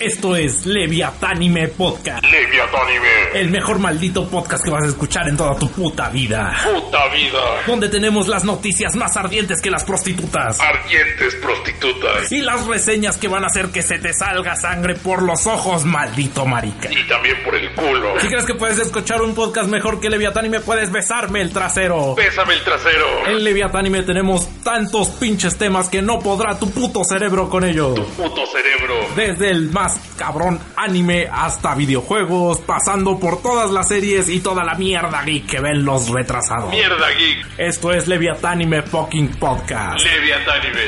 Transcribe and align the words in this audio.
Esto 0.00 0.34
es 0.34 0.66
Leviatánime 0.66 1.68
Podcast. 1.68 2.24
Leviatánime. 2.24 3.08
El 3.34 3.50
mejor 3.50 3.78
maldito 3.78 4.28
podcast 4.28 4.64
que 4.64 4.70
vas 4.70 4.82
a 4.82 4.88
escuchar 4.88 5.28
en 5.28 5.36
toda 5.36 5.56
tu 5.56 5.70
puta 5.70 6.08
vida. 6.08 6.52
Puta 6.64 7.08
vida. 7.10 7.38
Donde 7.64 7.88
tenemos 7.88 8.26
las 8.26 8.42
noticias 8.42 8.96
más 8.96 9.16
ardientes 9.16 9.62
que 9.62 9.70
las 9.70 9.84
prostitutas. 9.84 10.58
Ardientes 10.60 11.36
prostitutas. 11.36 12.32
Y 12.32 12.40
las 12.40 12.66
reseñas 12.66 13.18
que 13.18 13.28
van 13.28 13.44
a 13.44 13.46
hacer 13.46 13.68
que 13.68 13.82
se 13.82 14.00
te 14.00 14.12
salga 14.12 14.56
sangre 14.56 14.96
por 14.96 15.22
los 15.22 15.46
ojos, 15.46 15.84
maldito 15.84 16.44
marica. 16.44 16.90
Y 16.90 17.06
también 17.06 17.36
por 17.44 17.54
el 17.54 17.72
culo. 17.74 18.20
Si 18.20 18.26
crees 18.26 18.46
que 18.46 18.54
puedes 18.54 18.80
escuchar 18.80 19.22
un 19.22 19.32
podcast 19.32 19.68
mejor 19.68 20.00
que 20.00 20.10
Leviatánime, 20.10 20.58
puedes 20.58 20.90
besarme 20.90 21.40
el 21.40 21.52
trasero. 21.52 22.16
Bésame 22.16 22.54
el 22.54 22.64
trasero. 22.64 23.28
En 23.28 23.44
Leviatánime 23.44 24.02
tenemos 24.02 24.48
tantos 24.64 25.10
pinches 25.10 25.56
temas 25.56 25.88
que 25.88 26.02
no 26.02 26.18
podrá 26.18 26.58
tu 26.58 26.68
puto 26.72 27.04
cerebro 27.04 27.48
con 27.48 27.62
ellos. 27.62 27.98
Puto 28.16 28.44
cerebro. 28.46 28.94
Desde 29.14 29.50
el 29.50 29.70
más 29.70 29.83
cabrón 30.16 30.58
anime 30.76 31.28
hasta 31.30 31.74
videojuegos, 31.74 32.58
pasando 32.60 33.18
por 33.18 33.42
todas 33.42 33.70
las 33.70 33.88
series 33.88 34.28
y 34.28 34.40
toda 34.40 34.64
la 34.64 34.74
mierda 34.74 35.22
geek 35.22 35.46
que 35.46 35.60
ven 35.60 35.84
los 35.84 36.08
retrasados. 36.08 36.70
Mierda 36.70 37.08
geek. 37.10 37.46
Esto 37.58 37.92
es 37.92 38.08
Leviatánime 38.08 38.82
fucking 38.82 39.28
podcast. 39.38 40.04
Leviatánime. 40.04 40.80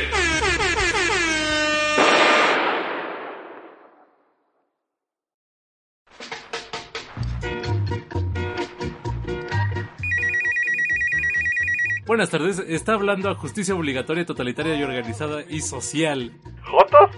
Buenas 12.07 12.31
tardes, 12.31 12.61
está 12.61 12.93
hablando 12.93 13.29
a 13.29 13.35
justicia 13.35 13.75
obligatoria, 13.75 14.25
totalitaria 14.25 14.77
y 14.77 14.83
organizada 14.85 15.43
y 15.49 15.61
social. 15.61 16.31
¿Jotos? 16.63 17.11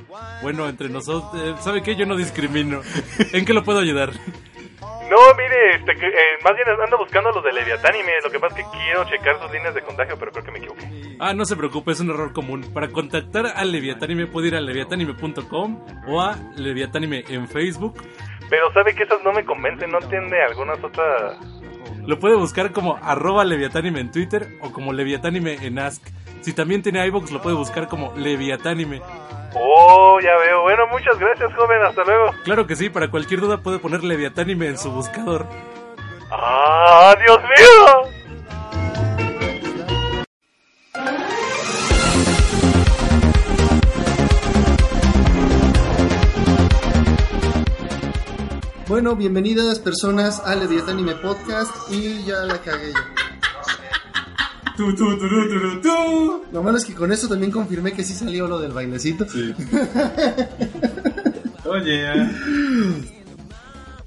Bueno, 0.43 0.67
entre 0.67 0.89
nosotros, 0.89 1.31
eh, 1.35 1.55
¿sabe 1.61 1.83
qué? 1.83 1.95
Yo 1.95 2.07
no 2.07 2.17
discrimino. 2.17 2.81
¿En 3.35 3.45
qué 3.45 3.53
lo 3.53 3.63
puedo 3.63 3.81
ayudar? 3.81 4.13
No, 4.81 5.17
mire, 5.37 5.77
este, 5.77 5.95
que, 5.95 6.07
eh, 6.07 6.39
más 6.43 6.55
bien 6.55 6.69
ando 6.83 6.97
buscando 6.97 7.31
los 7.33 7.45
de 7.45 7.53
Leviatánime. 7.53 8.13
Lo 8.25 8.31
que 8.31 8.41
pasa 8.41 8.59
es 8.59 8.65
que 8.65 8.79
quiero 8.79 9.05
checar 9.05 9.39
sus 9.43 9.53
líneas 9.53 9.75
de 9.75 9.83
contagio, 9.83 10.17
pero 10.19 10.33
creo 10.33 10.45
que 10.45 10.53
me 10.53 10.59
equivoqué. 10.59 11.17
Ah, 11.19 11.35
no 11.35 11.45
se 11.45 11.57
preocupe, 11.57 11.93
es 11.93 12.01
un 12.01 12.09
error 12.09 12.33
común. 12.33 12.65
Para 12.73 12.89
contactar 12.89 13.47
a 13.47 13.65
Leviatánime 13.67 14.27
puede 14.27 14.49
ir 14.49 14.57
a 14.57 14.61
leviatánime.com 14.63 15.85
o 16.09 16.23
a 16.23 16.35
Leviatánime 16.57 17.25
en 17.29 17.47
Facebook. 17.47 18.03
Pero 18.49 18.73
sabe 18.73 18.95
que 18.95 19.03
esas 19.03 19.23
no 19.23 19.33
me 19.33 19.45
convencen, 19.45 19.91
¿no 19.91 19.99
tiene 19.99 20.41
algunas 20.43 20.83
otras...? 20.83 21.39
Lo 22.07 22.19
puede 22.19 22.37
buscar 22.37 22.73
como 22.73 22.97
arroba 23.03 23.45
Leviatánime 23.45 24.01
en 24.01 24.11
Twitter 24.11 24.59
o 24.63 24.73
como 24.73 24.93
Leviatánime 24.93 25.59
en 25.67 25.79
Ask. 25.79 26.03
Si 26.41 26.53
también 26.53 26.83
tiene 26.83 27.05
iVoox, 27.07 27.31
lo 27.31 27.43
puede 27.43 27.57
buscar 27.57 27.89
como 27.89 28.15
Leviatánime. 28.17 29.03
Oh, 29.55 30.19
ya 30.21 30.37
veo. 30.37 30.63
Bueno, 30.63 30.87
muchas 30.89 31.19
gracias, 31.19 31.55
joven. 31.55 31.83
Hasta 31.83 32.05
luego. 32.05 32.33
Claro 32.45 32.67
que 32.67 32.77
sí, 32.77 32.91
para 32.91 33.11
cualquier 33.11 33.41
duda 33.41 33.59
puede 33.59 33.79
poner 33.79 34.05
Leviatánime 34.05 34.69
en 34.69 34.79
su 34.79 34.91
buscador. 34.91 35.47
¡Ah, 36.31 37.15
Dios 37.25 37.39
mío! 37.39 38.18
Bueno, 48.89 49.15
bienvenidas 49.15 49.79
personas 49.81 50.41
al 50.47 50.61
Leviatánime 50.61 51.15
Podcast 51.17 51.71
y 51.93 52.25
ya 52.25 52.47
la 52.47 52.59
cagué 52.63 52.91
yo. 52.91 53.01
Tu. 55.83 56.45
Lo 56.51 56.63
malo 56.63 56.79
es 56.79 56.87
que 56.87 56.95
con 56.95 57.13
esto 57.13 57.29
también 57.29 57.53
confirmé 57.53 57.93
que 57.93 58.03
sí 58.03 58.15
salió 58.15 58.49
lo 58.49 58.59
del 58.59 58.73
bailecito. 58.73 59.27
Oye, 61.67 62.03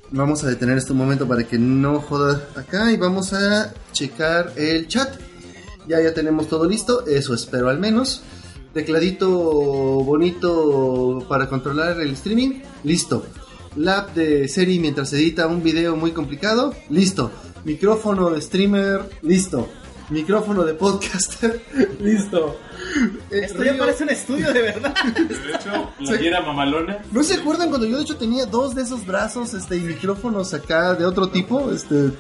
Vamos 0.09 0.43
a 0.43 0.47
detener 0.47 0.79
este 0.79 0.93
momento 0.93 1.27
para 1.27 1.43
que 1.43 1.59
no 1.59 2.01
joda 2.01 2.47
acá 2.55 2.91
y 2.91 2.97
vamos 2.97 3.33
a 3.33 3.71
checar 3.91 4.51
el 4.55 4.87
chat. 4.87 5.13
Ya 5.87 6.01
ya 6.01 6.15
tenemos 6.15 6.47
todo 6.47 6.67
listo, 6.67 7.05
eso 7.05 7.35
espero 7.35 7.69
al 7.69 7.77
menos. 7.77 8.23
Tecladito 8.73 9.29
bonito 9.29 11.23
para 11.29 11.47
controlar 11.47 12.01
el 12.01 12.13
streaming, 12.13 12.63
listo. 12.83 13.23
Lab 13.75 14.13
de 14.13 14.47
serie 14.49 14.79
mientras 14.79 15.13
edita 15.13 15.47
un 15.47 15.63
video 15.63 15.95
muy 15.95 16.11
complicado, 16.11 16.75
listo. 16.89 17.31
Micrófono 17.63 18.29
de 18.31 18.41
streamer, 18.41 19.09
listo. 19.21 19.69
Micrófono 20.09 20.63
de 20.63 20.73
podcaster, 20.73 21.63
listo. 22.01 22.57
Eh, 23.29 23.43
Esto 23.45 23.63
ya 23.63 23.77
parece 23.77 24.03
un 24.03 24.09
estudio 24.09 24.51
de 24.51 24.61
verdad. 24.61 24.93
de 25.15 25.53
hecho, 25.53 25.89
la 25.99 26.17
diera 26.17 26.41
mamalona. 26.41 26.97
¿No 27.13 27.23
se 27.23 27.35
acuerdan 27.35 27.69
cuando 27.69 27.87
yo 27.87 27.95
de 27.95 28.03
hecho 28.03 28.17
tenía 28.17 28.45
dos 28.45 28.75
de 28.75 28.81
esos 28.81 29.05
brazos 29.05 29.53
este, 29.53 29.77
y 29.77 29.81
micrófonos 29.81 30.53
acá 30.53 30.93
de 30.95 31.05
otro 31.05 31.29
tipo? 31.29 31.71
Este. 31.71 32.11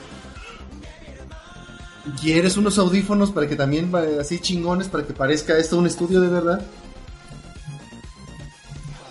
¿Quieres 2.21 2.55
unos 2.55 2.77
audífonos 2.77 3.31
para 3.31 3.47
que 3.47 3.57
también 3.57 3.93
así 4.19 4.39
chingones 4.39 4.87
para 4.87 5.05
que 5.05 5.13
parezca 5.13 5.57
esto 5.57 5.77
un 5.77 5.85
estudio 5.85 6.21
de 6.21 6.29
verdad? 6.29 6.65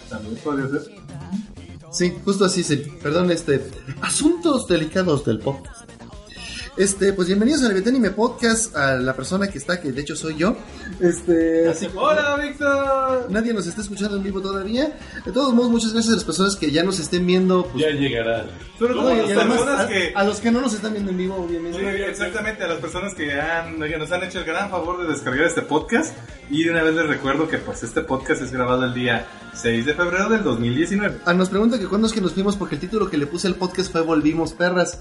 También 0.08 0.36
podría 0.36 0.68
ser. 0.68 0.99
Sí, 1.90 2.14
justo 2.24 2.44
así, 2.44 2.62
sí. 2.62 2.76
Perdón, 3.02 3.30
este. 3.30 3.64
Asuntos 4.00 4.66
delicados 4.66 5.24
del 5.24 5.40
podcast. 5.40 5.79
Este, 6.76 7.12
pues 7.12 7.26
bienvenidos 7.28 7.62
al 7.64 7.76
Anime 7.76 8.10
Podcast, 8.10 8.74
a 8.76 8.94
la 8.94 9.14
persona 9.14 9.48
que 9.48 9.58
está, 9.58 9.80
que 9.80 9.92
de 9.92 10.00
hecho 10.00 10.16
soy 10.16 10.36
yo. 10.36 10.56
Este, 11.00 11.68
así 11.68 11.88
Hola, 11.94 12.36
Víctor. 12.40 13.26
nadie 13.28 13.52
nos 13.52 13.66
está 13.66 13.82
escuchando 13.82 14.16
en 14.16 14.22
vivo 14.22 14.40
todavía. 14.40 14.96
De 15.26 15.32
todos 15.32 15.52
modos, 15.52 15.70
muchas 15.70 15.92
gracias 15.92 16.12
a 16.14 16.16
las 16.16 16.24
personas 16.24 16.56
que 16.56 16.70
ya 16.70 16.82
nos 16.82 16.98
estén 16.98 17.26
viendo. 17.26 17.66
pues, 17.66 17.84
Ya 17.84 17.90
llegará. 17.90 18.46
Como 18.78 18.92
no, 18.94 19.12
y 19.14 19.16
las 19.18 19.30
además, 19.36 19.46
personas 19.58 19.80
a, 19.80 19.88
que... 19.88 20.12
a 20.14 20.24
los 20.24 20.40
que 20.40 20.50
no 20.50 20.60
nos 20.62 20.72
están 20.72 20.92
viendo 20.92 21.10
en 21.10 21.18
vivo, 21.18 21.34
obviamente. 21.36 21.78
Sí, 21.78 22.02
exactamente, 22.02 22.64
a 22.64 22.68
las 22.68 22.78
personas 22.78 23.14
que, 23.14 23.32
han, 23.38 23.78
que 23.78 23.98
nos 23.98 24.10
han 24.12 24.22
hecho 24.22 24.38
el 24.38 24.44
gran 24.46 24.70
favor 24.70 25.02
de 25.02 25.12
descargar 25.12 25.46
este 25.46 25.62
podcast. 25.62 26.16
Y 26.50 26.64
de 26.64 26.70
una 26.70 26.82
vez 26.82 26.94
les 26.94 27.06
recuerdo 27.06 27.46
que 27.48 27.58
pues 27.58 27.82
este 27.82 28.00
podcast 28.00 28.40
es 28.42 28.52
grabado 28.52 28.84
el 28.84 28.94
día 28.94 29.26
6 29.54 29.84
de 29.84 29.94
febrero 29.94 30.30
del 30.30 30.42
2019. 30.44 31.18
Ah, 31.26 31.34
nos 31.34 31.50
pregunta 31.50 31.78
que 31.78 31.86
cuándo 31.86 32.06
es 32.06 32.12
que 32.14 32.20
nos 32.22 32.32
fuimos 32.32 32.56
porque 32.56 32.76
el 32.76 32.80
título 32.80 33.10
que 33.10 33.18
le 33.18 33.26
puse 33.26 33.48
al 33.48 33.56
podcast 33.56 33.92
fue 33.92 34.00
Volvimos 34.00 34.54
Perras. 34.54 34.98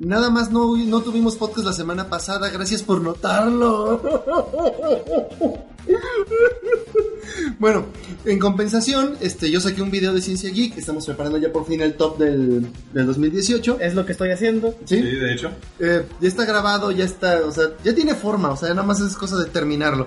Nada 0.00 0.30
más 0.30 0.52
no, 0.52 0.76
no 0.76 1.00
tuvimos 1.00 1.34
podcast 1.34 1.66
la 1.66 1.72
semana 1.72 2.08
pasada, 2.08 2.50
gracias 2.50 2.82
por 2.82 3.00
notarlo. 3.00 4.00
bueno, 7.58 7.86
en 8.24 8.38
compensación, 8.38 9.16
este, 9.20 9.50
yo 9.50 9.60
saqué 9.60 9.82
un 9.82 9.90
video 9.90 10.12
de 10.12 10.22
Ciencia 10.22 10.50
Geek, 10.50 10.78
estamos 10.78 11.04
preparando 11.04 11.38
ya 11.38 11.50
por 11.50 11.66
fin 11.66 11.80
el 11.80 11.94
top 11.94 12.16
del, 12.16 12.68
del 12.92 13.06
2018. 13.06 13.78
Es 13.80 13.94
lo 13.96 14.06
que 14.06 14.12
estoy 14.12 14.30
haciendo. 14.30 14.72
¿sí? 14.84 14.98
Sí, 14.98 15.02
de 15.02 15.32
hecho. 15.32 15.50
Eh, 15.80 16.06
ya 16.20 16.28
está 16.28 16.44
grabado, 16.44 16.92
ya 16.92 17.04
está, 17.04 17.40
o 17.44 17.50
sea, 17.50 17.64
ya 17.82 17.92
tiene 17.92 18.14
forma, 18.14 18.50
o 18.50 18.56
sea, 18.56 18.68
nada 18.70 18.84
más 18.84 19.00
es 19.00 19.16
cosa 19.16 19.36
de 19.36 19.46
terminarlo. 19.46 20.06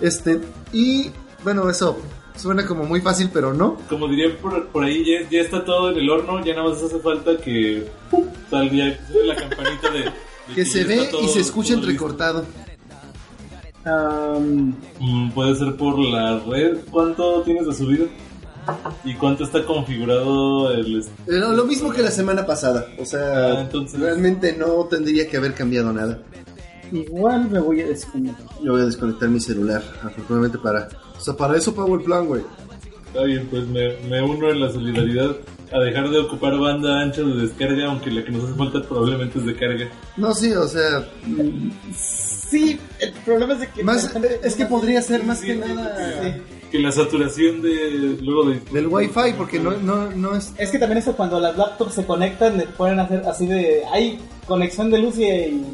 Este, 0.00 0.40
y 0.72 1.10
bueno, 1.42 1.68
eso 1.68 1.98
suena 2.36 2.66
como 2.66 2.84
muy 2.84 3.00
fácil, 3.00 3.30
pero 3.32 3.52
no. 3.54 3.78
Como 3.88 4.08
dirían 4.08 4.32
por, 4.40 4.66
por 4.68 4.84
ahí, 4.84 5.04
ya, 5.04 5.28
ya 5.30 5.40
está 5.40 5.64
todo 5.64 5.90
en 5.90 5.98
el 5.98 6.08
horno, 6.10 6.44
ya 6.44 6.54
nada 6.54 6.68
más 6.70 6.82
hace 6.82 6.98
falta 7.00 7.36
que 7.38 7.86
¡pum! 8.10 8.24
salga 8.50 8.98
la 9.24 9.34
campanita 9.36 9.90
de... 9.90 9.98
de 10.00 10.12
Que 10.54 10.64
se 10.64 10.84
ve 10.84 11.08
y 11.22 11.28
se 11.28 11.40
escucha 11.40 11.74
entrecortado. 11.74 12.44
Mm, 15.00 15.30
puede 15.30 15.54
ser 15.54 15.76
por 15.76 15.98
la 15.98 16.40
red. 16.40 16.78
¿Cuánto 16.90 17.42
tienes 17.42 17.66
de 17.66 17.74
subido? 17.74 18.06
¿Y 19.04 19.14
cuánto 19.14 19.44
está 19.44 19.64
configurado 19.64 20.72
el... 20.72 21.00
Eh, 21.00 21.04
Lo, 21.26 21.52
lo 21.52 21.64
mismo 21.66 21.92
que 21.92 22.02
la 22.02 22.10
semana 22.10 22.44
pasada, 22.44 22.86
o 22.98 23.04
sea, 23.04 23.46
Ah, 23.52 23.60
entonces- 23.60 24.00
realmente 24.00 24.56
no 24.56 24.84
tendría 24.90 25.28
que 25.28 25.36
haber 25.36 25.54
cambiado 25.54 25.92
nada. 25.92 26.18
igual 26.90 27.48
me 27.48 27.60
voy 27.60 27.80
a 27.82 27.86
desconectar. 27.86 28.44
Yo 28.64 28.72
voy 28.72 28.82
a 28.82 28.86
desconectar 28.86 29.28
mi 29.28 29.38
celular, 29.40 29.82
afortunadamente 30.02 30.58
para... 30.58 30.88
O 31.16 31.20
sea, 31.20 31.34
para 31.34 31.56
eso 31.56 31.74
pago 31.74 31.94
el 31.96 32.02
plan, 32.02 32.26
güey. 32.26 32.42
Está 33.06 33.22
bien, 33.24 33.46
pues 33.50 33.66
me, 33.66 33.96
me 34.08 34.22
uno 34.22 34.50
en 34.50 34.60
la 34.60 34.70
solidaridad 34.70 35.36
a 35.72 35.80
dejar 35.80 36.10
de 36.10 36.18
ocupar 36.18 36.56
banda 36.58 37.00
ancha 37.00 37.22
de 37.22 37.34
descarga, 37.34 37.86
aunque 37.86 38.10
la 38.10 38.24
que 38.24 38.30
nos 38.30 38.44
hace 38.44 38.54
falta 38.54 38.82
probablemente 38.82 39.38
es 39.38 39.46
de 39.46 39.56
carga. 39.56 39.88
No, 40.16 40.32
sí, 40.34 40.52
o 40.52 40.68
sea, 40.68 41.08
Sí, 41.94 42.78
el 43.00 43.12
problema 43.24 43.54
es 43.54 43.60
de 43.60 43.68
que. 43.68 43.82
más, 43.82 44.14
es 44.42 44.54
que 44.54 44.66
podría 44.66 45.02
ser 45.02 45.24
más 45.24 45.40
Sí, 45.40 45.46
que 45.46 45.54
sí, 45.54 45.58
nada 45.58 46.36
Que 46.70 46.78
la 46.78 46.92
saturación 46.92 47.60
de... 47.60 48.18
luego 48.22 48.50
de... 48.50 48.60
del 48.72 48.86
wifi, 48.86 49.32
porque 49.36 49.58
no, 49.58 49.72
no, 49.72 50.10
no 50.10 50.36
es... 50.36 50.52
Es 50.56 50.70
que 50.70 50.78
también 50.78 50.98
eso 50.98 51.16
cuando 51.16 51.40
las 51.40 51.56
laptops 51.56 51.94
se 51.94 52.06
conectan, 52.06 52.56
le 52.58 52.68
a 52.78 53.02
hacer 53.02 53.22
así 53.26 53.46
de. 53.46 53.82
Hay 53.92 54.20
conexión 54.46 54.90
de 54.90 54.98
luz 54.98 55.18
y, 55.18 55.24
y 55.24 55.64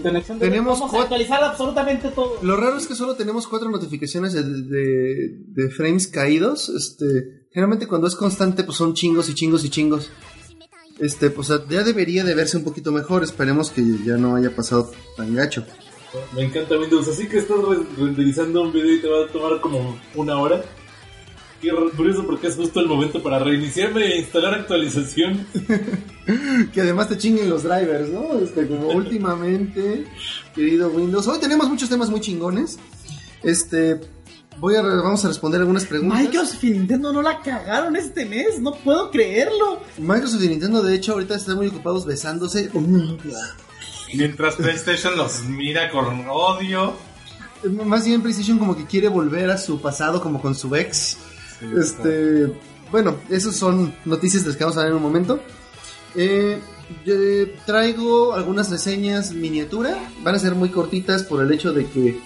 conexión 0.00 0.38
de 0.38 0.48
Tenemos 0.48 0.80
Vamos 0.80 0.94
a 0.94 1.02
actualizar 1.02 1.42
absolutamente 1.44 2.08
todo. 2.08 2.38
Lo 2.42 2.56
raro 2.56 2.76
es 2.78 2.86
que 2.86 2.94
solo 2.94 3.14
tenemos 3.16 3.46
cuatro 3.46 3.68
notificaciones 3.70 4.32
de, 4.32 4.42
de, 4.44 5.36
de 5.46 5.70
frames 5.70 6.06
caídos. 6.08 6.68
Este, 6.70 7.46
generalmente 7.50 7.86
cuando 7.86 8.06
es 8.06 8.14
constante, 8.14 8.64
pues 8.64 8.78
son 8.78 8.94
chingos 8.94 9.28
y 9.28 9.34
chingos 9.34 9.64
y 9.64 9.70
chingos. 9.70 10.10
Este, 10.98 11.30
pues 11.30 11.48
ya 11.68 11.82
debería 11.82 12.22
de 12.24 12.34
verse 12.34 12.56
un 12.56 12.64
poquito 12.64 12.92
mejor. 12.92 13.22
Esperemos 13.24 13.70
que 13.70 13.82
ya 14.04 14.16
no 14.16 14.36
haya 14.36 14.54
pasado 14.54 14.90
tan 15.16 15.34
gacho. 15.34 15.64
Me 16.34 16.44
encanta 16.44 16.78
Windows, 16.78 17.08
así 17.08 17.26
que 17.26 17.38
estás 17.38 17.56
re- 17.58 17.86
renderizando 17.96 18.62
un 18.62 18.72
video 18.72 18.94
y 18.94 19.00
te 19.00 19.08
va 19.08 19.24
a 19.24 19.28
tomar 19.28 19.60
como 19.60 19.98
una 20.14 20.38
hora. 20.38 20.62
Qué 21.62 21.70
curioso 21.96 22.26
porque 22.26 22.48
es 22.48 22.56
justo 22.56 22.80
el 22.80 22.88
momento 22.88 23.22
para 23.22 23.38
reiniciarme 23.38 24.04
e 24.04 24.18
instalar 24.20 24.54
actualización. 24.54 25.46
Que 26.72 26.80
además 26.80 27.08
te 27.08 27.18
chinguen 27.18 27.50
los 27.50 27.64
drivers, 27.64 28.08
¿no? 28.10 28.38
Este, 28.38 28.68
como 28.68 28.88
últimamente, 28.94 30.06
querido 30.54 30.88
Windows. 30.90 31.26
Hoy 31.26 31.40
tenemos 31.40 31.68
muchos 31.68 31.88
temas 31.88 32.10
muy 32.10 32.20
chingones. 32.20 32.78
Este, 33.42 34.00
voy 34.58 34.76
a, 34.76 34.82
re- 34.82 34.96
vamos 35.02 35.24
a 35.24 35.28
responder 35.28 35.60
algunas 35.60 35.84
preguntas. 35.84 36.20
Microsoft 36.20 36.62
y 36.62 36.70
Nintendo 36.70 37.12
no 37.12 37.22
la 37.22 37.40
cagaron 37.40 37.96
este 37.96 38.24
mes, 38.24 38.60
no 38.60 38.72
puedo 38.72 39.10
creerlo. 39.10 39.80
Microsoft 39.98 40.44
y 40.44 40.48
Nintendo, 40.48 40.80
de 40.80 40.94
hecho, 40.94 41.14
ahorita 41.14 41.34
están 41.34 41.56
muy 41.56 41.66
ocupados 41.66 42.06
besándose. 42.06 42.70
Mientras 44.14 44.54
PlayStation 44.54 45.16
los 45.16 45.42
mira 45.44 45.90
con 45.90 46.24
odio. 46.30 46.94
Más 47.84 48.04
bien 48.04 48.22
PlayStation 48.22 48.58
como 48.58 48.76
que 48.76 48.86
quiere 48.86 49.08
volver 49.08 49.50
a 49.50 49.58
su 49.58 49.80
pasado 49.80 50.20
como 50.22 50.40
con 50.40 50.54
su 50.54 50.74
ex. 50.76 51.16
Este, 51.78 52.52
bueno, 52.90 53.16
esas 53.28 53.56
son 53.56 53.94
noticias 54.04 54.42
de 54.42 54.50
las 54.50 54.56
que 54.56 54.64
vamos 54.64 54.76
a 54.76 54.80
hablar 54.80 54.92
en 54.92 54.96
un 54.96 55.02
momento. 55.02 55.40
Eh, 56.14 56.58
yo 57.04 57.14
traigo 57.64 58.34
algunas 58.34 58.70
reseñas 58.70 59.32
miniatura. 59.32 60.10
Van 60.22 60.34
a 60.34 60.38
ser 60.38 60.54
muy 60.54 60.68
cortitas 60.70 61.22
por 61.22 61.42
el 61.42 61.52
hecho 61.52 61.72
de 61.72 61.86
que... 61.86 62.20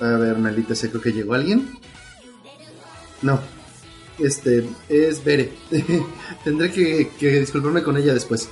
A 0.00 0.16
ver, 0.16 0.38
maldita 0.38 0.74
sea, 0.74 0.90
creo 0.90 1.02
que 1.02 1.12
llegó 1.12 1.34
alguien. 1.34 1.78
No. 3.22 3.38
Este, 4.18 4.66
es 4.88 5.22
Bere. 5.22 5.52
Tendré 6.44 6.72
que, 6.72 7.40
disculparme 7.40 7.82
con 7.82 7.96
ella 7.96 8.14
después. 8.14 8.48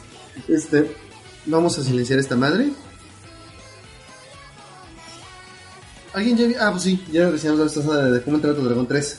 Este, 0.47 0.95
vamos 1.47 1.79
a 1.79 1.85
silenciar 1.85 2.19
esta 2.19 2.37
madre. 2.37 2.71
¿Alguien 6.13 6.37
ya? 6.37 6.67
Ah, 6.67 6.71
pues 6.71 6.85
sí, 6.85 7.05
ya 7.11 7.31
reseñamos 7.31 7.77
la 7.77 8.05
de 8.11 8.23
cómo 8.23 8.37
entrar 8.37 8.55
a 8.55 8.57
tu 8.57 8.63
Dragón 8.63 8.87
3. 8.87 9.19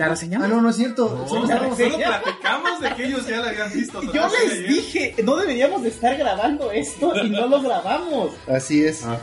Ah, 0.00 0.08
reseñé. 0.08 0.38
¿La 0.38 0.44
Ah, 0.44 0.48
no, 0.48 0.60
no 0.60 0.68
es 0.70 0.76
cierto. 0.76 1.08
No, 1.16 1.28
Solo 1.28 1.46
solo, 1.48 1.74
platicamos 1.76 2.80
de 2.80 2.94
que 2.94 3.06
ellos 3.06 3.26
ya 3.26 3.40
la 3.40 3.48
habían 3.50 3.72
visto. 3.72 4.00
Yo 4.12 4.28
les 4.28 4.52
Ayer. 4.52 4.68
dije, 4.68 5.14
no 5.24 5.36
deberíamos 5.36 5.82
de 5.82 5.88
estar 5.90 6.16
grabando 6.16 6.70
esto 6.72 7.12
y 7.24 7.30
no 7.30 7.46
lo 7.46 7.60
grabamos. 7.62 8.32
Así 8.48 8.84
es. 8.84 9.04
Ah, 9.04 9.18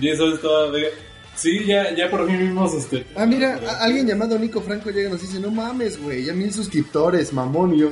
y 0.00 0.08
eso 0.08 0.32
es 0.32 0.40
todo. 0.40 0.70
de- 0.72 0.90
Sí, 1.36 1.64
ya, 1.66 1.94
ya 1.94 2.10
por 2.10 2.26
fin 2.26 2.36
vimos 2.38 2.74
este. 2.74 3.06
Ah, 3.14 3.24
mira, 3.24 3.60
alguien 3.80 4.08
llamado 4.08 4.36
Nico 4.38 4.60
Franco 4.60 4.90
llega 4.90 5.08
y 5.08 5.12
nos 5.12 5.20
dice, 5.20 5.38
no 5.38 5.52
mames, 5.52 6.02
güey, 6.02 6.24
ya 6.24 6.32
mil 6.32 6.52
suscriptores, 6.52 7.32
mamón, 7.32 7.74
y 7.74 7.78
yo. 7.80 7.90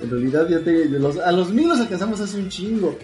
En 0.00 0.10
realidad 0.10 0.48
ya 0.48 0.60
te, 0.64 0.70
de 0.88 0.98
los, 0.98 1.18
a 1.18 1.30
los 1.32 1.50
mil 1.50 1.68
los 1.68 1.80
alcanzamos 1.80 2.18
hace 2.20 2.38
un 2.38 2.48
chingo. 2.48 2.96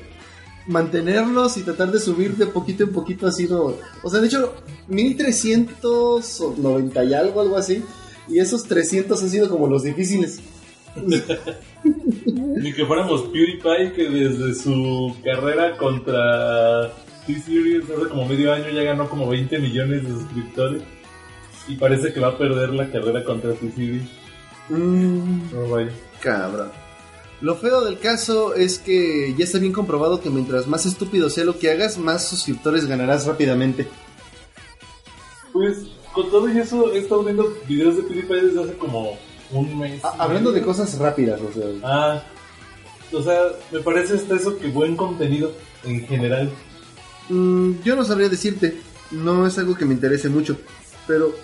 Mantenerlos 0.66 1.58
y 1.58 1.62
tratar 1.62 1.90
de 1.92 1.98
subir 2.00 2.34
de 2.36 2.46
poquito 2.46 2.84
en 2.84 2.92
poquito 2.92 3.26
ha 3.26 3.32
sido... 3.32 3.78
O 4.02 4.08
sea, 4.08 4.20
de 4.20 4.28
hecho, 4.28 4.54
1390 4.88 7.04
y 7.04 7.14
algo, 7.14 7.40
algo 7.40 7.56
así. 7.56 7.82
Y 8.28 8.38
esos 8.38 8.64
300 8.64 9.22
han 9.22 9.30
sido 9.30 9.48
como 9.48 9.66
los 9.66 9.82
difíciles. 9.82 10.40
Ni 11.84 12.72
que 12.72 12.86
fuéramos 12.86 13.22
PewDiePie 13.22 13.92
que 13.94 14.08
desde 14.08 14.54
su 14.54 15.14
carrera 15.24 15.76
contra 15.76 16.92
T-Series 17.26 17.84
hace 17.84 18.08
como 18.08 18.26
medio 18.26 18.52
año 18.52 18.70
ya 18.70 18.82
ganó 18.82 19.08
como 19.08 19.28
20 19.28 19.58
millones 19.58 20.04
de 20.04 20.10
suscriptores. 20.10 20.82
Y 21.66 21.76
parece 21.76 22.12
que 22.12 22.20
va 22.20 22.28
a 22.28 22.38
perder 22.38 22.70
la 22.70 22.90
carrera 22.90 23.24
contra 23.24 23.52
T-Series. 23.54 24.04
Mmm... 24.68 25.52
No 25.52 25.68
vaya. 25.68 25.90
Cabrón. 26.20 26.70
Lo 27.40 27.56
feo 27.56 27.84
del 27.84 27.98
caso 27.98 28.54
es 28.54 28.78
que 28.78 29.34
ya 29.36 29.44
está 29.44 29.58
bien 29.58 29.72
comprobado 29.72 30.20
que 30.20 30.30
mientras 30.30 30.66
más 30.66 30.86
estúpido 30.86 31.28
sea 31.28 31.44
lo 31.44 31.58
que 31.58 31.70
hagas, 31.70 31.98
más 31.98 32.28
suscriptores 32.28 32.86
ganarás 32.86 33.26
rápidamente. 33.26 33.86
Pues 35.52 35.88
con 36.14 36.30
todo 36.30 36.48
y 36.52 36.58
eso 36.58 36.92
he 36.92 36.98
estado 36.98 37.22
viendo 37.24 37.52
videos 37.68 37.96
de 37.96 38.02
PewDiePie 38.04 38.42
desde 38.46 38.62
hace 38.62 38.74
como 38.74 39.18
un 39.50 39.78
mes. 39.78 40.00
Ah, 40.04 40.14
hablando 40.18 40.52
de 40.52 40.62
cosas 40.62 40.96
rápidas, 40.98 41.40
o 41.40 41.52
sea. 41.52 41.64
Ah, 41.82 42.22
o 43.12 43.22
sea, 43.22 43.40
me 43.70 43.80
parece 43.80 44.14
hasta 44.14 44.36
eso 44.36 44.56
que 44.58 44.68
buen 44.68 44.96
contenido 44.96 45.52
en 45.84 46.06
general. 46.06 46.50
mm, 47.28 47.72
yo 47.84 47.96
no 47.96 48.04
sabría 48.04 48.28
decirte. 48.28 48.78
No 49.10 49.46
es 49.46 49.58
algo 49.58 49.76
que 49.76 49.84
me 49.84 49.94
interese 49.94 50.28
mucho. 50.28 50.56
Pero 51.06 51.34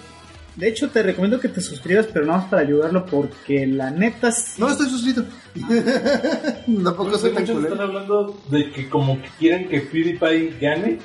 De 0.57 0.69
hecho, 0.69 0.89
te 0.91 1.03
recomiendo 1.03 1.39
que 1.39 1.49
te 1.49 1.61
suscribas, 1.61 2.07
pero 2.13 2.27
no 2.27 2.33
más 2.33 2.47
para 2.47 2.63
ayudarlo, 2.63 3.07
porque 3.07 3.67
la 3.69 3.91
neta 3.93 4.33
sí- 4.33 4.61
no 4.61 4.69
estoy 4.69 4.89
suscrito. 4.91 5.25
Tampoco 6.85 7.19
soy 7.19 7.31
tan 7.33 7.47
culero. 7.47 7.73
están 7.75 7.81
hablando 7.81 8.37
de 8.51 8.71
que 8.73 8.89
como 8.89 9.21
que 9.23 9.29
quieren 9.39 9.69
que 9.69 9.81
PewDiePie 9.81 10.59
gane, 10.61 10.99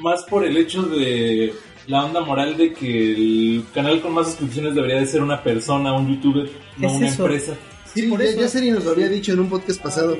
más 0.00 0.24
por 0.24 0.44
el 0.44 0.56
hecho 0.56 0.82
de 0.82 1.54
la 1.88 2.04
onda 2.04 2.20
moral 2.20 2.56
de 2.56 2.72
que 2.72 3.12
el 3.12 3.64
canal 3.74 4.00
con 4.00 4.12
más 4.14 4.26
suscripciones 4.28 4.74
debería 4.74 5.00
de 5.00 5.06
ser 5.06 5.22
una 5.22 5.42
persona, 5.42 5.92
un 5.94 6.06
youtuber, 6.14 6.48
no 6.76 6.86
Es 6.88 6.94
una 6.94 7.08
eso. 7.08 7.22
empresa. 7.24 7.54
Sí, 7.92 8.02
por 8.02 8.20
ya, 8.20 8.26
eso. 8.26 8.40
ya 8.40 8.48
Seri 8.48 8.70
nos 8.70 8.84
lo 8.84 8.90
había 8.92 9.08
dicho 9.08 9.32
en 9.32 9.40
un 9.40 9.48
podcast 9.48 9.82
pasado. 9.82 10.16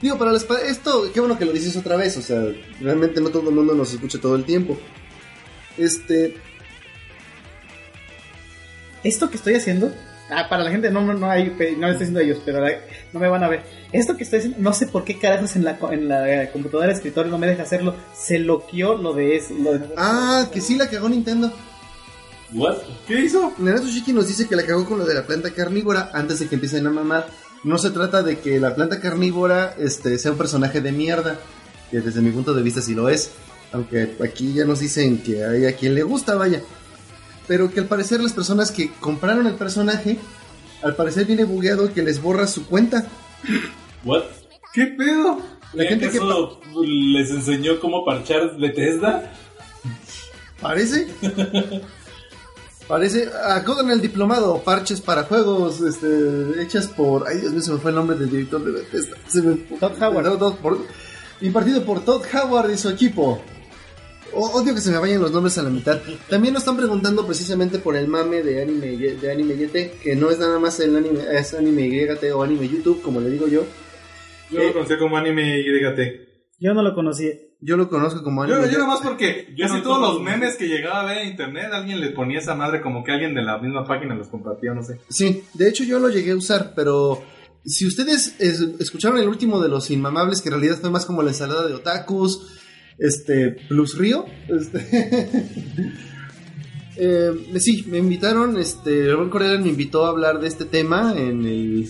Digo, 0.00 0.16
para 0.18 0.32
las 0.32 0.44
pa- 0.44 0.60
esto, 0.62 1.10
qué 1.12 1.20
bueno 1.20 1.38
que 1.38 1.44
lo 1.44 1.52
dices 1.52 1.76
otra 1.76 1.96
vez. 1.96 2.16
O 2.16 2.22
sea, 2.22 2.42
realmente 2.80 3.20
no 3.20 3.28
todo 3.28 3.50
el 3.50 3.54
mundo 3.54 3.74
nos 3.74 3.92
escucha 3.92 4.18
todo 4.18 4.34
el 4.34 4.44
tiempo. 4.44 4.78
Este, 5.76 6.34
esto 9.04 9.28
que 9.30 9.36
estoy 9.36 9.54
haciendo, 9.54 9.92
ah, 10.30 10.48
para 10.48 10.64
la 10.64 10.70
gente 10.70 10.90
no, 10.90 11.00
no, 11.02 11.14
no, 11.14 11.28
hay, 11.30 11.44
no 11.48 11.54
le 11.56 11.92
estoy 11.92 12.06
diciendo 12.06 12.20
a 12.20 12.22
ellos, 12.22 12.38
pero 12.44 12.60
la- 12.60 12.72
no 13.12 13.20
me 13.20 13.28
van 13.28 13.44
a 13.44 13.48
ver. 13.48 13.62
Esto 13.92 14.16
que 14.16 14.24
estoy 14.24 14.38
haciendo, 14.40 14.58
no 14.60 14.72
sé 14.72 14.86
por 14.86 15.04
qué 15.04 15.18
carajos 15.18 15.56
en 15.56 15.64
la, 15.64 15.78
co- 15.78 15.90
en 15.92 16.08
la 16.08 16.44
eh, 16.44 16.50
computadora 16.52 16.88
de 16.88 16.94
escritorio 16.94 17.30
no 17.30 17.38
me 17.38 17.46
deja 17.46 17.62
hacerlo. 17.64 17.94
Se 18.16 18.38
loqueó 18.38 18.94
lo 18.96 19.12
de 19.12 19.36
eso. 19.36 19.54
Lo 19.54 19.72
de... 19.78 19.86
ah, 19.96 20.48
que 20.52 20.60
sí 20.60 20.76
la 20.76 20.88
cagó 20.88 21.08
Nintendo. 21.08 21.52
¿What? 22.52 22.78
¿Qué 23.06 23.20
hizo? 23.20 23.52
Naruto 23.58 23.86
Shiki 23.86 24.12
nos 24.12 24.26
dice 24.28 24.48
que 24.48 24.56
la 24.56 24.64
cagó 24.66 24.84
con 24.84 24.98
lo 24.98 25.04
de 25.06 25.14
la 25.14 25.22
planta 25.24 25.50
carnívora 25.52 26.10
antes 26.12 26.40
de 26.40 26.48
que 26.48 26.56
empiecen 26.56 26.86
a 26.86 26.90
mamar. 26.90 27.26
No 27.62 27.78
se 27.78 27.90
trata 27.90 28.22
de 28.22 28.38
que 28.38 28.58
la 28.58 28.74
planta 28.74 29.00
carnívora 29.00 29.74
este, 29.78 30.18
sea 30.18 30.32
un 30.32 30.38
personaje 30.38 30.80
de 30.80 30.90
mierda, 30.92 31.36
que 31.90 32.00
desde 32.00 32.20
mi 32.20 32.30
punto 32.30 32.54
de 32.54 32.62
vista 32.62 32.80
sí 32.82 32.94
lo 32.94 33.08
es. 33.08 33.30
Aunque 33.72 34.16
aquí 34.24 34.52
ya 34.52 34.64
nos 34.64 34.80
dicen 34.80 35.18
que 35.18 35.44
hay 35.44 35.66
a 35.66 35.76
quien 35.76 35.94
le 35.94 36.02
gusta, 36.02 36.34
vaya. 36.34 36.60
Pero 37.50 37.68
que 37.72 37.80
al 37.80 37.86
parecer 37.86 38.20
las 38.22 38.32
personas 38.32 38.70
que 38.70 38.92
compraron 39.00 39.44
el 39.48 39.54
personaje, 39.54 40.18
al 40.84 40.94
parecer 40.94 41.24
viene 41.26 41.42
bugueado 41.42 41.92
que 41.92 42.00
les 42.00 42.22
borra 42.22 42.46
su 42.46 42.64
cuenta. 42.64 43.08
¿What? 44.04 44.22
¿Qué 44.72 44.86
pedo? 44.86 45.40
La 45.72 45.82
gente 45.82 46.08
que 46.10 46.18
¿Acaso 46.18 46.60
les 46.86 47.28
enseñó 47.30 47.80
cómo 47.80 48.04
parchar 48.04 48.56
Bethesda? 48.56 49.32
Parece. 50.60 51.08
Parece. 52.86 53.28
Acudan 53.48 53.90
el 53.90 54.00
diplomado, 54.00 54.62
parches 54.62 55.00
para 55.00 55.24
juegos, 55.24 55.80
este, 55.80 56.62
hechas 56.62 56.86
por. 56.86 57.26
Ay, 57.26 57.38
Dios 57.40 57.52
mío, 57.52 57.62
se 57.62 57.72
me 57.72 57.78
fue 57.78 57.90
el 57.90 57.96
nombre 57.96 58.16
del 58.16 58.30
director 58.30 58.64
de 58.64 58.70
Bethesda. 58.70 59.16
Se 59.26 59.42
me- 59.42 59.56
Todd 59.80 60.00
Howard. 60.00 60.24
No, 60.24 60.38
Todd- 60.38 60.56
por- 60.58 60.86
impartido 61.40 61.84
por 61.84 62.04
Todd 62.04 62.22
Howard 62.32 62.70
y 62.70 62.78
su 62.78 62.88
equipo. 62.90 63.42
Odio 64.32 64.74
que 64.74 64.80
se 64.80 64.90
me 64.90 64.98
vayan 64.98 65.20
los 65.20 65.32
nombres 65.32 65.56
a 65.58 65.62
la 65.62 65.70
mitad. 65.70 66.00
También 66.28 66.54
nos 66.54 66.62
están 66.62 66.76
preguntando 66.76 67.26
precisamente 67.26 67.78
por 67.78 67.96
el 67.96 68.08
mame 68.08 68.42
de 68.42 68.62
anime, 68.62 68.96
de 68.96 69.30
anime 69.32 69.54
YT, 69.54 70.00
que 70.00 70.16
no 70.16 70.30
es 70.30 70.38
nada 70.38 70.58
más 70.58 70.78
el 70.80 70.96
anime, 70.96 71.20
es 71.32 71.54
anime 71.54 71.88
YT 71.88 72.32
o 72.34 72.42
anime 72.42 72.68
YouTube, 72.68 73.02
como 73.02 73.20
le 73.20 73.30
digo 73.30 73.48
yo. 73.48 73.64
Yo 74.50 74.60
Eh. 74.60 74.66
lo 74.68 74.72
conocía 74.72 74.98
como 74.98 75.16
anime 75.16 75.60
YT. 75.60 76.28
Yo 76.60 76.74
no 76.74 76.82
lo 76.82 76.94
conocí. 76.94 77.30
Yo 77.62 77.76
lo 77.76 77.88
conozco 77.90 78.22
como 78.22 78.42
anime. 78.42 78.58
Yo, 78.66 78.70
yo 78.72 78.78
nomás 78.78 79.00
porque 79.00 79.52
Yo 79.56 79.66
casi 79.66 79.78
no 79.78 79.82
todos 79.82 80.00
los 80.00 80.22
memes 80.22 80.56
que 80.56 80.66
llegaba 80.66 81.02
a 81.02 81.04
ver 81.06 81.18
en 81.18 81.28
internet, 81.28 81.66
alguien 81.72 82.00
le 82.00 82.10
ponía 82.10 82.38
esa 82.38 82.54
madre 82.54 82.80
como 82.80 83.04
que 83.04 83.12
alguien 83.12 83.34
de 83.34 83.42
la 83.42 83.58
misma 83.58 83.84
página 83.84 84.14
los 84.14 84.28
compartía, 84.28 84.72
no 84.72 84.82
sé. 84.82 84.98
Sí, 85.10 85.42
de 85.54 85.68
hecho 85.68 85.84
yo 85.84 85.98
lo 85.98 86.08
llegué 86.08 86.30
a 86.32 86.36
usar, 86.36 86.72
pero 86.74 87.22
si 87.64 87.86
ustedes 87.86 88.34
es- 88.38 88.60
escucharon 88.78 89.18
el 89.18 89.28
último 89.28 89.60
de 89.60 89.68
los 89.68 89.90
inmamables, 89.90 90.40
que 90.40 90.48
en 90.48 90.54
realidad 90.54 90.78
fue 90.80 90.88
más 90.90 91.04
como 91.04 91.22
la 91.22 91.30
ensalada 91.30 91.66
de 91.68 91.74
otakus, 91.74 92.56
este, 93.00 93.50
Plus 93.68 93.96
Río, 93.98 94.26
este, 94.48 95.28
eh, 96.96 97.32
sí, 97.58 97.84
me 97.88 97.98
invitaron, 97.98 98.58
este, 98.58 99.14
buen 99.14 99.30
Correa 99.30 99.58
me 99.58 99.68
invitó 99.68 100.06
a 100.06 100.10
hablar 100.10 100.40
de 100.40 100.48
este 100.48 100.64
tema 100.66 101.14
en 101.16 101.44
el, 101.44 101.88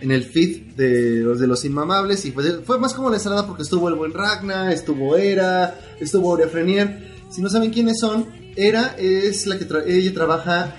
en 0.00 0.10
el 0.10 0.24
feed 0.24 0.74
de 0.76 1.20
los 1.20 1.38
de 1.40 1.46
los 1.46 1.64
inmamables 1.64 2.24
y 2.24 2.32
fue, 2.32 2.44
fue 2.62 2.78
más 2.78 2.94
como 2.94 3.10
la 3.10 3.16
ensalada 3.16 3.46
porque 3.46 3.62
estuvo 3.62 3.88
el 3.88 3.94
buen 3.94 4.12
Ragna, 4.12 4.72
estuvo 4.72 5.16
Era, 5.16 5.78
estuvo 6.00 6.30
Aurea 6.30 6.48
Frenier. 6.48 7.14
Si 7.30 7.42
no 7.42 7.48
saben 7.50 7.70
quiénes 7.70 7.98
son, 8.00 8.26
Era 8.56 8.94
es 8.98 9.46
la 9.46 9.58
que 9.58 9.68
tra- 9.68 9.84
ella 9.86 10.14
trabaja 10.14 10.74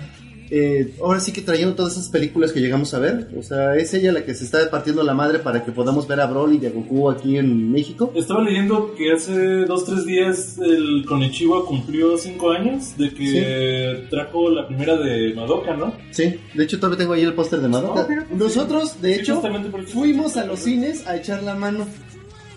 eh, 0.49 0.93
ahora 1.01 1.19
sí 1.19 1.31
que 1.31 1.41
trayendo 1.41 1.75
todas 1.75 1.93
esas 1.93 2.09
películas 2.09 2.51
que 2.51 2.59
llegamos 2.61 2.93
a 2.93 2.99
ver. 2.99 3.29
O 3.37 3.43
sea, 3.43 3.75
es 3.75 3.93
ella 3.93 4.11
la 4.11 4.23
que 4.23 4.33
se 4.33 4.45
está 4.45 4.69
partiendo 4.69 5.03
la 5.03 5.13
madre 5.13 5.39
para 5.39 5.63
que 5.63 5.71
podamos 5.71 6.07
ver 6.07 6.19
a 6.21 6.25
Broly 6.27 6.59
y 6.61 6.65
a 6.65 6.69
Goku 6.71 7.09
aquí 7.09 7.37
en 7.37 7.71
México. 7.71 8.11
Estaba 8.15 8.41
leyendo 8.43 8.93
que 8.95 9.11
hace 9.11 9.65
dos 9.65 9.85
tres 9.85 10.05
días 10.05 10.57
el 10.59 11.05
Konichiwa 11.05 11.65
cumplió 11.65 12.17
cinco 12.17 12.51
años 12.51 12.97
de 12.97 13.13
que 13.13 14.07
trajo 14.09 14.49
la 14.49 14.67
primera 14.67 14.95
de 14.97 15.33
Madoka, 15.33 15.75
¿no? 15.75 15.93
Sí, 16.11 16.39
de 16.53 16.63
hecho 16.63 16.77
todavía 16.77 16.97
tengo 16.99 17.13
ahí 17.13 17.23
el 17.23 17.33
póster 17.33 17.59
de 17.59 17.67
Madoka. 17.67 18.05
Fíjate, 18.05 18.35
Nosotros, 18.35 19.01
de 19.01 19.15
Sí, 19.15 19.19
hecho, 19.21 19.41
fuimos 19.87 20.37
a 20.37 20.45
los 20.45 20.59
cines 20.59 21.05
a 21.07 21.15
echar 21.17 21.43
la 21.43 21.55
mano. 21.55 21.85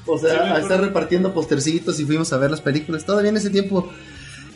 O 0.07 0.19
sea, 0.19 0.55
a 0.55 0.59
estar 0.61 0.81
repartiendo 0.81 1.33
postercitos 1.33 2.01
y 2.01 2.05
fuimos 2.05 2.33
a 2.33 2.39
ver 2.39 2.51
las 2.51 2.61
películas. 2.61 3.05
Todavía 3.05 3.31
en 3.31 3.37
ese 3.37 3.51
tiempo 3.51 3.89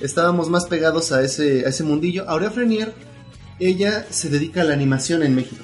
estábamos 0.00 0.49
más 0.49 0.67
pegados 0.67 1.12
a 1.12 1.23
ese, 1.23 1.64
a 1.67 1.69
ese 1.69 1.85
mundillo. 1.85 2.29
Aurea 2.29 2.50
Frenier 2.50 2.93
ella 3.58 4.06
se 4.11 4.28
dedica 4.28 4.62
a 4.62 4.64
la 4.64 4.73
animación 4.73 5.23
en 5.23 5.34
México. 5.34 5.62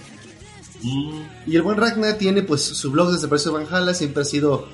Y 0.82 1.56
el 1.56 1.62
buen 1.62 1.76
Ragnar 1.76 2.16
tiene 2.16 2.42
pues 2.42 2.62
su 2.62 2.90
blog 2.90 3.12
desde 3.12 3.28
Precio 3.28 3.52
Valhalla, 3.52 3.92
siempre 3.92 4.22
ha 4.22 4.24
sido 4.24 4.68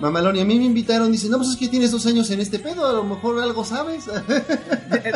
mamalón. 0.00 0.36
Y 0.36 0.40
a 0.40 0.44
mí 0.44 0.58
me 0.58 0.64
invitaron, 0.64 1.12
dicen, 1.12 1.30
no, 1.30 1.38
pues 1.38 1.50
es 1.50 1.56
que 1.56 1.68
tienes 1.68 1.90
dos 1.90 2.06
años 2.06 2.30
en 2.30 2.40
este 2.40 2.58
pedo, 2.58 2.86
a 2.86 2.92
lo 2.92 3.04
mejor 3.04 3.40
algo 3.40 3.64
sabes. 3.64 4.04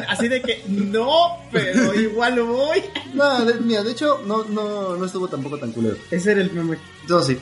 Así 0.08 0.28
de 0.28 0.42
que, 0.42 0.62
no, 0.68 1.38
pero 1.50 1.94
igual 2.00 2.40
voy. 2.42 2.82
no, 3.14 3.44
de, 3.44 3.54
mira, 3.60 3.82
de 3.82 3.92
hecho, 3.92 4.20
no, 4.26 4.44
no, 4.44 4.96
no 4.96 5.04
estuvo 5.04 5.28
tampoco 5.28 5.58
tan 5.58 5.72
culero. 5.72 5.96
Ese 6.10 6.32
era 6.32 6.40
el 6.40 6.52
meme. 6.52 6.78
No, 7.08 7.22
sí. 7.22 7.38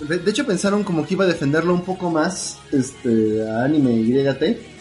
De, 0.00 0.18
de 0.18 0.30
hecho, 0.30 0.46
pensaron 0.46 0.84
como 0.84 1.06
que 1.06 1.14
iba 1.14 1.24
a 1.24 1.28
defenderlo 1.28 1.74
un 1.74 1.82
poco 1.82 2.10
más 2.10 2.58
este, 2.72 3.48
a 3.48 3.64
Anime 3.64 4.02
YT. 4.02 4.77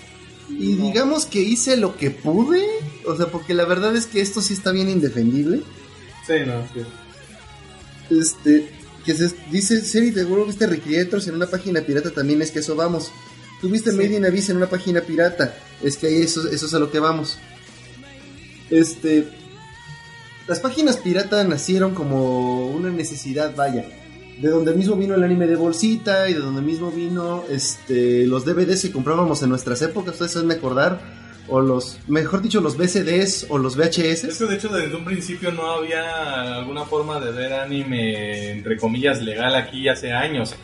Y 0.49 0.75
digamos 0.75 1.25
que 1.25 1.41
hice 1.41 1.77
lo 1.77 1.97
que 1.97 2.11
pude. 2.11 2.63
O 3.05 3.15
sea, 3.15 3.27
porque 3.27 3.53
la 3.53 3.65
verdad 3.65 3.95
es 3.95 4.05
que 4.05 4.21
esto 4.21 4.41
sí 4.41 4.53
está 4.53 4.71
bien 4.71 4.89
indefendible. 4.89 5.61
Sí, 6.25 6.33
no, 6.45 6.67
sí. 6.73 6.85
Este, 8.09 8.69
que 9.05 9.13
se 9.15 9.33
dice 9.51 9.81
serie 9.81 10.11
de 10.11 10.25
viste 10.25 10.67
Recreators 10.67 11.27
en 11.27 11.35
una 11.35 11.47
página 11.47 11.81
pirata 11.81 12.11
también 12.11 12.41
es 12.41 12.51
que 12.51 12.59
eso 12.59 12.75
vamos. 12.75 13.11
Tuviste 13.61 13.91
Made 13.91 14.17
in 14.17 14.25
Abyss 14.25 14.49
en 14.49 14.57
una 14.57 14.69
página 14.69 15.01
pirata, 15.01 15.57
es 15.81 15.97
que 15.97 16.07
ahí 16.07 16.21
eso, 16.21 16.47
eso 16.49 16.65
es 16.67 16.73
a 16.73 16.79
lo 16.79 16.91
que 16.91 16.99
vamos. 16.99 17.39
Este, 18.69 19.27
las 20.47 20.59
páginas 20.59 20.97
pirata 20.97 21.43
nacieron 21.43 21.95
como 21.95 22.67
una 22.67 22.89
necesidad, 22.89 23.55
vaya. 23.55 23.85
De 24.39 24.49
donde 24.49 24.73
mismo 24.73 24.95
vino 24.95 25.15
el 25.15 25.23
anime 25.23 25.47
de 25.47 25.55
bolsita 25.55 26.29
y 26.29 26.33
de 26.33 26.39
donde 26.39 26.61
mismo 26.61 26.91
vino 26.91 27.43
este 27.49 28.27
los 28.27 28.45
DVDs 28.45 28.83
que 28.83 28.91
comprábamos 28.91 29.41
en 29.41 29.49
nuestras 29.49 29.81
épocas, 29.81 30.13
ustedes 30.13 30.33
saben 30.33 30.51
acordar, 30.51 30.99
o 31.47 31.61
los, 31.61 31.99
mejor 32.07 32.41
dicho, 32.41 32.61
los 32.61 32.77
VCDs 32.77 33.47
o 33.49 33.57
los 33.57 33.75
VHS. 33.75 34.25
Es 34.25 34.37
que 34.37 34.45
de 34.45 34.55
hecho 34.55 34.69
desde 34.69 34.95
un 34.95 35.05
principio 35.05 35.51
no 35.51 35.71
había 35.71 36.55
alguna 36.55 36.85
forma 36.85 37.19
de 37.19 37.31
ver 37.31 37.53
anime, 37.53 38.51
entre 38.51 38.77
comillas, 38.77 39.21
legal 39.21 39.55
aquí 39.55 39.87
hace 39.87 40.11
años. 40.11 40.55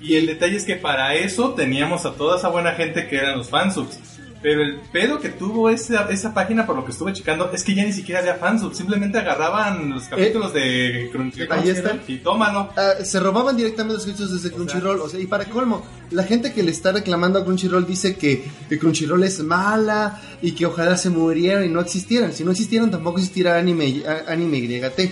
Y 0.00 0.16
el 0.16 0.26
detalle 0.26 0.56
es 0.56 0.64
que 0.64 0.76
para 0.76 1.14
eso 1.14 1.54
teníamos 1.54 2.04
a 2.04 2.12
toda 2.12 2.36
esa 2.36 2.48
buena 2.48 2.72
gente 2.72 3.08
que 3.08 3.16
eran 3.16 3.38
los 3.38 3.48
fansubs. 3.48 3.98
Pero 4.44 4.60
el 4.60 4.76
pedo 4.92 5.18
que 5.20 5.30
tuvo 5.30 5.70
esa, 5.70 6.02
esa 6.10 6.34
página, 6.34 6.66
por 6.66 6.76
lo 6.76 6.84
que 6.84 6.90
estuve 6.92 7.14
checando, 7.14 7.50
es 7.50 7.64
que 7.64 7.74
ya 7.74 7.82
ni 7.82 7.94
siquiera 7.94 8.20
había 8.20 8.34
fansubs. 8.34 8.76
Simplemente 8.76 9.16
agarraban 9.16 9.88
los 9.88 10.02
capítulos 10.04 10.52
de 10.52 11.08
Crunchyroll 11.10 11.50
ahí 11.60 11.70
está. 11.70 11.98
y 12.06 12.18
tómalo. 12.18 12.68
Ah, 12.76 12.92
se 13.02 13.20
robaban 13.20 13.56
directamente 13.56 13.94
los 13.94 14.04
derechos 14.04 14.30
desde 14.34 14.54
Crunchyroll. 14.54 15.00
O 15.00 15.08
sea, 15.08 15.18
y 15.18 15.26
para 15.26 15.46
colmo, 15.46 15.82
la 16.10 16.24
gente 16.24 16.52
que 16.52 16.62
le 16.62 16.72
está 16.72 16.92
reclamando 16.92 17.38
a 17.38 17.44
Crunchyroll 17.46 17.86
dice 17.86 18.16
que, 18.16 18.44
que 18.68 18.78
Crunchyroll 18.78 19.22
es 19.24 19.42
mala 19.42 20.20
y 20.42 20.52
que 20.52 20.66
ojalá 20.66 20.98
se 20.98 21.08
murieran 21.08 21.64
y 21.64 21.68
no 21.68 21.80
existieran. 21.80 22.34
Si 22.34 22.44
no 22.44 22.50
existieran, 22.50 22.90
tampoco 22.90 23.20
existiera 23.20 23.56
anime, 23.56 24.02
anime 24.28 24.58
YT. 24.60 25.10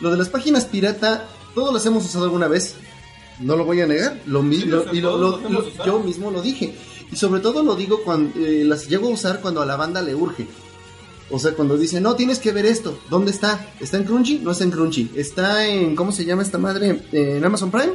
Lo 0.00 0.12
de 0.12 0.16
las 0.16 0.28
páginas 0.28 0.64
pirata, 0.64 1.26
todos 1.56 1.74
las 1.74 1.84
hemos 1.86 2.04
usado 2.04 2.26
alguna 2.26 2.46
vez. 2.46 2.76
No 3.40 3.56
lo 3.56 3.64
voy 3.64 3.80
a 3.80 3.86
negar. 3.88 4.16
Lo, 4.26 4.42
Sí, 4.42 4.64
lo- 4.66 4.94
y 4.94 5.00
lo- 5.00 5.40
yo 5.84 5.98
mismo 6.00 6.30
lo 6.30 6.40
dije. 6.40 6.74
Y 7.12 7.16
sobre 7.16 7.40
todo 7.40 7.62
lo 7.62 7.74
digo 7.74 8.02
cuando 8.04 8.38
eh, 8.38 8.64
las 8.64 8.88
llego 8.88 9.08
a 9.08 9.10
usar 9.12 9.40
cuando 9.40 9.62
a 9.62 9.66
la 9.66 9.76
banda 9.76 10.02
le 10.02 10.14
urge. 10.14 10.46
O 11.30 11.38
sea, 11.38 11.52
cuando 11.52 11.76
dice, 11.76 12.00
no, 12.00 12.14
tienes 12.16 12.38
que 12.38 12.52
ver 12.52 12.64
esto. 12.66 12.98
¿Dónde 13.10 13.30
está? 13.30 13.66
¿Está 13.80 13.96
en 13.98 14.04
Crunchy? 14.04 14.38
No 14.38 14.52
está 14.52 14.64
en 14.64 14.70
Crunchy. 14.70 15.10
¿Está 15.14 15.66
en, 15.66 15.94
¿cómo 15.94 16.10
se 16.12 16.24
llama 16.24 16.42
esta 16.42 16.56
madre? 16.58 17.00
¿En 17.12 17.44
Amazon 17.44 17.70
Prime? 17.70 17.92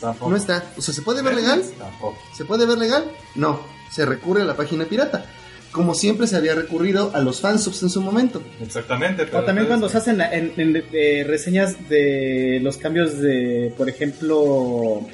Tampoco. 0.00 0.30
No 0.30 0.36
está. 0.36 0.72
O 0.76 0.80
sea, 0.82 0.94
¿se 0.94 1.02
puede 1.02 1.22
ver 1.22 1.34
legal? 1.34 1.62
Tampoco. 1.78 2.18
¿Se 2.36 2.44
puede 2.46 2.64
ver 2.66 2.78
legal? 2.78 3.04
No. 3.34 3.60
Se 3.90 4.06
recurre 4.06 4.40
a 4.42 4.44
la 4.46 4.56
página 4.56 4.86
pirata. 4.86 5.26
Como 5.70 5.94
siempre 5.94 6.26
se 6.26 6.36
había 6.36 6.54
recurrido 6.54 7.10
a 7.14 7.20
los 7.20 7.40
fansubs 7.40 7.82
en 7.82 7.90
su 7.90 8.00
momento. 8.00 8.42
Exactamente. 8.60 9.22
O 9.34 9.42
también 9.42 9.66
cuando 9.66 9.88
se 9.90 9.98
hacen 9.98 10.18
la- 10.18 10.32
en, 10.34 10.52
en- 10.56 10.84
eh, 10.92 11.24
reseñas 11.26 11.88
de 11.90 12.58
los 12.62 12.76
cambios 12.78 13.18
de, 13.18 13.72
por 13.76 13.88
ejemplo, 13.88 15.06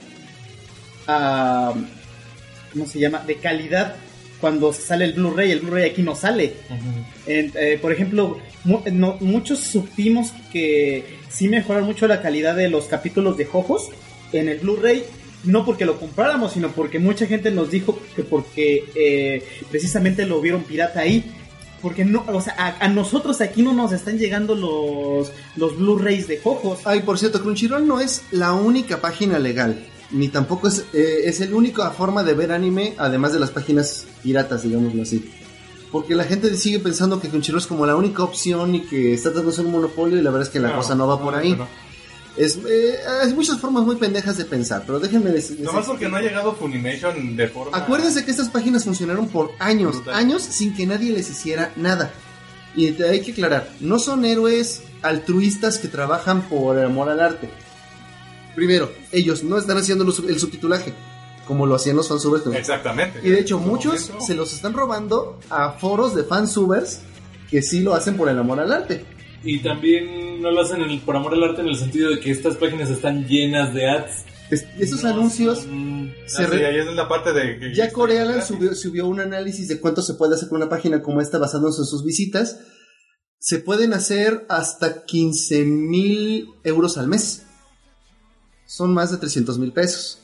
ah, 1.06 1.74
¿cómo 2.72 2.86
se 2.86 2.98
llama? 2.98 3.24
De 3.26 3.36
calidad. 3.36 3.96
Cuando 4.40 4.72
se 4.72 4.82
sale 4.82 5.04
el 5.04 5.14
Blu-ray, 5.14 5.50
el 5.50 5.60
Blu-ray 5.60 5.90
aquí 5.90 6.02
no 6.02 6.14
sale. 6.14 6.54
Eh, 7.26 7.78
por 7.82 7.92
ejemplo, 7.92 8.38
mu- 8.64 8.82
no- 8.92 9.16
muchos 9.20 9.58
supimos 9.60 10.32
que 10.52 11.04
sí 11.28 11.48
mejoraron 11.48 11.88
mucho 11.88 12.06
la 12.06 12.22
calidad 12.22 12.54
de 12.54 12.68
los 12.68 12.84
capítulos 12.84 13.36
de 13.36 13.44
Jojos 13.46 13.88
en 14.32 14.48
el 14.48 14.58
Blu-ray. 14.58 15.04
No 15.44 15.64
porque 15.64 15.84
lo 15.84 15.98
compráramos, 15.98 16.52
sino 16.52 16.70
porque 16.70 16.98
mucha 16.98 17.26
gente 17.26 17.50
nos 17.50 17.70
dijo 17.70 17.98
que 18.16 18.22
porque 18.24 18.84
eh, 18.94 19.42
precisamente 19.70 20.24
lo 20.26 20.40
vieron 20.40 20.62
pirata 20.64 21.00
ahí. 21.00 21.24
Porque 21.82 22.04
no, 22.04 22.24
o 22.26 22.40
sea, 22.40 22.54
a, 22.58 22.84
a 22.84 22.88
nosotros 22.88 23.40
aquí 23.40 23.62
no 23.62 23.72
nos 23.72 23.92
están 23.92 24.18
llegando 24.18 24.56
los, 24.56 25.30
los 25.56 25.76
Blu-rays 25.76 26.26
de 26.26 26.38
Jojos. 26.38 26.80
Ay, 26.84 27.00
por 27.00 27.18
cierto, 27.20 27.40
Crunchyroll 27.40 27.86
no 27.86 28.00
es 28.00 28.22
la 28.32 28.52
única 28.52 29.00
página 29.00 29.38
legal. 29.38 29.84
Ni 30.10 30.28
tampoco 30.28 30.68
es, 30.68 30.84
eh, 30.94 31.22
es 31.24 31.40
la 31.40 31.54
única 31.54 31.90
forma 31.90 32.22
de 32.22 32.32
ver 32.34 32.50
anime, 32.52 32.94
además 32.98 33.32
de 33.32 33.38
las 33.40 33.50
páginas 33.50 34.06
piratas, 34.22 34.62
digámoslo 34.62 35.02
así. 35.02 35.30
Porque 35.92 36.14
la 36.14 36.24
gente 36.24 36.54
sigue 36.56 36.78
pensando 36.78 37.20
que 37.20 37.28
Crunchyroll 37.28 37.60
es 37.60 37.66
como 37.66 37.84
la 37.86 37.96
única 37.96 38.22
opción 38.22 38.74
y 38.74 38.82
que 38.82 39.12
está 39.14 39.30
tratando 39.30 39.50
de 39.50 39.56
ser 39.56 39.66
un 39.66 39.72
monopolio 39.72 40.18
y 40.18 40.22
la 40.22 40.30
verdad 40.30 40.46
es 40.46 40.52
que 40.52 40.60
la 40.60 40.68
No, 40.68 40.76
cosa 40.76 40.94
no 40.94 41.06
va 41.06 41.20
por 41.20 41.34
ahí. 41.34 41.54
no. 41.54 41.66
Es, 42.36 42.56
eh, 42.68 42.94
hay 43.22 43.34
muchas 43.34 43.58
formas 43.58 43.84
muy 43.84 43.96
pendejas 43.96 44.36
de 44.38 44.44
pensar, 44.44 44.84
pero 44.86 45.00
déjenme 45.00 45.30
decir... 45.30 45.58
Nomás 45.60 45.86
porque 45.86 46.08
no 46.08 46.16
ha 46.16 46.20
llegado 46.20 46.54
Funimation 46.54 47.34
de 47.34 47.48
forma. 47.48 47.76
Acuérdense 47.76 48.24
que 48.24 48.30
estas 48.30 48.48
páginas 48.48 48.84
funcionaron 48.84 49.26
por 49.28 49.50
años, 49.58 49.96
Brutal. 49.96 50.14
años 50.14 50.42
sin 50.42 50.72
que 50.72 50.86
nadie 50.86 51.10
les 51.12 51.28
hiciera 51.30 51.72
nada. 51.74 52.12
Y 52.76 52.92
te 52.92 53.08
hay 53.08 53.22
que 53.22 53.32
aclarar, 53.32 53.68
no 53.80 53.98
son 53.98 54.24
héroes 54.24 54.82
altruistas 55.02 55.78
que 55.78 55.88
trabajan 55.88 56.42
por 56.48 56.78
amor 56.78 57.08
al 57.08 57.18
arte. 57.20 57.50
Primero, 58.58 58.90
ellos 59.12 59.44
no 59.44 59.56
están 59.56 59.76
haciendo 59.78 60.04
los- 60.04 60.18
el 60.18 60.38
subtitulaje, 60.40 60.92
como 61.46 61.64
lo 61.64 61.76
hacían 61.76 61.96
los 61.96 62.08
fansubers. 62.08 62.44
Exactamente. 62.46 63.20
Y 63.22 63.30
de 63.30 63.38
hecho, 63.40 63.58
muchos 63.58 64.08
momento. 64.08 64.26
se 64.26 64.34
los 64.34 64.52
están 64.52 64.72
robando 64.72 65.38
a 65.48 65.72
foros 65.72 66.14
de 66.16 66.24
fansubers 66.24 67.00
que 67.50 67.62
sí 67.62 67.80
lo 67.80 67.94
hacen 67.94 68.16
por 68.16 68.28
el 68.28 68.38
amor 68.38 68.58
al 68.60 68.72
arte. 68.72 69.04
Y 69.44 69.60
también 69.60 70.42
no 70.42 70.50
lo 70.50 70.60
hacen 70.60 70.82
el- 70.82 71.00
por 71.00 71.14
amor 71.14 71.34
al 71.34 71.44
arte 71.44 71.60
en 71.60 71.68
el 71.68 71.76
sentido 71.76 72.10
de 72.10 72.18
que 72.18 72.32
estas 72.32 72.56
páginas 72.56 72.90
están 72.90 73.26
llenas 73.28 73.72
de 73.72 73.88
ads. 73.88 74.24
Es- 74.50 74.66
esos 74.78 75.04
No 75.04 75.10
anuncios 75.10 75.60
son- 75.60 76.12
se 76.26 76.42
Ah, 76.42 76.48
sí, 76.50 76.56
ahí 76.64 76.78
es 76.78 76.86
la 76.94 77.06
parte 77.08 77.32
de. 77.32 77.58
que- 77.60 77.74
Ya 77.74 77.90
subió, 78.42 78.74
subió 78.74 79.06
un 79.06 79.20
análisis 79.20 79.68
de 79.68 79.78
cuánto 79.78 80.02
se 80.02 80.14
puede 80.14 80.34
hacer 80.34 80.48
con 80.48 80.56
una 80.56 80.68
página 80.68 81.00
como 81.02 81.20
esta 81.20 81.38
basándose 81.38 81.82
en 81.82 81.86
sus 81.86 82.02
visitas. 82.04 82.58
Se 83.38 83.58
pueden 83.60 83.92
hacer 83.92 84.44
hasta 84.48 85.04
15 85.04 85.64
mil 85.64 86.48
euros 86.64 86.98
al 86.98 87.06
mes. 87.06 87.44
Son 88.68 88.92
más 88.92 89.10
de 89.10 89.16
300 89.16 89.58
mil 89.58 89.72
pesos. 89.72 90.18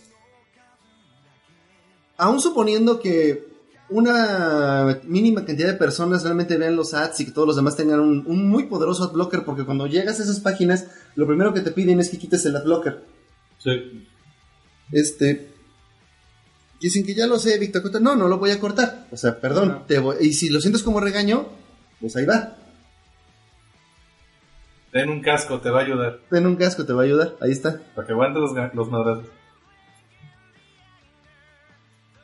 Aún 2.18 2.40
suponiendo 2.40 3.00
que 3.00 3.48
una 3.88 5.00
mínima 5.04 5.44
cantidad 5.46 5.68
de 5.68 5.74
personas 5.78 6.22
realmente 6.24 6.58
vean 6.58 6.76
los 6.76 6.92
ads 6.92 7.20
y 7.20 7.24
que 7.24 7.30
todos 7.32 7.46
los 7.46 7.56
demás 7.56 7.74
tengan 7.74 8.00
un, 8.00 8.22
un 8.26 8.46
muy 8.48 8.64
poderoso 8.64 9.04
adblocker, 9.04 9.44
porque 9.46 9.64
cuando 9.64 9.86
llegas 9.86 10.20
a 10.20 10.24
esas 10.24 10.40
páginas, 10.40 10.86
lo 11.16 11.26
primero 11.26 11.54
que 11.54 11.60
te 11.62 11.70
piden 11.70 12.00
es 12.00 12.10
que 12.10 12.18
quites 12.18 12.44
el 12.44 12.56
adblocker. 12.56 13.02
Sí. 13.58 14.06
Este. 14.92 15.50
Dicen 16.80 17.06
que 17.06 17.14
ya 17.14 17.26
lo 17.26 17.38
sé, 17.38 17.58
Víctor. 17.58 18.02
No, 18.02 18.14
no 18.14 18.28
lo 18.28 18.36
voy 18.38 18.50
a 18.50 18.60
cortar. 18.60 19.06
O 19.10 19.16
sea, 19.16 19.40
perdón. 19.40 19.84
te 19.88 19.98
voy- 20.00 20.16
y 20.20 20.34
si 20.34 20.50
lo 20.50 20.60
sientes 20.60 20.82
como 20.82 21.00
regaño, 21.00 21.48
pues 21.98 22.14
ahí 22.16 22.26
va. 22.26 22.58
Ten 24.94 25.10
un 25.10 25.20
casco, 25.22 25.60
te 25.60 25.70
va 25.70 25.80
a 25.80 25.82
ayudar. 25.82 26.20
Ten 26.30 26.46
un 26.46 26.54
casco, 26.54 26.86
te 26.86 26.92
va 26.92 27.02
a 27.02 27.04
ayudar. 27.04 27.34
Ahí 27.40 27.50
está. 27.50 27.80
Para 27.96 28.06
que 28.06 28.12
aguantes 28.12 28.40
los, 28.40 28.52
los 28.74 28.88
madrazos. 28.92 29.24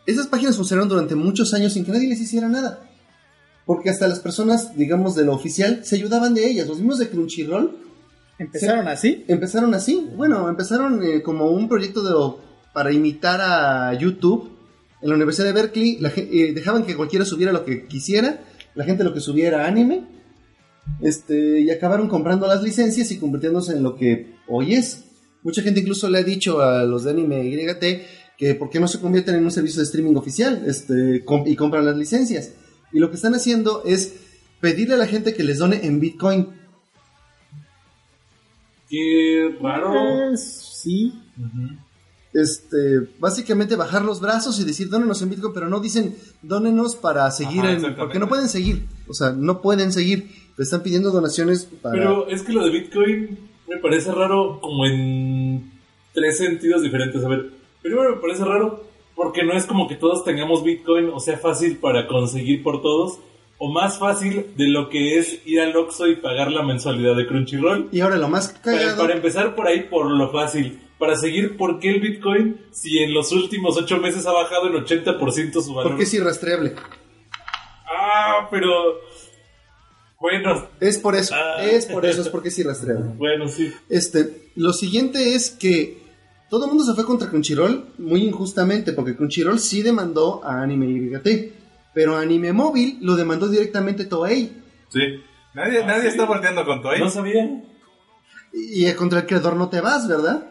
Esas 0.06 0.28
páginas 0.28 0.56
funcionaron 0.56 0.88
durante 0.88 1.16
muchos 1.16 1.52
años 1.52 1.72
sin 1.72 1.84
que 1.84 1.90
nadie 1.90 2.08
les 2.08 2.20
hiciera 2.20 2.48
nada. 2.48 2.88
Porque 3.66 3.90
hasta 3.90 4.06
las 4.06 4.20
personas, 4.20 4.76
digamos, 4.76 5.16
de 5.16 5.24
lo 5.24 5.34
oficial, 5.34 5.84
se 5.84 5.96
ayudaban 5.96 6.32
de 6.32 6.46
ellas. 6.46 6.68
Los 6.68 6.78
mismos 6.78 7.00
de 7.00 7.08
Crunchyroll 7.08 7.76
Empezaron 8.38 8.86
así. 8.86 9.24
empezaron 9.26 9.74
así. 9.74 10.08
Bueno, 10.14 10.48
empezaron 10.48 11.02
eh, 11.02 11.22
como 11.22 11.50
un 11.50 11.68
proyecto 11.68 12.04
de, 12.04 12.40
para 12.72 12.92
imitar 12.92 13.40
a 13.40 13.94
YouTube. 13.94 14.48
En 15.02 15.08
la 15.08 15.16
Universidad 15.16 15.48
de 15.48 15.54
Berkeley 15.54 15.98
la 15.98 16.12
eh, 16.14 16.52
dejaban 16.54 16.84
que 16.84 16.94
cualquiera 16.94 17.24
subiera 17.24 17.52
lo 17.52 17.64
que 17.64 17.88
quisiera. 17.88 18.44
La 18.76 18.84
gente 18.84 19.02
lo 19.02 19.12
que 19.12 19.18
subiera 19.18 19.56
era 19.56 19.66
anime. 19.66 20.19
Este, 21.00 21.60
y 21.60 21.70
acabaron 21.70 22.08
comprando 22.08 22.46
las 22.46 22.62
licencias 22.62 23.10
y 23.10 23.18
convirtiéndose 23.18 23.72
en 23.72 23.82
lo 23.82 23.96
que 23.96 24.34
hoy 24.48 24.74
es. 24.74 25.04
Mucha 25.42 25.62
gente 25.62 25.80
incluso 25.80 26.08
le 26.10 26.18
ha 26.18 26.22
dicho 26.22 26.60
a 26.60 26.84
los 26.84 27.04
de 27.04 27.10
anime 27.12 27.48
YT 27.48 28.36
que 28.36 28.54
por 28.54 28.70
qué 28.70 28.80
no 28.80 28.88
se 28.88 29.00
convierten 29.00 29.34
en 29.34 29.44
un 29.44 29.50
servicio 29.50 29.80
de 29.80 29.84
streaming 29.84 30.16
oficial 30.16 30.62
este, 30.66 31.24
y 31.46 31.56
compran 31.56 31.84
las 31.86 31.96
licencias. 31.96 32.52
Y 32.92 32.98
lo 32.98 33.08
que 33.10 33.16
están 33.16 33.34
haciendo 33.34 33.82
es 33.84 34.14
pedirle 34.60 34.94
a 34.94 34.98
la 34.98 35.06
gente 35.06 35.34
que 35.34 35.44
les 35.44 35.58
done 35.58 35.80
en 35.84 36.00
Bitcoin. 36.00 36.48
Qué 38.88 39.56
raro. 39.62 40.36
Sí. 40.36 41.12
este, 42.32 43.00
básicamente 43.18 43.74
bajar 43.76 44.04
los 44.04 44.20
brazos 44.20 44.58
y 44.60 44.64
decir 44.64 44.88
dónenos 44.88 45.20
en 45.22 45.30
Bitcoin, 45.30 45.52
pero 45.54 45.68
no 45.68 45.80
dicen 45.80 46.14
dónenos 46.42 46.94
para 46.96 47.30
seguir, 47.30 47.60
Ajá, 47.60 47.72
en- 47.72 47.96
porque 47.96 48.18
no 48.20 48.28
pueden 48.28 48.48
seguir, 48.48 48.86
o 49.08 49.14
sea, 49.14 49.32
no 49.32 49.60
pueden 49.62 49.92
seguir, 49.92 50.30
le 50.56 50.62
están 50.62 50.82
pidiendo 50.82 51.10
donaciones 51.10 51.68
para... 51.82 51.94
Pero 51.94 52.28
es 52.28 52.42
que 52.42 52.52
lo 52.52 52.64
de 52.64 52.70
Bitcoin 52.70 53.38
me 53.68 53.76
parece 53.78 54.12
raro 54.12 54.60
como 54.60 54.86
en 54.86 55.72
tres 56.12 56.38
sentidos 56.38 56.82
diferentes. 56.82 57.24
A 57.24 57.28
ver, 57.28 57.50
primero 57.82 58.14
me 58.14 58.20
parece 58.20 58.44
raro 58.44 58.84
porque 59.14 59.44
no 59.44 59.52
es 59.52 59.66
como 59.66 59.88
que 59.88 59.96
todos 59.96 60.24
tengamos 60.24 60.64
Bitcoin 60.64 61.10
o 61.12 61.20
sea 61.20 61.38
fácil 61.38 61.76
para 61.78 62.06
conseguir 62.06 62.62
por 62.62 62.82
todos 62.82 63.18
o 63.58 63.70
más 63.70 63.98
fácil 63.98 64.46
de 64.56 64.68
lo 64.68 64.88
que 64.88 65.18
es 65.18 65.46
ir 65.46 65.60
al 65.60 65.76
Oxxo 65.76 66.06
y 66.06 66.16
pagar 66.16 66.50
la 66.50 66.62
mensualidad 66.62 67.14
de 67.14 67.26
Crunchyroll. 67.26 67.90
Y 67.92 68.00
ahora 68.00 68.16
lo 68.16 68.28
más 68.28 68.48
Para, 68.64 68.78
cagado... 68.78 69.02
para 69.02 69.14
empezar 69.14 69.54
por 69.54 69.66
ahí, 69.66 69.82
por 69.82 70.10
lo 70.10 70.32
fácil. 70.32 70.80
Para 70.98 71.14
seguir, 71.14 71.58
¿por 71.58 71.78
qué 71.78 71.90
el 71.90 72.00
Bitcoin 72.00 72.58
si 72.72 72.98
en 72.98 73.12
los 73.12 73.32
últimos 73.32 73.76
ocho 73.76 73.98
meses 73.98 74.26
ha 74.26 74.32
bajado 74.32 74.66
en 74.68 74.82
80% 74.82 75.60
su 75.60 75.74
valor? 75.74 75.90
Porque 75.90 76.04
es 76.04 76.14
irrastreable. 76.14 76.74
Ah, 77.86 78.48
pero... 78.50 78.70
Bueno, 80.20 80.68
Es 80.80 80.98
por 80.98 81.16
eso, 81.16 81.34
Ah. 81.34 81.62
es 81.64 81.86
por 81.86 82.04
eso, 82.04 82.20
es 82.20 82.28
porque 82.28 82.48
es 82.50 82.58
irrastreable. 82.58 83.06
bueno, 83.16 83.48
sí. 83.48 83.72
Este, 83.88 84.50
lo 84.54 84.72
siguiente 84.74 85.34
es 85.34 85.50
que 85.50 85.98
todo 86.50 86.64
el 86.66 86.68
mundo 86.70 86.84
se 86.84 86.94
fue 86.94 87.06
contra 87.06 87.28
Crunchyroll 87.30 87.86
muy 87.98 88.22
injustamente, 88.24 88.92
porque 88.92 89.16
Crunchyroll 89.16 89.58
sí 89.58 89.82
demandó 89.82 90.44
a 90.44 90.60
Anime 90.62 90.86
YT, 90.88 91.52
pero 91.94 92.16
Anime 92.18 92.52
Móvil 92.52 92.98
lo 93.00 93.16
demandó 93.16 93.48
directamente 93.48 94.04
Toei. 94.04 94.52
Sí. 94.90 95.00
Nadie, 95.54 95.82
Ah, 95.82 95.86
nadie 95.86 96.02
¿sí? 96.02 96.08
está 96.08 96.26
volteando 96.26 96.64
con 96.66 96.82
Toei. 96.82 97.00
No 97.00 97.08
sabía. 97.08 97.44
Y 98.52 98.86
y 98.86 98.92
contra 98.94 99.20
el 99.20 99.26
creador 99.26 99.56
no 99.56 99.68
te 99.70 99.80
vas, 99.80 100.06
¿verdad? 100.06 100.44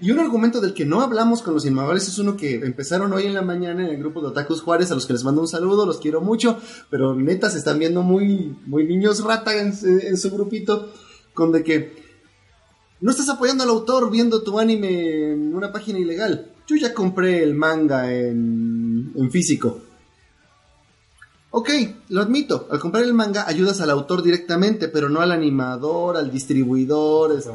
Y 0.00 0.12
un 0.12 0.20
argumento 0.20 0.60
del 0.60 0.74
que 0.74 0.84
no 0.84 1.00
hablamos 1.00 1.42
con 1.42 1.54
los 1.54 1.66
innovadores 1.66 2.06
es 2.06 2.18
uno 2.18 2.36
que 2.36 2.54
empezaron 2.56 3.12
hoy 3.12 3.26
en 3.26 3.34
la 3.34 3.42
mañana 3.42 3.84
en 3.84 3.90
el 3.90 3.98
grupo 3.98 4.20
de 4.20 4.28
Otakus 4.28 4.62
Juárez, 4.62 4.92
a 4.92 4.94
los 4.94 5.06
que 5.06 5.12
les 5.12 5.24
mando 5.24 5.40
un 5.40 5.48
saludo, 5.48 5.86
los 5.86 5.98
quiero 5.98 6.20
mucho, 6.20 6.56
pero 6.88 7.16
neta 7.16 7.50
se 7.50 7.58
están 7.58 7.80
viendo 7.80 8.02
muy, 8.02 8.56
muy 8.66 8.84
niños 8.86 9.24
rata 9.24 9.56
en, 9.60 9.76
su- 9.76 9.86
en 9.88 10.16
su 10.16 10.30
grupito, 10.30 10.92
con 11.34 11.50
de 11.50 11.64
que 11.64 11.96
no 13.00 13.10
estás 13.10 13.28
apoyando 13.28 13.64
al 13.64 13.70
autor 13.70 14.08
viendo 14.10 14.42
tu 14.42 14.60
anime 14.60 15.32
en 15.32 15.54
una 15.54 15.72
página 15.72 15.98
ilegal. 15.98 16.52
Yo 16.68 16.76
ya 16.76 16.94
compré 16.94 17.42
el 17.42 17.54
manga 17.54 18.12
en, 18.12 19.12
en 19.16 19.30
físico. 19.32 19.80
Ok, 21.50 21.70
lo 22.10 22.20
admito. 22.20 22.68
Al 22.70 22.78
comprar 22.78 23.02
el 23.04 23.14
manga 23.14 23.48
ayudas 23.48 23.80
al 23.80 23.90
autor 23.90 24.22
directamente, 24.22 24.86
pero 24.88 25.08
no 25.08 25.20
al 25.22 25.32
animador, 25.32 26.16
al 26.16 26.30
distribuidor, 26.30 27.32
este. 27.36 27.50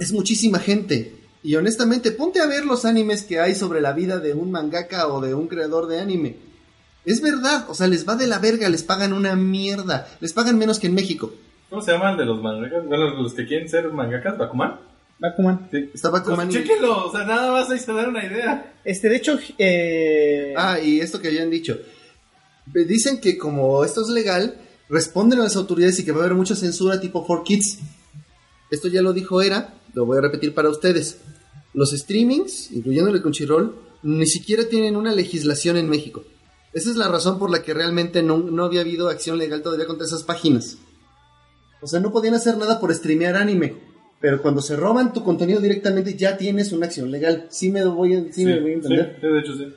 Es 0.00 0.12
muchísima 0.12 0.58
gente. 0.58 1.14
Y 1.42 1.54
honestamente, 1.54 2.10
ponte 2.10 2.40
a 2.40 2.46
ver 2.46 2.64
los 2.64 2.84
animes 2.84 3.22
que 3.22 3.38
hay 3.38 3.54
sobre 3.54 3.80
la 3.80 3.92
vida 3.92 4.18
de 4.18 4.34
un 4.34 4.50
mangaka 4.50 5.06
o 5.08 5.20
de 5.20 5.34
un 5.34 5.46
creador 5.46 5.86
de 5.86 6.00
anime. 6.00 6.36
Es 7.04 7.22
verdad, 7.22 7.66
o 7.68 7.74
sea, 7.74 7.86
les 7.86 8.06
va 8.08 8.16
de 8.16 8.26
la 8.26 8.38
verga, 8.38 8.68
les 8.68 8.82
pagan 8.82 9.12
una 9.12 9.36
mierda. 9.36 10.08
Les 10.20 10.32
pagan 10.32 10.58
menos 10.58 10.78
que 10.78 10.86
en 10.88 10.94
México. 10.94 11.32
¿Cómo 11.70 11.80
se 11.82 11.92
llaman 11.92 12.16
de 12.16 12.24
los 12.24 12.42
mangakas? 12.42 12.84
Bueno, 12.86 13.10
los 13.22 13.32
que 13.32 13.46
quieren 13.46 13.68
ser 13.68 13.88
mangakas, 13.92 14.36
Bakuman. 14.36 14.80
Bakuman. 15.18 15.68
Sí. 15.70 15.90
Estaba 15.94 16.22
como 16.22 16.36
Pues, 16.36 16.48
chéquenlo, 16.48 17.06
o 17.06 17.12
sea, 17.12 17.24
nada 17.24 17.52
más 17.52 17.70
ahí 17.70 17.78
se 17.78 17.92
dan 17.92 18.08
una 18.08 18.24
idea. 18.24 18.74
Este, 18.84 19.08
de 19.08 19.16
hecho, 19.16 19.38
eh, 19.58 20.54
Ah, 20.56 20.80
y 20.80 21.00
esto 21.00 21.20
que 21.20 21.28
habían 21.28 21.50
dicho. 21.50 21.78
Dicen 22.66 23.20
que 23.20 23.36
como 23.36 23.84
esto 23.84 24.02
es 24.02 24.08
legal, 24.08 24.56
responden 24.88 25.40
a 25.40 25.44
las 25.44 25.56
autoridades 25.56 25.98
y 26.00 26.04
que 26.04 26.12
va 26.12 26.20
a 26.22 26.24
haber 26.24 26.36
mucha 26.36 26.54
censura 26.54 27.00
tipo 27.00 27.26
4Kids. 27.26 27.78
Esto 28.70 28.88
ya 28.88 29.02
lo 29.02 29.12
dijo 29.12 29.42
Era, 29.42 29.74
lo 29.94 30.06
voy 30.06 30.18
a 30.18 30.22
repetir 30.22 30.54
para 30.54 30.68
ustedes. 30.68 31.18
Los 31.74 31.90
streamings, 31.90 32.72
incluyendo 32.72 33.10
el 33.10 33.20
Crunchyroll, 33.20 33.74
ni 34.02 34.26
siquiera 34.26 34.64
tienen 34.68 34.96
una 34.96 35.12
legislación 35.14 35.76
en 35.76 35.88
México. 35.88 36.24
Esa 36.72 36.90
es 36.90 36.96
la 36.96 37.08
razón 37.08 37.38
por 37.38 37.50
la 37.50 37.62
que 37.62 37.74
realmente 37.74 38.22
no, 38.22 38.38
no 38.38 38.64
había 38.64 38.80
habido 38.80 39.08
acción 39.08 39.38
legal 39.38 39.62
todavía 39.62 39.86
contra 39.86 40.06
esas 40.06 40.22
páginas. 40.22 40.78
O 41.82 41.86
sea, 41.86 42.00
no 42.00 42.12
podían 42.12 42.34
hacer 42.34 42.56
nada 42.56 42.78
por 42.78 42.94
streamear 42.94 43.36
anime. 43.36 43.76
Pero 44.20 44.42
cuando 44.42 44.60
se 44.60 44.76
roban 44.76 45.12
tu 45.12 45.24
contenido 45.24 45.60
directamente 45.60 46.14
ya 46.14 46.36
tienes 46.36 46.72
una 46.72 46.86
acción 46.86 47.10
legal. 47.10 47.46
Sí 47.50 47.70
me 47.70 47.84
voy 47.84 48.14
a, 48.14 48.32
sí 48.32 48.44
me 48.44 48.60
voy 48.60 48.72
a 48.72 48.74
entender. 48.74 49.18
sí, 49.20 49.26
de 49.26 49.38
hecho 49.40 49.56
sí. 49.56 49.74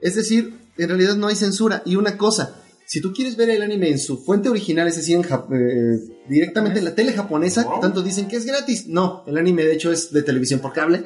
Es 0.00 0.14
decir, 0.14 0.58
en 0.76 0.88
realidad 0.88 1.16
no 1.16 1.28
hay 1.28 1.36
censura. 1.36 1.82
Y 1.86 1.96
una 1.96 2.18
cosa, 2.18 2.62
si 2.86 3.00
tú 3.00 3.12
quieres 3.12 3.36
ver 3.36 3.50
el 3.50 3.62
anime 3.62 3.90
en 3.90 3.98
su 3.98 4.16
fuente 4.18 4.48
original, 4.48 4.86
es 4.86 4.96
decir, 4.96 5.16
en 5.16 5.24
eh, 5.24 5.98
directamente 6.28 6.78
en 6.78 6.84
la 6.84 6.94
tele 6.94 7.12
japonesa, 7.12 7.66
tanto 7.80 8.00
dicen 8.00 8.28
que 8.28 8.36
es 8.36 8.46
gratis. 8.46 8.86
No, 8.86 9.24
el 9.26 9.36
anime 9.36 9.64
de 9.64 9.74
hecho 9.74 9.90
es 9.90 10.12
de 10.12 10.22
televisión 10.22 10.60
por 10.60 10.72
cable. 10.72 11.04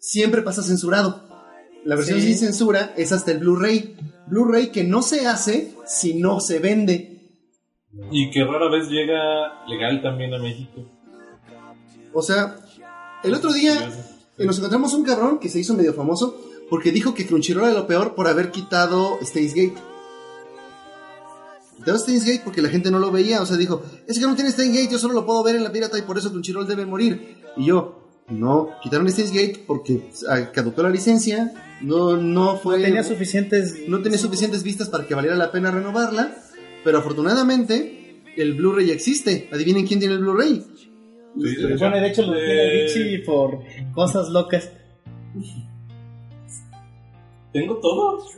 Siempre 0.00 0.42
pasa 0.42 0.62
censurado. 0.62 1.28
La 1.84 1.94
versión 1.94 2.20
Sí. 2.20 2.26
sin 2.28 2.38
censura 2.38 2.92
es 2.96 3.12
hasta 3.12 3.30
el 3.30 3.38
Blu-ray. 3.38 3.96
Blu-ray 4.26 4.70
que 4.70 4.82
no 4.82 5.02
se 5.02 5.26
hace 5.26 5.72
si 5.86 6.14
no 6.14 6.40
se 6.40 6.58
vende. 6.58 7.38
Y 8.10 8.30
que 8.30 8.44
rara 8.44 8.68
vez 8.68 8.88
llega 8.88 9.64
legal 9.68 10.02
también 10.02 10.34
a 10.34 10.38
México. 10.38 10.86
O 12.12 12.22
sea, 12.22 12.56
el 13.22 13.34
otro 13.34 13.52
día 13.52 13.90
nos 14.38 14.58
encontramos 14.58 14.92
un 14.94 15.04
cabrón 15.04 15.38
que 15.38 15.48
se 15.48 15.60
hizo 15.60 15.74
medio 15.74 15.94
famoso 15.94 16.40
porque 16.68 16.92
dijo 16.92 17.14
que 17.14 17.26
Crunchyroll 17.26 17.64
era 17.70 17.74
lo 17.80 17.86
peor 17.86 18.14
por 18.14 18.26
haber 18.26 18.50
quitado 18.50 19.18
Steins 19.22 19.54
Quitó 21.80 21.96
Steins 21.98 22.26
Gate 22.26 22.42
porque 22.44 22.60
la 22.60 22.68
gente 22.68 22.90
no 22.90 22.98
lo 22.98 23.10
veía, 23.10 23.40
o 23.40 23.46
sea, 23.46 23.56
dijo, 23.56 23.82
es 24.06 24.18
que 24.18 24.26
no 24.26 24.34
tiene 24.34 24.50
Steins 24.50 24.76
Gate, 24.76 24.92
yo 24.92 24.98
solo 24.98 25.14
lo 25.14 25.24
puedo 25.24 25.42
ver 25.42 25.56
en 25.56 25.64
la 25.64 25.72
pirata 25.72 25.98
y 25.98 26.02
por 26.02 26.18
eso 26.18 26.30
Crunchyroll 26.30 26.66
debe 26.66 26.84
morir. 26.84 27.38
Y 27.56 27.66
yo, 27.66 28.22
no, 28.28 28.68
quitaron 28.82 29.08
Steins 29.08 29.32
Gate 29.32 29.64
porque 29.66 30.10
ah, 30.28 30.52
caducó 30.52 30.82
la 30.82 30.90
licencia, 30.90 31.52
no, 31.80 32.18
no 32.18 32.58
fue... 32.58 32.78
no 32.78 32.84
tenía 32.84 33.02
suficientes. 33.02 33.88
no 33.88 34.02
tenía 34.02 34.18
suficientes 34.18 34.62
vistas 34.62 34.90
para 34.90 35.06
que 35.06 35.14
valiera 35.14 35.36
la 35.36 35.50
pena 35.50 35.70
renovarla, 35.70 36.36
pero 36.84 36.98
afortunadamente 36.98 38.22
el 38.36 38.54
Blu-ray 38.54 38.88
ya 38.88 38.92
existe. 38.92 39.48
Adivinen 39.50 39.86
quién 39.86 40.00
tiene 40.00 40.16
el 40.16 40.20
Blu-ray. 40.20 40.62
Sí, 41.38 41.56
de. 41.56 41.76
Bueno, 41.76 41.96
de 41.96 42.08
hecho 42.08 42.22
lo 42.22 42.34
tiene 42.34 42.52
Eh, 42.52 42.86
Richie 42.86 43.24
por 43.24 43.60
cosas 43.94 44.28
locas. 44.28 44.70
¿Tengo 47.52 47.76
todos? 47.78 48.36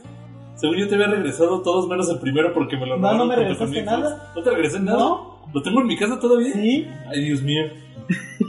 Según 0.63 0.77
yo 0.77 0.87
te 0.87 0.95
había 0.95 1.07
regresado 1.07 1.61
todos 1.61 1.89
menos 1.89 2.07
el 2.09 2.19
primero 2.19 2.53
porque 2.53 2.77
me 2.77 2.85
lo 2.85 2.95
No, 2.95 3.01
no 3.01 3.07
robaron 3.09 3.27
me 3.27 3.35
regresaste 3.35 3.83
nada. 3.83 4.31
¿No 4.33 4.43
te 4.43 4.49
regresé 4.49 4.79
nada? 4.79 4.97
No. 4.97 5.41
¿Lo 5.53 5.61
tengo 5.61 5.81
en 5.81 5.87
mi 5.87 5.97
casa 5.97 6.17
todavía? 6.17 6.53
Sí. 6.53 6.87
Ay, 7.05 7.25
Dios 7.25 7.41
mío. 7.41 7.63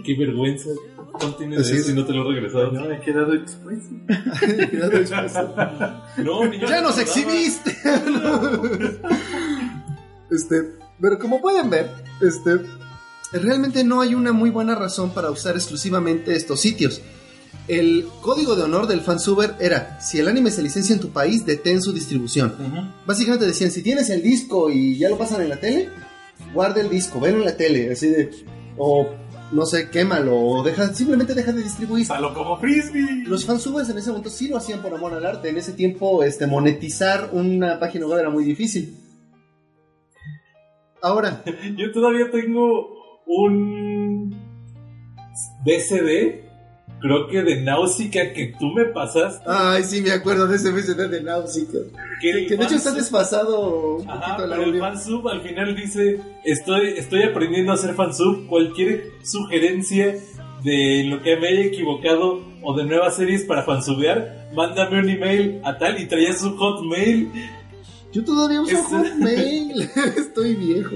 Qué 0.04 0.16
vergüenza. 0.16 0.70
¿Cuánto 1.10 1.38
tienes 1.38 1.58
Así 1.58 1.72
de 1.72 1.78
eso 1.80 1.90
y 1.90 1.94
no 1.94 2.04
te 2.04 2.12
lo 2.12 2.30
he 2.30 2.34
regresado? 2.34 2.70
No, 2.70 2.82
me 2.82 2.94
he 2.98 3.00
quedado 3.00 3.34
expuesto. 3.34 3.90
No, 6.18 6.44
ni 6.44 6.60
yo 6.60 6.68
¡Ya 6.68 6.80
nos 6.82 7.00
exhibiste! 7.00 7.76
este, 10.30 10.70
pero 11.00 11.18
como 11.18 11.40
pueden 11.40 11.68
ver, 11.68 11.90
este, 12.20 12.60
realmente 13.32 13.82
no 13.82 14.02
hay 14.02 14.14
una 14.14 14.30
muy 14.30 14.50
buena 14.50 14.76
razón 14.76 15.10
para 15.10 15.32
usar 15.32 15.56
exclusivamente 15.56 16.36
estos 16.36 16.60
sitios. 16.60 17.02
El 17.66 18.06
código 18.20 18.56
de 18.56 18.62
honor 18.62 18.86
del 18.86 19.00
fansuber 19.00 19.54
era, 19.58 19.98
si 20.00 20.18
el 20.18 20.28
anime 20.28 20.50
se 20.50 20.62
licencia 20.62 20.94
en 20.94 21.00
tu 21.00 21.10
país, 21.10 21.46
detén 21.46 21.80
su 21.80 21.92
distribución. 21.92 22.54
Básicamente 23.06 23.46
decían, 23.46 23.70
si 23.70 23.82
tienes 23.82 24.10
el 24.10 24.22
disco 24.22 24.70
y 24.70 24.98
ya 24.98 25.08
lo 25.08 25.16
pasan 25.16 25.40
en 25.40 25.48
la 25.48 25.60
tele, 25.60 25.88
guarda 26.52 26.82
el 26.82 26.90
disco, 26.90 27.20
ven 27.20 27.36
en 27.36 27.44
la 27.44 27.56
tele, 27.56 27.90
así 27.90 28.08
de, 28.08 28.30
o 28.76 29.08
no 29.52 29.64
sé, 29.64 29.88
quémalo, 29.88 30.38
o 30.38 30.62
deja, 30.62 30.92
simplemente 30.92 31.34
deja 31.34 31.52
de 31.52 31.62
distribuir. 31.62 32.04
Salo 32.04 32.34
como 32.34 32.58
frisbee. 32.58 33.24
Los 33.26 33.46
fansubers 33.46 33.88
en 33.88 33.98
ese 33.98 34.10
momento 34.10 34.28
sí 34.28 34.48
lo 34.48 34.56
hacían 34.56 34.82
por 34.82 34.92
amor 34.92 35.14
al 35.14 35.24
arte. 35.24 35.48
En 35.48 35.56
ese 35.56 35.72
tiempo, 35.72 36.22
este, 36.22 36.46
monetizar 36.46 37.30
una 37.32 37.78
página 37.78 38.06
web 38.06 38.18
era 38.18 38.30
muy 38.30 38.44
difícil. 38.44 38.96
Ahora, 41.00 41.42
Yo 41.76 41.92
todavía 41.92 42.30
tengo 42.30 43.20
un 43.26 44.30
DCD, 45.64 46.43
creo 47.04 47.28
que 47.28 47.42
de 47.42 47.60
Náusica 47.60 48.32
que 48.32 48.54
tú 48.58 48.68
me 48.74 48.86
pasas. 48.86 49.42
ay, 49.46 49.84
sí 49.84 50.00
me 50.00 50.10
acuerdo 50.10 50.46
de 50.46 50.56
ese 50.56 50.70
VCD 50.70 51.10
de 51.10 51.22
Nausicaa. 51.22 51.80
Que, 52.18 52.46
Que, 52.46 52.56
de 52.56 52.64
hecho 52.64 52.76
está 52.76 52.92
desfasado 52.92 53.96
un 53.96 54.08
Ajá, 54.08 54.36
poquito 54.38 54.48
pero 54.48 54.62
el 54.70 54.80
fansub 54.80 55.28
al 55.28 55.42
final 55.42 55.76
dice, 55.76 56.18
estoy, 56.44 56.94
estoy 56.96 57.24
aprendiendo 57.24 57.72
a 57.72 57.74
hacer 57.74 57.94
fansub, 57.94 58.46
cualquier 58.46 59.10
sugerencia 59.22 60.14
de 60.62 61.04
lo 61.04 61.20
que 61.20 61.36
me 61.36 61.48
haya 61.48 61.64
equivocado 61.66 62.42
o 62.62 62.74
de 62.74 62.84
nuevas 62.84 63.16
series 63.16 63.44
para 63.44 63.64
fansubear, 63.64 64.48
mándame 64.54 65.00
un 65.00 65.10
email 65.10 65.60
a 65.62 65.76
tal 65.76 66.00
y 66.00 66.06
traía 66.06 66.32
su 66.32 66.56
hotmail. 66.56 67.30
Yo 68.14 68.24
todavía 68.24 68.60
uso 68.62 68.76
Hotmail. 68.84 69.82
Estoy 70.16 70.54
viejo. 70.54 70.90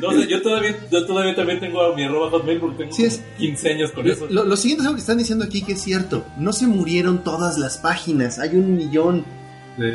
No, 0.00 0.20
yo 0.24 0.42
todavía, 0.42 0.76
yo 0.90 1.06
todavía 1.06 1.34
también 1.36 1.60
tengo 1.60 1.94
mi 1.94 2.02
arroba 2.04 2.28
hotmail 2.30 2.58
porque 2.60 2.76
tengo 2.78 2.92
Sí, 2.92 3.04
es- 3.04 3.22
15 3.38 3.70
años 3.72 3.92
con 3.92 4.06
eso. 4.08 4.26
Lo, 4.28 4.44
lo 4.44 4.56
siguiente 4.56 4.82
es 4.82 4.86
algo 4.86 4.96
que 4.96 5.00
están 5.00 5.18
diciendo 5.18 5.44
aquí 5.44 5.62
que 5.62 5.72
es 5.74 5.80
cierto. 5.80 6.24
No 6.38 6.52
se 6.52 6.66
murieron 6.66 7.22
todas 7.22 7.56
las 7.58 7.78
páginas. 7.78 8.38
Hay 8.40 8.56
un 8.56 8.76
millón. 8.76 9.24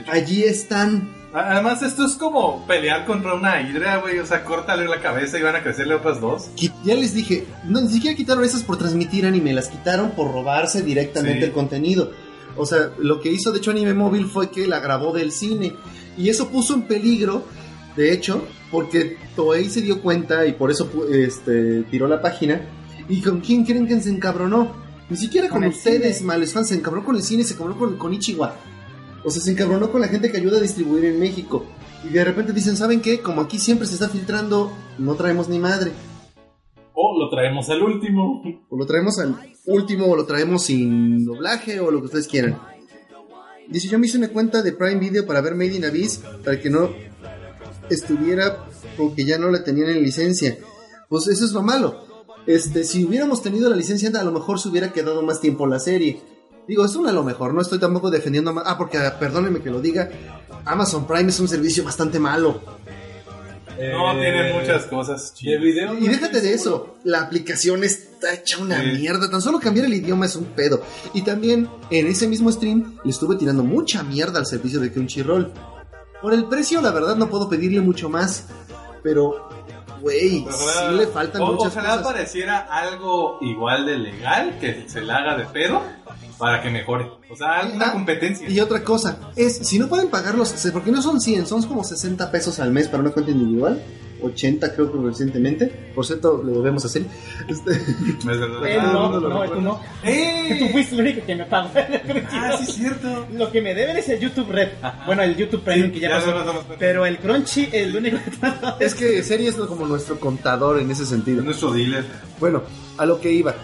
Allí 0.08 0.44
están. 0.44 1.10
Además, 1.34 1.82
esto 1.82 2.06
es 2.06 2.14
como 2.16 2.66
pelear 2.68 3.06
contra 3.06 3.34
una 3.34 3.62
hidra, 3.62 3.98
güey. 3.98 4.20
O 4.20 4.26
sea, 4.26 4.44
córtale 4.44 4.86
la 4.88 5.02
cabeza 5.02 5.40
y 5.40 5.42
van 5.44 5.56
a 5.56 5.64
crecerle 5.64 5.96
otras 5.96 6.20
dos. 6.22 6.50
Ya 6.86 6.96
les 6.96 7.14
dije, 7.14 7.46
no, 7.66 7.82
ni 7.82 7.90
siquiera 7.90 8.16
quitaron 8.16 8.44
esas 8.44 8.64
por 8.64 8.78
transmitir 8.78 9.26
anime, 9.26 9.54
las 9.54 9.70
quitaron 9.70 10.12
por 10.12 10.32
robarse 10.32 10.82
directamente 10.82 11.40
Sí. 11.40 11.46
el 11.46 11.52
contenido. 11.52 12.12
O 12.58 12.66
sea, 12.66 12.92
lo 13.00 13.22
que 13.22 13.32
hizo 13.32 13.52
de 13.54 13.60
hecho 13.60 13.72
Anime 13.72 13.94
Móvil 13.94 14.26
fue 14.26 14.52
que 14.52 14.68
la 14.68 14.80
grabó 14.82 15.14
del 15.14 15.32
cine. 15.32 15.74
Y 16.18 16.30
eso 16.30 16.50
puso 16.50 16.74
en 16.74 16.84
peligro, 16.84 17.46
de 17.96 18.14
hecho, 18.14 18.44
porque 18.72 19.18
Toei 19.36 19.70
se 19.70 19.82
dio 19.82 20.02
cuenta 20.02 20.46
y 20.46 20.54
por 20.54 20.72
eso 20.72 20.92
pu- 20.92 21.10
este, 21.14 21.84
tiró 21.84 22.08
la 22.08 22.22
página. 22.22 22.62
¿Y 23.10 23.22
con 23.22 23.42
quién 23.42 23.66
creen 23.66 23.88
que 23.88 24.00
se 24.00 24.10
encabronó? 24.10 24.74
Ni 25.10 25.18
siquiera 25.18 25.50
con, 25.50 25.64
ustedes, 25.66 26.22
males 26.22 26.54
fans, 26.54 26.70
se 26.70 26.76
encabronó 26.76 27.06
con 27.06 27.16
el 27.16 27.24
cine, 27.24 27.44
se 27.44 27.54
encabronó 27.54 27.78
con, 27.78 27.98
con 27.98 28.14
Ichiwa. 28.14 28.56
O 29.24 29.30
sea, 29.30 29.42
se 29.42 29.52
encabronó 29.52 29.92
con 29.92 30.02
la 30.02 30.08
gente 30.08 30.32
que 30.32 30.38
ayuda 30.38 30.58
a 30.58 30.62
distribuir 30.62 31.06
en 31.06 31.20
México. 31.20 31.66
Y 32.04 32.14
de 32.14 32.24
repente 32.24 32.54
dicen, 32.54 32.76
¿saben 32.78 33.02
qué? 33.02 33.20
Como 33.20 33.42
aquí 33.42 33.60
siempre 33.60 33.88
se 33.88 33.94
está 33.96 34.10
filtrando, 34.10 34.72
no 34.98 35.16
traemos 35.16 35.50
ni 35.50 35.60
madre. 35.60 35.92
O 36.94 37.18
lo 37.20 37.30
traemos 37.30 37.70
al 37.70 37.82
último. 37.84 38.42
O 38.70 38.78
lo 38.78 38.86
traemos 38.86 39.20
al 39.20 39.36
último, 39.66 40.06
o 40.08 40.16
lo 40.16 40.26
traemos 40.26 40.64
sin 40.64 41.26
doblaje, 41.26 41.80
o 41.80 41.92
lo 41.92 42.00
que 42.00 42.06
ustedes 42.06 42.28
quieran. 42.28 42.58
Dice, 43.72 43.88
yo 43.88 43.98
me 43.98 44.06
hice 44.08 44.18
una 44.18 44.28
cuenta 44.30 44.62
de 44.62 44.74
Prime 44.74 45.00
Video 45.00 45.26
para 45.26 45.42
ver 45.42 45.56
Made 45.56 45.76
in 45.76 45.86
Abyss, 45.86 46.20
para 46.44 46.60
que 46.60 46.70
no 46.70 46.92
estuviera, 47.90 48.66
porque 48.98 49.26
ya 49.26 49.38
no 49.38 49.50
la 49.50 49.64
tenían 49.64 49.90
en 49.90 50.04
licencia. 50.04 50.58
Pues 51.10 51.28
eso 51.28 51.46
es 51.46 51.52
lo 51.52 51.62
malo. 51.62 52.06
Este, 52.48 52.84
si 52.84 53.06
hubiéramos 53.06 53.42
tenido 53.42 53.70
la 53.70 53.76
licencia, 53.76 54.10
a 54.10 54.24
lo 54.24 54.32
mejor 54.32 54.60
se 54.60 54.70
hubiera 54.70 54.92
quedado 54.92 55.22
más 55.24 55.40
tiempo 55.42 55.68
la 55.68 55.80
serie. 55.80 56.22
Digo, 56.68 56.86
es 56.86 56.96
una 56.96 57.10
a 57.10 57.14
lo 57.14 57.24
mejor, 57.24 57.54
no 57.54 57.62
estoy 57.62 57.80
tampoco 57.80 58.10
defendiendo 58.10 58.54
más. 58.54 58.64
Ah, 58.68 58.78
porque 58.78 58.98
perdónenme 59.20 59.62
que 59.62 59.70
lo 59.70 59.82
diga, 59.82 60.10
Amazon 60.66 61.08
Prime 61.08 61.30
es 61.30 61.40
un 61.40 61.48
servicio 61.48 61.84
bastante 61.84 62.20
malo. 62.20 62.62
No, 63.80 64.14
Eh, 64.14 64.20
tienen 64.20 64.56
muchas 64.60 64.86
cosas 64.86 65.34
chidas. 65.34 65.62
video. 65.62 65.98
Y 65.98 66.08
déjate 66.08 66.40
de 66.42 66.54
eso, 66.54 66.98
la 67.04 67.22
aplicación 67.22 67.84
está 68.22 68.34
hecha 68.34 68.58
una 68.62 68.80
Sí. 68.82 68.88
mierda. 69.00 69.30
Tan 69.30 69.42
solo 69.42 69.60
cambiar 69.60 69.86
el 69.88 69.94
idioma 69.94 70.26
es 70.26 70.36
un 70.36 70.46
pedo. 70.46 70.82
Y 71.14 71.22
también 71.24 71.68
en 71.90 72.08
ese 72.08 72.28
mismo 72.28 72.52
stream 72.52 72.98
le 73.04 73.10
estuve 73.12 73.36
tirando 73.36 73.64
mucha 73.64 74.04
mierda 74.04 74.40
al 74.40 74.46
servicio 74.46 74.80
de 74.80 74.92
Crunchyroll. 74.92 75.52
Por 76.22 76.34
el 76.34 76.46
precio, 76.46 76.82
la 76.82 76.92
verdad, 76.92 77.16
no 77.16 77.30
puedo 77.30 77.50
pedirle 77.50 77.82
mucho 77.82 78.08
más. 78.10 78.46
Pero, 79.04 79.50
güey, 80.02 80.46
sí 80.52 80.96
le 80.96 81.08
faltan 81.08 81.42
o, 81.42 81.54
muchas 81.54 81.72
Ojalá 81.76 81.98
cosas. 81.98 82.04
pareciera 82.14 82.60
algo 82.60 83.40
igual 83.42 83.88
de 83.88 83.98
legal, 83.98 84.58
que 84.60 84.86
se 84.88 85.02
la 85.02 85.18
haga 85.18 85.38
de 85.38 85.46
pedo, 85.46 85.82
para 86.38 86.62
que 86.62 86.70
mejore. 86.70 87.10
O 87.30 87.36
sea, 87.36 87.68
una 87.74 87.88
Ah, 87.88 87.92
competencia. 87.94 88.48
Y 88.48 88.60
otra 88.60 88.84
cosa, 88.84 89.18
es, 89.36 89.58
si 89.68 89.80
no 89.80 89.88
pueden 89.88 90.10
pagarlos, 90.10 90.54
porque 90.72 90.92
no 90.92 91.02
son 91.02 91.20
100, 91.20 91.48
son 91.48 91.64
como 91.64 91.84
60 91.84 92.30
pesos 92.30 92.60
al 92.60 92.72
mes 92.72 92.88
para 92.88 93.02
una 93.02 93.12
cuenta 93.12 93.32
individual. 93.32 93.82
80 94.22 94.74
creo 94.74 94.92
que 94.92 95.08
recientemente. 95.08 95.68
Por 95.94 96.06
cierto, 96.06 96.42
le 96.44 96.52
debemos 96.54 96.84
hacer. 96.86 97.04
Este, 97.48 97.72
Es 97.72 98.26
verdad. 98.26 98.66
Él 98.68 98.80
Ah, 98.80 98.92
no, 98.94 99.10
no 99.10 99.20
lo 99.20 99.30
no, 99.30 99.52
tú 99.52 99.62
no. 99.62 99.82
¡Eh! 100.04 100.58
Tú 100.60 100.68
fuiste 100.70 100.96
el 100.96 101.02
único 101.02 101.26
que 101.26 101.36
me 101.36 101.46
pagó. 101.46 101.70
Ah, 102.34 102.56
sí, 102.58 102.64
es 102.64 102.76
cierto. 102.76 103.28
Lo 103.34 103.52
que 103.52 103.62
me 103.62 103.74
deben 103.74 103.98
es 103.98 104.08
el 104.10 104.20
YouTube 104.20 104.50
Red. 104.50 104.70
Ajá. 104.82 105.04
Bueno, 105.06 105.24
el 105.24 105.36
YouTube 105.36 105.64
Premium 105.64 105.88
Sí, 105.88 105.94
que 105.96 106.00
ya, 106.00 106.20
ya 106.20 106.34
pasó. 106.34 106.66
Pero 106.80 107.06
el 107.06 107.20
Crunchy, 107.20 107.70
el 107.72 107.96
único 107.96 108.18
que 108.18 108.86
es 108.86 108.96
que 108.96 109.24
serie 109.24 109.50
es 109.50 109.56
como 109.56 109.86
nuestro 109.86 110.20
contador 110.20 110.80
en 110.80 110.90
ese 110.92 111.06
sentido. 111.06 111.40
Es 111.40 111.46
nuestro 111.46 111.72
dealer. 111.72 112.06
Bueno, 112.40 112.64
a 112.98 113.06
lo 113.06 113.20
que 113.20 113.32
iba. 113.32 113.56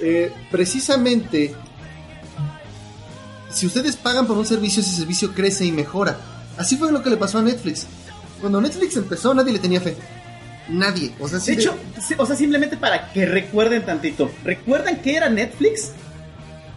Eh, 0.00 0.32
precisamente, 0.50 1.54
si 3.50 3.66
ustedes 3.66 3.96
pagan 3.96 4.26
por 4.26 4.36
un 4.36 4.44
servicio, 4.44 4.82
ese 4.82 4.94
servicio 4.94 5.32
crece 5.32 5.64
y 5.64 5.72
mejora. 5.72 6.16
Así 6.58 6.76
fue 6.76 6.90
lo 6.92 7.02
que 7.02 7.10
le 7.10 7.16
pasó 7.16 7.38
a 7.38 7.42
Netflix. 7.42 7.86
Cuando 8.40 8.60
Netflix 8.60 8.96
empezó, 8.96 9.32
nadie 9.34 9.52
le 9.52 9.58
tenía 9.58 9.80
fe. 9.80 9.94
Nadie. 10.68 11.12
O 11.20 11.28
sea, 11.28 11.38
De 11.38 11.52
hecho, 11.52 11.76
o 12.18 12.26
sea, 12.26 12.36
simplemente 12.36 12.76
para 12.76 13.12
que 13.12 13.24
recuerden 13.26 13.84
tantito. 13.84 14.30
¿Recuerdan 14.44 15.00
qué 15.00 15.16
era 15.16 15.28
Netflix? 15.28 15.92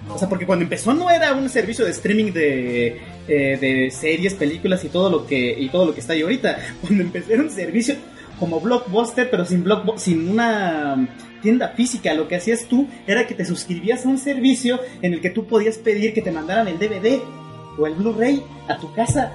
O 0.10 0.18
sea, 0.18 0.28
porque 0.30 0.46
cuando 0.46 0.64
empezó 0.64 0.94
no 0.94 1.10
era 1.10 1.34
un 1.34 1.50
servicio 1.50 1.86
de 1.86 1.92
streaming 1.92 2.32
de, 2.32 3.02
eh, 3.28 3.58
de 3.60 3.92
series, 3.92 4.34
películas 4.34 4.84
y 4.84 4.90
todo 4.90 5.10
lo 5.10 5.28
que 5.28 5.56
y 5.60 5.70
todo 5.70 5.86
lo 5.88 5.94
que 5.94 6.00
está 6.00 6.14
ahí 6.14 6.22
ahorita. 6.22 6.58
Cuando 6.82 7.04
empezó 7.04 7.34
era 7.34 7.44
un 7.44 7.50
servicio 7.52 7.96
como 8.40 8.60
Blockbuster, 8.62 9.30
pero 9.30 9.44
sin 9.46 9.64
blockbu- 9.66 9.98
sin 9.98 10.30
una 10.30 11.08
tienda 11.42 11.70
física. 11.70 12.14
Lo 12.14 12.28
que 12.28 12.36
hacías 12.38 12.66
tú 12.66 12.88
era 13.06 13.28
que 13.28 13.34
te 13.36 13.46
suscribías 13.46 14.06
a 14.06 14.10
un 14.10 14.18
servicio 14.18 14.80
en 15.02 15.14
el 15.14 15.22
que 15.22 15.30
tú 15.30 15.46
podías 15.46 15.78
pedir 15.78 16.14
que 16.14 16.22
te 16.22 16.32
mandaran 16.32 16.68
el 16.68 16.80
DVD 16.80 17.20
o 17.78 17.86
el 17.86 17.94
Blu-ray 17.96 18.42
a 18.68 18.78
tu 18.78 18.92
casa 18.94 19.32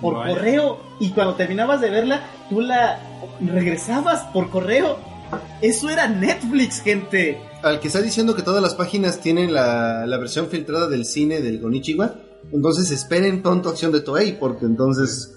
por 0.00 0.14
Vaya. 0.14 0.34
correo 0.34 0.80
y 1.00 1.10
cuando 1.10 1.34
terminabas 1.34 1.80
de 1.80 1.90
verla 1.90 2.22
tú 2.48 2.60
la 2.60 2.98
regresabas 3.40 4.24
por 4.32 4.50
correo. 4.50 4.98
Eso 5.60 5.90
era 5.90 6.06
Netflix, 6.06 6.80
gente. 6.80 7.40
al 7.62 7.80
que 7.80 7.88
está 7.88 8.00
diciendo 8.00 8.36
que 8.36 8.42
todas 8.42 8.62
las 8.62 8.74
páginas 8.74 9.20
tienen 9.20 9.52
la, 9.52 10.06
la 10.06 10.18
versión 10.18 10.46
filtrada 10.46 10.88
del 10.88 11.04
cine 11.04 11.40
del 11.40 11.60
Gonichiwa, 11.60 12.14
entonces 12.52 12.90
esperen 12.92 13.42
pronto 13.42 13.68
acción 13.68 13.90
de 13.90 14.00
Toei, 14.00 14.38
porque 14.38 14.66
entonces 14.66 15.36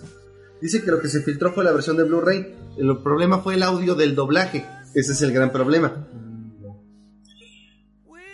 dice 0.62 0.84
que 0.84 0.91
lo 0.91 1.02
que 1.02 1.08
se 1.08 1.22
filtró 1.22 1.54
fue 1.54 1.63
la 1.63 1.72
versión 1.72 1.98
de 1.98 2.04
Blu-ray. 2.04 2.56
El 2.78 2.98
problema 3.00 3.39
fue 3.39 3.56
el 3.56 3.63
audio 3.63 3.95
del 3.95 4.15
doblaje. 4.15 4.65
Ese 4.93 5.13
es 5.13 5.22
el 5.22 5.32
gran 5.32 5.52
problema. 5.52 6.08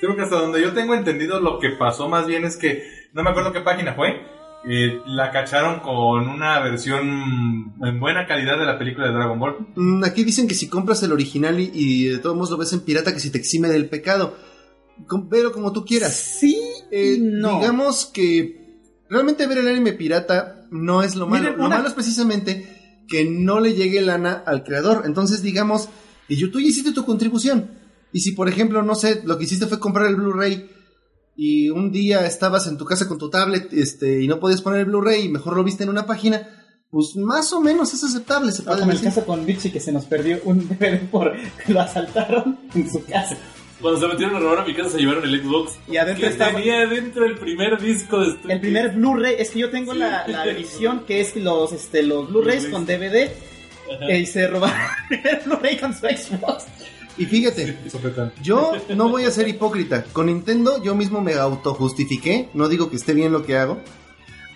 Creo 0.01 0.15
que 0.15 0.21
hasta 0.21 0.41
donde 0.41 0.61
yo 0.61 0.73
tengo 0.73 0.93
entendido 0.93 1.39
lo 1.39 1.59
que 1.59 1.69
pasó 1.79 2.09
más 2.09 2.27
bien 2.27 2.43
es 2.43 2.57
que, 2.57 2.83
no 3.13 3.23
me 3.23 3.29
acuerdo 3.29 3.53
qué 3.53 3.61
página 3.61 3.93
fue, 3.95 4.21
eh, 4.67 4.99
la 5.05 5.31
cacharon 5.31 5.79
con 5.81 6.27
una 6.27 6.59
versión 6.59 7.73
en 7.83 7.99
buena 7.99 8.25
calidad 8.27 8.57
de 8.57 8.65
la 8.65 8.77
película 8.79 9.07
de 9.07 9.13
Dragon 9.13 9.39
Ball. 9.39 9.67
Mm, 9.75 10.03
Aquí 10.03 10.23
dicen 10.23 10.47
que 10.47 10.55
si 10.55 10.67
compras 10.67 11.03
el 11.03 11.11
original 11.11 11.59
y, 11.59 11.71
y 11.73 12.05
de 12.05 12.17
todos 12.19 12.35
modos 12.35 12.51
lo 12.51 12.57
ves 12.57 12.73
en 12.73 12.79
pirata, 12.81 13.13
que 13.13 13.19
si 13.19 13.29
te 13.29 13.37
exime 13.37 13.67
del 13.69 13.87
pecado. 13.89 14.35
Com- 15.07 15.29
Pero 15.29 15.51
como 15.51 15.71
tú 15.71 15.85
quieras. 15.85 16.13
Sí, 16.39 16.57
Eh, 16.91 17.17
no. 17.19 17.59
Digamos 17.59 18.05
que 18.07 18.79
realmente 19.09 19.45
ver 19.47 19.57
el 19.59 19.67
anime 19.67 19.93
pirata 19.93 20.65
no 20.71 21.03
es 21.03 21.15
lo 21.15 21.27
malo. 21.27 21.43
Miren, 21.43 21.57
Lo 21.59 21.65
una- 21.65 21.75
malo 21.77 21.87
es 21.89 21.93
precisamente 21.93 23.03
que 23.07 23.25
no 23.25 23.59
le 23.59 23.73
llegue 23.75 24.01
lana 24.01 24.43
al 24.45 24.63
creador. 24.63 25.03
Entonces, 25.05 25.41
digamos, 25.43 25.89
y 26.27 26.37
yo, 26.37 26.49
tú 26.49 26.59
ya 26.59 26.67
hiciste 26.67 26.91
tu 26.91 27.05
contribución. 27.05 27.69
Y 28.13 28.21
si, 28.21 28.31
por 28.31 28.47
ejemplo, 28.49 28.81
no 28.81 28.95
sé, 28.95 29.21
lo 29.25 29.37
que 29.37 29.43
hiciste 29.43 29.67
fue 29.67 29.79
comprar 29.79 30.07
el 30.07 30.15
Blu-ray 30.15 30.69
y 31.35 31.69
un 31.69 31.91
día 31.91 32.25
estabas 32.25 32.67
en 32.67 32.77
tu 32.77 32.85
casa 32.85 33.07
con 33.07 33.17
tu 33.17 33.29
tablet 33.29 33.71
este, 33.73 34.21
y 34.21 34.27
no 34.27 34.39
podías 34.39 34.61
poner 34.61 34.79
el 34.81 34.85
Blu-ray 34.85 35.25
y 35.25 35.29
mejor 35.29 35.55
lo 35.55 35.63
viste 35.63 35.83
en 35.83 35.89
una 35.89 36.05
página, 36.05 36.47
pues 36.89 37.15
más 37.17 37.51
o 37.53 37.59
menos 37.61 37.93
es 37.93 38.03
aceptable, 38.03 38.51
se 38.51 38.61
Ah, 38.61 38.65
puede 38.67 38.79
como 38.79 38.91
el 38.91 38.97
decir. 38.97 39.09
caso 39.13 39.25
con 39.25 39.45
Vichy 39.45 39.69
que 39.71 39.79
se 39.79 39.91
nos 39.91 40.05
perdió 40.05 40.39
un 40.45 40.59
DVD 40.69 40.99
por 41.09 41.33
que 41.65 41.73
lo 41.73 41.81
asaltaron 41.81 42.57
en 42.73 42.89
su 42.91 43.03
casa. 43.05 43.37
Cuando 43.81 43.99
se 43.99 44.07
metieron 44.07 44.37
a 44.37 44.39
robar 44.39 44.59
a 44.59 44.65
mi 44.65 44.73
casa 44.73 44.91
se 44.91 44.99
llevaron 44.99 45.25
el 45.25 45.41
Xbox. 45.43 45.73
Y 45.89 45.97
adentro 45.97 46.25
que 46.27 46.31
estaba- 46.31 46.53
tenía 46.55 46.85
dentro 46.87 47.25
el 47.25 47.37
primer 47.37 47.79
disco 47.81 48.19
de 48.21 48.27
Street 48.29 48.51
El 48.55 48.61
primer 48.61 48.91
Blu-ray, 48.95 49.35
es 49.37 49.49
que 49.51 49.59
yo 49.59 49.69
tengo 49.69 49.93
la, 49.93 50.25
la 50.27 50.45
edición 50.45 51.01
que 51.05 51.19
es 51.19 51.35
los, 51.35 51.73
este, 51.73 52.01
los 52.01 52.29
Blu-rays 52.29 52.63
Blu-rays. 52.63 52.73
con 52.73 52.85
DVD 52.85 53.31
eh, 54.09 54.19
y 54.19 54.25
se 54.25 54.47
robaron 54.47 54.79
el 55.09 55.39
Blu-ray 55.45 55.77
con 55.77 55.93
su 55.93 56.07
Xbox. 56.07 56.63
Y 57.17 57.25
fíjate, 57.25 57.77
yo 58.43 58.73
no 58.95 59.09
voy 59.09 59.23
a 59.23 59.31
ser 59.31 59.47
hipócrita. 59.47 60.03
Con 60.11 60.25
Nintendo 60.25 60.83
yo 60.83 60.95
mismo 60.95 61.21
me 61.21 61.35
autojustifiqué. 61.35 62.49
No 62.53 62.67
digo 62.67 62.89
que 62.89 62.97
esté 62.97 63.13
bien 63.13 63.31
lo 63.31 63.45
que 63.45 63.57
hago. 63.57 63.79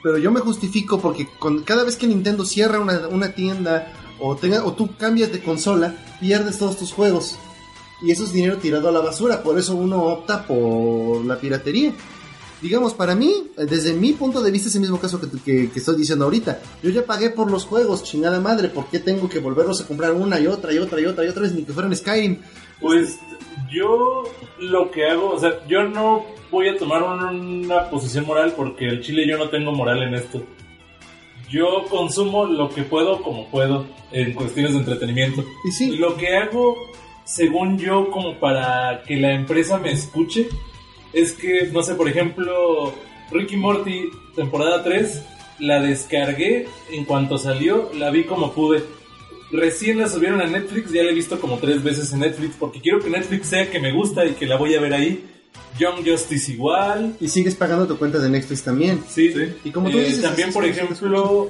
Pero 0.04 0.18
yo 0.18 0.32
me 0.32 0.40
justifico 0.40 1.00
porque 1.00 1.28
con, 1.40 1.64
cada 1.64 1.84
vez 1.84 1.96
que 1.96 2.08
Nintendo 2.08 2.46
cierra 2.46 2.80
una, 2.80 3.08
una 3.08 3.34
tienda 3.34 3.94
o, 4.20 4.36
tenga, 4.36 4.66
o 4.66 4.74
tú 4.74 4.96
cambias 4.98 5.32
de 5.32 5.42
consola, 5.42 5.96
pierdes 6.20 6.58
todos 6.58 6.78
tus 6.78 6.92
juegos. 6.92 7.38
Y 8.02 8.12
eso 8.12 8.24
es 8.24 8.34
dinero 8.34 8.58
tirado 8.58 8.90
a 8.90 8.92
la 8.92 9.02
basura. 9.02 9.42
Por 9.44 9.58
eso 9.58 9.76
uno 9.76 10.04
opta 10.04 10.46
por 10.46 11.26
la 11.26 11.40
piratería. 11.40 11.94
Digamos, 12.62 12.94
para 12.94 13.16
mí, 13.16 13.34
desde 13.58 13.94
mi 13.94 14.12
punto 14.14 14.42
de 14.42 14.52
vista, 14.52 14.68
es 14.68 14.76
el 14.76 14.82
mismo 14.82 15.00
caso 15.00 15.20
que, 15.22 15.28
que- 15.46 15.70
que 15.72 15.80
estoy 15.80 15.96
diciendo 15.96 16.26
ahorita. 16.26 16.60
Yo 16.84 16.90
ya 16.90 17.06
pagué 17.06 17.30
por 17.30 17.50
los 17.50 17.66
juegos, 17.66 18.04
chingada 18.04 18.42
madre. 18.42 18.68
¿Por 18.68 18.88
qué 18.88 19.00
tengo 19.00 19.30
que 19.30 19.40
volverlos 19.40 19.82
a 19.82 19.88
comprar 19.88 20.12
una 20.14 20.40
y 20.40 20.48
otra 20.48 20.74
y 20.74 20.78
otra 20.78 21.00
y 21.00 21.06
otra 21.06 21.24
y 21.26 21.30
otra 21.30 21.42
vez? 21.44 21.54
Ni 21.54 21.64
que 21.64 21.72
fueran 21.74 21.96
Skyrim. 21.96 22.40
Pues 22.82 23.18
yo 23.72 24.24
lo 24.60 24.92
que 24.92 25.06
hago, 25.06 25.32
o 25.32 25.40
sea, 25.40 25.66
yo 25.68 25.84
no 25.84 26.26
voy 26.52 26.68
a 26.68 26.78
tomar 26.78 27.02
un- 27.04 27.66
una 27.66 27.90
posición 27.90 28.26
moral 28.26 28.54
porque 28.58 28.88
el 28.88 29.02
chile 29.02 29.26
yo 29.28 29.38
no 29.38 29.50
tengo 29.50 29.72
moral 29.72 30.04
en 30.04 30.16
esto. 30.16 30.42
Yo 31.50 31.86
consumo 31.90 32.46
lo 32.46 32.70
que 32.70 32.84
puedo 32.84 33.22
como 33.24 33.50
puedo 33.50 33.86
en 34.12 34.34
cuestiones 34.34 34.74
de 34.74 34.80
entretenimiento. 34.80 35.44
Y 35.68 35.72
sí, 35.72 35.96
Lo 35.98 36.16
que 36.16 36.36
hago, 36.38 36.76
según 37.26 37.78
yo, 37.78 38.12
como 38.12 38.40
para 38.40 39.02
que 39.04 39.16
la 39.18 39.34
empresa 39.34 39.78
me 39.78 39.92
escuche, 39.92 40.50
es 41.14 41.34
que, 41.34 41.70
no 41.74 41.82
sé, 41.84 41.96
por 41.96 42.08
ejemplo, 42.10 42.94
Ricky 43.32 43.58
Morty, 43.58 44.10
temporada 44.36 44.84
3, 44.84 45.24
la 45.60 45.82
descargué 45.82 46.68
en 46.92 47.06
cuanto 47.06 47.38
salió, 47.38 47.90
la 47.98 48.10
vi 48.12 48.24
como 48.26 48.54
pude. 48.54 48.84
Recién 49.52 49.98
la 49.98 50.08
subieron 50.08 50.42
a 50.42 50.46
Netflix, 50.48 50.92
ya 50.92 51.02
la 51.04 51.10
he 51.10 51.14
visto 51.14 51.40
como 51.40 51.58
tres 51.58 51.84
veces 51.84 52.14
en 52.14 52.20
Netflix, 52.20 52.56
porque 52.60 52.80
quiero 52.82 53.00
que 53.00 53.10
Netflix 53.10 53.48
sea 53.48 53.70
que 53.72 53.80
me 53.80 53.92
gusta 53.92 54.24
y 54.26 54.34
que 54.34 54.46
la 54.46 54.58
voy 54.58 54.76
a 54.76 54.80
ver 54.82 54.94
ahí. 54.94 55.26
Young 55.80 56.06
Justice 56.08 56.52
igual. 56.52 57.16
y 57.20 57.28
sigues 57.28 57.56
pagando 57.56 57.88
tu 57.88 57.98
cuenta 57.98 58.20
de 58.20 58.30
Netflix 58.30 58.64
también. 58.64 59.02
Sí, 59.08 59.34
Y 59.64 59.72
como 59.72 59.90
tú 59.90 59.98
Eh, 59.98 60.06
dices, 60.06 60.22
también, 60.22 60.54
por 60.54 60.66
ejemplo, 60.66 61.50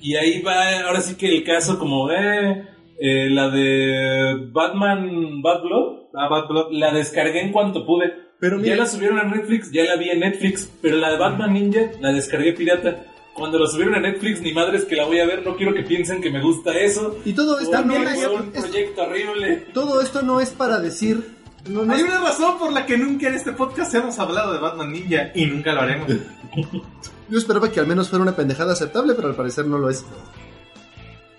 Y 0.00 0.16
ahí 0.16 0.40
va, 0.42 0.80
ahora 0.86 1.00
sí 1.02 1.14
que 1.14 1.28
el 1.28 1.44
caso 1.44 1.78
como, 1.78 2.10
eh, 2.10 2.64
eh, 2.98 3.28
la 3.30 3.50
de 3.50 4.48
Batman 4.50 5.42
Bad 5.42 5.62
Blood, 5.62 5.96
Ah, 6.14 6.28
Bad 6.28 6.48
Blood. 6.48 6.72
la 6.72 6.92
descargué 6.92 7.40
en 7.42 7.52
cuanto 7.52 7.86
pude. 7.86 8.12
Pero 8.40 8.58
ya 8.60 8.74
la 8.74 8.86
subieron 8.86 9.18
a 9.18 9.24
Netflix, 9.24 9.70
ya 9.70 9.84
la 9.84 9.96
vi 9.96 10.08
en 10.08 10.20
Netflix, 10.20 10.68
pero 10.80 10.96
la 10.96 11.10
de 11.12 11.18
Batman 11.18 11.52
Ninja 11.52 11.90
la 12.00 12.12
descargué 12.12 12.54
pirata. 12.54 13.04
Cuando 13.34 13.58
la 13.58 13.66
subieron 13.68 13.94
a 13.94 14.00
Netflix, 14.00 14.40
ni 14.40 14.52
madres 14.52 14.84
que 14.86 14.96
la 14.96 15.04
voy 15.04 15.20
a 15.20 15.26
ver, 15.26 15.44
no 15.46 15.56
quiero 15.56 15.72
que 15.74 15.82
piensen 15.82 16.20
que 16.20 16.30
me 16.30 16.42
gusta 16.42 16.72
eso. 16.78 17.18
Y 17.24 17.32
todo 17.34 17.58
esto, 17.58 17.70
También 17.70 18.02
no 18.04 18.08
hay 18.10 18.18
es, 18.20 18.26
un 18.26 18.50
es- 18.54 18.64
proyecto 18.64 19.02
horrible. 19.02 19.56
todo 19.72 20.00
esto 20.00 20.22
no 20.22 20.40
es 20.40 20.50
para 20.50 20.80
decir... 20.80 21.36
No, 21.68 21.84
no 21.84 21.92
Hay 21.92 22.00
es- 22.00 22.06
una 22.06 22.20
razón 22.22 22.58
por 22.58 22.72
la 22.72 22.86
que 22.86 22.96
nunca 22.96 23.28
en 23.28 23.34
este 23.34 23.52
podcast 23.52 23.94
hemos 23.94 24.18
hablado 24.18 24.52
de 24.54 24.58
Batman 24.58 24.90
Ninja 24.92 25.30
y 25.34 25.44
nunca 25.46 25.72
lo 25.74 25.82
haremos. 25.82 26.08
Yo 27.28 27.38
esperaba 27.38 27.70
que 27.70 27.78
al 27.80 27.86
menos 27.86 28.08
fuera 28.08 28.22
una 28.22 28.34
pendejada 28.34 28.72
aceptable, 28.72 29.14
pero 29.14 29.28
al 29.28 29.36
parecer 29.36 29.66
no 29.66 29.78
lo 29.78 29.88
es. 29.90 30.04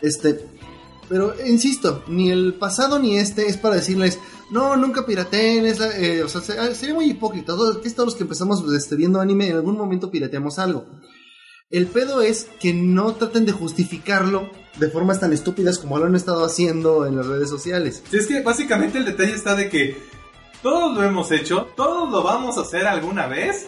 Este, 0.02 0.40
pero 1.10 1.34
insisto, 1.46 2.04
ni 2.08 2.32
el 2.32 2.54
pasado 2.54 3.00
ni 3.00 3.18
este 3.18 3.48
es 3.48 3.58
para 3.58 3.76
decirles, 3.76 4.20
no, 4.52 4.76
nunca 4.76 5.06
pirateen, 5.06 5.66
eh, 5.66 6.24
o 6.24 6.30
sea, 6.30 6.42
se- 6.42 6.60
ah, 6.60 6.74
sería 6.76 6.94
muy 6.96 7.06
hipócrita. 7.10 7.54
Todos, 7.56 7.82
todos 7.82 8.06
los 8.06 8.16
que 8.16 8.24
empezamos 8.24 8.64
este, 8.74 8.96
viendo 8.96 9.20
anime, 9.20 9.48
en 9.50 9.56
algún 9.56 9.78
momento 9.78 10.12
pirateamos 10.12 10.60
algo. 10.60 10.86
El 11.70 11.88
pedo 11.88 12.22
es 12.22 12.48
que 12.60 12.74
no 12.74 13.14
traten 13.16 13.46
de 13.46 13.54
justificarlo 13.54 14.50
de 14.78 14.90
formas 14.90 15.20
tan 15.20 15.32
estúpidas 15.34 15.80
como 15.80 15.98
lo 15.98 16.06
han 16.06 16.16
estado 16.16 16.44
haciendo 16.46 17.06
en 17.08 17.16
las 17.18 17.26
redes 17.28 17.50
sociales. 17.50 18.04
Sí, 18.12 18.18
es 18.18 18.28
que 18.28 18.42
básicamente 18.42 18.98
el 18.98 19.06
detalle 19.06 19.34
está 19.34 19.56
de 19.56 19.70
que 19.70 19.98
todos 20.62 20.96
lo 20.96 21.04
hemos 21.04 21.32
hecho, 21.32 21.68
todos 21.76 22.12
lo 22.12 22.24
vamos 22.24 22.58
a 22.58 22.62
hacer 22.62 22.86
alguna 22.88 23.28
vez, 23.28 23.68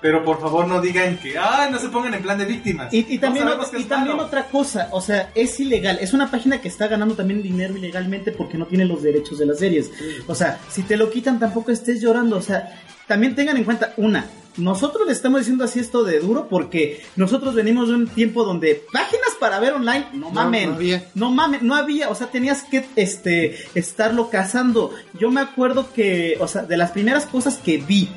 pero 0.00 0.24
por 0.24 0.40
favor 0.40 0.66
no 0.66 0.80
digan 0.80 1.18
que, 1.18 1.36
ay, 1.38 1.70
no 1.70 1.78
se 1.78 1.88
pongan 1.88 2.14
en 2.14 2.22
plan 2.22 2.38
de 2.38 2.44
víctimas. 2.46 2.92
Y, 2.92 3.06
y 3.08 3.18
también, 3.18 3.44
No 3.46 3.52
otra- 3.54 3.70
que 3.70 3.80
y 3.80 3.84
también 3.84 4.18
otra 4.18 4.44
cosa, 4.46 4.88
o 4.92 5.00
sea, 5.00 5.30
es 5.34 5.58
ilegal. 5.60 5.98
Es 6.00 6.12
una 6.12 6.30
página 6.30 6.60
que 6.60 6.68
está 6.68 6.88
ganando 6.88 7.14
también 7.14 7.42
dinero 7.42 7.76
ilegalmente 7.76 8.32
porque 8.32 8.56
no 8.58 8.66
tiene 8.66 8.84
los 8.84 9.02
derechos 9.02 9.38
de 9.38 9.46
las 9.46 9.58
series. 9.58 9.90
O 10.26 10.34
sea, 10.34 10.58
si 10.70 10.82
te 10.82 10.96
lo 10.96 11.10
quitan 11.10 11.38
tampoco 11.38 11.70
estés 11.70 12.00
llorando. 12.00 12.36
O 12.36 12.42
sea, 12.42 12.80
también 13.06 13.34
tengan 13.34 13.56
en 13.56 13.64
cuenta, 13.64 13.92
una, 13.96 14.26
nosotros 14.56 15.06
le 15.06 15.12
estamos 15.12 15.40
diciendo 15.40 15.64
así 15.64 15.78
esto 15.80 16.02
de 16.04 16.18
duro 16.20 16.48
porque 16.48 17.02
nosotros 17.16 17.54
venimos 17.54 17.88
de 17.88 17.94
un 17.94 18.08
tiempo 18.08 18.44
donde 18.44 18.82
páginas 18.92 19.30
para 19.38 19.58
ver 19.60 19.72
online, 19.74 20.06
no 20.12 20.30
mamen. 20.30 20.70
no 20.70 20.74
había. 20.76 21.04
No 21.14 21.30
mames, 21.30 21.62
no 21.62 21.74
había, 21.74 22.08
o 22.08 22.14
sea, 22.14 22.28
tenías 22.28 22.62
que 22.62 22.84
este 22.96 23.56
estarlo 23.74 24.30
cazando. 24.30 24.92
Yo 25.18 25.30
me 25.30 25.40
acuerdo 25.40 25.92
que, 25.92 26.36
o 26.40 26.46
sea, 26.48 26.62
de 26.62 26.76
las 26.76 26.90
primeras 26.92 27.26
cosas 27.26 27.56
que 27.58 27.78
vi, 27.78 28.08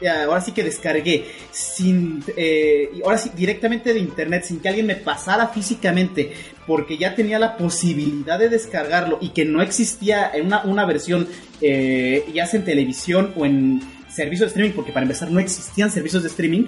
ya, 0.00 0.24
ahora 0.24 0.40
sí 0.40 0.52
que 0.52 0.62
descargué, 0.64 1.26
sin, 1.50 2.22
eh, 2.36 2.90
ahora 3.04 3.18
sí, 3.18 3.30
directamente 3.36 3.92
de 3.92 4.00
internet, 4.00 4.44
sin 4.44 4.60
que 4.60 4.68
alguien 4.68 4.86
me 4.86 4.96
pasara 4.96 5.48
físicamente, 5.48 6.32
porque 6.66 6.96
ya 6.98 7.14
tenía 7.14 7.38
la 7.38 7.56
posibilidad 7.56 8.38
de 8.38 8.48
descargarlo 8.48 9.18
y 9.20 9.30
que 9.30 9.44
no 9.44 9.62
existía 9.62 10.30
en 10.32 10.46
una, 10.46 10.62
una 10.64 10.84
versión, 10.86 11.28
eh, 11.60 12.24
ya 12.32 12.46
sea 12.46 12.60
en 12.60 12.66
televisión 12.66 13.32
o 13.36 13.44
en 13.46 13.80
servicios 14.08 14.40
de 14.40 14.46
streaming, 14.48 14.72
porque 14.74 14.92
para 14.92 15.02
empezar 15.04 15.30
no 15.30 15.40
existían 15.40 15.90
servicios 15.90 16.22
de 16.22 16.28
streaming, 16.28 16.64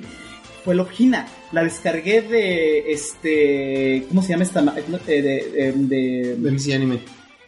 fue 0.65 0.75
Logina. 0.77 1.27
La 1.51 1.65
descargué 1.65 2.23
de, 2.23 2.93
este, 2.93 4.05
¿cómo 4.09 4.23
se 4.23 4.29
llama 4.31 4.45
esta? 4.45 4.61
eh, 5.09 5.23
De, 5.23 5.23
de, 5.23 5.73
de- 5.73 6.37
De 6.37 6.51
MC 6.53 6.73
Anime. 6.75 7.01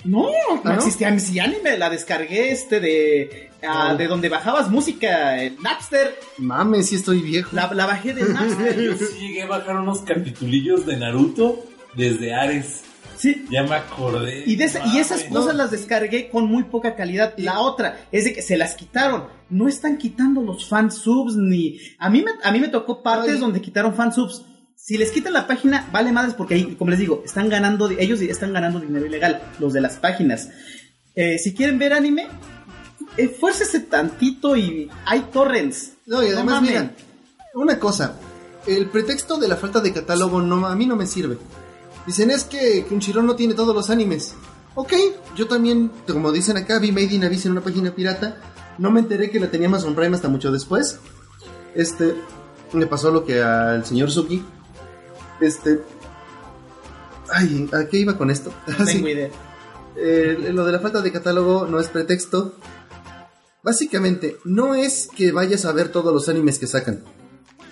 no, 0.05 0.23
no, 0.25 0.31
¿Ah, 0.65 0.73
no? 0.73 0.75
existía 0.75 1.09
MC 1.11 1.41
Anime, 1.41 1.79
la 1.79 1.91
descargué 1.91 2.51
este 2.51 2.81
de, 2.81 3.51
ah, 3.67 3.95
de 3.95 4.07
donde 4.07 4.29
bajabas 4.29 4.71
música, 4.71 5.43
el 5.43 5.57
Napster, 5.63 6.15
Mames, 6.39 6.89
sí 6.89 6.97
estoy 6.97 7.21
viejo. 7.21 7.51
la, 7.55 7.73
la 7.75 7.87
bajé 7.87 8.15
de 8.15 8.25
Napster. 8.33 8.81
Yo 8.81 8.97
sí 8.99 9.19
llegué 9.21 9.43
a 9.43 9.47
bajar 9.47 9.77
unos 9.77 10.01
capitulillos 10.03 10.87
de 10.87 10.97
Naruto 10.97 11.65
desde 11.97 12.35
Ares. 12.35 12.83
sí. 13.17 13.47
Ya 13.51 13.63
me 13.63 13.75
acordé. 13.77 14.43
Y, 14.47 14.57
de 14.57 14.65
esa- 14.65 14.85
y 14.87 14.99
esas 14.99 15.25
cosas 15.25 15.55
las 15.55 15.71
descargué 15.71 16.29
con 16.29 16.47
muy 16.47 16.65
poca 16.65 16.95
calidad. 16.97 17.35
La 17.37 17.61
otra 17.61 18.07
es 18.13 18.25
de 18.25 18.33
que 18.33 18.43
se 18.43 18.57
las 18.57 18.75
quitaron. 18.75 19.25
No 19.51 19.69
están 19.69 19.99
quitando 19.99 20.41
los 20.43 20.69
fansubs 20.69 21.37
ni... 21.37 21.79
A 21.99 22.11
mí 22.11 22.23
me, 22.23 22.33
a 22.43 22.51
mí 22.53 22.61
me 22.61 22.69
tocó 22.69 23.03
partes 23.03 23.35
Ay. 23.35 23.41
donde 23.41 23.61
quitaron 23.61 23.95
fansubs. 23.95 24.45
Si 24.77 24.99
les 24.99 25.13
quitan 25.13 25.33
la 25.33 25.47
página, 25.47 25.89
vale 25.93 26.13
madres 26.13 26.35
porque 26.35 26.55
ahí, 26.57 26.75
como 26.77 26.91
les 26.91 26.99
digo, 26.99 27.23
están 27.25 27.49
ganando, 27.49 27.89
ellos 27.91 28.21
están 28.21 28.53
ganando 28.53 28.81
dinero 28.81 29.07
ilegal, 29.07 29.41
los 29.59 29.73
de 29.73 29.81
las 29.81 29.97
páginas. 29.97 30.51
Eh, 31.15 31.39
si 31.39 31.55
quieren 31.55 31.79
ver 31.79 31.93
anime, 31.95 32.27
esfuércese 33.17 33.81
tantito 33.81 34.57
y 34.57 34.91
hay 35.07 35.21
torrents. 35.33 35.93
No, 36.07 36.23
y 36.23 36.27
además, 36.29 36.57
mamen. 36.57 36.71
mira, 36.71 36.95
una 37.55 37.79
cosa, 37.79 38.17
el 38.67 38.87
pretexto 38.91 39.37
de 39.39 39.49
la 39.49 39.57
falta 39.57 39.81
de 39.81 39.93
catálogo 39.93 40.41
no, 40.43 40.67
a 40.67 40.75
mí 40.75 40.87
no 40.87 40.97
me 40.97 41.07
sirve. 41.07 41.39
Dicen 42.07 42.31
es 42.31 42.45
que 42.45 42.85
Crunchyroll 42.87 43.25
no 43.27 43.37
tiene 43.37 43.55
todos 43.55 43.75
los 43.75 43.89
animes. 43.91 44.35
Ok, 44.75 44.93
yo 45.37 45.47
también, 45.47 45.91
como 46.07 46.33
dicen 46.33 46.57
acá, 46.57 46.79
vi 46.79 46.91
Made 46.93 47.15
in 47.15 47.25
Abyss 47.25 47.47
en 47.47 47.53
una 47.53 47.61
página 47.63 47.95
pirata. 47.95 48.39
No 48.79 48.91
me 48.91 49.01
enteré 49.01 49.31
que 49.31 49.39
la 49.41 49.51
tenía 49.51 49.69
Amazon 49.69 49.95
Prime 49.95 50.15
hasta 50.17 50.29
mucho 50.29 50.51
después. 50.51 50.99
Este, 51.75 52.17
me 52.73 52.87
pasó 52.87 53.11
lo 53.13 53.25
que 53.25 53.41
al 53.41 53.87
señor 53.87 54.11
Suki. 54.11 54.43
Este, 55.41 55.81
ay, 57.33 57.69
¿a 57.73 57.87
qué 57.87 57.99
iba 57.99 58.17
con 58.19 58.31
esto? 58.31 58.53
No 58.79 58.85
Sí. 58.87 58.95
tengo 58.95 59.09
idea. 59.09 59.31
Eh, 59.97 60.51
lo 60.53 60.65
de 60.65 60.73
la 60.73 60.81
falta 60.81 61.01
de 61.01 61.13
catálogo 61.13 61.67
no 61.67 61.79
es 61.79 61.87
pretexto. 61.89 62.55
Básicamente, 63.65 64.37
no 64.45 64.75
es 64.75 65.09
que 65.17 65.33
vayas 65.33 65.65
a 65.65 65.73
ver 65.73 65.89
todos 65.89 66.13
los 66.13 66.29
animes 66.29 66.59
que 66.59 66.67
sacan. 66.67 67.03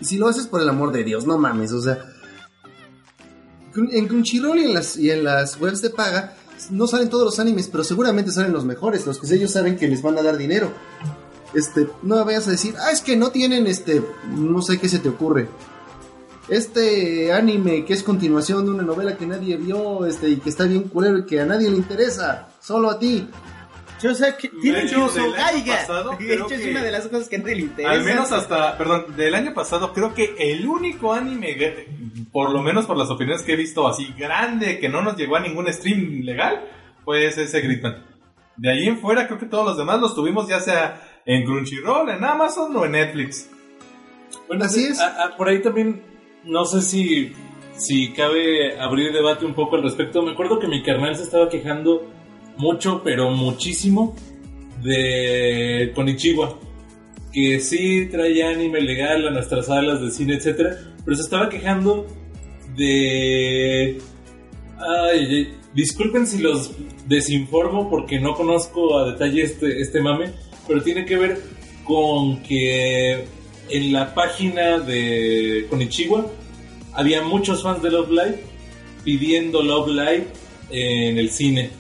Y 0.01 0.07
si 0.07 0.17
lo 0.17 0.27
haces 0.27 0.47
por 0.47 0.63
el 0.63 0.69
amor 0.71 0.91
de 0.91 1.05
Dios, 1.05 1.27
no 1.27 1.37
mames, 1.37 1.71
o 1.73 1.83
sea. 1.83 1.99
En 3.77 4.09
Crunchyroll 4.09 4.59
y 4.59 4.65
en 4.65 4.75
las, 4.75 4.97
y 4.97 5.11
en 5.11 5.23
las 5.23 5.61
webs 5.61 5.83
de 5.83 5.91
paga 5.91 6.35
no 6.71 6.87
salen 6.87 7.11
todos 7.11 7.25
los 7.25 7.39
animes, 7.39 7.69
pero 7.71 7.85
seguramente 7.85 8.31
salen 8.31 8.53
los 8.53 8.65
mejores, 8.65 9.07
los 9.07 9.19
que 9.19 9.35
ellos 9.35 9.51
saben 9.51 9.77
que 9.77 9.87
les 9.87 10.01
van 10.01 10.17
a 10.17 10.23
dar 10.23 10.39
dinero. 10.39 10.73
Este, 11.53 11.87
no 12.03 12.25
vayas 12.25 12.49
a 12.49 12.53
decir, 12.53 12.75
ah, 12.81 12.91
es 12.91 13.03
que 13.03 13.17
no 13.17 13.31
tienen 13.31 13.67
este, 13.67 14.03
no 14.35 14.63
sé 14.63 14.79
qué 14.79 14.89
se 14.89 14.99
te 14.99 15.11
ocurre. 15.11 15.49
Este 16.49 17.33
anime 17.33 17.85
que 17.85 17.93
es 17.93 18.03
continuación 18.03 18.65
de 18.65 18.71
una 18.73 18.83
novela 18.83 19.19
que 19.19 19.27
nadie 19.27 19.59
vio, 19.59 20.07
este, 20.07 20.31
y 20.31 20.37
que 20.37 20.49
está 20.49 20.65
bien 20.65 20.85
culero 20.85 21.19
y 21.19 21.27
que 21.27 21.41
a 21.41 21.47
nadie 21.47 21.71
le 21.71 21.77
interesa, 21.77 22.49
solo 22.61 22.91
a 22.91 22.99
ti. 22.99 23.29
Yo 24.03 24.15
sé 24.15 24.35
que 24.37 24.49
tienen 24.49 24.89
que 24.89 25.71
pasado, 25.71 26.17
De 26.19 26.35
hecho, 26.35 26.47
es 26.51 26.67
una 26.67 26.83
de 26.83 26.91
las 26.91 27.07
cosas 27.09 27.29
que 27.29 27.39
nadie 27.39 27.55
le 27.57 27.63
interesa. 27.63 27.93
Al 27.93 28.03
menos 28.05 28.33
hasta, 28.33 28.77
perdón, 28.77 29.17
del 29.17 29.35
año 29.35 29.55
pasado 29.55 29.93
creo 29.93 30.13
que 30.15 30.35
el 30.39 30.67
único 30.67 31.13
anime, 31.13 31.57
por 32.33 32.51
lo 32.51 32.63
menos 32.63 32.87
por 32.87 32.97
las 32.97 33.11
opiniones 33.11 33.43
que 33.43 33.53
he 33.53 33.57
visto 33.57 33.87
así 33.87 34.13
grande, 34.19 34.79
que 34.79 34.89
no 34.89 35.03
nos 35.03 35.17
llegó 35.17 35.37
a 35.37 35.41
ningún 35.41 35.73
stream 35.73 36.23
legal, 36.23 36.65
fue 37.05 37.27
ese 37.27 37.61
Gridman. 37.61 38.05
De 38.57 38.71
ahí 38.71 38.87
en 38.87 38.99
fuera 38.99 39.27
creo 39.27 39.39
que 39.39 39.47
todos 39.47 39.65
los 39.65 39.77
demás 39.77 40.01
los 40.01 40.15
tuvimos 40.15 40.49
ya 40.49 40.61
sea 40.61 41.01
en 41.25 41.45
Crunchyroll, 41.45 42.11
en 42.11 42.25
Amazon 42.25 42.75
o 42.77 42.85
en 42.85 42.93
Netflix. 42.93 43.49
Bueno, 44.49 44.65
Así 44.65 44.85
sí, 44.85 44.93
es. 44.93 45.01
a- 45.01 45.25
a- 45.25 45.37
por 45.37 45.49
ahí 45.49 45.63
también, 45.63 46.03
no 46.45 46.65
sé 46.65 46.83
si, 46.83 47.33
si 47.77 48.13
cabe 48.13 48.79
abrir 48.81 49.13
debate 49.13 49.45
un 49.47 49.55
poco 49.55 49.77
al 49.77 49.83
respecto. 49.83 50.23
Me 50.23 50.33
acuerdo 50.33 50.59
que 50.59 50.69
mi 50.69 50.83
carnal 50.83 51.17
se 51.17 51.23
estaba 51.23 51.49
quejando 51.49 52.11
mucho, 52.57 53.03
pero 53.03 53.31
muchísimo, 53.31 54.15
de 54.83 55.93
Konichiwa. 55.95 56.59
Que 57.33 57.61
sí 57.61 58.09
traía 58.11 58.51
anime 58.51 58.81
legal 58.81 59.27
a 59.27 59.31
nuestras 59.31 59.67
salas 59.67 60.03
de 60.03 60.11
cine, 60.11 60.35
etcétera, 60.35 60.77
pero 61.05 61.17
se 61.17 61.23
estaba 61.23 61.49
quejando 61.49 62.07
de. 62.77 63.99
Ay, 64.79 65.55
disculpen 65.75 66.27
si 66.27 66.39
los 66.39 66.73
desinformo 67.07 67.89
porque 67.89 68.21
no 68.21 68.35
conozco 68.35 68.99
a 68.99 69.13
detalle 69.13 69.43
este, 69.43 69.81
este 69.81 70.01
mame, 70.01 70.33
pero 70.67 70.83
tiene 70.83 71.07
que 71.07 71.17
ver 71.17 71.41
con 71.85 72.43
que 72.43 73.25
en 73.69 73.93
la 73.93 74.15
página 74.15 74.79
de 74.79 75.67
Konichiwa 75.71 76.27
había 76.93 77.23
muchos 77.23 77.63
fans 77.63 77.83
de 77.83 77.91
Love 77.91 78.11
Live 78.11 78.45
pidiendo 79.05 79.63
Love 79.63 79.89
Live 79.89 80.27
en 80.71 81.19
el 81.19 81.31
cine. 81.31 81.71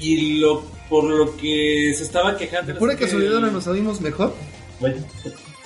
Y 0.00 0.38
lo 0.38 0.62
por 0.88 1.04
lo 1.04 1.36
que 1.36 1.92
se 1.94 2.02
estaba 2.02 2.36
quejando. 2.36 2.74
Pura 2.78 2.96
casualidad 2.96 3.36
ahora 3.36 3.50
nos 3.50 3.66
oímos 3.66 4.00
mejor. 4.00 4.34
Vaya. 4.80 4.96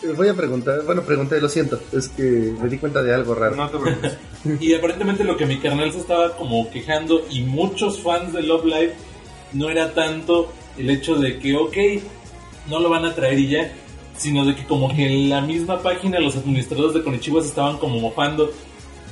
Les 0.03 0.17
voy 0.17 0.29
a 0.29 0.35
preguntar, 0.35 0.83
bueno, 0.85 1.03
pregunté, 1.03 1.41
lo 1.41 1.49
siento, 1.49 1.81
es 1.93 2.09
que 2.09 2.23
me 2.61 2.69
di 2.69 2.77
cuenta 2.77 3.03
de 3.03 3.15
algo 3.15 3.37
raro. 3.37 3.55
No 3.55 3.71
te 3.71 3.79
preocupes. 3.79 4.17
Y 4.61 4.75
aparentemente 4.75 5.23
lo 5.23 5.37
que 5.37 5.47
mi 5.47 5.59
carnal 5.59 5.93
se 5.93 6.01
estaba 6.01 6.37
como 6.37 6.69
quejando 6.73 7.25
y 7.31 7.43
muchos 7.43 8.01
fans 8.01 8.33
de 8.33 8.43
Love 8.43 8.65
Live 8.65 8.95
no 9.53 9.71
era 9.71 9.95
tanto 9.95 10.53
el 10.77 10.91
hecho 10.91 11.15
de 11.15 11.39
que, 11.39 11.55
ok, 11.55 11.77
no 12.69 12.81
lo 12.81 12.91
van 12.91 13.05
a 13.05 13.15
traer 13.15 13.39
y 13.39 13.49
ya, 13.51 13.73
sino 14.17 14.45
de 14.45 14.57
que 14.57 14.65
como 14.65 14.93
que 14.93 15.07
en 15.07 15.31
la 15.31 15.41
misma 15.41 15.81
página 15.81 16.19
los 16.19 16.35
administradores 16.35 16.95
de 16.95 17.05
Konichiwa 17.05 17.41
se 17.41 17.49
estaban 17.49 17.79
como 17.79 18.01
mofando, 18.01 18.51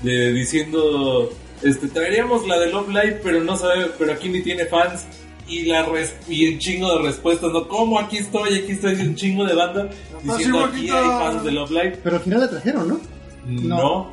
de, 0.03 0.33
diciendo, 0.33 1.31
este, 1.63 1.89
traeríamos 1.89 2.47
la 2.47 2.59
de 2.59 2.71
Love 2.73 2.89
Live, 2.89 3.21
pero 3.23 3.43
no 3.45 3.57
sabe, 3.57 3.91
pero 3.99 4.13
aquí 4.13 4.29
ni 4.29 4.41
tiene 4.43 4.65
fans. 4.67 5.07
Y, 5.49 5.65
la 5.65 5.85
res- 5.85 6.15
y 6.29 6.47
un 6.53 6.61
chingo 6.61 6.97
de 6.97 7.03
respuestas, 7.09 7.51
¿no? 7.53 7.67
¿Cómo? 7.67 7.99
Aquí 7.99 8.19
estoy, 8.19 8.55
aquí 8.59 8.71
estoy, 8.73 8.95
un 8.95 9.17
chingo 9.17 9.45
de 9.45 9.55
banda 9.57 9.91
diciendo 10.23 10.65
aquí 10.65 10.89
hay 10.89 11.05
fans 11.09 11.43
de 11.45 11.51
Love 11.51 11.71
Live. 11.73 11.99
Pero 12.05 12.17
al 12.17 12.23
final 12.23 12.41
la 12.41 12.51
trajeron, 12.51 12.89
¿no? 12.89 13.01
No. 13.47 14.11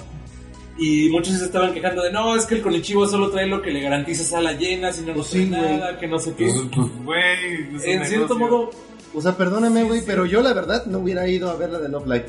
Y 0.79 1.09
muchos 1.09 1.37
se 1.37 1.45
estaban 1.45 1.73
quejando 1.75 2.01
de, 2.03 2.11
no, 2.11 2.35
es 2.35 2.45
que 2.47 2.55
el 2.55 2.61
Konichiwa 2.63 3.07
solo 3.07 3.29
trae 3.29 3.45
lo 3.45 3.61
que 3.61 3.69
le 3.71 3.81
garantiza 3.81 4.23
sala 4.23 4.53
llena, 4.53 4.91
si 4.91 5.01
no, 5.01 5.13
no 5.13 5.21
trae 5.23 5.43
sí, 5.43 5.45
nada, 5.49 5.97
que 5.99 6.07
no 6.07 6.17
sé 6.17 6.33
qué. 6.35 6.45
Pues, 6.45 6.61
pues, 6.73 7.03
güey, 7.03 7.93
en 7.93 8.05
cierto 8.05 8.35
modo, 8.37 8.69
O 9.13 9.21
sea, 9.21 9.37
perdóname, 9.37 9.83
güey, 9.83 10.01
pero 10.05 10.25
yo 10.25 10.41
la 10.41 10.53
verdad 10.53 10.85
no 10.87 10.99
hubiera 10.99 11.27
ido 11.27 11.49
a 11.51 11.55
ver 11.55 11.69
la 11.71 11.79
de 11.79 11.89
Love 11.89 12.07
Live. 12.07 12.25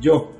Yo. 0.00 0.32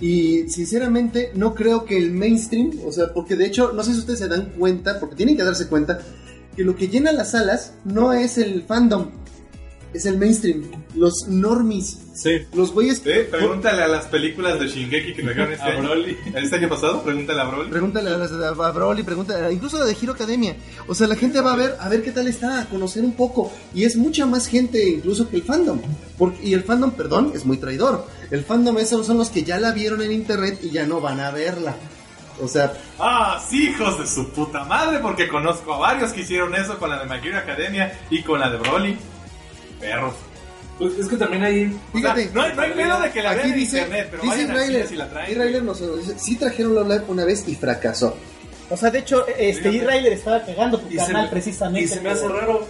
Y 0.00 0.48
sinceramente 0.48 1.32
no 1.34 1.54
creo 1.54 1.84
que 1.84 1.96
el 1.96 2.12
mainstream, 2.12 2.72
o 2.86 2.92
sea, 2.92 3.12
porque 3.12 3.34
de 3.34 3.46
hecho, 3.46 3.72
no 3.72 3.82
sé 3.82 3.92
si 3.92 3.98
ustedes 3.98 4.20
se 4.20 4.28
dan 4.28 4.52
cuenta, 4.56 5.00
porque 5.00 5.16
tienen 5.16 5.36
que 5.36 5.42
darse 5.42 5.66
cuenta, 5.66 5.98
que 6.54 6.64
lo 6.64 6.76
que 6.76 6.88
llena 6.88 7.12
las 7.12 7.32
salas 7.32 7.72
no 7.84 8.12
es 8.12 8.38
el 8.38 8.62
fandom, 8.62 9.10
es 9.94 10.04
el 10.06 10.18
mainstream, 10.18 10.64
los 10.94 11.26
normies, 11.28 11.98
sí. 12.14 12.42
los 12.54 12.72
güeyes... 12.72 12.98
Sí, 12.98 13.10
pregúntale 13.30 13.82
a 13.82 13.88
las 13.88 14.04
películas 14.06 14.58
de 14.60 14.66
Shingeki 14.68 15.14
que 15.14 15.22
sacaron 15.22 15.52
este 15.52 15.64
A 15.66 15.68
año. 15.72 15.82
Broly. 15.82 16.16
¿Este 16.34 16.56
año 16.56 16.68
pasado? 16.68 17.02
Pregúntale 17.02 17.40
a 17.40 17.44
Broly. 17.44 17.70
Pregúntale 17.70 18.10
a, 18.10 18.18
las- 18.18 18.32
a 18.32 18.70
Broly, 18.72 19.02
pregúntale, 19.02 19.52
incluso 19.52 19.76
a 19.76 19.80
la 19.80 19.86
de 19.86 19.96
Hero 20.00 20.12
Academia. 20.12 20.56
O 20.86 20.94
sea, 20.94 21.06
la 21.06 21.16
gente 21.16 21.40
va 21.40 21.52
a 21.54 21.56
ver, 21.56 21.76
a 21.80 21.88
ver 21.88 22.02
qué 22.02 22.10
tal 22.12 22.28
está, 22.28 22.60
a 22.60 22.64
conocer 22.68 23.02
un 23.04 23.12
poco. 23.14 23.50
Y 23.74 23.84
es 23.84 23.96
mucha 23.96 24.26
más 24.26 24.46
gente 24.46 24.88
incluso 24.88 25.28
que 25.28 25.36
el 25.36 25.42
fandom. 25.42 25.80
Porque, 26.18 26.46
y 26.46 26.54
el 26.54 26.64
fandom, 26.64 26.90
perdón, 26.90 27.32
es 27.34 27.44
muy 27.46 27.56
traidor. 27.56 28.06
El 28.30 28.44
fandom 28.44 28.76
esos 28.78 29.06
son 29.06 29.16
los 29.18 29.30
que 29.30 29.42
ya 29.44 29.58
la 29.58 29.72
vieron 29.72 30.02
en 30.02 30.12
internet 30.12 30.58
y 30.62 30.70
ya 30.70 30.86
no 30.86 31.00
van 31.00 31.20
a 31.20 31.30
verla. 31.30 31.76
O 32.40 32.46
sea, 32.46 32.72
Ah, 33.00 33.42
sí, 33.48 33.70
hijos 33.70 33.98
de 33.98 34.06
su 34.06 34.28
puta 34.30 34.62
madre, 34.64 34.98
porque 35.00 35.26
conozco 35.28 35.74
a 35.74 35.78
varios 35.78 36.12
que 36.12 36.20
hicieron 36.20 36.54
eso 36.54 36.78
con 36.78 36.88
la 36.90 37.02
de 37.02 37.06
My 37.08 37.26
Hero 37.26 37.38
Academia 37.38 37.98
y 38.10 38.22
con 38.22 38.38
la 38.38 38.48
de 38.50 38.58
Broly. 38.58 38.96
Perros. 39.80 40.14
Pues 40.78 40.96
es 40.96 41.08
que 41.08 41.16
también 41.16 41.42
hay... 41.42 41.64
O 41.92 41.98
sea, 41.98 42.14
fíjate. 42.14 42.30
no, 42.34 42.42
hay, 42.42 42.54
no 42.54 42.62
hay 42.62 42.72
pedo 42.72 43.00
de 43.00 43.10
que 43.10 43.22
la 43.22 43.30
aquí 43.30 43.38
vean 43.40 43.52
en 43.52 43.58
dice, 43.58 43.78
internet, 43.78 44.08
pero 44.12 44.22
dice 44.22 44.46
vayan 44.46 44.66
cine 44.66 44.86
si 44.86 44.94
la 44.96 45.10
traen. 45.10 45.30
y 45.32 45.34
Railer 45.34 45.62
nos 45.64 45.98
dice, 45.98 46.18
sí 46.18 46.36
trajeron 46.36 46.74
Love 46.74 46.88
Live 46.88 47.04
una 47.08 47.24
vez 47.24 47.44
y 47.48 47.54
fracasó. 47.56 48.16
O 48.70 48.76
sea, 48.76 48.90
de 48.90 48.98
hecho, 49.00 49.26
este 49.26 49.70
Fíjate. 49.70 49.78
E-Railer 49.78 50.12
estaba 50.12 50.44
cagando 50.44 50.78
tu 50.78 50.86
Y 50.88 50.92
se 50.92 51.06
canal 51.06 51.24
me- 51.24 51.30
precisamente. 51.30 51.80
Y 51.84 51.88
se 51.88 52.00
me 52.00 52.10
hace 52.10 52.28
raro 52.28 52.64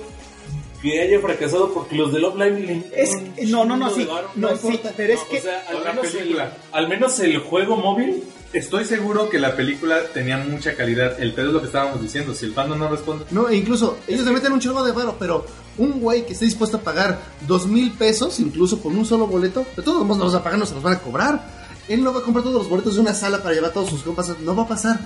que 0.81 1.01
haya 1.03 1.21
fracasado 1.21 1.75
porque 1.75 1.97
los 1.97 2.13
de 2.13 2.21
Love 2.21 2.37
Live 2.37 2.61
le 2.61 3.03
Es, 3.03 3.11
no, 3.51 3.65
no, 3.65 3.77
no, 3.77 3.91
sí. 3.91 4.05
varo. 4.05 4.31
No, 4.37 4.51
no 4.53 4.57
sí, 4.57 4.81
pero 4.97 5.13
es 5.13 5.21
No, 5.21 5.29
que. 5.29 5.39
o 5.39 5.43
sea, 5.43 5.65
al 5.69 5.85
la 5.85 5.93
menos, 5.93 6.07
el, 6.07 6.19
película. 6.21 6.53
al 6.73 6.89
menos 6.89 7.21
el 7.21 7.39
juego 7.39 7.77
móvil 7.77 8.23
Estoy 8.55 8.87
seguro 8.87 9.29
que 9.29 9.39
la 9.39 9.55
película 9.57 9.99
tenía 10.15 10.39
mucha 10.39 10.75
calidad. 10.75 11.21
El 11.21 11.35
pedo 11.35 11.49
es 11.49 11.53
lo 11.53 11.61
que 11.61 11.67
estábamos 11.67 12.01
diciendo. 12.01 12.33
Si 12.35 12.47
el 12.47 12.55
fandom 12.55 12.79
no 12.79 12.89
responde, 12.89 13.27
No, 13.31 13.47
e 13.51 13.57
incluso 13.57 13.99
ellos 14.09 14.25
le 14.25 14.31
meten 14.31 14.53
un 14.53 14.61
chorro 14.61 14.83
de 14.85 14.93
varo, 14.93 15.17
pero 15.19 15.45
un 15.79 16.01
güey 16.01 16.27
que 16.27 16.33
esté 16.35 16.45
dispuesto 16.45 16.77
a 16.79 16.81
pagar 16.81 17.19
dos 17.47 17.67
mil 17.67 17.93
pesos, 17.93 18.39
incluso 18.41 18.79
por 18.81 18.93
un 18.93 19.05
solo 19.07 19.27
boleto, 19.27 19.65
de 19.77 19.83
todos 19.83 20.03
modos 20.05 20.19
no 20.19 20.25
los 20.25 20.35
va 20.35 20.39
a 20.39 20.43
pagar, 20.45 20.59
no 20.59 20.67
se 20.67 20.75
los 20.75 20.83
van 20.83 20.95
a 20.95 20.99
cobrar. 20.99 21.59
Él 21.89 22.03
no 22.05 22.13
va 22.13 22.21
a 22.21 22.23
comprar 22.23 22.43
todos 22.45 22.57
los 22.57 22.69
boletos 22.69 22.97
de 22.97 23.01
una 23.01 23.15
sala 23.15 23.43
para 23.43 23.55
llevar 23.55 23.71
a 23.71 23.73
todos 23.73 23.89
sus 23.91 24.03
compas, 24.03 24.31
no 24.41 24.55
va 24.55 24.65
a 24.65 24.69
pasar. 24.69 25.01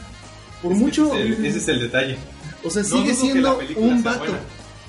Por 0.62 0.72
Es 0.72 0.78
mucho, 0.78 1.14
Ese 1.14 1.28
es 1.32 1.38
el, 1.38 1.46
ese 1.46 1.58
es 1.58 1.68
el 1.68 1.80
detalle. 1.80 2.16
o 2.64 2.70
sea, 2.70 2.82
No 2.82 2.88
sigue 2.88 3.14
siendo 3.14 3.58
un 3.76 4.02
vato. 4.02 4.24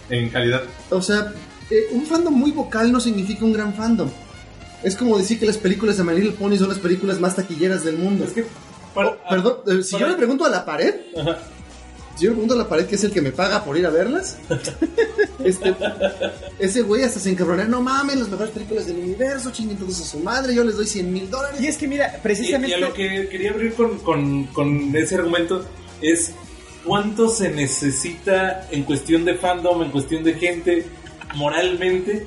En 0.10 0.30
calidad. 0.30 0.63
O 0.89 1.02
sea, 1.02 1.34
eh, 1.69 1.88
un 1.91 2.06
fandom 2.06 2.34
muy 2.34 2.52
vocal 2.52 2.91
no 2.91 3.00
significa 3.00 3.46
un 3.46 3.54
gran 3.54 3.74
fandom. 3.74 4.10
Es 4.84 4.96
como 4.96 5.17
decir 5.17 5.39
que 5.39 5.46
las 5.46 5.58
películas 5.58 5.98
de 5.98 6.04
My 6.04 6.13
Little 6.13 6.32
Pony 6.34 6.58
son 6.58 6.69
las 6.69 6.78
películas 6.80 7.19
más 7.19 7.36
taquilleras 7.36 7.84
del 7.84 7.98
mundo. 7.98 8.26
es 8.26 8.32
que... 8.34 8.46
para- 8.93 9.10
Oh, 9.10 9.17
perdón, 9.30 9.58
eh, 9.67 9.82
si 9.84 9.93
para- 9.93 10.06
yo 10.06 10.12
le 10.12 10.17
pregunto 10.17 10.46
a 10.46 10.50
la 10.50 10.65
pared, 10.65 10.93
si 12.15 12.26
yo 12.26 12.30
le 12.30 12.36
pregunto 12.36 12.54
a 12.54 12.58
la 12.58 12.69
pared 12.69 12.86
que 12.86 12.95
es 12.95 13.04
el 13.04 13.12
que 13.12 13.21
me 13.21 13.32
paga 13.32 13.63
por 13.63 13.78
ir 13.78 13.86
a 13.86 13.89
verlas, 13.89 14.38
este, 15.43 15.76
ese 16.60 16.82
güey 16.82 17.04
hasta 17.04 17.19
se 17.19 17.32
encabronó. 17.32 17.63
No 17.65 17.82
mames, 17.82 18.17
las 18.17 18.30
mejores 18.30 18.52
películas 18.52 18.86
del 18.88 18.97
universo, 18.97 19.52
chinguen 19.52 19.78
todos 19.78 19.99
a 20.02 20.04
su 20.06 20.19
madre, 20.19 20.54
yo 20.54 20.63
les 20.63 20.76
doy 20.78 20.86
100 20.86 21.12
mil 21.12 21.30
dólares. 21.30 21.60
Y 21.62 21.67
es 21.67 21.78
que 21.78 21.88
mira, 21.88 22.13
Y, 22.17 22.21
precisamente. 22.21 22.69
y 22.69 22.73
a 22.73 22.78
lo 22.78 22.93
que 22.93 23.28
quería 23.30 23.52
abrir 23.52 23.73
con, 23.73 23.97
con, 23.99 24.45
con 24.47 24.95
ese 24.95 25.15
argumento 25.15 25.65
es 26.02 26.34
cuánto 26.86 27.30
se 27.30 27.49
necesita 27.49 28.67
en 28.71 28.84
cuestión 28.84 29.26
de 29.26 29.36
fandom, 29.36 29.82
en 29.84 29.91
cuestión 29.91 30.23
de 30.23 30.34
gente, 30.36 30.86
moralmente, 31.36 32.26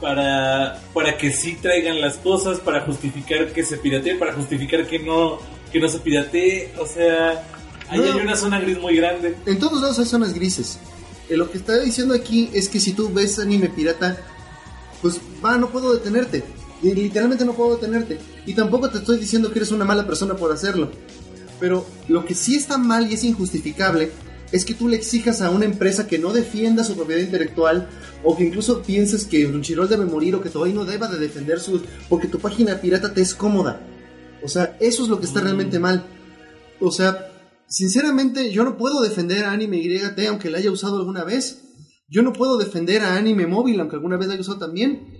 para, 0.00 0.80
para 0.94 1.16
que 1.16 1.32
sí 1.32 1.56
traigan 1.60 2.00
las 2.00 2.16
cosas, 2.18 2.60
para 2.60 2.82
justificar 2.82 3.48
que 3.52 3.64
se 3.64 3.76
piratee, 3.78 4.16
para 4.16 4.32
justificar 4.32 4.86
que 4.86 4.98
no, 4.98 5.38
que 5.72 5.80
no 5.80 5.88
se 5.88 5.98
piratee. 5.98 6.72
O 6.78 6.86
sea, 6.86 7.42
ahí 7.88 7.98
No. 7.98 8.04
hay 8.04 8.20
una 8.20 8.36
zona 8.36 8.60
gris 8.60 8.78
muy 8.78 8.96
grande. 8.96 9.36
En 9.46 9.58
todos 9.58 9.80
lados 9.80 9.98
hay 9.98 10.06
zonas 10.06 10.34
grises. 10.34 10.78
Eh, 11.28 11.36
lo 11.36 11.50
que 11.50 11.58
está 11.58 11.78
diciendo 11.80 12.14
aquí 12.14 12.50
es 12.52 12.68
que 12.68 12.80
si 12.80 12.92
tú 12.92 13.12
ves 13.12 13.38
anime 13.38 13.68
pirata, 13.68 14.16
pues 15.02 15.20
va, 15.44 15.56
no 15.58 15.70
puedo 15.70 15.92
detenerte. 15.94 16.44
Y 16.82 16.92
literalmente 16.94 17.44
no 17.44 17.54
puedo 17.54 17.76
detenerte. 17.76 18.18
Y 18.44 18.54
tampoco 18.54 18.90
te 18.90 18.98
estoy 18.98 19.18
diciendo 19.18 19.50
que 19.50 19.58
eres 19.58 19.72
una 19.72 19.84
mala 19.84 20.06
persona 20.06 20.36
por 20.36 20.52
hacerlo. 20.52 20.90
Pero 21.58 21.86
lo 22.08 22.24
que 22.24 22.34
sí 22.34 22.54
está 22.54 22.76
mal 22.78 23.10
y 23.10 23.14
es 23.14 23.24
injustificable 23.24 24.10
es 24.52 24.64
que 24.64 24.74
tú 24.74 24.88
le 24.88 24.96
exijas 24.96 25.40
a 25.40 25.50
una 25.50 25.64
empresa 25.64 26.06
que 26.06 26.18
no 26.18 26.32
defienda 26.32 26.84
su 26.84 26.94
propiedad 26.94 27.20
intelectual 27.22 27.88
o 28.22 28.36
que 28.36 28.44
incluso 28.44 28.82
pienses 28.82 29.24
que 29.24 29.48
Crunchyroll 29.48 29.88
debe 29.88 30.04
morir 30.04 30.34
o 30.34 30.42
que 30.42 30.50
Toei 30.50 30.72
no 30.72 30.84
deba 30.84 31.08
de 31.08 31.18
defender 31.18 31.58
sus... 31.60 31.82
porque 32.08 32.28
tu 32.28 32.38
página 32.38 32.80
pirata 32.80 33.12
te 33.12 33.22
es 33.22 33.34
cómoda. 33.34 33.80
O 34.44 34.48
sea, 34.48 34.76
eso 34.78 35.02
es 35.02 35.08
lo 35.08 35.18
que 35.18 35.26
está 35.26 35.40
realmente 35.40 35.78
mal. 35.78 36.04
O 36.78 36.92
sea, 36.92 37.32
sinceramente 37.68 38.50
yo 38.52 38.64
no 38.64 38.76
puedo 38.76 39.02
defender 39.02 39.44
a 39.44 39.52
Anime 39.52 39.78
YT 39.78 40.18
aunque 40.28 40.50
la 40.50 40.58
haya 40.58 40.70
usado 40.70 40.98
alguna 40.98 41.24
vez. 41.24 41.62
Yo 42.08 42.22
no 42.22 42.32
puedo 42.32 42.56
defender 42.56 43.02
a 43.02 43.16
Anime 43.16 43.46
Móvil 43.46 43.80
aunque 43.80 43.96
alguna 43.96 44.16
vez 44.16 44.28
la 44.28 44.34
haya 44.34 44.42
usado 44.42 44.58
también. 44.58 45.16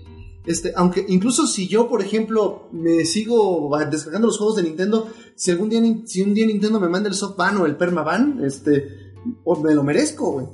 Este, 0.47 0.73
aunque 0.77 1.05
incluso 1.09 1.47
si 1.47 1.67
yo, 1.67 1.89
por 1.89 2.03
ejemplo, 2.03 2.69
me 2.73 3.05
sigo 3.05 3.77
descargando 3.91 4.29
los 4.29 4.39
juegos 4.39 4.57
de 4.57 4.63
Nintendo, 4.63 5.11
si 5.35 5.51
algún 5.51 5.69
día, 5.69 5.83
si 6.05 6.23
un 6.23 6.35
día 6.35 6.47
Nintendo 6.47 6.79
me 6.79 6.89
manda 6.89 7.09
el 7.09 7.17
soft 7.17 7.37
ban 7.37 7.57
o 7.57 7.67
el 7.67 7.77
perma 7.77 8.03
ban, 8.03 8.41
este, 8.45 9.13
o 9.45 9.61
me 9.61 9.75
lo 9.75 9.83
merezco, 9.83 10.33
güey. 10.33 10.47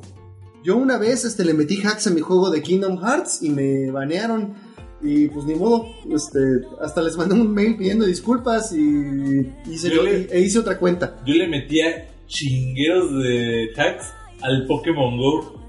Yo 0.64 0.76
una 0.76 0.96
vez, 0.96 1.24
este, 1.24 1.44
le 1.44 1.52
metí 1.52 1.82
hacks 1.82 2.06
a 2.06 2.10
mi 2.10 2.20
juego 2.20 2.48
de 2.50 2.62
Kingdom 2.62 2.98
Hearts 3.02 3.42
y 3.42 3.50
me 3.50 3.90
banearon 3.90 4.54
y 5.02 5.28
pues 5.28 5.44
ni 5.46 5.54
modo, 5.54 5.88
este, 6.14 6.38
hasta 6.80 7.02
les 7.02 7.16
mandé 7.16 7.34
un 7.34 7.52
mail 7.52 7.76
pidiendo 7.76 8.04
disculpas 8.06 8.72
y, 8.72 9.50
hice 9.70 9.90
Yo 9.90 10.02
le- 10.02 10.28
e 10.30 10.40
hice 10.40 10.58
otra 10.60 10.78
cuenta. 10.78 11.16
Yo 11.26 11.34
le 11.34 11.48
metía 11.48 12.08
chingueros 12.28 13.12
de 13.22 13.70
hacks 13.76 14.12
al 14.42 14.66
Pokémon 14.66 15.16
Go 15.18 15.60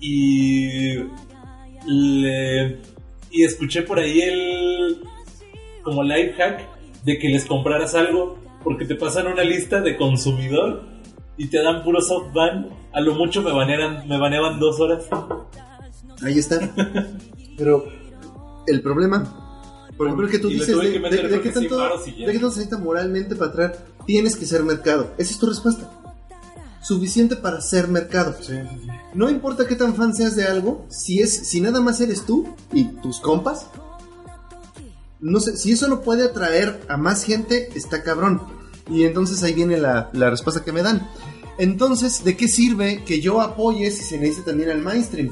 y 0.00 0.96
le 1.86 2.78
y 3.30 3.42
escuché 3.44 3.82
por 3.82 3.98
ahí 3.98 4.20
el 4.20 4.98
como 5.82 6.02
life 6.02 6.32
hack 6.34 6.68
de 7.04 7.18
que 7.18 7.28
les 7.28 7.44
compraras 7.44 7.94
algo 7.94 8.38
porque 8.62 8.84
te 8.84 8.94
pasan 8.94 9.26
una 9.26 9.42
lista 9.44 9.80
de 9.80 9.96
consumidor 9.96 10.82
y 11.36 11.48
te 11.48 11.62
dan 11.62 11.82
puro 11.82 12.00
soft 12.00 12.32
ban. 12.32 12.68
A 12.92 13.00
lo 13.00 13.14
mucho 13.14 13.42
me 13.42 13.50
banearan, 13.52 14.06
me 14.08 14.18
baneaban 14.18 14.58
dos 14.60 14.78
horas. 14.80 15.04
Ahí 16.22 16.38
está. 16.38 16.58
Pero 17.58 17.84
el 18.66 18.82
problema, 18.82 19.86
por 19.96 20.06
ejemplo, 20.06 20.26
el 20.26 20.32
que 20.32 20.38
tú 20.38 20.48
Y 20.50 20.54
dices 20.54 20.76
de, 20.78 20.92
que 20.92 20.98
de- 20.98 21.28
de 21.28 21.40
qué 21.40 21.50
tanto, 21.50 21.76
de 21.78 22.12
qué 22.26 22.32
tanto 22.32 22.50
se 22.50 22.58
necesita 22.60 22.78
moralmente 22.78 23.36
para 23.36 23.50
atraer, 23.50 23.78
tienes 24.06 24.36
que 24.36 24.46
ser 24.46 24.62
mercado. 24.64 25.12
Esa 25.18 25.32
es 25.32 25.38
tu 25.38 25.46
respuesta. 25.46 25.90
Suficiente 26.82 27.36
para 27.36 27.60
ser 27.62 27.88
mercado. 27.88 28.34
No 29.14 29.30
importa 29.30 29.66
qué 29.66 29.74
tan 29.74 29.94
fan 29.94 30.14
seas 30.14 30.36
de 30.36 30.44
algo, 30.44 30.84
si 30.90 31.20
es, 31.20 31.34
si 31.34 31.60
nada 31.60 31.80
más 31.80 32.00
eres 32.00 32.26
tú 32.26 32.54
y 32.72 32.84
tus 33.00 33.20
compas, 33.20 33.68
no 35.20 35.40
sé, 35.40 35.56
si 35.56 35.72
eso 35.72 35.88
no 35.88 36.02
puede 36.02 36.24
atraer 36.24 36.82
a 36.88 36.96
más 36.98 37.24
gente, 37.24 37.70
está 37.74 38.02
cabrón. 38.02 38.42
Y 38.90 39.04
entonces 39.04 39.42
ahí 39.42 39.54
viene 39.54 39.78
la, 39.78 40.10
la 40.12 40.28
respuesta 40.28 40.62
que 40.62 40.72
me 40.72 40.82
dan. 40.82 41.08
Entonces, 41.56 42.22
¿de 42.24 42.36
qué 42.36 42.48
sirve 42.48 43.02
que 43.04 43.20
yo 43.20 43.40
apoye 43.40 43.90
si 43.90 44.02
se 44.04 44.18
necesita 44.18 44.46
también 44.50 44.68
al 44.70 44.82
mainstream? 44.82 45.30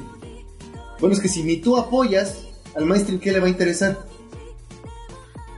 Bueno, 0.99 1.13
es 1.15 1.21
que 1.21 1.27
si 1.27 1.43
ni 1.43 1.57
tú 1.57 1.77
apoyas 1.77 2.37
al 2.75 2.85
mainstream, 2.85 3.19
¿qué 3.19 3.31
le 3.31 3.39
va 3.39 3.47
a 3.47 3.49
interesar? 3.49 3.97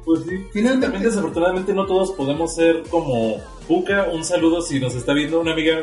Pues 0.06 0.22
sí, 0.24 0.38
Finalmente- 0.54 0.86
También 0.88 1.04
desafortunadamente 1.04 1.74
no 1.74 1.86
todos 1.86 2.12
podemos 2.12 2.54
ser 2.54 2.84
como 2.90 3.38
Puka. 3.68 4.06
Un 4.14 4.24
saludo 4.24 4.62
si 4.62 4.80
nos 4.80 4.94
está 4.96 5.14
viendo 5.14 5.40
una 5.40 5.54
amiga 5.54 5.80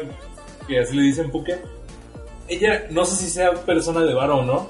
que 0.69 0.79
así 0.79 0.95
le 0.97 1.03
dicen 1.03 1.31
Puka. 1.31 1.59
Ella, 2.49 2.87
no 2.91 3.05
sé 3.05 3.17
si 3.17 3.31
sea 3.31 3.53
persona 3.65 4.01
de 4.05 4.15
varo 4.15 4.39
o 4.39 4.45
no, 4.45 4.69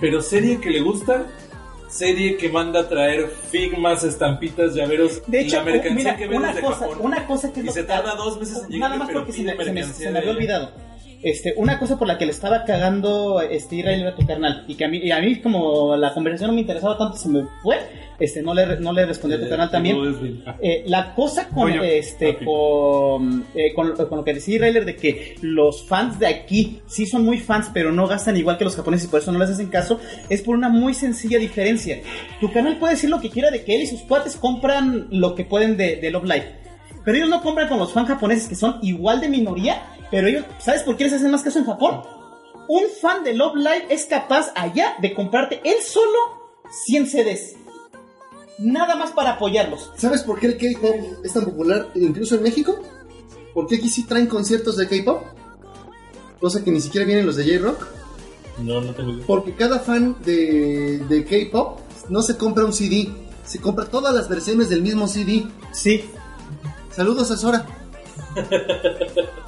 pero 0.00 0.20
serie 0.20 0.60
que 0.60 0.70
le 0.70 0.80
gusta, 0.80 1.26
serie 1.88 2.36
que 2.36 2.48
manda 2.48 2.80
a 2.80 2.88
traer 2.88 3.28
figmas, 3.50 4.02
estampitas, 4.02 4.74
llaveros, 4.74 5.22
De 5.26 5.40
hecho, 5.40 5.56
la 5.56 5.64
mercancía 5.64 5.94
mira, 5.94 6.16
que 6.16 6.22
vende 6.26 6.38
una 6.38 6.54
de 6.54 6.60
cosa, 6.60 6.78
Japón. 6.80 6.98
una 7.00 7.26
cosa 7.26 7.52
que 7.52 7.60
es 7.60 7.64
y 7.64 7.66
lo 7.68 7.72
se 7.72 7.84
tarda 7.84 8.14
dos 8.16 8.38
meses 8.40 8.62
en 8.64 8.68
llegar, 8.70 8.90
Nada 8.90 9.04
más 9.04 9.10
porque 9.12 9.32
se 9.32 9.38
se 9.38 9.72
me- 9.72 9.84
se 9.84 10.10
me 10.10 10.18
había 10.18 10.30
olvidado. 10.32 10.70
Este, 11.22 11.54
una 11.56 11.80
cosa 11.80 11.98
por 11.98 12.06
la 12.06 12.16
que 12.16 12.26
le 12.26 12.30
estaba 12.30 12.64
cagando 12.64 13.40
este 13.40 13.76
Israel 13.76 14.06
a 14.06 14.14
tu 14.14 14.24
carnal 14.24 14.64
y 14.68 14.76
que 14.76 14.84
a 14.84 14.88
mí, 14.88 14.98
y 14.98 15.10
a 15.10 15.20
mí 15.20 15.40
como 15.40 15.96
la 15.96 16.14
conversación 16.14 16.50
no 16.50 16.54
me 16.54 16.60
interesaba 16.60 16.96
tanto 16.96 17.16
se 17.16 17.28
me 17.28 17.44
fue, 17.60 17.76
este 18.20 18.40
no 18.40 18.54
le 18.54 18.78
no 18.78 18.92
le 18.92 19.04
respondí 19.04 19.34
a 19.34 19.40
tu 19.40 19.48
canal 19.48 19.68
también. 19.68 19.96
Eh, 20.60 20.84
la 20.86 21.14
cosa 21.14 21.48
con 21.48 21.72
este 21.72 22.36
con, 22.44 23.46
eh, 23.54 23.74
con, 23.74 23.96
con 23.96 24.18
lo 24.18 24.24
que 24.24 24.34
decía 24.34 24.60
Railer 24.60 24.84
de 24.84 24.94
que 24.94 25.36
los 25.42 25.86
fans 25.86 26.20
de 26.20 26.28
aquí 26.28 26.82
sí 26.86 27.04
son 27.04 27.24
muy 27.24 27.38
fans 27.38 27.70
pero 27.74 27.90
no 27.90 28.06
gastan 28.06 28.36
igual 28.36 28.56
que 28.56 28.64
los 28.64 28.76
japoneses 28.76 29.08
y 29.08 29.10
por 29.10 29.20
eso 29.20 29.32
no 29.32 29.40
les 29.40 29.50
hacen 29.50 29.68
caso 29.68 30.00
es 30.28 30.42
por 30.42 30.56
una 30.56 30.68
muy 30.68 30.94
sencilla 30.94 31.38
diferencia 31.38 32.00
tu 32.40 32.52
canal 32.52 32.78
puede 32.78 32.94
decir 32.94 33.10
lo 33.10 33.20
que 33.20 33.30
quiera 33.30 33.50
de 33.50 33.62
que 33.64 33.74
él 33.74 33.82
y 33.82 33.86
sus 33.86 34.02
cuates 34.02 34.36
compran 34.36 35.08
lo 35.10 35.34
que 35.34 35.44
pueden 35.44 35.76
de, 35.76 35.96
de 35.96 36.10
Love 36.10 36.24
Live 36.24 36.52
Pero 37.04 37.16
ellos 37.16 37.28
no 37.28 37.42
compran 37.42 37.68
con 37.68 37.78
los 37.78 37.92
fans 37.92 38.08
japoneses 38.08 38.48
que 38.48 38.54
son 38.54 38.78
igual 38.82 39.20
de 39.20 39.28
minoría, 39.28 39.82
pero 40.10 40.28
ellos, 40.28 40.44
¿sabes 40.58 40.82
por 40.82 40.96
qué 40.96 41.04
les 41.04 41.12
hacen 41.12 41.30
más 41.30 41.42
caso 41.42 41.58
en 41.58 41.66
Japón? 41.66 42.02
Un 42.68 42.84
fan 43.00 43.24
de 43.24 43.34
Love 43.34 43.56
Live 43.56 43.86
es 43.88 44.06
capaz 44.06 44.52
allá 44.54 44.94
de 45.00 45.14
comprarte 45.14 45.60
él 45.64 45.76
solo 45.82 46.18
100 46.86 47.06
CDs. 47.06 47.56
Nada 48.58 48.96
más 48.96 49.12
para 49.12 49.32
apoyarlos. 49.32 49.90
¿Sabes 49.96 50.22
por 50.22 50.38
qué 50.38 50.48
el 50.48 50.58
K-pop 50.58 51.24
es 51.24 51.32
tan 51.32 51.44
popular 51.44 51.88
incluso 51.94 52.34
en 52.34 52.42
México? 52.42 52.78
Porque 53.54 53.76
aquí 53.76 53.88
sí 53.88 54.04
traen 54.04 54.26
conciertos 54.26 54.76
de 54.76 54.88
K-pop. 54.88 55.22
Cosa 56.40 56.62
que 56.62 56.70
ni 56.70 56.80
siquiera 56.80 57.06
vienen 57.06 57.26
los 57.26 57.36
de 57.36 57.44
J-Rock. 57.44 57.86
No, 58.58 58.80
no 58.80 58.92
tengo 58.92 59.12
idea. 59.12 59.24
Porque 59.26 59.54
cada 59.54 59.78
fan 59.78 60.16
de, 60.24 60.98
de 61.08 61.24
K-pop 61.24 61.78
no 62.08 62.22
se 62.22 62.36
compra 62.36 62.64
un 62.64 62.72
CD, 62.72 63.08
se 63.44 63.60
compra 63.60 63.86
todas 63.86 64.14
las 64.14 64.28
versiones 64.28 64.68
del 64.68 64.82
mismo 64.82 65.06
CD. 65.06 65.46
Sí. 65.72 66.04
Saludos 66.90 67.30
a 67.30 67.36
Sora. 67.36 67.66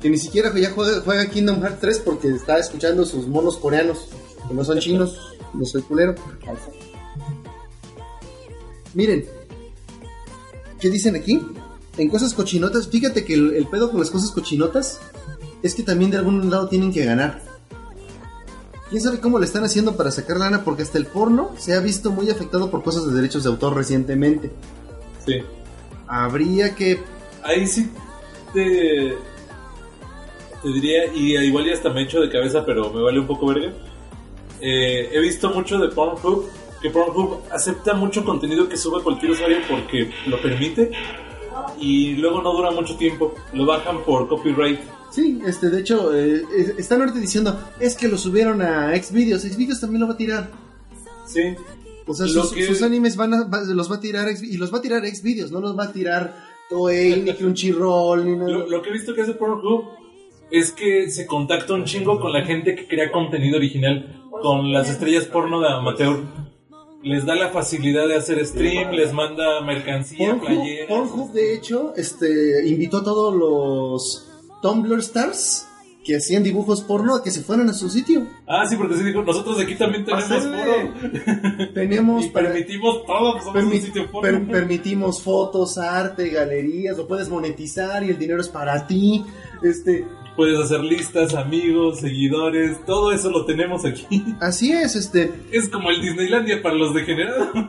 que 0.00 0.08
ni 0.08 0.18
siquiera 0.18 0.52
ya 0.56 0.70
juega, 0.70 1.00
juega 1.02 1.28
Kingdom 1.28 1.60
Hearts 1.60 1.80
3 1.80 1.98
porque 2.00 2.28
está 2.28 2.58
escuchando 2.58 3.04
sus 3.04 3.26
monos 3.26 3.56
coreanos, 3.58 4.08
que 4.48 4.54
no 4.54 4.64
son 4.64 4.78
chinos, 4.78 5.36
no 5.52 5.64
soy 5.64 5.82
culero. 5.82 6.14
Miren, 8.94 9.26
¿qué 10.80 10.90
dicen 10.90 11.16
aquí? 11.16 11.40
En 11.98 12.08
cosas 12.08 12.32
cochinotas, 12.32 12.88
fíjate 12.88 13.24
que 13.24 13.34
el, 13.34 13.54
el 13.54 13.66
pedo 13.66 13.90
con 13.90 14.00
las 14.00 14.10
cosas 14.10 14.30
cochinotas 14.30 15.00
es 15.62 15.74
que 15.74 15.82
también 15.82 16.10
de 16.10 16.16
algún 16.16 16.50
lado 16.50 16.68
tienen 16.68 16.92
que 16.92 17.04
ganar. 17.04 17.42
¿Quién 18.88 19.02
sabe 19.02 19.20
cómo 19.20 19.38
le 19.38 19.44
están 19.44 19.64
haciendo 19.64 19.96
para 19.96 20.10
sacar 20.10 20.38
lana? 20.38 20.64
Porque 20.64 20.82
hasta 20.82 20.98
el 20.98 21.06
porno 21.06 21.52
se 21.58 21.74
ha 21.74 21.80
visto 21.80 22.10
muy 22.10 22.28
afectado 22.30 22.70
por 22.70 22.82
cosas 22.82 23.06
de 23.06 23.12
derechos 23.12 23.44
de 23.44 23.50
autor 23.50 23.76
recientemente. 23.76 24.50
Sí. 25.24 25.42
Habría 26.08 26.74
que... 26.74 27.00
Ahí 27.44 27.68
sí 27.68 27.88
te, 28.52 29.16
te 30.62 30.68
diría, 30.68 31.06
y 31.14 31.36
igual 31.38 31.66
ya 31.66 31.72
hasta 31.74 31.90
me 31.90 32.02
echo 32.02 32.20
de 32.20 32.30
cabeza, 32.30 32.64
pero 32.64 32.92
me 32.92 33.02
vale 33.02 33.18
un 33.20 33.26
poco 33.26 33.46
verga. 33.46 33.72
Eh, 34.60 35.08
he 35.12 35.20
visto 35.20 35.50
mucho 35.50 35.78
de 35.78 35.88
Pornhub, 35.88 36.46
que 36.82 36.90
Pornhub 36.90 37.40
acepta 37.50 37.94
mucho 37.94 38.24
contenido 38.24 38.68
que 38.68 38.76
sube 38.76 39.02
cualquier 39.02 39.32
usuario 39.32 39.58
porque 39.68 40.10
lo 40.26 40.40
permite 40.40 40.90
y 41.78 42.14
luego 42.16 42.42
no 42.42 42.52
dura 42.52 42.70
mucho 42.70 42.96
tiempo, 42.96 43.34
lo 43.52 43.66
bajan 43.66 44.02
por 44.04 44.28
copyright. 44.28 44.80
Sí, 45.10 45.40
este, 45.46 45.70
de 45.70 45.80
hecho, 45.80 46.14
eh, 46.14 46.42
están 46.78 47.00
ahorita 47.00 47.18
diciendo, 47.18 47.58
es 47.80 47.96
que 47.96 48.06
lo 48.08 48.16
subieron 48.16 48.62
a 48.62 48.94
Xvideos, 48.96 49.42
Xvideos 49.42 49.80
también 49.80 50.02
lo 50.02 50.06
va 50.08 50.14
a 50.14 50.16
tirar. 50.16 50.50
Sí. 51.26 51.54
O 52.06 52.14
sea, 52.14 52.26
sus, 52.26 52.52
que- 52.52 52.66
sus 52.66 52.82
animes 52.82 53.16
van 53.16 53.34
a, 53.34 53.44
va- 53.44 53.62
los 53.62 53.90
va 53.90 53.96
a 53.96 54.00
tirar 54.00 54.28
X- 54.28 54.42
y 54.42 54.56
los 54.56 54.72
va 54.72 54.78
a 54.78 54.82
tirar 54.82 55.04
Xvideos, 55.06 55.50
no 55.50 55.60
los 55.60 55.76
va 55.78 55.84
a 55.84 55.92
tirar 55.92 56.34
Toei, 56.68 57.22
ni 57.22 57.32
Crunchyroll, 57.36 58.24
ni 58.24 58.36
nada. 58.36 58.50
Lo, 58.50 58.68
lo 58.68 58.82
que 58.82 58.90
he 58.90 58.92
visto 58.92 59.14
que 59.14 59.22
hace 59.22 59.34
Pornhub 59.34 59.84
es 60.50 60.72
que 60.72 61.10
se 61.10 61.26
contacta 61.26 61.74
un 61.74 61.84
chingo 61.84 62.20
con 62.20 62.32
la 62.32 62.44
gente 62.44 62.74
que 62.74 62.86
crea 62.88 63.10
contenido 63.12 63.56
original, 63.56 64.20
con 64.42 64.72
las 64.72 64.88
estrellas 64.90 65.24
porno 65.26 65.60
de 65.60 65.68
amateur. 65.68 66.18
Les 67.02 67.24
da 67.24 67.34
la 67.34 67.48
facilidad 67.48 68.06
de 68.08 68.16
hacer 68.16 68.44
stream, 68.44 68.90
les 68.92 69.12
manda 69.12 69.60
mercancía, 69.62 70.38
playeras. 70.38 70.88
Pornhub, 70.88 71.32
de 71.32 71.54
hecho, 71.54 71.94
este, 71.96 72.68
invitó 72.68 72.98
a 72.98 73.04
todos 73.04 73.34
los 73.34 74.26
Tumblr 74.62 74.98
Stars 74.98 75.66
que 76.04 76.16
hacían 76.16 76.42
dibujos 76.42 76.82
porno 76.82 77.14
a 77.14 77.22
que 77.22 77.30
se 77.30 77.42
fueran 77.42 77.68
a 77.70 77.72
su 77.74 77.88
sitio. 77.88 78.26
Ah, 78.46 78.64
sí, 78.68 78.76
porque 78.76 78.96
sí 78.96 79.02
dijo, 79.04 79.22
nosotros 79.22 79.58
aquí 79.60 79.74
también 79.76 80.04
tenemos 80.04 80.26
foro. 80.28 81.70
Tenemos 81.74 82.24
Y 82.26 82.28
permitimos 82.30 83.04
todo, 83.06 83.38
somos 83.40 83.54
Permi- 83.54 83.74
un 83.76 83.80
sitio 83.82 84.10
porno. 84.10 84.20
per- 84.38 84.46
permitimos 84.48 85.22
fotos, 85.22 85.78
arte, 85.78 86.28
galerías, 86.30 86.96
lo 86.96 87.06
puedes 87.06 87.28
monetizar 87.28 88.02
y 88.04 88.10
el 88.10 88.18
dinero 88.18 88.40
es 88.40 88.48
para 88.48 88.86
ti. 88.86 89.24
Este, 89.62 90.06
Puedes 90.40 90.58
hacer 90.58 90.80
listas, 90.82 91.34
amigos, 91.34 92.00
seguidores, 92.00 92.82
todo 92.86 93.12
eso 93.12 93.30
lo 93.30 93.44
tenemos 93.44 93.84
aquí. 93.84 94.24
así 94.40 94.72
es, 94.72 94.96
este, 94.96 95.30
Es 95.52 95.68
como 95.68 95.90
el 95.90 96.00
Disneylandia 96.00 96.62
para 96.62 96.76
los 96.76 96.94
degenerados. 96.94 97.48
Al 97.54 97.66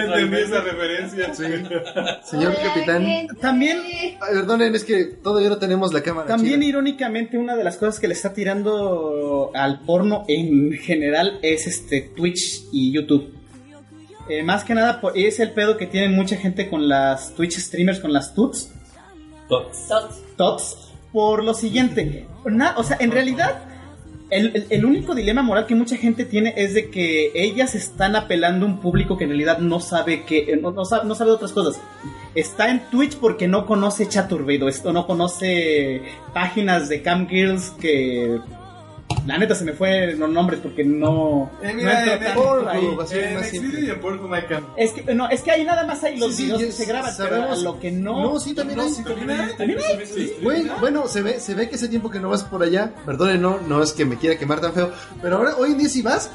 Entendí 0.00 0.36
esa 0.36 0.60
referencia. 0.60 1.34
señor 1.34 2.54
capitán. 2.54 3.26
También, 3.40 3.78
Ay, 3.80 4.16
Perdonen, 4.32 4.76
es 4.76 4.84
que 4.84 5.06
todavía 5.06 5.48
no 5.48 5.58
tenemos 5.58 5.92
la 5.92 6.04
cámara. 6.04 6.28
también 6.28 6.60
chida. 6.60 6.68
irónicamente, 6.68 7.36
una 7.36 7.56
de 7.56 7.64
las 7.64 7.76
cosas 7.76 7.98
que 7.98 8.06
le 8.06 8.14
está 8.14 8.32
tirando 8.32 9.50
al 9.54 9.80
porno 9.80 10.24
en 10.28 10.70
general 10.74 11.40
es 11.42 11.66
este 11.66 12.12
Twitch 12.14 12.62
y 12.70 12.92
YouTube. 12.92 13.34
Eh, 14.28 14.44
más 14.44 14.62
que 14.62 14.74
nada 14.74 15.00
es 15.16 15.40
el 15.40 15.50
pedo 15.50 15.76
que 15.76 15.88
tienen 15.88 16.14
mucha 16.14 16.36
gente 16.36 16.70
con 16.70 16.88
las 16.88 17.34
Twitch 17.34 17.58
streamers, 17.58 17.98
con 17.98 18.12
las 18.12 18.36
tuts. 18.36 18.70
Tots 20.36 20.92
por 21.12 21.42
lo 21.44 21.54
siguiente. 21.54 22.26
Na- 22.44 22.74
o 22.76 22.82
sea, 22.84 22.96
en 23.00 23.10
realidad, 23.10 23.62
el, 24.30 24.54
el- 24.54 24.66
el 24.68 24.84
único 24.84 25.14
dilema 25.14 25.42
moral 25.42 25.66
que 25.66 25.74
mucha 25.74 25.96
gente 25.96 26.24
tiene 26.26 26.52
es 26.56 26.74
de 26.74 26.90
que 26.90 27.30
ellas 27.34 27.74
están 27.74 28.14
apelando 28.14 28.66
a 28.66 28.68
un 28.68 28.78
público 28.80 29.16
que 29.16 29.24
en 29.24 29.30
realidad 29.30 29.58
no 29.58 29.80
sabe 29.80 30.24
que 30.24 30.56
no, 30.60 30.70
no 30.70 30.84
sabe, 30.84 31.06
no 31.08 31.14
sabe 31.14 31.30
de 31.30 31.36
otras 31.36 31.52
cosas. 31.52 31.80
Está 32.34 32.68
en 32.70 32.80
Twitch 32.90 33.16
porque 33.16 33.48
no 33.48 33.64
conoce 33.66 34.06
Chaturbate 34.06 34.68
esto 34.68 34.92
no 34.92 35.06
conoce 35.06 36.02
páginas 36.34 36.88
de 36.90 37.00
cam 37.02 37.26
girls 37.26 37.70
que 37.80 38.38
la 39.26 39.38
neta 39.38 39.54
se 39.54 39.64
me 39.64 39.72
fue 39.72 40.14
los 40.14 40.30
nombres 40.30 40.60
porque 40.62 40.84
no, 40.84 41.50
Eh, 41.62 41.72
mira, 41.74 42.14
en 42.14 42.34
Pornhub, 42.34 42.68
ahí. 42.68 42.96
En 43.12 43.84
y 43.84 43.90
en 43.90 44.00
Pornhub 44.00 44.32
hay. 44.32 44.44
Es 44.76 44.92
que, 44.92 45.14
no, 45.14 45.28
es 45.28 45.42
que 45.42 45.50
ahí 45.50 45.64
nada 45.64 45.84
más 45.84 46.02
hay 46.04 46.16
los 46.18 46.30
Sí, 46.34 46.36
sí, 46.36 46.42
videos 46.44 46.62
que 46.62 46.72
se 46.72 46.84
graban, 46.86 47.12
pero 47.18 47.54
lo 47.56 47.78
que 47.78 47.90
no... 47.90 48.22
No, 48.22 48.40
sí, 48.40 48.54
también 48.54 48.78
No, 48.78 48.84
hay. 48.84 48.90
sí, 48.90 49.02
también 49.04 49.30
hay. 49.30 49.56
¿También 49.56 49.78
hay? 49.80 50.06
Sí. 50.06 50.32
Güey, 50.42 50.66
bueno, 50.80 51.08
se 51.08 51.22
ve, 51.22 51.40
se 51.40 51.54
ve 51.54 51.68
que 51.68 51.76
ese 51.76 51.88
tiempo 51.88 52.10
que 52.10 52.20
no 52.20 52.28
vas 52.30 52.44
por 52.44 52.62
allá, 52.62 52.92
perdone, 53.04 53.38
no, 53.38 53.58
no 53.60 53.82
es 53.82 53.92
que 53.92 54.04
me 54.04 54.16
quiera 54.16 54.38
quemar 54.38 54.60
tan 54.60 54.72
feo, 54.72 54.92
pero 55.20 55.36
ahora 55.36 55.56
hoy 55.56 55.72
en 55.72 55.78
día 55.78 55.88
si 55.88 56.02
vas, 56.02 56.30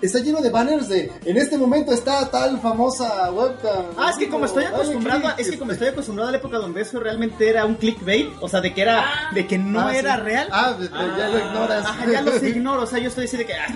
está 0.00 0.18
lleno 0.20 0.40
de 0.40 0.50
banners 0.50 0.88
de, 0.88 1.10
en 1.24 1.36
este 1.36 1.58
momento 1.58 1.92
está 1.92 2.30
tal 2.30 2.60
famosa 2.60 3.30
webcam. 3.32 3.86
Ah, 3.96 4.10
es 4.10 4.16
que 4.16 4.28
como 4.28 4.44
estoy 4.46 4.64
acostumbrado, 4.64 5.28
a- 5.28 5.32
es 5.32 5.50
que 5.50 5.58
como 5.58 5.72
estoy 5.72 5.88
acostumbrado 5.88 6.28
a 6.28 6.32
la 6.32 6.38
época 6.38 6.58
donde 6.58 6.80
eso 6.82 7.00
realmente 7.00 7.48
era 7.48 7.64
un 7.64 7.74
clickbait, 7.74 8.30
o 8.40 8.48
sea, 8.48 8.60
de 8.60 8.72
que 8.74 8.82
era, 8.82 9.04
de 9.34 9.46
que 9.46 9.58
no 9.58 9.80
Ah, 9.80 9.90
sí. 9.92 9.98
era 9.98 10.16
real. 10.16 10.48
Ah, 10.52 10.76
ya 11.18 11.28
lo 11.28 11.38
ignoras. 11.38 11.84
Ajá, 11.86 12.06
ya 12.10 12.22
los 12.22 12.42
ignoro, 12.42 12.82
o 12.82 12.86
sea, 12.86 12.98
yo 12.98 13.08
estoy 13.08 13.24
así 13.24 13.36
de 13.36 13.46
que, 13.46 13.54
ah, 13.54 13.66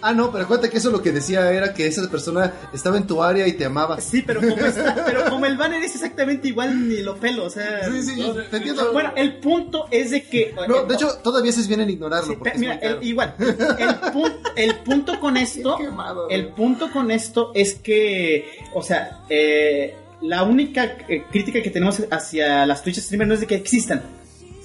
Ah, 0.00 0.12
no, 0.14 0.30
pero 0.30 0.44
acuérdate 0.44 0.70
que 0.70 0.78
eso 0.78 0.90
lo 0.90 1.02
que 1.02 1.10
decía 1.12 1.50
era 1.52 1.74
que 1.74 1.86
esa 1.86 2.08
persona 2.10 2.52
estaba 2.72 2.96
en 2.96 3.06
tu 3.06 3.22
área 3.22 3.46
y 3.46 3.52
te 3.52 3.64
amaba. 3.64 4.00
sí, 4.00 4.22
pero 4.22 4.40
como 4.40 4.54
está, 4.56 4.94
pero 5.06 5.24
como 5.28 5.46
el 5.46 5.56
banner 5.56 5.82
es 5.82 5.94
exactamente 5.94 6.48
igual, 6.48 6.88
ni 6.88 7.02
lo 7.02 7.16
pelo, 7.16 7.44
o 7.46 7.50
sea. 7.50 7.90
Sí, 7.90 8.02
sí, 8.02 8.20
No, 8.20 8.32
te 8.34 8.56
entiendo. 8.56 8.92
Bueno, 8.92 9.12
el 9.16 9.38
punto 9.38 9.86
es 9.90 10.10
de 10.10 10.22
que. 10.24 10.54
No, 10.68 10.84
de 10.84 10.94
hecho, 10.94 11.08
todavía 11.22 11.50
haces 11.50 11.66
bien 11.68 11.80
en 11.80 11.90
ignorarlo. 11.90 12.28
Sí, 12.30 12.36
porque 12.38 12.50
pe- 12.50 12.56
es 12.56 12.60
mira, 12.60 12.74
el- 12.76 13.02
igual, 13.02 13.34
el 13.38 13.94
punto, 14.12 14.50
el 14.56 14.74
punto 14.76 15.20
con 15.20 15.36
esto, 15.36 15.76
quemado, 15.76 16.28
el 16.28 16.48
punto 16.48 16.90
con 16.92 17.10
esto 17.10 17.50
es 17.54 17.74
que, 17.74 18.44
o 18.74 18.82
sea, 18.82 19.20
eh, 19.28 19.96
la 20.20 20.42
única 20.42 20.96
eh, 21.08 21.24
crítica 21.30 21.62
que 21.62 21.70
tenemos 21.70 22.02
hacia 22.10 22.66
las 22.66 22.82
Twitch 22.82 22.98
streamers 23.00 23.28
no 23.28 23.34
es 23.34 23.40
de 23.40 23.46
que 23.46 23.54
existan. 23.56 24.02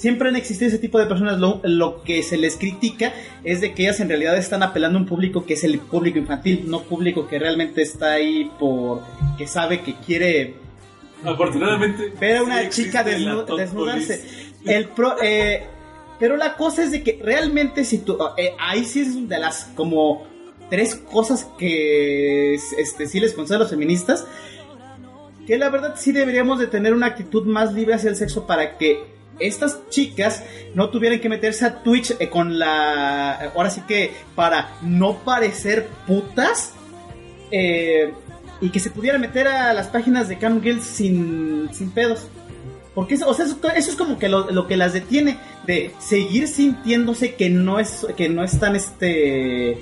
Siempre 0.04 0.28
han 0.28 0.36
existido 0.36 0.68
ese 0.68 0.80
tipo 0.80 1.00
de 1.00 1.06
personas. 1.06 1.40
Lo, 1.40 1.62
lo 1.64 2.04
que 2.04 2.24
se 2.24 2.36
les 2.36 2.58
critica 2.58 3.14
es 3.46 3.62
de 3.62 3.74
que 3.74 3.84
ellas 3.84 4.02
en 4.02 4.10
realidad 4.10 4.36
están 4.38 4.62
apelando 4.62 4.98
a 5.00 5.02
un 5.02 5.08
público 5.08 5.46
que 5.46 5.54
es 5.54 5.64
el 5.64 5.80
público 5.80 6.20
infantil, 6.20 6.66
no 6.68 6.82
público 6.82 7.26
que 7.26 7.40
realmente 7.40 7.82
está 7.82 8.12
ahí 8.12 8.52
por 8.60 9.02
que 9.38 9.48
sabe 9.48 9.80
que 9.80 9.96
quiere 10.06 10.56
Afortunadamente. 11.24 12.12
ver 12.20 12.36
a 12.38 12.44
una 12.44 12.70
chica 12.70 13.06
desnu- 13.06 13.46
desnudarse. 13.56 14.22
El 14.66 14.90
pro, 14.90 15.16
eh, 15.24 15.64
pero 16.20 16.36
la 16.36 16.58
cosa 16.58 16.84
es 16.84 16.92
de 16.92 17.02
que 17.02 17.20
realmente 17.24 17.86
si 17.86 18.00
tú, 18.00 18.18
eh, 18.38 18.52
ahí 18.60 18.84
sí 18.84 19.00
es 19.04 19.30
de 19.30 19.40
las 19.40 19.72
como 19.74 20.28
tres 20.70 20.96
cosas 20.96 21.48
que 21.58 22.56
este, 22.56 23.08
sí 23.08 23.22
les 23.22 23.32
concedo 23.32 23.56
a 23.56 23.60
los 23.62 23.70
feministas, 23.70 24.26
que 25.48 25.58
la 25.58 25.70
verdad 25.70 25.96
sí 25.98 26.12
deberíamos 26.12 26.60
de 26.60 26.68
tener 26.68 26.94
una 26.94 27.06
actitud 27.08 27.46
más 27.46 27.74
libre 27.74 27.94
hacia 27.94 28.10
el 28.10 28.18
sexo 28.18 28.46
para 28.46 28.78
que 28.78 29.13
estas 29.40 29.90
chicas 29.90 30.44
no 30.76 30.90
tuvieran 30.90 31.20
que 31.20 31.30
meterse 31.30 31.66
a 31.66 31.84
Twitch 31.84 32.16
eh, 32.20 32.30
con 32.30 32.60
la... 32.60 33.52
Ahora 33.56 33.70
sí 33.70 33.82
que 33.88 34.12
para 34.36 34.76
no 34.82 35.20
parecer 35.20 35.88
putas. 36.08 36.74
eh, 37.52 38.14
y 38.62 38.70
que 38.70 38.80
se 38.80 38.90
pudiera 38.90 39.18
meter 39.18 39.48
a 39.48 39.74
las 39.74 39.88
páginas 39.88 40.30
de 40.30 40.38
Cam 40.38 40.62
Girls 40.62 40.86
sin, 40.86 41.70
sin 41.74 41.92
pedos. 41.92 42.28
Porque 42.96 43.16
eso, 43.16 43.28
o 43.28 43.34
sea, 43.34 43.46
eso, 43.46 43.58
eso 43.76 43.90
es 43.90 43.96
como 43.98 44.18
que 44.18 44.30
lo, 44.30 44.52
lo 44.52 44.68
que 44.68 44.78
las 44.78 44.94
detiene 44.94 45.38
de 45.66 45.92
seguir 46.00 46.48
sintiéndose 46.48 47.34
que 47.36 47.50
no 47.50 47.80
es 47.80 48.06
que 48.16 48.30
no 48.30 48.44
están 48.44 48.76
este 48.76 49.80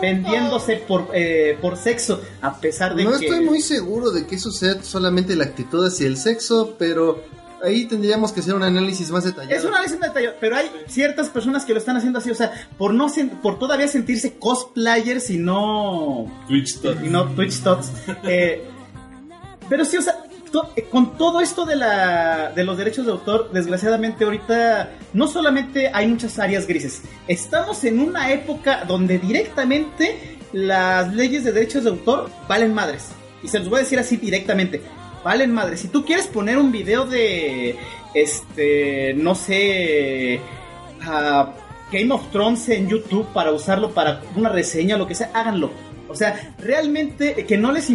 vendiéndose 0.00 0.76
por 0.76 1.08
eh, 1.14 1.56
por 1.60 1.76
sexo 1.76 2.20
a 2.40 2.58
pesar 2.58 2.94
de 2.96 3.04
No 3.04 3.10
que 3.18 3.26
estoy 3.26 3.44
muy 3.44 3.60
seguro 3.60 4.10
de 4.10 4.26
que 4.26 4.36
eso 4.36 4.50
sea 4.50 4.82
solamente 4.82 5.36
la 5.36 5.44
actitud 5.44 5.86
hacia 5.86 6.06
el 6.06 6.16
sexo, 6.16 6.74
pero 6.78 7.22
ahí 7.62 7.86
tendríamos 7.86 8.32
que 8.32 8.40
hacer 8.40 8.54
un 8.54 8.62
análisis 8.62 9.10
más 9.10 9.24
detallado. 9.24 9.54
es 9.56 9.64
una 9.64 9.80
lesión 9.80 10.00
detallada, 10.00 10.36
pero 10.40 10.56
hay 10.56 10.70
ciertas 10.88 11.28
personas 11.28 11.64
que 11.64 11.72
lo 11.72 11.78
están 11.78 11.96
haciendo 11.96 12.18
así, 12.18 12.30
o 12.30 12.34
sea, 12.34 12.52
por 12.78 12.92
no 12.94 13.08
sen- 13.08 13.40
por 13.40 13.58
todavía 13.58 13.88
sentirse 13.88 14.34
cosplayers 14.38 15.30
y 15.30 15.38
no 15.38 16.44
Twitch 16.48 16.80
Tot. 16.80 16.96
y 17.04 17.08
no 17.08 17.26
Twitch 17.30 17.60
Tots. 17.62 17.90
Eh, 18.24 18.64
Pero 19.68 19.84
sí, 19.84 19.96
o 19.96 20.02
sea, 20.02 20.16
to- 20.50 20.70
eh, 20.76 20.82
con 20.90 21.16
todo 21.16 21.40
esto 21.40 21.64
de, 21.64 21.76
la, 21.76 22.52
de 22.54 22.64
los 22.64 22.76
derechos 22.76 23.06
de 23.06 23.12
autor, 23.12 23.50
desgraciadamente 23.52 24.24
ahorita 24.24 24.90
no 25.14 25.26
solamente 25.28 25.90
hay 25.94 26.06
muchas 26.08 26.38
áreas 26.38 26.66
grises, 26.66 27.02
estamos 27.28 27.82
en 27.84 28.00
una 28.00 28.32
época 28.32 28.84
donde 28.86 29.18
directamente 29.18 30.38
las 30.52 31.14
leyes 31.14 31.44
de 31.44 31.52
derechos 31.52 31.84
de 31.84 31.90
autor 31.90 32.28
valen 32.48 32.74
madres. 32.74 33.08
Y 33.42 33.48
se 33.48 33.58
los 33.58 33.68
voy 33.70 33.78
a 33.78 33.82
decir 33.82 33.98
así 33.98 34.16
directamente. 34.16 34.82
Valen 35.24 35.52
madres. 35.52 35.80
Si 35.80 35.88
tú 35.88 36.04
quieres 36.04 36.26
poner 36.26 36.58
un 36.58 36.72
video 36.72 37.06
de, 37.06 37.76
este, 38.14 39.14
no 39.14 39.34
sé, 39.34 40.40
Game 41.92 42.12
of 42.12 42.30
Thrones 42.30 42.68
en 42.68 42.88
YouTube 42.88 43.26
para 43.32 43.52
usarlo 43.52 43.90
para 43.90 44.22
una 44.34 44.48
reseña 44.48 44.96
o 44.96 44.98
lo 44.98 45.06
que 45.06 45.14
sea, 45.14 45.30
háganlo. 45.34 45.70
O 46.08 46.14
sea, 46.14 46.54
realmente 46.58 47.46
que 47.46 47.56
no 47.56 47.72
les 47.72 47.86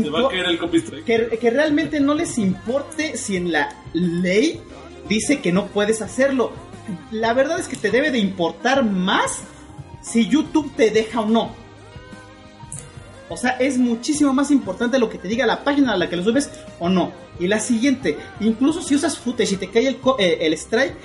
que, 1.05 1.37
que 1.39 1.49
realmente 1.51 1.99
no 1.99 2.15
les 2.15 2.37
importe 2.37 3.15
si 3.15 3.35
en 3.35 3.51
la 3.51 3.75
ley 3.93 4.59
dice 5.07 5.39
que 5.39 5.51
no 5.51 5.67
puedes 5.67 6.01
hacerlo. 6.01 6.51
La 7.11 7.33
verdad 7.33 7.59
es 7.59 7.67
que 7.67 7.75
te 7.75 7.91
debe 7.91 8.11
de 8.11 8.19
importar 8.19 8.83
más 8.83 9.41
si 10.01 10.27
YouTube 10.27 10.71
te 10.75 10.89
deja 10.89 11.21
o 11.21 11.25
no. 11.25 11.66
O 13.29 13.37
sea, 13.37 13.51
es 13.59 13.77
muchísimo 13.77 14.33
más 14.33 14.51
importante 14.51 14.99
lo 14.99 15.09
que 15.09 15.17
te 15.17 15.27
diga 15.27 15.45
la 15.45 15.63
página 15.63 15.93
a 15.93 15.97
la 15.97 16.09
que 16.09 16.15
lo 16.15 16.23
subes 16.23 16.49
o 16.79 16.89
no. 16.89 17.11
Y 17.39 17.47
la 17.47 17.59
siguiente, 17.59 18.17
incluso 18.39 18.81
si 18.81 18.95
usas 18.95 19.17
footage 19.17 19.53
y 19.53 19.57
te 19.57 19.69
cae 19.69 19.87
el, 19.87 19.97
eh, 20.19 20.37
el 20.41 20.53
strike, 20.53 20.95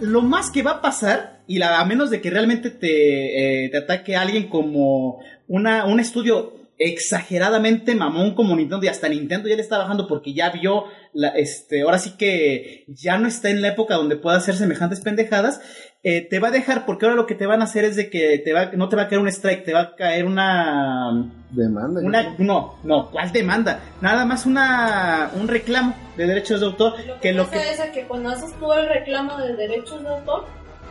lo 0.00 0.22
más 0.22 0.50
que 0.50 0.62
va 0.62 0.72
a 0.72 0.82
pasar, 0.82 1.38
y 1.46 1.58
la, 1.58 1.80
a 1.80 1.84
menos 1.84 2.10
de 2.10 2.20
que 2.20 2.30
realmente 2.30 2.70
te, 2.70 3.64
eh, 3.66 3.76
ataque 3.76 4.16
alguien 4.16 4.48
como 4.48 5.18
una, 5.48 5.86
un 5.86 5.98
estudio 5.98 6.52
exageradamente 6.78 7.94
mamón 7.94 8.34
como 8.34 8.54
Nintendo 8.54 8.84
y 8.84 8.88
hasta 8.88 9.08
Nintendo 9.08 9.48
ya 9.48 9.56
le 9.56 9.62
está 9.62 9.78
bajando 9.78 10.06
porque 10.06 10.32
ya 10.32 10.50
vio 10.50 10.84
la, 11.12 11.30
este 11.30 11.82
ahora 11.82 11.98
sí 11.98 12.12
que 12.16 12.84
ya 12.86 13.18
no 13.18 13.26
está 13.26 13.50
en 13.50 13.62
la 13.62 13.68
época 13.68 13.96
donde 13.96 14.14
pueda 14.14 14.36
hacer 14.36 14.54
semejantes 14.54 15.00
pendejadas 15.00 15.60
eh, 16.02 16.26
te 16.28 16.38
va 16.38 16.48
a 16.48 16.52
dejar 16.52 16.86
porque 16.86 17.06
ahora 17.06 17.16
lo 17.16 17.26
que 17.26 17.34
te 17.34 17.46
van 17.46 17.60
a 17.60 17.64
hacer 17.64 17.84
es 17.84 17.96
de 17.96 18.08
que 18.08 18.38
te 18.38 18.52
va 18.52 18.66
no 18.72 18.88
te 18.88 18.96
va 18.96 19.02
a 19.02 19.08
caer 19.08 19.20
un 19.20 19.28
strike 19.28 19.64
te 19.64 19.72
va 19.72 19.80
a 19.80 19.96
caer 19.96 20.26
una 20.26 21.30
Demanda. 21.50 22.00
una 22.00 22.34
no 22.38 22.76
no 22.84 23.10
cuál 23.10 23.32
demanda 23.32 23.80
nada 24.00 24.24
más 24.24 24.46
una 24.46 25.30
un 25.34 25.48
reclamo 25.48 25.96
de 26.16 26.26
derechos 26.26 26.60
de 26.60 26.66
autor 26.66 26.92
Lo 27.04 27.14
que 27.14 27.20
que 27.20 27.32
lo 27.32 27.46
pasa 27.46 27.60
que 27.60 27.70
es 27.70 27.90
que 27.90 28.06
cuando 28.06 28.30
haces 28.30 28.52
tú 28.60 28.72
el 28.72 28.88
reclamo 28.88 29.38
de 29.38 29.56
derechos 29.56 30.02
de 30.02 30.08
autor, 30.08 30.44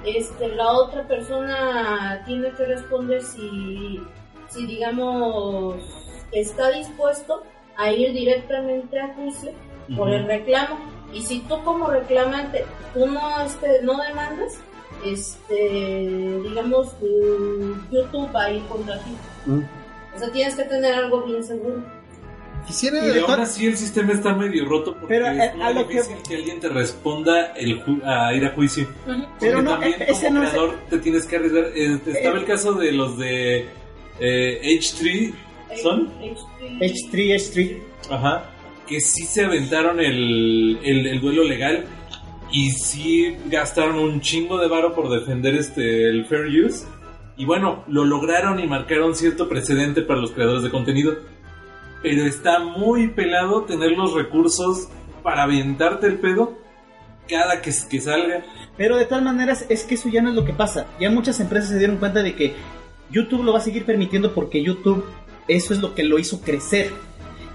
este, 0.06 0.48
la 0.50 0.72
otra 0.72 1.08
persona 1.08 2.24
tiene 2.26 2.52
que 2.52 2.66
responder 2.66 3.22
si, 3.22 4.02
si 4.50 4.66
digamos, 4.66 5.76
está 6.32 6.72
dispuesto 6.72 7.44
a 7.76 7.92
ir 7.92 8.14
directamente 8.14 9.00
a 9.00 9.14
juicio 9.14 9.52
por 9.96 10.10
el 10.10 10.26
reclamo. 10.26 10.80
Y 11.14 11.22
si 11.22 11.40
tú 11.42 11.64
como 11.64 11.88
reclamante, 11.88 12.66
tú 12.94 13.06
no, 13.06 13.42
este, 13.42 13.82
no 13.84 13.98
demandas, 14.02 14.60
este, 15.06 16.40
digamos, 16.44 16.90
YouTube 17.92 18.34
va 18.36 18.46
a 18.46 18.52
ir 18.52 18.62
contra 18.64 18.98
ti. 19.00 19.12
Mm. 19.46 19.62
O 20.16 20.20
sea, 20.20 20.32
tienes 20.32 20.56
que 20.56 20.64
tener 20.64 20.94
algo 20.94 21.24
bien 21.24 21.44
seguro. 21.44 21.84
Quisiera. 22.66 22.98
Y 23.16 23.20
aún 23.20 23.40
así 23.40 23.66
el 23.66 23.78
sistema 23.78 24.12
está 24.14 24.34
medio 24.34 24.66
roto 24.66 24.92
porque 24.94 25.08
Pero, 25.08 25.28
es 25.28 25.40
eh, 25.42 25.52
muy 25.56 25.64
a 25.64 25.72
lo 25.72 25.88
que- 25.88 25.94
difícil 25.94 26.18
que... 26.28 26.36
alguien 26.36 26.60
te 26.60 26.68
responda 26.70 27.54
el 27.54 27.82
ju- 27.86 28.02
a 28.04 28.34
ir 28.34 28.46
a 28.46 28.50
juicio. 28.50 28.88
Pero 29.40 29.62
no, 29.62 29.72
también 29.72 29.94
e- 30.02 30.12
ese 30.12 30.28
como 30.28 30.40
no 30.40 30.44
es- 30.44 30.50
creador 30.50 30.76
te 30.90 30.98
tienes 31.00 31.26
que 31.26 31.36
arriesgar. 31.38 31.66
Eh, 31.76 32.00
estaba 32.06 32.36
Eh. 32.36 32.40
el 32.40 32.46
caso 32.46 32.74
de 32.74 32.92
los 32.92 33.18
de 33.18 33.70
eh, 34.20 34.62
H3, 34.64 35.34
¿son? 35.82 36.10
H3. 36.20 36.80
H3 36.80 37.36
H3 37.36 37.78
Ajá. 38.10 38.50
Que 38.88 39.00
sí 39.00 39.24
se 39.26 39.46
aventaron 39.46 40.00
el, 40.02 40.80
el, 40.84 41.08
el 41.08 41.22
duelo 41.22 41.44
legal 41.44 41.86
y 42.52 42.72
sí 42.72 43.36
gastaron 43.46 44.00
un 44.00 44.22
chingo 44.22 44.58
de 44.58 44.68
varo 44.68 44.94
por 44.94 45.10
defender 45.10 45.56
este 45.56 46.10
el 46.10 46.26
fair 46.26 46.46
use. 46.48 46.86
Y 47.36 47.46
bueno, 47.46 47.84
lo 47.88 48.04
lograron 48.04 48.60
y 48.60 48.68
marcaron 48.68 49.16
cierto 49.16 49.48
precedente 49.48 50.02
para 50.02 50.20
los 50.20 50.32
creadores 50.32 50.64
de 50.64 50.72
contenido. 50.72 51.16
Pero 52.02 52.26
está 52.26 52.60
muy 52.60 53.10
pelado 53.10 53.64
tener 53.64 53.92
los 53.92 54.14
recursos 54.14 54.88
para 55.24 55.44
aventarte 55.44 56.08
el 56.08 56.20
pedo 56.20 56.58
cada 57.28 57.62
que, 57.62 57.72
que 57.90 58.02
salga. 58.02 58.44
Pero 58.78 58.98
de 58.98 59.06
todas 59.06 59.24
maneras, 59.24 59.66
es 59.70 59.84
que 59.84 59.96
eso 59.96 60.10
ya 60.10 60.22
no 60.22 60.30
es 60.30 60.36
lo 60.36 60.46
que 60.46 60.54
pasa. 60.54 60.88
Ya 61.00 61.12
muchas 61.12 61.40
empresas 61.40 61.70
se 61.70 61.78
dieron 61.78 61.98
cuenta 61.98 62.24
de 62.24 62.36
que 62.36 62.56
YouTube 63.12 63.44
lo 63.44 63.54
va 63.54 63.60
a 63.60 63.62
seguir 63.62 63.86
permitiendo 63.86 64.34
porque 64.34 64.64
YouTube, 64.64 65.04
eso 65.48 65.74
es 65.74 65.80
lo 65.80 65.94
que 65.94 66.04
lo 66.04 66.20
hizo 66.20 66.42
crecer. 66.42 66.92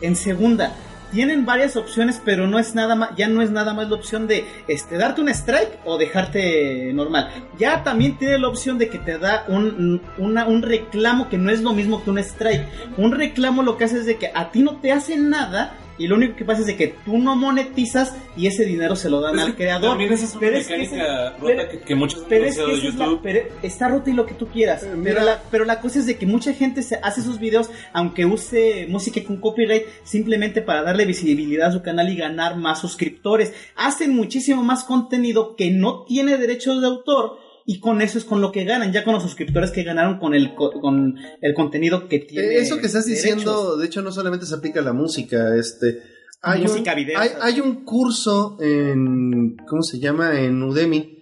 En 0.01 0.17
segunda, 0.17 0.77
tienen 1.13 1.45
varias 1.45 1.77
opciones, 1.77 2.21
pero 2.25 2.47
no 2.47 2.59
es 2.59 2.75
nada 2.75 2.95
más, 2.95 3.11
ya 3.17 3.29
no 3.29 3.43
es 3.43 3.51
nada 3.51 3.75
más 3.75 3.89
la 3.89 3.97
opción 3.97 4.27
de 4.27 4.47
este, 4.67 4.97
darte 4.97 5.21
un 5.21 5.29
strike 5.29 5.79
o 5.85 5.99
dejarte 5.99 6.93
normal. 6.95 7.31
Ya 7.59 7.85
también 7.85 8.17
tiene 8.19 8.39
la 8.39 8.49
opción 8.49 8.79
de 8.79 8.89
que 8.89 8.99
te 8.99 9.19
da 9.19 9.45
un, 9.49 10.01
un 10.19 10.63
reclamo 10.63 11.29
que 11.29 11.39
no 11.39 11.51
es 11.51 11.63
lo 11.63 11.73
mismo 11.75 12.03
que 12.03 12.11
un 12.11 12.19
strike. 12.19 12.67
Un 12.97 13.13
reclamo 13.13 13.63
lo 13.63 13.77
que 13.77 13.85
hace 13.85 13.99
es 13.99 14.07
de 14.07 14.17
que 14.17 14.31
a 14.35 14.51
ti 14.51 14.63
no 14.63 14.77
te 14.77 14.91
hacen 14.91 15.31
nada. 15.31 15.75
Y 15.99 16.07
lo 16.07 16.17
único 16.17 16.37
que 16.37 16.45
pasa 16.45 16.61
es 16.63 16.67
de 16.67 16.77
que 16.77 16.95
tú 17.05 17.19
no 17.19 17.37
monetizas 17.37 18.15
y 18.37 18.47
ese 18.47 18.65
dinero 18.65 18.97
se 18.97 19.11
lo 19.11 19.21
dan 19.21 19.37
Es 19.39 19.45
al 19.45 19.51
que 19.53 19.63
creador. 19.65 19.91
También 19.91 20.13
esa 20.13 20.25
es 20.25 20.31
una 20.33 20.41
Pero 20.41 20.57
es 20.57 20.67
que 20.69 20.83
ese- 20.83 20.97
rota 20.99 21.35
pero- 21.45 21.69
que, 21.71 21.79
que 21.81 21.95
muchos 21.95 22.25
pero 22.29 22.45
es 22.47 22.57
que 22.57 22.63
usado 22.63 22.73
de 22.73 22.79
esa 22.79 22.89
es 22.89 22.95
la- 22.95 23.21
pero 23.23 23.41
está 23.63 23.89
roto 23.89 24.11
y 24.11 24.13
lo 24.15 24.27
que 24.27 24.35
tú 24.35 24.47
quieras. 24.49 24.87
pero, 25.05 25.23
la, 25.23 25.43
pero 25.51 25.65
la 25.65 25.81
cosa 25.81 25.99
es 25.99 26.07
de 26.07 26.17
que 26.17 26.27
mucha 26.27 26.53
gente 26.55 26.83
se 26.83 26.97
hace 27.03 27.21
sus 27.23 27.39
videos, 27.39 27.71
aunque 27.93 28.25
use 28.25 28.87
música 28.89 29.23
con 29.25 29.37
copyright, 29.39 29.85
simplemente 30.05 30.63
para 30.63 30.83
darle 30.83 31.05
visibilidad 31.05 31.69
a 31.69 31.73
su 31.73 31.83
canal 31.83 32.09
y 32.09 32.17
ganar 32.17 32.57
más 32.57 32.81
suscriptores. 32.81 33.53
Hacen 33.77 34.15
muchísimo 34.15 34.63
más 34.63 34.85
contenido 34.85 35.57
que 35.57 35.71
no 35.71 36.05
tiene 36.05 36.37
derechos 36.39 36.81
de 36.81 36.87
autor. 36.87 37.39
Y 37.65 37.79
con 37.81 38.03
eso 38.03 38.19
es 38.19 38.25
con 38.25 38.41
lo 38.41 38.51
que 38.53 38.65
ganan, 38.65 38.93
ya 38.93 39.05
con 39.05 39.15
los 39.15 39.23
suscriptores 39.23 39.71
que 39.71 39.85
ganaron 39.85 40.19
con 40.19 40.35
el, 40.35 40.55
co- 40.55 40.73
con 40.81 41.15
el 41.41 41.55
contenido 41.55 42.09
que 42.09 42.19
tiene. 42.19 42.49
Eh, 42.49 42.59
Eso 42.61 42.79
que 42.79 42.87
estás 42.87 43.05
diciendo, 43.07 43.77
de 43.77 43.87
hecho, 43.87 44.03
no 44.03 44.11
solamente 44.13 44.47
se 44.47 44.55
aplica 44.55 44.81
a 44.81 44.85
la 44.85 44.93
música, 44.93 45.55
este. 45.57 46.03
Hay 46.45 46.63
Música, 46.63 46.91
un, 46.91 46.97
videos. 46.97 47.21
hay, 47.21 47.31
hay 47.41 47.61
un 47.61 47.85
curso 47.85 48.57
en. 48.61 49.57
¿Cómo 49.69 49.83
se 49.83 50.01
llama? 50.01 50.41
En 50.41 50.61
Udemy. 50.63 51.19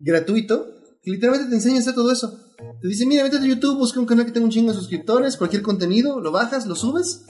Gratuito. 0.00 0.66
Que 1.02 1.10
literalmente 1.12 1.50
te 1.50 1.56
enseña 1.56 1.76
a 1.76 1.80
hacer 1.80 1.94
todo 1.94 2.10
eso. 2.10 2.40
Te 2.80 2.88
dice, 2.88 3.04
mira, 3.06 3.22
métete 3.24 3.44
a 3.44 3.46
YouTube, 3.48 3.76
busca 3.78 4.00
un 4.00 4.06
canal 4.06 4.24
que 4.24 4.32
tenga 4.32 4.46
un 4.46 4.50
chingo 4.50 4.72
de 4.72 4.78
suscriptores, 4.78 5.36
cualquier 5.36 5.60
contenido, 5.62 6.18
lo 6.18 6.32
bajas, 6.32 6.66
lo 6.66 6.74
subes. 6.74 7.26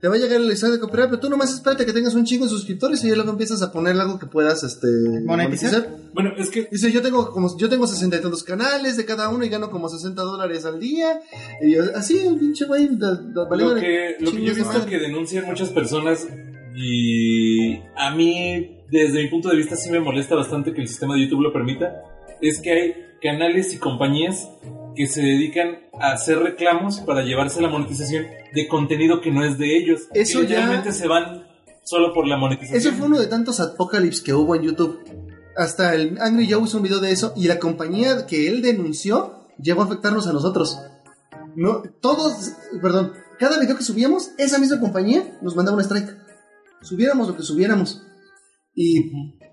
Te 0.00 0.06
va 0.06 0.14
a 0.14 0.18
llegar 0.18 0.40
el 0.40 0.50
examen 0.50 0.76
de 0.76 0.80
cooperar, 0.80 1.08
pero 1.08 1.20
tú 1.20 1.28
nomás 1.28 1.52
espérate 1.52 1.84
que 1.84 1.92
tengas 1.92 2.14
un 2.14 2.24
chingo 2.24 2.44
de 2.44 2.50
suscriptores 2.50 3.02
y 3.02 3.08
ya 3.08 3.16
luego 3.16 3.32
empiezas 3.32 3.62
a 3.62 3.72
poner 3.72 3.98
algo 3.98 4.18
que 4.18 4.26
puedas 4.26 4.62
este, 4.62 4.86
¿Monetizar? 5.24 5.88
Bueno, 6.14 6.32
es 6.38 6.50
que 6.50 6.68
Dice, 6.70 6.92
yo 6.92 7.02
tengo 7.02 7.32
como 7.32 7.56
yo 7.58 7.68
tengo 7.68 7.86
60 7.86 8.16
y 8.16 8.20
tantos 8.20 8.44
canales 8.44 8.96
de 8.96 9.04
cada 9.04 9.28
uno 9.28 9.44
y 9.44 9.48
gano 9.48 9.70
como 9.70 9.88
60 9.88 10.22
dólares 10.22 10.64
al 10.64 10.78
día. 10.78 11.20
Y 11.60 11.72
yo, 11.72 11.82
así, 11.96 12.18
un 12.26 12.38
pinche 12.38 12.66
güey, 12.66 12.88
lo 12.90 13.74
que, 13.74 14.16
lo 14.20 14.30
que 14.30 14.42
yo 14.42 14.52
he 14.52 14.54
visto 14.54 14.86
que 14.86 14.98
denuncian 14.98 15.46
muchas 15.46 15.70
personas 15.70 16.28
y 16.76 17.76
a 17.96 18.14
mí, 18.14 18.84
desde 18.88 19.24
mi 19.24 19.28
punto 19.28 19.48
de 19.48 19.56
vista, 19.56 19.74
sí 19.74 19.90
me 19.90 19.98
molesta 19.98 20.36
bastante 20.36 20.72
que 20.72 20.80
el 20.80 20.86
sistema 20.86 21.14
de 21.14 21.22
YouTube 21.22 21.42
lo 21.42 21.52
permita, 21.52 22.04
es 22.40 22.60
que 22.60 22.70
hay 22.70 22.94
canales 23.20 23.74
y 23.74 23.78
compañías 23.78 24.48
que 24.98 25.06
se 25.06 25.22
dedican 25.22 25.78
a 26.00 26.12
hacer 26.12 26.38
reclamos 26.40 26.98
para 27.00 27.22
llevarse 27.22 27.62
la 27.62 27.68
monetización 27.68 28.26
de 28.52 28.66
contenido 28.68 29.20
que 29.20 29.30
no 29.30 29.44
es 29.44 29.56
de 29.56 29.76
ellos. 29.78 30.02
Eso 30.12 30.42
ya- 30.42 30.56
realmente 30.56 30.92
se 30.92 31.06
van 31.06 31.46
solo 31.84 32.12
por 32.12 32.26
la 32.26 32.36
monetización. 32.36 32.76
Eso 32.78 32.92
fue 32.92 33.06
uno 33.06 33.18
de 33.20 33.28
tantos 33.28 33.60
apocalipsis 33.60 34.20
que 34.22 34.34
hubo 34.34 34.56
en 34.56 34.62
YouTube. 34.62 34.98
Hasta 35.56 35.94
el 35.94 36.18
Angry 36.20 36.50
Joe 36.50 36.64
hizo 36.64 36.76
un 36.78 36.82
video 36.82 36.98
de 37.00 37.12
eso 37.12 37.32
y 37.36 37.46
la 37.46 37.58
compañía 37.60 38.26
que 38.26 38.48
él 38.48 38.60
denunció 38.60 39.46
llegó 39.62 39.82
a 39.82 39.84
afectarnos 39.84 40.26
a 40.26 40.32
nosotros. 40.32 40.76
No, 41.54 41.82
todos, 42.00 42.52
perdón, 42.82 43.12
cada 43.38 43.58
video 43.60 43.76
que 43.76 43.84
subíamos, 43.84 44.32
esa 44.36 44.58
misma 44.58 44.80
compañía 44.80 45.38
nos 45.42 45.54
mandaba 45.56 45.76
un 45.78 45.82
strike. 45.84 46.14
Subiéramos 46.82 47.28
lo 47.28 47.36
que 47.36 47.42
subiéramos. 47.42 48.02
Y 48.74 49.10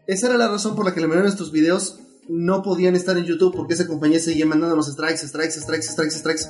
esa 0.08 0.28
era 0.28 0.38
la 0.38 0.48
razón 0.48 0.76
por 0.76 0.86
la 0.86 0.94
que 0.94 1.02
la 1.02 1.08
mayoría 1.08 1.24
de 1.24 1.30
nuestros 1.30 1.52
videos 1.52 2.00
no 2.30 2.62
podían 2.62 2.96
estar 2.96 3.18
en 3.18 3.26
YouTube 3.26 3.56
porque 3.56 3.74
esa 3.74 3.88
compañía 3.88 4.20
seguía 4.20 4.46
mandándonos 4.46 4.92
strikes, 4.92 5.28
strikes, 5.28 5.62
strikes, 5.62 5.88
strikes, 5.88 6.16
strikes. 6.16 6.44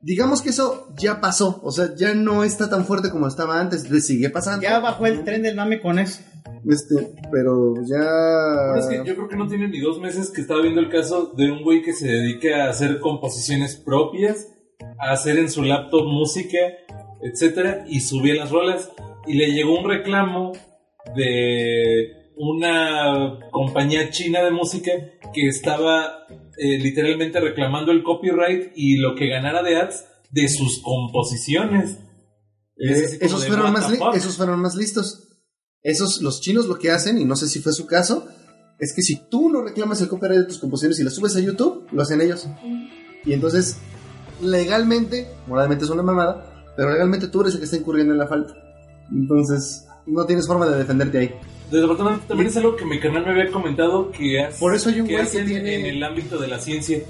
Digamos 0.00 0.42
que 0.42 0.50
eso 0.50 0.88
ya 0.98 1.20
pasó, 1.20 1.60
o 1.62 1.72
sea, 1.72 1.94
ya 1.96 2.14
no 2.14 2.44
está 2.44 2.68
tan 2.68 2.84
fuerte 2.84 3.10
como 3.10 3.26
estaba 3.26 3.58
antes, 3.58 3.90
le 3.90 4.00
sigue 4.00 4.28
pasando. 4.28 4.62
Ya 4.62 4.78
bajó 4.78 5.06
el 5.06 5.24
tren 5.24 5.42
del 5.42 5.56
mame 5.56 5.80
con 5.80 5.98
eso. 5.98 6.20
Este, 6.68 6.94
pero 7.30 7.74
Pero 7.74 7.86
ya. 7.86 8.78
es 8.78 8.86
que 8.86 8.96
yo 9.06 9.14
creo 9.14 9.28
que 9.28 9.36
no 9.36 9.46
tiene 9.48 9.68
ni 9.68 9.80
dos 9.80 10.00
meses 10.00 10.30
que 10.30 10.40
estaba 10.40 10.62
viendo 10.62 10.80
el 10.80 10.90
caso 10.90 11.32
de 11.36 11.50
un 11.50 11.62
güey 11.62 11.82
que 11.82 11.92
se 11.92 12.06
dedica 12.06 12.64
a 12.64 12.70
hacer 12.70 13.00
composiciones 13.00 13.76
propias, 13.76 14.48
a 14.98 15.12
hacer 15.12 15.38
en 15.38 15.50
su 15.50 15.62
laptop 15.62 16.04
música, 16.06 16.58
etcétera, 17.22 17.84
y 17.88 18.00
subía 18.00 18.34
las 18.34 18.50
rolas. 18.50 18.90
Y 19.26 19.34
le 19.34 19.52
llegó 19.52 19.78
un 19.78 19.88
reclamo 19.88 20.52
de 21.16 22.23
una 22.36 23.38
compañía 23.50 24.10
china 24.10 24.42
de 24.42 24.50
música 24.50 24.92
que 25.32 25.48
estaba 25.48 26.26
eh, 26.58 26.78
literalmente 26.78 27.40
reclamando 27.40 27.92
el 27.92 28.02
copyright 28.02 28.72
y 28.74 28.96
lo 28.96 29.14
que 29.14 29.28
ganara 29.28 29.62
de 29.62 29.76
ads 29.76 30.04
de 30.30 30.48
sus 30.48 30.82
composiciones. 30.82 31.98
Es 32.76 33.12
Eh, 33.12 33.18
esos, 33.20 33.46
fueron 33.46 33.72
más 33.72 33.92
esos 34.14 34.36
fueron 34.36 34.60
más 34.60 34.74
listos. 34.74 35.28
Esos, 35.82 36.22
los 36.22 36.40
chinos 36.40 36.66
lo 36.66 36.78
que 36.78 36.90
hacen, 36.90 37.18
y 37.18 37.24
no 37.24 37.36
sé 37.36 37.46
si 37.46 37.60
fue 37.60 37.72
su 37.72 37.86
caso, 37.86 38.26
es 38.78 38.94
que 38.94 39.02
si 39.02 39.16
tú 39.28 39.50
no 39.50 39.62
reclamas 39.62 40.00
el 40.00 40.08
copyright 40.08 40.40
de 40.40 40.46
tus 40.46 40.58
composiciones 40.58 40.98
y 40.98 41.04
las 41.04 41.14
subes 41.14 41.36
a 41.36 41.40
YouTube, 41.40 41.86
lo 41.92 42.02
hacen 42.02 42.20
ellos. 42.20 42.48
Y 43.24 43.32
entonces, 43.32 43.76
legalmente, 44.42 45.28
moralmente 45.46 45.84
es 45.84 45.90
una 45.90 46.02
mamada, 46.02 46.72
pero 46.76 46.90
legalmente 46.90 47.28
tú 47.28 47.42
eres 47.42 47.54
el 47.54 47.60
que 47.60 47.66
está 47.66 47.76
incurriendo 47.76 48.12
en 48.12 48.18
la 48.18 48.26
falta. 48.26 48.54
Entonces, 49.12 49.86
no 50.06 50.24
tienes 50.26 50.46
forma 50.46 50.66
de 50.66 50.78
defenderte 50.78 51.18
ahí. 51.18 51.34
Desafortunadamente 51.70 52.28
también 52.28 52.48
es 52.48 52.56
algo 52.56 52.76
que 52.76 52.84
mi 52.84 53.00
canal 53.00 53.24
me 53.24 53.30
había 53.32 53.50
comentado 53.50 54.10
que, 54.12 54.40
hace- 54.42 54.58
Por 54.60 54.74
eso 54.74 54.90
hay 54.90 55.00
un 55.00 55.06
que 55.08 55.16
tiene- 55.26 55.74
en 55.76 55.86
el 55.86 56.02
ámbito 56.04 56.38
de 56.38 56.48
la 56.48 56.58
ciencia, 56.60 57.00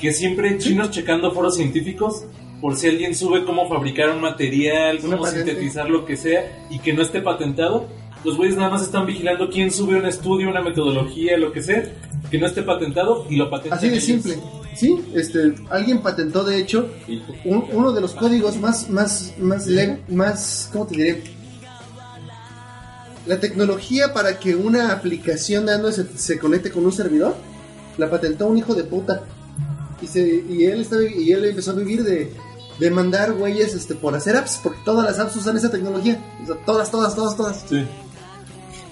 que 0.00 0.12
siempre 0.12 0.56
chinos 0.58 0.90
checando 0.90 1.32
foros 1.32 1.56
científicos 1.56 2.24
por 2.60 2.76
si 2.76 2.88
alguien 2.88 3.14
sube 3.14 3.44
cómo 3.44 3.68
fabricar 3.68 4.10
un 4.10 4.20
material, 4.20 4.98
cómo 5.00 5.18
patente. 5.20 5.50
sintetizar 5.50 5.90
lo 5.90 6.04
que 6.06 6.16
sea 6.16 6.66
y 6.70 6.78
que 6.78 6.92
no 6.92 7.02
esté 7.02 7.20
patentado. 7.20 7.86
Los 8.24 8.36
güeyes 8.36 8.56
nada 8.56 8.70
más 8.70 8.82
están 8.82 9.06
vigilando 9.06 9.50
quién 9.50 9.70
sube 9.70 9.96
un 9.96 10.06
estudio, 10.06 10.48
una 10.48 10.62
metodología, 10.62 11.36
lo 11.36 11.52
que 11.52 11.62
sea, 11.62 11.84
que 12.30 12.38
no 12.38 12.46
esté 12.46 12.62
patentado 12.62 13.26
y 13.30 13.36
lo 13.36 13.50
patentan. 13.50 13.78
Así 13.78 13.88
de 13.88 13.94
ellos. 13.96 14.04
simple. 14.04 14.36
Sí, 14.74 14.94
este, 15.14 15.54
alguien 15.70 16.00
patentó 16.02 16.44
de 16.44 16.58
hecho 16.58 16.90
un- 17.44 17.64
uno 17.72 17.92
de 17.92 18.00
los 18.02 18.12
códigos 18.12 18.56
más, 18.58 18.90
más, 18.90 19.34
más, 19.38 19.66
más, 20.08 20.68
¿cómo 20.72 20.86
te 20.86 20.96
diré? 20.96 21.22
La 23.26 23.40
tecnología 23.40 24.12
para 24.14 24.38
que 24.38 24.54
una 24.54 24.92
aplicación 24.92 25.66
de 25.66 25.74
Android 25.74 25.92
se, 25.94 26.06
se 26.18 26.38
conecte 26.38 26.70
con 26.70 26.84
un 26.84 26.92
servidor, 26.92 27.34
la 27.98 28.08
patentó 28.10 28.46
un 28.46 28.58
hijo 28.58 28.74
de 28.74 28.84
puta. 28.84 29.22
Y, 30.00 30.06
se, 30.06 30.44
y, 30.48 30.64
él, 30.66 30.82
está, 30.82 30.96
y 31.02 31.32
él 31.32 31.44
empezó 31.46 31.70
a 31.72 31.74
vivir 31.74 32.04
de, 32.04 32.30
de 32.78 32.90
mandar 32.90 33.32
güeyes 33.32 33.74
este, 33.74 33.94
por 33.94 34.14
hacer 34.14 34.36
apps, 34.36 34.60
porque 34.62 34.78
todas 34.84 35.04
las 35.04 35.18
apps 35.18 35.34
usan 35.36 35.56
esa 35.56 35.70
tecnología. 35.70 36.18
O 36.42 36.46
sea, 36.46 36.56
todas, 36.64 36.90
todas, 36.90 37.14
todas, 37.16 37.36
todas. 37.36 37.64
Sí. 37.68 37.84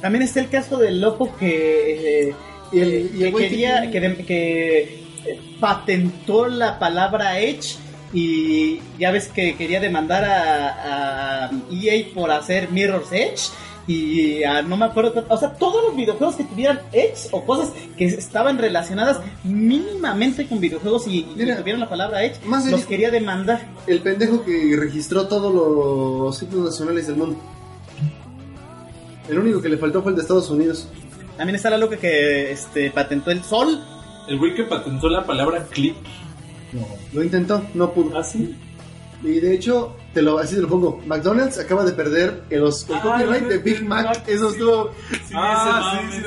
También 0.00 0.22
está 0.22 0.40
el 0.40 0.50
caso 0.50 0.78
del 0.78 1.00
loco 1.00 1.34
que, 1.38 2.28
eh, 2.28 2.34
Y 2.72 2.78
el- 2.80 2.90
que- 2.90 3.16
y 3.16 3.22
el 3.24 3.32
que 3.32 3.38
que 3.38 3.48
quería, 3.48 3.90
tiene- 3.90 4.16
que, 4.24 4.78
eh, 5.26 5.40
patentó 5.60 6.46
la 6.48 6.78
palabra 6.78 7.38
Edge 7.38 7.76
y 8.12 8.80
ya 8.98 9.10
ves 9.10 9.28
que 9.28 9.56
quería 9.56 9.80
demandar 9.80 10.24
a, 10.24 11.44
a 11.46 11.50
EA 11.70 12.06
por 12.14 12.30
hacer 12.30 12.70
Mirror's 12.70 13.12
Edge 13.12 13.50
y 13.86 14.42
a- 14.44 14.62
no 14.62 14.76
me 14.76 14.86
acuerdo, 14.86 15.24
o 15.28 15.36
sea, 15.36 15.52
todos 15.52 15.82
los 15.84 15.96
videojuegos 15.96 16.36
que 16.36 16.44
tuvieran 16.44 16.80
Edge 16.92 17.28
o 17.32 17.44
cosas 17.44 17.70
que 17.96 18.06
estaban 18.06 18.58
relacionadas 18.58 19.20
mínimamente 19.44 20.46
con 20.46 20.58
videojuegos 20.60 21.06
y, 21.06 21.18
y 21.20 21.32
Mira, 21.36 21.56
tuvieran 21.58 21.80
la 21.80 21.88
palabra 21.88 22.24
Edge, 22.24 22.44
más 22.46 22.66
los 22.66 22.84
quería 22.86 23.10
demandar. 23.10 23.66
El 23.86 24.00
pendejo 24.00 24.42
que 24.44 24.74
registró 24.78 25.26
todos 25.28 25.52
los 25.54 26.38
ciclos 26.38 26.64
nacionales 26.64 27.06
del 27.06 27.16
mundo. 27.16 27.36
El 29.28 29.38
único 29.38 29.60
que 29.62 29.68
le 29.68 29.78
faltó 29.78 30.02
fue 30.02 30.10
el 30.12 30.16
de 30.16 30.22
Estados 30.22 30.50
Unidos. 30.50 30.88
También 31.36 31.56
está 31.56 31.70
la 31.70 31.78
loca 31.78 31.96
que 31.96 32.52
este, 32.52 32.90
patentó 32.90 33.30
el 33.30 33.42
sol. 33.42 33.82
El 34.28 34.38
güey 34.38 34.54
que 34.54 34.64
patentó 34.64 35.08
la 35.08 35.24
palabra 35.24 35.64
clip. 35.70 35.96
Lo 37.12 37.22
intentó, 37.22 37.62
no 37.74 37.92
pudo. 37.92 38.18
¿Ah, 38.18 38.24
sí? 38.24 38.54
Y 39.24 39.40
de 39.40 39.54
hecho, 39.54 39.96
te 40.12 40.20
lo, 40.20 40.38
así 40.38 40.54
te 40.54 40.60
lo 40.60 40.68
pongo. 40.68 41.00
McDonald's 41.06 41.58
acaba 41.58 41.82
de 41.84 41.92
perder 41.92 42.42
el, 42.50 42.62
os- 42.62 42.86
el 42.90 42.94
Ah, 42.96 43.00
copyright 43.02 43.44
de 43.48 43.56
Big 43.58 43.82
Mac. 43.82 44.22
Eso 44.28 44.50
estuvo. 44.50 44.90
ah, 45.34 45.98
sí. 46.12 46.18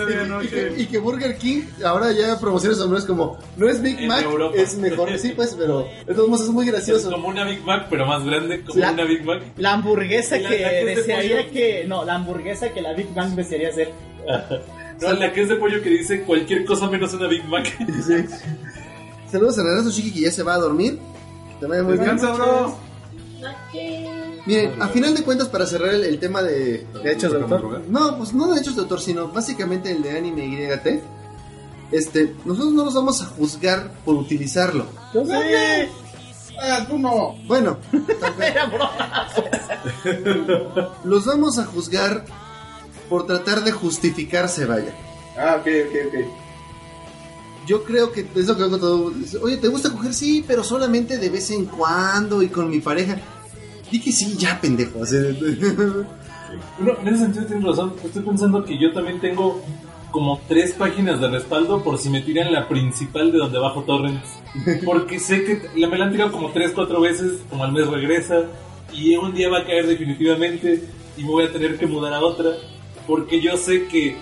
Y 0.43 0.47
que, 0.47 0.73
y 0.77 0.85
que 0.87 0.97
Burger 0.97 1.37
King 1.37 1.61
ahora 1.85 2.11
ya 2.11 2.39
promociona 2.39 2.73
sus 2.75 2.83
nombres 2.85 3.05
como. 3.05 3.37
No 3.55 3.69
es 3.69 3.79
Big 3.83 3.99
En 3.99 4.07
Mac, 4.07 4.23
Europa. 4.23 4.57
es 4.57 4.75
mejor. 4.77 5.09
Sí, 5.19 5.33
pues, 5.35 5.55
pero 5.57 5.87
de 6.07 6.13
todos 6.15 6.27
modos 6.27 6.45
es 6.45 6.49
muy 6.51 6.65
Es 6.65 6.71
gracioso. 6.73 7.11
como 7.11 7.27
una 7.27 7.43
Big 7.45 7.63
Mac, 7.63 7.85
pero 7.87 8.07
más 8.07 8.25
grande, 8.25 8.63
como 8.63 8.79
La- 8.79 8.91
una 8.93 9.03
Big 9.03 9.23
Mac. 9.23 9.43
La 9.57 9.73
hamburguesa 9.73 10.39
La- 10.39 10.49
que 10.49 10.59
la 10.59 10.69
de 10.71 10.85
desearía 10.95 11.49
que. 11.51 11.85
No, 11.87 12.03
la 12.03 12.15
hamburguesa 12.15 12.73
que 12.73 12.81
la 12.81 12.93
Big 12.93 13.13
Bang 13.13 13.35
desearía 13.35 13.69
hacer. 13.69 13.91
No, 14.99 15.13
la 15.13 15.31
que 15.31 15.43
es 15.43 15.49
de 15.49 15.57
pollo 15.57 15.79
que 15.83 15.91
dice 15.91 16.23
cualquier 16.23 16.65
cosa 16.65 16.89
menos 16.89 17.13
una 17.13 17.27
Big 17.27 17.45
Mac. 17.45 17.67
Sí. 18.03 18.25
Saludos 19.31 19.59
a 19.59 19.63
Renato 19.63 19.91
Chiqui 19.91 20.11
que 20.11 20.21
ya 20.21 20.31
se 20.31 20.41
va 20.41 20.55
a 20.55 20.57
dormir. 20.57 20.97
Te 21.59 21.67
vaya 21.67 21.83
muy 21.83 21.93
bien. 21.99 22.15
Descansa, 22.15 22.33
bro. 22.33 22.75
Miren, 24.45 24.81
a 24.81 24.87
final 24.89 25.15
de 25.15 25.23
cuentas, 25.23 25.49
para 25.49 25.65
cerrar 25.65 25.93
el, 25.93 26.03
el 26.03 26.19
tema 26.19 26.41
de, 26.41 26.85
De 27.03 27.11
hechos 27.11 27.31
de 27.31 27.41
autor. 27.41 27.83
No, 27.87 28.17
pues 28.17 28.33
no 28.33 28.53
de 28.53 28.59
hechos 28.59 28.75
de 28.75 28.81
autor, 28.81 29.01
sino 29.01 29.27
básicamente 29.29 29.91
el 29.91 30.01
de 30.01 30.17
anime 30.17 30.47
YT. 30.47 31.03
Este, 31.91 32.35
nosotros 32.45 32.73
no 32.73 32.85
los 32.85 32.93
vamos 32.93 33.21
a 33.21 33.25
juzgar 33.25 33.91
por 34.03 34.15
utilizarlo. 34.15 34.85
Ah, 36.59 36.85
tú 36.87 36.97
no. 36.97 37.35
Bueno, 37.45 37.77
los 41.03 41.25
vamos 41.25 41.59
a 41.59 41.65
juzgar 41.65 42.25
por 43.09 43.27
tratar 43.27 43.63
de 43.63 43.71
justificarse, 43.71 44.65
vaya. 44.65 44.93
Ah, 45.37 45.57
ok, 45.59 45.67
ok, 45.87 45.95
ok. 46.07 46.15
Yo 47.67 47.83
creo 47.83 48.13
que 48.13 48.25
es 48.33 48.47
lo 48.47 48.55
que 48.55 48.63
hago 48.63 48.79
todo. 48.79 49.11
Oye, 49.41 49.57
¿te 49.57 49.67
gusta 49.67 49.91
coger? 49.91 50.13
Sí, 50.13 50.43
pero 50.47 50.63
solamente 50.63 51.17
de 51.17 51.29
vez 51.29 51.51
en 51.51 51.65
cuando 51.65 52.41
y 52.41 52.47
con 52.47 52.69
mi 52.69 52.79
pareja. 52.79 53.17
Di 53.91 54.01
que 54.01 54.11
sí, 54.11 54.35
ya, 54.37 54.59
pendejo. 54.59 54.99
en 55.05 56.07
ese 57.07 57.17
sentido 57.17 57.45
tienes 57.45 57.65
razón. 57.65 57.93
Estoy 58.03 58.23
pensando 58.23 58.63
que 58.63 58.79
yo 58.79 58.93
también 58.93 59.19
tengo 59.19 59.61
como 60.11 60.39
tres 60.47 60.73
páginas 60.73 61.19
de 61.19 61.29
respaldo 61.29 61.83
por 61.83 61.97
si 61.97 62.09
me 62.09 62.21
tiran 62.21 62.53
la 62.53 62.69
principal 62.69 63.31
de 63.31 63.37
donde 63.37 63.59
bajo 63.59 63.83
torrents. 63.83 64.29
Porque 64.85 65.19
sé 65.19 65.43
que 65.43 65.61
la 65.75 65.87
me 65.87 65.97
la 65.97 66.05
han 66.05 66.11
tirado 66.11 66.31
como 66.31 66.51
tres, 66.51 66.71
cuatro 66.73 67.01
veces, 67.01 67.39
como 67.49 67.65
al 67.65 67.73
mes 67.73 67.87
regresa, 67.87 68.45
y 68.93 69.15
un 69.17 69.33
día 69.33 69.49
va 69.49 69.59
a 69.59 69.65
caer 69.65 69.87
definitivamente 69.87 70.83
y 71.17 71.23
me 71.23 71.29
voy 71.29 71.43
a 71.43 71.51
tener 71.51 71.77
que 71.77 71.85
mudar 71.85 72.13
a 72.13 72.21
otra. 72.21 72.51
Porque 73.05 73.41
yo 73.41 73.57
sé 73.57 73.87
que 73.87 74.15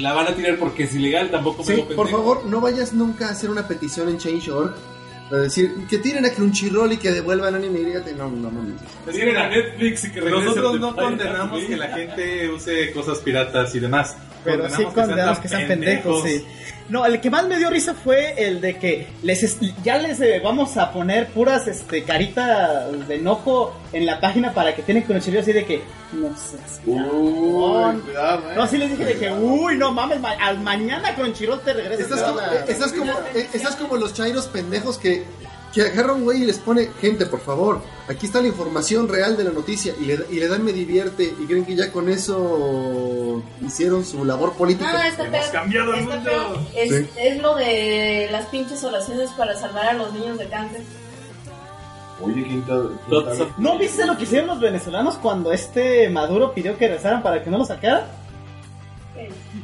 la 0.00 0.12
van 0.12 0.28
a 0.28 0.34
tirar 0.34 0.58
porque 0.58 0.84
es 0.84 0.94
ilegal, 0.94 1.30
tampoco 1.30 1.64
me 1.64 1.74
Sí, 1.74 1.84
por 1.94 2.08
favor, 2.08 2.44
no 2.46 2.60
vayas 2.60 2.92
nunca 2.92 3.28
a 3.28 3.30
hacer 3.30 3.50
una 3.50 3.66
petición 3.66 4.08
en 4.08 4.18
Change.org 4.18 4.74
para 5.30 5.42
decir 5.42 5.74
que 5.88 5.98
tiren 5.98 6.24
a 6.26 6.30
Crunchyroll 6.30 6.92
y 6.92 6.96
que 6.98 7.10
devuelvan 7.10 7.54
anime 7.54 7.80
y 7.80 7.84
dígate, 7.86 8.12
no, 8.12 8.30
no 8.30 8.50
mames. 8.50 8.74
Tiren 9.10 9.36
a 9.36 9.48
Netflix 9.48 10.04
y 10.04 10.12
que 10.12 10.20
Nosotros 10.20 10.78
no 10.78 10.94
condenamos 10.94 11.64
que 11.64 11.76
la 11.76 11.88
gente 11.88 12.50
use 12.50 12.92
cosas 12.92 13.18
piratas 13.18 13.74
y 13.74 13.80
demás. 13.80 14.16
Pero 14.44 14.68
sí 14.68 14.84
condenamos 14.94 15.38
que 15.38 15.48
sean 15.48 15.66
pendejos, 15.66 16.22
sí. 16.22 16.44
No, 16.88 17.06
el 17.06 17.18
que 17.20 17.30
más 17.30 17.46
me 17.48 17.56
dio 17.56 17.70
risa 17.70 17.94
fue 17.94 18.34
el 18.46 18.60
de 18.60 18.78
que 18.78 19.06
les 19.22 19.42
es- 19.42 19.58
ya 19.82 19.96
les 19.98 20.20
eh, 20.20 20.40
vamos 20.44 20.76
a 20.76 20.92
poner 20.92 21.28
puras 21.28 21.66
este 21.66 22.02
caritas 22.04 23.08
de 23.08 23.14
enojo 23.16 23.74
en 23.92 24.04
la 24.04 24.20
página 24.20 24.52
para 24.52 24.74
que 24.74 24.82
tienen 24.82 25.02
con 25.04 25.16
el 25.16 25.22
así 25.38 25.52
de 25.52 25.64
que 25.64 25.82
no 26.12 26.28
seas 26.36 26.80
Uy, 26.84 28.00
cuidado, 28.02 28.50
eh. 28.50 28.54
No, 28.56 28.66
sí 28.66 28.76
les 28.76 28.90
dije 28.90 29.04
de 29.04 29.14
que, 29.18 29.32
uy, 29.32 29.76
no 29.78 29.92
mames, 29.92 30.20
ma- 30.20 30.32
al 30.40 30.60
mañana 30.60 31.14
Crunchyroll 31.14 31.60
te 31.60 31.72
regresa. 31.72 32.02
Estás 32.02 32.18
toda 32.20 32.32
como, 32.32 32.40
la- 32.40 32.54
eh, 32.54 32.64
estás 32.68 32.92
como, 32.92 33.12
eh, 33.34 33.48
estás 33.54 33.76
como 33.76 33.96
los 33.96 34.12
chairos 34.14 34.46
pendejos 34.48 34.98
que, 34.98 35.24
que 35.74 35.82
agarra 35.82 36.12
un 36.12 36.22
güey 36.24 36.42
y 36.42 36.46
les 36.46 36.58
pone, 36.58 36.88
gente, 37.00 37.26
por 37.26 37.40
favor, 37.40 37.80
aquí 38.08 38.26
está 38.26 38.40
la 38.40 38.46
información 38.48 39.08
real 39.08 39.36
de 39.36 39.42
la 39.44 39.50
noticia 39.50 39.92
y 40.00 40.04
le, 40.04 40.18
y 40.30 40.38
le 40.38 40.46
dan 40.46 40.62
me 40.64 40.72
divierte 40.72 41.24
y 41.24 41.46
creen 41.46 41.64
que 41.64 41.74
ya 41.74 41.90
con 41.90 42.08
eso 42.08 43.42
hicieron 43.66 44.04
su 44.04 44.24
labor 44.24 44.52
política. 44.52 44.90
Ah, 44.94 45.08
está 45.08 45.24
Hemos 45.26 45.40
peor. 45.40 45.52
cambiado 45.52 45.94
el 45.94 46.00
Está 46.00 46.14
mundo. 46.14 46.30
peor. 46.30 46.58
Es, 46.76 46.88
Sí. 46.90 47.10
es 47.18 47.42
lo 47.42 47.56
de 47.56 48.28
las 48.30 48.46
pinches 48.46 48.84
oraciones 48.84 49.30
para 49.30 49.56
salvar 49.58 49.86
a 49.88 49.92
los 49.94 50.12
niños 50.12 50.38
de 50.38 50.46
cáncer. 50.48 50.82
Oye, 52.22 52.44
quinta. 52.44 52.74
¿No 53.58 53.76
viste 53.76 54.06
lo 54.06 54.16
que 54.16 54.22
hicieron 54.22 54.46
los 54.46 54.60
venezolanos 54.60 55.16
cuando 55.16 55.50
este 55.52 56.08
Maduro 56.08 56.54
pidió 56.54 56.78
que 56.78 56.86
rezaran 56.86 57.22
para 57.24 57.42
que 57.42 57.50
no 57.50 57.58
lo 57.58 57.64
sacara? 57.64 58.06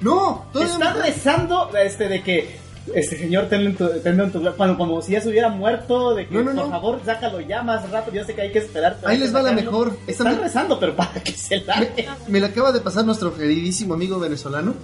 No, 0.01 0.47
todavía 0.53 0.75
Están 0.75 0.97
no- 0.99 1.03
rezando 1.05 1.71
este 1.77 2.09
de 2.09 2.23
que 2.23 2.59
este 2.95 3.19
señor 3.19 3.47
tenlo 3.49 3.71
en 3.71 3.77
tu, 3.77 3.89
tenlo 4.03 4.25
en 4.25 4.33
tu 4.33 4.43
cuando 4.57 4.77
como 4.77 5.01
si 5.03 5.13
ya 5.13 5.21
se 5.21 5.29
hubiera 5.29 5.49
muerto 5.49 6.15
de 6.15 6.27
que 6.27 6.35
No, 6.35 6.41
no, 6.43 6.47
por 6.47 6.55
no. 6.65 6.71
favor 6.71 7.01
sácalo 7.05 7.41
ya 7.41 7.63
más 7.63 7.89
rápido 7.91 8.17
yo 8.19 8.25
sé 8.25 8.35
que 8.35 8.43
hay 8.43 8.53
que 8.53 8.59
esperar 8.59 8.99
Ahí 9.05 9.19
les 9.19 9.35
va 9.35 9.43
la 9.43 9.53
mejor. 9.53 9.97
Están 10.07 10.35
me- 10.37 10.43
rezando 10.43 10.79
pero 10.81 10.95
para 10.97 11.15
que 11.23 11.33
se 11.33 11.59
largue 11.65 12.07
Me 12.29 12.41
la 12.41 12.49
acaba 12.49 12.73
de 12.73 12.81
pasar 12.81 13.05
nuestro 13.05 13.35
queridísimo 13.35 13.95
amigo 13.95 14.19
venezolano. 14.19 14.75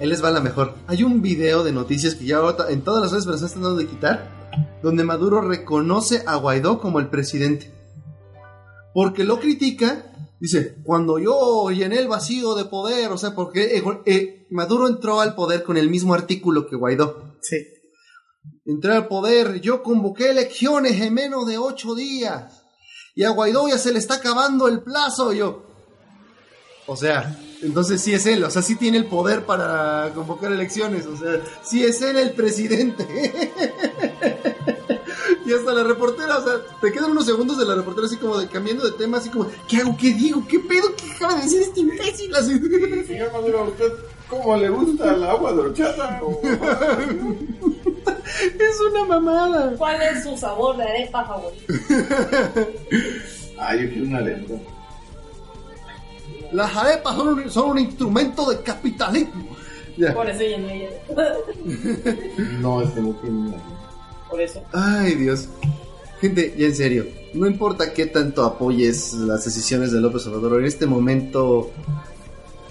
Él 0.00 0.08
les 0.10 0.22
va 0.24 0.30
la 0.30 0.40
mejor. 0.40 0.74
Hay 0.88 1.02
un 1.04 1.22
video 1.22 1.62
de 1.64 1.72
noticias 1.72 2.14
que 2.16 2.24
ya 2.24 2.38
en 2.68 2.80
todas 2.82 3.02
las 3.02 3.12
redes 3.12 3.26
me 3.26 3.34
están 3.34 3.48
tratando 3.48 3.76
de 3.76 3.86
quitar, 3.86 4.28
donde 4.82 5.04
Maduro 5.04 5.40
reconoce 5.40 6.24
a 6.26 6.34
Guaidó 6.34 6.80
como 6.80 6.98
el 6.98 7.06
presidente. 7.08 7.70
Porque 8.92 9.24
lo 9.24 9.38
critica, 9.40 10.06
dice, 10.40 10.76
cuando 10.84 11.18
yo 11.18 11.70
llené 11.70 11.98
el 11.98 12.08
vacío 12.08 12.54
de 12.54 12.64
poder, 12.64 13.10
o 13.10 13.18
sea, 13.18 13.34
porque 13.34 13.76
eh, 13.76 13.84
eh, 14.06 14.46
Maduro 14.50 14.88
entró 14.88 15.20
al 15.20 15.34
poder 15.34 15.62
con 15.62 15.76
el 15.76 15.90
mismo 15.90 16.14
artículo 16.14 16.66
que 16.66 16.76
Guaidó. 16.76 17.36
sí 17.40 17.56
Entré 18.66 18.94
al 18.94 19.08
poder, 19.08 19.60
yo 19.60 19.82
convoqué 19.82 20.30
elecciones 20.30 21.00
en 21.00 21.12
menos 21.14 21.46
de 21.46 21.58
ocho 21.58 21.94
días. 21.94 22.64
Y 23.14 23.24
a 23.24 23.30
Guaidó 23.30 23.68
ya 23.68 23.78
se 23.78 23.92
le 23.92 23.98
está 23.98 24.14
acabando 24.14 24.68
el 24.68 24.82
plazo. 24.82 25.32
Yo. 25.32 25.66
O 26.86 26.96
sea, 26.96 27.38
entonces 27.62 28.00
sí 28.00 28.12
es 28.12 28.26
él, 28.26 28.44
o 28.44 28.50
sea, 28.50 28.60
sí 28.60 28.76
tiene 28.76 28.98
el 28.98 29.06
poder 29.06 29.46
para 29.46 30.12
convocar 30.14 30.52
elecciones. 30.52 31.06
O 31.06 31.16
sea, 31.16 31.40
sí 31.62 31.84
es 31.84 32.00
él 32.02 32.16
el 32.16 32.32
presidente. 32.32 33.06
Y 35.46 35.52
hasta 35.52 35.72
la 35.74 35.84
reportera, 35.84 36.38
o 36.38 36.42
sea, 36.44 36.54
te 36.80 36.90
quedan 36.90 37.10
unos 37.10 37.26
segundos 37.26 37.58
de 37.58 37.66
la 37.66 37.74
reportera 37.74 38.06
así 38.06 38.16
como 38.16 38.38
de 38.38 38.48
cambiando 38.48 38.84
de 38.84 38.92
tema, 38.92 39.18
así 39.18 39.28
como, 39.28 39.46
¿qué 39.68 39.76
hago? 39.78 39.94
¿Qué 39.96 40.14
digo? 40.14 40.42
¿Qué 40.48 40.58
pedo? 40.60 40.86
¿Qué 40.96 41.10
acaba 41.12 41.34
de 41.36 41.42
decir 41.42 41.60
este 41.62 41.80
imbécil? 41.80 42.34
Así. 42.34 42.58
Señor 43.06 43.30
Maduro, 43.32 43.58
¿a 43.60 43.64
usted 43.64 43.92
cómo 44.30 44.56
le 44.56 44.68
gusta 44.70 45.14
el 45.14 45.22
agua 45.24 45.52
de 45.52 45.60
horchata? 45.60 46.20
O- 46.22 46.40
Es 48.58 48.80
una 48.90 49.04
mamada. 49.04 49.74
¿Cuál 49.76 50.00
es 50.02 50.24
su 50.24 50.36
sabor 50.36 50.76
de 50.76 50.82
arepa 50.84 51.24
favorito? 51.24 51.72
Ah, 53.58 53.76
yo 53.76 53.88
quiero 53.88 54.06
una 54.06 54.20
lenta. 54.20 54.54
Las 56.52 56.74
arepas 56.76 57.14
son 57.16 57.28
un, 57.28 57.50
son 57.50 57.70
un 57.70 57.78
instrumento 57.78 58.48
de 58.50 58.60
capitalismo. 58.62 59.46
Ya. 59.96 60.12
Por 60.14 60.28
eso 60.28 60.42
yo 60.42 60.58
no 60.58 60.74
ido. 60.74 60.90
No, 62.60 62.82
este 62.82 63.00
no 63.00 63.10
tiene 63.14 63.36
una. 63.48 63.56
Ay, 64.72 65.14
Dios. 65.14 65.48
Gente, 66.20 66.54
ya 66.56 66.66
en 66.66 66.74
serio, 66.74 67.06
no 67.34 67.46
importa 67.46 67.92
qué 67.92 68.06
tanto 68.06 68.44
apoyes 68.44 69.12
las 69.14 69.44
decisiones 69.44 69.92
de 69.92 70.00
López 70.00 70.26
Obrador, 70.26 70.60
en 70.60 70.66
este 70.66 70.86
momento, 70.86 71.70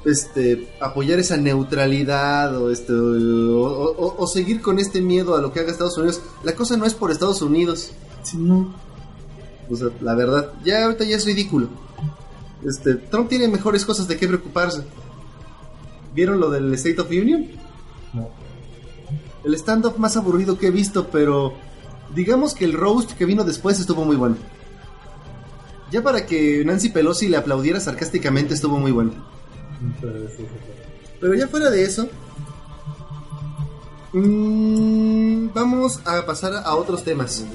este, 0.05 0.70
apoyar 0.80 1.20
esa 1.20 1.38
neutralidad 1.38 2.57
o, 2.57 2.72
este, 2.72 2.93
o, 2.93 4.28
seguir 4.28 4.61
con 4.61 4.80
este 4.80 5.01
miedo 5.01 5.36
a 5.36 5.41
lo 5.41 5.51
que 5.51 5.59
haga 5.59 5.72
Estados 5.72 5.97
Unidos, 5.97 6.22
la 6.43 6.55
cosa 6.55 6.78
no 6.78 6.86
es 6.86 6.93
por 6.93 7.11
Estados 7.11 7.41
Unidos, 7.41 7.91
sino, 8.24 8.74
o 9.70 9.76
sea, 9.76 9.89
la 10.01 10.16
verdad, 10.16 10.53
ya 10.64 10.86
ahorita 10.86 11.03
ya 11.03 11.18
es 11.18 11.26
ridículo. 11.26 11.68
Este, 12.66 12.95
Trump 12.95 13.30
tiene 13.30 13.47
mejores 13.49 13.86
cosas 13.86 14.07
de 14.07 14.18
qué 14.18 14.28
preocuparse. 14.28 14.84
¿Vieron 16.16 16.39
lo 16.39 16.49
del 16.49 16.74
State 16.76 17.01
of 17.01 17.09
Union? 17.09 17.62
El 19.44 19.54
stand-up 19.56 19.98
más 19.98 20.16
aburrido 20.16 20.58
que 20.58 20.68
he 20.68 20.72
visto, 20.72 21.08
pero 21.10 21.54
digamos 22.16 22.54
que 22.54 22.66
el 22.66 22.74
roast 22.74 23.12
que 23.12 23.26
vino 23.26 23.44
después 23.44 23.80
estuvo 23.80 24.06
muy 24.06 24.16
bueno. 24.16 24.38
Ya 25.91 26.02
para 26.02 26.26
que 26.26 26.64
Nancy 26.66 26.89
Pelosi 26.89 27.28
le 27.28 27.38
aplaudiera 27.38 27.80
sarcásticamente 27.80 28.54
estuvo 28.54 28.80
muy 28.80 28.91
bueno. 28.91 29.12
Pero 31.20 31.36
ya 31.36 31.48
fuera 31.48 31.70
de 31.70 31.84
eso, 31.84 32.10
mm, 34.14 35.50
vamos 35.54 36.00
a 36.06 36.26
pasar 36.26 36.54
a 36.56 36.76
otros 36.76 37.04
temas. 37.04 37.46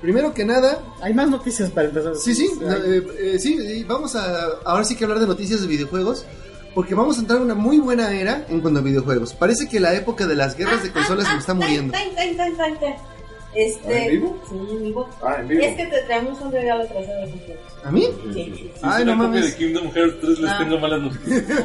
Primero 0.00 0.32
que 0.32 0.44
nada, 0.44 0.82
Hay 1.02 1.12
más 1.12 1.28
noticias 1.28 1.70
para 1.70 1.88
empezar. 1.88 2.16
Sí, 2.16 2.34
sí, 2.34 2.48
eh, 2.62 3.06
eh, 3.18 3.38
sí, 3.38 3.58
sí, 3.58 3.84
vamos 3.84 4.14
a 4.14 4.60
ahora 4.64 4.84
sí 4.84 4.96
que 4.96 5.04
hablar 5.04 5.18
de 5.18 5.26
noticias 5.26 5.60
de 5.60 5.66
videojuegos, 5.66 6.24
porque 6.78 6.94
vamos 6.94 7.16
a 7.18 7.22
entrar 7.22 7.38
en 7.38 7.46
una 7.46 7.56
muy 7.56 7.78
buena 7.80 8.12
era 8.12 8.44
en 8.48 8.60
cuanto 8.60 8.78
a 8.78 8.82
videojuegos. 8.84 9.34
Parece 9.34 9.68
que 9.68 9.80
la 9.80 9.94
época 9.94 10.28
de 10.28 10.36
las 10.36 10.56
guerras 10.56 10.80
de 10.84 10.92
consolas 10.92 11.26
se 11.26 11.36
está 11.38 11.52
muriendo. 11.52 11.92
Time, 11.92 12.10
time, 12.14 12.34
time, 12.36 12.54
time, 12.56 12.76
time. 12.78 12.96
Este. 13.52 14.04
¿En 14.04 14.10
vivo? 14.12 14.38
Sí, 14.48 14.54
en 14.70 14.82
vivo. 14.84 15.08
Ah, 15.20 15.38
en 15.40 15.48
vivo. 15.48 15.60
Es 15.64 15.76
que 15.76 15.86
te 15.86 16.02
traemos 16.02 16.40
un 16.40 16.52
regalo 16.52 16.86
trasero 16.86 17.20
de 17.26 17.30
cumpleaños. 17.32 17.64
¿A 17.84 17.90
mí? 17.90 18.02
Sí, 18.02 18.32
sí, 18.32 18.54
sí. 18.54 18.72
Ay, 18.82 19.00
Si 19.00 19.04
no 19.06 19.12
una 19.14 19.24
copia 19.24 19.40
mames. 19.40 19.44
de 19.46 19.56
Kingdom 19.56 19.90
Hearts 19.92 20.20
3 20.20 20.38
les 20.38 20.50
Ah. 20.52 20.58
tengo 20.60 20.78
malas 20.78 21.00
noticias. 21.02 21.42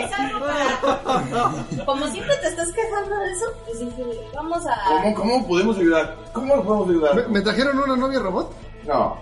Es 0.00 0.12
algo 0.18 0.40
para. 0.40 1.84
Como 1.86 2.06
siempre 2.08 2.36
te 2.42 2.48
estás 2.48 2.68
quejando 2.72 3.16
de 3.16 3.30
eso, 3.32 3.44
pues 3.64 3.78
dije, 3.78 4.02
vamos 4.34 4.66
a. 4.66 5.02
¿Cómo, 5.02 5.14
¿Cómo 5.14 5.46
podemos 5.46 5.78
ayudar? 5.78 6.16
¿Cómo 6.32 6.56
nos 6.56 6.64
podemos 6.66 6.88
ayudar? 6.88 7.14
¿Me, 7.14 7.28
me 7.28 7.40
trajeron 7.42 7.78
una 7.78 7.96
novia 7.96 8.18
robot? 8.18 8.52
No, 8.88 9.16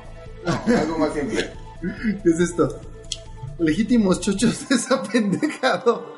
no, 0.47 0.79
algo 0.79 0.99
más 0.99 1.12
simple. 1.12 1.51
¿Qué 2.22 2.31
es 2.31 2.41
esto? 2.41 2.81
Legítimos 3.59 4.20
chochos 4.20 4.68
desapendejado. 4.68 6.16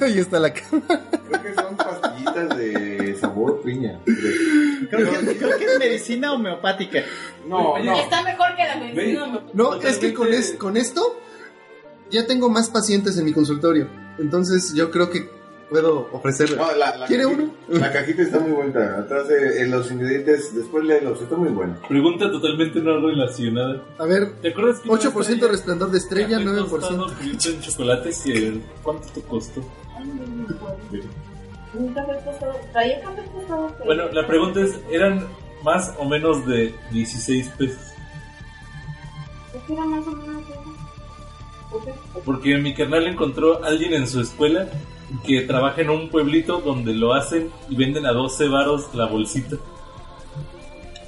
Ahí 0.00 0.18
está 0.18 0.38
la 0.38 0.52
cámara. 0.52 1.04
Creo 1.28 1.42
que 1.42 1.54
son 1.54 1.76
pastillitas 1.76 2.56
de 2.56 3.16
sabor 3.20 3.60
piña. 3.62 4.00
Creo 4.04 5.10
que, 5.20 5.36
creo 5.36 5.58
que 5.58 5.64
es 5.64 5.78
medicina 5.78 6.32
homeopática. 6.32 7.00
No, 7.46 7.78
no. 7.78 7.96
Está 7.98 8.22
mejor 8.22 8.54
que 8.56 8.64
la 8.64 8.76
medicina. 8.76 9.40
No, 9.52 9.74
es 9.80 9.98
que 9.98 10.14
con, 10.14 10.32
es- 10.32 10.52
con 10.54 10.76
esto 10.76 11.20
ya 12.10 12.26
tengo 12.26 12.48
más 12.48 12.70
pacientes 12.70 13.18
en 13.18 13.24
mi 13.24 13.32
consultorio. 13.32 13.88
Entonces 14.18 14.72
yo 14.74 14.90
creo 14.90 15.10
que 15.10 15.28
puedo 15.70 16.08
ofrecer. 16.12 16.56
No, 16.56 16.74
la, 16.76 16.96
la 16.96 17.06
¿Quiere 17.06 17.24
cajita- 17.24 17.42
uno? 17.68 17.78
La 17.80 17.92
cajita 17.92 18.22
está 18.22 18.38
muy 18.40 18.52
buena. 18.52 18.98
Atrás 18.98 19.28
de 19.28 19.62
en 19.62 19.70
los 19.70 19.90
ingredientes, 19.90 20.54
después 20.54 20.84
léelos, 20.84 21.20
está 21.22 21.36
muy 21.36 21.48
bueno. 21.50 21.76
Pregunta 21.88 22.30
totalmente 22.30 22.80
no 22.80 22.98
relacionada. 23.00 23.82
A 23.98 24.04
ver, 24.04 24.32
¿Te 24.40 24.48
acuerdas 24.50 24.80
que 24.80 24.88
una 24.88 25.00
8% 25.00 25.20
estrella- 25.20 25.48
resplandor 25.48 25.90
de 25.90 25.98
estrella, 25.98 26.38
café 26.38 26.44
tostado 26.44 27.06
9%. 27.06 27.16
cubierto 27.18 27.48
en 27.48 27.60
chocolate 27.60 28.10
que 28.24 28.60
¿cuánto 28.82 29.08
te 29.08 29.20
costó? 29.22 29.60
Un 31.74 31.92
café 31.92 32.12
tostado. 32.24 32.54
Traía 32.72 33.00
café 33.02 33.22
tostado. 33.34 33.68
pero- 33.72 33.84
Bueno, 33.84 34.04
la 34.12 34.26
pregunta 34.26 34.60
es, 34.60 34.78
¿eran 34.90 35.26
más 35.62 35.92
o 35.98 36.04
menos 36.08 36.46
de 36.46 36.74
16 36.92 37.48
pesos? 37.58 37.80
¿Por 39.52 39.62
qué 39.66 39.72
era 39.72 39.84
más 39.84 40.06
o 40.06 40.10
menos 40.12 40.42
qué? 40.46 40.54
Porque 42.24 42.56
mi 42.58 42.72
carnal 42.74 43.06
encontró 43.08 43.64
a 43.64 43.66
alguien 43.66 43.94
en 43.94 44.06
su 44.06 44.20
escuela 44.20 44.68
que 45.22 45.42
trabaja 45.42 45.82
en 45.82 45.90
un 45.90 46.08
pueblito 46.08 46.60
donde 46.60 46.94
lo 46.94 47.14
hacen 47.14 47.50
y 47.68 47.76
venden 47.76 48.06
a 48.06 48.12
12 48.12 48.48
varos 48.48 48.94
la 48.94 49.06
bolsita. 49.06 49.56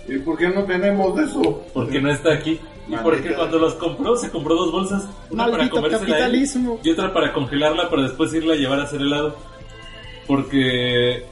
¿Y 0.08 0.18
por 0.18 0.38
qué 0.38 0.48
no 0.48 0.64
tenemos 0.64 1.18
eso? 1.18 1.64
Porque 1.72 2.00
no 2.00 2.10
está 2.10 2.32
aquí. 2.32 2.60
Y 2.86 2.90
Maldita. 2.90 3.02
porque 3.02 3.34
cuando 3.34 3.58
los 3.58 3.74
compró, 3.74 4.16
se 4.16 4.30
compró 4.30 4.54
dos 4.54 4.70
bolsas. 4.70 5.08
Una 5.30 5.44
para 5.44 5.56
Maldito 5.56 5.76
comérsela 5.76 6.16
a 6.16 6.26
él 6.26 6.48
y 6.84 6.90
otra 6.90 7.12
para 7.12 7.32
congelarla 7.32 7.90
para 7.90 8.02
después 8.02 8.32
irla 8.32 8.54
a 8.54 8.56
llevar 8.56 8.78
a 8.78 8.84
hacer 8.84 9.00
helado. 9.00 9.36
Porque 10.28 11.24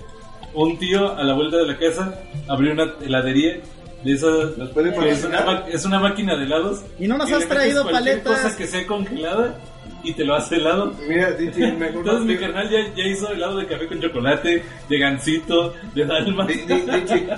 un 0.52 0.78
tío 0.78 1.16
a 1.16 1.22
la 1.22 1.34
vuelta 1.34 1.58
de 1.58 1.66
la 1.66 1.78
casa 1.78 2.20
abrió 2.48 2.72
una 2.72 2.94
heladería 3.00 3.60
de 4.02 4.12
esas... 4.12 4.58
¿Nos 4.58 4.70
puede 4.70 4.92
que 4.92 5.10
es, 5.10 5.24
una, 5.24 5.64
es 5.68 5.84
una 5.84 6.00
máquina 6.00 6.36
de 6.36 6.44
helados. 6.44 6.82
Y 6.98 7.06
no 7.06 7.16
nos 7.16 7.30
has 7.32 7.48
traído 7.48 7.88
paletas. 7.88 8.40
cosa 8.40 8.56
que 8.56 8.66
sea 8.66 8.86
congelada 8.86 9.60
y 10.04 10.12
te 10.12 10.24
lo 10.24 10.34
hace 10.34 10.56
helado. 10.56 10.92
Mira, 11.08 11.32
Dichi, 11.32 11.60
mejor 11.60 11.96
Entonces 11.96 12.20
no 12.20 12.24
mi 12.26 12.36
carnal 12.36 12.70
ya, 12.70 12.94
ya 12.94 13.04
hizo 13.04 13.32
helado 13.32 13.58
de 13.58 13.66
café 13.66 13.86
con 13.88 14.00
chocolate, 14.00 14.62
de 14.88 14.98
gansito, 14.98 15.74
de 15.94 16.04
dalma. 16.04 16.46
Dichi, 16.46 16.64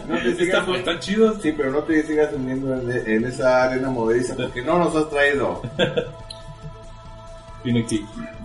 no 0.08 0.18
te 0.18 0.34
sigas. 0.38 0.68
Están, 0.68 0.98
chidos. 0.98 1.40
Sí, 1.40 1.52
pero 1.56 1.70
no 1.70 1.78
te 1.84 2.02
sigas 2.02 2.32
hundiendo 2.34 2.74
en, 2.74 2.90
en 2.90 3.24
esa 3.24 3.64
arena 3.64 3.88
movediza 3.88 4.34
porque 4.36 4.62
no 4.62 4.78
nos 4.78 4.94
has 4.94 5.08
traído. 5.08 5.62
Tiene 7.62 7.86
que... 7.86 8.00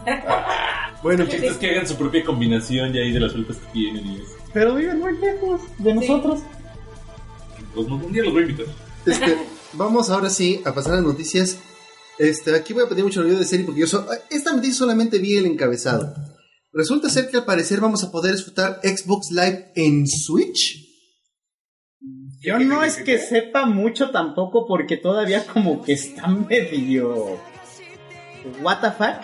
Bueno, 1.03 1.23
El 1.23 1.29
chiste 1.29 1.47
es 1.47 1.57
que 1.57 1.71
hagan 1.71 1.87
su 1.87 1.95
propia 1.95 2.23
combinación 2.23 2.93
ya 2.93 3.01
ahí 3.01 3.11
de 3.11 3.19
las 3.19 3.31
frutas 3.31 3.57
que 3.57 3.71
tienen 3.71 4.05
y 4.05 4.15
eso. 4.17 4.35
Pero 4.53 4.75
viven 4.75 4.99
muy 4.99 5.17
lejos 5.17 5.61
de 5.79 5.95
nosotros. 5.95 6.41
Pues 7.73 7.87
un 7.87 8.11
día 8.11 8.23
los 8.23 8.33
voy 8.33 8.43
a 8.43 8.45
invitar. 8.45 8.67
este, 9.07 9.37
vamos 9.73 10.11
ahora 10.11 10.29
sí 10.29 10.61
a 10.63 10.73
pasar 10.75 10.93
a 10.93 10.95
las 10.97 11.05
noticias. 11.05 11.57
Este, 12.29 12.53
aquí 12.55 12.73
voy 12.73 12.83
a 12.85 12.89
pedir 12.89 13.03
mucho 13.03 13.21
review 13.23 13.39
de 13.39 13.45
serie 13.45 13.65
porque 13.65 13.81
yo 13.81 13.87
so- 13.87 14.05
esta 14.29 14.53
noticia 14.53 14.75
solamente 14.75 15.17
vi 15.17 15.37
el 15.37 15.45
encabezado. 15.47 16.13
Resulta 16.71 17.09
ser 17.09 17.29
que 17.29 17.37
al 17.37 17.45
parecer 17.45 17.79
vamos 17.81 18.03
a 18.03 18.11
poder 18.11 18.33
disfrutar 18.33 18.79
Xbox 18.83 19.31
Live 19.31 19.71
en 19.75 20.07
Switch. 20.07 20.87
Yo 22.41 22.59
no 22.59 22.83
es 22.83 22.97
que 22.97 23.17
sepa 23.17 23.65
mucho 23.65 24.11
tampoco 24.11 24.65
porque 24.67 24.97
todavía 24.97 25.45
como 25.45 25.81
que 25.83 25.93
está 25.93 26.27
medio... 26.27 27.39
What 28.61 28.81
the 28.81 28.91
fuck. 28.91 29.21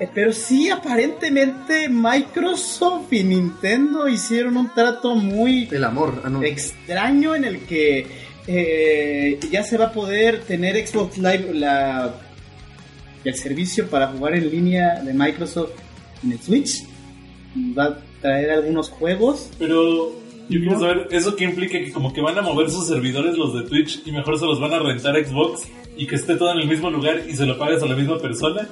Eh, 0.00 0.08
Pero 0.14 0.32
sí, 0.32 0.70
aparentemente 0.70 1.88
Microsoft 1.88 3.12
y 3.12 3.24
Nintendo 3.24 4.08
hicieron 4.08 4.56
un 4.56 4.72
trato 4.74 5.14
muy 5.14 5.68
El 5.70 5.84
amor, 5.84 6.22
ah, 6.24 6.28
no. 6.30 6.42
extraño 6.42 7.34
en 7.34 7.44
el 7.44 7.60
que 7.66 8.06
eh, 8.48 9.38
ya 9.50 9.62
se 9.62 9.76
va 9.76 9.86
a 9.86 9.92
poder 9.92 10.40
tener 10.44 10.74
Xbox 10.86 11.18
Live 11.18 11.52
la, 11.52 12.14
el 13.24 13.34
servicio 13.34 13.88
para 13.88 14.08
jugar 14.08 14.34
en 14.34 14.50
línea 14.50 15.02
de 15.02 15.12
Microsoft 15.12 15.72
en 16.24 16.32
el 16.32 16.40
Switch. 16.40 16.84
Va 17.78 17.84
a 17.84 17.98
traer 18.22 18.50
algunos 18.50 18.88
juegos. 18.88 19.50
Pero 19.58 20.12
yo 20.48 20.60
quiero 20.60 20.80
saber, 20.80 21.08
¿eso 21.10 21.36
qué 21.36 21.44
implica? 21.44 21.78
Que 21.78 21.92
como 21.92 22.10
que 22.12 22.22
van 22.22 22.38
a 22.38 22.42
mover 22.42 22.70
sus 22.70 22.88
servidores 22.88 23.36
los 23.36 23.52
de 23.54 23.68
Twitch 23.68 24.00
y 24.06 24.12
mejor 24.12 24.38
se 24.38 24.46
los 24.46 24.58
van 24.58 24.72
a 24.72 24.78
rentar 24.78 25.14
a 25.14 25.22
Xbox 25.22 25.68
y 25.96 26.06
que 26.06 26.14
esté 26.14 26.36
todo 26.36 26.52
en 26.52 26.60
el 26.60 26.68
mismo 26.68 26.88
lugar 26.90 27.22
y 27.28 27.34
se 27.34 27.44
lo 27.44 27.58
pagas 27.58 27.82
a 27.82 27.86
la 27.86 27.96
misma 27.96 28.18
persona. 28.18 28.66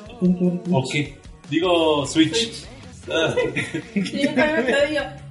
¿O 0.71 0.85
qué? 0.91 1.17
Digo 1.51 2.07
Switch. 2.07 2.65
Ah, 3.11 3.35
Sí, 3.95 4.23
yo 4.23 4.35
también 4.35 4.67
te 4.67 4.87
digo. 4.89 5.26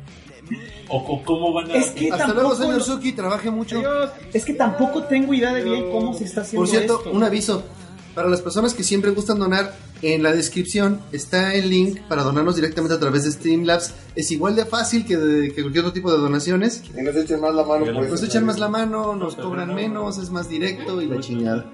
¿O 0.89 1.23
cómo 1.23 1.53
van 1.53 1.71
a...? 1.71 1.75
Es 1.75 1.87
que 1.91 2.05
Hasta 2.11 2.25
tampoco 2.27 2.41
luego, 2.41 2.55
señor 2.55 2.77
lo- 2.77 2.83
Suki, 2.83 3.11
trabaje 3.13 3.49
mucho. 3.51 3.79
Dios, 3.79 4.09
es 4.33 4.45
que 4.45 4.53
tampoco 4.53 5.03
tengo 5.03 5.33
idea 5.33 5.53
de 5.53 5.63
bien 5.63 5.91
cómo 5.91 6.13
se 6.13 6.25
está 6.25 6.41
haciendo 6.41 6.61
Por 6.61 6.69
cierto, 6.69 6.97
esto. 6.99 7.11
un 7.11 7.23
aviso. 7.23 7.63
Para 8.13 8.29
las 8.29 8.41
personas 8.41 8.73
que 8.73 8.81
siempre 8.83 9.11
gustan 9.11 9.39
donar, 9.39 9.73
en 10.01 10.23
la 10.23 10.31
descripción 10.31 11.01
está 11.11 11.53
el 11.53 11.69
link 11.69 11.99
para 12.07 12.23
donarnos 12.23 12.55
directamente 12.55 12.93
a 12.95 12.99
través 12.99 13.25
de 13.25 13.31
Streamlabs. 13.31 13.93
Es 14.15 14.31
igual 14.31 14.55
de 14.55 14.65
fácil 14.65 15.05
que, 15.05 15.17
de- 15.17 15.53
que 15.53 15.61
cualquier 15.63 15.83
otro 15.83 15.91
tipo 15.93 16.09
de 16.11 16.17
donaciones. 16.19 16.81
Y 16.97 17.01
nos 17.01 17.13
echen 17.15 17.41
más 17.41 17.53
la 17.53 17.63
mano. 17.65 17.85
Pues, 17.93 18.09
Nos 18.11 18.23
echan 18.23 18.45
más 18.45 18.57
la 18.57 18.69
mano, 18.69 19.15
nos 19.15 19.35
cobran 19.35 19.73
menos, 19.75 20.17
es 20.17 20.29
más 20.29 20.47
directo 20.47 21.01
y 21.01 21.07
la 21.07 21.19
chingada. 21.19 21.65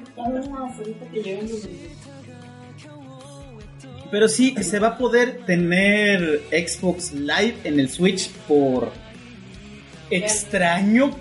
Pero 4.11 4.27
sí, 4.27 4.53
se 4.61 4.79
va 4.79 4.89
a 4.89 4.97
poder 4.97 5.45
tener 5.45 6.41
Xbox 6.51 7.13
Live 7.13 7.55
en 7.63 7.79
el 7.79 7.89
Switch 7.89 8.29
por 8.47 8.91
extraño 10.09 11.11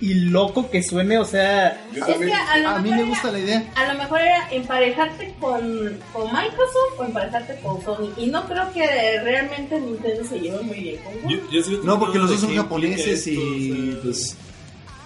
y 0.00 0.14
loco 0.14 0.70
que 0.70 0.82
suene, 0.82 1.18
o 1.18 1.24
sea, 1.26 1.84
Es 1.94 2.02
que 2.02 2.12
a 2.14 2.16
mí 2.16 2.24
mejor 2.26 2.82
me 2.82 2.88
era- 2.96 3.04
gusta 3.04 3.30
la 3.32 3.38
idea. 3.38 3.70
A 3.76 3.92
lo 3.92 3.98
mejor 3.98 4.20
era 4.22 4.48
emparejarte 4.50 5.34
con, 5.38 5.60
con 6.12 6.24
Microsoft 6.32 6.98
o 6.98 7.04
emparejarte 7.04 7.60
con 7.62 7.82
Sony. 7.84 8.10
Y 8.16 8.26
no 8.28 8.46
creo 8.46 8.72
que 8.72 8.86
realmente 9.22 9.78
Nintendo 9.78 10.24
se 10.24 10.40
lleve 10.40 10.62
muy 10.62 10.78
bien 10.80 10.96
con 11.04 11.12
Sony. 11.22 11.40
Yo- 11.52 11.82
No, 11.84 11.98
porque 11.98 12.18
los 12.18 12.30
dos 12.30 12.40
son 12.40 12.56
japoneses 12.56 13.26
esto, 13.26 13.30
y 13.30 13.90
o 13.90 13.92
sea, 13.92 14.02
pues 14.02 14.36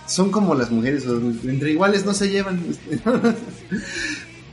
son 0.07 0.31
como 0.31 0.55
las 0.55 0.71
mujeres, 0.71 1.05
entre 1.45 1.73
iguales 1.73 2.05
no 2.07 2.15
se 2.15 2.31
llevan. 2.31 2.63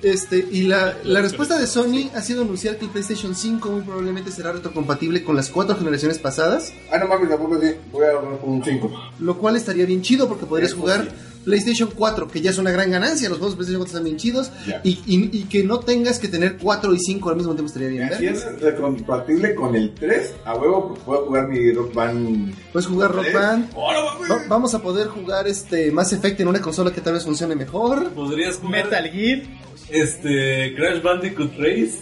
Este, 0.04 0.48
y 0.52 0.64
la, 0.64 0.96
la 1.04 1.22
respuesta 1.22 1.60
de 1.60 1.68
Sony 1.68 2.10
ha 2.16 2.22
sido 2.22 2.42
anunciar 2.42 2.78
que 2.78 2.86
el 2.86 2.92
PlayStation 2.92 3.36
5 3.36 3.70
muy 3.70 3.82
probablemente 3.82 4.32
será 4.32 4.52
retrocompatible 4.52 5.24
con 5.24 5.36
las 5.36 5.50
cuatro 5.50 5.76
generaciones 5.76 6.18
pasadas, 6.18 6.74
Ah, 6.92 6.98
no 6.98 7.08
mames, 7.08 7.30
tampoco 7.30 7.60
sí. 7.62 7.68
Voy 7.92 8.06
a 8.06 8.18
hablar 8.18 8.40
con 8.40 8.50
un 8.52 8.64
5. 8.64 8.92
lo 9.20 9.38
cual 9.38 9.56
estaría 9.58 9.86
bien 9.86 10.02
chido 10.02 10.28
porque 10.28 10.46
podrías 10.46 10.72
Es 10.72 10.78
jugar 10.78 11.06
posible. 11.06 11.31
PlayStation 11.44 11.90
4, 11.96 12.28
que 12.28 12.42
ya 12.42 12.52
es 12.52 12.58
una 12.58 12.72
gran 12.72 12.92
ganancia, 12.92 13.28
los 13.30 13.38
juegos 13.40 13.54
de 13.54 13.58
PlayStation 13.58 13.82
4 13.82 13.92
están 13.98 14.04
bien 14.04 14.18
chidos, 14.18 14.52
y, 14.84 14.90
y- 15.06 15.30
y 15.32 15.44
que 15.46 15.64
no 15.64 15.80
tengas 15.80 16.20
que 16.20 16.28
tener 16.28 16.58
4 16.58 16.94
y 16.94 17.00
5 17.00 17.30
al 17.30 17.36
mismo 17.38 17.54
tiempo 17.54 17.68
estaría 17.68 17.88
bien. 17.90 18.10
Si 18.18 18.26
vergas. 18.26 18.46
es 18.46 18.62
retrocompatible 18.62 19.56
con 19.56 19.76
el 19.76 19.94
3, 19.94 20.34
a 20.46 20.56
huevo 20.56 20.94
puedo 21.06 21.26
jugar 21.26 21.48
mi 21.48 21.72
Rock 21.72 21.94
Band. 21.94 22.54
Puedes 22.72 22.88
jugar 22.88 23.12
Rock. 23.14 23.34
Band, 23.34 23.70
¡Oh, 23.76 23.92
no 23.92 24.36
va- 24.36 24.42
vamos 24.48 24.74
a 24.74 24.82
poder 24.82 25.08
jugar 25.08 25.48
este 25.48 25.92
Mass 25.92 26.14
Effect 26.14 26.40
en 26.42 26.48
una 26.48 26.62
consola 26.62 26.92
que 26.94 27.02
tal 27.02 27.14
vez 27.14 27.24
funcione 27.24 27.56
mejor. 27.56 28.10
Podrías 28.12 28.56
jugar 28.58 28.84
Metal 28.86 29.10
Gear. 29.10 29.42
este 29.90 30.74
Crash 30.76 31.02
Bandicoot 31.02 31.52
Race, 31.58 31.96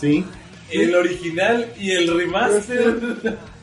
Sí. 0.00 0.24
el 0.70 0.94
original 0.94 1.72
y 1.80 1.92
el 1.92 2.14
remaster. 2.16 3.38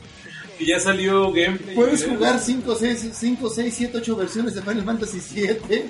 que 0.64 0.70
ya 0.70 0.80
salió 0.80 1.32
gameplay. 1.32 1.74
Puedes 1.74 2.04
jugar 2.04 2.38
5, 2.40 2.74
6, 2.78 3.10
5, 3.12 3.50
6, 3.50 3.74
7, 3.76 3.98
8 3.98 4.16
versiones 4.16 4.54
de 4.54 4.62
Final 4.62 4.84
Fantasy 4.84 5.20
7, 5.20 5.84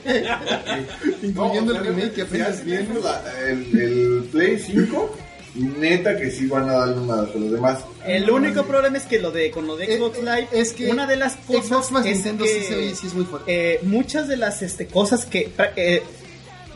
incluyendo 1.23 1.73
No, 1.75 1.79
el 1.81 1.87
remake 1.87 2.13
que 2.13 2.23
si 2.23 2.23
apenas 2.23 2.65
la- 3.03 3.23
El, 3.49 3.81
el 3.81 4.25
Play 4.31 4.59
5, 4.59 5.17
neta 5.55 6.17
que 6.17 6.31
sí 6.31 6.47
van 6.47 6.69
a 6.69 6.73
darle 6.73 6.99
una 7.01 7.15
a 7.15 7.23
los 7.23 7.51
demás. 7.53 7.79
El 8.07 8.31
único 8.31 8.65
problema 8.65 8.97
es 8.97 9.05
que 9.05 9.19
lo 9.21 9.31
de 9.31 9.51
con 9.51 9.67
lo 9.67 9.77
de 9.77 9.85
Eh, 9.85 9.99
Xbox 9.99 10.19
eh, 10.19 10.23
Live 10.23 10.49
es 10.53 10.73
que 10.73 10.91
una 10.91 11.07
de 11.07 11.17
las 11.17 11.37
cosas 11.37 11.67
Xbox 11.67 11.91
más 11.93 12.07
es 12.07 12.15
Nintendo 12.17 12.45
que, 12.45 12.51
sí 12.51 12.95
sí 13.01 13.07
es 13.09 13.15
muy 13.15 13.25
fuerte. 13.25 13.75
eh, 13.75 13.81
muchas 13.83 14.29
de 14.29 14.37
las 14.37 14.63
este, 14.63 14.87
cosas 14.87 15.27
que 15.27 15.51
eh, 15.77 16.03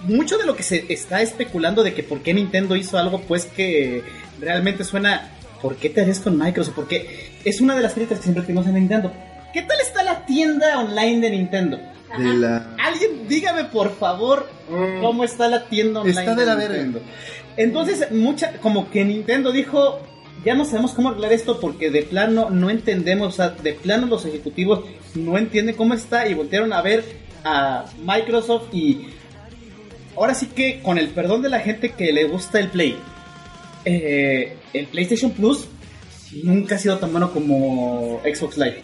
mucho 0.05 0.37
de 0.39 0.45
lo 0.47 0.55
que 0.55 0.63
se 0.63 0.85
está 0.93 1.23
especulando 1.23 1.83
de 1.83 1.95
que 1.95 2.03
por 2.03 2.21
qué 2.23 2.35
Nintendo 2.35 2.77
hizo 2.77 2.99
algo 2.99 3.23
pues 3.23 3.47
que 3.47 4.03
realmente 4.41 4.85
suena 4.85 5.33
¿por 5.61 5.77
qué 5.77 5.91
te 5.91 6.01
harías 6.01 6.21
con 6.21 6.39
Microsoft? 6.39 6.75
Porque 6.75 7.31
es 7.45 7.61
una 7.61 7.75
de 7.75 7.83
las 7.83 7.95
críticas 7.95 8.19
que 8.19 8.25
siempre 8.25 8.45
tenemos 8.45 8.67
en 8.67 8.75
Nintendo. 8.75 9.13
¿Qué 9.53 9.63
tal 9.63 9.81
está 9.81 10.03
la 10.03 10.27
tienda 10.27 10.79
online 10.79 11.21
de 11.21 11.31
Nintendo? 11.31 11.81
Ajá. 12.11 12.23
De 12.23 12.35
la... 12.35 12.77
Alguien 12.79 13.29
dígame 13.29 13.65
por 13.65 13.95
favor 13.97 14.49
cómo 15.01 15.25
está 15.25 15.49
la 15.49 15.67
tienda 15.69 16.01
online. 16.01 16.21
Está 16.21 16.35
de 16.35 16.47
la 16.47 16.57
Nintendo. 16.57 17.01
Entonces, 17.57 18.11
mucha, 18.13 18.53
como 18.59 18.91
que 18.91 19.05
Nintendo 19.05 19.51
dijo, 19.51 20.01
ya 20.45 20.55
no 20.55 20.65
sabemos 20.65 20.93
cómo 20.93 21.09
arreglar 21.09 21.33
esto 21.33 21.59
porque 21.59 21.91
de 21.91 22.03
plano 22.03 22.51
no 22.51 22.71
entendemos, 22.71 23.29
o 23.29 23.37
sea, 23.37 23.51
de 23.51 23.73
plano 23.73 24.07
los 24.07 24.25
ejecutivos 24.27 24.85
no 25.15 25.39
entienden 25.39 25.75
cómo 25.75 25.95
está 25.95 26.29
y 26.29 26.35
voltearon 26.35 26.73
a 26.73 26.83
ver 26.83 27.05
a 27.45 27.87
Microsoft 28.05 28.73
y 28.73 29.07
ahora 30.17 30.35
sí 30.35 30.47
que 30.47 30.81
con 30.83 30.99
el 30.99 31.09
perdón 31.09 31.43
de 31.43 31.49
la 31.49 31.61
gente 31.61 31.91
que 31.91 32.13
le 32.13 32.25
gusta 32.25 32.59
el 32.59 32.69
Play, 32.69 32.97
eh, 33.87 34.57
el 34.73 34.87
PlayStation 34.89 35.31
Plus 35.31 35.67
nunca 36.43 36.75
ha 36.75 36.79
sido 36.79 36.99
tan 36.99 37.13
bueno 37.13 37.33
como 37.33 38.21
Xbox 38.23 38.59
Live. 38.59 38.83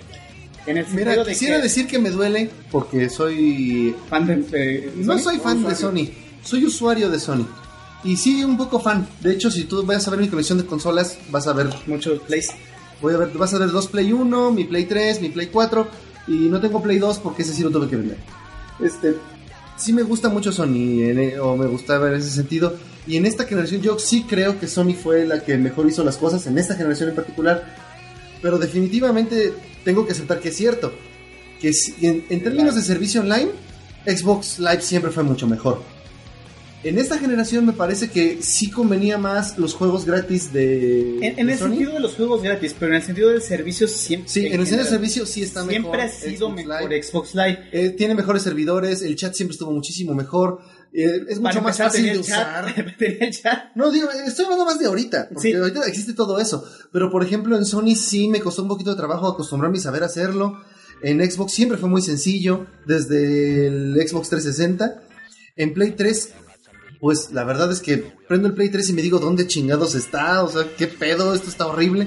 En 0.64 0.78
el 0.78 0.86
Mira, 0.88 1.16
de 1.16 1.24
quisiera 1.24 1.56
que 1.56 1.62
decir 1.64 1.88
que 1.88 1.98
me 1.98 2.10
duele 2.10 2.48
porque 2.70 3.10
soy... 3.10 3.94
fan 4.08 4.26
de, 4.26 4.46
eh, 4.52 4.92
No 4.94 5.18
soy 5.18 5.38
fan 5.38 5.64
de 5.64 5.74
Sony, 5.74 6.08
soy 6.44 6.64
usuario 6.64 7.10
de 7.10 7.18
Sony. 7.18 7.46
Y 8.04 8.16
sí, 8.16 8.44
un 8.44 8.56
poco 8.56 8.78
fan. 8.78 9.06
De 9.20 9.32
hecho, 9.32 9.50
si 9.50 9.64
tú 9.64 9.84
vas 9.84 10.06
a 10.06 10.10
ver 10.12 10.20
mi 10.20 10.28
colección 10.28 10.58
de 10.58 10.64
consolas, 10.64 11.18
vas 11.30 11.48
a 11.48 11.52
ver 11.52 11.68
muchos 11.86 12.20
plays. 12.20 12.50
Voy 13.00 13.14
a 13.14 13.16
ver, 13.16 13.30
vas 13.34 13.52
a 13.54 13.58
ver 13.58 13.70
dos 13.70 13.88
Play 13.88 14.12
1, 14.12 14.52
mi 14.52 14.64
Play 14.64 14.84
3, 14.84 15.20
mi 15.20 15.28
Play 15.30 15.48
4 15.48 15.88
y 16.28 16.32
no 16.48 16.60
tengo 16.60 16.80
Play 16.80 16.98
2 16.98 17.18
porque 17.18 17.42
ese 17.42 17.52
sí 17.52 17.64
lo 17.64 17.70
tuve 17.70 17.88
que 17.88 17.96
vender. 17.96 18.18
Este, 18.80 19.16
sí 19.76 19.92
me 19.92 20.02
gusta 20.02 20.28
mucho 20.28 20.52
Sony 20.52 21.02
e- 21.02 21.38
o 21.40 21.56
me 21.56 21.66
gustaba 21.66 22.08
en 22.08 22.14
ese 22.14 22.30
sentido 22.30 22.76
y 23.06 23.16
en 23.16 23.26
esta 23.26 23.44
generación 23.44 23.82
yo 23.82 23.98
sí 23.98 24.24
creo 24.28 24.58
que 24.60 24.68
Sony 24.68 24.94
fue 24.94 25.26
la 25.26 25.42
que 25.42 25.56
mejor 25.58 25.88
hizo 25.88 26.04
las 26.04 26.16
cosas 26.16 26.46
en 26.46 26.56
esta 26.58 26.74
generación 26.74 27.08
en 27.10 27.16
particular, 27.16 27.76
pero 28.40 28.58
definitivamente 28.58 29.52
tengo 29.84 30.06
que 30.06 30.12
aceptar 30.12 30.40
que 30.40 30.50
es 30.50 30.56
cierto 30.56 30.92
que 31.60 31.72
en, 32.00 32.24
en 32.28 32.42
términos 32.42 32.74
de 32.74 32.82
servicio 32.82 33.20
online 33.20 33.50
Xbox 34.06 34.58
Live 34.58 34.82
siempre 34.82 35.10
fue 35.10 35.22
mucho 35.22 35.46
mejor. 35.46 35.82
En 36.84 36.98
esta 36.98 37.16
generación 37.16 37.64
me 37.64 37.72
parece 37.72 38.10
que 38.10 38.42
sí 38.42 38.68
convenía 38.70 39.16
más 39.16 39.56
los 39.56 39.72
juegos 39.74 40.04
gratis 40.04 40.52
de, 40.52 41.18
En, 41.18 41.38
en 41.38 41.46
de 41.46 41.52
el 41.52 41.58
Sony. 41.58 41.68
sentido 41.68 41.92
de 41.92 42.00
los 42.00 42.14
juegos 42.14 42.42
gratis, 42.42 42.74
pero 42.78 42.90
en 42.92 42.96
el 42.96 43.02
sentido 43.04 43.30
del 43.30 43.40
servicio 43.40 43.86
siempre. 43.86 44.28
Sí, 44.28 44.46
en 44.46 44.54
el 44.60 44.66
sentido 44.66 44.82
de 44.84 44.90
servicio 44.90 45.24
sí 45.26 45.42
está 45.42 45.64
mejor. 45.64 45.82
Siempre 45.82 46.02
ha 46.02 46.08
sido 46.08 46.48
Xbox 46.48 46.54
mejor 46.66 46.90
Live. 46.90 47.02
Xbox 47.04 47.34
Live. 47.36 47.58
Eh, 47.72 47.90
tiene 47.90 48.14
mejores 48.16 48.42
servidores, 48.42 49.02
el 49.02 49.14
chat 49.14 49.32
siempre 49.34 49.52
estuvo 49.52 49.70
muchísimo 49.70 50.12
mejor. 50.14 50.58
eh, 50.92 51.20
es 51.28 51.38
mucho 51.40 51.62
más 51.62 51.78
fácil 51.78 52.02
de 52.04 52.12
chat, 52.20 52.20
usar. 52.20 52.96
tenía 52.98 53.26
el 53.26 53.32
chat. 53.32 53.58
No, 53.76 53.90
digo, 53.92 54.08
estoy 54.10 54.44
hablando 54.46 54.64
más 54.64 54.78
de 54.80 54.86
ahorita, 54.86 55.28
porque 55.32 55.50
Sí. 55.52 55.54
ahorita 55.54 55.86
existe 55.86 56.14
todo 56.14 56.40
eso. 56.40 56.64
Pero 56.92 57.10
por 57.12 57.22
ejemplo, 57.24 57.56
en 57.56 57.64
Sony 57.64 57.94
sí 57.94 58.28
me 58.28 58.40
costó 58.40 58.62
un 58.62 58.68
poquito 58.68 58.90
de 58.90 58.96
trabajo 58.96 59.28
acostumbrarme 59.28 59.78
y 59.78 59.80
saber 59.80 60.02
hacerlo. 60.02 60.58
En 61.04 61.18
Xbox 61.30 61.52
siempre 61.52 61.78
fue 61.78 61.88
muy 61.88 62.02
sencillo, 62.02 62.66
desde 62.86 63.68
el 63.68 63.94
Xbox 64.06 64.28
360. 64.30 65.00
En 65.56 65.74
Play 65.74 65.92
3, 65.92 66.30
pues 67.02 67.32
la 67.32 67.42
verdad 67.42 67.72
es 67.72 67.80
que 67.80 68.12
prendo 68.28 68.46
el 68.46 68.54
Play 68.54 68.68
3 68.68 68.90
y 68.90 68.92
me 68.92 69.02
digo, 69.02 69.18
¿dónde 69.18 69.48
chingados 69.48 69.96
está? 69.96 70.44
O 70.44 70.48
sea, 70.48 70.68
¿qué 70.78 70.86
pedo? 70.86 71.34
Esto 71.34 71.50
está 71.50 71.66
horrible. 71.66 72.06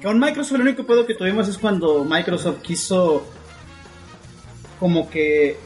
Con 0.00 0.20
Microsoft, 0.20 0.54
el 0.54 0.60
único 0.60 0.86
pedo 0.86 1.06
que 1.06 1.14
tuvimos 1.14 1.48
es 1.48 1.58
cuando 1.58 2.04
Microsoft 2.04 2.62
quiso 2.62 3.24
como 4.78 5.10
que 5.10 5.56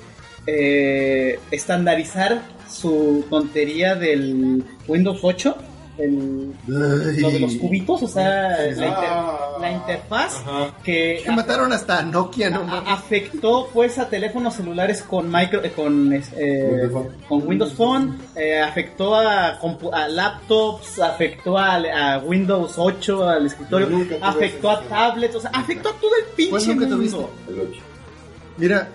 eh, 0.47 1.39
estandarizar 1.51 2.49
su 2.66 3.27
tontería 3.29 3.95
del 3.95 4.64
Windows 4.89 5.18
8, 5.20 5.55
el, 6.05 6.53
lo 6.66 7.30
de 7.30 7.40
los 7.40 7.55
cubitos, 7.57 8.03
o 8.03 8.09
sea, 8.09 8.48
la, 8.50 8.68
inter- 8.70 8.88
Ah. 8.94 9.38
la 9.61 9.72
interfaz 9.72 10.42
que 10.82 11.20
Que 11.24 11.30
mataron 11.32 11.72
hasta 11.72 12.03
Nokia, 12.03 12.50
¿no? 12.50 12.61
a- 12.62 12.92
afectó 12.94 13.68
pues 13.72 13.98
a 13.98 14.09
teléfonos 14.09 14.55
celulares 14.55 15.03
con 15.03 15.30
micro 15.30 15.62
eh, 15.62 15.70
con 15.72 16.12
eh, 16.12 16.20
Windows 16.36 16.92
Phone. 16.92 17.09
con 17.28 17.46
Windows 17.48 17.72
Phone 17.74 18.18
eh, 18.36 18.61
afectó 18.61 19.14
a, 19.16 19.59
compu- 19.61 19.92
a 19.92 20.09
laptops 20.09 20.98
afectó 21.00 21.57
a, 21.59 21.76
a 21.76 22.18
Windows 22.20 22.74
8 22.76 23.28
al 23.28 23.46
escritorio 23.46 23.88
afectó 24.20 24.70
a 24.70 24.80
tablets 24.82 25.36
o 25.36 25.40
sea 25.40 25.50
afectó 25.55 25.88
a 25.90 25.92
todo 25.92 26.11
el 26.18 26.24
pinche 26.34 26.50
¿Cuál 26.50 26.66
nunca 26.66 26.80
mundo 26.80 26.96
tuviste? 26.96 27.26
El 27.48 27.61
8. 27.61 27.80
Mira, 28.59 28.88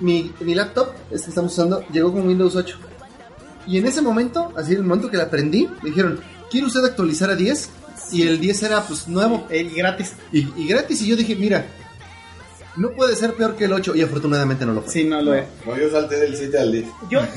mi, 0.00 0.32
mi 0.40 0.54
laptop, 0.54 0.88
este 1.10 1.24
que 1.26 1.30
estamos 1.30 1.52
usando, 1.52 1.82
llegó 1.92 2.12
con 2.12 2.26
Windows 2.26 2.56
8. 2.56 2.76
Y 3.66 3.78
en 3.78 3.86
ese 3.86 4.02
momento, 4.02 4.52
así 4.56 4.72
en 4.72 4.78
el 4.78 4.84
momento 4.84 5.08
que 5.10 5.16
la 5.16 5.24
aprendí, 5.24 5.68
me 5.82 5.90
dijeron, 5.90 6.20
¿quiere 6.52 6.66
usted 6.68 6.84
actualizar 6.84 7.30
a 7.30 7.34
10? 7.34 7.70
Y 8.12 8.22
el 8.28 8.38
10 8.38 8.62
era 8.64 8.82
pues 8.82 9.08
nuevo 9.08 9.46
y 9.50 9.64
gratis 9.74 10.12
y, 10.32 10.40
y 10.56 10.68
gratis. 10.68 11.02
Y 11.02 11.06
yo 11.08 11.16
dije, 11.16 11.34
mira, 11.34 11.64
no 12.76 12.90
puede 12.92 13.16
ser 13.16 13.34
peor 13.34 13.56
que 13.56 13.64
el 13.64 13.72
8. 13.72 13.96
Y 13.96 14.02
afortunadamente 14.02 14.64
no 14.66 14.72
lo 14.74 14.82
fue. 14.82 14.92
sí 14.92 15.04
no 15.04 15.20
lo 15.22 15.34
es 15.34 15.44
No, 15.66 15.76
yo 15.76 15.90
salté 15.90 16.16
del 16.20 16.36
7 16.36 16.58
al 16.58 16.72
10. 16.72 16.84
yo 17.10 17.20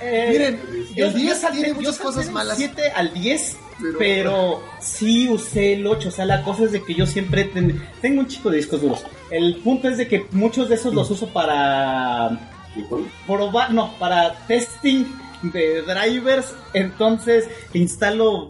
eh, 0.00 0.28
Miren, 0.30 0.60
yo- 0.94 1.06
el 1.06 1.12
yo 1.12 1.18
10 1.18 1.40
salté- 1.40 1.52
tiene 1.52 1.68
yo 1.70 1.74
muchas 1.76 1.94
salté 1.96 2.06
cosas 2.06 2.24
del 2.26 2.34
malas. 2.34 2.56
7 2.58 2.90
al 2.94 3.12
10 3.14 3.56
Pero- 3.80 3.98
pero, 3.98 4.62
sí 4.80 5.28
usé 5.28 5.72
el 5.74 5.86
8 5.86 6.08
o 6.08 6.12
sea 6.12 6.24
la 6.26 6.42
cosa 6.44 6.64
es 6.64 6.72
de 6.72 6.82
que 6.84 6.94
yo 6.94 7.06
siempre 7.06 7.44
ten- 7.44 7.82
tengo 8.00 8.20
un 8.20 8.28
chico 8.28 8.48
de 8.50 8.58
discos 8.58 8.80
duros 8.80 9.02
el 9.30 9.56
punto 9.56 9.88
es 9.88 9.96
de 9.98 10.06
que 10.06 10.26
muchos 10.30 10.68
de 10.68 10.76
esos 10.76 10.94
los 10.94 11.10
uso 11.10 11.26
para 11.28 12.50
probar, 13.26 13.72
no, 13.72 13.94
para 13.98 14.34
testing 14.46 15.04
de 15.52 15.82
drivers, 15.82 16.52
entonces 16.72 17.48
instalo 17.72 18.48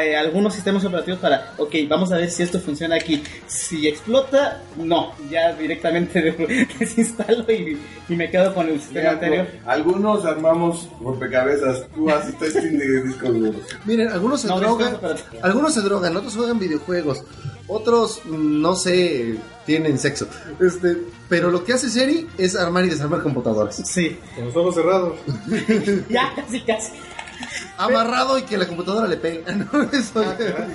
eh, 0.00 0.16
algunos 0.16 0.54
sistemas 0.54 0.84
operativos 0.84 1.20
para, 1.20 1.52
ok, 1.58 1.74
vamos 1.88 2.12
a 2.12 2.16
ver 2.16 2.30
si 2.30 2.42
esto 2.42 2.60
funciona 2.60 2.96
aquí. 2.96 3.22
Si 3.46 3.88
explota, 3.88 4.62
no, 4.76 5.12
ya 5.30 5.52
directamente 5.54 6.20
desinstalo 6.78 7.50
y, 7.50 7.78
y 8.08 8.16
me 8.16 8.30
quedo 8.30 8.54
con 8.54 8.68
el 8.68 8.78
sistema 8.80 9.00
Mira, 9.00 9.12
anterior. 9.12 9.46
algunos 9.66 10.24
armamos 10.24 10.88
rompecabezas. 11.00 11.86
Tú 11.94 12.10
haces 12.10 12.38
testing 12.38 12.78
de 12.78 13.02
discos 13.04 13.34
duros. 13.34 13.56
Miren, 13.84 14.08
algunos 14.10 14.40
se 14.40 14.48
No, 14.48 14.58
drogan, 14.58 14.98
algunos 15.42 15.74
se 15.74 15.80
drogan, 15.80 16.16
otros 16.16 16.34
juegan 16.36 16.58
videojuegos, 16.58 17.22
otros, 17.66 18.20
mm, 18.24 18.60
no 18.60 18.74
sé, 18.76 19.36
tienen 19.66 19.98
sexo. 19.98 20.26
Este, 20.60 20.98
pero 21.28 21.50
lo 21.50 21.64
que 21.64 21.72
hace 21.72 21.88
Seri 21.90 22.28
es 22.38 22.54
armar 22.56 22.84
y 22.84 22.90
desarmar 22.90 23.22
computadoras. 23.22 23.76
Sí, 23.84 24.18
Con 24.34 24.46
los 24.46 24.56
ojos 24.56 24.74
cerrados. 24.74 25.18
ya 26.08 26.32
casi, 26.36 26.60
casi. 26.62 26.92
Amarrado 27.78 28.38
y 28.38 28.42
que 28.42 28.56
la 28.56 28.66
computadora 28.66 29.06
le 29.08 29.16
pegue. 29.16 29.44
No, 29.72 29.82
eso- 29.92 30.24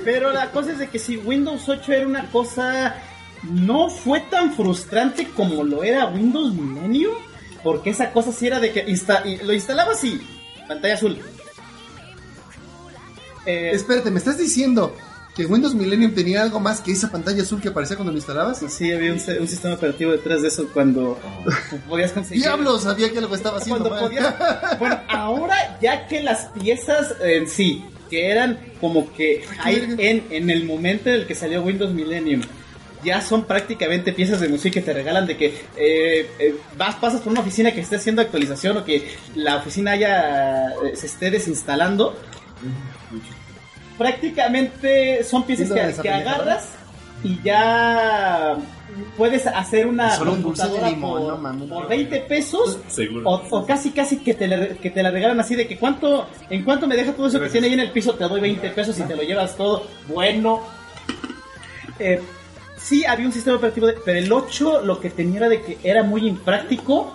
Pero 0.04 0.32
la 0.32 0.52
cosa 0.52 0.72
es 0.74 0.80
de 0.80 0.88
que 0.89 1.00
si 1.00 1.18
Windows 1.18 1.68
8 1.70 1.93
era 1.93 2.08
una 2.08 2.30
cosa, 2.32 2.95
no 3.43 3.89
fue 3.89 4.22
tan 4.22 4.54
frustrante 4.54 5.28
como 5.30 5.64
lo 5.64 5.84
era 5.84 6.08
Windows 6.08 6.54
Millennium, 6.54 7.16
porque 7.64 7.91
esa 7.91 8.12
cosa 8.12 8.32
sí 8.32 8.47
era 8.47 8.60
de 8.60 8.72
que 8.74 8.86
insta- 8.88 9.26
y 9.26 9.38
lo 9.45 9.54
instalabas 9.54 10.04
y 10.04 10.20
pantalla 10.68 10.95
azul. 10.95 11.18
Eh, 13.45 13.72
Espérate, 13.74 14.12
¿me 14.12 14.20
estás 14.20 14.38
diciendo 14.38 14.95
que 15.36 15.45
Windows 15.45 15.75
Millennium 15.75 16.13
tenía 16.13 16.41
algo 16.41 16.59
más 16.59 16.82
que 16.82 16.91
esa 16.91 17.11
pantalla 17.11 17.43
azul 17.43 17.61
que 17.61 17.69
aparecía 17.69 17.95
cuando 17.95 18.11
lo 18.11 18.17
instalabas? 18.17 18.59
sí, 18.67 18.91
había 18.91 19.13
un, 19.13 19.19
un 19.39 19.47
sistema 19.47 19.75
operativo 19.75 20.11
detrás 20.11 20.41
de 20.41 20.49
eso 20.49 20.67
cuando 20.73 21.19
podías 21.88 22.11
conseguir. 22.11 22.43
Diablo, 22.43 22.77
sabía 22.80 23.11
que 23.11 23.19
algo 23.19 23.36
estaba 23.36 23.57
haciendo 23.57 23.89
Cuando 23.89 24.09
Bueno, 24.80 24.99
ahora 25.07 25.77
ya 25.82 26.07
que 26.07 26.21
las 26.21 26.45
piezas 26.47 27.15
en 27.21 27.47
sí, 27.47 27.86
que 28.09 28.30
eran 28.30 28.59
como 28.82 29.13
que 29.13 29.45
hay 29.59 29.95
en, 29.97 30.25
en 30.30 30.49
el 30.49 30.65
momento 30.65 31.09
en 31.09 31.15
el 31.15 31.27
que 31.27 31.36
salió 31.36 31.61
Windows 31.61 31.93
Millennium, 31.93 32.41
ya 33.03 33.21
son 33.21 33.45
prácticamente 33.45 34.13
piezas 34.13 34.41
de 34.41 34.49
música 34.49 34.73
que 34.73 34.82
te 34.82 34.93
regalan 34.93 35.25
de 35.25 35.38
que 35.38 35.47
eh, 35.77 36.30
eh, 36.39 36.55
vas, 36.77 36.95
pasas 36.95 37.21
por 37.21 37.32
una 37.32 37.41
oficina 37.41 37.71
que 37.71 37.82
esté 37.82 37.95
haciendo 37.95 38.21
actualización 38.21 38.77
o 38.77 38.84
que 38.86 39.09
la 39.36 39.57
oficina 39.57 39.95
ya 39.95 40.69
eh, 40.84 40.95
se 40.95 41.05
esté 41.05 41.32
desinstalando. 41.32 42.17
Prácticamente 44.00 45.24
son 45.24 45.43
piezas 45.43 45.72
¿Viendo 45.72 46.02
que, 46.02 46.10
agarras 46.10 46.70
y 47.24 47.39
ya 47.43 48.58
puedes 49.18 49.45
hacer 49.45 49.86
una 49.88 50.16
Solo 50.16 50.32
un 50.34 50.41
dulce 50.41 50.64
de 50.64 50.68
computadora 50.70 50.89
limón, 50.95 51.22
por, 51.22 51.32
no 51.34 51.38
mames. 51.38 51.70
por 51.70 51.88
20 51.89 52.20
pesos 52.22 52.80
Seguro. 52.88 53.30
o, 53.30 53.36
o 53.58 53.66
casi 53.66 53.91
casi 53.91 54.18
que 54.18 54.34
te, 54.34 54.47
la, 54.47 54.68
que 54.70 54.89
te 54.89 55.04
la 55.04 55.12
regalan 55.12 55.39
así 55.39 55.56
de 55.56 55.68
que 55.68 55.78
cuánto, 55.78 56.28
en 56.50 56.64
cuánto 56.64 56.88
me 56.88 56.95
deja 56.95 57.12
todo 57.14 57.28
eso 57.28 57.39
que 57.39 57.50
tiene 57.50 57.68
ahí 57.68 57.74
en 57.74 57.82
el 57.82 57.91
piso, 57.91 58.14
te 58.16 58.24
doy 58.24 58.39
20 58.41 58.70
pesos 58.72 58.97
y 58.97 59.04
te 59.04 59.16
lo 59.16 59.22
llevas 59.22 59.56
todo. 59.56 59.86
Bueno. 60.08 60.62
Eh, 62.00 62.22
sí, 62.78 63.04
había 63.06 63.26
un 63.26 63.34
sistema 63.34 63.58
operativo, 63.58 63.88
de- 63.88 63.97
pero 64.06 64.18
el 64.20 64.32
8 64.32 64.82
lo 64.84 65.00
que 65.02 65.10
tenía 65.10 65.39
era 65.39 65.50
de 65.50 65.62
que 65.62 65.78
era 65.84 66.04
muy 66.04 66.26
impráctico. 66.28 67.14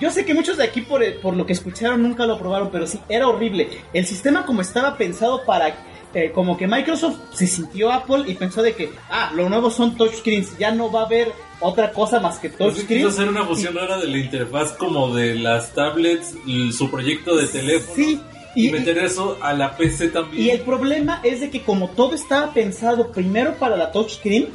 Yo 0.00 0.10
sé 0.10 0.24
que 0.24 0.34
muchos 0.34 0.56
de 0.56 0.64
aquí 0.64 0.80
por, 0.82 1.02
por 1.20 1.36
lo 1.36 1.46
que 1.46 1.52
escucharon 1.52 2.02
nunca 2.02 2.26
lo 2.26 2.38
probaron, 2.38 2.70
pero 2.70 2.86
sí, 2.86 3.00
era 3.08 3.28
horrible. 3.28 3.68
El 3.92 4.06
sistema 4.06 4.44
como 4.44 4.60
estaba 4.60 4.96
pensado 4.96 5.44
para... 5.44 5.74
eh, 6.14 6.30
como 6.34 6.56
que 6.56 6.66
Microsoft 6.66 7.18
se 7.34 7.46
sintió 7.46 7.90
Apple 7.92 8.24
y 8.26 8.34
pensó 8.34 8.62
de 8.62 8.74
que, 8.74 8.90
ah, 9.10 9.32
lo 9.34 9.48
nuevo 9.48 9.70
son 9.70 9.96
touchscreens, 9.96 10.56
ya 10.58 10.70
no 10.70 10.90
va 10.90 11.02
a 11.02 11.06
haber 11.06 11.32
otra 11.60 11.90
cosa 11.92 12.20
más 12.20 12.38
que 12.38 12.48
sí, 12.50 12.86
quiso 12.86 13.08
hacer 13.08 13.28
una 13.28 13.44
fusión 13.44 13.74
rara 13.74 13.98
de 13.98 14.06
la 14.08 14.18
interfaz 14.18 14.72
como 14.72 15.14
de 15.14 15.34
las 15.34 15.72
tablets, 15.72 16.34
su 16.72 16.90
proyecto 16.90 17.34
de 17.36 17.46
teléfono. 17.46 17.94
Sí, 17.94 18.20
Y, 18.54 18.68
y, 18.68 18.72
meter 18.72 18.98
eso 18.98 19.38
a 19.42 19.52
la 19.54 19.76
PC 19.76 20.08
también. 20.08 20.42
y 20.44 20.50
el 20.50 20.60
problema 20.60 21.20
es 21.22 21.40
de 21.40 21.50
que 21.50 21.62
como 21.62 21.88
todo 21.90 22.14
estaba 22.14 22.52
pensado 22.52 23.10
primero 23.10 23.54
para 23.54 23.76
la 23.76 23.90
touchscreen, 23.92 24.48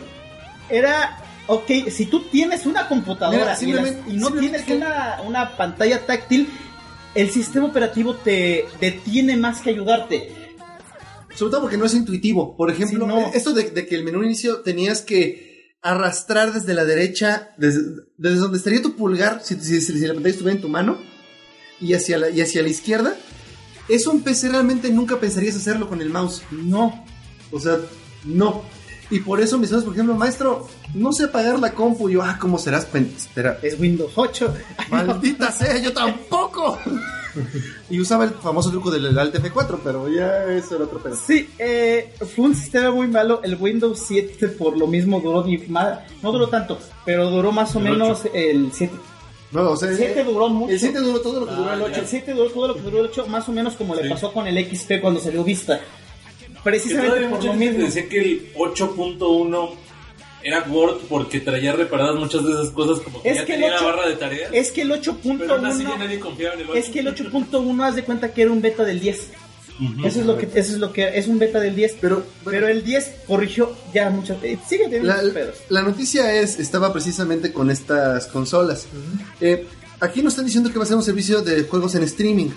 era, 0.70 1.21
ok, 1.48 1.70
si 1.90 2.06
tú 2.06 2.22
tienes 2.30 2.66
una 2.66 2.88
computadora 2.88 3.58
Mira, 3.62 3.84
y, 4.08 4.14
no 4.14 4.32
tienes 4.32 4.64
que- 4.64 4.76
una, 4.76 5.22
una 5.26 5.58
pantalla 5.58 6.06
táctil, 6.06 6.48
el 7.16 7.30
sistema 7.30 7.66
operativo 7.66 8.16
te 8.16 8.66
detiene 8.80 9.36
más 9.38 9.62
que 9.62 9.70
ayudarte. 9.72 10.32
Sobre 11.36 11.52
todo 11.52 11.62
porque 11.62 11.78
no 11.78 11.86
es 11.86 11.94
intuitivo. 11.94 12.56
Por 12.56 12.70
ejemplo, 12.72 13.06
Sí, 13.06 13.08
no. 13.08 13.32
esto 13.34 13.54
de, 13.54 13.70
de 13.72 13.86
que 13.86 13.96
el 13.96 14.04
menú 14.04 14.24
inicio 14.24 14.62
tenías 14.62 15.02
que 15.02 15.76
arrastrar 15.82 16.54
desde 16.54 16.74
la 16.74 16.86
derecha, 16.86 17.52
desde, 17.58 17.82
desde 18.18 18.38
donde 18.38 18.58
estaría 18.58 18.82
tu 18.82 18.96
pulgar, 18.96 19.42
si, 19.44 19.56
si- 19.56 19.82
si 19.82 19.94
la 20.08 20.14
pantalla 20.14 20.34
estuviera 20.34 20.56
en 20.56 20.62
tu 20.62 20.70
mano, 20.70 20.98
y 21.80 21.94
hacia, 21.96 22.18
la, 22.18 22.30
y 22.30 22.42
hacia 22.42 22.62
la 22.62 22.68
izquierda. 22.70 23.16
Eso 23.90 24.12
en 24.12 24.22
PC 24.22 24.50
realmente 24.50 24.90
nunca 24.92 25.20
pensarías 25.20 25.56
hacerlo 25.56 25.90
con 25.90 26.02
el 26.02 26.10
mouse. 26.10 26.44
No. 26.52 27.04
O 27.52 27.60
sea, 27.60 27.78
no. 28.24 28.64
Y 29.12 29.20
por 29.20 29.40
eso 29.42 29.58
mis 29.58 29.70
amigos, 29.70 29.84
por 29.86 29.94
ejemplo, 29.94 30.16
maestro, 30.16 30.68
no 30.94 31.12
sé 31.12 31.26
apagar 31.26 31.60
la 31.60 31.74
compu. 31.74 32.10
Y 32.10 32.14
yo, 32.14 32.24
ah, 32.24 32.38
¿cómo 32.40 32.58
serás? 32.58 32.88
Espera. 32.96 33.60
Es 33.62 33.80
Windows 33.80 34.14
8. 34.16 34.54
Maldita 34.90 35.52
sea, 35.52 35.78
yo 35.78 35.92
tampoco. 35.94 36.80
y 37.90 38.00
usaba 38.00 38.24
el 38.26 38.32
famoso 38.32 38.70
truco 38.72 38.90
del 38.92 39.18
Alt 39.18 39.36
F4, 39.36 39.80
pero 39.84 40.08
ya 40.10 40.46
eso 40.46 40.76
era 40.76 40.86
otro 40.86 41.00
pedo. 41.00 41.16
Sí, 41.16 41.50
eh, 41.60 42.14
fue 42.36 42.46
un 42.46 42.56
sistema 42.56 42.92
muy 42.92 43.08
malo. 43.08 43.42
El 43.44 43.56
Windows 43.56 44.00
7 44.08 44.48
por 44.50 44.78
lo 44.78 44.88
mismo 44.88 45.20
duró, 45.22 45.44
ni 45.46 45.58
más, 45.68 46.00
no 46.22 46.32
duró 46.32 46.48
tanto, 46.50 46.78
pero 47.06 47.30
duró 47.30 47.52
más 47.52 47.76
o 47.76 47.80
El 47.80 47.86
menos 47.86 48.22
el 48.34 48.72
7. 48.74 48.94
No, 49.54 49.72
o 49.72 49.76
sea, 49.76 49.90
El 49.90 49.98
7 49.98 50.24
duró 50.24 50.48
mucho. 50.50 50.72
el 50.72 50.80
7 50.80 51.00
duró 51.00 51.20
todo 51.20 51.40
lo 51.42 51.48
que 51.48 51.54
duró 51.56 51.74
el 51.74 51.82
8. 51.82 52.00
El 52.02 52.08
7 52.08 52.34
duró 52.34 52.50
todo 52.52 52.68
lo 52.70 52.76
que 52.76 52.82
duró 52.82 53.00
el 53.02 53.06
8, 53.08 53.28
más 53.28 53.50
o 53.50 53.52
menos 53.52 53.74
como 53.76 53.96
le 53.96 54.04
Sí. 54.04 54.10
pasó 54.10 54.32
con 54.34 54.48
el 54.48 54.58
XP 54.66 55.02
cuando 55.02 55.20
salió 55.20 55.44
Vista. 55.44 55.80
Precisamente 56.64 57.28
por 57.30 57.44
lo 57.44 57.54
gente 57.54 57.70
mismo. 57.72 57.86
decía 57.86 58.08
que 58.08 58.20
el 58.22 58.54
8.1 58.54 59.70
era 60.44 60.64
Word 60.64 61.02
porque 61.08 61.40
traía 61.40 61.74
reparadas 61.74 62.16
muchas 62.16 62.44
de 62.46 62.52
esas 62.52 62.70
cosas 62.70 63.00
como 63.04 63.22
que 63.22 63.30
Es 63.30 63.36
ya 63.38 63.46
que 63.46 63.54
el 63.56 63.62
tenía 63.62 63.76
8 63.76 63.86
la 63.86 63.96
barra 63.96 64.10
de 64.10 64.16
tareas. 64.16 64.50
Es 64.54 64.72
que 64.72 64.82
el 64.82 64.90
pero 64.90 65.54
aún 65.56 65.66
así 65.66 65.84
ya 65.84 65.90
8.1 65.90 65.98
nadie 66.00 66.20
confiaba 66.20 66.56
en 66.56 66.62
el 66.62 66.70
8. 66.70 66.80
es 66.80 66.90
que 66.90 67.00
el 67.00 67.08
8.1 67.08 67.84
haz 67.84 67.96
de 67.96 68.04
cuenta 68.04 68.34
que 68.34 68.42
era 68.42 68.52
un 68.52 68.62
beta 68.62 68.84
del 68.84 69.00
10. 69.00 69.30
Eso 70.06 70.20
es 70.20 70.26
lo 70.28 70.38
que 70.38 70.46
eso 70.46 70.74
es 70.74 70.78
lo 70.78 70.94
que 70.94 71.18
es 71.18 71.28
un 71.28 71.40
beta 71.40 71.60
del 71.60 71.76
10, 71.76 71.98
Pero, 72.00 72.24
pero 72.46 72.68
el 72.68 72.84
10 72.84 73.12
corrigió 73.26 73.76
ya 73.92 74.12
muchas 74.12 74.38
eh, 74.44 74.60
sigue 74.68 74.84
teniendo 74.84 75.08
la, 75.08 75.16
muchos 75.16 75.32
pedos. 75.34 75.56
la 75.70 75.82
noticia 75.82 76.36
es, 76.36 76.60
estaba 76.60 76.94
precisamente 76.94 77.52
con 77.52 77.72
estas 77.72 78.28
consolas. 78.28 78.86
Eh, 79.40 79.66
aquí 80.00 80.22
nos 80.22 80.34
están 80.34 80.46
diciendo 80.46 80.72
que 80.72 80.78
va 80.78 80.84
a 80.84 80.88
ser 80.88 80.98
un 80.98 81.04
servicio 81.04 81.42
de 81.42 81.64
juegos 81.64 81.96
en 81.96 82.04
streaming. 82.04 82.50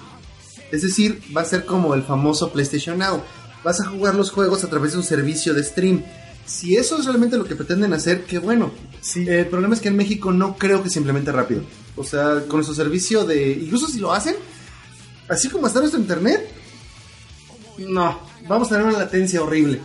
Es 0.70 0.82
decir, 0.82 1.22
va 1.34 1.42
a 1.42 1.44
ser 1.46 1.64
como 1.64 1.94
el 1.94 2.02
famoso 2.02 2.50
PlayStation 2.50 2.98
Now. 2.98 3.22
Vas 3.65 3.81
a 3.81 3.87
jugar 3.87 4.15
los 4.15 4.31
juegos 4.31 4.62
a 4.62 4.69
través 4.69 4.93
de 4.93 4.99
un 4.99 5.05
servicio 5.05 5.55
de 5.55 5.65
stream. 5.65 6.05
Si 6.45 6.77
eso 6.77 6.99
es 6.99 7.07
realmente 7.07 7.39
lo 7.39 7.45
que 7.45 7.57
pretenden 7.57 7.95
hacer, 7.95 8.25
qué 8.25 8.39
bueno. 8.39 8.71
Eh, 9.17 9.41
el 9.41 9.47
problema 9.47 9.75
es 9.75 9.81
que 9.81 9.89
en 9.89 9.97
México 9.97 10.31
no 10.31 10.57
creo 10.57 10.83
que 10.83 10.91
se 10.91 10.99
implemente 10.99 11.33
rápido. 11.33 11.62
O 11.97 12.05
sea, 12.05 12.45
con 12.47 12.59
nuestro 12.59 12.75
servicio 12.75 13.25
de... 13.25 13.53
Incluso 13.53 13.89
si 13.89 13.99
lo 13.99 14.12
hacen, 14.12 14.37
así 15.29 15.49
como 15.49 15.67
está 15.67 15.81
nuestro 15.81 15.99
internet, 15.99 16.47
no. 17.79 18.21
Vamos 18.47 18.69
a 18.69 18.73
tener 18.73 18.87
una 18.87 18.99
latencia 18.99 19.43
horrible. 19.43 19.81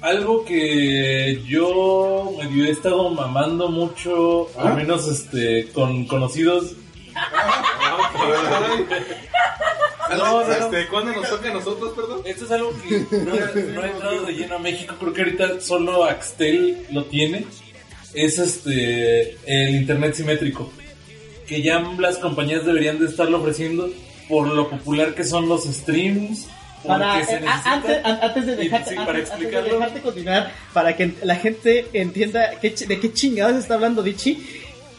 Algo 0.00 0.44
que 0.44 1.42
yo 1.46 2.32
medio 2.38 2.64
he 2.64 2.70
estado 2.70 3.10
mamando 3.10 3.68
mucho, 3.68 4.48
al 4.58 4.76
menos 4.76 5.06
este 5.08 5.70
con 5.72 6.06
conocidos. 6.06 6.72
No, 10.16 10.44
no. 10.44 10.52
Este, 10.52 10.86
¿Cuándo 10.88 11.12
nos 11.12 11.28
toca 11.28 11.50
a 11.50 11.52
nosotros, 11.54 11.92
perdón? 11.94 12.22
Esto 12.24 12.44
es 12.44 12.50
algo 12.50 12.72
que 12.82 13.06
no, 13.24 13.32
ha- 13.34 13.72
no 13.74 13.82
ha 13.82 13.86
entrado 13.88 14.22
de 14.26 14.32
lleno 14.32 14.54
a 14.56 14.58
México, 14.58 14.94
creo 14.98 15.12
que 15.12 15.22
ahorita 15.22 15.60
solo 15.60 16.04
Axtel 16.04 16.86
lo 16.90 17.04
tiene. 17.04 17.44
Es 18.14 18.38
este 18.38 19.36
el 19.46 19.74
internet 19.74 20.14
simétrico. 20.14 20.72
Que 21.46 21.62
ya 21.62 21.80
las 21.98 22.18
compañías 22.18 22.64
deberían 22.64 22.98
de 22.98 23.06
estarlo 23.06 23.38
ofreciendo 23.40 23.90
por 24.28 24.46
lo 24.48 24.68
popular 24.70 25.14
que 25.14 25.24
son 25.24 25.48
los 25.48 25.64
streams. 25.64 26.46
Para, 26.86 27.24
se 27.24 27.34
eh, 27.36 27.40
antes, 27.64 28.04
an- 28.04 28.18
antes 28.22 28.46
de 28.46 28.54
dejarte, 28.56 28.90
sí, 28.90 28.96
para 28.96 29.10
antes- 29.18 29.30
antes 29.32 29.50
de 29.52 29.62
dejarte 29.62 30.00
continuar, 30.00 30.52
para 30.72 30.96
que 30.96 31.12
la 31.22 31.34
gente 31.36 31.86
entienda 31.92 32.50
qué 32.60 32.70
de 32.70 33.00
qué 33.00 33.12
chingados 33.12 33.56
está 33.56 33.74
hablando 33.74 34.00
Dichi, 34.02 34.38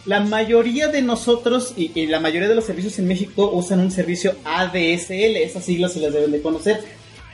la 0.10 0.20
mayoría 0.22 0.88
de 0.88 1.02
nosotros 1.04 1.74
y, 1.78 1.92
y 1.94 2.08
la 2.08 2.20
mayoría 2.20 2.50
de 2.50 2.56
los 2.56 2.66
servicios 2.66 2.98
en 3.00 3.08
México 3.08 3.52
usan 3.54 3.80
un 3.80 3.92
servicio 3.92 4.36
ADSL, 4.44 5.36
esas 5.38 5.64
siglas 5.64 5.94
se 5.94 6.00
las 6.00 6.12
deben 6.12 6.32
de 6.32 6.42
conocer, 6.42 6.84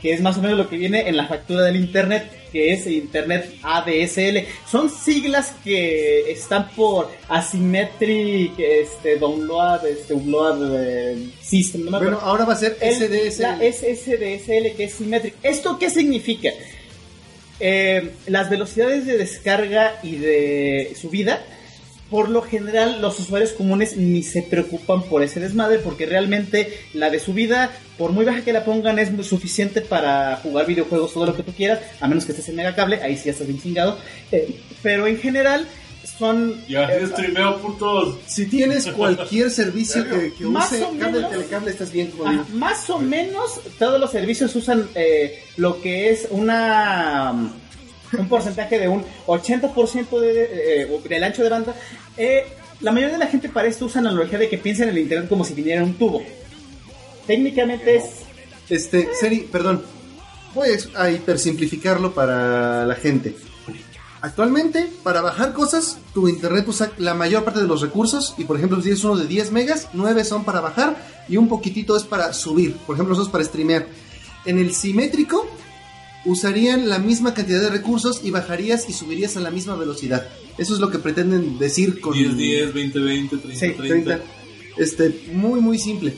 que 0.01 0.13
es 0.13 0.19
más 0.21 0.37
o 0.37 0.41
menos 0.41 0.57
lo 0.57 0.67
que 0.69 0.75
viene 0.77 1.07
en 1.07 1.15
la 1.15 1.25
factura 1.25 1.63
del 1.63 1.77
Internet, 1.77 2.29
que 2.51 2.73
es 2.73 2.85
Internet 2.85 3.55
ADSL. 3.63 4.37
Son 4.69 4.89
siglas 4.89 5.53
que 5.63 6.29
están 6.31 6.69
por 6.71 7.09
Asymmetric 7.29 8.51
este, 8.59 9.17
Download, 9.17 9.85
este, 9.87 10.13
Upload 10.13 10.75
eh, 10.77 11.29
System, 11.41 11.85
no 11.85 11.91
me 11.91 11.97
Bueno, 11.99 12.19
ahora 12.21 12.43
va 12.45 12.53
a 12.53 12.57
ser 12.57 12.77
El- 12.81 12.93
SDS. 12.93 13.39
La 13.39 13.57
SSDSL, 13.57 14.75
que 14.75 14.83
es 14.83 14.93
Symmetric. 14.93 15.33
¿Esto 15.41 15.79
qué 15.79 15.89
significa? 15.89 16.49
Eh, 17.59 18.11
las 18.27 18.49
velocidades 18.49 19.05
de 19.05 19.17
descarga 19.17 19.97
y 20.03 20.17
de 20.17 20.93
subida, 20.99 21.41
por 22.09 22.29
lo 22.29 22.41
general 22.43 23.01
los 23.01 23.19
usuarios 23.19 23.51
comunes 23.53 23.97
ni 23.97 24.21
se 24.23 24.43
preocupan 24.43 25.01
por 25.03 25.23
ese 25.23 25.39
desmadre 25.39 25.79
porque 25.79 26.05
realmente 26.05 26.71
la 26.93 27.09
de 27.09 27.19
subida, 27.19 27.71
por 27.97 28.11
muy 28.11 28.25
baja 28.25 28.41
que 28.43 28.53
la 28.53 28.63
pongan, 28.63 28.99
es 28.99 29.11
muy 29.11 29.23
suficiente 29.23 29.81
para 29.81 30.37
jugar 30.37 30.67
videojuegos, 30.67 31.13
todo 31.13 31.25
lo 31.25 31.35
que 31.35 31.43
tú 31.43 31.51
quieras, 31.53 31.79
a 31.99 32.07
menos 32.07 32.25
que 32.25 32.31
estés 32.33 32.47
en 32.49 32.57
mega 32.57 32.75
cable, 32.75 33.01
ahí 33.01 33.17
sí 33.17 33.25
ya 33.25 33.31
estás 33.31 33.47
bien 33.47 33.59
chingado. 33.61 33.97
Eh, 34.31 34.55
pero 34.83 35.07
en 35.07 35.17
general 35.17 35.67
son... 36.19 36.61
Ya, 36.67 36.83
eh, 36.85 37.07
streameo 37.07 37.57
putos. 37.57 38.17
Si 38.27 38.45
tienes 38.45 38.85
cualquier 38.95 39.49
servicio 39.49 40.07
que, 40.07 40.31
que 40.37 40.45
Más 40.45 40.71
use 40.71 40.83
o 40.83 40.89
cable 40.99 41.11
menos. 41.17 41.31
telecable, 41.31 41.71
estás 41.71 41.91
bien 41.91 42.11
Ah, 42.13 42.17
jodido. 42.23 42.45
más 42.53 42.89
o 42.91 42.99
menos 42.99 43.59
todos 43.79 43.99
los 43.99 44.11
servicios 44.11 44.55
usan 44.55 44.87
eh, 44.93 45.43
lo 45.57 45.81
que 45.81 46.11
es 46.11 46.27
una 46.29 47.31
um, 47.33 47.49
un 48.17 48.27
porcentaje 48.27 48.79
de 48.79 48.87
un 48.87 49.03
80% 49.27 50.19
de, 50.19 50.83
eh, 50.83 51.01
del 51.07 51.23
ancho 51.23 51.43
de 51.43 51.49
banda. 51.49 51.75
Eh, 52.17 52.45
la 52.81 52.91
mayoría 52.91 53.13
de 53.13 53.19
la 53.19 53.27
gente 53.27 53.49
para 53.49 53.67
esto 53.67 53.85
usa 53.85 54.01
la 54.01 54.09
analogía 54.09 54.37
de 54.37 54.49
que 54.49 54.57
piensa 54.57 54.83
en 54.83 54.89
el 54.89 54.97
internet 54.97 55.29
como 55.29 55.43
si 55.43 55.53
viniera 55.53 55.83
un 55.83 55.93
tubo. 55.93 56.21
técnicamente 57.25 57.95
es... 57.95 58.05
Este, 58.69 59.09
Seri, 59.13 59.41
perdón. 59.51 59.83
Voy 60.53 60.69
a 60.95 61.11
hipersimplificarlo 61.11 62.13
para 62.13 62.85
la 62.85 62.95
gente. 62.95 63.35
Actualmente, 64.21 64.89
para 65.03 65.21
bajar 65.21 65.53
cosas, 65.53 65.99
tu 66.13 66.27
internet 66.27 66.65
usa 66.67 66.91
la 66.97 67.13
mayor 67.13 67.43
parte 67.43 67.59
de 67.59 67.67
los 67.67 67.81
recursos. 67.81 68.33
Y 68.37 68.45
por 68.45 68.57
ejemplo, 68.57 68.77
si 68.77 68.83
tienes 68.83 69.03
uno 69.03 69.17
de 69.17 69.27
10 69.27 69.51
megas, 69.51 69.89
9 69.93 70.23
son 70.23 70.43
para 70.43 70.61
bajar 70.61 70.97
y 71.27 71.37
un 71.37 71.47
poquitito 71.47 71.95
es 71.95 72.03
para 72.03 72.33
subir. 72.33 72.75
Por 72.87 72.95
ejemplo, 72.95 73.13
eso 73.13 73.23
es 73.23 73.29
para 73.29 73.43
streamear. 73.43 73.85
En 74.45 74.57
el 74.57 74.73
simétrico, 74.73 75.45
usarían 76.25 76.89
la 76.89 76.99
misma 76.99 77.33
cantidad 77.33 77.61
de 77.61 77.69
recursos 77.69 78.21
y 78.23 78.31
bajarías 78.31 78.89
y 78.89 78.93
subirías 78.93 79.37
a 79.37 79.39
la 79.41 79.51
misma 79.51 79.75
velocidad. 79.75 80.27
Eso 80.57 80.73
es 80.73 80.79
lo 80.79 80.89
que 80.89 80.99
pretenden 80.99 81.57
decir 81.59 81.99
con 82.01 82.13
10, 82.13 82.35
10, 82.37 82.73
20, 82.73 82.99
20, 82.99 83.37
30, 83.37 83.59
Sí, 83.59 83.71
30. 83.73 83.87
30. 84.17 84.19
Este, 84.77 85.21
muy, 85.33 85.59
muy 85.61 85.77
simple. 85.79 86.13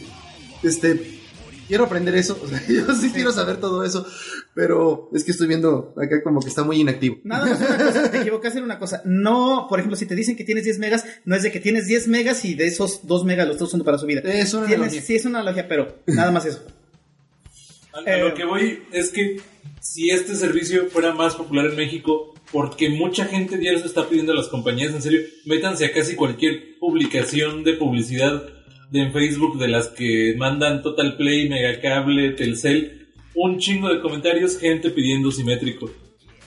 Este, 0.64 1.20
quiero 1.68 1.86
aprender 1.86 2.16
eso. 2.16 2.40
O 2.44 2.48
sea, 2.48 2.62
yo 2.68 2.94
sí 2.96 3.12
quiero 3.12 3.32
saber 3.32 3.58
todo 3.58 3.84
eso. 3.84 4.06
Pero 4.54 5.10
es 5.14 5.24
que 5.24 5.32
estoy 5.32 5.48
viendo 5.48 5.94
acá 5.98 6.24
como 6.24 6.40
que 6.42 6.50
está 6.50 6.64
muy 6.64 6.80
inactivo. 6.80 7.18
Nada 7.24 7.46
más 7.46 7.60
una 7.60 7.78
cosa, 7.78 8.10
te 8.12 8.18
equivocaste 8.22 8.58
en 8.60 8.66
una 8.66 8.80
cosa. 8.80 9.02
No, 9.06 9.68
por 9.70 9.80
ejemplo, 9.80 9.96
si 9.98 10.06
te 10.08 10.16
dicen 10.16 10.36
que 10.36 10.44
tienes 10.44 10.64
10 10.64 10.80
megas, 10.80 11.06
no 11.26 11.36
es 11.36 11.44
de 11.44 11.52
que 11.52 11.60
tienes 11.60 11.86
10 11.86 12.08
megas 12.08 12.44
y 12.46 12.56
de 12.56 12.66
esos 12.68 13.06
2 13.06 13.26
megas 13.26 13.46
los 13.48 13.56
estás 13.58 13.68
usando 13.68 13.86
para 13.86 13.98
subir. 14.00 14.20
Es 14.26 14.54
una 14.56 14.66
Tienes- 14.66 14.76
analogía. 14.76 15.02
sí, 15.02 15.16
es 15.16 15.26
una 15.26 15.40
analogía, 15.40 15.68
pero 15.68 15.96
nada 16.08 16.32
más 16.32 16.46
eso. 16.46 16.62
A, 17.94 18.00
a 18.00 18.16
Eh, 18.16 18.22
lo 18.22 18.34
que 18.36 18.46
voy 18.46 18.84
es 18.92 19.10
que 19.10 19.40
si 19.98 20.12
este 20.12 20.36
servicio 20.36 20.92
fuera 20.92 21.12
más 21.12 21.34
popular 21.34 21.72
en 21.72 21.76
México, 21.76 22.36
porque 22.52 22.88
mucha 22.88 23.26
gente 23.26 23.58
ya 23.60 23.80
se 23.80 23.88
está 23.88 24.08
pidiendo 24.08 24.32
a 24.32 24.36
las 24.36 24.48
compañías, 24.48 24.94
en 24.94 25.02
serio, 25.02 25.22
métanse 25.46 25.86
a 25.86 25.92
casi 25.92 26.16
cualquier 26.16 26.78
publicación 26.78 27.64
de 27.64 27.74
publicidad 27.74 28.44
en 28.94 29.12
Facebook 29.12 29.58
de 29.58 29.70
las 29.70 29.88
que 29.88 30.36
mandan 30.38 30.84
Total 30.84 31.18
Play, 31.18 31.50
Megacable, 31.50 32.34
Telcel, 32.34 33.08
un 33.34 33.58
chingo 33.58 33.90
de 33.90 34.00
comentarios, 34.00 34.60
gente 34.60 34.92
pidiendo 34.92 35.32
simétrico, 35.32 35.90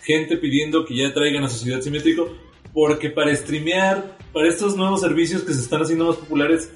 gente 0.05 0.37
pidiendo 0.37 0.85
que 0.85 0.95
ya 0.95 1.13
traigan 1.13 1.43
a 1.43 1.49
su 1.49 1.59
ciudad 1.65 1.81
simétrico, 1.81 2.33
porque 2.73 3.11
para 3.11 3.35
streamear, 3.35 4.17
para 4.33 4.47
estos 4.47 4.77
nuevos 4.77 5.01
servicios 5.01 5.43
que 5.43 5.55
se 5.55 5.63
están 5.63 5.83
haciendo 5.83 6.07
más 6.07 6.19
populares, 6.19 6.73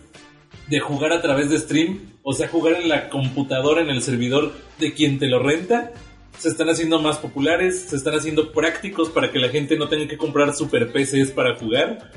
de 0.69 0.81
jugar 0.81 1.13
a 1.13 1.23
través 1.23 1.51
de 1.51 1.59
stream, 1.59 2.01
o 2.25 2.33
sea, 2.33 2.49
jugar 2.49 2.83
en 2.83 2.89
la 2.89 3.11
computadora, 3.11 3.81
en 3.81 3.91
el 3.91 4.03
servidor 4.03 4.53
de 4.81 4.93
quien 4.93 5.21
te 5.21 5.29
lo 5.29 5.39
renta, 5.41 5.93
se 6.39 6.49
están 6.49 6.69
haciendo 6.69 7.01
más 7.01 7.19
populares, 7.19 7.87
se 7.89 7.97
están 7.97 8.15
haciendo 8.15 8.53
prácticos 8.53 9.09
para 9.11 9.31
que 9.31 9.39
la 9.39 9.49
gente 9.49 9.77
no 9.77 9.89
tenga 9.89 10.07
que 10.09 10.19
comprar 10.19 10.55
super 10.55 10.93
PCs 10.93 11.31
para 11.31 11.57
jugar. 11.57 12.11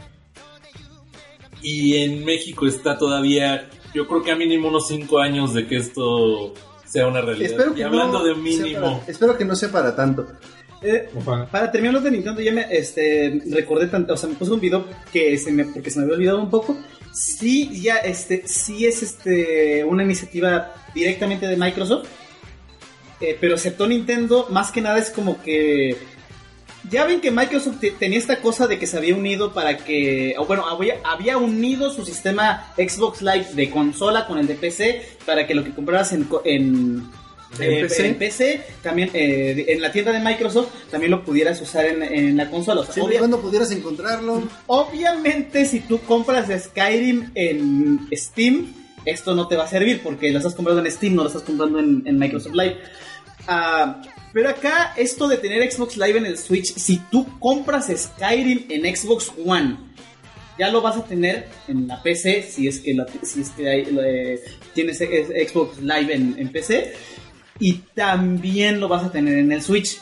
Y 1.62 1.98
en 1.98 2.24
México 2.24 2.68
está 2.68 2.98
todavía, 2.98 3.70
yo 3.94 4.08
creo 4.08 4.22
que 4.24 4.32
a 4.32 4.36
mínimo 4.36 4.68
unos 4.70 4.88
5 4.88 5.20
años 5.20 5.54
de 5.54 5.66
que 5.68 5.78
esto 5.78 6.54
sea 6.86 7.08
una 7.08 7.22
realidad. 7.22 7.52
Espero 7.52 7.74
que 7.74 7.82
y 7.82 7.84
hablando 7.84 8.20
no 8.20 8.26
de 8.26 8.34
sea 8.34 8.42
mínimo, 8.44 9.00
para- 9.00 9.12
espero 9.12 9.38
que 9.38 9.46
no 9.46 9.56
sea 9.56 9.72
para 9.72 9.96
tanto. 9.96 10.28
Eh, 10.82 11.10
para 11.52 11.72
terminar 11.72 11.96
lo 11.96 12.02
de 12.02 12.12
Nintendo, 12.12 12.40
ya 12.40 12.52
me 12.52 12.68
este, 12.70 13.42
recordé 13.50 13.88
tanto, 13.88 14.14
o 14.14 14.18
sea, 14.18 14.30
me 14.30 14.36
puse 14.36 14.52
un 14.52 14.60
video 14.60 14.86
que 15.12 15.36
se 15.40 15.52
me, 15.52 15.66
porque 15.66 15.90
se 15.90 15.98
me 15.98 16.04
había 16.06 16.16
olvidado 16.16 16.40
un 16.42 16.52
poco. 16.52 16.78
Sí, 17.12 17.82
ya, 17.82 17.96
este, 17.98 18.44
sí 18.48 18.86
es 18.86 19.02
este, 19.02 19.84
una 19.84 20.04
iniciativa 20.04 20.72
directamente 20.94 21.48
de 21.48 21.58
Microsoft. 21.58 22.08
Eh, 23.20 23.38
pero 23.40 23.56
aceptó 23.56 23.88
Nintendo, 23.88 24.48
más 24.52 24.72
que 24.72 24.82
nada 24.82 25.00
es 25.00 25.10
como 25.10 25.42
que. 25.42 25.98
Ya 26.90 27.04
ven 27.06 27.20
que 27.20 27.32
Microsoft 27.32 27.80
te- 27.82 27.92
tenía 27.92 28.18
esta 28.18 28.40
cosa 28.42 28.66
de 28.68 28.80
que 28.80 28.88
se 28.88 28.98
había 28.98 29.16
unido 29.16 29.54
para 29.54 29.78
que. 29.78 30.36
O 30.38 30.46
bueno, 30.46 30.66
había, 30.68 30.96
había 31.04 31.38
unido 31.38 31.92
su 31.92 32.06
sistema 32.06 32.72
Xbox 32.78 33.22
Live 33.22 33.48
de 33.54 33.70
consola 33.70 34.26
con 34.28 34.38
el 34.38 34.48
de 34.48 34.56
PC 34.56 35.02
para 35.26 35.46
que 35.48 35.54
lo 35.56 35.64
que 35.64 35.72
compraras 35.74 36.14
en. 36.14 36.28
en 36.46 37.04
¿En 37.60 37.72
eh, 37.72 37.82
PC? 37.84 38.08
en 38.08 38.16
PC, 38.16 38.62
también 38.84 39.10
eh, 39.14 39.66
en 39.70 39.82
la 39.82 39.90
tienda 39.94 40.12
de 40.12 40.20
Microsoft, 40.20 40.68
también 40.92 41.12
lo 41.12 41.24
pudieras 41.24 41.60
usar 41.62 41.86
en, 41.86 42.04
en 42.04 42.36
la 42.36 42.50
consola. 42.52 42.82
O 42.82 42.86
sea, 42.86 43.02
obvia- 43.04 43.20
cuando 43.20 43.40
pudieras 43.40 43.72
encontrarlo. 43.72 44.44
Obviamente, 44.68 45.66
si 45.66 45.80
tú 45.80 46.00
compras 46.02 46.48
Skyrim 46.62 47.32
en 47.36 48.08
Steam, 48.14 48.74
esto 49.06 49.34
no 49.34 49.48
te 49.48 49.56
va 49.56 49.64
a 49.64 49.68
servir 49.68 50.02
porque 50.04 50.30
lo 50.32 50.40
estás 50.40 50.56
comprando 50.56 50.84
en 50.86 50.92
Steam, 50.92 51.16
no 51.16 51.22
lo 51.24 51.30
estás 51.30 51.44
comprando 51.44 51.80
en, 51.80 52.04
en 52.06 52.20
Microsoft 52.20 52.54
Live. 52.54 52.78
Ah, 53.48 54.02
pero 54.34 54.50
acá, 54.50 54.94
esto 54.98 55.28
de 55.28 55.38
tener 55.38 55.72
Xbox 55.72 55.96
Live 55.98 56.18
en 56.18 56.26
el 56.26 56.38
Switch, 56.38 56.74
si 56.76 56.98
tú 57.12 57.26
compras 57.40 57.88
Skyrim 57.96 58.66
en 58.70 58.96
Xbox 58.96 59.32
One, 59.46 59.78
ya 60.60 60.70
lo 60.70 60.82
vas 60.82 60.98
a 60.98 61.04
tener 61.06 61.48
en 61.68 61.88
la 61.88 62.02
PC, 62.04 62.44
si 62.44 62.68
es 62.68 62.80
que, 62.80 62.94
la- 62.94 63.06
si 63.24 63.42
es 63.42 63.50
que 63.52 63.70
hay- 63.70 63.98
eh, 64.04 64.40
tienes 64.74 65.00
eh, 65.02 65.48
Xbox 65.50 65.80
Live 65.80 66.14
en, 66.14 66.36
en 66.38 66.50
PC, 66.52 66.94
y 67.60 67.74
también 67.96 68.80
lo 68.80 68.88
vas 68.88 69.04
a 69.06 69.12
tener 69.12 69.38
en 69.38 69.52
el 69.52 69.62
Switch 69.64 70.00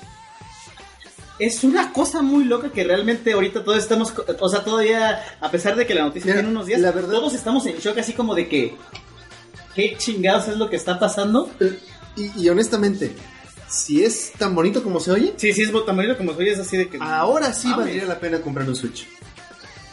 es 1.38 1.66
una 1.66 1.92
cosa 1.92 2.22
muy 2.22 2.46
loca 2.46 2.72
que 2.72 2.84
realmente 2.86 3.34
ahorita 3.34 3.64
todos 3.64 3.78
estamos, 3.80 4.14
o 4.40 4.50
sea, 4.50 4.64
todavía, 4.64 5.22
a 5.42 5.52
pesar 5.52 5.76
de 5.76 5.86
que 5.86 5.94
la 5.94 6.04
noticia 6.04 6.28
Mira, 6.32 6.38
tiene 6.42 6.50
unos 6.50 6.66
días, 6.66 6.80
la 6.80 6.92
verdad- 6.92 7.12
todos 7.18 7.34
estamos 7.34 7.66
en 7.66 7.76
shock 7.78 7.98
así 7.98 8.14
como 8.14 8.34
de 8.36 8.48
que, 8.48 8.74
¿qué 9.76 9.96
chingados 9.98 10.48
es 10.48 10.56
lo 10.56 10.70
que 10.70 10.78
está 10.78 10.98
pasando? 10.98 11.50
Y, 12.16 12.32
y 12.42 12.48
honestamente, 12.48 13.12
si 13.68 14.04
es 14.04 14.32
tan 14.38 14.54
bonito 14.56 14.84
como 14.84 15.00
se 15.00 15.12
oye, 15.12 15.34
Sí, 15.38 15.54
sí, 15.54 15.64
es 15.64 15.72
tan 15.86 15.96
bonito 15.96 16.18
como 16.18 16.34
soy, 16.34 16.50
es 16.50 16.60
así 16.60 16.78
de 16.78 16.88
que... 16.90 16.98
ahora 17.02 17.54
sí 17.54 17.70
valdría 17.76 18.06
la 18.06 18.20
pena 18.20 18.40
comprar 18.42 18.68
un 18.68 18.76
Switch. 18.76 19.08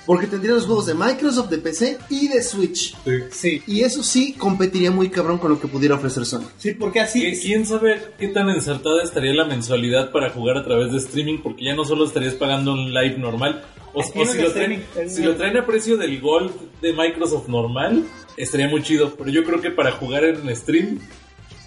Porque 0.04 0.26
tendría 0.26 0.52
los 0.54 0.66
juegos 0.66 0.86
de 0.86 0.94
Microsoft, 0.94 1.48
de 1.48 1.58
PC 1.58 1.96
y 2.10 2.26
de 2.26 2.42
Switch. 2.42 2.96
Sí, 3.30 3.62
Y 3.68 3.82
eso 3.82 4.02
sí 4.02 4.32
competiría 4.32 4.90
muy 4.90 5.10
cabrón 5.10 5.38
con 5.38 5.52
lo 5.52 5.60
que 5.60 5.68
pudiera 5.68 5.94
ofrecer 5.94 6.26
Sony. 6.26 6.42
sí, 6.58 6.72
porque 6.74 6.98
así... 7.00 7.22
¿Qui- 7.22 7.40
¿quién 7.40 7.66
sabe 7.66 8.02
qué 8.18 8.28
tan 8.28 8.50
ensartada 8.50 9.02
estaría 9.04 9.32
la 9.32 9.44
mensualidad 9.44 10.10
para 10.10 10.30
jugar 10.30 10.56
a 10.58 10.64
través 10.64 10.90
de 10.90 10.98
streaming? 10.98 11.38
Porque 11.40 11.64
ya 11.64 11.76
no 11.76 11.84
solo 11.84 12.04
estarías 12.04 12.34
pagando 12.34 12.72
un 12.72 12.92
live 12.92 13.16
normal, 13.18 13.64
o, 13.94 14.02
si, 14.02 14.18
lo 14.40 14.50
traen, 14.52 14.82
si 15.08 15.22
lo 15.22 15.36
traen 15.36 15.56
a 15.58 15.66
precio 15.66 15.96
del 15.96 16.20
Gold 16.20 16.52
de 16.80 16.92
Microsoft 16.94 17.46
normal, 17.48 18.04
estaría 18.36 18.66
muy 18.68 18.82
chido. 18.82 19.14
Pero 19.16 19.30
yo 19.30 19.44
creo 19.44 19.60
que 19.60 19.70
para 19.70 19.92
jugar 19.92 20.24
en 20.24 20.56
stream 20.56 20.98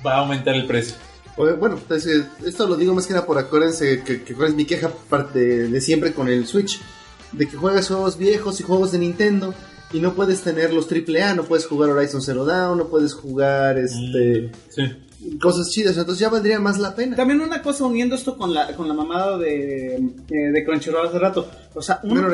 va 0.06 0.16
a 0.16 0.20
aumentar 0.20 0.56
el 0.56 0.66
precio. 0.66 0.96
Bueno, 1.38 1.78
pues, 1.88 2.06
esto 2.06 2.66
lo 2.68 2.76
digo 2.78 2.94
más 2.94 3.08
que 3.08 3.14
nada 3.14 3.26
por 3.26 3.38
acuérdense 3.38 4.02
que, 4.04 4.24
que 4.24 4.34
cuál 4.34 4.50
es 4.50 4.56
mi 4.56 4.66
queja 4.66 4.90
parte 5.10 5.40
de 5.68 5.82
siempre 5.82 6.14
con 6.14 6.30
el 6.30 6.48
Switch. 6.48 6.80
De 7.34 7.48
que 7.48 7.58
juegas 7.58 7.88
juegos 7.90 8.18
viejos 8.18 8.60
y 8.62 8.64
juegos 8.64 8.94
de 8.94 9.00
Nintendo 9.00 9.54
y 9.92 10.00
no 10.00 10.14
puedes 10.14 10.42
tener 10.42 10.74
los 10.74 10.88
AAA, 10.90 11.36
no 11.36 11.44
puedes 11.44 11.66
jugar 11.66 11.90
Horizon 11.90 12.22
Zero 12.22 12.46
Dawn, 12.46 12.78
no 12.78 12.88
puedes 12.88 13.14
jugar 13.14 13.78
este 13.78 14.52
Sí. 14.70 14.84
cosas 15.42 15.70
chidas, 15.70 15.98
entonces 15.98 16.20
ya 16.20 16.30
valdría 16.30 16.60
más 16.60 16.78
la 16.80 16.96
pena. 16.96 17.16
También 17.18 17.42
una 17.42 17.62
cosa 17.62 17.84
uniendo 17.86 18.16
esto 18.16 18.38
con 18.38 18.54
la, 18.54 18.74
con 18.76 18.88
la 18.88 18.94
mamada 18.94 19.38
de, 19.38 19.96
eh, 19.96 20.52
de 20.54 20.66
Crunchyroll 20.66 21.08
hace 21.08 21.20
rato. 21.20 21.50
O 21.74 21.82
sea, 21.82 22.00
un- 22.04 22.12
una, 22.18 22.28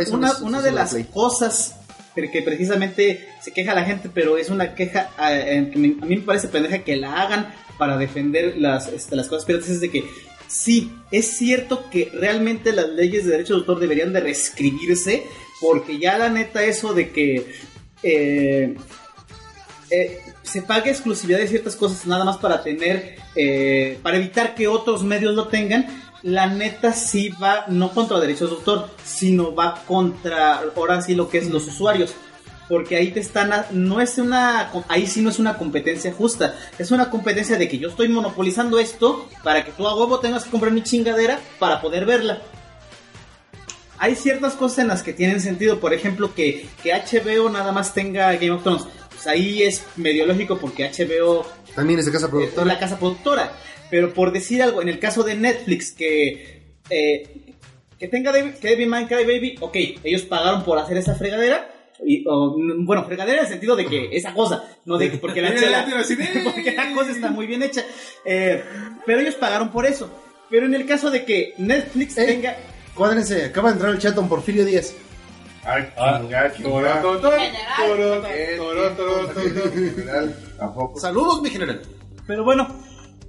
una 0.43 0.57
es 0.59 0.63
de 0.63 0.71
las 0.71 0.91
Play. 0.91 1.05
cosas 1.05 1.75
que 2.13 2.41
precisamente 2.41 3.27
se 3.41 3.51
queja 3.51 3.73
la 3.73 3.83
gente, 3.83 4.09
pero 4.13 4.37
es 4.37 4.49
una 4.49 4.75
queja 4.75 5.09
que 5.17 5.77
a 5.77 5.77
mí 5.77 5.97
me 6.01 6.17
parece 6.17 6.47
pendeja 6.47 6.79
que 6.79 6.95
la 6.95 7.21
hagan 7.21 7.53
para 7.77 7.97
defender 7.97 8.57
las, 8.57 8.87
este, 8.87 9.15
las 9.15 9.27
cosas 9.27 9.45
piratas, 9.45 9.69
es 9.69 9.81
de 9.81 9.89
que 9.89 10.03
sí, 10.47 10.91
es 11.11 11.37
cierto 11.37 11.89
que 11.89 12.11
realmente 12.13 12.73
las 12.73 12.89
leyes 12.89 13.25
de 13.25 13.31
derecho 13.31 13.53
de 13.53 13.59
autor 13.61 13.79
deberían 13.79 14.13
de 14.13 14.19
reescribirse, 14.19 15.23
porque 15.59 15.99
ya 15.99 16.17
la 16.17 16.29
neta 16.29 16.63
eso 16.63 16.93
de 16.93 17.09
que... 17.11 17.45
eh, 18.03 18.75
eh, 19.89 20.21
se 20.43 20.61
paga 20.61 20.89
exclusividad 20.89 21.39
de 21.39 21.47
ciertas 21.47 21.75
cosas 21.75 22.05
nada 22.05 22.25
más 22.25 22.37
para 22.37 22.63
tener, 22.63 23.15
eh, 23.35 23.99
para 24.01 24.17
evitar 24.17 24.55
que 24.55 24.67
otros 24.67 25.03
medios 25.03 25.33
lo 25.35 25.47
tengan, 25.47 25.85
la 26.23 26.47
neta 26.47 26.93
sí 26.93 27.29
va, 27.29 27.65
no 27.67 27.91
contra 27.91 28.19
derechos 28.19 28.49
de 28.49 28.55
autor, 28.57 28.89
sino 29.03 29.53
va 29.55 29.83
contra, 29.87 30.61
ahora 30.75 31.01
sí 31.01 31.15
lo 31.15 31.29
que 31.29 31.39
es 31.39 31.49
los 31.49 31.67
usuarios. 31.67 32.13
Porque 32.69 32.95
ahí 32.95 33.11
te 33.11 33.19
están, 33.19 33.51
a- 33.51 33.65
no 33.71 33.99
es 33.99 34.17
una, 34.17 34.71
ahí 34.87 35.05
sí 35.07 35.21
no 35.21 35.29
es 35.29 35.39
una 35.39 35.57
competencia 35.57 36.13
justa, 36.13 36.55
es 36.77 36.91
una 36.91 37.09
competencia 37.09 37.57
de 37.57 37.67
que 37.67 37.77
yo 37.79 37.89
estoy 37.89 38.07
monopolizando 38.07 38.79
esto 38.79 39.27
para 39.43 39.65
que 39.65 39.71
tú 39.73 39.85
a 39.87 39.95
huevo 39.95 40.19
tengas 40.19 40.45
que 40.45 40.51
comprar 40.51 40.71
mi 40.71 40.81
chingadera 40.83 41.39
para 41.59 41.81
poder 41.81 42.05
verla 42.05 42.41
hay 44.03 44.15
ciertas 44.15 44.53
cosas 44.53 44.79
en 44.79 44.87
las 44.87 45.03
que 45.03 45.13
tienen 45.13 45.39
sentido. 45.39 45.79
Por 45.79 45.93
ejemplo, 45.93 46.33
que, 46.33 46.67
que 46.81 46.91
HBO 46.91 47.51
nada 47.51 47.71
más 47.71 47.93
tenga 47.93 48.31
Game 48.33 48.49
of 48.49 48.63
Thrones. 48.63 48.83
Pues 49.11 49.27
ahí 49.27 49.61
es 49.61 49.83
medio 49.95 50.25
lógico 50.25 50.57
porque 50.57 50.89
HBO 50.89 51.45
También 51.75 51.99
es 51.99 52.07
de 52.07 52.11
casa 52.11 52.25
es 52.25 52.31
productora. 52.31 52.65
la 52.65 52.79
casa 52.79 52.97
productora. 52.97 53.53
Pero 53.91 54.11
por 54.13 54.31
decir 54.31 54.63
algo, 54.63 54.81
en 54.81 54.89
el 54.89 54.97
caso 54.97 55.21
de 55.21 55.35
Netflix, 55.35 55.91
que, 55.91 56.63
eh, 56.89 57.53
que 57.99 58.07
tenga 58.07 58.31
David, 58.31 58.53
que 58.55 58.69
Devil 58.69 58.87
May 58.87 59.05
Cry 59.05 59.25
Baby, 59.25 59.57
ok, 59.59 59.75
ellos 60.03 60.23
pagaron 60.23 60.63
por 60.63 60.79
hacer 60.79 60.97
esa 60.97 61.13
fregadera. 61.13 61.67
Y, 62.03 62.23
o, 62.27 62.55
bueno, 62.79 63.03
fregadera 63.05 63.39
en 63.39 63.43
el 63.45 63.51
sentido 63.51 63.75
de 63.75 63.85
que 63.85 64.09
esa 64.13 64.33
cosa, 64.33 64.63
no 64.85 64.97
de 64.97 65.11
que 65.11 65.17
porque 65.17 65.39
la, 65.43 65.49
chela- 65.55 65.85
porque 66.43 66.71
la 66.71 66.91
cosa 66.95 67.11
está 67.11 67.29
muy 67.29 67.45
bien 67.45 67.61
hecha. 67.61 67.83
Eh, 68.25 68.63
pero 69.05 69.19
ellos 69.19 69.35
pagaron 69.35 69.69
por 69.69 69.85
eso. 69.85 70.09
Pero 70.49 70.65
en 70.65 70.73
el 70.73 70.87
caso 70.87 71.11
de 71.11 71.23
que 71.25 71.53
Netflix 71.59 72.17
Eh. 72.17 72.25
tenga 72.25 72.57
Cuádrense, 72.95 73.45
acaba 73.45 73.69
de 73.69 73.73
entrar 73.75 73.93
el 73.93 73.99
chat 73.99 74.15
don 74.15 74.27
Porfirio 74.27 74.65
Díaz. 74.65 74.93
Saludos, 80.95 81.41
mi 81.41 81.49
general. 81.49 81.81
Pero 82.27 82.43
bueno, 82.43 82.67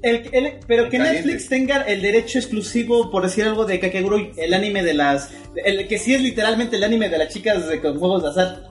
el, 0.03 0.29
el- 0.33 0.53
pero 0.67 0.89
que 0.89 0.99
Caliente. 0.99 1.23
Netflix 1.23 1.49
tenga 1.49 1.83
el 1.83 2.03
derecho 2.03 2.39
exclusivo, 2.39 3.11
por 3.11 3.23
decir 3.23 3.45
algo, 3.45 3.65
de 3.65 3.79
Kakegurui, 3.81 4.33
el 4.37 4.53
anime 4.55 4.83
de 4.83 4.95
las... 4.95 5.31
El 5.65 5.87
que 5.89 5.99
sí 5.99 6.15
es 6.15 6.21
literalmente 6.21 6.77
el 6.77 6.85
anime 6.85 7.09
de 7.09 7.19
las 7.19 7.33
chicas 7.33 7.69
de- 7.69 7.81
con 7.81 7.99
juegos 7.99 8.23
de 8.23 8.29
azar. 8.31 8.69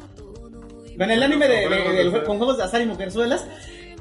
Bueno, 0.97 1.13
el 1.13 1.23
anime 1.23 1.47
de, 1.47 2.11
con 2.25 2.37
juegos 2.37 2.57
de 2.57 2.63
azar 2.63 2.81
y 2.81 2.85
mujerzuelas. 2.85 3.45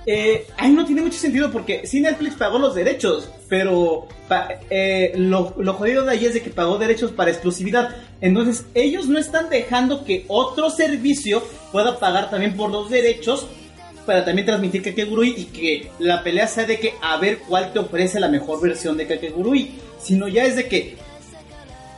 Eh, 0.07 0.47
ahí 0.57 0.70
no 0.73 0.86
tiene 0.86 1.02
mucho 1.02 1.19
sentido 1.19 1.51
porque 1.52 1.86
sí 1.86 2.01
Netflix 2.01 2.35
pagó 2.35 2.59
los 2.59 2.74
derechos, 2.74 3.28
pero 3.48 4.09
pa- 4.28 4.48
eh, 4.70 5.12
lo, 5.15 5.55
lo 5.59 5.74
jodido 5.74 6.05
de 6.07 6.12
ahí 6.12 6.24
es 6.24 6.32
de 6.35 6.40
que 6.43 6.48
pagó 6.51 6.78
derechos 6.78 7.11
para 7.11 7.31
exclusividad. 7.31 7.94
Entonces 8.23 8.65
ellos 8.74 9.09
no 9.09 9.19
están 9.19 9.51
dejando 9.51 10.05
que 10.07 10.24
otro 10.28 10.70
servicio 10.70 11.43
pueda 11.70 11.98
pagar 11.98 12.31
también 12.31 12.57
por 12.57 12.70
los 12.70 12.89
derechos 12.89 13.47
para 14.11 14.24
también 14.24 14.45
transmitir 14.45 14.82
Kakegurui 14.82 15.35
y 15.37 15.45
que 15.45 15.89
la 16.01 16.24
pelea 16.24 16.49
sea 16.49 16.66
de 16.66 16.81
que 16.81 16.95
a 17.01 17.16
ver 17.19 17.39
cuál 17.47 17.73
te 17.73 17.78
ofrece 17.78 18.19
la 18.19 18.27
mejor 18.27 18.61
versión 18.61 18.97
de 18.97 19.07
Kakegurui, 19.07 19.70
sino 20.03 20.27
ya 20.27 20.47
es 20.47 20.57
de 20.57 20.66
que 20.66 20.97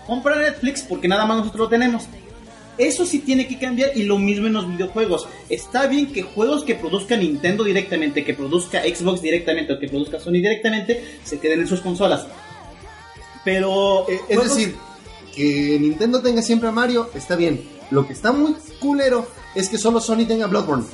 compra 0.06 0.36
Netflix 0.36 0.82
porque 0.82 1.08
nada 1.08 1.24
más 1.24 1.38
nosotros 1.38 1.60
lo 1.60 1.68
tenemos. 1.70 2.04
Eso 2.76 3.06
sí 3.06 3.20
tiene 3.20 3.48
que 3.48 3.58
cambiar 3.58 3.96
y 3.96 4.02
lo 4.02 4.18
mismo 4.18 4.46
en 4.46 4.52
los 4.52 4.68
videojuegos. 4.68 5.26
Está 5.48 5.86
bien 5.86 6.12
que 6.12 6.20
juegos 6.20 6.64
que 6.64 6.74
produzca 6.74 7.16
Nintendo 7.16 7.64
directamente, 7.64 8.26
que 8.26 8.34
produzca 8.34 8.82
Xbox 8.82 9.22
directamente 9.22 9.72
o 9.72 9.78
que 9.78 9.88
produzca 9.88 10.20
Sony 10.20 10.32
directamente 10.32 11.02
se 11.24 11.40
queden 11.40 11.60
en 11.60 11.66
sus 11.66 11.80
consolas. 11.80 12.26
Pero 13.42 14.06
Eh, 14.06 14.20
es 14.28 14.38
decir, 14.38 14.76
que 15.34 15.78
Nintendo 15.80 16.20
tenga 16.20 16.42
siempre 16.42 16.68
a 16.68 16.72
Mario 16.72 17.08
está 17.14 17.36
bien. 17.36 17.62
Lo 17.90 18.06
que 18.06 18.12
está 18.12 18.32
muy 18.32 18.54
culero 18.80 19.26
es 19.54 19.70
que 19.70 19.78
solo 19.78 19.98
Sony 19.98 20.26
tenga 20.28 20.46
Bloodborne. 20.46 20.84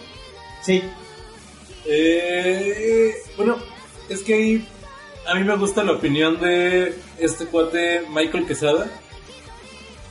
sí, 0.62 0.80
Eh, 1.90 3.14
bueno, 3.36 3.56
es 4.08 4.22
que 4.22 4.34
ahí 4.34 4.68
a 5.26 5.34
mí 5.34 5.44
me 5.44 5.56
gusta 5.56 5.84
la 5.84 5.92
opinión 5.92 6.38
de 6.38 6.94
este 7.18 7.46
cuate 7.46 8.02
Michael 8.14 8.46
Quesada, 8.46 8.90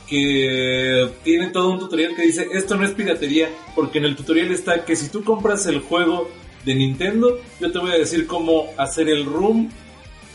que 0.08 1.08
tiene 1.22 1.48
todo 1.48 1.70
un 1.70 1.78
tutorial 1.78 2.14
que 2.16 2.22
dice, 2.22 2.48
esto 2.52 2.76
no 2.76 2.84
es 2.84 2.92
piratería, 2.92 3.48
porque 3.74 3.98
en 3.98 4.06
el 4.06 4.16
tutorial 4.16 4.50
está 4.50 4.84
que 4.84 4.96
si 4.96 5.08
tú 5.08 5.22
compras 5.22 5.66
el 5.66 5.80
juego 5.80 6.28
de 6.64 6.74
Nintendo, 6.74 7.38
yo 7.60 7.70
te 7.70 7.78
voy 7.78 7.92
a 7.92 7.98
decir 7.98 8.26
cómo 8.26 8.66
hacer 8.76 9.08
el 9.08 9.24
room 9.24 9.70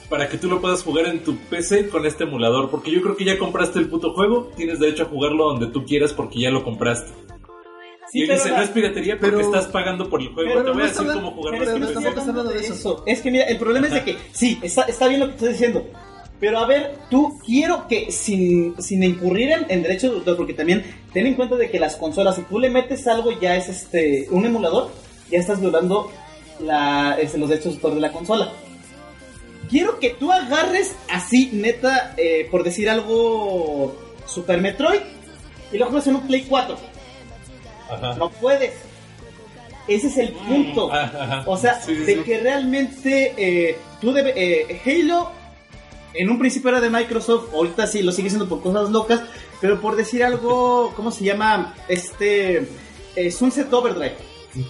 para 0.09 0.29
que 0.29 0.37
tú 0.37 0.47
lo 0.47 0.61
puedas 0.61 0.83
jugar 0.83 1.07
en 1.07 1.23
tu 1.23 1.35
PC 1.35 1.89
con 1.89 2.05
este 2.05 2.23
emulador, 2.25 2.69
porque 2.69 2.91
yo 2.91 3.01
creo 3.01 3.17
que 3.17 3.25
ya 3.25 3.39
compraste 3.39 3.79
el 3.79 3.89
puto 3.89 4.13
juego, 4.13 4.51
tienes 4.55 4.79
derecho 4.79 5.03
a 5.03 5.07
jugarlo 5.07 5.45
donde 5.45 5.67
tú 5.67 5.85
quieras 5.85 6.13
porque 6.13 6.39
ya 6.39 6.51
lo 6.51 6.63
compraste. 6.63 7.11
Sí, 8.13 8.19
y 8.19 8.21
él 8.23 8.29
dice, 8.29 8.49
la- 8.51 8.57
no 8.57 8.63
es 8.63 8.69
piratería 8.69 9.17
porque 9.19 9.35
pero- 9.37 9.41
estás 9.41 9.65
pagando 9.67 10.07
por 10.09 10.21
el 10.21 10.27
juego, 10.29 10.49
pero 10.51 10.61
te 10.61 10.67
no 10.69 10.73
voy 10.75 10.83
a 10.83 10.85
está 10.85 11.01
decir 11.01 11.09
hablando- 11.11 11.29
cómo 11.31 11.41
jugarlo 11.41 11.59
Pero 11.65 11.71
no 11.79 11.87
PC". 11.87 11.99
estamos 12.09 12.29
hablando 12.29 12.51
de 12.51 12.59
de 12.59 12.67
eso. 12.67 13.03
Es 13.07 13.21
que 13.21 13.31
mira, 13.31 13.43
el 13.45 13.57
problema 13.57 13.87
es 13.87 13.93
de 13.93 14.03
que 14.03 14.17
sí, 14.31 14.59
está, 14.61 14.83
está 14.83 15.07
bien 15.07 15.19
lo 15.19 15.25
que 15.27 15.31
estás 15.33 15.49
diciendo. 15.49 15.85
Pero 16.39 16.59
a 16.59 16.67
ver, 16.67 16.95
tú 17.09 17.39
quiero 17.45 17.87
que 17.87 18.11
sin, 18.11 18.79
sin 18.81 19.01
incurrir 19.03 19.49
en, 19.51 19.65
en 19.69 19.81
derechos 19.81 20.11
de 20.11 20.17
autor, 20.17 20.37
porque 20.37 20.53
también 20.53 20.83
ten 21.11 21.25
en 21.25 21.33
cuenta 21.35 21.55
de 21.55 21.71
que 21.71 21.79
las 21.79 21.95
consolas, 21.95 22.35
si 22.35 22.43
tú 22.43 22.59
le 22.59 22.69
metes 22.69 23.07
algo 23.07 23.31
ya 23.39 23.55
es 23.55 23.67
este 23.69 24.27
un 24.29 24.45
emulador, 24.45 24.91
ya 25.31 25.39
estás 25.39 25.59
violando 25.59 26.11
la, 26.59 27.17
este, 27.19 27.37
los 27.39 27.49
derechos 27.49 27.71
de 27.73 27.77
autor 27.77 27.95
de 27.95 28.01
la 28.01 28.11
consola. 28.11 28.51
Quiero 29.69 29.99
que 29.99 30.11
tú 30.11 30.31
agarres 30.31 30.95
así, 31.09 31.49
neta, 31.53 32.13
eh, 32.17 32.47
por 32.51 32.63
decir 32.63 32.89
algo, 32.89 33.95
Super 34.27 34.61
Metroid, 34.61 34.99
y 35.71 35.77
lo 35.77 35.85
juegues 35.87 36.07
en 36.07 36.15
un 36.17 36.27
Play 36.27 36.45
4. 36.47 36.77
Ajá. 37.93 38.15
No 38.15 38.29
puedes. 38.29 38.73
Ese 39.87 40.07
es 40.07 40.17
el 40.17 40.31
punto. 40.33 40.91
Ajá, 40.93 41.23
ajá. 41.23 41.43
O 41.45 41.57
sea, 41.57 41.81
Sí, 41.81 41.93
de 41.93 42.15
sí. 42.15 42.19
que 42.21 42.39
realmente 42.39 43.33
eh, 43.37 43.77
tú 43.99 44.13
debes. 44.13 44.33
eh, 44.37 44.81
Halo 44.85 45.29
en 46.13 46.29
un 46.29 46.37
principio 46.39 46.69
era 46.69 46.79
de 46.79 46.89
Microsoft, 46.91 47.53
ahorita 47.53 47.87
sí 47.87 48.03
lo 48.03 48.11
sigue 48.11 48.29
siendo 48.29 48.47
por 48.47 48.61
cosas 48.61 48.91
locas, 48.91 49.21
pero 49.59 49.81
por 49.81 49.95
decir 49.95 50.23
algo, 50.23 50.93
¿cómo 50.95 51.11
se 51.11 51.23
llama? 51.25 51.73
Este. 51.87 52.67
eh, 53.15 53.31
Sunset 53.31 53.71
Overdrive. 53.73 54.15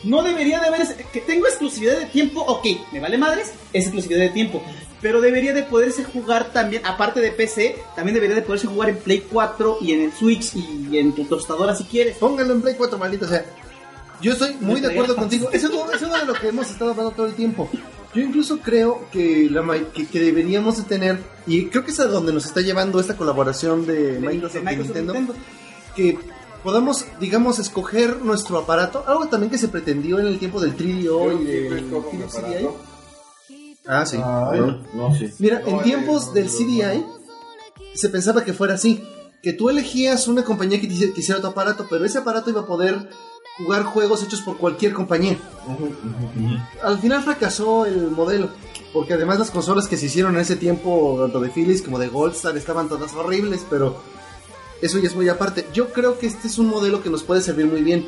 No 0.06 0.24
debería 0.24 0.62
de 0.62 0.68
haber. 0.68 0.88
Que 1.12 1.20
tengo 1.20 1.46
exclusividad 1.46 2.00
de 2.00 2.06
tiempo, 2.06 2.42
ok, 2.42 2.66
me 2.94 3.02
vale 3.02 3.18
madres, 3.18 3.54
es 3.74 3.84
exclusividad 3.84 4.22
de 4.22 4.30
tiempo. 4.30 4.64
Pero 5.04 5.20
debería 5.22 5.54
de 5.54 5.64
poderse 5.64 6.04
jugar 6.06 6.52
también, 6.54 6.84
aparte 6.86 7.20
de 7.20 7.32
PC, 7.32 7.76
también 7.96 8.16
debería 8.16 8.38
de 8.38 8.42
poderse 8.42 8.68
jugar 8.68 8.90
en 8.90 8.96
Play 8.96 9.26
4 9.30 9.78
y 9.82 9.92
en 9.92 10.02
el 10.02 10.14
Switch 10.14 10.56
y 10.56 10.98
en 10.98 11.14
tu 11.14 11.26
tostadora 11.26 11.76
si 11.76 11.84
quieres. 11.84 12.18
Póngalo 12.18 12.54
en 12.54 12.62
Play 12.62 12.76
4, 12.78 12.98
maldito 12.98 13.28
sea. 13.28 13.46
Yo 14.22 14.32
estoy 14.32 14.56
muy 14.62 14.80
de 14.80 14.88
acuerdo 14.88 15.16
contigo. 15.18 15.50
Eso 15.52 15.68
es, 15.68 16.02
uno 16.02 16.18
de 16.18 16.26
lo 16.26 16.34
que 16.34 16.48
hemos 16.48 16.70
estado 16.72 16.92
hablando 16.92 17.12
todo 17.12 17.26
el 17.26 17.34
tiempo. 17.34 17.70
Yo 18.16 18.22
incluso 18.22 18.60
creo 18.60 19.06
que, 19.12 19.50
la, 19.52 19.64
que, 19.94 20.08
que 20.08 20.20
deberíamos 20.22 20.78
de 20.78 20.84
tener, 20.84 21.20
y 21.46 21.66
creo 21.66 21.84
que 21.84 21.92
es 21.92 22.00
a 22.00 22.06
donde 22.06 22.32
nos 22.32 22.46
está 22.46 22.62
llevando 22.62 23.00
esta 23.02 23.18
colaboración 23.18 23.86
de, 23.86 24.14
De- 24.14 24.20
Microsoft, 24.20 24.54
de 24.54 24.60
y 24.62 24.64
Microsoft 24.64 24.96
Nintendo, 24.96 25.14
Nintendo. 25.14 25.42
que 25.98 26.18
podamos, 26.64 27.06
digamos, 27.20 27.60
escoger 27.60 28.22
nuestro 28.22 28.58
aparato. 28.58 29.04
Algo 29.06 29.28
también 29.28 29.52
que 29.52 29.58
se 29.58 29.68
pretendió 29.68 30.20
en 30.20 30.28
el 30.28 30.40
tiempo 30.40 30.62
del 30.62 30.78
3DO 30.78 31.42
y 31.42 31.44
del 31.46 31.90
Ah, 33.86 34.06
sí. 34.06 34.18
Ay, 34.24 34.60
Perdón. 34.60 34.88
no, 34.94 35.16
sí. 35.16 35.30
Mira, 35.40 35.60
No, 35.60 35.68
en 35.68 35.76
ay, 35.78 35.84
tiempos 35.84 36.28
no, 36.28 36.34
del 36.34 36.46
no, 36.46 36.52
CDI 36.52 37.06
se 37.94 38.10
pensaba 38.10 38.44
que 38.44 38.54
fuera 38.54 38.74
así, 38.76 39.04
que 39.42 39.54
tú 39.54 39.70
elegías 39.70 40.28
una 40.28 40.44
compañía 40.44 40.80
que 40.82 40.88
te 40.88 41.14
quisiera 41.14 41.42
tu 41.42 41.48
aparato, 41.48 41.86
pero 41.90 42.06
ese 42.06 42.18
aparato 42.18 42.50
iba 42.50 42.62
a 42.62 42.66
poder 42.66 43.10
jugar 43.58 43.84
juegos 43.84 44.24
hechos 44.24 44.42
por 44.42 44.58
cualquier 44.58 44.94
compañía. 44.94 45.38
Al 46.82 47.00
final 47.00 47.22
fracasó 47.24 47.86
el 47.86 48.10
modelo, 48.10 48.50
porque 48.94 49.14
además 49.14 49.40
las 49.40 49.52
consolas 49.52 49.88
que 49.88 49.98
se 49.98 50.08
hicieron 50.08 50.36
en 50.36 50.42
ese 50.42 50.56
tiempo, 50.56 51.18
tanto 51.22 51.40
de 51.40 51.50
Philips 51.50 51.82
como 51.82 52.00
de 52.00 52.08
Goldstar, 52.08 52.58
estaban 52.58 52.90
todas 52.90 53.14
horribles, 53.14 53.66
pero 53.70 54.02
eso 54.82 54.98
ya 54.98 55.08
es 55.08 55.16
muy 55.16 55.30
aparte. 55.30 55.68
Yo 55.74 55.90
creo 55.90 56.18
que 56.18 56.28
este 56.28 56.48
es 56.48 56.58
un 56.58 56.68
modelo 56.68 57.04
que 57.04 57.10
nos 57.10 57.24
puede 57.24 57.42
servir 57.42 57.68
muy 57.68 57.84
bien. 57.84 58.08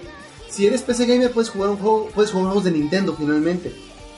Si 0.49 0.65
eres 0.65 0.81
PC 0.81 1.05
gamer 1.05 1.31
puedes 1.31 1.49
jugar 1.49 1.69
un 1.69 1.77
juego, 1.77 2.09
puedes 2.15 2.31
jugar 2.31 2.47
juegos 2.47 2.63
de 2.63 2.71
Nintendo 2.71 3.13
finalmente. 3.17 3.75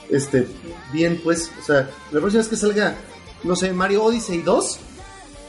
Este, 0.10 0.48
bien 0.94 1.20
pues, 1.24 1.52
o 1.60 1.64
sea, 1.64 1.90
la 2.12 2.20
próxima 2.20 2.40
vez 2.42 2.48
que 2.48 2.56
salga, 2.56 2.96
no 3.44 3.56
sé, 3.56 3.74
Mario 3.74 4.04
Odyssey 4.04 4.42
2, 4.42 4.80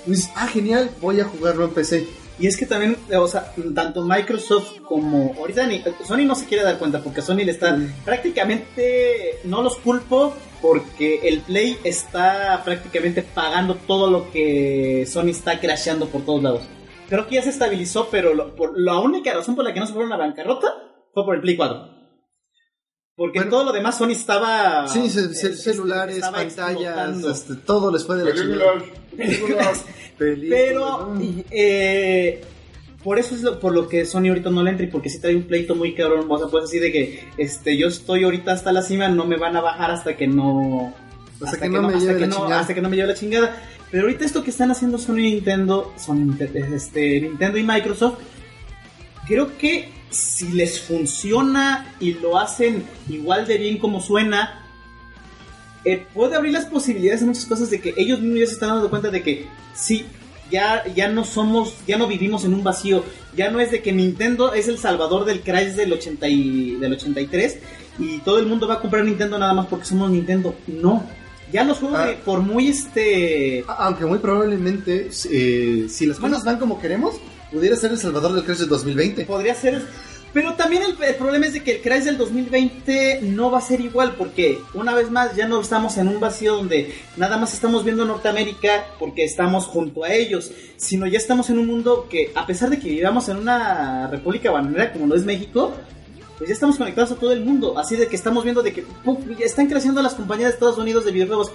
dices, 0.06 0.30
ah, 0.34 0.46
genial, 0.48 0.90
voy 1.00 1.20
a 1.20 1.24
jugarlo 1.24 1.64
en 1.64 1.70
PC. 1.70 2.06
Y 2.40 2.46
es 2.46 2.56
que 2.56 2.66
también, 2.66 2.96
o 3.16 3.26
sea, 3.26 3.52
tanto 3.74 4.04
Microsoft 4.04 4.80
como 4.84 5.34
ahorita 5.38 5.66
ni, 5.66 5.82
Sony 6.06 6.24
no 6.24 6.36
se 6.36 6.46
quiere 6.46 6.62
dar 6.62 6.78
cuenta 6.78 7.02
porque 7.02 7.20
Sony 7.20 7.38
le 7.38 7.50
está 7.50 7.76
prácticamente, 8.04 9.40
no 9.44 9.62
los 9.62 9.76
culpo 9.76 10.34
porque 10.62 11.20
el 11.28 11.40
Play 11.40 11.78
está 11.84 12.62
prácticamente 12.64 13.22
pagando 13.22 13.74
todo 13.74 14.10
lo 14.10 14.30
que 14.30 15.04
Sony 15.10 15.30
está 15.30 15.58
crasheando 15.60 16.08
por 16.08 16.24
todos 16.24 16.42
lados. 16.42 16.62
Creo 17.08 17.26
que 17.26 17.36
ya 17.36 17.42
se 17.42 17.50
estabilizó, 17.50 18.08
pero 18.10 18.34
lo- 18.34 18.54
por, 18.54 18.78
la 18.78 18.98
única 18.98 19.32
razón 19.34 19.56
por 19.56 19.64
la 19.64 19.72
que 19.72 19.80
no 19.80 19.86
se 19.86 19.92
fueron 19.92 20.12
a 20.12 20.16
bancarrota 20.16 20.68
fue 21.12 21.24
por 21.24 21.34
el 21.36 21.40
Play 21.40 21.56
4. 21.56 21.97
Porque 23.18 23.40
Bueno. 23.40 23.50
todo 23.50 23.64
lo 23.64 23.72
demás 23.72 23.98
Sony 23.98 24.12
estaba... 24.12 24.86
Sí, 24.88 25.10
ce- 25.10 25.24
eh, 25.48 25.54
celulares, 25.56 26.16
estaba 26.18 26.38
pantallas, 26.38 27.18
este, 27.24 27.56
todo 27.56 27.90
les 27.92 28.06
fue 28.06 28.16
de 28.16 28.24
la 28.26 28.30
Películas, 28.30 28.60
chingada. 28.60 28.94
películas. 29.16 29.84
Películas, 30.18 30.60
Pero 30.64 31.14
¿no? 31.14 31.20
eh, 31.50 32.40
por 33.02 33.18
eso 33.18 33.34
es 33.34 33.42
lo- 33.42 33.58
por 33.58 33.74
lo 33.74 33.88
que 33.88 34.06
Sony 34.06 34.28
ahorita 34.28 34.50
no 34.50 34.62
le 34.62 34.70
entra 34.70 34.86
y 34.86 34.88
porque 34.88 35.08
sí 35.10 35.20
trae 35.20 35.34
un 35.34 35.42
pleito 35.42 35.74
muy 35.74 35.94
cabrón. 35.96 36.26
O 36.28 36.38
sea, 36.38 36.46
pues 36.46 36.64
así 36.64 36.78
de 36.78 36.92
que 36.92 37.24
este 37.38 37.76
yo 37.76 37.88
estoy 37.88 38.22
ahorita 38.22 38.52
hasta 38.52 38.70
la 38.72 38.82
cima, 38.82 39.08
no 39.08 39.24
me 39.26 39.36
van 39.36 39.56
a 39.56 39.60
bajar 39.62 39.90
hasta 39.90 40.16
que 40.16 40.28
no. 40.28 40.94
Hasta 41.44 41.58
que 41.60 41.68
no 41.68 41.82
me 41.82 41.94
hasta 41.94 41.98
lleve 42.00 42.14
que 42.14 42.20
la 42.20 42.26
no- 42.28 42.36
chingada. 42.36 42.60
hasta 42.60 42.74
que 42.74 42.80
no 42.80 42.88
me 42.88 42.96
lleve 42.96 43.08
la 43.08 43.14
chingada. 43.14 43.56
Pero 43.90 44.04
ahorita 44.04 44.24
esto 44.24 44.44
que 44.44 44.50
están 44.50 44.70
haciendo 44.70 44.96
Sony 44.96 45.18
y 45.18 45.32
Nintendo, 45.34 45.92
Sony, 45.96 46.36
este, 46.74 47.20
Nintendo 47.20 47.58
y 47.58 47.62
Microsoft, 47.64 48.18
creo 49.26 49.56
que 49.58 49.88
si 50.10 50.48
les 50.52 50.80
funciona 50.80 51.94
y 52.00 52.14
lo 52.14 52.38
hacen 52.38 52.84
igual 53.08 53.46
de 53.46 53.58
bien 53.58 53.78
como 53.78 54.00
suena, 54.00 54.64
eh, 55.84 56.06
puede 56.14 56.36
abrir 56.36 56.52
las 56.52 56.66
posibilidades 56.66 57.20
de 57.20 57.26
muchas 57.26 57.46
cosas 57.46 57.70
de 57.70 57.80
que 57.80 57.94
ellos 57.96 58.20
mismos 58.20 58.40
ya 58.40 58.46
se 58.46 58.52
están 58.54 58.68
dando 58.70 58.90
cuenta 58.90 59.10
de 59.10 59.22
que 59.22 59.46
sí, 59.74 60.04
ya, 60.50 60.82
ya 60.94 61.08
no 61.08 61.24
somos, 61.24 61.74
ya 61.86 61.98
no 61.98 62.06
vivimos 62.06 62.44
en 62.44 62.54
un 62.54 62.64
vacío, 62.64 63.04
ya 63.36 63.50
no 63.50 63.60
es 63.60 63.70
de 63.70 63.82
que 63.82 63.92
Nintendo 63.92 64.52
es 64.54 64.66
el 64.68 64.78
salvador 64.78 65.24
del 65.24 65.40
crash 65.42 65.74
del, 65.74 65.92
80 65.92 66.28
y, 66.28 66.70
del 66.76 66.92
83 66.94 67.58
y 67.98 68.18
todo 68.18 68.38
el 68.38 68.46
mundo 68.46 68.66
va 68.66 68.74
a 68.74 68.80
comprar 68.80 69.04
Nintendo 69.04 69.38
nada 69.38 69.52
más 69.54 69.66
porque 69.66 69.84
somos 69.84 70.10
Nintendo. 70.10 70.54
No, 70.66 71.04
ya 71.52 71.64
los 71.64 71.78
juegos, 71.78 71.98
Ah. 72.00 72.06
de- 72.06 72.14
por 72.14 72.40
muy 72.40 72.68
este... 72.68 73.64
A- 73.68 73.86
Aunque 73.86 74.04
muy 74.06 74.18
probablemente, 74.18 75.10
eh, 75.30 75.86
si 75.88 76.06
las 76.06 76.18
cosas 76.18 76.44
van 76.44 76.58
como 76.58 76.80
queremos, 76.80 77.16
pudiera 77.50 77.76
ser 77.76 77.92
el 77.92 77.98
Salvador 77.98 78.32
del 78.34 78.44
Crash 78.44 78.58
de 78.58 78.66
2020. 78.66 79.24
Podría 79.24 79.54
ser. 79.54 79.82
Pero 80.32 80.54
también 80.54 80.82
el, 80.82 81.14
problema 81.14 81.46
es 81.46 81.54
de 81.54 81.62
que 81.62 81.76
el 81.76 81.80
Crash 81.80 82.04
del 82.04 82.18
2020 82.18 83.20
no 83.22 83.50
va 83.50 83.58
a 83.58 83.62
ser 83.62 83.80
igual, 83.80 84.14
porque 84.16 84.58
una 84.74 84.94
vez 84.94 85.10
más 85.10 85.34
ya 85.34 85.48
no 85.48 85.60
estamos 85.60 85.96
en 85.96 86.08
un 86.08 86.20
vacío 86.20 86.56
donde 86.56 86.94
nada 87.16 87.38
más 87.38 87.54
estamos 87.54 87.82
viendo 87.82 88.04
Norteamérica 88.04 88.86
porque 88.98 89.24
estamos 89.24 89.64
junto 89.66 90.04
a 90.04 90.12
ellos, 90.12 90.52
sino 90.76 91.06
ya 91.06 91.16
estamos 91.16 91.48
en 91.48 91.58
un 91.58 91.66
mundo 91.66 92.06
que, 92.10 92.30
a 92.34 92.46
pesar 92.46 92.68
de 92.68 92.78
que 92.78 92.90
vivamos 92.90 93.28
en 93.30 93.38
una 93.38 94.06
república 94.08 94.50
bananera 94.50 94.92
como 94.92 95.06
lo 95.06 95.16
es 95.16 95.24
México, 95.24 95.72
pues 96.36 96.48
ya 96.48 96.54
estamos 96.54 96.76
conectados 96.76 97.10
a 97.12 97.16
todo 97.16 97.32
el 97.32 97.42
mundo. 97.42 97.78
Así 97.78 97.96
de 97.96 98.06
que 98.06 98.16
estamos 98.16 98.44
viendo 98.44 98.62
de 98.62 98.72
que 98.72 98.84
están 99.40 99.66
creciendo 99.66 100.02
las 100.02 100.14
compañías 100.14 100.50
de 100.50 100.54
Estados 100.54 100.78
Unidos 100.78 101.06
de 101.06 101.12
videojuegos. 101.12 101.50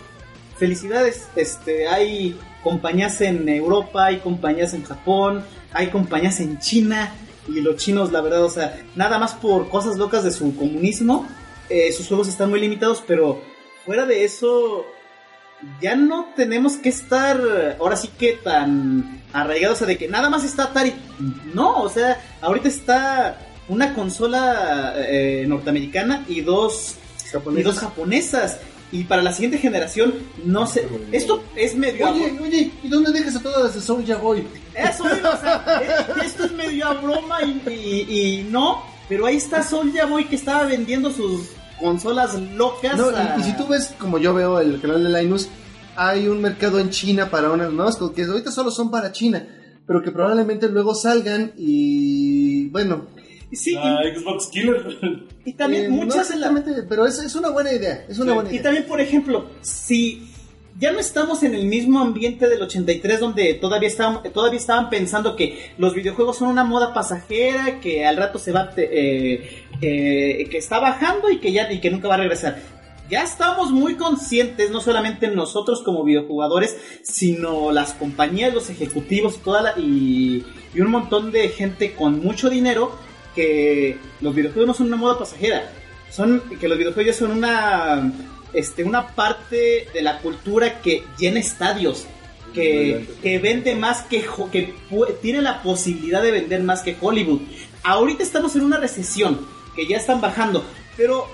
Felicidades, 0.58 1.28
este, 1.36 1.88
hay 1.88 2.38
compañías 2.64 3.20
en 3.22 3.48
Europa, 3.48 4.06
hay 4.06 4.18
compañías 4.18 4.74
en 4.74 4.84
Japón, 4.84 5.44
hay 5.74 5.88
compañías 5.90 6.40
en 6.40 6.60
China. 6.60 7.14
Y 7.48 7.60
los 7.60 7.76
chinos, 7.76 8.12
la 8.12 8.22
verdad, 8.22 8.44
o 8.46 8.50
sea, 8.50 8.82
nada 8.96 9.20
más 9.20 9.34
por 9.34 9.70
cosas 9.70 9.98
locas 9.98 10.24
de 10.24 10.32
su 10.32 10.56
comunismo, 10.56 11.28
eh, 11.70 11.92
sus 11.92 12.08
juegos 12.08 12.30
están 12.30 12.50
muy 12.50 12.62
limitados, 12.62 13.04
pero 13.06 13.42
fuera 13.86 14.06
de 14.06 14.24
eso, 14.24 14.86
ya 15.82 15.96
no 15.96 16.30
tenemos 16.36 16.78
que 16.78 16.90
estar 16.90 17.78
ahora 17.80 17.98
sí 17.98 18.10
que 18.18 18.34
tan 18.34 19.22
arraigados 19.34 19.82
a 19.82 19.86
de 19.86 19.98
que 19.98 20.08
nada 20.08 20.30
más 20.30 20.44
está 20.44 20.66
Atari. 20.66 20.94
No, 21.54 21.82
o 21.82 21.90
sea, 21.90 22.22
ahorita 22.42 22.70
está 22.70 23.38
una 23.68 23.94
consola 23.94 24.94
eh, 24.98 25.46
norteamericana 25.48 26.26
y 26.28 26.42
dos, 26.42 26.96
y 27.58 27.62
dos 27.62 27.80
japonesas. 27.80 28.60
Y 28.94 29.04
para 29.06 29.22
la 29.24 29.34
siguiente 29.34 29.58
generación, 29.58 30.14
no 30.46 30.66
sé. 30.68 30.88
Esto 31.12 31.44
es 31.56 31.76
medio. 31.76 32.10
Oye, 32.12 32.38
oye, 32.42 32.72
¿y 32.84 32.88
dónde 32.88 33.12
dejas 33.12 33.36
a 33.36 33.42
todas 33.42 33.64
las 33.64 33.76
de 33.76 33.82
Soulja 33.82 34.16
Boy? 34.18 34.48
Eso, 34.76 35.04
digo, 35.04 35.30
o 35.34 35.38
sea, 35.42 35.66
eh, 35.82 36.14
esto 36.24 36.46
es 36.46 36.52
medio 36.54 36.86
a 36.88 36.94
broma 36.94 37.42
y, 37.44 37.62
y- 37.70 38.18
y 38.40 38.44
no. 38.52 38.84
Pero 39.10 39.26
ahí 39.26 39.38
está 39.38 39.64
Soulja 39.64 40.06
Boy 40.06 40.26
que 40.26 40.36
estaba 40.36 40.64
vendiendo 40.66 41.12
sus 41.12 41.50
consolas 41.80 42.40
locas. 42.56 42.96
No, 42.96 43.08
a- 43.10 43.36
y, 43.38 43.42
y 43.42 43.44
si 43.44 43.58
tú 43.58 43.66
ves, 43.68 43.94
como 43.98 44.20
yo 44.20 44.34
veo 44.34 44.60
el 44.60 44.80
canal 44.80 45.04
de 45.04 45.22
Linus, 45.22 45.50
hay 45.96 46.28
un 46.28 46.40
mercado 46.42 46.80
en 46.80 46.90
China 46.92 47.30
para 47.32 47.50
unas 47.52 47.72
nuevas 47.74 47.98
cosas 47.98 48.16
que 48.16 48.24
ahorita 48.24 48.52
solo 48.52 48.70
son 48.72 48.92
para 48.92 49.12
China, 49.12 49.46
pero 49.88 50.02
que 50.04 50.12
probablemente 50.12 50.70
luego 50.70 50.94
salgan 50.94 51.52
y 51.58 52.68
bueno. 52.70 53.08
Sí, 53.56 53.76
Ah, 53.78 54.02
Xbox 54.16 54.48
Killer. 54.48 54.98
y, 55.46 55.50
y 55.52 55.54
también 55.54 55.86
eh, 55.86 55.90
muchas 55.90 56.30
no 56.30 56.36
en 56.36 56.42
la- 56.42 56.48
exactamente, 56.48 56.84
pero 56.90 57.06
es, 57.06 57.20
es 57.20 57.36
una 57.36 57.50
buena 57.50 57.72
idea, 57.72 58.06
es 58.10 58.18
una 58.20 58.32
Sí. 58.32 58.36
buena 58.36 58.54
Y 58.54 58.60
también, 58.60 58.86
por 58.86 59.00
ejemplo, 59.02 59.46
si 59.62 60.28
ya 60.80 60.92
no 60.92 61.00
estamos 61.00 61.44
en 61.44 61.54
el 61.54 61.66
mismo 61.66 62.00
ambiente 62.00 62.50
del 62.50 62.62
83 62.64 63.20
donde 63.20 63.54
todavía 63.54 63.88
estaban, 63.88 64.24
todavía 64.34 64.60
estaban 64.60 64.90
pensando 64.90 65.36
que 65.36 65.72
los 65.78 65.94
videojuegos 65.94 66.38
son 66.38 66.48
una 66.50 66.64
moda 66.64 66.94
pasajera, 66.96 67.80
que 67.80 68.06
al 68.06 68.18
rato 68.18 68.40
se 68.40 68.52
va, 68.52 68.72
eh, 68.78 69.66
eh, 69.82 70.48
que 70.50 70.58
está 70.58 70.80
bajando 70.80 71.30
y 71.30 71.40
que 71.40 71.52
ya 71.52 71.72
y 71.72 71.80
que 71.80 71.92
nunca 71.92 72.08
va 72.08 72.16
a 72.16 72.18
regresar. 72.18 72.60
Ya 73.10 73.22
estamos 73.22 73.70
muy 73.72 73.96
conscientes, 73.96 74.72
no 74.72 74.82
solamente 74.82 75.28
nosotros 75.28 75.84
como 75.84 76.04
videojugadores, 76.04 76.76
sino 77.04 77.72
las 77.72 77.94
compañías, 77.94 78.54
los 78.54 78.70
ejecutivos 78.72 79.40
toda 79.44 79.62
la, 79.62 79.74
y, 79.80 80.44
y 80.74 80.82
un 80.82 80.90
montón 80.90 81.32
de 81.32 81.50
gente 81.50 81.94
con 81.94 82.20
mucho 82.24 82.50
dinero 82.50 82.92
que 83.36 83.98
los 84.22 84.34
videojuegos 84.34 84.68
no 84.68 84.74
son 84.74 84.88
una 84.88 84.98
moda 84.98 85.20
pasajera. 85.20 85.72
Son 86.10 86.42
que 86.60 86.68
los 86.68 86.78
videojuegos 86.78 87.16
son 87.16 87.32
una 87.32 88.12
este 88.54 88.84
una 88.84 89.08
parte 89.16 89.88
de 89.94 90.02
la 90.02 90.20
cultura 90.20 90.82
que 90.82 91.04
llena 91.18 91.40
estadios 91.40 92.06
que, 92.54 93.08
que 93.24 93.40
vende 93.40 93.74
más 93.76 94.04
que 94.04 94.24
que 94.52 94.76
tiene 95.22 95.42
la 95.42 95.64
posibilidad 95.64 96.22
de 96.22 96.32
vender 96.32 96.62
más 96.64 96.82
que 96.82 96.96
Hollywood. 97.00 97.42
Ahorita 97.84 98.22
estamos 98.22 98.56
en 98.56 98.62
una 98.62 98.78
recesión 98.78 99.40
que 99.76 99.88
ya 99.88 99.98
están 99.98 100.22
bajando 100.22 100.64
pero 100.96 101.28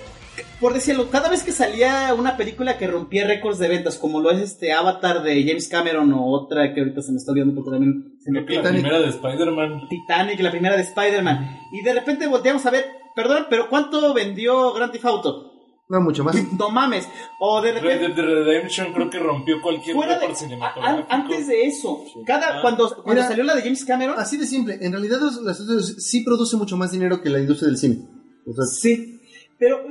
por 0.60 0.74
decirlo 0.74 1.10
cada 1.10 1.30
vez 1.30 1.44
que 1.44 1.52
salía 1.52 2.14
una 2.14 2.38
película 2.38 2.78
que 2.78 2.88
rompía 2.88 3.26
récords 3.28 3.60
de 3.60 3.68
ventas 3.68 3.98
como 3.98 4.20
lo 4.20 4.32
es 4.32 4.40
este 4.40 4.74
Avatar 4.74 5.24
de 5.24 5.44
James 5.46 5.68
Cameron 5.68 6.12
o 6.14 6.26
otra 6.32 6.74
que 6.74 6.82
ahorita 6.82 7.02
se 7.02 7.12
me 7.12 7.18
está 7.18 7.32
olvidando 7.32 7.56
porque 7.56 7.72
también 7.72 8.14
se 8.24 8.32
me 8.32 8.42
la 8.42 8.48
Titanic. 8.48 8.72
primera 8.82 9.00
de 9.00 9.08
Spider-Man. 9.10 9.82
Titanic, 9.90 10.40
la 10.42 10.52
primera 10.52 10.76
de 10.76 10.84
Spider-Man. 10.84 11.58
Y 11.74 11.84
de 11.84 11.94
repente 11.94 12.28
volteamos 12.28 12.66
a 12.66 12.72
ver, 12.72 12.86
perdón, 13.16 13.48
pero 13.50 13.70
¿cuánto 13.70 14.14
vendió 14.14 14.74
Grand 14.74 14.92
Theft 14.92 15.06
Auto? 15.06 15.46
No, 15.92 16.02
mucho 16.02 16.24
más. 16.24 16.36
No 16.60 16.70
mames. 16.70 17.10
O 17.40 17.62
de 17.62 17.72
Red 17.72 17.82
repente... 17.82 18.22
Dead 18.22 18.30
Redemption 18.30 18.94
creo 18.94 19.10
que 19.10 19.18
rompió 19.18 19.60
cualquier 19.60 19.96
Fuera 19.96 20.20
de, 20.20 20.36
cinematográfico. 20.36 21.08
a- 21.10 21.16
antes 21.16 21.48
de 21.48 21.66
eso, 21.66 22.04
cada 22.28 22.60
Ah. 22.60 22.62
cuando, 22.62 22.88
cuando 22.90 23.14
Mira, 23.14 23.28
salió 23.28 23.44
la 23.44 23.56
de 23.56 23.64
James 23.64 23.84
Cameron, 23.86 24.20
Así 24.20 24.38
de 24.38 24.46
simple, 24.46 24.78
en 24.82 24.92
realidad 24.92 25.18
los 25.20 25.60
estudios 25.60 25.96
sí 25.98 26.24
produce 26.24 26.58
mucho 26.58 26.78
más 26.78 26.92
dinero 26.92 27.24
que 27.24 27.30
la 27.32 27.40
industria 27.40 27.70
del 27.70 27.78
cine. 27.80 28.06
O 28.46 28.54
sea, 28.54 28.66
sí. 28.66 29.19
Pero 29.60 29.84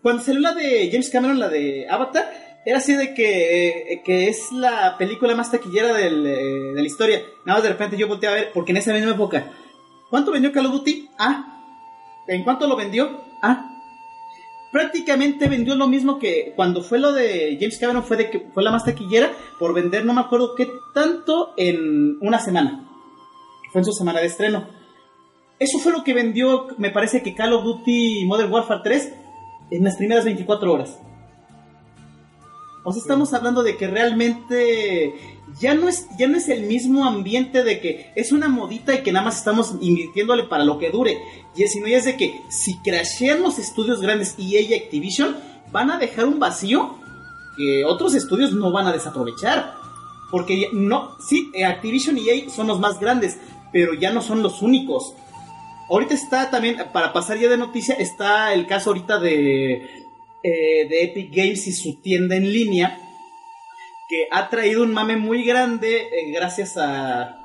cuando 0.00 0.22
salió 0.22 0.40
la 0.40 0.54
de 0.54 0.88
James 0.90 1.10
Cameron, 1.10 1.40
la 1.40 1.48
de 1.48 1.86
Avatar, 1.90 2.30
era 2.64 2.78
así 2.78 2.94
de 2.94 3.12
que, 3.12 3.68
eh, 3.92 4.02
que 4.04 4.28
es 4.28 4.52
la 4.52 4.96
película 4.96 5.34
más 5.34 5.50
taquillera 5.50 6.00
eh, 6.00 6.10
de 6.10 6.80
la 6.80 6.86
historia. 6.86 7.20
Nada 7.44 7.58
más 7.58 7.62
de 7.64 7.70
repente 7.70 7.96
yo 7.96 8.08
volteé 8.08 8.28
a 8.28 8.34
ver, 8.34 8.50
porque 8.54 8.70
en 8.70 8.78
esa 8.78 8.92
misma 8.92 9.10
época, 9.10 9.50
¿cuánto 10.08 10.30
vendió 10.30 10.52
Call 10.52 10.66
of 10.66 10.72
Duty? 10.72 11.10
Ah. 11.18 11.60
¿En 12.28 12.44
cuánto 12.44 12.68
lo 12.68 12.76
vendió? 12.76 13.20
Ah. 13.42 13.68
Prácticamente 14.70 15.48
vendió 15.48 15.74
lo 15.74 15.88
mismo 15.88 16.18
que 16.18 16.52
cuando 16.56 16.82
fue 16.82 16.98
lo 16.98 17.12
de 17.12 17.56
James 17.60 17.78
Cameron, 17.78 18.04
fue, 18.04 18.16
de 18.16 18.30
que 18.30 18.40
fue 18.54 18.62
la 18.62 18.70
más 18.70 18.84
taquillera 18.84 19.30
por 19.58 19.74
vender 19.74 20.04
no 20.04 20.14
me 20.14 20.20
acuerdo 20.20 20.54
qué 20.54 20.68
tanto 20.94 21.52
en 21.56 22.16
una 22.20 22.38
semana. 22.38 22.88
Fue 23.72 23.80
en 23.80 23.84
su 23.84 23.92
semana 23.92 24.20
de 24.20 24.26
estreno. 24.26 24.83
Eso 25.58 25.78
fue 25.78 25.92
lo 25.92 26.02
que 26.02 26.14
vendió, 26.14 26.68
me 26.78 26.90
parece 26.90 27.22
que 27.22 27.34
Call 27.34 27.52
of 27.52 27.64
Duty 27.64 28.24
Modern 28.26 28.52
Warfare 28.52 28.80
3 28.82 29.12
en 29.70 29.84
las 29.84 29.96
primeras 29.96 30.24
24 30.24 30.72
horas. 30.72 30.98
O 32.84 32.92
sea, 32.92 33.00
estamos 33.00 33.32
hablando 33.32 33.62
de 33.62 33.76
que 33.76 33.86
realmente 33.86 35.14
ya 35.58 35.74
no 35.74 35.88
es 35.88 36.06
ya 36.18 36.28
no 36.28 36.36
es 36.36 36.48
el 36.48 36.64
mismo 36.64 37.04
ambiente 37.04 37.64
de 37.64 37.80
que 37.80 38.12
es 38.14 38.30
una 38.30 38.48
modita 38.48 38.94
y 38.94 39.02
que 39.02 39.12
nada 39.12 39.24
más 39.24 39.38
estamos 39.38 39.74
invirtiéndole 39.80 40.44
para 40.44 40.64
lo 40.64 40.78
que 40.78 40.90
dure. 40.90 41.18
Y 41.56 41.62
es, 41.62 41.72
sino 41.72 41.86
ya 41.86 41.96
es 41.96 42.04
de 42.04 42.16
que 42.16 42.42
si 42.50 42.76
crashean 42.78 43.42
los 43.42 43.58
estudios 43.58 44.00
grandes 44.00 44.34
EA 44.38 44.60
y 44.60 44.74
Activision, 44.74 45.36
van 45.72 45.90
a 45.90 45.98
dejar 45.98 46.26
un 46.26 46.38
vacío 46.38 46.98
que 47.56 47.84
otros 47.84 48.14
estudios 48.14 48.52
no 48.52 48.70
van 48.70 48.86
a 48.86 48.92
desaprovechar. 48.92 49.76
Porque 50.30 50.68
no, 50.72 51.16
sí, 51.26 51.52
Activision 51.64 52.18
y 52.18 52.28
EA 52.28 52.50
son 52.50 52.66
los 52.66 52.80
más 52.80 53.00
grandes, 53.00 53.38
pero 53.72 53.94
ya 53.94 54.12
no 54.12 54.20
son 54.20 54.42
los 54.42 54.60
únicos. 54.60 55.14
Ahorita 55.88 56.14
está 56.14 56.50
también, 56.50 56.76
para 56.92 57.12
pasar 57.12 57.38
ya 57.38 57.48
de 57.48 57.56
noticia, 57.58 57.94
está 57.96 58.52
el 58.54 58.66
caso 58.66 58.90
ahorita 58.90 59.18
de, 59.18 59.72
eh, 60.42 60.88
de 60.88 61.04
Epic 61.04 61.30
Games 61.34 61.66
y 61.66 61.72
su 61.72 61.96
tienda 62.00 62.36
en 62.36 62.50
línea, 62.52 62.98
que 64.08 64.26
ha 64.30 64.48
traído 64.48 64.82
un 64.82 64.92
mame 64.92 65.16
muy 65.16 65.44
grande 65.44 65.96
eh, 65.96 66.30
gracias 66.32 66.76
a, 66.76 67.38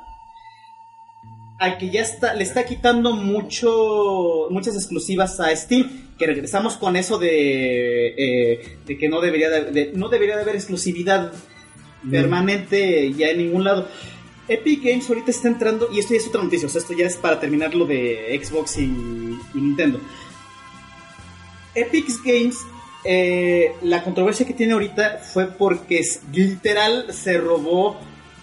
a 1.59 1.77
que 1.77 1.89
ya 1.89 2.01
está, 2.01 2.33
le 2.33 2.43
está 2.43 2.65
quitando 2.65 3.13
mucho, 3.13 4.47
muchas 4.49 4.75
exclusivas 4.75 5.39
a 5.39 5.53
Steam, 5.55 6.07
que 6.17 6.25
regresamos 6.25 6.77
con 6.77 6.95
eso 6.95 7.17
de, 7.17 8.07
eh, 8.17 8.77
de 8.85 8.97
que 8.97 9.09
no 9.09 9.19
debería 9.21 9.49
de, 9.49 9.71
de- 9.71 9.91
no 9.93 10.07
debería 10.09 10.35
de 10.37 10.41
haber 10.43 10.55
exclusividad 10.55 11.31
permanente 12.09 13.11
ya 13.13 13.29
en 13.29 13.37
ningún 13.39 13.63
lado. 13.65 13.87
Epic 14.49 14.83
Games 14.83 15.07
ahorita 15.09 15.31
está 15.31 15.47
entrando, 15.47 15.87
y 15.91 15.99
esto 15.99 16.13
ya 16.13 16.19
es 16.19 16.27
otra 16.27 16.43
noticia, 16.43 16.67
o 16.67 16.69
sea, 16.69 16.81
esto 16.81 16.93
ya 16.93 17.05
es 17.05 17.15
para 17.15 17.39
terminar 17.39 17.73
lo 17.75 17.85
de 17.85 18.39
Xbox 18.43 18.77
y, 18.77 18.83
y 18.83 19.39
Nintendo. 19.61 19.99
Epic 21.75 22.07
Games, 22.23 22.57
eh, 23.03 23.73
la 23.83 24.03
controversia 24.03 24.45
que 24.45 24.53
tiene 24.53 24.73
ahorita 24.73 25.19
fue 25.33 25.47
porque 25.47 25.99
es- 25.99 26.21
literal 26.33 27.05
se 27.13 27.37
robó 27.37 27.97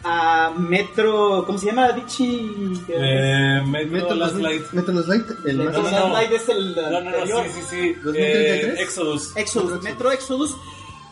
a 0.04 0.54
Metro, 0.56 1.42
¿cómo 1.46 1.58
se 1.58 1.66
llama? 1.66 1.90
Dichi. 1.92 2.48
Eh, 2.88 3.60
Metro, 3.66 3.90
Metro 3.90 4.14
Last 4.14 4.34
Last 4.34 4.42
Light. 4.44 4.62
Metro 4.72 4.94
Last 4.94 5.08
Light, 5.08 5.24
el 5.46 5.56
Metro 5.58 5.82
no. 5.82 5.90
Last 5.90 6.12
Light 6.12 6.32
es 6.32 6.48
el 6.48 6.74
No, 6.76 6.82
no, 6.82 7.00
no, 7.00 7.08
anterior. 7.10 7.44
sí, 7.46 7.60
sí, 7.60 7.66
sí. 7.68 7.92
2033? 8.04 8.78
Eh, 8.78 8.82
Exodus. 8.82 9.32
Exodus, 9.36 9.82
Metro 9.82 10.12
Exodus. 10.12 10.56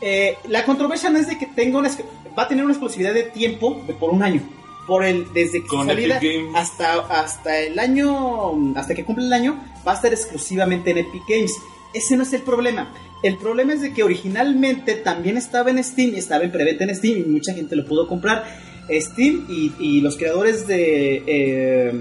Eh, 0.01 0.37
la 0.49 0.65
controversia 0.65 1.11
no 1.11 1.19
es 1.19 1.27
de 1.27 1.37
que 1.39 1.47
tenga 1.47 1.79
una 1.79 1.91
va 2.39 2.45
a 2.45 2.49
tener 2.49 2.65
una 2.65 2.73
exclusividad 2.75 3.15
de 3.15 3.25
tiempo 3.25 3.83
de 3.87 3.95
por 3.95 4.11
un 4.11 4.23
año. 4.23 4.43
Por 4.87 5.05
el, 5.05 5.33
desde 5.33 5.63
que 5.63 5.67
Con 5.67 5.87
salida 5.87 6.21
hasta, 6.55 7.01
hasta 7.01 7.59
el 7.61 7.79
año, 7.79 8.75
hasta 8.77 8.95
que 8.95 9.05
cumple 9.05 9.25
el 9.25 9.33
año, 9.33 9.59
va 9.87 9.93
a 9.93 9.95
estar 9.95 10.13
exclusivamente 10.13 10.91
en 10.91 10.99
Epic 10.99 11.23
Games. 11.29 11.53
Ese 11.95 12.17
no 12.17 12.25
es 12.25 12.33
el 12.33 12.43
problema. 12.43 12.93
El 13.23 13.39
problema 13.39 13.73
es 13.73 13.81
de 13.81 13.95
que 13.95 14.03
originalmente 14.03 14.95
también 14.97 15.39
estaba 15.39 15.71
en 15.71 15.83
Steam 15.83 16.11
y 16.15 16.19
estaba 16.19 16.45
en 16.45 16.53
preventa 16.53 16.85
en 16.85 16.95
Steam 16.95 17.19
y 17.19 17.23
mucha 17.23 17.55
gente 17.55 17.77
lo 17.77 17.87
pudo 17.87 18.07
comprar. 18.07 18.45
Steam 18.91 19.47
y, 19.49 19.73
y 19.79 20.01
los 20.03 20.17
creadores 20.17 20.67
de, 20.67 21.23
eh, 21.27 21.93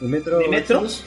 de 0.00 0.08
Metro. 0.08 0.38
de 0.38 0.48
Metro 0.48 0.84
Exodus. 0.84 1.04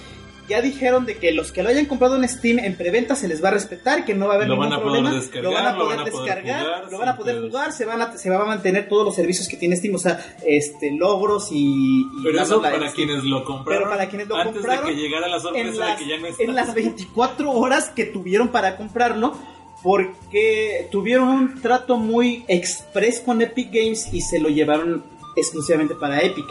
Ya 0.47 0.61
dijeron 0.61 1.05
de 1.05 1.17
que 1.17 1.31
los 1.31 1.51
que 1.51 1.63
lo 1.63 1.69
hayan 1.69 1.85
comprado 1.85 2.15
en 2.15 2.27
Steam 2.27 2.59
en 2.59 2.75
preventa 2.75 3.15
se 3.15 3.27
les 3.27 3.43
va 3.43 3.49
a 3.49 3.51
respetar, 3.51 4.05
que 4.05 4.13
no 4.13 4.27
va 4.27 4.33
a 4.33 4.35
haber 4.35 4.47
Lo 4.47 4.55
ningún 4.55 4.69
van 4.69 4.79
a 4.79 4.83
poder 4.83 5.01
problema, 5.01 5.19
descargar, 5.19 5.43
lo 5.43 5.51
van 5.51 5.65
a 5.65 5.71
lo 5.73 5.77
poder 5.79 5.97
van 5.97 5.99
a 5.99 6.03
poder 6.03 6.13
descargar, 6.13 6.63
jugar 6.63 6.91
lo 6.91 6.97
van 6.97 7.09
a 7.09 7.17
poder 7.17 7.35
pedos. 7.35 7.49
jugar, 7.49 7.71
se 7.73 7.85
van 7.85 8.01
a 8.01 8.17
se 8.17 8.29
van 8.29 8.41
a 8.41 8.45
mantener 8.45 8.87
todos 8.87 9.05
los 9.05 9.15
servicios 9.15 9.47
que 9.47 9.57
tiene 9.57 9.75
Steam, 9.75 9.95
o 9.95 9.99
sea, 9.99 10.37
este 10.45 10.91
logros 10.91 11.49
y, 11.51 12.01
y 12.01 12.23
Pero 12.23 12.41
eso 12.41 12.61
para 12.61 12.89
Steam. 12.89 12.93
quienes 12.93 13.23
lo 13.23 13.43
compraron. 13.43 13.83
Pero 13.83 13.89
para 13.89 14.09
quienes 14.09 14.27
lo 14.27 14.35
antes 14.35 14.53
compraron, 14.55 14.85
de 14.87 14.95
que 14.95 15.01
llegara 15.01 15.27
la 15.27 15.39
sorpresa 15.39 15.79
las, 15.79 15.99
de 15.99 16.03
que 16.03 16.09
ya 16.09 16.17
no 16.19 16.27
está. 16.27 16.43
en 16.43 16.55
las 16.55 16.73
24 16.73 17.51
horas 17.51 17.89
que 17.89 18.05
tuvieron 18.05 18.49
para 18.49 18.75
comprarlo, 18.75 19.33
porque 19.81 20.87
tuvieron 20.91 21.27
un 21.27 21.61
trato 21.61 21.97
muy 21.97 22.45
express 22.47 23.19
con 23.19 23.41
Epic 23.41 23.71
Games 23.71 24.13
y 24.13 24.21
se 24.21 24.39
lo 24.39 24.49
llevaron 24.49 25.03
exclusivamente 25.35 25.95
para 25.95 26.21
Epic. 26.21 26.45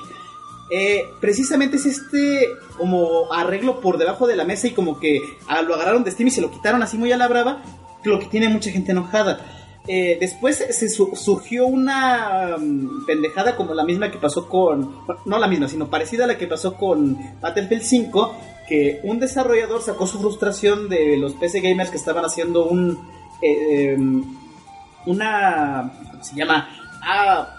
Eh, 0.75 1.05
precisamente 1.21 1.77
es 1.77 1.85
este 1.85 2.49
como 2.79 3.31
arreglo 3.33 3.81
por 3.81 3.99
debajo 3.99 4.27
de 4.27 4.37
la 4.37 4.45
mesa 4.45 4.69
y 4.69 4.71
como 4.71 4.99
que 4.99 5.21
ah, 5.47 5.61
lo 5.61 5.75
agarraron 5.75 6.03
de 6.03 6.11
Steam 6.11 6.29
y 6.29 6.31
se 6.31 6.41
lo 6.41 6.51
quitaron 6.51 6.83
así 6.83 6.97
muy 6.97 7.13
a 7.13 7.19
la 7.19 7.29
brava, 7.29 7.63
lo 8.05 8.19
que 8.19 8.27
tiene 8.27 8.49
mucha 8.49 8.71
gente 8.71 8.93
enojada. 8.93 9.41
Eh, 9.87 10.17
después 10.21 10.65
se 10.71 10.89
su- 10.89 11.15
surgió 11.17 11.67
una 11.67 12.57
mm, 12.57 13.05
pendejada 13.05 13.57
como 13.57 13.75
la 13.75 13.85
misma 13.85 14.11
que 14.13 14.19
pasó 14.19 14.49
con, 14.49 14.95
no 15.27 15.39
la 15.39 15.49
misma, 15.49 15.69
sino 15.69 15.91
parecida 15.91 16.25
a 16.25 16.29
la 16.29 16.39
que 16.39 16.47
pasó 16.47 16.75
con 16.75 17.19
Battlefield 17.41 17.83
5, 17.83 18.35
que 18.69 19.01
un 19.03 19.19
desarrollador 19.19 19.83
sacó 19.83 20.07
su 20.07 20.21
frustración 20.21 20.89
de 20.89 21.17
los 21.19 21.35
PC 21.35 21.61
gamers 21.61 21.91
que 21.91 21.97
estaban 21.99 22.25
haciendo 22.25 22.65
un, 22.65 22.97
eh, 23.43 23.93
em, 23.95 24.25
una, 25.07 25.93
¿cómo 26.13 26.25
se 26.25 26.37
llama? 26.37 26.69
Ah, 27.03 27.57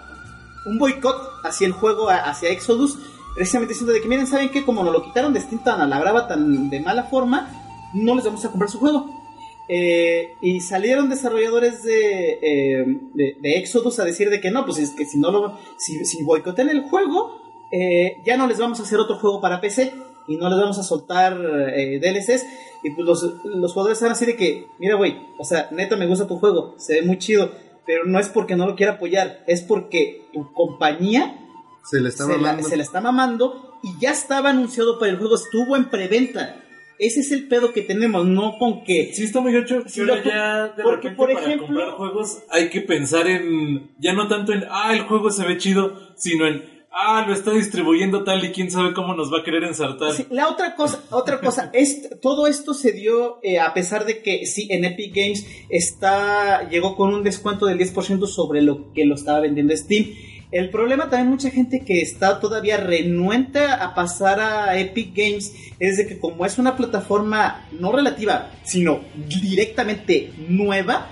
un 0.66 0.78
boicot 0.78 1.40
hacia 1.44 1.66
el 1.66 1.72
juego, 1.72 2.08
hacia 2.08 2.50
Exodus, 2.50 2.98
precisamente 3.34 3.74
diciendo 3.74 3.92
de 3.92 4.00
que 4.00 4.08
miren, 4.08 4.26
¿saben 4.26 4.50
qué? 4.50 4.64
Como 4.64 4.82
nos 4.82 4.92
lo 4.92 5.02
quitaron 5.02 5.32
de 5.32 5.40
Steam 5.40 5.62
tan 5.62 5.88
la 5.88 6.00
brava, 6.00 6.26
tan 6.26 6.70
de 6.70 6.80
mala 6.80 7.04
forma, 7.04 7.48
no 7.92 8.14
les 8.14 8.24
vamos 8.24 8.44
a 8.44 8.50
comprar 8.50 8.70
su 8.70 8.78
juego. 8.78 9.22
Eh, 9.66 10.34
y 10.42 10.60
salieron 10.60 11.08
desarrolladores 11.08 11.82
de, 11.82 12.38
eh, 12.42 12.84
de, 13.14 13.36
de 13.40 13.58
Exodus 13.58 13.98
a 13.98 14.04
decir 14.04 14.28
de 14.28 14.40
que 14.40 14.50
no, 14.50 14.64
pues 14.66 14.78
es 14.78 14.90
que 14.90 15.06
si 15.06 15.18
no 15.18 15.30
lo, 15.30 15.58
si, 15.78 16.04
si 16.04 16.22
boicotean 16.22 16.68
el 16.68 16.82
juego, 16.82 17.40
eh, 17.72 18.18
ya 18.24 18.36
no 18.36 18.46
les 18.46 18.58
vamos 18.58 18.78
a 18.80 18.82
hacer 18.82 19.00
otro 19.00 19.16
juego 19.16 19.40
para 19.40 19.60
PC 19.60 19.94
y 20.28 20.36
no 20.36 20.48
les 20.48 20.58
vamos 20.58 20.78
a 20.78 20.82
soltar 20.82 21.36
eh, 21.74 21.98
DLCs. 21.98 22.46
Y 22.82 22.90
pues 22.90 23.06
los, 23.06 23.44
los 23.44 23.72
jugadores 23.72 23.98
están 23.98 24.12
así 24.12 24.26
de 24.26 24.36
que, 24.36 24.68
mira, 24.78 24.96
güey, 24.96 25.16
o 25.38 25.44
sea, 25.44 25.68
neta 25.70 25.96
me 25.96 26.06
gusta 26.06 26.26
tu 26.26 26.38
juego, 26.38 26.74
se 26.76 27.00
ve 27.00 27.06
muy 27.06 27.18
chido, 27.18 27.50
pero 27.86 28.04
no 28.06 28.18
es 28.18 28.28
porque 28.28 28.56
no 28.56 28.66
lo 28.66 28.76
quiera 28.76 28.92
apoyar, 28.94 29.42
es 29.46 29.62
porque 29.62 30.22
tu 30.32 30.52
compañía 30.52 31.36
Se 31.84 32.00
le 32.00 32.08
está 32.08 32.24
se 32.24 32.32
la, 32.32 32.38
mamando. 32.38 32.68
se 32.68 32.76
la 32.76 32.82
está 32.82 33.00
mamando 33.00 33.78
y 33.82 33.98
ya 34.00 34.10
estaba 34.12 34.50
anunciado 34.50 34.98
para 34.98 35.12
el 35.12 35.18
juego, 35.18 35.34
estuvo 35.36 35.76
en 35.76 35.90
preventa. 35.90 36.60
Ese 36.98 37.20
es 37.20 37.32
el 37.32 37.48
pedo 37.48 37.72
que 37.72 37.82
tenemos, 37.82 38.24
no 38.24 38.56
con 38.58 38.84
que... 38.84 39.10
Sí, 39.12 39.24
está 39.24 39.40
muy 39.40 39.52
gacho. 39.52 39.82
Sí, 39.86 40.00
pero 40.06 40.22
ya 40.22 40.68
de 40.68 40.82
porque, 40.82 41.08
repente 41.10 41.16
por 41.16 41.32
para 41.34 41.46
ejemplo- 41.46 41.66
comprar 41.66 41.90
juegos 41.90 42.42
hay 42.50 42.70
que 42.70 42.80
pensar 42.82 43.26
en. 43.26 43.90
Ya 43.98 44.12
no 44.12 44.28
tanto 44.28 44.52
en. 44.52 44.64
Ah, 44.70 44.94
el 44.94 45.00
juego 45.02 45.30
se 45.30 45.44
ve 45.44 45.58
chido. 45.58 45.92
Sino 46.16 46.46
en. 46.46 46.62
Ah, 46.96 47.24
lo 47.26 47.34
está 47.34 47.50
distribuyendo 47.50 48.22
tal 48.22 48.44
y 48.44 48.52
quién 48.52 48.70
sabe 48.70 48.94
cómo 48.94 49.14
nos 49.14 49.32
va 49.32 49.40
a 49.40 49.42
querer 49.42 49.64
ensartar. 49.64 50.12
La 50.30 50.48
otra 50.48 50.76
cosa, 50.76 51.02
otra 51.10 51.40
cosa, 51.40 51.70
es, 51.72 52.08
todo 52.20 52.46
esto 52.46 52.72
se 52.72 52.92
dio 52.92 53.40
eh, 53.42 53.58
a 53.58 53.74
pesar 53.74 54.06
de 54.06 54.22
que 54.22 54.46
sí, 54.46 54.68
en 54.70 54.84
Epic 54.84 55.12
Games 55.12 55.44
está, 55.68 56.68
llegó 56.68 56.94
con 56.94 57.12
un 57.12 57.24
descuento 57.24 57.66
del 57.66 57.80
10% 57.80 58.28
sobre 58.28 58.62
lo 58.62 58.92
que 58.92 59.04
lo 59.06 59.16
estaba 59.16 59.40
vendiendo 59.40 59.76
Steam. 59.76 60.06
El 60.52 60.70
problema 60.70 61.10
también 61.10 61.30
mucha 61.30 61.50
gente 61.50 61.80
que 61.80 62.00
está 62.00 62.38
todavía 62.38 62.76
renuente 62.76 63.58
a 63.58 63.92
pasar 63.92 64.38
a 64.38 64.78
Epic 64.78 65.16
Games 65.16 65.52
es 65.80 65.96
de 65.96 66.06
que 66.06 66.20
como 66.20 66.46
es 66.46 66.58
una 66.58 66.76
plataforma 66.76 67.66
no 67.72 67.90
relativa, 67.90 68.52
sino 68.62 69.00
directamente 69.16 70.30
nueva, 70.48 71.08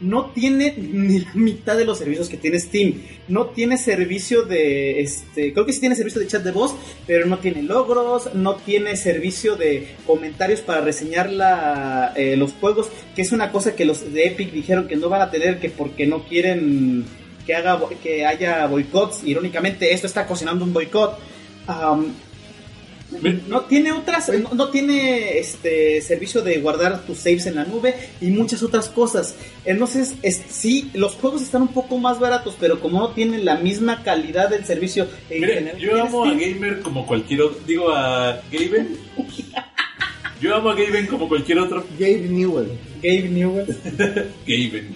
no 0.00 0.26
tiene 0.26 0.74
ni 0.76 1.20
la 1.20 1.30
mitad 1.34 1.76
de 1.76 1.84
los 1.84 1.98
servicios 1.98 2.28
que 2.28 2.36
tiene 2.36 2.58
Steam. 2.58 3.02
No 3.28 3.46
tiene 3.46 3.78
servicio 3.78 4.42
de, 4.42 5.00
este, 5.00 5.52
creo 5.52 5.66
que 5.66 5.72
sí 5.72 5.80
tiene 5.80 5.94
servicio 5.94 6.20
de 6.20 6.26
chat 6.26 6.42
de 6.42 6.52
voz, 6.52 6.74
pero 7.06 7.26
no 7.26 7.38
tiene 7.38 7.62
logros, 7.62 8.34
no 8.34 8.56
tiene 8.56 8.96
servicio 8.96 9.56
de 9.56 9.96
comentarios 10.06 10.60
para 10.60 10.80
reseñar 10.80 11.30
la, 11.30 12.12
eh, 12.16 12.36
los 12.36 12.52
juegos, 12.52 12.88
que 13.14 13.22
es 13.22 13.32
una 13.32 13.52
cosa 13.52 13.74
que 13.74 13.84
los 13.84 14.12
de 14.12 14.26
Epic 14.26 14.52
dijeron 14.52 14.88
que 14.88 14.96
no 14.96 15.08
van 15.08 15.22
a 15.22 15.30
tener, 15.30 15.60
que 15.60 15.70
porque 15.70 16.06
no 16.06 16.24
quieren 16.24 17.04
que 17.46 17.54
haga 17.54 17.80
que 18.02 18.26
haya 18.26 18.66
boicots. 18.66 19.22
Irónicamente, 19.24 19.92
esto 19.92 20.06
está 20.06 20.26
cocinando 20.26 20.64
un 20.64 20.72
boicot. 20.72 21.18
No 23.48 23.62
tiene 23.62 23.92
otras, 23.92 24.30
no, 24.38 24.54
no 24.54 24.70
tiene 24.70 25.38
este 25.38 26.00
servicio 26.00 26.42
de 26.42 26.58
guardar 26.58 27.04
tus 27.04 27.18
saves 27.18 27.46
en 27.46 27.56
la 27.56 27.64
nube 27.64 27.94
y 28.20 28.26
muchas 28.26 28.62
otras 28.62 28.88
cosas. 28.88 29.36
Entonces, 29.64 30.14
es, 30.22 30.42
sí, 30.48 30.90
los 30.94 31.14
juegos 31.14 31.42
están 31.42 31.62
un 31.62 31.68
poco 31.68 31.98
más 31.98 32.18
baratos, 32.18 32.56
pero 32.58 32.80
como 32.80 32.98
no 33.00 33.10
tienen 33.10 33.44
la 33.44 33.56
misma 33.56 34.02
calidad 34.02 34.50
del 34.50 34.64
servicio 34.64 35.06
en 35.30 35.40
Mire, 35.40 35.54
general 35.54 35.78
yo 35.78 36.02
amo 36.02 36.24
a 36.24 36.34
Steam, 36.34 36.54
Gamer 36.54 36.80
como 36.80 37.06
cualquier 37.06 37.42
otro. 37.42 37.58
Digo 37.66 37.90
a 37.90 38.40
Gaben. 38.50 38.96
Yo 40.40 40.54
amo 40.54 40.70
a 40.70 40.74
Gaben 40.74 41.06
como 41.06 41.28
cualquier 41.28 41.58
otro. 41.58 41.84
Gabe 41.98 42.28
Newell. 42.28 42.68
Gabe 43.02 43.28
Newell. 43.28 43.66
Gaben. 44.46 44.94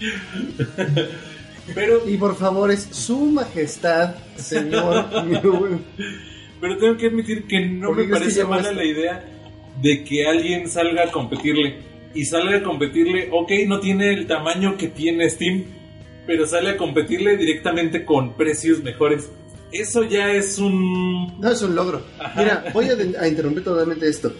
Pero, 1.74 2.08
Y 2.08 2.16
por 2.16 2.36
favor, 2.36 2.70
es 2.70 2.88
su 2.90 3.18
majestad, 3.26 4.14
señor 4.36 5.24
Newell. 5.24 5.78
pero 6.60 6.76
tengo 6.76 6.96
que 6.96 7.06
admitir 7.06 7.46
que 7.46 7.66
no 7.66 7.88
¿Por 7.88 7.96
qué 7.98 8.02
me 8.04 8.12
parece 8.18 8.44
mala 8.44 8.62
esto? 8.62 8.74
la 8.74 8.84
idea 8.84 9.24
de 9.80 10.04
que 10.04 10.26
alguien 10.26 10.68
salga 10.68 11.04
a 11.04 11.10
competirle. 11.10 11.90
Y 12.12 12.24
salga 12.24 12.58
a 12.58 12.62
competirle, 12.62 13.28
ok, 13.30 13.52
no 13.66 13.78
tiene 13.78 14.12
el 14.12 14.26
tamaño 14.26 14.76
que 14.76 14.88
tiene 14.88 15.30
Steam, 15.30 15.64
pero 16.26 16.44
sale 16.44 16.70
a 16.70 16.76
competirle 16.76 17.36
directamente 17.36 18.04
con 18.04 18.34
precios 18.36 18.82
mejores. 18.82 19.30
Eso 19.72 20.02
ya 20.02 20.32
es 20.32 20.58
un... 20.58 21.40
No, 21.40 21.52
es 21.52 21.62
un 21.62 21.76
logro. 21.76 22.02
Mira, 22.36 22.64
voy 22.72 22.88
a 22.88 23.28
interrumpir 23.28 23.62
totalmente 23.62 24.08
esto. 24.08 24.34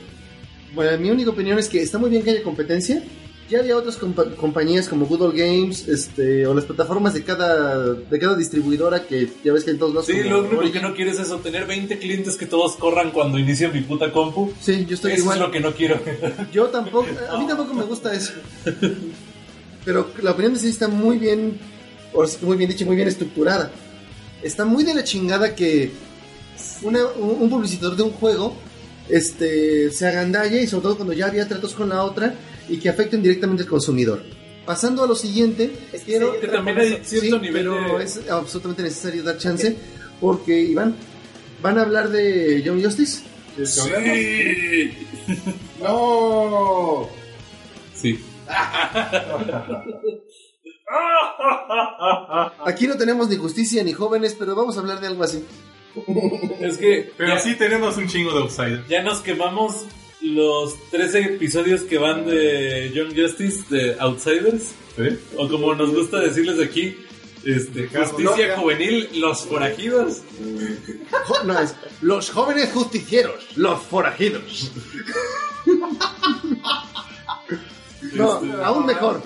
Bueno, 0.75 0.99
mi 0.99 1.11
única 1.11 1.31
opinión 1.31 1.59
es 1.59 1.69
que 1.69 1.81
está 1.81 1.99
muy 1.99 2.11
bien 2.11 2.23
que 2.23 2.31
haya 2.31 2.43
competencia. 2.43 3.03
Ya 3.51 3.59
había 3.59 3.77
otras 3.77 3.99
compa- 4.01 4.33
compañías 4.37 4.89
como 4.89 5.07
Google 5.07 5.37
Games 5.37 5.89
este, 5.89 6.47
o 6.47 6.55
las 6.55 6.65
plataformas 6.67 7.15
de 7.15 7.25
cada, 7.25 7.95
de 7.95 8.19
cada 8.21 8.37
distribuidora 8.37 9.03
que 9.05 9.29
ya 9.45 9.53
ves 9.53 9.65
que 9.65 9.73
en 9.73 9.79
todos 9.79 9.93
lados. 9.93 10.07
Sí, 10.07 10.23
lo 10.23 10.45
único 10.45 10.71
que 10.73 10.81
no 10.81 10.95
quieres 10.95 11.15
es 11.19 11.27
eso, 11.27 11.39
tener 11.39 11.67
20 11.67 11.99
clientes 11.99 12.37
que 12.37 12.47
todos 12.47 12.77
corran 12.77 13.11
cuando 13.11 13.39
inicia 13.41 13.69
mi 13.69 13.81
puta 13.81 14.13
compu. 14.13 14.53
Sí, 14.61 14.87
yo 14.89 14.95
estoy 14.95 15.13
Eso 15.15 15.23
igual. 15.23 15.39
es 15.39 15.43
lo 15.47 15.51
que 15.51 15.59
no 15.61 15.73
quiero. 15.75 15.99
Yo 16.53 16.67
tampoco, 16.67 17.07
a 17.29 17.39
mí 17.39 17.47
tampoco 17.49 17.75
me 17.75 17.83
gusta 17.83 18.15
eso. 18.15 18.33
Pero 19.85 20.11
la 20.23 20.31
opinión 20.33 20.55
de 20.55 20.61
sí 20.61 20.69
está 20.69 20.89
muy 20.89 21.19
bien, 21.19 21.59
muy 22.43 22.57
bien 22.57 22.71
dicha, 22.71 22.85
muy 22.85 22.97
bien 22.97 23.09
estructurada. 23.09 23.71
Está 24.43 24.65
muy 24.65 24.85
de 24.85 24.95
la 24.95 25.05
chingada 25.05 25.55
que 25.55 25.91
una- 26.83 27.07
un, 27.19 27.43
un 27.43 27.51
publicitador 27.51 27.97
de 27.97 28.03
un 28.05 28.11
juego 28.13 28.55
este, 29.09 29.91
se 29.91 30.07
agandalle 30.07 30.63
y 30.63 30.67
sobre 30.67 30.83
todo 30.85 30.97
cuando 30.97 31.15
ya 31.15 31.27
había 31.27 31.49
tratos 31.49 31.75
con 31.75 31.89
la 31.89 32.05
otra 32.05 32.35
y 32.71 32.79
que 32.79 32.89
afecten 32.89 33.23
directamente 33.23 33.65
al 33.65 33.69
consumidor. 33.69 34.23
Pasando 34.65 35.05
a 35.05 35.07
lo 35.07 35.15
siguiente, 35.15 35.71
Es 35.93 36.01
que 36.03 36.13
quiero... 36.13 36.39
que 36.41 36.47
también 36.47 36.79
hay 36.79 37.01
cierto 37.03 37.37
Sí, 37.37 37.43
nivel 37.43 37.53
pero 37.53 37.99
de... 37.99 38.05
es 38.05 38.21
absolutamente 38.31 38.83
necesario 38.85 39.23
dar 39.23 39.37
chance 39.39 39.77
porque, 40.21 40.59
Iván, 40.61 40.95
¿van 41.63 41.79
a 41.79 41.83
hablar 41.83 42.09
de 42.11 42.63
John 42.65 42.83
Justice? 42.83 43.23
Sí. 43.65 44.93
¡No! 45.83 47.09
Sí. 47.95 48.19
Aquí 52.67 52.87
no 52.87 52.97
tenemos 52.97 53.29
ni 53.29 53.37
justicia 53.37 53.83
ni 53.85 53.93
jóvenes, 53.93 54.35
pero 54.39 54.55
vamos 54.55 54.77
a 54.77 54.81
hablar 54.81 55.01
de 55.01 55.07
algo 55.09 55.23
así. 55.25 55.45
Es 56.61 56.79
que 56.79 57.13
Pero 57.17 57.35
ya, 57.35 57.41
sí 57.41 57.57
tenemos 57.57 57.97
un 57.97 58.07
chingo 58.07 58.33
de 58.33 58.39
outsiders. 58.41 58.87
ya 58.89 59.03
nos 59.03 59.19
quemamos 59.21 59.85
los 60.23 60.75
13 60.91 61.21
episodios 61.35 61.83
que 61.83 61.99
van 61.99 62.27
de 62.27 62.91
Young 62.95 63.15
Justice 63.17 63.65
de 63.71 63.97
Outsiders. 63.99 64.73
O 65.37 65.49
como 65.49 65.75
nos 65.75 65.95
gusta 65.95 66.19
decirles 66.21 66.61
aquí, 66.61 66.95
este, 67.45 67.89
justicia 67.89 68.57
juvenil, 68.59 69.09
los 69.15 69.47
forajidos. 69.47 70.19
Jo- 71.27 71.43
No, 71.45 71.59
es 71.59 71.75
los 72.03 72.29
jóvenes 72.31 72.71
justicieros, 72.73 73.57
los 73.57 73.81
forajidos. 73.83 74.71
No, 78.13 78.43
Este, 78.43 78.63
aún 78.65 78.87
mejor. 78.87 79.23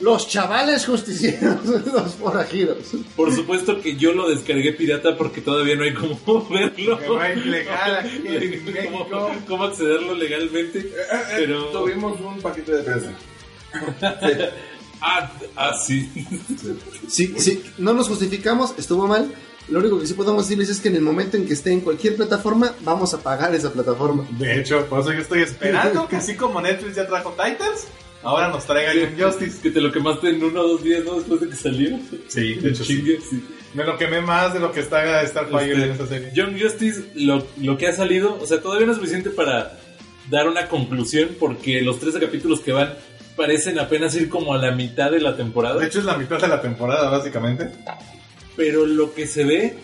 Los 0.00 0.28
chavales 0.28 0.86
justicieros, 0.86 1.64
los 1.92 2.14
forajidos. 2.14 2.78
Por 3.14 3.34
supuesto 3.34 3.80
que 3.80 3.96
yo 3.96 4.12
lo 4.12 4.28
descargué 4.28 4.72
pirata 4.72 5.16
porque 5.16 5.40
todavía 5.40 5.76
no 5.76 5.84
hay 5.84 5.94
cómo 5.94 6.48
verlo. 6.50 6.98
No 7.06 7.22
es 7.24 7.46
legal 7.46 7.96
aquí 7.98 8.22
en 8.26 8.64
cómo, 8.90 9.04
México. 9.04 9.30
cómo 9.46 9.64
accederlo 9.64 10.14
legalmente. 10.14 10.92
Pero. 11.36 11.64
Tuvimos 11.66 12.18
un 12.20 12.40
paquete 12.40 12.76
de 12.76 12.82
prensa. 12.82 13.12
Ah, 15.02 15.32
ah, 15.56 15.72
sí. 15.82 16.10
Sí, 17.08 17.34
sí, 17.38 17.64
no 17.78 17.94
nos 17.94 18.06
justificamos, 18.06 18.74
estuvo 18.76 19.06
mal. 19.06 19.32
Lo 19.68 19.78
único 19.78 19.98
que 19.98 20.06
sí 20.06 20.14
podemos 20.14 20.44
decirles 20.44 20.68
es 20.68 20.80
que 20.80 20.88
en 20.88 20.96
el 20.96 21.00
momento 21.00 21.36
en 21.38 21.46
que 21.46 21.54
esté 21.54 21.72
en 21.72 21.80
cualquier 21.80 22.16
plataforma, 22.16 22.74
vamos 22.82 23.14
a 23.14 23.22
pagar 23.22 23.54
esa 23.54 23.72
plataforma. 23.72 24.26
De 24.32 24.60
hecho, 24.60 24.84
por 24.86 25.00
eso 25.00 25.12
yo 25.12 25.20
estoy 25.20 25.40
esperando 25.42 26.06
que 26.06 26.16
así 26.16 26.34
como 26.34 26.60
Netflix 26.60 26.96
ya 26.96 27.06
trajo 27.06 27.30
Titans, 27.30 27.86
ahora 28.22 28.48
nos 28.48 28.64
traiga 28.66 28.94
Young 28.94 29.20
Justice. 29.20 29.60
Que 29.62 29.70
te 29.70 29.80
lo 29.80 29.90
quemaste 29.92 30.30
en 30.30 30.42
uno 30.42 30.60
o 30.60 30.68
dos 30.68 30.82
días 30.84 31.04
¿no? 31.04 31.16
después 31.16 31.40
de 31.40 31.48
que 31.48 31.56
salió. 31.56 31.98
Sí, 32.28 32.54
de 32.54 32.70
hecho 32.70 32.84
sí. 32.84 32.96
Chingue, 32.96 33.20
sí. 33.20 33.44
Me 33.74 33.84
lo 33.84 33.96
quemé 33.96 34.20
más 34.20 34.52
de 34.52 34.60
lo 34.60 34.72
que 34.72 34.80
está 34.80 35.24
Starfire 35.26 35.72
Este, 35.72 35.84
en 35.84 35.90
esta 35.92 36.06
serie. 36.06 36.30
Young 36.34 36.60
Justice, 36.60 37.12
lo, 37.14 37.46
lo 37.60 37.78
que 37.78 37.86
ha 37.86 37.92
salido, 37.92 38.36
o 38.40 38.46
sea, 38.46 38.60
todavía 38.60 38.86
no 38.86 38.92
es 38.92 38.98
suficiente 38.98 39.30
para 39.30 39.78
dar 40.28 40.48
una 40.48 40.68
conclusión 40.68 41.30
porque 41.38 41.80
los 41.80 42.00
13 42.00 42.18
capítulos 42.20 42.60
que 42.60 42.72
van 42.72 42.94
parecen 43.36 43.78
apenas 43.78 44.14
ir 44.16 44.28
como 44.28 44.54
a 44.54 44.58
la 44.58 44.72
mitad 44.72 45.10
de 45.10 45.20
la 45.20 45.36
temporada. 45.36 45.78
De 45.80 45.86
hecho, 45.86 46.00
es 46.00 46.04
la 46.04 46.16
mitad 46.18 46.40
de 46.40 46.48
la 46.48 46.60
temporada, 46.60 47.08
básicamente. 47.10 47.70
pero 48.56 48.84
lo 48.86 49.14
que 49.14 49.26
se 49.26 49.44
ve 49.44 49.74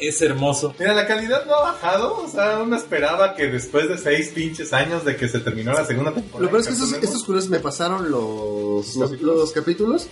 es 0.00 0.20
hermoso. 0.22 0.74
Mira, 0.78 0.94
la 0.94 1.06
calidad 1.06 1.44
no 1.46 1.54
ha 1.54 1.72
bajado. 1.72 2.22
O 2.22 2.28
sea, 2.28 2.60
uno 2.62 2.76
esperaba 2.76 3.34
que 3.34 3.46
después 3.46 3.88
de 3.88 3.98
seis 3.98 4.30
pinches 4.34 4.72
años 4.72 5.04
de 5.04 5.16
que 5.16 5.28
se 5.28 5.40
terminó 5.40 5.72
la 5.72 5.84
segunda 5.84 6.12
temporada. 6.12 6.44
Lo 6.44 6.50
peor 6.50 6.60
es 6.60 6.66
que 6.68 7.04
estos, 7.04 7.24
culeros 7.24 7.48
me 7.48 7.60
pasaron 7.60 8.10
los, 8.10 8.96
los, 8.96 9.10
capítulos. 9.10 9.36
los 9.36 9.52
capítulos 9.52 10.08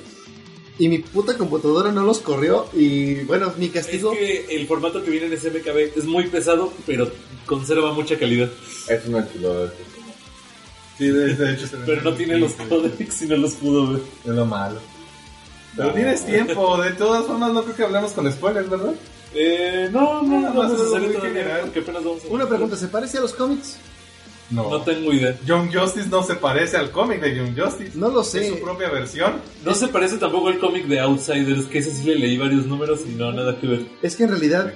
y 0.78 0.88
mi 0.88 0.98
puta 0.98 1.36
computadora 1.38 1.90
no 1.90 2.02
los 2.02 2.18
corrió 2.18 2.66
y 2.74 3.24
bueno, 3.24 3.52
mi 3.56 3.70
castigo... 3.70 4.12
Es 4.12 4.18
que 4.18 4.56
el 4.56 4.66
formato 4.66 5.02
que 5.02 5.10
viene 5.10 5.26
en 5.26 5.38
SMKB 5.38 5.96
es 5.96 6.04
muy 6.04 6.26
pesado, 6.26 6.72
pero 6.86 7.10
conserva 7.46 7.92
mucha 7.92 8.18
calidad. 8.18 8.50
Es 8.88 9.06
una 9.06 9.26
chulada. 9.32 9.72
Sí, 10.98 11.08
de, 11.08 11.34
de 11.34 11.52
hecho 11.52 11.66
se 11.66 11.76
Pero 11.78 12.02
no 12.02 12.14
tiene 12.14 12.38
los 12.38 12.52
códex 12.52 13.22
y 13.22 13.26
no 13.26 13.36
los 13.36 13.54
pudo 13.54 13.92
ver. 13.92 14.02
Es 14.24 14.30
lo 14.30 14.46
malo. 14.46 14.80
Pero 15.76 15.92
tienes 15.92 16.24
tiempo. 16.24 16.80
De 16.80 16.92
todas 16.92 17.26
formas, 17.26 17.52
no 17.52 17.62
creo 17.62 17.76
que 17.76 17.82
hablemos 17.82 18.12
con 18.12 18.30
spoilers, 18.30 18.70
¿verdad? 18.70 18.94
Eh, 19.38 19.88
no, 19.92 20.22
no, 20.22 20.40
Nada 20.40 20.54
no, 20.54 20.60
vamos 20.60 20.80
a 20.80 22.28
Una 22.30 22.48
pregunta, 22.48 22.76
¿se 22.76 22.88
parece 22.88 23.18
a 23.18 23.20
los 23.20 23.34
cómics? 23.34 23.76
No. 24.48 24.70
No 24.70 24.80
tengo 24.82 25.12
idea. 25.12 25.36
Young 25.44 25.74
Justice 25.74 26.08
no 26.08 26.22
se 26.22 26.36
parece 26.36 26.76
al 26.76 26.90
cómic 26.92 27.20
de 27.20 27.34
Young 27.36 27.58
Justice. 27.58 27.92
No 27.98 28.08
lo 28.10 28.20
Es 28.20 28.28
su 28.28 28.38
sé. 28.38 28.52
propia 28.62 28.88
versión. 28.90 29.34
No 29.64 29.74
se 29.74 29.88
parece 29.88 30.18
tampoco 30.18 30.48
al 30.48 30.58
cómic 30.60 30.86
de 30.86 31.00
Outsiders, 31.00 31.64
que 31.66 31.78
ese 31.78 31.90
sí 31.92 32.04
le 32.04 32.14
leí 32.16 32.38
varios 32.38 32.64
números 32.66 33.00
y 33.06 33.14
no, 33.14 33.32
nada 33.32 33.58
que 33.60 33.66
ver. 33.66 33.86
Es 34.02 34.14
que 34.16 34.22
en 34.24 34.30
realidad 34.30 34.72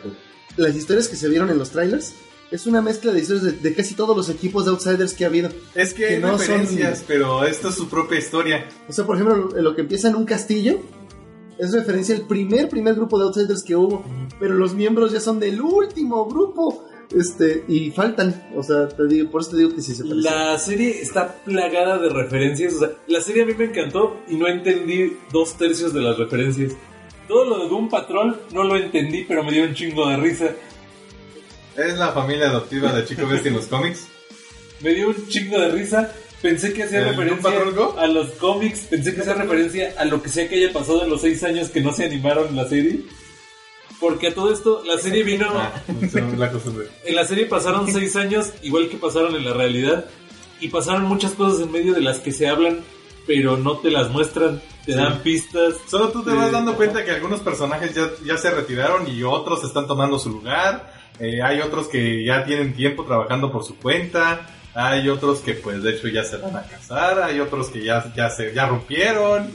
las 0.57 0.75
historias 0.75 1.07
que 1.09 1.15
se 1.17 1.29
vieron 1.29 1.51
en 1.51 1.59
los 1.59 1.71
trailers 1.71 2.15
es 2.51 2.67
una 2.67 2.83
mezcla 2.83 3.13
de 3.13 3.21
historias 3.21 3.45
de, 3.45 3.53
de 3.53 3.75
casi 3.75 3.95
todos 3.95 4.17
los 4.17 4.29
equipos 4.29 4.65
de 4.65 4.73
Outsiders 4.73 5.15
que 5.15 5.25
ha 5.25 5.29
habido. 5.29 5.51
Es 5.77 5.95
que, 5.95 6.03
Que 6.09 6.15
hay 6.17 6.21
no 6.21 6.31
son- 6.31 6.39
referencias, 6.41 7.05
pero 7.07 7.45
esto 7.45 7.69
es 7.69 7.77
su 7.77 7.89
propia 7.89 8.19
historia. 8.19 8.67
O 8.89 8.93
sea, 8.93 9.07
por 9.07 9.15
ejemplo, 9.17 9.51
lo 9.55 9.75
que 9.77 9.83
empieza 9.83 10.09
en 10.09 10.17
un 10.17 10.25
castillo 10.25 10.81
es 11.61 11.73
referencia 11.73 12.15
al 12.17 12.23
primer, 12.23 12.69
primer 12.69 12.95
grupo 12.95 13.19
de 13.19 13.27
Outsiders 13.27 13.63
que 13.63 13.77
hubo, 13.77 14.03
pero 14.39 14.55
los 14.55 14.75
miembros 14.75 15.13
ya 15.13 15.21
son 15.21 15.39
del 15.39 15.61
último 15.61 16.25
grupo. 16.27 16.87
Este, 17.15 17.65
y 17.67 17.91
faltan, 17.91 18.49
o 18.55 18.63
sea, 18.63 18.89
te 18.89 19.05
digo, 19.09 19.31
por 19.31 19.41
eso 19.41 19.51
te 19.51 19.57
digo 19.57 19.75
que 19.75 19.83
sí 19.83 19.95
se 19.95 20.05
parece. 20.05 20.23
La 20.23 20.57
serie 20.59 21.03
está 21.03 21.35
plagada 21.45 21.99
de 21.99 22.09
referencias. 22.09 22.75
O 22.75 22.79
sea, 22.79 22.91
la 23.09 23.21
serie 23.21 23.43
a 23.43 23.47
mí 23.47 23.55
me 23.55 23.65
encantó 23.65 24.17
y 24.29 24.37
no 24.37 24.47
entendí 24.47 25.17
dos 25.33 25.55
tercios 25.55 25.93
de 25.93 26.01
las 26.01 26.17
referencias. 26.17 26.73
Todo 27.27 27.45
lo 27.45 27.65
de 27.65 27.69
Doom 27.69 27.89
Patrol 27.89 28.41
no 28.53 28.63
lo 28.63 28.77
entendí, 28.77 29.25
pero 29.25 29.43
me 29.43 29.51
dio 29.51 29.65
un 29.65 29.75
chingo 29.75 30.09
de 30.09 30.17
risa. 30.17 30.51
Es 31.77 31.99
la 31.99 32.13
familia 32.13 32.49
adoptiva 32.49 32.93
de 32.93 33.05
Chico 33.05 33.27
Bestia 33.27 33.49
en 33.51 33.57
los 33.57 33.67
cómics. 33.67 34.07
Me 34.81 34.95
dio 34.95 35.09
un 35.09 35.27
chingo 35.29 35.59
de 35.59 35.69
risa. 35.71 36.13
Pensé 36.43 36.73
que 36.73 36.85
hacía 36.85 37.01
¿El 37.01 37.09
referencia 37.11 37.51
a 37.99 38.07
los 38.07 38.31
cómics. 38.33 38.81
Pensé 38.89 39.15
que 39.15 39.21
hacía 39.21 39.35
referencia 39.35 39.95
a 39.99 40.05
lo 40.07 40.23
que 40.23 40.29
sea 40.31 40.49
que 40.49 40.57
haya 40.57 40.73
pasado 40.73 41.05
en 41.05 41.11
los 41.11 41.21
seis 41.21 41.43
años 41.45 41.69
que 41.69 41.81
no 41.81 41.93
se 41.93 42.05
animaron 42.07 42.57
la 42.57 42.67
serie. 42.69 43.01
Porque 44.01 44.29
a 44.29 44.35
todo 44.35 44.51
esto, 44.53 44.83
la 44.87 44.97
serie 44.99 45.23
vino. 45.23 45.47
Ah, 45.55 45.73
de- 45.87 46.21
En 47.05 47.15
la 47.15 47.25
serie 47.27 47.45
pasaron 47.47 47.87
seis 47.93 48.17
años, 48.17 48.51
igual 48.63 48.89
que 48.89 48.97
pasaron 48.97 49.35
en 49.37 49.45
la 49.45 49.53
realidad, 49.53 50.07
y 50.61 50.69
pasaron 50.69 51.03
muchas 51.05 51.33
cosas 51.33 51.61
en 51.61 51.71
medio 51.71 51.93
de 51.93 52.01
las 52.01 52.19
que 52.21 52.33
se 52.33 52.49
hablan, 52.49 52.81
pero 53.27 53.59
no 53.59 53.77
te 53.79 53.91
las 53.91 54.11
muestran, 54.11 54.63
te 54.87 54.95
dan 54.95 55.19
pistas. 55.23 55.75
Solo 55.91 56.09
tú 56.09 56.23
te 56.25 56.31
vas 56.31 56.49
Eh, 56.49 56.53
dando 56.53 56.75
cuenta 56.77 57.05
que 57.05 57.11
algunos 57.11 57.41
personajes 57.41 57.95
ya, 57.95 58.09
ya 58.25 58.39
se 58.39 58.51
retiraron 58.51 59.07
y 59.07 59.23
otros 59.23 59.63
están 59.65 59.87
tomando 59.87 60.19
su 60.19 60.31
lugar. 60.31 60.91
Eh, 61.19 61.43
hay 61.43 61.61
otros 61.61 61.87
que 61.89 62.25
ya 62.25 62.45
tienen 62.47 62.73
tiempo 62.75 63.05
trabajando 63.05 63.53
por 63.53 63.63
su 63.65 63.77
cuenta. 63.77 64.47
Hay 64.81 65.09
otros 65.11 65.41
que 65.41 65.55
pues 65.55 65.83
de 65.83 65.91
hecho 65.91 66.09
ya 66.09 66.25
se 66.25 66.39
van 66.39 66.57
a 66.57 66.63
casar. 66.63 67.23
Hay 67.23 67.39
otros 67.39 67.69
que 67.69 67.85
ya, 67.85 68.11
ya 68.17 68.31
se 68.31 68.55
ya 68.55 68.67
rompieron. 68.67 69.51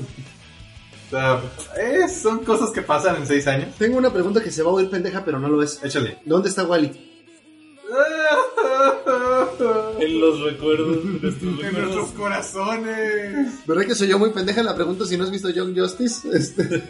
O 1.07 1.09
sea, 1.09 1.41
eh, 1.79 2.07
son 2.07 2.45
cosas 2.45 2.69
que 2.71 2.81
pasan 2.81 3.15
en 3.17 3.27
seis 3.27 3.47
años. 3.47 3.73
Tengo 3.77 3.97
una 3.97 4.13
pregunta 4.13 4.43
que 4.43 4.51
se 4.51 4.61
va 4.61 4.69
a 4.69 4.73
oír 4.73 4.89
pendeja, 4.89 5.25
pero 5.25 5.39
no 5.39 5.47
lo 5.47 5.63
es. 5.63 5.83
Échale. 5.83 6.19
¿Dónde 6.25 6.49
está 6.49 6.63
Wally? 6.63 6.91
En 9.99 10.19
los 10.19 10.41
recuerdos, 10.41 10.97
en 10.97 11.21
nuestros 11.21 11.59
En 11.63 11.73
nuestros 11.73 12.09
corazones. 12.09 13.65
¿Verdad 13.65 13.85
que 13.85 13.95
soy 13.95 14.09
yo 14.09 14.19
muy 14.19 14.31
pendeja 14.31 14.61
la 14.61 14.75
pregunta 14.75 15.05
si 15.05 15.17
no 15.17 15.23
has 15.23 15.31
visto 15.31 15.49
Young 15.49 15.77
Justice? 15.77 16.27
Este, 16.31 16.63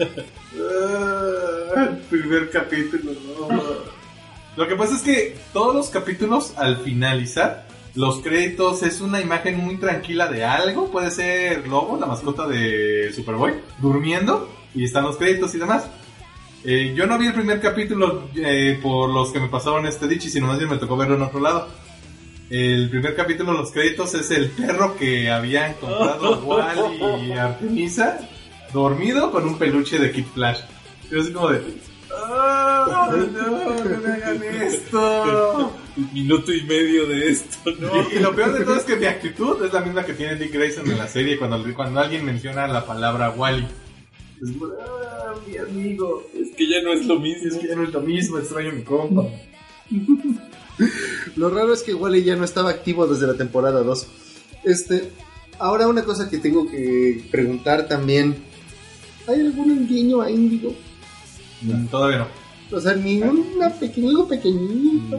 el 1.76 1.98
primer 2.10 2.50
capítulo, 2.50 3.14
no. 3.50 3.96
Lo 4.58 4.68
que 4.68 4.76
pasa 4.76 4.96
es 4.96 5.02
que 5.02 5.38
todos 5.54 5.76
los 5.76 5.90
capítulos 5.90 6.54
al 6.58 6.78
finalizar, 6.78 7.68
los 7.96 8.20
créditos 8.20 8.84
es 8.84 9.00
una 9.00 9.22
imagen 9.22 9.58
muy 9.58 9.78
tranquila 9.78 10.28
de 10.28 10.44
algo. 10.44 10.92
Puede 10.92 11.12
ser 11.12 11.68
Lobo, 11.68 11.98
la 11.98 12.06
mascota 12.06 12.46
de 12.46 13.12
Superboy, 13.14 13.54
durmiendo 13.80 14.50
y 14.74 14.84
están 14.84 15.06
los 15.06 15.16
créditos 15.16 15.56
y 15.56 15.60
demás. 15.60 15.88
Eh, 16.66 16.94
yo 16.96 17.08
no 17.08 17.18
vi 17.18 17.28
el 17.28 17.34
primer 17.34 17.62
capítulo 17.62 18.28
eh, 18.36 18.78
por 18.82 19.10
los 19.10 19.32
que 19.32 19.40
me 19.40 19.48
pasaron 19.48 19.86
este 19.86 20.08
dicho, 20.08 20.30
sino 20.30 20.48
más 20.48 20.58
bien 20.58 20.70
me 20.70 20.78
tocó 20.78 20.98
verlo 20.98 21.16
en 21.16 21.22
otro 21.22 21.40
lado. 21.40 21.70
El 22.50 22.90
primer 22.90 23.16
capítulo, 23.16 23.54
los 23.54 23.72
créditos, 23.72 24.14
es 24.14 24.30
el 24.32 24.50
perro 24.50 24.98
que 24.98 25.32
habían 25.32 25.74
comprado 25.76 26.40
Wally 26.46 27.28
y 27.28 27.32
Artemisa, 27.32 28.20
dormido 28.74 29.32
con 29.32 29.48
un 29.48 29.58
peluche 29.58 30.00
de 30.00 30.12
Kid 30.12 30.26
Flash. 30.34 30.60
Yo 31.10 31.22
así 31.22 31.32
como 31.32 31.50
de... 31.50 31.64
"Ah, 32.24 33.10
no, 33.12 33.84
no 33.84 34.00
me 34.02 34.08
hagan 34.14 34.44
esto. 34.44 35.74
Un 35.98 36.14
minuto 36.14 36.54
y 36.54 36.64
medio 36.64 37.08
de 37.08 37.30
esto, 37.30 37.72
¿no? 37.80 37.90
Y, 38.12 38.16
y 38.18 38.20
lo 38.20 38.36
peor 38.36 38.52
de 38.54 38.66
todo 38.66 38.76
es 38.76 38.84
que 38.84 38.96
mi 38.98 39.06
actitud 39.06 39.64
es 39.64 39.72
la 39.74 39.82
misma 39.82 40.06
que 40.06 40.14
tiene 40.14 40.36
Dick 40.36 40.52
Grayson 40.54 40.90
en 40.92 40.98
la 40.98 41.08
serie 41.08 41.38
cuando, 41.38 41.64
cuando 41.74 42.00
alguien 42.02 42.26
menciona 42.26 42.68
la 42.68 42.86
palabra 42.86 43.30
Wally. 43.32 43.66
Es 44.42 44.52
como, 44.52 44.74
"Ah, 44.82 45.34
mi 45.48 45.58
amigo, 45.58 46.24
Es 46.34 46.56
que 46.56 46.68
ya 46.70 46.82
no 46.82 46.92
es 46.94 47.06
lo 47.06 47.20
mismo. 47.20 47.48
es 47.48 47.56
que 47.58 47.68
ya 47.70 47.76
no 47.76 47.84
es 47.84 47.94
lo 47.94 48.02
mismo, 48.02 48.38
extraño 48.38 48.72
mi 48.74 48.84
compa. 48.84 49.24
lo 51.36 51.50
raro 51.50 51.74
es 51.74 51.84
que 51.84 51.94
Wally 51.94 52.24
ya 52.24 52.36
no 52.36 52.44
estaba 52.44 52.70
activo 52.70 53.08
desde 53.08 53.28
la 53.28 53.36
temporada 53.36 53.82
2. 53.84 54.08
Este, 54.64 55.12
ahora 55.60 55.88
una 55.88 56.04
cosa 56.04 56.30
que 56.30 56.38
tengo 56.40 56.70
que 56.70 57.24
preguntar 57.32 57.88
también. 57.88 58.36
¿Hay 59.28 59.40
algún 59.42 59.88
guiño 59.88 60.22
a 60.22 60.30
Índigo? 60.30 60.76
Mm, 61.62 61.86
Todavía 61.88 62.20
no. 62.20 62.28
O 62.78 62.80
sea, 62.82 62.94
ni 62.94 63.22
una 63.22 63.70
pequeña, 63.70 64.10
algo 64.10 64.28
pequeñito. 64.28 65.18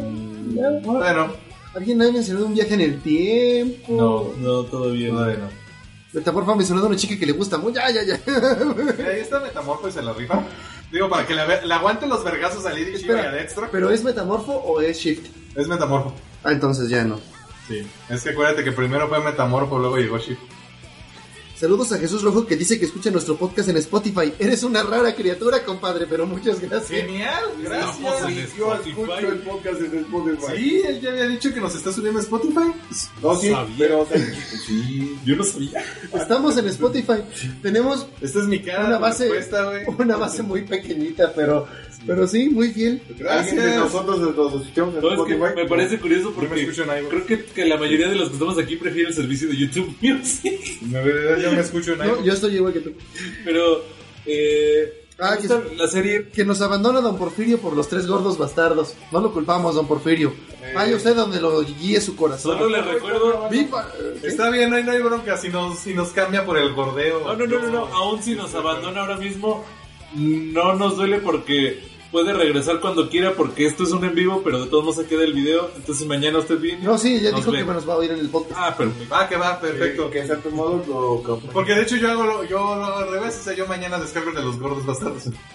nada. 0.55 0.83
Todavía 0.83 1.13
no. 1.13 1.33
¿Alguien 1.75 2.03
ha 2.03 2.11
mencionado 2.11 2.47
un 2.47 2.55
viaje 2.55 2.75
en 2.75 2.81
el 2.81 3.01
tiempo? 3.03 3.93
No, 3.93 4.33
No, 4.43 4.63
todavía 4.65 5.09
no. 5.09 5.15
todavía 5.15 5.37
no. 5.39 5.49
Metamorfo 6.13 6.53
ha 6.53 6.57
mencionado 6.57 6.87
a 6.87 6.89
una 6.91 6.99
chica 6.99 7.19
que 7.19 7.27
le 7.27 7.33
gusta 7.33 7.59
mucho. 7.59 7.75
Ya, 7.75 7.91
ya, 7.91 8.03
ya. 8.05 8.15
Ahí 9.11 9.21
está 9.21 9.39
Metamorfo 9.41 9.89
y 9.89 9.93
se 9.93 10.01
la 10.03 10.13
rifa. 10.15 10.43
Digo, 10.91 11.09
para 11.11 11.27
que 11.27 11.35
le, 11.35 11.43
aguanten 11.43 12.09
los 12.09 12.25
vergazos 12.25 12.65
a 12.65 12.71
Lady 12.71 12.97
Shiva 12.97 13.15
y 13.15 13.17
a 13.17 13.21
Espera, 13.21 13.33
Dextra. 13.33 13.69
¿pero 13.71 13.91
es 13.91 14.03
Metamorfo 14.03 14.53
o 14.53 14.81
es 14.81 14.99
Shift? 14.99 15.27
Es 15.55 15.69
Metamorfo. 15.69 16.15
Ah, 16.43 16.53
entonces 16.53 16.89
ya 16.89 17.05
no. 17.05 17.21
Sí. 17.69 17.87
Es 18.09 18.23
que 18.23 18.31
acuérdate 18.31 18.63
que 18.65 18.73
primero 18.73 19.09
fue 19.09 19.21
Metamorfo, 19.21 19.79
luego 19.79 19.97
llegó 19.99 20.19
Shift. 20.19 20.41
Saludos 21.59 21.91
a 21.93 21.99
Jesús 21.99 22.23
Rojo 22.23 22.47
que 22.47 22.55
dice 22.55 22.79
que 22.79 22.85
escucha 22.85 23.11
nuestro 23.11 23.35
podcast 23.37 23.71
en 23.71 23.79
Spotify. 23.79 24.31
Eres 24.39 24.63
una 24.63 24.83
rara 24.83 25.15
criatura, 25.15 25.65
compadre, 25.65 26.07
pero 26.07 26.27
muchas 26.27 26.61
gracias. 26.61 27.01
Genial, 27.01 27.45
Estamos 27.63 27.97
gracias. 28.03 28.29
en 28.29 28.37
Yo 28.59 28.75
Spotify. 28.75 28.91
escucho 28.91 29.19
el 29.33 29.39
podcast 29.39 29.81
en 29.81 29.99
Spotify. 30.01 30.47
Sí, 30.55 30.83
él 30.87 31.01
ya 31.01 31.11
había 31.13 31.27
dicho 31.29 31.55
que 31.55 31.61
nos 31.61 31.75
está 31.75 31.93
subiendo 31.95 32.21
a 32.21 32.23
Spotify. 32.23 32.73
No, 33.23 33.37
sí, 33.41 33.49
Sabía. 33.49 33.75
pero 33.79 34.01
o 34.03 34.07
sea, 34.07 34.19
sí. 34.67 35.19
Yo 35.25 35.37
no 35.37 35.45
sabía. 35.45 35.83
Estamos 36.13 36.59
en 36.59 36.69
Spotify. 36.69 37.23
Tenemos 37.63 38.07
Esta 38.21 38.41
es 38.41 38.45
mi 38.45 38.61
cara. 38.61 38.85
Una 38.89 38.99
base- 38.99 39.25
respuesta, 39.27 39.71
una 39.97 40.17
base 40.19 40.43
muy 40.43 40.61
pequeñita, 40.61 41.33
pero, 41.35 41.67
pero 42.07 42.27
sí, 42.27 42.49
muy 42.51 42.73
fiel. 42.73 43.01
Alguien 43.29 43.57
de 43.57 43.77
nosotros 43.77 44.19
nos 44.37 44.55
escuchamos 44.63 44.95
en 44.97 45.01
No, 45.01 45.09
es 45.13 45.23
que 45.27 45.33
Spotify. 45.35 45.57
me 45.63 45.69
parece 45.69 45.99
curioso 45.99 46.33
porque 46.35 46.61
escucho 46.63 46.83
en 46.83 46.99
iVoox. 46.99 47.09
creo 47.11 47.27
que, 47.27 47.45
que 47.45 47.65
la 47.67 47.77
mayoría 47.77 48.09
de 48.09 48.17
los 48.17 48.29
que 48.29 48.35
estamos 48.35 48.59
aquí 48.59 48.77
prefieren 48.77 49.09
el 49.11 49.15
servicio 49.15 49.49
de 49.49 49.57
YouTube 49.57 49.95
Music. 50.01 50.81
De 50.81 51.01
verdad, 51.03 51.39
yo 51.43 51.53
me 51.53 51.61
escucho 51.61 51.93
en 51.93 51.99
No, 51.99 52.05
iVoox. 52.07 52.25
yo 52.25 52.33
estoy 52.33 52.55
igual 52.57 52.73
que 52.73 52.81
tú. 52.81 52.93
Pero, 53.45 53.85
eh, 54.27 55.03
Ah, 55.19 55.39
que 55.41 55.49
la 55.77 55.87
serie. 55.89 56.29
Que 56.29 56.45
nos 56.45 56.61
abandona 56.61 57.01
Don 57.01 57.17
Porfirio 57.17 57.57
por 57.59 57.75
los 57.75 57.89
tres 57.89 58.07
gordos 58.07 58.37
bastardos. 58.37 58.93
No 59.13 59.21
lo 59.23 59.33
culpamos, 59.33 59.75
Don 59.75 59.89
Porfirio. 59.89 60.35
Vaya 60.75 60.95
usted 60.95 61.17
donde 61.17 61.41
lo 61.41 61.63
guíe 61.63 62.03
su 62.03 62.15
corazón. 62.17 62.59
Solo 62.59 62.69
le 62.69 62.83
recuerdo. 62.83 63.49
Viva- 63.49 63.91
Está 64.23 64.51
bien, 64.51 64.69
no 64.69 64.77
hay, 64.77 64.85
no 64.85 64.93
hay 64.93 65.01
bronca 65.01 65.39
si 65.39 65.49
nos, 65.49 65.79
si 65.79 65.95
nos 65.95 66.09
cambia 66.11 66.45
por 66.45 66.59
el 66.59 66.75
gordeo. 66.75 67.21
No, 67.21 67.35
no, 67.35 67.47
no, 67.47 67.59
no, 67.61 67.71
no. 67.71 67.87
Aún 67.87 68.23
si 68.23 68.35
nos 68.35 68.55
abandona 68.55 69.01
ahora 69.01 69.17
mismo, 69.17 69.65
no 70.15 70.75
nos 70.75 70.97
duele 70.97 71.19
porque 71.19 71.97
puede 72.13 72.33
regresar 72.33 72.81
cuando 72.81 73.11
quiera 73.11 73.33
porque 73.35 73.67
esto 73.67 73.83
es 73.83 73.91
un 73.91 74.03
en 74.05 74.15
vivo, 74.15 74.41
pero 74.43 74.65
de 74.65 74.71
todos 74.71 74.85
modos 74.85 74.97
se 75.03 75.07
queda 75.07 75.25
el 75.25 75.35
video. 75.35 75.71
Entonces 75.77 76.07
mañana 76.07 76.39
usted 76.39 76.59
viene. 76.59 76.83
No, 76.83 76.97
sí, 76.97 77.21
ya 77.21 77.31
dijo 77.33 77.51
ve. 77.51 77.59
que 77.59 77.65
nos 77.65 77.87
va 77.87 77.95
a 77.95 77.97
oír 77.97 78.11
en 78.13 78.21
el 78.21 78.29
podcast. 78.31 78.59
Ah, 78.59 78.75
pero 78.79 78.93
Va, 79.13 79.29
que 79.29 79.37
va, 79.37 79.61
perfecto. 79.61 80.09
Que 80.11 80.21
en 80.21 80.27
cierto 80.27 80.51
modo 80.51 80.83
lo 81.27 81.41
Porque 81.53 81.75
de 81.75 81.83
hecho 81.83 81.97
yo 81.97 82.11
hago 82.11 82.25
lo, 82.25 82.45
yo 82.45 82.59
lo 82.59 82.85
hago 82.85 82.99
al 82.99 83.11
revés, 83.11 83.37
o 83.41 83.43
sea, 83.43 83.55
yo 83.55 83.67
mañana 83.67 83.99
descargo 83.99 84.31
de 84.33 84.41
los 84.43 84.59
gordos 84.59 84.87
bastardos. 84.87 85.25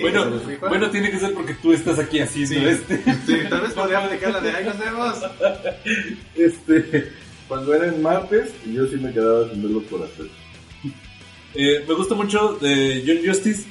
bueno, 0.00 0.40
Sí, 0.46 0.56
bueno, 0.60 0.90
tiene 0.90 1.10
que 1.10 1.18
ser 1.18 1.34
porque 1.34 1.54
tú 1.54 1.72
estás 1.72 1.98
aquí 1.98 2.20
así, 2.20 2.46
Sí. 2.46 2.56
¿no? 2.56 2.68
Este. 2.68 3.02
Sí, 3.26 3.36
tal 3.50 3.60
vez 3.62 3.72
podría 3.72 4.04
aplicar 4.04 4.32
la 4.32 4.40
de 4.40 4.50
ahí 4.52 4.64
nos 4.64 4.78
vemos. 4.78 5.14
Este, 6.34 7.12
cuando 7.48 7.74
era 7.74 7.88
en 7.88 8.00
martes, 8.00 8.52
yo 8.72 8.86
sí 8.86 8.96
me 8.96 9.12
quedaba 9.12 9.48
sin 9.50 9.62
verlo 9.62 9.82
por 9.82 10.02
hacer. 10.02 10.26
Eh, 11.54 11.84
me 11.86 11.94
gusta 11.94 12.14
mucho 12.14 12.58
de 12.60 13.02
John 13.06 13.18
Justice 13.26 13.68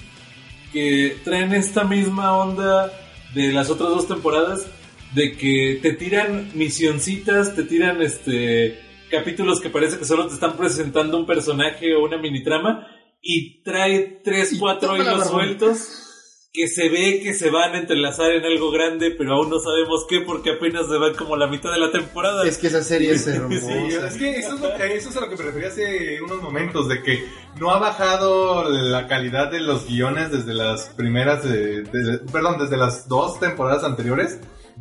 que 0.73 1.17
traen 1.23 1.53
esta 1.53 1.83
misma 1.83 2.37
onda 2.37 2.91
de 3.33 3.51
las 3.51 3.69
otras 3.69 3.89
dos 3.89 4.07
temporadas 4.07 4.67
de 5.13 5.35
que 5.37 5.79
te 5.81 5.93
tiran 5.93 6.51
misioncitas, 6.53 7.55
te 7.55 7.63
tiran 7.63 8.01
este 8.01 8.79
capítulos 9.09 9.59
que 9.59 9.69
parece 9.69 9.97
que 9.97 10.05
solo 10.05 10.27
te 10.27 10.35
están 10.35 10.55
presentando 10.55 11.17
un 11.17 11.25
personaje 11.25 11.95
o 11.95 12.03
una 12.03 12.17
mini 12.17 12.43
trama 12.43 12.87
y 13.21 13.63
trae 13.63 14.21
tres, 14.23 14.55
cuatro 14.59 14.95
hilos 14.95 15.27
sueltos 15.27 16.08
que 16.51 16.67
se 16.67 16.89
ve 16.89 17.19
que 17.21 17.35
se 17.35 17.51
van 17.51 17.75
a 17.75 17.77
entrelazar 17.77 18.31
en 18.31 18.43
algo 18.43 18.71
grande, 18.71 19.11
pero 19.15 19.35
aún 19.35 19.49
no 19.51 19.59
sabemos 19.59 20.05
qué 20.09 20.21
porque 20.21 20.53
apenas 20.53 20.87
se 20.87 20.97
van 20.97 21.13
como 21.13 21.35
la 21.37 21.45
mitad 21.45 21.71
de 21.71 21.77
la 21.79 21.91
temporada. 21.91 22.43
Es 22.47 22.57
que 22.57 22.67
esa 22.67 22.81
serie 22.83 23.11
es 23.11 23.27
hermosa. 23.27 23.67
Sí, 23.67 23.73
es 23.93 24.13
que 24.15 24.31
eso 24.39 24.55
es, 24.55 24.61
lo 24.61 24.75
que, 24.75 24.95
eso 24.95 25.09
es 25.09 25.17
a 25.17 25.21
lo 25.21 25.29
que 25.29 25.35
me 25.35 25.43
refería 25.43 25.67
hace 25.67 26.19
unos 26.23 26.41
momentos, 26.41 26.87
de 26.87 27.03
que 27.03 27.23
no 27.59 27.69
ha 27.71 27.77
bajado 27.77 28.67
la 28.67 29.07
calidad 29.07 29.51
de 29.51 29.59
los 29.59 29.85
guiones 29.87 30.31
desde 30.31 30.55
las 30.55 30.85
primeras, 30.97 31.43
de- 31.43 31.83
desde- 31.83 32.17
perdón, 32.31 32.57
desde 32.59 32.77
las 32.77 33.07
dos 33.07 33.39
temporadas 33.39 33.83
anteriores. 33.83 34.39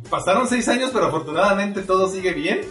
Pasaron 0.09 0.47
seis 0.47 0.67
años, 0.69 0.89
pero 0.91 1.05
afortunadamente 1.05 1.81
todo 1.83 2.09
sigue 2.09 2.33
bien. 2.33 2.61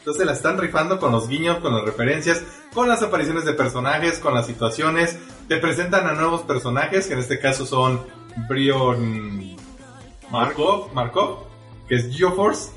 Entonces 0.00 0.26
la 0.26 0.32
están 0.34 0.58
rifando 0.58 1.00
con 1.00 1.10
los 1.10 1.26
guiños, 1.26 1.58
con 1.58 1.74
las 1.74 1.84
referencias, 1.84 2.42
con 2.74 2.88
las 2.88 3.02
apariciones 3.02 3.44
de 3.44 3.54
personajes, 3.54 4.18
con 4.18 4.34
las 4.34 4.46
situaciones. 4.46 5.18
Te 5.48 5.56
presentan 5.56 6.06
a 6.06 6.12
nuevos 6.12 6.42
personajes, 6.42 7.06
que 7.06 7.14
en 7.14 7.20
este 7.20 7.40
caso 7.40 7.64
son 7.66 8.04
Brion 8.48 9.56
Markov, 10.30 10.92
Markov 10.92 11.38
que 11.88 11.94
es 11.96 12.16
GeoForce, 12.16 12.70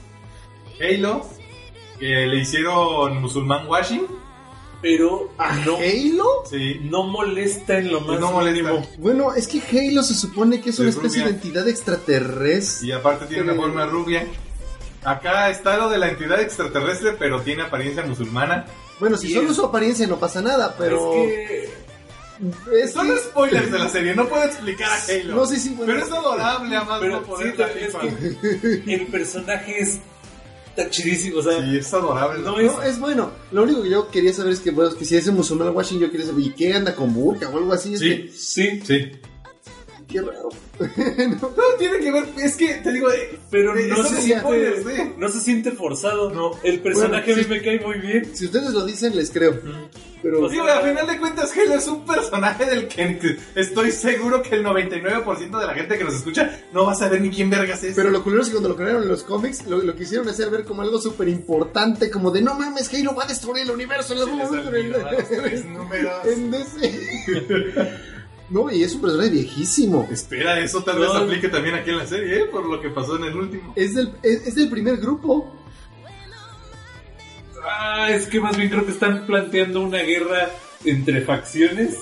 Halo, 0.80 1.26
que 2.00 2.06
le 2.28 2.38
hicieron 2.42 3.20
musulmán 3.22 3.68
washing. 3.68 4.06
Pero 4.82 5.30
no, 5.66 5.76
¿Halo? 5.78 6.26
Sí, 6.50 6.80
no 6.84 7.04
molesta 7.04 7.80
en 7.80 7.92
lo 7.92 8.00
más 8.02 8.18
no 8.20 8.32
molesta. 8.32 8.72
mínimo. 8.72 8.88
Bueno, 9.00 9.34
es 9.34 9.48
que 9.48 9.60
Halo 9.62 10.04
se 10.04 10.14
supone 10.14 10.62
que 10.62 10.70
es 10.70 10.80
una 10.80 10.90
Es 10.90 10.96
especie 10.96 11.24
rubia. 11.24 11.34
de 11.34 11.38
entidad 11.42 11.68
extraterrestre. 11.68 12.88
Y 12.88 12.92
aparte 12.94 13.26
tiene 13.26 13.44
una 13.44 13.56
forma 13.56 13.86
rubia. 13.88 14.26
Acá 15.04 15.50
está 15.50 15.76
lo 15.78 15.90
de 15.90 15.98
la 15.98 16.08
entidad 16.10 16.40
extraterrestre, 16.40 17.14
pero 17.20 17.42
tiene 17.42 17.64
apariencia 17.64 18.06
musulmana. 18.06 18.68
Bueno, 19.02 19.18
si 19.18 19.34
solo 19.34 19.50
es- 19.50 19.56
su 19.58 19.66
apariencia 19.66 20.08
no 20.08 20.18
pasa 20.18 20.42
nada, 20.42 20.76
pero... 20.78 21.14
Es 21.14 21.28
que 21.30 21.70
es 22.74 22.92
Son 22.94 23.08
que- 23.08 23.18
spoilers 23.18 23.72
de 23.72 23.80
la 23.80 23.90
serie, 23.90 24.16
no 24.16 24.28
puedo 24.30 24.44
explicar 24.44 24.90
a 24.90 24.96
Halo. 25.12 25.36
No, 25.36 25.46
sí, 25.46 25.58
sí, 25.58 25.74
bueno. 25.76 25.94
Pero 25.94 26.06
es 26.06 26.12
adorable 26.12 26.76
a 26.76 26.84
más 26.84 27.00
Pero 27.00 27.20
no 27.20 27.24
poder. 27.24 27.52
sí, 27.52 27.58
también 27.58 27.86
es 27.88 28.82
que 28.86 28.94
el 28.96 29.08
personaje 29.08 29.80
es 29.80 30.00
está 30.70 30.90
chidísimo, 30.90 31.40
o 31.40 31.44
sea, 31.44 31.62
Sí, 31.62 31.78
es 31.78 31.94
adorable. 31.94 32.42
no 32.44 32.60
es, 32.60 32.72
No, 32.72 32.84
es 32.84 33.00
bueno. 33.00 33.32
Lo 33.52 33.64
único 33.64 33.84
que 33.84 33.90
yo 33.90 34.08
quería 34.10 34.34
saber 34.34 34.54
es 34.54 34.60
que, 34.62 34.72
bueno, 34.72 34.96
que 34.96 35.04
si 35.04 35.18
es 35.18 35.28
un 35.28 35.36
musulmán 35.36 35.76
Washington, 35.76 36.08
yo 36.08 36.12
quería 36.12 36.28
saber, 36.28 36.46
¿y 36.46 36.52
qué 36.52 36.74
anda 36.74 36.96
con 36.96 37.14
burka 37.14 37.50
o 37.50 37.58
algo 37.58 37.74
así? 37.74 37.96
Es 37.96 38.00
Sí, 38.00 38.30
sí, 38.34 38.82
sí. 38.86 39.12
qué 40.08 40.22
raro. 40.22 40.50
No, 40.80 41.50
No, 41.50 41.64
tiene 41.78 42.00
que 42.00 42.12
ver, 42.12 42.24
es 42.42 42.56
que 42.56 42.76
te 42.76 42.94
digo, 42.94 43.12
eh, 43.12 43.38
pero 43.52 43.76
eh, 43.78 43.88
no 43.88 44.02
se 44.04 44.22
spoilers, 44.40 44.84
siente 44.84 45.02
¿eh? 45.02 45.14
no 45.18 45.28
se 45.28 45.42
siente 45.42 45.72
forzado, 45.74 46.30
no. 46.32 46.52
El 46.64 46.80
personaje 46.80 47.34
Bueno, 47.34 47.42
a 47.48 47.50
mí 47.50 47.56
me 47.56 47.62
cae 47.62 47.80
muy 47.82 47.98
bien. 48.00 48.34
Si 48.34 48.46
ustedes 48.46 48.70
lo 48.72 48.86
dicen, 48.86 49.14
les 49.18 49.30
creo. 49.32 49.60
Pero, 50.22 50.40
sea, 50.42 50.50
Digo, 50.50 50.66
a 50.68 50.82
final 50.82 51.08
de 51.08 51.18
cuentas, 51.18 51.52
Halo 51.56 51.76
es 51.76 51.88
un 51.88 52.06
personaje 52.06 52.66
del 52.66 52.88
que 52.88 53.38
estoy 53.56 53.92
seguro 53.92 54.42
que 54.42 54.56
el 54.56 54.66
99% 54.66 55.60
de 55.60 55.66
la 55.68 55.74
gente 55.74 55.98
que 55.98 56.04
nos 56.04 56.14
escucha 56.16 56.60
no 56.74 56.86
va 56.86 56.92
a 56.92 56.96
saber 56.96 57.22
ni 57.22 57.30
quién 57.30 57.50
vergas 57.50 57.84
es. 57.84 57.96
pero 57.96 58.10
lo 58.10 58.22
culero 58.24 58.42
es 58.42 58.48
que 58.50 58.54
cuando 58.54 58.70
lo 58.70 58.76
crearon 58.76 59.04
en 59.04 59.10
los 59.10 59.24
cómics, 59.24 59.66
lo, 59.68 59.78
lo 59.78 59.96
quisieron 59.96 60.28
hacer 60.28 60.50
ver 60.50 60.66
como 60.66 60.82
algo 60.82 61.00
súper 61.00 61.28
importante, 61.30 62.10
como 62.12 62.32
de 62.32 62.42
no 62.42 62.54
mames, 62.56 62.94
Halo 62.94 63.16
va 63.16 63.24
a 63.24 63.28
destruir 63.28 63.64
el 63.64 63.72
universo 63.72 64.14
en 64.14 64.20
algún 64.20 64.38
momento. 64.38 64.72
en- 66.26 66.52
DC. 66.52 67.90
No, 68.50 68.72
y 68.72 68.84
es 68.84 68.96
un 68.96 69.02
personaje 69.02 69.30
viejísimo. 69.30 70.08
Espera, 70.12 70.60
eso 70.60 70.84
tal 70.84 70.98
vez 70.98 71.08
No. 71.10 71.20
aplique 71.20 71.50
también 71.50 71.76
aquí 71.76 71.92
en 71.92 71.98
la 72.00 72.08
serie, 72.08 72.40
¿eh? 72.40 72.46
Por 72.46 72.66
lo 72.66 72.82
que 72.82 72.90
pasó 72.90 73.16
en 73.18 73.26
el 73.26 73.36
último. 73.36 73.74
Es 73.76 73.94
del, 73.94 74.12
es, 74.24 74.48
es 74.48 74.56
del 74.56 74.70
primer 74.72 74.98
grupo. 74.98 75.54
Ah, 77.66 78.08
es 78.10 78.28
que 78.28 78.40
más 78.40 78.56
bien 78.58 78.70
creo 78.70 78.86
que 78.86 78.92
están 78.92 79.26
planteando 79.26 79.82
una 79.82 80.00
guerra 80.00 80.50
entre 80.86 81.22
facciones, 81.22 81.98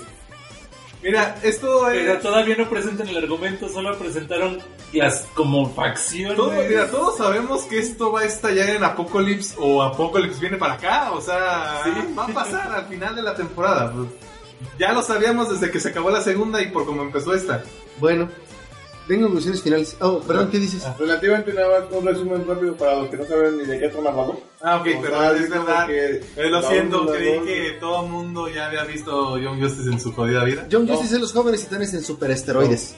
Mira, 1.04 1.38
esto 1.44 1.84
pero 1.90 2.14
es... 2.14 2.22
todavía 2.22 2.56
no 2.58 2.70
presentan 2.70 3.08
el 3.08 3.18
argumento, 3.18 3.70
solo 3.70 3.98
presentaron 3.98 4.60
las 4.94 5.28
como 5.34 5.70
facciones. 5.70 6.36
Todo, 6.36 6.52
mira, 6.68 6.90
todos 6.90 7.18
sabemos 7.18 7.64
que 7.64 7.80
esto 7.80 8.12
va 8.12 8.22
a 8.22 8.26
estallar 8.26 8.70
en 8.70 8.84
Apocalypse 8.84 9.56
o 9.60 9.84
Apocalypse 9.84 10.40
viene 10.40 10.58
para 10.58 10.74
acá, 10.74 11.12
o 11.12 11.22
sea, 11.22 11.84
va 12.18 12.26
a 12.26 12.28
pasar 12.28 12.72
al 12.74 12.86
final 12.88 13.16
de 13.16 13.22
la 13.22 13.36
temporada. 13.36 13.94
Ya 14.80 14.92
lo 14.92 15.04
sabíamos 15.04 15.52
desde 15.52 15.72
que 15.72 15.80
se 15.80 15.90
acabó 15.90 16.10
la 16.10 16.22
segunda 16.22 16.62
y 16.62 16.72
por 16.72 16.86
cómo 16.86 17.04
empezó 17.04 17.34
esta. 17.36 17.64
Bueno, 18.00 18.30
tengo 19.08 19.24
conclusiones 19.26 19.62
finales. 19.62 19.98
Oh, 20.02 20.20
perdón, 20.20 20.50
¿qué 20.52 20.60
dices? 20.60 20.84
Relativamente 21.00 21.54
nada 21.54 21.80
más 21.82 21.92
un 21.92 22.06
resumen 22.06 22.46
rápido 22.48 22.76
para 22.76 22.96
los 22.96 23.10
que 23.10 23.18
no 23.18 23.26
saben 23.26 23.58
ni 23.58 23.66
de 23.66 23.80
qué 23.80 23.86
están 23.86 24.06
hablando. 24.08 24.40
Ah, 24.62 24.78
ok, 24.78 24.88
pero 25.02 25.34
es 25.34 25.50
verdad. 25.50 25.88
que 25.88 26.16
Eh, 26.36 26.50
lo 26.50 26.62
siento, 26.62 27.06
creí 27.08 27.40
que 27.42 27.78
todo 27.80 28.06
el 28.06 28.12
mundo 28.12 28.48
ya 28.50 28.68
había 28.68 28.84
visto 28.84 29.38
Young 29.38 29.62
Justice 29.62 29.90
en 29.90 30.00
su 30.00 30.12
jodida 30.14 30.44
vida. 30.44 30.68
John. 30.72 30.88
Justice 30.88 31.16
es 31.16 31.22
los 31.22 31.34
jóvenes 31.34 31.64
titanes 31.64 31.94
en 31.94 32.04
superesteroides. 32.04 32.96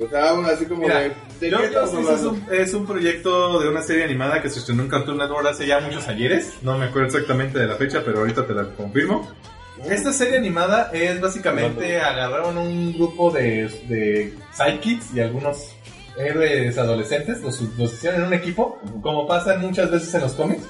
O 0.00 0.08
sea, 0.08 0.30
aún 0.30 0.44
así 0.46 0.64
como 0.66 0.82
Mira, 0.82 1.00
de, 1.00 1.08
¿de 1.08 1.14
qué 1.40 1.50
Young 1.50 1.62
estamos 1.64 1.90
Justice 1.90 2.12
es 2.14 2.20
hablando? 2.20 2.46
un, 2.46 2.54
es 2.54 2.74
un 2.74 2.86
proyecto 2.86 3.58
de 3.60 3.68
una 3.68 3.82
serie 3.82 4.04
animada 4.04 4.40
que 4.40 4.48
se 4.48 4.60
estrenó 4.60 4.84
en 4.84 4.88
Cartoon 4.88 5.18
Network 5.18 5.46
hace 5.48 5.66
ya 5.66 5.80
muchos 5.80 6.06
ayeres. 6.06 6.52
No 6.62 6.78
me 6.78 6.84
acuerdo 6.86 7.08
exactamente 7.08 7.58
de 7.58 7.66
la 7.66 7.74
fecha, 7.74 8.02
pero 8.04 8.20
ahorita 8.20 8.46
te 8.46 8.54
la 8.54 8.68
confirmo. 8.76 9.28
Esta 9.84 10.12
serie 10.12 10.38
animada 10.38 10.90
es 10.92 11.20
básicamente 11.20 12.00
agarraron 12.00 12.58
un 12.58 12.92
grupo 12.92 13.30
de, 13.30 13.68
de 13.88 14.34
sidekicks 14.52 15.14
y 15.14 15.20
algunos 15.20 15.74
héroes 16.18 16.76
adolescentes, 16.76 17.40
los, 17.42 17.60
los 17.60 17.92
hicieron 17.92 18.20
en 18.20 18.26
un 18.26 18.34
equipo, 18.34 18.78
como 19.02 19.26
pasa 19.26 19.56
muchas 19.58 19.90
veces 19.90 20.12
en 20.14 20.22
los 20.22 20.32
cómics. 20.32 20.62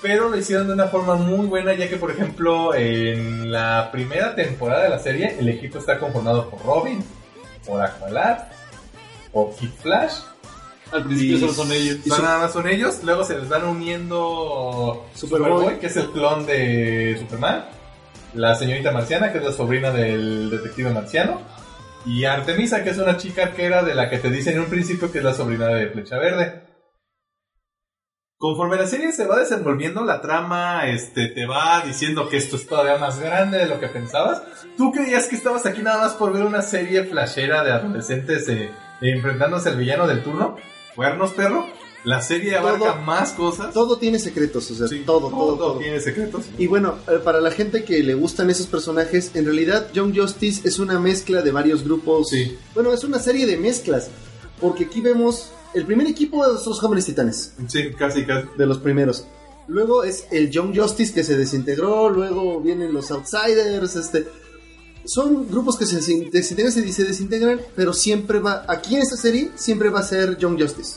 Pero 0.00 0.28
lo 0.28 0.36
hicieron 0.36 0.68
de 0.68 0.74
una 0.74 0.86
forma 0.86 1.16
muy 1.16 1.46
buena, 1.46 1.74
ya 1.74 1.88
que, 1.88 1.96
por 1.96 2.10
ejemplo, 2.10 2.74
en 2.74 3.50
la 3.50 3.88
primera 3.90 4.34
temporada 4.34 4.84
de 4.84 4.90
la 4.90 4.98
serie, 4.98 5.36
el 5.38 5.48
equipo 5.48 5.78
está 5.78 5.98
conformado 5.98 6.48
por 6.48 6.64
Robin, 6.64 7.02
por 7.66 7.82
Aqualad, 7.82 8.44
por 9.32 9.54
Kid 9.56 9.70
Flash. 9.82 10.14
Al 10.92 11.02
principio 11.02 11.36
y 11.36 11.40
solo 11.40 11.52
son 11.52 11.72
ellos. 11.72 11.98
y 12.04 12.10
son 12.10 12.22
nada 12.22 12.38
más 12.38 12.52
son 12.52 12.68
ellos. 12.68 13.00
Luego 13.02 13.24
se 13.24 13.36
les 13.36 13.48
van 13.48 13.64
uniendo 13.64 15.04
Superboy. 15.14 15.50
Superboy, 15.50 15.78
que 15.80 15.86
es 15.86 15.96
el 15.96 16.10
clon 16.10 16.46
de 16.46 17.16
Superman. 17.18 17.64
La 18.36 18.54
señorita 18.54 18.92
marciana, 18.92 19.32
que 19.32 19.38
es 19.38 19.44
la 19.44 19.52
sobrina 19.52 19.90
del 19.90 20.50
detective 20.50 20.90
marciano. 20.90 21.40
Y 22.04 22.24
Artemisa, 22.24 22.84
que 22.84 22.90
es 22.90 22.98
una 22.98 23.16
chica 23.16 23.44
arquera 23.44 23.82
de 23.82 23.94
la 23.94 24.10
que 24.10 24.18
te 24.18 24.30
dicen 24.30 24.54
en 24.54 24.60
un 24.60 24.66
principio 24.66 25.10
que 25.10 25.18
es 25.18 25.24
la 25.24 25.34
sobrina 25.34 25.68
de 25.68 25.88
Flecha 25.88 26.18
Verde. 26.18 26.62
Conforme 28.38 28.76
la 28.76 28.86
serie 28.86 29.12
se 29.12 29.26
va 29.26 29.38
desenvolviendo, 29.38 30.04
la 30.04 30.20
trama 30.20 30.86
este, 30.86 31.28
te 31.28 31.46
va 31.46 31.80
diciendo 31.80 32.28
que 32.28 32.36
esto 32.36 32.56
es 32.56 32.66
todavía 32.66 32.98
más 32.98 33.18
grande 33.18 33.56
de 33.56 33.66
lo 33.66 33.80
que 33.80 33.88
pensabas. 33.88 34.42
Tú 34.76 34.92
creías 34.92 35.26
que 35.26 35.36
estabas 35.36 35.64
aquí 35.64 35.80
nada 35.80 36.02
más 36.02 36.12
por 36.12 36.34
ver 36.34 36.42
una 36.42 36.60
serie 36.60 37.04
flashera 37.04 37.64
de 37.64 37.72
adolescentes 37.72 38.46
eh, 38.50 38.70
enfrentándose 39.00 39.70
al 39.70 39.78
villano 39.78 40.06
del 40.06 40.22
turno. 40.22 40.56
Cuernos, 40.94 41.32
perro. 41.32 41.66
La 42.06 42.22
serie 42.22 42.56
abarca 42.56 42.92
Todo- 42.94 43.02
más 43.02 43.32
cosas. 43.32 43.74
Todo 43.74 43.98
tiene 43.98 44.18
secretos, 44.18 44.70
o 44.70 44.74
sea, 44.76 44.86
Sí, 44.86 45.02
todo, 45.04 45.28
todo, 45.28 45.56
todo. 45.56 45.78
tiene 45.78 46.00
secretos. 46.00 46.44
Y 46.56 46.66
bueno, 46.68 46.94
eh, 47.08 47.18
para 47.22 47.40
la 47.40 47.50
gente 47.50 47.84
que 47.84 48.02
le 48.02 48.14
gustan 48.14 48.48
esos 48.48 48.66
personajes, 48.66 49.32
en 49.34 49.44
realidad 49.44 49.88
Young 49.92 50.16
Justice 50.16 50.66
es 50.68 50.78
una 50.78 51.00
mezcla 51.00 51.42
de 51.42 51.50
varios 51.50 51.82
grupos. 51.82 52.28
Sí. 52.30 52.56
Bueno, 52.74 52.92
es 52.92 53.02
una 53.04 53.18
serie 53.18 53.44
de 53.44 53.56
mezclas. 53.56 54.08
Porque 54.60 54.84
aquí 54.84 55.00
vemos 55.00 55.50
el 55.74 55.84
primer 55.84 56.06
equipo 56.06 56.46
de 56.46 56.54
los 56.54 56.80
jóvenes 56.80 57.04
titanes, 57.04 57.52
Sí, 57.66 57.90
casi, 57.98 58.24
casi. 58.24 58.46
de 58.56 58.66
los 58.66 58.78
primeros. 58.78 59.26
Luego 59.68 60.04
es 60.04 60.26
el 60.30 60.48
Young 60.50 60.74
Justice 60.78 61.12
que 61.12 61.24
se 61.24 61.36
desintegró, 61.36 62.08
luego 62.08 62.60
vienen 62.60 62.94
los 62.94 63.10
Outsiders, 63.10 63.96
este... 63.96 64.28
Son 65.04 65.48
grupos 65.48 65.76
que 65.76 65.86
se 65.86 65.98
desin- 65.98 66.30
desintegran 66.30 66.72
se 66.72 67.04
desintegran, 67.04 67.60
pero 67.74 67.92
siempre 67.92 68.38
va, 68.38 68.64
aquí 68.68 68.94
en 68.96 69.02
esta 69.02 69.16
serie, 69.16 69.50
siempre 69.56 69.88
va 69.90 70.00
a 70.00 70.02
ser 70.04 70.36
Young 70.38 70.60
Justice. 70.60 70.96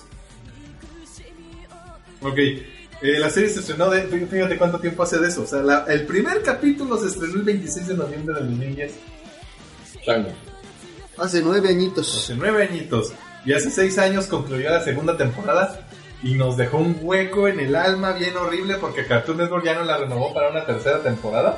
Ok. 2.21 2.37
Eh, 2.37 3.17
la 3.17 3.29
serie 3.29 3.49
se 3.49 3.61
estrenó 3.61 3.89
de. 3.89 4.09
fí- 4.09 4.27
Fíjate 4.27 4.57
cuánto 4.57 4.79
tiempo 4.79 5.03
hace 5.03 5.17
de 5.19 5.27
eso. 5.29 5.43
O 5.43 5.47
sea, 5.47 5.59
la- 5.61 5.85
el 5.87 6.05
primer 6.05 6.41
capítulo 6.43 6.97
se 6.97 7.07
estrenó 7.07 7.35
el 7.35 7.43
26 7.43 7.87
de 7.87 7.93
noviembre 7.95 8.35
del 8.35 8.47
2010. 8.49 8.93
Chango. 10.05 10.29
Hace 11.17 11.41
nueve 11.41 11.69
añitos. 11.69 12.17
Hace 12.23 12.35
nueve 12.35 12.63
añitos. 12.69 13.11
Y 13.45 13.53
hace 13.53 13.69
seis 13.69 13.97
años 13.97 14.25
concluyó 14.27 14.69
la 14.69 14.83
segunda 14.83 15.15
temporada. 15.17 15.79
Y 16.21 16.33
nos 16.35 16.57
dejó 16.57 16.77
un 16.79 16.97
hueco 17.01 17.47
en 17.47 17.61
el 17.61 17.75
alma 17.77 18.11
bien 18.11 18.35
horrible 18.35 18.75
porque 18.75 19.05
Cartoon 19.05 19.37
Network 19.37 19.63
ya 19.63 19.75
no 19.75 19.85
la 19.85 19.97
renovó 19.97 20.33
para 20.33 20.49
una 20.49 20.65
tercera 20.65 20.99
temporada. 21.01 21.57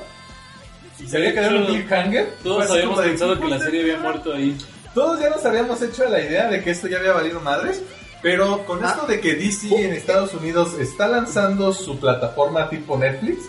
Y 1.00 1.08
se 1.08 1.18
había 1.18 1.34
quedado 1.34 1.56
en 1.56 1.62
un 1.64 1.66
cliffhanger. 1.68 2.34
Todos 2.44 2.70
habíamos 2.70 2.98
de, 3.02 3.10
pensado 3.10 3.34
que 3.40 3.48
la 3.48 3.56
"Puta 3.56 3.66
serie 3.66 3.82
había 3.82 3.98
madre". 3.98 4.10
muerto 4.10 4.34
ahí. 4.34 4.56
Todos 4.94 5.20
ya 5.20 5.30
nos 5.32 5.44
habíamos 5.46 5.82
hecho 5.82 6.08
la 6.08 6.22
idea 6.22 6.48
de 6.50 6.62
que 6.64 6.70
esto 6.70 6.88
ya 6.88 7.00
había 7.00 7.14
valido 7.14 7.40
madres. 7.40 7.82
Pero 8.22 8.66
con 8.66 8.84
esto 8.84 9.08
de 9.08 9.20
que 9.20 9.36
DC 9.36 9.84
en 9.84 9.94
Estados 9.94 10.34
Unidos 10.34 10.76
está 10.80 11.08
lanzando 11.08 11.74
su 11.74 12.00
plataforma 12.00 12.70
tipo 12.70 12.98
Netflix, 12.98 13.46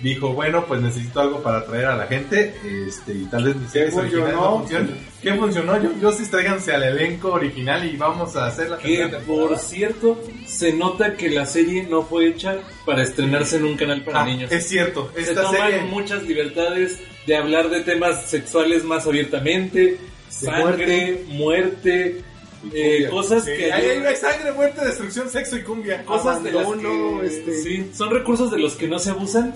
dijo, 0.00 0.34
bueno, 0.34 0.66
pues 0.66 0.82
necesito 0.82 1.20
algo 1.20 1.42
para 1.42 1.58
atraer 1.60 1.86
a 1.86 1.96
la 1.96 2.06
gente, 2.06 2.54
este, 2.86 3.14
y 3.14 3.24
tal 3.24 3.44
vez 3.44 3.56
mis 3.56 3.70
series 3.70 3.94
originales 3.94 4.34
no 4.34 4.58
funcionen. 4.58 4.96
¿Qué 5.22 5.32
funcionó? 5.34 5.82
Yo, 5.82 5.90
yo 6.00 6.12
sí 6.12 6.26
tráiganse 6.30 6.74
al 6.74 6.82
elenco 6.82 7.32
original 7.32 7.84
y 7.86 7.96
vamos 7.96 8.36
a 8.36 8.46
hacer 8.46 8.68
la 8.68 8.76
Que 8.78 9.08
por 9.26 9.56
cierto, 9.58 10.20
se 10.46 10.74
nota 10.74 11.16
que 11.16 11.30
la 11.30 11.46
serie 11.46 11.84
no 11.84 12.02
fue 12.02 12.28
hecha 12.28 12.56
para 12.84 13.02
estrenarse 13.02 13.56
en 13.56 13.64
un 13.64 13.76
canal 13.76 14.04
para 14.04 14.20
Ah, 14.20 14.26
niños. 14.26 14.52
es 14.52 14.68
cierto, 14.68 15.10
se 15.14 15.22
esta 15.22 15.42
toman 15.44 15.70
serie... 15.70 15.80
muchas 15.86 16.22
libertades 16.24 17.00
de 17.26 17.34
hablar 17.36 17.70
de 17.70 17.80
temas 17.82 18.26
sexuales 18.28 18.84
más 18.84 19.06
abiertamente, 19.06 19.96
sangre, 20.28 21.24
muerte, 21.28 22.22
eh, 22.72 23.06
cosas 23.10 23.44
Sí, 23.44 23.52
que 23.56 23.72
ahí 23.72 23.86
hay 24.04 24.16
sangre, 24.16 24.52
muerte, 24.52 24.84
destrucción, 24.84 25.28
sexo 25.30 25.56
y 25.56 25.62
cumbia. 25.62 26.04
cosas 26.04 26.42
de 26.42 26.52
las 26.52 26.66
que 26.66 27.20
este- 27.26 27.62
sí, 27.62 27.90
son 27.94 28.10
recursos 28.10 28.50
de 28.50 28.58
los 28.58 28.74
que 28.74 28.88
no 28.88 28.98
se 28.98 29.10
abusan, 29.10 29.54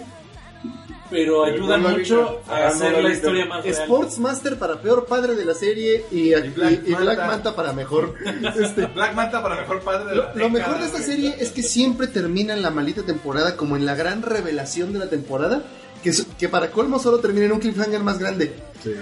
pero 1.11 1.45
ayudan 1.45 1.83
mucho 1.83 2.41
a 2.49 2.55
Ah, 2.57 2.61
no 2.61 2.67
hacer 2.69 3.03
la 3.03 3.11
historia 3.13 3.45
más 3.47 3.65
real. 3.65 3.75
Sportsmaster 3.75 4.57
para 4.61 4.81
peor 4.81 5.07
padre 5.07 5.35
de 5.35 5.45
la 5.45 5.55
serie 5.55 6.05
y, 6.13 6.33
y- 6.33 6.51
Black 6.51 6.83
y 6.87 6.95
Black 6.95 7.19
Manta. 7.19 7.27
Manta 7.27 7.57
para 7.57 7.73
mejor. 7.73 8.15
Este, 8.61 8.87
Black 8.87 9.15
Manta 9.15 9.43
para 9.43 9.57
mejor 9.57 9.81
padre 9.81 10.11
de 10.11 10.15
Lo, 10.17 10.23
la 10.23 10.29
lo 10.29 10.35
década, 10.35 10.49
mejor 10.51 10.79
de 10.79 10.87
esta 10.87 10.99
serie 11.03 11.35
es 11.41 11.51
que 11.51 11.65
siempre 11.65 12.07
termina 12.07 12.55
en 12.55 12.63
la 12.63 12.71
maldita 12.71 13.03
temporada 13.03 13.57
como 13.57 13.77
en 13.77 13.87
la 13.87 13.97
gran 13.97 14.23
revelación 14.23 14.93
de 14.93 15.01
la 15.01 15.09
temporada, 15.09 15.65
que, 16.03 16.13
que 16.39 16.49
para 16.49 16.71
colmo 16.71 16.99
solo 16.99 17.19
termina 17.19 17.47
en 17.47 17.53
un 17.53 17.61
cliffhanger 17.61 18.03
más 18.03 18.19
grande. 18.19 18.53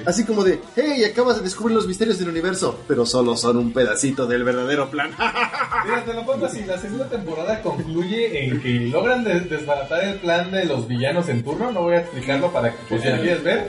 Así 0.07 0.25
como 0.25 0.43
de, 0.43 0.61
hey, 0.75 1.05
acabas 1.05 1.37
de 1.37 1.43
descubrir 1.43 1.77
los 1.77 1.87
misterios 1.87 2.19
del 2.19 2.29
universo, 2.31 2.81
pero 2.89 3.07
solo 3.07 3.37
son 3.37 3.57
un 3.59 3.73
pedacito 3.73 4.27
del 4.27 4.43
verdadero 4.43 4.91
plan. 4.91 5.11
Mira, 5.85 6.05
te 6.05 6.13
lo 6.15 6.27
pongo 6.27 6.47
así, 6.47 6.65
la 6.65 6.79
segunda 6.79 7.07
temporada 7.09 7.63
concluye 7.63 8.45
en 8.47 8.61
que 8.61 8.71
logran 8.91 9.23
des- 9.23 9.49
desbaratar 9.49 10.03
el 10.05 10.19
plan 10.19 10.51
de 10.51 10.65
los 10.65 10.89
villanos 10.89 11.29
en 11.29 11.45
turno, 11.45 11.71
no 11.71 11.83
voy 11.83 11.95
a 11.95 12.01
explicarlo 12.01 12.51
para 12.53 12.73
que 12.73 12.79
pues, 12.89 13.03
quieres 13.03 13.43
ver, 13.45 13.69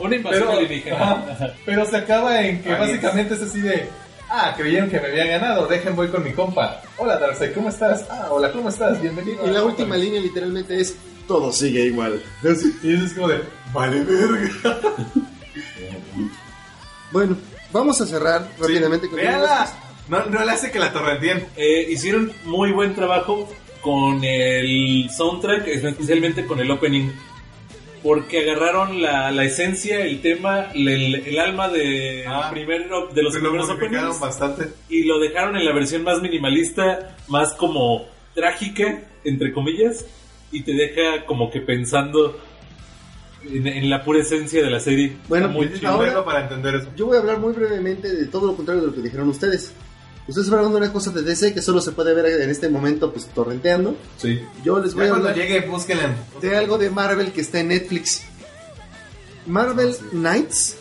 Una 0.00 0.16
invasión 0.16 0.44
pero, 0.48 0.58
alienígena. 0.58 0.96
ajá, 0.96 1.52
pero 1.64 1.86
se 1.86 1.96
acaba 1.96 2.42
en 2.42 2.62
que 2.62 2.70
Aliens. 2.72 2.90
básicamente 3.00 3.34
es 3.34 3.42
así 3.42 3.60
de, 3.60 3.88
ah, 4.28 4.52
creyeron 4.56 4.90
que 4.90 4.98
me 4.98 5.06
había 5.06 5.26
ganado, 5.26 5.68
dejen 5.68 5.94
voy 5.94 6.08
con 6.08 6.24
mi 6.24 6.32
compa, 6.32 6.82
hola 6.98 7.18
Darkseid, 7.18 7.52
¿cómo 7.54 7.68
estás? 7.68 8.04
Ah, 8.10 8.26
hola, 8.30 8.50
¿cómo 8.50 8.68
estás? 8.68 9.00
Bienvenido. 9.00 9.44
y 9.46 9.50
la 9.50 9.60
Compa". 9.60 9.64
última 9.82 9.96
línea 9.96 10.20
literalmente 10.20 10.80
es, 10.80 10.96
todo 11.26 11.52
sigue 11.52 11.84
igual. 11.86 12.22
Y 12.82 12.94
es 12.94 13.12
como 13.14 13.28
de, 13.28 13.40
vale 13.72 14.02
verga. 14.04 14.80
Bueno, 17.12 17.36
vamos 17.72 18.00
a 18.00 18.06
cerrar 18.06 18.48
rápidamente 18.58 19.08
con 19.08 19.16
Véala, 19.16 19.68
no, 20.08 20.26
no 20.26 20.44
le 20.44 20.52
hace 20.52 20.70
que 20.70 20.78
la 20.78 20.92
torrenteen. 20.92 21.46
Eh, 21.56 21.86
hicieron 21.90 22.32
muy 22.44 22.72
buen 22.72 22.94
trabajo 22.94 23.48
con 23.80 24.22
el 24.24 25.08
soundtrack, 25.16 25.66
especialmente 25.68 26.44
con 26.46 26.60
el 26.60 26.70
opening. 26.70 27.10
Porque 28.02 28.40
agarraron 28.40 29.00
la, 29.02 29.30
la 29.32 29.44
esencia, 29.44 30.00
el 30.00 30.20
tema, 30.20 30.70
el, 30.74 31.14
el 31.26 31.38
alma 31.38 31.68
de, 31.68 32.24
Ah. 32.28 32.50
primero, 32.52 33.08
de 33.08 33.22
los 33.22 33.32
primeros 33.36 33.68
openings 33.70 34.20
bastante. 34.20 34.68
y 34.88 35.04
lo 35.04 35.18
dejaron 35.18 35.56
en 35.56 35.64
la 35.64 35.72
versión 35.72 36.02
más 36.04 36.20
minimalista, 36.20 37.16
más 37.28 37.52
como 37.54 38.06
trágica, 38.34 39.02
entre 39.24 39.52
comillas, 39.52 40.04
y 40.52 40.62
te 40.62 40.72
deja 40.72 41.24
como 41.26 41.50
que 41.50 41.60
pensando 41.60 42.38
en, 43.48 43.66
en 43.66 43.90
la 43.90 44.04
pura 44.04 44.20
esencia 44.20 44.62
de 44.62 44.70
la 44.70 44.80
serie. 44.80 45.16
Bueno, 45.28 45.48
muy 45.48 45.66
pues, 45.68 45.84
ahora- 45.84 46.24
para 46.24 46.42
entender 46.42 46.74
eso. 46.76 46.88
Yo 46.96 47.06
voy 47.06 47.16
a 47.16 47.20
hablar 47.20 47.38
muy 47.38 47.52
brevemente 47.52 48.08
de 48.14 48.26
todo 48.26 48.46
lo 48.48 48.56
contrario 48.56 48.82
de 48.82 48.88
lo 48.88 48.94
que 48.94 49.02
dijeron 49.02 49.28
ustedes. 49.28 49.72
Ustedes 50.28 50.48
hablaron 50.48 50.72
de 50.72 50.78
una 50.78 50.92
cosa 50.92 51.12
de 51.12 51.22
DC 51.22 51.54
que 51.54 51.62
solo 51.62 51.80
se 51.80 51.92
puede 51.92 52.12
ver 52.12 52.40
en 52.40 52.50
este 52.50 52.68
momento, 52.68 53.12
pues 53.12 53.26
torrenteando. 53.26 53.94
Sí. 54.16 54.40
Yo 54.64 54.80
les 54.80 54.92
voy 54.94 55.04
Ya 55.04 55.06
a 55.06 55.10
cuando 55.10 55.28
hablar 55.28 55.46
llegue, 55.46 55.60
búsquenla. 55.68 56.16
de 56.40 56.56
algo 56.56 56.78
de 56.78 56.90
Marvel 56.90 57.30
que 57.32 57.40
está 57.42 57.60
en 57.60 57.68
Netflix. 57.68 58.22
Marvel 59.46 59.94
Knights 60.10 60.76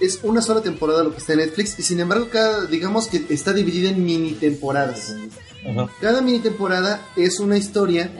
es 0.00 0.20
una 0.22 0.40
sola 0.40 0.60
temporada 0.60 1.02
lo 1.02 1.10
que 1.12 1.18
está 1.18 1.32
en 1.32 1.40
Netflix 1.40 1.78
y 1.78 1.82
sin 1.82 1.98
embargo 2.00 2.28
cada, 2.30 2.66
digamos 2.66 3.08
que 3.08 3.24
está 3.30 3.52
dividida 3.52 3.90
en 3.90 4.04
mini 4.04 4.32
temporadas. 4.32 5.16
Ajá. 5.68 5.88
Cada 6.00 6.20
mini 6.20 6.38
temporada 6.40 7.00
es 7.16 7.40
una 7.40 7.56
historia 7.56 8.10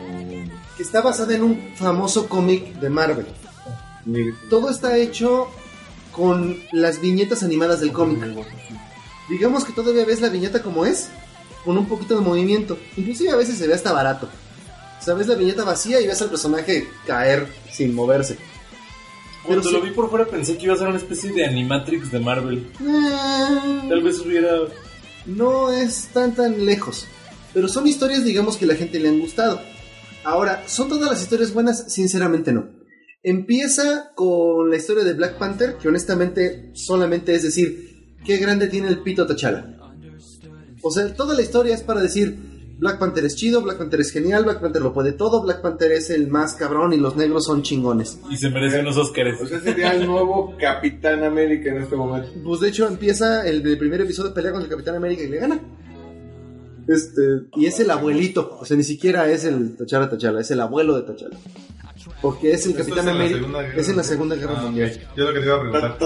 que 0.85 0.89
está 0.89 1.01
basada 1.01 1.35
en 1.35 1.43
un 1.43 1.71
famoso 1.77 2.29
cómic 2.29 2.75
de 2.79 2.91
Marvel. 2.91 3.25
Todo 4.51 4.69
está 4.69 4.99
hecho 4.99 5.49
con 6.13 6.59
las 6.73 7.01
viñetas 7.01 7.43
animadas 7.43 7.81
del 7.81 7.91
cómic. 7.93 8.23
Digamos 9.31 9.65
que 9.65 9.73
todavía 9.73 10.05
ves 10.05 10.21
la 10.21 10.29
viñeta 10.29 10.63
como 10.63 10.85
es, 10.85 11.09
con 11.65 11.79
un 11.79 11.87
poquito 11.87 12.15
de 12.17 12.21
movimiento. 12.21 12.77
Inclusive 12.99 13.31
a 13.31 13.37
veces 13.37 13.57
se 13.57 13.67
ve 13.67 13.73
hasta 13.73 13.93
barato. 13.93 14.29
O 15.01 15.03
sea, 15.03 15.15
ves 15.15 15.27
la 15.27 15.37
viñeta 15.37 15.65
vacía 15.65 16.01
y 16.03 16.07
ves 16.07 16.21
al 16.21 16.29
personaje 16.29 16.87
caer 17.07 17.47
sin 17.73 17.95
moverse. 17.95 18.37
Cuando 19.45 19.63
Pero 19.63 19.79
lo 19.79 19.83
sí- 19.85 19.89
vi 19.91 19.95
por 19.95 20.11
fuera 20.11 20.27
pensé 20.27 20.59
que 20.59 20.65
iba 20.67 20.75
a 20.75 20.79
ser 20.79 20.89
una 20.89 20.99
especie 20.99 21.33
de 21.33 21.47
animatrix 21.47 22.11
de 22.13 22.21
Marvel. 22.21 22.67
Eh, 22.81 23.89
Tal 23.89 24.03
vez 24.03 24.19
hubiera... 24.21 24.51
no 25.25 25.71
es 25.73 26.09
tan 26.13 26.35
tan 26.35 26.65
lejos. 26.67 27.07
Pero 27.55 27.69
son 27.69 27.87
historias, 27.87 28.25
digamos, 28.25 28.57
que 28.59 28.65
a 28.67 28.69
la 28.69 28.75
gente 28.75 28.99
le 29.01 29.09
han 29.09 29.21
gustado. 29.21 29.61
Ahora, 30.25 30.65
¿son 30.67 30.89
todas 30.89 31.11
las 31.11 31.23
historias 31.23 31.53
buenas? 31.53 31.93
Sinceramente 31.93 32.53
no. 32.53 32.69
Empieza 33.23 34.13
con 34.15 34.71
la 34.71 34.77
historia 34.77 35.05
de 35.05 35.15
Black 35.15 35.39
Panther, 35.39 35.77
que 35.77 35.89
honestamente 35.89 36.71
solamente 36.75 37.35
es 37.35 37.43
decir, 37.43 38.17
qué 38.25 38.39
grande 38.39 38.69
tiene 38.69 38.89
el 38.89 39.01
pito 39.01 39.27
T'Challa. 39.27 39.77
O 40.83 40.91
sea, 40.91 41.15
toda 41.15 41.35
la 41.35 41.43
historia 41.43 41.75
es 41.75 41.83
para 41.83 42.03
decir, 42.03 42.37
Black 42.79 42.99
Panther 42.99 43.25
es 43.25 43.37
chido, 43.37 43.63
Black 43.63 43.79
Panther 43.79 44.01
es 44.01 44.11
genial, 44.11 44.45
Black 44.45 44.61
Panther 44.61 44.83
lo 44.83 44.93
puede 44.93 45.13
todo, 45.13 45.43
Black 45.43 45.63
Panther 45.63 45.93
es 45.93 46.11
el 46.11 46.29
más 46.29 46.55
cabrón 46.55 46.93
y 46.93 46.99
los 46.99 47.17
negros 47.17 47.47
son 47.47 47.63
chingones. 47.63 48.19
Y 48.29 48.37
se 48.37 48.51
merece 48.51 48.81
unos 48.81 48.97
Oscars. 48.97 49.41
O 49.41 49.47
sea, 49.47 49.61
sería 49.61 49.93
el 49.93 50.07
nuevo 50.07 50.55
Capitán 50.59 51.23
América 51.23 51.71
en 51.71 51.83
este 51.83 51.97
momento. 51.97 52.29
Pues 52.45 52.61
de 52.61 52.69
hecho 52.69 52.87
empieza 52.87 53.47
el, 53.47 53.67
el 53.67 53.79
primer 53.79 54.01
episodio 54.03 54.35
pelea 54.35 54.53
contra 54.53 54.67
el 54.67 54.71
Capitán 54.71 54.97
América 54.97 55.23
y 55.23 55.29
le 55.29 55.39
gana. 55.39 55.61
Este, 56.87 57.43
y 57.57 57.67
es 57.67 57.81
el 57.81 57.91
abuelito, 57.91 58.59
o 58.61 58.65
sea, 58.65 58.77
ni 58.77 58.85
siquiera 58.85 59.29
es 59.31 59.45
el 59.45 59.77
T'Challa 59.77 60.11
T'Challa, 60.11 60.41
es 60.41 60.51
el 60.51 60.61
abuelo 60.61 60.95
de 61.01 61.03
T'Challa. 61.03 61.37
Porque 62.21 62.53
es 62.53 62.67
el 62.67 62.75
Capitán 62.75 63.09
América, 63.09 63.47
es 63.77 63.89
en 63.89 63.97
la 63.97 64.03
Segunda 64.05 64.37
Guerra 64.37 64.55
Ah. 64.59 64.63
Mundial. 64.63 65.01
Yo 65.17 65.25
lo 65.25 65.33
que 65.33 65.41
te 65.41 65.47
iba 65.47 65.57
a 65.57 65.61
preguntar. 65.61 65.99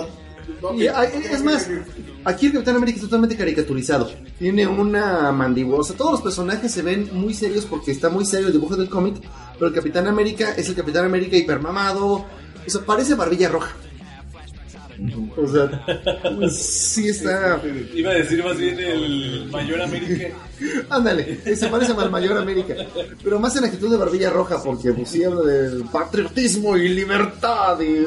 Y 0.77 0.87
hay- 0.87 1.11
es 1.31 1.43
más, 1.45 1.69
aquí 2.25 2.47
el 2.47 2.53
Capitán 2.53 2.77
América 2.77 2.97
es 2.97 3.03
totalmente 3.05 3.37
caricaturizado. 3.37 4.11
Tiene 4.39 4.67
una 4.67 5.31
mandíbula. 5.33 5.79
O 5.79 5.85
sea, 5.85 5.97
todos 5.97 6.13
los 6.13 6.23
personajes 6.23 6.71
se 6.73 6.83
ven 6.83 7.11
muy 7.13 7.35
serios 7.35 7.65
porque 7.67 7.91
está 7.91 8.09
muy 8.09 8.25
serio 8.25 8.47
el 8.47 8.53
dibujo 8.53 8.77
del 8.77 8.89
cómic. 8.89 9.17
Pero 9.55 9.67
el 9.67 9.75
Capitán 9.75 10.07
América 10.07 10.55
es 10.57 10.69
el 10.69 10.75
Capitán 10.75 11.05
América 11.05 11.37
hipermamado. 11.37 12.07
O 12.15 12.25
sea, 12.71 12.81
parece 12.83 13.15
barbilla 13.15 13.49
roja. 13.49 13.77
O 15.37 15.47
sea, 15.47 16.51
sí 16.51 17.09
está. 17.09 17.61
Iba 17.95 18.11
a 18.11 18.15
decir 18.15 18.43
más 18.45 18.57
bien 18.57 18.79
el 18.79 19.49
Mayor 19.51 19.83
América. 19.83 20.29
Ándale, 20.91 21.57
se 21.57 21.69
parece 21.69 21.93
al 21.93 22.11
Mayor 22.11 22.39
América. 22.39 22.75
Pero 23.23 23.39
más 23.39 23.55
en 23.57 23.65
actitud 23.65 23.91
de 23.91 23.97
barbilla 23.97 24.31
roja, 24.31 24.61
porque 24.62 24.93
pues 24.93 25.11
sí 25.11 25.23
habla 25.23 25.43
del 25.43 25.85
patriotismo 25.85 26.77
y 26.77 26.89
libertad 26.89 27.79
y, 27.81 28.05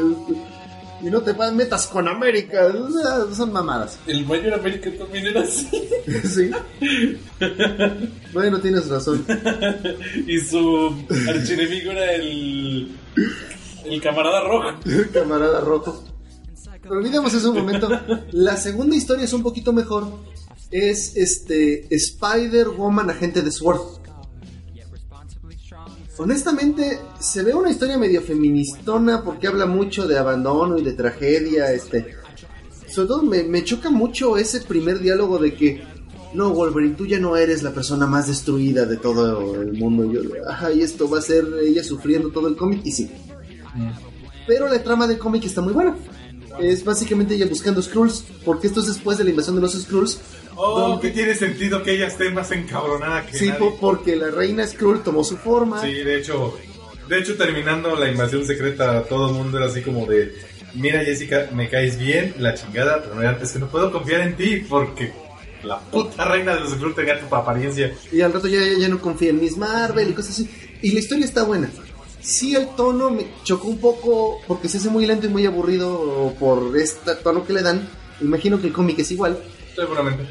y 1.06 1.10
no 1.10 1.22
te 1.22 1.34
metas 1.52 1.88
con 1.88 2.08
América. 2.10 2.70
Son 3.36 3.54
mamadas. 3.54 3.98
El 4.06 4.26
Mayor 4.26 4.56
América 4.56 4.90
también 4.98 5.28
era 5.28 5.42
así. 5.42 5.70
Sí. 6.24 6.52
Bueno, 8.34 8.60
tienes 8.60 8.90
razón. 8.90 9.26
Y 10.28 10.40
su 10.40 10.94
archienemigo 11.30 11.92
era 11.92 12.14
el. 12.16 12.92
El 13.86 14.02
camarada 14.02 14.44
rojo. 14.44 14.80
Camarada 15.14 15.62
rojo. 15.62 16.04
Olvidemos 16.92 17.34
eso 17.34 17.52
un 17.52 17.58
momento. 17.60 17.88
La 18.34 18.58
segunda 18.58 18.98
historia 18.98 19.24
es 19.24 19.32
un 19.32 19.42
poquito 19.42 19.72
mejor. 19.72 20.08
Es 20.70 21.16
este 21.16 21.88
Spider-Woman 21.90 23.10
agente 23.10 23.42
de 23.42 23.50
Sword. 23.50 23.80
Honestamente, 26.18 27.00
se 27.18 27.44
ve 27.44 27.54
una 27.54 27.72
historia 27.72 27.98
medio 27.98 28.22
feministona 28.22 29.24
porque 29.24 29.48
habla 29.48 29.66
mucho 29.66 30.06
de 30.06 30.20
abandono 30.20 30.78
y 30.78 30.84
de 30.84 30.92
tragedia. 30.92 31.72
Este, 31.72 32.18
sobre 32.88 33.08
todo 33.08 33.24
me, 33.24 33.44
me 33.44 33.64
choca 33.64 33.90
mucho 33.90 34.38
ese 34.38 34.60
primer 34.60 35.00
diálogo 35.00 35.40
de 35.40 35.56
que 35.56 35.82
no, 36.34 36.50
Wolverine, 36.50 36.96
tú 36.96 37.06
ya 37.06 37.20
no 37.20 37.38
eres 37.38 37.64
la 37.64 37.72
persona 37.72 38.06
más 38.06 38.28
destruida 38.28 38.86
de 38.86 38.98
todo 38.98 39.62
el 39.62 39.72
mundo. 39.74 40.04
Y 40.06 40.16
yo, 40.16 40.22
ajá, 40.46 40.74
y 40.74 40.82
esto 40.82 41.10
va 41.10 41.20
a 41.20 41.22
ser 41.22 41.46
ella 41.64 41.86
sufriendo 41.86 42.32
todo 42.32 42.50
el 42.50 42.58
cómic, 42.58 42.82
y 42.84 42.92
sí. 42.92 43.10
Pero 44.46 44.68
la 44.68 44.84
trama 44.84 45.08
del 45.08 45.18
cómic 45.18 45.46
está 45.46 45.62
muy 45.62 45.72
buena. 45.72 45.96
Es 46.62 46.84
básicamente 46.84 47.36
ella 47.36 47.46
buscando 47.48 47.82
Skrulls, 47.82 48.24
porque 48.46 48.68
esto 48.68 48.80
es 48.82 48.88
después 48.88 49.18
de 49.18 49.24
la 49.24 49.30
invasión 49.32 49.56
de 49.56 49.62
los 49.62 49.74
Skrulls. 49.74 50.20
Oh, 50.56 50.80
donde- 50.80 51.08
que 51.08 51.14
tiene 51.14 51.34
sentido 51.36 51.82
que 51.82 51.94
ella 51.94 52.08
esté 52.08 52.30
más 52.30 52.52
encabronada 52.52 53.26
que 53.26 53.38
sí, 53.38 53.48
nadie. 53.48 53.74
porque 53.80 54.16
la 54.16 54.30
reina 54.30 54.68
Skrull 54.68 55.02
tomó 55.02 55.24
su 55.24 55.38
forma. 55.38 55.82
Sí, 55.82 55.92
de 55.94 56.18
hecho, 56.20 56.56
de 57.08 57.20
hecho 57.20 57.36
terminando 57.36 57.96
la 57.96 58.10
invasión 58.12 58.46
secreta, 58.46 59.04
todo 59.04 59.30
el 59.30 59.34
mundo 59.36 59.58
era 59.58 59.68
así 59.68 59.82
como 59.82 60.06
de, 60.06 60.34
mira 60.76 61.04
Jessica, 61.04 61.50
me 61.54 61.70
caes 61.70 61.98
bien, 61.98 62.36
la 62.38 62.54
chingada, 62.54 63.02
pero 63.04 63.28
antes 63.28 63.52
que 63.54 63.60
no 63.60 63.70
puedo 63.70 63.92
confiar 63.92 64.22
en 64.22 64.36
ti 64.36 64.58
porque 64.70 65.14
la 65.64 65.80
puta 65.80 66.26
reina 66.26 66.54
de 66.56 66.60
los 66.62 66.72
Skrull 66.72 66.94
tenía 66.96 67.20
tu 67.20 67.34
apariencia. 67.34 67.94
Y 68.12 68.22
al 68.22 68.34
rato 68.34 68.48
ya, 68.48 68.60
ya 68.78 68.88
no 68.90 69.00
confía 69.00 69.30
en 69.30 69.40
Miss 69.40 69.58
Marvel 69.58 70.10
y 70.10 70.14
cosas 70.14 70.32
así. 70.32 70.50
Y 70.82 70.92
la 70.92 71.00
historia 71.00 71.26
está 71.26 71.44
buena. 71.44 71.70
Sí, 72.22 72.56
el 72.56 72.68
tono 72.76 73.10
me 73.10 73.26
chocó 73.44 73.68
un 73.68 73.80
poco 73.80 74.40
porque 74.48 74.70
se 74.70 74.78
hace 74.78 74.90
muy 74.90 75.06
lento 75.06 75.26
y 75.26 75.30
muy 75.30 75.46
aburrido 75.46 76.34
por 76.40 76.78
este 76.78 77.16
tono 77.16 77.46
que 77.46 77.54
le 77.54 77.62
dan. 77.62 77.88
Imagino 78.22 78.60
que 78.62 78.68
el 78.68 78.74
cómic 78.74 79.00
es 79.00 79.12
igual. 79.12 79.38
Seguramente. 79.76 80.26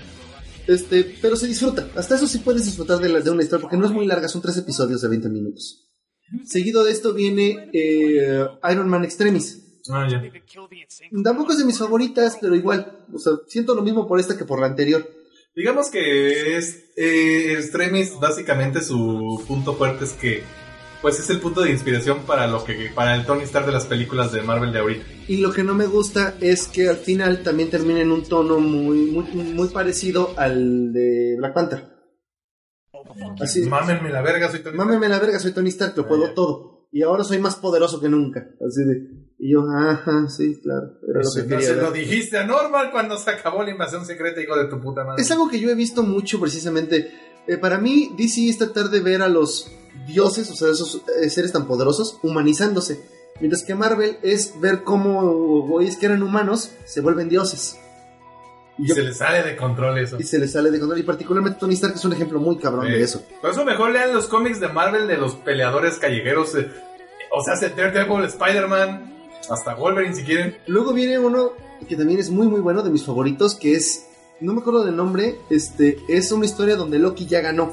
Este, 0.66 1.16
pero 1.20 1.34
se 1.36 1.46
disfruta. 1.48 1.88
Hasta 1.96 2.14
eso 2.14 2.26
sí 2.28 2.38
puedes 2.38 2.64
disfrutar 2.64 2.98
de, 2.98 3.08
la- 3.08 3.20
de 3.20 3.30
una 3.30 3.42
historia 3.42 3.62
porque 3.62 3.76
no 3.76 3.86
es 3.86 3.92
muy 3.92 4.06
larga, 4.06 4.28
son 4.28 4.40
tres 4.42 4.56
episodios 4.56 5.00
de 5.00 5.08
20 5.08 5.28
minutos. 5.28 5.88
Seguido 6.46 6.84
de 6.84 6.92
esto 6.92 7.12
viene 7.12 7.70
eh, 7.72 8.46
Iron 8.70 8.88
Man 8.88 9.04
Extremis. 9.04 9.80
Ah, 9.90 10.06
ya. 10.08 10.22
Tampoco 11.24 11.52
es 11.52 11.58
de 11.58 11.64
mis 11.64 11.78
favoritas, 11.78 12.38
pero 12.40 12.54
igual. 12.54 13.04
O 13.12 13.18
sea, 13.18 13.32
siento 13.48 13.74
lo 13.74 13.82
mismo 13.82 14.06
por 14.06 14.20
esta 14.20 14.36
que 14.38 14.44
por 14.44 14.60
la 14.60 14.66
anterior. 14.66 15.08
Digamos 15.56 15.90
que 15.90 16.56
es 16.56 16.84
eh, 16.96 17.54
Extremis, 17.58 18.12
básicamente 18.20 18.80
su 18.84 19.42
punto 19.48 19.74
fuerte 19.74 20.04
es 20.04 20.12
que 20.12 20.44
pues 21.02 21.18
es 21.18 21.30
el 21.30 21.40
punto 21.40 21.62
de 21.62 21.70
inspiración 21.70 22.20
para 22.26 22.46
lo 22.46 22.64
que 22.64 22.90
para 22.94 23.14
el 23.14 23.24
Tony 23.24 23.42
Stark 23.44 23.66
de 23.66 23.72
las 23.72 23.86
películas 23.86 24.32
de 24.32 24.42
Marvel 24.42 24.72
de 24.72 24.80
ahorita. 24.80 25.04
Y 25.28 25.38
lo 25.38 25.52
que 25.52 25.62
no 25.62 25.74
me 25.74 25.86
gusta 25.86 26.34
es 26.40 26.68
que 26.68 26.88
al 26.88 26.96
final 26.96 27.42
también 27.42 27.70
termina 27.70 28.00
en 28.00 28.12
un 28.12 28.22
tono 28.22 28.58
muy, 28.58 29.10
muy, 29.10 29.24
muy 29.24 29.68
parecido 29.68 30.34
al 30.36 30.92
de 30.92 31.36
Black 31.38 31.54
Panther. 31.54 32.00
Así, 33.40 33.62
Mámenme 33.62 34.10
la 34.10 34.22
verga, 34.22 34.50
soy 34.50 34.60
Tony 34.60 34.76
mámeme 34.76 35.08
la 35.08 35.18
verga, 35.18 35.38
soy 35.38 35.52
Tony 35.52 35.70
Stark, 35.70 35.96
lo 35.96 36.06
puedo 36.06 36.32
todo. 36.34 36.88
Y 36.92 37.02
ahora 37.02 37.22
soy 37.24 37.38
más 37.38 37.56
poderoso 37.56 38.00
que 38.00 38.08
nunca. 38.08 38.40
Así 38.66 38.84
de. 38.84 39.20
Y 39.38 39.52
yo, 39.52 39.62
ajá, 39.62 40.28
sí, 40.28 40.60
claro. 40.60 40.98
Era 41.08 41.20
lo 41.20 41.28
Eso 41.28 41.40
que 41.40 41.48
quería 41.48 41.68
se 41.68 41.76
lo 41.76 41.92
dijiste 41.92 42.36
a 42.36 42.44
Norman 42.44 42.90
cuando 42.90 43.16
se 43.16 43.30
acabó 43.30 43.62
la 43.62 43.70
invasión 43.70 44.04
secreta, 44.04 44.40
hijo 44.40 44.56
de 44.56 44.68
tu 44.68 44.80
puta 44.80 45.04
madre. 45.04 45.22
Es 45.22 45.30
algo 45.30 45.48
que 45.48 45.60
yo 45.60 45.70
he 45.70 45.74
visto 45.74 46.02
mucho 46.02 46.38
precisamente. 46.40 47.10
Eh, 47.46 47.56
para 47.56 47.78
mí, 47.78 48.10
DC 48.18 48.48
es 48.48 48.58
tratar 48.58 48.90
de 48.90 49.00
ver 49.00 49.22
a 49.22 49.28
los 49.28 49.70
dioses, 50.06 50.50
o 50.50 50.54
sea, 50.54 50.70
esos 50.70 51.02
eh, 51.22 51.28
seres 51.30 51.52
tan 51.52 51.66
poderosos, 51.66 52.18
humanizándose. 52.22 53.00
Mientras 53.40 53.62
que 53.62 53.74
Marvel 53.74 54.18
es 54.22 54.60
ver 54.60 54.82
cómo 54.82 55.62
güeyes 55.66 55.96
que 55.96 56.06
eran 56.06 56.22
humanos 56.22 56.70
se 56.84 57.00
vuelven 57.00 57.28
dioses. 57.28 57.78
Y 58.78 58.88
se 58.88 59.02
le 59.02 59.12
sale 59.14 59.42
de 59.42 59.56
control 59.56 59.98
eso. 59.98 60.18
Y 60.18 60.22
se 60.24 60.38
les 60.38 60.52
sale 60.52 60.70
de 60.70 60.78
control. 60.78 60.98
Y 61.00 61.02
particularmente 61.02 61.58
Tony 61.58 61.74
Stark 61.74 61.94
es 61.96 62.04
un 62.04 62.12
ejemplo 62.14 62.38
muy 62.40 62.56
cabrón 62.58 62.86
Sí. 62.86 62.92
de 62.92 63.02
eso. 63.02 63.22
Por 63.40 63.50
eso 63.50 63.64
mejor 63.64 63.90
lean 63.90 64.12
los 64.14 64.26
cómics 64.26 64.58
de 64.60 64.68
Marvel 64.68 65.06
de 65.06 65.16
los 65.18 65.34
peleadores 65.36 65.98
callejeros. 65.98 66.54
eh, 66.54 66.70
o 67.30 67.42
sea, 67.42 67.54
hace 67.54 67.68
Daredevil, 67.70 68.24
Spider-Man, 68.24 69.14
hasta 69.50 69.74
Wolverine 69.74 70.14
si 70.14 70.24
quieren. 70.24 70.56
Luego 70.66 70.92
viene 70.92 71.18
uno 71.18 71.52
que 71.88 71.96
también 71.96 72.20
es 72.20 72.28
muy 72.30 72.46
muy 72.46 72.60
bueno, 72.60 72.82
de 72.82 72.90
mis 72.90 73.04
favoritos, 73.04 73.54
que 73.54 73.74
es, 73.74 74.06
no 74.40 74.52
me 74.52 74.60
acuerdo 74.60 74.84
del 74.84 74.96
nombre, 74.96 75.38
este, 75.48 75.98
es 76.08 76.30
una 76.32 76.44
historia 76.44 76.76
donde 76.76 76.98
Loki 76.98 77.26
ya 77.26 77.40
ganó. 77.40 77.72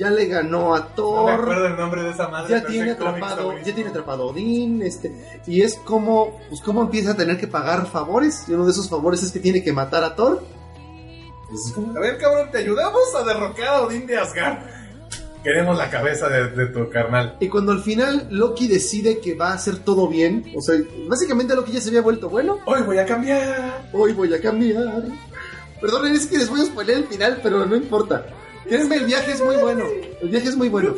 Ya 0.00 0.10
le 0.10 0.24
ganó 0.26 0.74
a 0.74 0.78
No 0.78 0.84
me 0.86 0.90
Thor. 0.96 1.30
acuerdo 1.30 1.66
el 1.66 1.76
nombre 1.76 2.02
de 2.02 2.10
esa 2.10 2.28
madre. 2.28 2.54
ya 2.58 2.64
tiene 2.66 2.92
atrapado, 2.92 3.52
ya 3.62 3.74
tiene 3.74 3.90
atrapado 3.90 4.22
a 4.22 4.26
Odín, 4.26 4.80
este, 4.80 5.12
y 5.46 5.60
es 5.60 5.74
como, 5.84 6.40
pues 6.48 6.62
cómo 6.62 6.80
empieza 6.80 7.10
a 7.10 7.16
tener 7.16 7.38
que 7.38 7.46
pagar 7.46 7.86
favores, 7.86 8.44
y 8.48 8.52
uno 8.54 8.64
de 8.64 8.70
esos 8.70 8.88
favores 8.88 9.22
es 9.22 9.30
que 9.30 9.40
tiene 9.40 9.62
que 9.62 9.74
matar 9.74 10.02
a 10.02 10.16
Thor. 10.16 10.42
A 11.96 12.00
ver, 12.00 12.16
cabrón, 12.16 12.48
te 12.50 12.58
ayudamos 12.58 13.02
a 13.14 13.24
derrocar 13.24 13.68
a 13.68 13.82
Odín 13.82 14.06
de 14.06 14.16
Asgard. 14.16 14.58
Queremos 15.42 15.76
la 15.76 15.90
cabeza 15.90 16.28
de, 16.28 16.48
de 16.50 16.66
tu 16.66 16.88
carnal. 16.90 17.36
Y 17.40 17.48
cuando 17.48 17.72
al 17.72 17.82
final 17.82 18.26
Loki 18.30 18.68
decide 18.68 19.20
que 19.20 19.34
va 19.34 19.50
a 19.50 19.54
hacer 19.54 19.78
todo 19.80 20.06
bien, 20.08 20.52
o 20.56 20.60
sea, 20.62 20.76
básicamente 21.08 21.54
Loki 21.54 21.72
ya 21.72 21.80
se 21.80 21.88
había 21.88 22.02
vuelto 22.02 22.28
bueno. 22.30 22.58
Hoy 22.66 22.82
voy 22.82 22.98
a 22.98 23.04
cambiar. 23.06 23.88
Hoy 23.92 24.12
voy 24.12 24.32
a 24.32 24.40
cambiar. 24.40 25.02
Perdonen, 25.80 26.12
es 26.14 26.26
que 26.26 26.38
les 26.38 26.48
voy 26.48 26.60
a 26.60 26.64
spoiler 26.66 26.98
el 26.98 27.04
final, 27.04 27.40
pero 27.42 27.66
no 27.66 27.74
importa. 27.76 28.26
Créanme, 28.70 28.96
el 28.96 29.04
viaje 29.04 29.32
es 29.32 29.42
muy 29.42 29.56
bueno. 29.56 29.84
El 30.22 30.28
viaje 30.30 30.48
es 30.48 30.56
muy 30.56 30.68
bueno. 30.70 30.94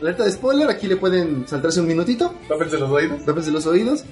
Alerta 0.00 0.24
de 0.24 0.32
spoiler, 0.32 0.68
aquí 0.68 0.88
le 0.88 0.96
pueden 0.96 1.46
saltarse 1.48 1.80
un 1.80 1.86
minutito. 1.86 2.34
Tápense 2.48 2.76
los 2.78 2.90
oídos. 2.90 3.24
Tápense 3.24 3.50
los 3.50 3.66
oídos. 3.66 4.02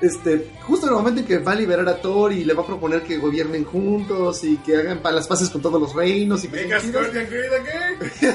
Este, 0.00 0.48
justo 0.62 0.86
en 0.86 0.92
el 0.92 0.98
momento 0.98 1.20
en 1.20 1.26
que 1.26 1.38
va 1.38 1.52
a 1.52 1.56
liberar 1.56 1.86
a 1.86 2.00
Thor 2.00 2.32
y 2.32 2.42
le 2.44 2.54
va 2.54 2.62
a 2.62 2.66
proponer 2.66 3.02
que 3.02 3.18
gobiernen 3.18 3.64
juntos 3.64 4.42
y 4.44 4.56
que 4.56 4.76
hagan 4.78 5.00
pa- 5.02 5.12
las 5.12 5.26
paces 5.28 5.50
con 5.50 5.60
todos 5.60 5.78
los 5.78 5.94
reinos 5.94 6.42
y 6.42 6.48
que 6.48 6.56
Venga, 6.56 6.80
Scorpion, 6.80 7.26
¿qué? 7.26 8.30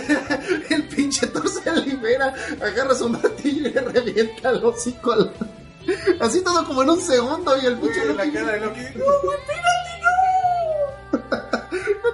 el 0.75 0.83
pinche 0.87 1.25
Thor 1.27 1.49
se 1.49 1.75
libera, 1.81 2.33
agarra 2.61 2.93
su 2.93 3.09
martillo 3.09 3.67
y 3.69 3.71
le 3.73 3.81
revienta 3.81 4.51
el 4.51 4.63
hocico 4.63 5.11
al... 5.13 5.33
Así 6.19 6.41
todo 6.43 6.65
como 6.65 6.83
en 6.83 6.89
un 6.91 7.01
segundo 7.01 7.55
y 7.61 7.65
el 7.65 7.77
pinche 7.77 8.05
la 8.13 8.31
cara 8.31 8.51
de 8.51 8.59
Loki. 8.59 8.79
no 8.97 9.05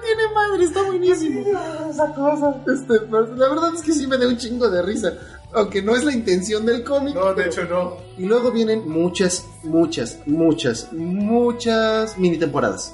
tiene 0.04 0.34
madre, 0.34 0.64
está 0.66 0.84
buenísimo. 0.84 1.44
Esa 1.90 2.14
cosa. 2.14 2.56
Este, 2.74 2.94
la 3.10 3.50
verdad 3.50 3.74
es 3.76 3.82
que 3.82 3.94
sí 3.94 4.08
me 4.08 4.18
da 4.18 4.28
un 4.28 4.38
chingo 4.38 4.70
de 4.70 4.82
risa. 4.82 5.14
Aunque 5.54 5.82
no 5.82 5.96
es 5.96 6.04
la 6.06 6.14
intención 6.14 6.66
del 6.66 6.84
cómic. 6.84 7.14
No, 7.16 7.28
de 7.30 7.34
pero- 7.36 7.50
hecho 7.50 7.64
no. 7.66 7.98
Y 8.18 8.26
luego 8.26 8.52
vienen 8.52 8.88
muchas, 8.88 9.46
muchas, 9.64 10.20
muchas, 10.26 10.92
muchas 10.94 12.18
mini 12.18 12.38
temporadas. 12.38 12.94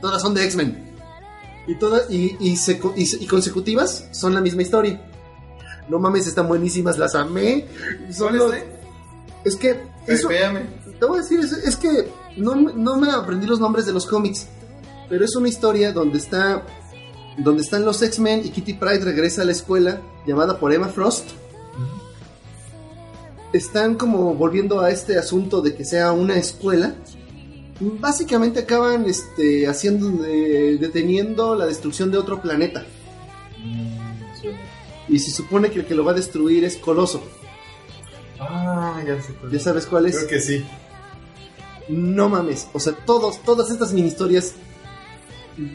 Todas 0.00 0.20
son 0.20 0.34
de 0.34 0.44
X-Men. 0.44 0.92
Y 1.66 1.76
todas, 1.76 2.10
y, 2.10 2.36
y, 2.40 2.50
y 2.50 2.56
se- 2.56 2.78
y 3.20 3.26
consecutivas 3.26 4.06
son 4.12 4.34
la 4.34 4.40
misma 4.42 4.60
historia. 4.62 5.00
No 5.88 5.98
mames, 5.98 6.26
están 6.26 6.46
buenísimas, 6.48 6.98
las 6.98 7.14
amé. 7.14 7.66
Son 8.10 8.28
¿Cuál 8.28 8.36
los- 8.36 8.54
es, 8.54 8.64
es 9.44 9.56
que 9.56 9.70
eso, 10.06 10.28
te 10.28 11.06
voy 11.06 11.18
a 11.18 11.22
decir, 11.22 11.40
es, 11.40 11.52
es 11.52 11.76
que 11.76 12.10
no, 12.36 12.54
no 12.54 12.96
me 12.98 13.10
aprendí 13.10 13.46
los 13.46 13.60
nombres 13.60 13.86
de 13.86 13.92
los 13.92 14.06
cómics, 14.06 14.46
pero 15.08 15.24
es 15.24 15.34
una 15.36 15.48
historia 15.48 15.92
donde 15.92 16.18
está 16.18 16.62
donde 17.36 17.62
están 17.62 17.84
los 17.84 18.00
X-Men 18.00 18.42
y 18.44 18.50
Kitty 18.50 18.74
Pryde 18.74 19.04
regresa 19.04 19.42
a 19.42 19.44
la 19.44 19.52
escuela 19.52 20.00
llamada 20.26 20.58
por 20.60 20.72
Emma 20.72 20.88
Frost. 20.88 21.30
Están 23.52 23.94
como 23.96 24.34
volviendo 24.34 24.80
a 24.80 24.90
este 24.90 25.18
asunto 25.18 25.60
de 25.60 25.74
que 25.74 25.84
sea 25.84 26.12
una 26.12 26.36
escuela. 26.36 26.94
Básicamente 27.80 28.60
acaban 28.60 29.04
este, 29.06 29.66
haciendo 29.66 30.10
de- 30.10 30.78
deteniendo 30.78 31.54
la 31.56 31.66
destrucción 31.66 32.10
de 32.10 32.18
otro 32.18 32.40
planeta. 32.40 32.84
Y 35.08 35.18
se 35.18 35.30
supone 35.30 35.70
que 35.70 35.80
el 35.80 35.86
que 35.86 35.94
lo 35.94 36.04
va 36.04 36.12
a 36.12 36.14
destruir 36.14 36.64
es 36.64 36.76
Coloso. 36.76 37.22
Ah, 38.40 39.00
ya 39.06 39.20
sé 39.22 39.32
cuál 39.34 39.50
¿Ya 39.52 39.56
es. 39.58 39.62
sabes 39.62 39.86
cuál 39.86 40.06
es? 40.06 40.16
Creo 40.16 40.28
que 40.28 40.40
sí. 40.40 40.64
No 41.88 42.28
mames, 42.28 42.68
o 42.72 42.80
sea, 42.80 42.94
todos, 43.04 43.40
todas 43.42 43.70
estas 43.70 43.92
mini 43.92 44.08
historias 44.08 44.52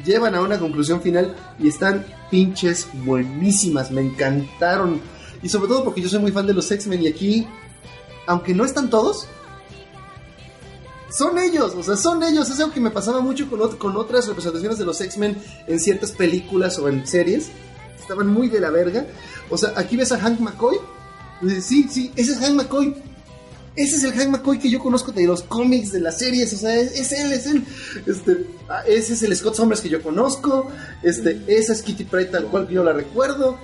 llevan 0.06 0.36
a 0.36 0.42
una 0.42 0.60
conclusión 0.60 1.02
final 1.02 1.36
y 1.60 1.68
están 1.68 2.06
pinches 2.30 2.88
buenísimas, 3.06 3.92
me 3.92 4.02
encantaron. 4.02 5.02
Y 5.42 5.50
sobre 5.50 5.68
todo 5.68 5.84
porque 5.84 6.02
yo 6.02 6.10
soy 6.10 6.20
muy 6.20 6.32
fan 6.32 6.48
de 6.48 6.54
los 6.54 6.70
X-Men 6.72 7.04
y 7.04 7.08
aquí, 7.08 7.48
aunque 8.28 8.54
no 8.54 8.66
están 8.66 8.90
todos, 8.90 9.28
son 11.10 11.40
ellos, 11.40 11.74
o 11.76 11.84
sea, 11.84 11.96
son 11.96 12.22
ellos. 12.24 12.50
Es 12.50 12.60
algo 12.60 12.74
que 12.74 12.80
me 12.80 12.92
pasaba 12.92 13.22
mucho 13.22 13.50
con, 13.50 13.78
con 13.78 13.98
otras 13.98 14.28
representaciones 14.28 14.78
de 14.78 14.86
los 14.86 15.00
X-Men 15.02 15.38
en 15.68 15.80
ciertas 15.80 16.12
películas 16.12 16.78
o 16.78 16.88
en 16.88 17.08
series. 17.08 17.50
Estaban 18.00 18.28
muy 18.28 18.50
de 18.50 18.60
la 18.60 18.70
verga. 18.70 19.06
O 19.50 19.58
sea, 19.58 19.74
aquí 19.76 19.96
ves 19.96 20.12
a 20.12 20.20
Hank 20.20 20.40
McCoy. 20.40 20.78
Sí, 21.62 21.88
sí, 21.90 22.12
ese 22.16 22.34
es 22.34 22.40
Hank 22.40 22.56
McCoy. 22.56 22.96
Ese 23.82 23.96
es 23.96 24.04
el 24.04 24.12
Hank 24.14 24.30
McCoy 24.30 24.60
que 24.60 24.70
yo 24.70 24.80
conozco 24.80 25.12
de 25.14 25.26
los 25.26 25.44
cómics, 25.44 25.92
de 25.94 26.02
las 26.02 26.18
series, 26.20 26.52
o 26.54 26.58
sea, 26.58 26.76
es, 26.76 27.00
es 27.00 27.12
él, 27.14 27.32
es 27.32 27.46
él. 27.46 27.64
Este, 28.06 28.46
ah, 28.68 28.84
ese 28.86 29.14
es 29.14 29.24
el 29.24 29.36
Scott 29.36 29.56
Summers 29.56 29.80
que 29.82 29.88
yo 29.90 30.02
conozco. 30.04 30.70
Este, 31.02 31.42
esa 31.48 31.72
es 31.74 31.82
Kitty 31.82 32.04
Pryde 32.04 32.26
tal 32.26 32.46
cual 32.48 32.68
que 32.68 32.74
yo 32.74 32.84
la 32.84 32.92
recuerdo. 32.94 33.58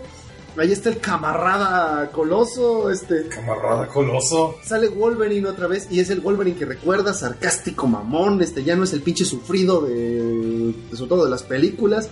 Ahí 0.58 0.72
está 0.72 0.88
el 0.88 1.00
camarada 1.00 2.10
coloso, 2.14 2.90
este, 2.90 3.28
Camarada 3.28 3.88
coloso. 3.88 4.56
sale 4.64 4.88
Wolverine 4.88 5.50
otra 5.50 5.68
vez 5.68 5.88
y 5.92 6.00
es 6.00 6.10
el 6.10 6.22
Wolverine 6.22 6.58
que 6.58 6.64
recuerda, 6.64 7.14
sarcástico, 7.14 7.86
mamón, 7.88 8.42
este, 8.42 8.64
ya 8.64 8.78
no 8.78 8.86
es 8.86 8.94
el 8.94 9.02
pinche 9.02 9.26
sufrido 9.26 9.82
de, 9.82 10.74
de 10.90 10.96
sobre 10.98 11.10
todo 11.10 11.26
de 11.26 11.32
las 11.32 11.44
películas. 11.44 12.08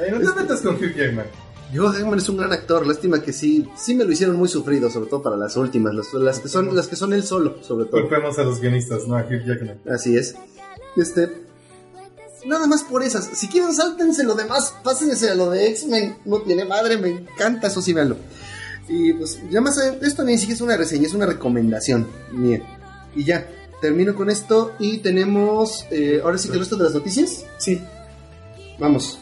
Ay, 0.00 0.12
no 0.12 0.18
te 0.20 0.26
Este- 0.26 0.40
metas 0.42 0.60
con 0.60 0.76
Hugh 0.76 0.94
Jackman. 0.96 1.26
Hugh 1.72 1.92
Jackman 1.92 2.18
es 2.18 2.28
un 2.28 2.36
gran 2.38 2.52
actor, 2.52 2.86
lástima 2.86 3.20
que 3.22 3.32
sí, 3.32 3.68
sí 3.76 3.94
me 3.94 4.04
lo 4.04 4.12
hicieron 4.12 4.36
muy 4.36 4.48
sufrido, 4.48 4.90
sobre 4.90 5.10
todo 5.10 5.22
para 5.22 5.36
las 5.36 5.56
últimas, 5.56 5.94
las, 5.94 6.12
las 6.14 6.40
que 6.40 6.48
son, 6.48 6.74
las 6.74 6.88
que 6.88 6.96
son 6.96 7.12
él 7.12 7.22
solo, 7.22 7.62
sobre 7.62 7.84
todo. 7.86 8.00
Culpemos 8.00 8.38
a 8.38 8.44
los 8.44 8.60
guionistas, 8.60 9.06
no 9.06 9.16
a 9.16 9.22
Hugh 9.22 9.44
Jackman. 9.46 9.80
Así 9.90 10.16
es. 10.16 10.34
Este. 10.96 11.46
Nada 12.46 12.66
más 12.66 12.84
por 12.84 13.02
esas. 13.02 13.24
Si 13.26 13.48
quieren, 13.48 13.74
sáltense 13.74 14.24
lo 14.24 14.34
demás. 14.34 14.74
Pásense 14.82 15.28
a 15.28 15.34
lo 15.34 15.50
de 15.50 15.68
X-Men. 15.68 16.18
No 16.24 16.40
tiene 16.40 16.64
madre, 16.64 16.96
me 16.96 17.10
encanta, 17.10 17.66
eso 17.66 17.82
sí, 17.82 17.92
véanlo. 17.92 18.16
Y 18.88 19.12
pues, 19.12 19.38
ya 19.50 19.60
más. 19.60 19.76
Esto 19.78 20.24
ni 20.24 20.38
siquiera 20.38 20.54
es 20.54 20.60
una 20.62 20.76
reseña, 20.76 21.06
es 21.06 21.14
una 21.14 21.26
recomendación 21.26 22.06
mía. 22.32 22.62
Y 23.14 23.24
ya, 23.24 23.46
termino 23.82 24.14
con 24.14 24.30
esto. 24.30 24.72
Y 24.78 24.98
tenemos. 24.98 25.84
eh, 25.90 26.20
ahora 26.22 26.38
sí 26.38 26.48
que 26.48 26.54
el 26.54 26.60
resto 26.60 26.76
de 26.76 26.84
las 26.84 26.94
noticias. 26.94 27.44
Sí. 27.58 27.82
Vamos. 28.78 29.18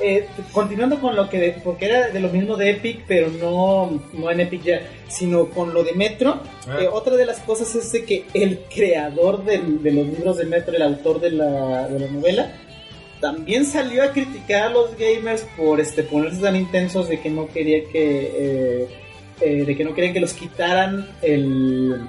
Eh, 0.00 0.26
continuando 0.50 0.98
con 1.00 1.14
lo 1.14 1.28
que, 1.30 1.38
de- 1.38 1.52
porque 1.62 1.84
era 1.86 2.08
de 2.08 2.18
lo 2.18 2.28
mismo 2.28 2.56
de 2.56 2.70
Epic, 2.70 3.04
pero 3.06 3.28
no, 3.30 4.02
no 4.12 4.30
en 4.30 4.40
Epic 4.40 4.62
ya, 4.64 4.80
sino 5.08 5.46
con 5.50 5.72
lo 5.72 5.84
de 5.84 5.92
Metro. 5.92 6.40
Ah. 6.66 6.78
eh, 6.80 6.88
otra 6.90 7.14
de 7.16 7.24
las 7.24 7.38
cosas 7.40 7.72
es 7.76 7.92
de 7.92 8.04
que 8.04 8.24
el 8.34 8.58
creador 8.74 9.44
del- 9.44 9.82
de 9.84 9.92
los 9.92 10.06
libros 10.06 10.36
de 10.38 10.46
Metro, 10.46 10.74
el 10.74 10.82
autor 10.82 11.20
de 11.20 11.30
la, 11.30 11.86
de 11.88 12.00
la 12.00 12.06
novela, 12.08 12.52
también 13.20 13.64
salió 13.64 14.02
a 14.02 14.10
criticar 14.10 14.64
a 14.64 14.68
los 14.70 14.96
gamers 14.98 15.46
por 15.56 15.80
este 15.80 16.02
ponerse 16.02 16.40
tan 16.42 16.56
intensos 16.56 17.08
de 17.08 17.20
que 17.20 17.30
no 17.30 17.46
quería 17.46 17.84
que, 17.90 18.30
eh, 18.36 18.88
eh, 19.40 19.64
de 19.64 19.76
que 19.76 19.84
no 19.84 19.94
querían 19.94 20.12
que 20.12 20.20
los 20.20 20.32
quitaran 20.34 21.08
el, 21.22 22.00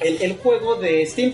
el, 0.00 0.22
el 0.22 0.36
juego 0.36 0.76
de 0.76 1.04
Steam. 1.04 1.32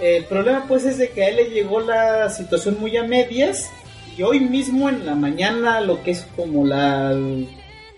El 0.00 0.24
problema 0.24 0.64
pues 0.66 0.84
es 0.86 0.96
de 0.98 1.10
que 1.10 1.22
a 1.22 1.28
él 1.28 1.36
le 1.36 1.44
llegó 1.50 1.80
la 1.80 2.28
situación 2.30 2.78
muy 2.80 2.96
a 2.96 3.02
medias 3.04 3.70
y 4.16 4.22
hoy 4.22 4.40
mismo 4.40 4.88
en 4.88 5.04
la 5.06 5.14
mañana, 5.14 5.80
lo 5.80 6.02
que 6.02 6.12
es 6.12 6.22
como 6.36 6.64
las 6.66 7.14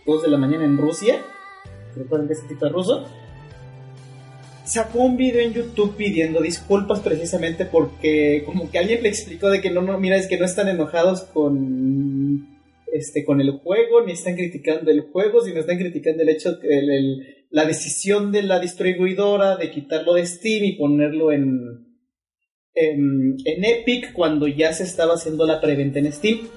2 0.07 0.23
de 0.23 0.28
la 0.28 0.36
mañana 0.39 0.65
en 0.65 0.77
Rusia, 0.77 1.16
recuerden 1.97 2.27
que 2.28 2.35
este 2.35 2.49
tipo 2.49 2.66
es 2.66 2.73
ruso, 2.73 3.07
sacó 4.65 5.01
un 5.01 5.16
video 5.16 5.40
en 5.43 5.55
YouTube 5.55 5.97
pidiendo 5.97 6.40
disculpas 6.40 7.01
precisamente 7.01 7.65
porque 7.65 8.43
como 8.45 8.70
que 8.70 8.78
alguien 8.78 9.03
le 9.03 9.09
explicó 9.09 9.49
de 9.49 9.61
que 9.61 9.70
no, 9.70 9.81
no, 9.82 9.99
mira, 9.99 10.16
es 10.16 10.27
que 10.27 10.39
no 10.39 10.45
están 10.45 10.69
enojados 10.69 11.23
con 11.23 12.47
este 12.93 13.24
con 13.24 13.40
el 13.40 13.53
juego, 13.53 14.03
ni 14.05 14.12
están 14.12 14.35
criticando 14.35 14.90
el 14.90 15.03
juego, 15.03 15.43
sino 15.45 15.61
están 15.61 15.78
criticando 15.78 16.23
el 16.23 16.28
hecho 16.31 16.59
el- 16.62 17.35
la 17.51 17.65
decisión 17.65 18.31
de 18.31 18.43
la 18.43 18.61
distribuidora 18.61 19.57
de 19.57 19.70
quitarlo 19.70 20.15
de 20.15 20.27
Steam 20.27 20.65
y 20.65 20.73
ponerlo 20.73 21.32
en, 21.32 21.88
en, 22.79 23.37
Epic 23.65 24.13
cuando 24.13 24.47
ya 24.47 24.73
se 24.73 24.85
estaba 24.85 25.15
haciendo 25.15 25.47
la 25.47 25.61
preventa 25.61 25.99
en 25.99 26.13
Steam. 26.13 26.49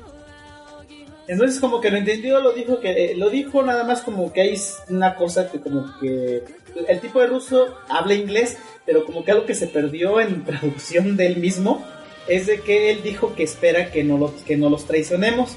Entonces 1.28 1.60
como 1.60 1.80
que 1.80 1.92
lo 1.92 1.98
entendió, 1.98 2.42
lo 2.42 2.52
dijo 2.52 2.80
que 2.80 2.92
eh, 2.92 3.16
lo 3.16 3.30
dijo 3.30 3.64
nada 3.64 3.84
más 3.84 4.02
como 4.02 4.34
que 4.34 4.42
hay 4.42 4.60
una 4.90 5.16
cosa 5.16 5.50
que 5.50 5.60
como 5.60 5.86
que 6.00 6.44
el 6.88 7.00
tipo 7.00 7.20
de 7.20 7.28
ruso 7.28 7.76
habla 7.90 8.16
inglés, 8.16 8.58
pero 8.86 9.06
como 9.06 9.24
que 9.24 9.32
algo 9.32 9.46
que 9.46 9.56
se 9.56 9.68
perdió 9.68 10.20
en 10.20 10.44
traducción 10.46 11.16
de 11.16 11.28
él 11.28 11.38
mismo 11.38 11.86
es 12.28 12.48
de 12.48 12.60
que 12.60 12.92
él 12.92 13.02
dijo 13.04 13.36
que 13.36 13.44
espera 13.44 13.92
que 13.92 14.04
no 14.04 14.18
lo, 14.18 14.34
que 14.46 14.58
no 14.58 14.70
los 14.70 14.86
traicionemos 14.86 15.56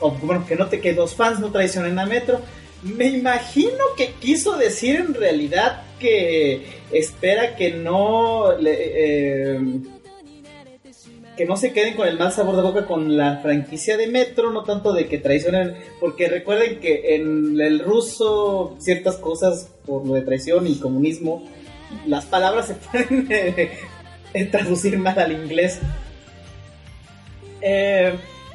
o 0.00 0.10
bueno, 0.12 0.46
que 0.46 0.56
no 0.56 0.66
te 0.66 0.80
que 0.80 0.92
los 0.92 1.14
fans 1.14 1.40
no 1.40 1.50
traicionen 1.50 1.98
a 1.98 2.06
Metro. 2.06 2.40
Me 2.82 3.06
imagino 3.06 3.78
que 3.96 4.12
quiso 4.12 4.56
decir 4.56 4.96
en 4.96 5.14
realidad 5.14 5.82
que 5.98 6.80
espera 6.92 7.54
que 7.54 7.72
no 7.72 8.52
eh, 8.58 9.58
que 11.36 11.46
no 11.46 11.56
se 11.56 11.72
queden 11.72 11.94
con 11.94 12.06
el 12.06 12.18
mal 12.18 12.32
sabor 12.32 12.56
de 12.56 12.62
boca 12.62 12.86
con 12.86 13.16
la 13.16 13.38
franquicia 13.38 13.96
de 13.96 14.08
Metro, 14.08 14.50
no 14.50 14.64
tanto 14.64 14.92
de 14.92 15.08
que 15.08 15.16
traicionen, 15.16 15.74
porque 15.98 16.28
recuerden 16.28 16.80
que 16.80 17.14
en 17.14 17.58
el 17.58 17.80
ruso 17.80 18.76
ciertas 18.78 19.16
cosas 19.16 19.70
por 19.86 20.06
lo 20.06 20.14
de 20.14 20.20
traición 20.20 20.66
y 20.66 20.78
comunismo, 20.78 21.48
las 22.06 22.26
palabras 22.26 22.66
se 22.66 22.74
pueden 23.06 23.26
eh, 23.30 24.44
traducir 24.50 24.98
mal 24.98 25.18
al 25.18 25.32
inglés. 25.32 25.78
Eh, 27.62 28.12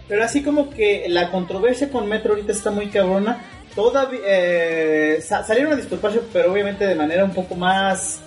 pero 0.07 0.23
así 0.23 0.43
como 0.43 0.69
que 0.69 1.05
la 1.09 1.31
controversia 1.31 1.89
con 1.89 2.07
Metro 2.07 2.33
ahorita 2.33 2.51
está 2.51 2.69
muy 2.69 2.87
cabrona. 2.89 3.43
Todavía 3.75 4.19
eh, 4.25 5.19
sa- 5.21 5.43
salieron 5.43 5.73
a 5.73 5.75
disculparse, 5.75 6.21
pero 6.31 6.51
obviamente 6.53 6.85
de 6.87 6.95
manera 6.95 7.25
un 7.25 7.33
poco 7.33 7.55
más 7.55 8.21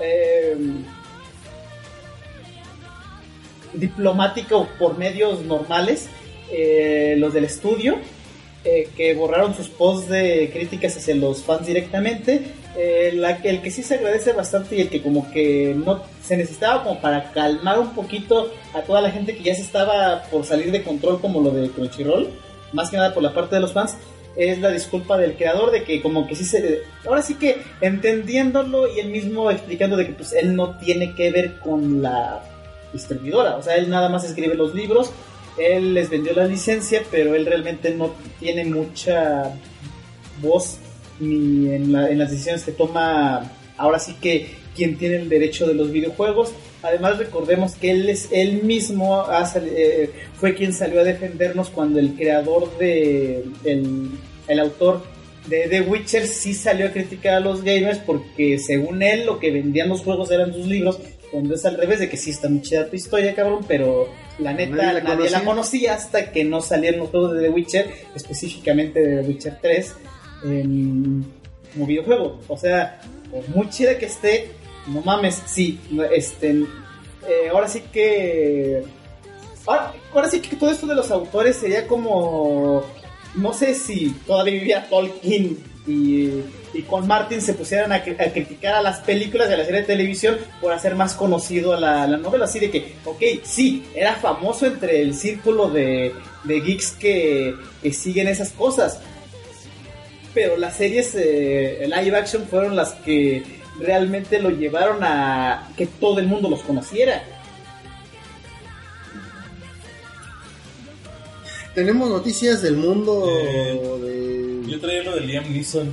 eh, 0.00 0.56
diplomática 3.74 4.56
o 4.56 4.66
por 4.78 4.96
medios 4.98 5.42
normales. 5.44 6.08
eh, 6.50 7.14
los 7.18 7.34
del 7.34 7.44
estudio 7.44 7.98
eh, 8.64 8.88
que 8.96 9.12
borraron 9.12 9.54
sus 9.54 9.68
posts 9.68 10.08
de 10.08 10.48
críticas 10.50 10.96
hacia 10.96 11.14
los 11.14 11.42
fans 11.42 11.66
directamente. 11.66 12.52
El 12.74 13.60
que 13.62 13.70
sí 13.70 13.82
se 13.82 13.96
agradece 13.96 14.32
bastante 14.32 14.76
y 14.76 14.80
el 14.80 14.88
que 14.88 15.02
como 15.02 15.30
que 15.30 15.74
no 15.76 16.02
se 16.22 16.36
necesitaba 16.36 16.84
como 16.84 17.00
para 17.00 17.32
calmar 17.32 17.78
un 17.80 17.90
poquito 17.94 18.50
a 18.72 18.80
toda 18.82 19.00
la 19.02 19.10
gente 19.10 19.36
que 19.36 19.42
ya 19.42 19.54
se 19.54 19.62
estaba 19.62 20.22
por 20.30 20.44
salir 20.46 20.70
de 20.72 20.82
control 20.84 21.20
como 21.20 21.40
lo 21.42 21.50
de 21.50 21.68
Crunchyroll, 21.70 22.30
más 22.72 22.88
que 22.90 22.96
nada 22.96 23.12
por 23.12 23.22
la 23.22 23.34
parte 23.34 23.56
de 23.56 23.60
los 23.60 23.72
fans, 23.72 23.96
es 24.38 24.60
la 24.60 24.70
disculpa 24.70 25.18
del 25.18 25.34
creador 25.34 25.70
de 25.72 25.82
que 25.82 26.00
como 26.00 26.26
que 26.26 26.36
sí 26.36 26.44
se... 26.44 26.82
Ahora 27.06 27.22
sí 27.22 27.34
que 27.34 27.58
entendiéndolo 27.80 28.86
y 28.94 29.00
él 29.00 29.10
mismo 29.10 29.50
explicando 29.50 29.96
de 29.96 30.06
que 30.06 30.12
pues 30.12 30.32
él 30.32 30.54
no 30.54 30.78
tiene 30.78 31.14
que 31.14 31.30
ver 31.30 31.58
con 31.58 32.00
la 32.02 32.42
distribuidora, 32.92 33.56
o 33.56 33.62
sea, 33.62 33.76
él 33.76 33.90
nada 33.90 34.08
más 34.08 34.24
escribe 34.24 34.54
los 34.54 34.74
libros, 34.74 35.10
él 35.58 35.92
les 35.92 36.08
vendió 36.08 36.32
la 36.34 36.46
licencia, 36.46 37.02
pero 37.10 37.34
él 37.34 37.44
realmente 37.44 37.90
no 37.90 38.14
tiene 38.38 38.64
mucha 38.64 39.52
voz 40.40 40.78
ni 41.20 41.68
en, 41.74 41.92
la- 41.92 42.08
en 42.08 42.18
las 42.18 42.30
decisiones 42.30 42.62
que 42.64 42.72
toma 42.72 43.50
ahora 43.76 43.98
sí 43.98 44.14
que 44.20 44.56
quien 44.76 44.96
tiene 44.96 45.16
el 45.16 45.28
derecho 45.28 45.66
de 45.66 45.74
los 45.74 45.90
videojuegos. 45.90 46.52
Además 46.82 47.18
recordemos 47.18 47.74
que 47.74 47.90
él 47.90 48.08
es 48.08 48.28
él 48.30 48.62
mismo 48.62 49.24
eh, 49.56 50.10
fue 50.38 50.54
quien 50.54 50.72
salió 50.72 51.00
a 51.00 51.04
defendernos 51.04 51.70
cuando 51.70 51.98
el 51.98 52.14
creador 52.14 52.78
de 52.78 53.44
el, 53.64 54.10
el 54.48 54.60
autor 54.60 55.02
de 55.46 55.68
The 55.68 55.80
Witcher 55.82 56.26
sí 56.26 56.52
salió 56.54 56.86
a 56.88 56.90
criticar 56.90 57.34
a 57.34 57.40
los 57.40 57.62
gamers 57.62 57.98
porque 57.98 58.58
según 58.58 59.02
él 59.02 59.24
lo 59.26 59.38
que 59.38 59.50
vendían 59.50 59.88
los 59.88 60.00
juegos 60.02 60.30
eran 60.30 60.52
sus 60.52 60.66
libros, 60.66 60.98
cuando 61.30 61.54
es 61.54 61.64
al 61.64 61.76
revés 61.76 61.98
de 62.00 62.08
que 62.08 62.16
sí 62.16 62.30
está 62.30 62.48
muy 62.48 62.62
chida 62.62 62.88
tu 62.88 62.96
historia, 62.96 63.34
cabrón, 63.34 63.64
pero 63.68 64.08
la 64.38 64.52
neta 64.52 64.74
Nadie 64.76 65.02
nadie, 65.02 65.30
la 65.30 65.38
la, 65.40 65.44
conocía. 65.44 65.94
hasta 65.94 66.32
que 66.32 66.44
no 66.44 66.60
salieron 66.60 67.00
los 67.00 67.10
juegos 67.10 67.34
de 67.34 67.42
The 67.42 67.48
Witcher, 67.50 67.86
específicamente 68.14 69.00
de 69.00 69.22
The 69.22 69.28
Witcher 69.28 69.58
3 69.60 69.94
en- 70.44 71.26
como 71.72 71.86
videojuego. 71.86 72.40
O 72.48 72.56
sea, 72.56 73.00
por 73.30 73.46
muy 73.50 73.68
chida 73.68 73.98
que 73.98 74.06
esté, 74.06 74.50
no 74.86 75.02
mames, 75.02 75.42
sí, 75.46 75.78
este, 76.14 76.50
eh, 76.50 77.48
ahora 77.52 77.68
sí 77.68 77.82
que... 77.92 78.82
Ahora, 79.66 79.92
ahora 80.14 80.30
sí 80.30 80.40
que 80.40 80.56
todo 80.56 80.70
esto 80.70 80.86
de 80.86 80.94
los 80.94 81.10
autores 81.10 81.56
sería 81.56 81.86
como... 81.86 82.82
No 83.34 83.52
sé 83.52 83.74
si 83.74 84.10
todavía 84.26 84.54
vivía 84.54 84.88
Tolkien 84.88 85.58
y, 85.86 86.30
y 86.74 86.82
con 86.88 87.06
Martin 87.06 87.40
se 87.40 87.54
pusieran 87.54 87.92
a, 87.92 88.04
cri- 88.04 88.20
a 88.20 88.32
criticar 88.32 88.74
a 88.74 88.82
las 88.82 89.00
películas 89.00 89.48
de 89.48 89.56
la 89.56 89.64
serie 89.64 89.80
de 89.82 89.86
televisión 89.86 90.36
por 90.60 90.72
hacer 90.72 90.94
más 90.94 91.14
conocido 91.14 91.72
a 91.74 91.80
la, 91.80 92.06
la 92.06 92.16
novela. 92.16 92.46
Así 92.46 92.58
de 92.58 92.70
que, 92.70 92.94
ok, 93.04 93.22
sí, 93.44 93.84
era 93.94 94.14
famoso 94.14 94.66
entre 94.66 95.00
el 95.02 95.14
círculo 95.14 95.70
de, 95.70 96.14
geeks 96.44 96.92
que, 96.92 97.54
que 97.82 97.92
siguen 97.92 98.28
esas 98.28 98.50
cosas 98.50 99.00
pero 100.34 100.56
las 100.56 100.76
series 100.76 101.16
eh, 101.16 101.88
live 101.88 102.16
action 102.16 102.46
fueron 102.46 102.76
las 102.76 102.92
que 102.92 103.42
realmente 103.80 104.38
lo 104.38 104.50
llevaron 104.50 105.02
a 105.02 105.68
que 105.76 105.86
todo 105.86 106.20
el 106.20 106.26
mundo 106.26 106.48
los 106.48 106.60
conociera. 106.60 107.24
Tenemos 111.78 112.10
noticias 112.10 112.60
del 112.60 112.76
mundo 112.76 113.24
Eh, 113.30 113.80
de... 114.02 114.68
Yo 114.68 114.80
traía 114.80 115.04
lo 115.04 115.14
de 115.14 115.20
Liam 115.20 115.44
Neeson. 115.52 115.88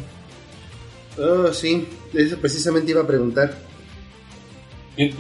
Oh, 1.20 1.54
sí, 1.54 1.86
eso 2.12 2.38
precisamente 2.40 2.90
iba 2.90 3.02
a 3.04 3.06
preguntar. 3.08 3.54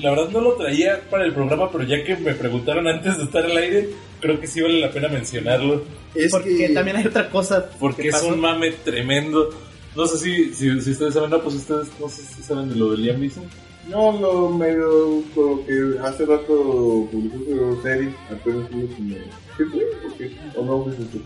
La 0.01 0.09
verdad 0.09 0.29
no 0.31 0.41
lo 0.41 0.53
traía 0.55 1.07
para 1.07 1.23
el 1.23 1.35
programa, 1.35 1.71
pero 1.71 1.83
ya 1.83 2.03
que 2.03 2.15
me 2.17 2.33
preguntaron 2.33 2.87
antes 2.87 3.15
de 3.15 3.25
estar 3.25 3.45
al 3.45 3.55
aire, 3.55 3.89
creo 4.19 4.39
que 4.41 4.47
sí 4.47 4.59
vale 4.59 4.79
la 4.79 4.89
pena 4.89 5.07
mencionarlo. 5.07 5.83
Es 6.15 6.31
porque 6.31 6.57
que 6.57 6.69
también 6.69 6.97
hay 6.97 7.05
otra 7.05 7.29
cosa. 7.29 7.69
Porque 7.79 8.01
que 8.01 8.07
es 8.07 8.15
pasó. 8.15 8.29
un 8.29 8.39
mame 8.39 8.71
tremendo. 8.71 9.51
No 9.95 10.07
sé 10.07 10.17
si, 10.17 10.51
si, 10.55 10.81
si 10.81 10.91
ustedes 10.91 11.13
saben, 11.13 11.29
no, 11.29 11.43
pues 11.43 11.55
ustedes 11.57 11.89
no 11.99 12.09
sé 12.09 12.23
si 12.23 12.41
saben 12.41 12.69
de 12.69 12.75
lo 12.75 12.89
de 12.89 12.97
Liam 12.97 13.19
Neeson. 13.19 13.43
No, 13.87 14.19
lo 14.19 14.49
medio 14.49 15.21
como 15.35 15.63
que 15.63 15.73
hace 16.03 16.25
rato 16.25 17.07
publicó 17.11 17.37
su 17.75 17.81
serie, 17.83 18.09
apenas 18.31 18.71
lo 18.71 18.95
que 18.95 19.01
me... 19.03 19.44
¿Qué 19.57 19.65
fue? 19.65 19.81
¿O 19.83 20.17
qué? 20.17 20.31
¿O 20.55 20.65
no 20.65 20.83
fuiste 20.83 21.03
tú? 21.05 21.21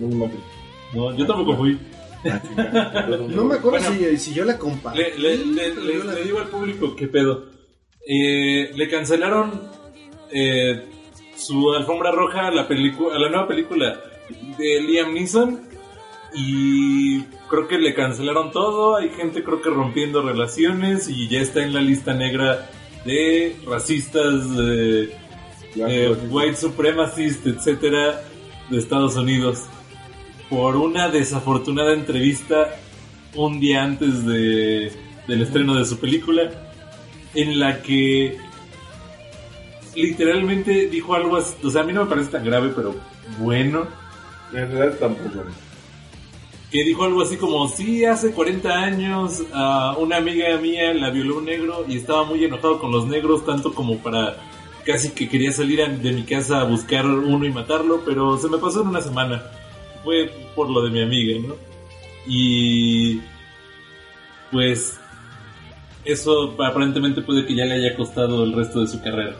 No 0.00 0.08
me 0.16 0.26
acuerdo. 0.26 0.44
No, 0.94 1.16
yo 1.16 1.26
tampoco 1.26 1.56
fui. 1.56 1.78
No 3.28 3.44
me 3.44 3.54
acuerdo 3.56 3.78
Bueno. 3.90 3.92
si, 4.10 4.16
si 4.18 4.34
yo 4.34 4.44
la 4.44 4.58
compartí. 4.58 4.98
Le, 5.00 5.16
le- 5.18 5.36
le- 5.46 5.70
pero 5.70 5.80
le- 5.84 5.94
yo 5.98 6.04
la- 6.04 6.14
le 6.14 6.24
digo 6.24 6.38
al 6.38 6.48
público 6.48 6.94
qué 6.96 7.08
pedo. 7.08 7.46
Eh, 8.06 8.70
le 8.74 8.88
cancelaron 8.88 9.62
eh, 10.32 10.84
su 11.36 11.72
alfombra 11.72 12.10
roja 12.12 12.48
a 12.48 12.50
la, 12.50 12.68
pelicu- 12.68 13.12
a 13.12 13.18
la 13.18 13.28
nueva 13.28 13.46
película 13.48 14.00
de 14.58 14.80
Liam 14.82 15.12
Neeson 15.14 15.60
y 16.34 17.22
creo 17.48 17.68
que 17.68 17.78
le 17.78 17.94
cancelaron 17.94 18.50
todo. 18.52 18.96
Hay 18.96 19.10
gente 19.10 19.42
creo 19.44 19.60
que 19.62 19.70
rompiendo 19.70 20.22
relaciones 20.22 21.08
y 21.08 21.28
ya 21.28 21.40
está 21.40 21.62
en 21.62 21.74
la 21.74 21.80
lista 21.80 22.14
negra 22.14 22.68
de 23.04 23.56
racistas, 23.66 24.44
eh, 25.76 26.16
white 26.30 26.56
supremacist, 26.56 27.46
etcétera, 27.46 28.22
de 28.70 28.78
Estados 28.78 29.16
Unidos. 29.16 29.64
Por 30.48 30.76
una 30.76 31.08
desafortunada 31.08 31.92
entrevista 31.92 32.76
un 33.34 33.60
día 33.60 33.82
antes 33.82 34.24
de, 34.24 34.92
del 35.26 35.42
estreno 35.42 35.74
de 35.74 35.84
su 35.84 35.98
película 35.98 36.50
en 37.34 37.58
la 37.58 37.82
que 37.82 38.38
literalmente 39.94 40.88
dijo 40.88 41.14
algo 41.14 41.36
así, 41.36 41.54
o 41.64 41.70
sea, 41.70 41.82
a 41.82 41.84
mí 41.84 41.92
no 41.92 42.04
me 42.04 42.10
parece 42.10 42.30
tan 42.30 42.44
grave, 42.44 42.72
pero 42.74 42.94
bueno, 43.38 43.86
En 44.52 44.70
realidad 44.70 44.98
tampoco. 44.98 45.44
que 46.70 46.84
dijo 46.84 47.04
algo 47.04 47.22
así 47.22 47.36
como, 47.36 47.68
sí, 47.68 48.04
hace 48.04 48.32
40 48.32 48.70
años 48.70 49.42
a 49.52 49.96
una 49.98 50.16
amiga 50.16 50.56
mía 50.58 50.94
la 50.94 51.10
violó 51.10 51.38
un 51.38 51.46
negro 51.46 51.84
y 51.88 51.96
estaba 51.96 52.24
muy 52.24 52.44
enojado 52.44 52.78
con 52.78 52.92
los 52.92 53.06
negros, 53.06 53.44
tanto 53.44 53.74
como 53.74 53.98
para 53.98 54.36
casi 54.86 55.10
que 55.10 55.28
quería 55.28 55.50
salir 55.50 55.84
de 55.86 56.12
mi 56.12 56.22
casa 56.22 56.60
a 56.60 56.64
buscar 56.64 57.04
uno 57.04 57.44
y 57.44 57.50
matarlo, 57.50 58.02
pero 58.04 58.38
se 58.38 58.48
me 58.48 58.58
pasó 58.58 58.82
en 58.82 58.88
una 58.88 59.00
semana. 59.00 59.42
Fue 60.04 60.30
por 60.54 60.70
lo 60.70 60.82
de 60.82 60.90
mi 60.90 61.02
amiga, 61.02 61.46
¿no? 61.46 61.56
Y 62.26 63.20
pues 64.52 64.98
eso 66.04 66.56
aparentemente 66.64 67.20
puede 67.20 67.44
que 67.44 67.56
ya 67.56 67.64
le 67.64 67.74
haya 67.74 67.96
costado 67.96 68.44
el 68.44 68.52
resto 68.52 68.80
de 68.80 68.86
su 68.86 69.02
carrera. 69.02 69.34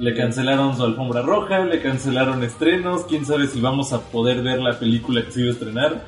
Le 0.00 0.12
cancelaron 0.14 0.76
su 0.76 0.82
alfombra 0.82 1.22
roja, 1.22 1.64
le 1.64 1.80
cancelaron 1.80 2.42
estrenos, 2.42 3.02
quién 3.08 3.24
sabe 3.24 3.46
si 3.46 3.60
vamos 3.60 3.92
a 3.92 4.00
poder 4.10 4.42
ver 4.42 4.60
la 4.60 4.78
película 4.78 5.24
que 5.24 5.30
se 5.30 5.40
iba 5.40 5.50
a 5.50 5.52
estrenar, 5.52 6.04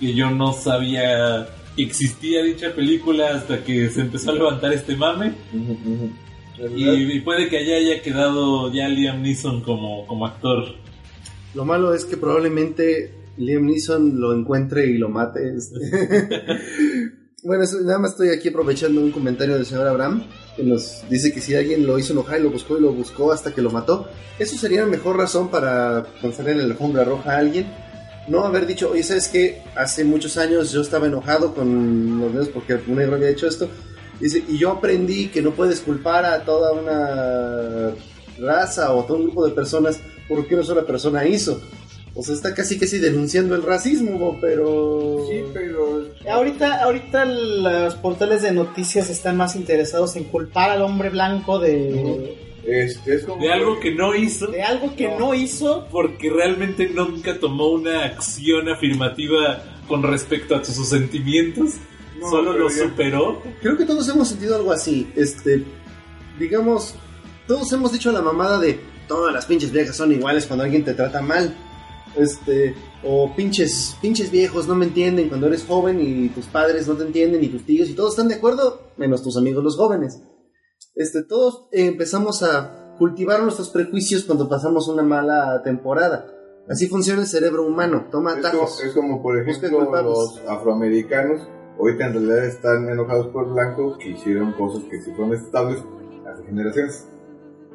que 0.00 0.14
yo 0.14 0.30
no 0.30 0.54
sabía 0.54 1.46
que 1.76 1.82
existía 1.82 2.42
dicha 2.42 2.74
película 2.74 3.36
hasta 3.36 3.62
que 3.62 3.88
se 3.90 4.00
empezó 4.00 4.30
a 4.30 4.34
levantar 4.34 4.72
este 4.72 4.96
mame. 4.96 5.34
Y, 6.76 6.88
y 6.88 7.20
puede 7.20 7.48
que 7.48 7.58
allá 7.58 7.76
haya 7.76 8.02
quedado 8.02 8.72
ya 8.72 8.88
Liam 8.88 9.22
Neeson 9.22 9.62
como, 9.62 10.06
como 10.06 10.26
actor. 10.26 10.74
Lo 11.54 11.64
malo 11.64 11.94
es 11.94 12.04
que 12.04 12.16
probablemente 12.16 13.14
Liam 13.36 13.64
Neeson 13.64 14.20
lo 14.20 14.34
encuentre 14.34 14.86
y 14.86 14.98
lo 14.98 15.08
mate. 15.08 15.54
este. 15.56 15.78
bueno, 17.44 17.64
nada 17.84 17.98
más 17.98 18.12
estoy 18.12 18.28
aquí 18.28 18.48
aprovechando 18.48 19.00
un 19.00 19.10
comentario 19.10 19.54
del 19.54 19.66
señor 19.66 19.86
Abraham 19.86 20.24
que 20.56 20.62
nos 20.62 21.02
dice 21.08 21.32
que 21.32 21.40
si 21.40 21.54
alguien 21.54 21.86
lo 21.86 21.98
hizo 21.98 22.12
enojar 22.12 22.40
y 22.40 22.42
lo 22.42 22.50
buscó 22.50 22.76
y 22.76 22.82
lo 22.82 22.92
buscó 22.92 23.32
hasta 23.32 23.54
que 23.54 23.62
lo 23.62 23.70
mató, 23.70 24.08
eso 24.38 24.56
sería 24.56 24.82
la 24.82 24.86
mejor 24.86 25.16
razón 25.16 25.50
para 25.50 26.06
cancelar 26.20 26.52
en 26.52 26.58
la 26.58 26.64
alfombra 26.64 27.04
roja 27.04 27.32
a 27.32 27.38
alguien. 27.38 27.66
No 28.28 28.44
haber 28.44 28.66
dicho, 28.66 28.90
oye, 28.90 29.02
¿sabes 29.02 29.28
qué? 29.28 29.62
Hace 29.74 30.04
muchos 30.04 30.36
años 30.36 30.70
yo 30.70 30.82
estaba 30.82 31.06
enojado 31.06 31.54
con 31.54 32.20
los 32.20 32.30
negros 32.30 32.48
porque 32.50 32.74
un 32.86 32.96
negro 32.96 33.16
había 33.16 33.30
hecho 33.30 33.48
esto. 33.48 33.68
Dice, 34.20 34.44
y 34.46 34.58
yo 34.58 34.70
aprendí 34.70 35.28
que 35.28 35.42
no 35.42 35.52
puedes 35.52 35.80
culpar 35.80 36.24
a 36.24 36.44
toda 36.44 36.72
una 36.72 37.94
raza 38.38 38.92
o 38.92 39.02
a 39.02 39.06
todo 39.06 39.16
un 39.16 39.24
grupo 39.24 39.46
de 39.46 39.52
personas 39.52 40.00
porque 40.28 40.54
una 40.54 40.64
sola 40.64 40.84
persona 40.84 41.26
hizo. 41.26 41.60
O 42.14 42.22
sea, 42.22 42.34
está 42.34 42.54
casi 42.54 42.78
casi 42.78 42.98
denunciando 42.98 43.54
el 43.54 43.62
racismo, 43.62 44.36
pero... 44.40 45.26
Sí, 45.28 45.42
pero 45.54 46.04
Ahorita, 46.28 46.82
ahorita 46.82 47.24
los 47.24 47.94
portales 47.94 48.42
de 48.42 48.52
noticias 48.52 49.08
están 49.08 49.36
más 49.36 49.56
interesados 49.56 50.16
en 50.16 50.24
culpar 50.24 50.70
al 50.70 50.82
hombre 50.82 51.08
blanco 51.08 51.58
de, 51.58 52.36
este, 52.66 53.14
es 53.14 53.24
como... 53.24 53.42
De 53.42 53.52
algo 53.52 53.80
que 53.80 53.94
no 53.94 54.14
hizo, 54.14 54.48
de 54.48 54.62
algo 54.62 54.94
que 54.94 55.08
no 55.08 55.34
hizo. 55.34 55.86
porque 55.90 56.30
realmente 56.30 56.88
nunca 56.88 57.38
tomó 57.38 57.70
una 57.70 58.04
acción 58.04 58.68
afirmativa 58.68 59.62
con 59.88 60.02
respecto 60.02 60.54
a 60.56 60.64
sus 60.64 60.88
sentimientos. 60.88 61.74
No, 62.20 62.30
Solo 62.30 62.52
lo 62.52 62.70
superó. 62.70 63.42
Creo 63.60 63.76
que 63.76 63.84
todos 63.84 64.08
hemos 64.08 64.28
sentido 64.28 64.56
algo 64.56 64.72
así. 64.72 65.10
Este, 65.16 65.64
digamos, 66.38 66.94
todos 67.46 67.72
hemos 67.72 67.92
dicho 67.92 68.12
la 68.12 68.22
mamada 68.22 68.58
de 68.58 68.80
todas 69.08 69.32
las 69.32 69.46
pinches 69.46 69.72
viejas 69.72 69.96
son 69.96 70.12
iguales 70.12 70.46
cuando 70.46 70.64
alguien 70.64 70.84
te 70.84 70.94
trata 70.94 71.20
mal. 71.22 71.56
Este, 72.16 72.74
o 73.04 73.34
pinches, 73.34 73.96
pinches 74.02 74.30
viejos 74.30 74.66
no 74.66 74.74
me 74.74 74.86
entienden 74.86 75.28
cuando 75.28 75.46
eres 75.46 75.64
joven 75.64 76.00
y 76.00 76.28
tus 76.28 76.46
padres 76.46 76.86
no 76.88 76.94
te 76.94 77.04
entienden 77.04 77.42
y 77.42 77.48
tus 77.48 77.64
tíos 77.64 77.88
y 77.88 77.94
todos 77.94 78.10
están 78.10 78.28
de 78.28 78.34
acuerdo, 78.34 78.92
menos 78.96 79.22
tus 79.22 79.36
amigos 79.36 79.64
los 79.64 79.76
jóvenes. 79.76 80.20
Este, 80.94 81.22
todos 81.22 81.68
empezamos 81.72 82.42
a 82.42 82.94
cultivar 82.98 83.42
nuestros 83.42 83.70
prejuicios 83.70 84.24
cuando 84.24 84.48
pasamos 84.48 84.88
una 84.88 85.02
mala 85.02 85.62
temporada. 85.64 86.26
Así 86.68 86.86
funciona 86.86 87.22
el 87.22 87.26
cerebro 87.26 87.64
humano, 87.66 88.08
toma 88.10 88.34
Es 88.34 88.36
como, 88.36 88.48
atajos. 88.48 88.84
es 88.84 88.92
como, 88.92 89.22
por 89.22 89.38
ejemplo, 89.40 89.90
los 90.02 90.40
afroamericanos, 90.46 91.48
ahorita 91.80 92.06
en 92.06 92.12
realidad 92.12 92.44
están 92.46 92.88
enojados 92.88 93.28
por 93.28 93.52
blanco 93.52 93.96
que 93.98 94.10
hicieron 94.10 94.52
cosas 94.52 94.82
que 94.90 95.00
si 95.00 95.10
fueron 95.12 95.34
estables 95.34 95.82
hace 96.26 96.44
generaciones. 96.44 97.06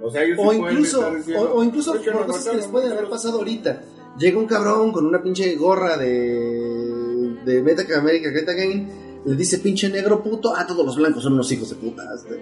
O 0.02 0.10
sea, 0.12 0.24
ellos 0.24 0.38
O 0.42 0.52
sí 0.52 0.58
incluso, 0.58 1.12
diciendo, 1.16 1.52
o, 1.54 1.60
o 1.60 1.64
incluso 1.64 1.96
"Es 1.96 2.02
que 2.02 2.12
por 2.12 2.26
cosas 2.28 2.48
que 2.50 2.58
les 2.58 2.68
pueden 2.68 2.88
haber 2.92 3.04
mataron". 3.04 3.10
pasado 3.18 3.38
ahorita. 3.40 3.82
Llega 4.18 4.38
un 4.38 4.46
cabrón 4.46 4.92
con 4.92 5.06
una 5.06 5.22
pinche 5.22 5.56
gorra 5.56 5.98
de, 5.98 7.36
de 7.46 7.64
Meta 7.64 7.84
America 7.98 8.30
Greta 8.30 8.54
Game, 8.54 8.88
le 9.26 9.36
dice 9.36 9.60
pinche 9.60 9.90
negro 9.90 10.22
puto, 10.24 10.54
ah, 10.56 10.66
todos 10.68 10.86
los 10.86 10.96
blancos 10.96 11.24
son 11.24 11.34
unos 11.34 11.52
hijos 11.52 11.70
de 11.70 11.76
puta. 11.76 12.04
este. 12.16 12.42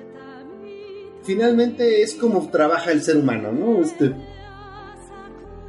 Finalmente 1.23 2.01
es 2.01 2.15
como 2.15 2.49
trabaja 2.51 2.91
el 2.91 3.01
ser 3.01 3.17
humano, 3.17 3.51
¿no? 3.51 3.81
Este, 3.81 4.13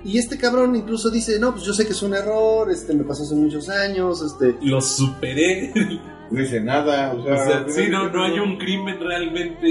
y 0.05 0.19
este 0.19 0.37
cabrón 0.39 0.77
incluso 0.77 1.11
dice, 1.11 1.39
no, 1.41 1.53
pues 1.53 1.65
yo 1.65 1.73
sé 1.73 1.87
que 1.87 1.93
es 1.93 2.03
un 2.03 2.15
error, 2.15 2.71
este, 2.71 2.95
me 2.95 3.05
pasó 3.05 3.23
hace 3.23 3.35
muchos 3.35 3.69
años, 3.69 4.23
este, 4.23 4.57
Lo 4.63 4.81
superé. 4.81 5.73
No 6.31 6.41
dice 6.41 6.59
nada, 6.59 7.13
o 7.13 7.23
sea, 7.23 7.33
O 7.35 7.37
sea, 7.37 7.65
sí, 7.69 7.91
no, 7.91 8.09
no 8.11 8.25
hay 8.25 8.39
un 8.39 8.57
crimen 8.57 8.99
realmente 8.99 9.67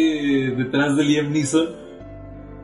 detrás 0.55 0.95
de 0.95 1.03
Liam 1.03 1.31
Neeson. 1.33 1.67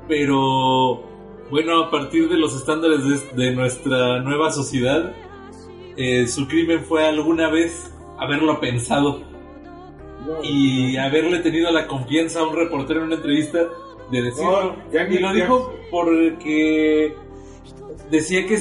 Pero 0.07 1.03
bueno, 1.49 1.83
a 1.83 1.91
partir 1.91 2.29
de 2.29 2.37
los 2.37 2.55
estándares 2.55 3.33
de, 3.35 3.43
de 3.45 3.55
nuestra 3.55 4.21
nueva 4.21 4.51
sociedad, 4.51 5.11
eh, 5.97 6.27
su 6.27 6.47
crimen 6.47 6.81
fue 6.85 7.05
alguna 7.07 7.49
vez 7.49 7.91
haberlo 8.19 8.59
pensado 8.59 9.21
no, 10.25 10.43
y 10.43 10.95
haberle 10.97 11.39
tenido 11.39 11.71
la 11.71 11.87
confianza 11.87 12.39
a 12.41 12.47
un 12.47 12.55
reportero 12.55 12.99
en 13.01 13.07
una 13.07 13.15
entrevista 13.15 13.59
de 14.11 14.21
decirlo. 14.21 14.75
No, 14.75 14.91
ya 14.93 15.03
ni- 15.05 15.15
y 15.15 15.19
lo 15.19 15.27
ya- 15.29 15.33
dijo 15.33 15.73
porque 15.91 17.15
decía 18.09 18.45
que, 18.45 18.57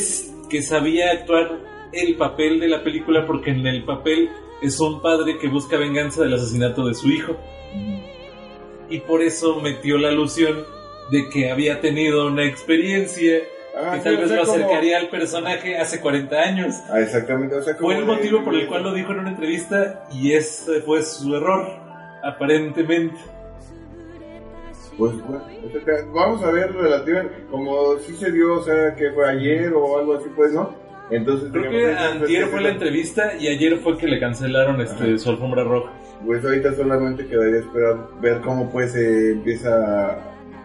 que 0.50 0.62
sabía 0.62 1.10
actuar 1.12 1.58
el 1.92 2.16
papel 2.16 2.60
de 2.60 2.68
la 2.68 2.82
película 2.82 3.26
porque 3.26 3.50
en 3.50 3.66
el 3.66 3.84
papel 3.84 4.28
es 4.62 4.78
un 4.80 5.00
padre 5.00 5.38
que 5.38 5.48
busca 5.48 5.76
venganza 5.76 6.22
del 6.22 6.34
asesinato 6.34 6.86
de 6.86 6.94
su 6.94 7.08
hijo. 7.08 7.36
Y 8.90 9.00
por 9.00 9.22
eso 9.22 9.60
metió 9.60 9.98
la 9.98 10.08
alusión 10.08 10.64
de 11.10 11.28
que 11.30 11.50
había 11.50 11.80
tenido 11.80 12.26
una 12.26 12.44
experiencia 12.44 13.38
Ah, 13.80 13.92
que 13.94 14.00
tal 14.00 14.16
vez 14.16 14.30
lo 14.30 14.40
como- 14.44 14.52
acercaría 14.54 14.98
al 14.98 15.08
personaje 15.08 15.76
hace 15.78 16.00
40 16.00 16.36
años. 16.40 16.74
Ah, 16.90 17.00
exactamente, 17.00 17.54
o 17.54 17.62
sea, 17.62 17.76
como 17.76 17.88
Fue 17.90 17.94
el 18.00 18.06
de- 18.06 18.12
motivo 18.12 18.42
por 18.44 18.54
el 18.56 18.66
cual 18.66 18.82
lo 18.82 18.92
dijo 18.92 19.12
en 19.12 19.20
una 19.20 19.30
entrevista 19.30 20.04
y 20.12 20.32
ese 20.32 20.80
fue 20.80 21.02
su 21.02 21.36
error, 21.36 21.64
aparentemente. 22.24 23.16
Pues 24.98 25.14
vamos 26.12 26.42
a 26.42 26.50
ver 26.50 26.72
relativamente, 26.72 27.46
como 27.50 27.96
si 27.98 28.14
se 28.16 28.32
dio, 28.32 28.56
o 28.56 28.62
sea, 28.64 28.94
que 28.96 29.12
fue 29.12 29.30
ayer 29.30 29.72
o 29.72 29.98
algo 29.98 30.14
así, 30.14 30.28
pues, 30.34 30.52
¿no? 30.52 30.74
Entonces, 31.10 31.50
Creo 31.52 31.70
que 31.70 31.94
antier 31.94 32.46
fue 32.48 32.60
la 32.60 32.70
entrevista 32.70 33.32
y 33.38 33.46
ayer 33.46 33.78
fue 33.78 33.96
que 33.96 34.06
le 34.06 34.20
cancelaron 34.20 34.80
este, 34.80 35.16
su 35.18 35.30
alfombra 35.30 35.64
roja. 35.64 35.92
Pues 36.26 36.44
ahorita 36.44 36.74
solamente 36.74 37.26
quedaría 37.26 37.60
esperar 37.60 38.08
ver 38.20 38.40
cómo 38.40 38.70
pues 38.70 38.92
se 38.92 39.32
empieza, 39.32 40.18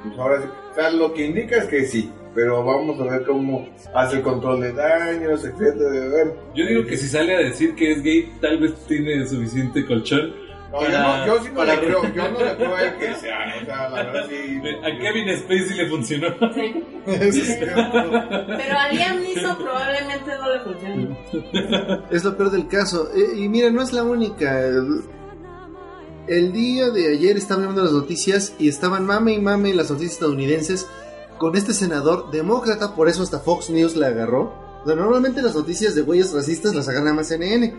pues 0.04 0.18
ahora 0.18 0.42
sí, 0.42 0.48
o 0.72 0.74
sea, 0.74 0.90
lo 0.90 1.14
que 1.14 1.28
indica 1.28 1.58
es 1.58 1.66
que 1.66 1.86
sí, 1.86 2.12
pero 2.34 2.66
vamos 2.66 3.00
a 3.00 3.04
ver 3.04 3.24
cómo 3.24 3.70
hace 3.94 4.18
el 4.18 4.24
control 4.24 4.62
de 4.62 4.74
daños, 4.74 5.46
etcétera, 5.46 5.90
de 5.92 6.10
ver. 6.10 6.34
Yo 6.56 6.66
digo 6.66 6.86
que 6.86 6.98
si 6.98 7.08
sale 7.08 7.36
a 7.36 7.40
decir 7.40 7.76
que 7.76 7.92
es 7.92 8.02
gay, 8.02 8.34
tal 8.42 8.58
vez 8.58 8.74
tiene 8.88 9.26
suficiente 9.28 9.86
colchón. 9.86 10.34
No, 10.74 10.82
yo, 10.82 10.88
para- 10.88 11.18
no, 11.18 11.26
yo 11.28 11.44
sí 11.44 11.50
no 11.50 11.56
para- 11.56 11.76
le 11.76 11.82
creo, 11.86 12.04
yo 12.14 12.32
no 12.32 12.40
le 12.40 12.56
creo 12.58 12.76
a 12.76 12.82
él 12.82 12.96
que 12.98 13.16
sea, 13.16 13.38
o 13.62 13.66
sea, 13.66 13.90
la 13.90 14.04
verdad 14.04 14.26
sí. 14.28 14.62
A 14.84 14.98
Kevin 15.00 15.38
Spacey 15.38 15.78
le 15.78 15.88
funcionó. 15.90 16.28
Sí. 16.54 16.84
Pero 17.06 18.78
a 18.80 18.90
Liam 18.92 19.20
Neeson 19.22 19.58
probablemente 19.58 20.32
no 20.40 20.54
le 20.54 20.60
funcione. 20.62 22.06
Es 22.12 22.24
lo 22.24 22.36
peor 22.36 22.50
del 22.52 22.68
caso. 22.68 23.10
Eh, 23.16 23.38
y 23.38 23.50
mira, 23.50 23.70
no 23.70 23.82
es 23.82 23.94
la 23.94 24.04
única. 24.04 24.62
El, 24.62 25.04
el 26.28 26.54
día 26.54 26.90
de 26.90 27.10
ayer 27.14 27.38
estaba 27.38 27.62
viendo 27.62 27.84
las 27.84 27.92
noticias 27.94 28.54
y 28.58 28.68
estaban 28.70 29.06
mame 29.06 29.34
y 29.34 29.40
mame 29.42 29.72
en 29.72 29.78
las 29.78 29.90
noticias 29.92 30.14
estadounidenses 30.14 30.88
con 31.38 31.56
este 31.58 31.74
senador 31.74 32.32
demócrata, 32.32 32.96
por 32.96 33.10
eso 33.10 33.22
hasta 33.24 33.40
Fox 33.40 33.70
News 33.70 33.96
la 33.96 34.08
agarró. 34.08 34.54
O 34.84 34.88
sea, 34.88 34.96
normalmente 34.96 35.42
las 35.42 35.56
noticias 35.56 35.96
de 35.96 36.02
güeyes 36.02 36.32
racistas 36.34 36.74
las 36.76 36.88
agarra 36.88 37.14
más 37.14 37.28
CNN. 37.28 37.74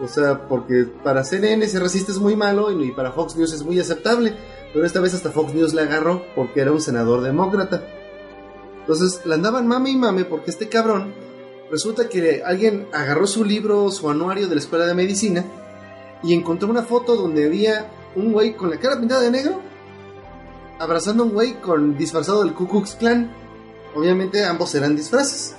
O 0.00 0.08
sea, 0.08 0.48
porque 0.48 0.86
para 1.02 1.24
CNN 1.24 1.66
ser 1.68 1.82
racista 1.82 2.12
es 2.12 2.18
muy 2.18 2.36
malo 2.36 2.70
y, 2.70 2.90
para 2.92 3.12
Fox 3.12 3.36
News 3.36 3.52
es 3.52 3.62
muy 3.62 3.78
aceptable. 3.78 4.36
Pero 4.72 4.84
esta 4.84 5.00
vez 5.00 5.14
hasta 5.14 5.30
Fox 5.30 5.54
News 5.54 5.72
la 5.72 5.82
agarró 5.82 6.24
porque 6.34 6.60
era 6.60 6.72
un 6.72 6.80
senador 6.80 7.22
demócrata. 7.22 7.86
Entonces 8.80 9.22
la 9.24 9.36
andaban 9.36 9.66
mame 9.66 9.90
y 9.90 9.96
mame 9.96 10.24
porque 10.24 10.50
este 10.50 10.68
cabrón 10.68 11.14
resulta 11.70 12.08
que 12.08 12.42
alguien 12.44 12.86
agarró 12.92 13.26
su 13.26 13.44
libro, 13.44 13.90
su 13.90 14.10
anuario 14.10 14.48
de 14.48 14.56
la 14.56 14.60
escuela 14.60 14.86
de 14.86 14.94
medicina 14.94 15.44
y 16.22 16.34
encontró 16.34 16.68
una 16.68 16.82
foto 16.82 17.16
donde 17.16 17.46
había 17.46 17.90
un 18.14 18.32
güey 18.32 18.54
con 18.54 18.70
la 18.70 18.78
cara 18.78 19.00
pintada 19.00 19.22
de 19.22 19.30
negro 19.30 19.60
abrazando 20.78 21.22
a 21.22 21.26
un 21.26 21.32
güey 21.32 21.54
con 21.60 21.96
disfrazado 21.96 22.42
del 22.42 22.54
Ku 22.54 22.68
Klux 22.68 22.96
Klan. 22.96 23.32
Obviamente 23.94 24.44
ambos 24.44 24.74
eran 24.74 24.96
disfraces. 24.96 25.54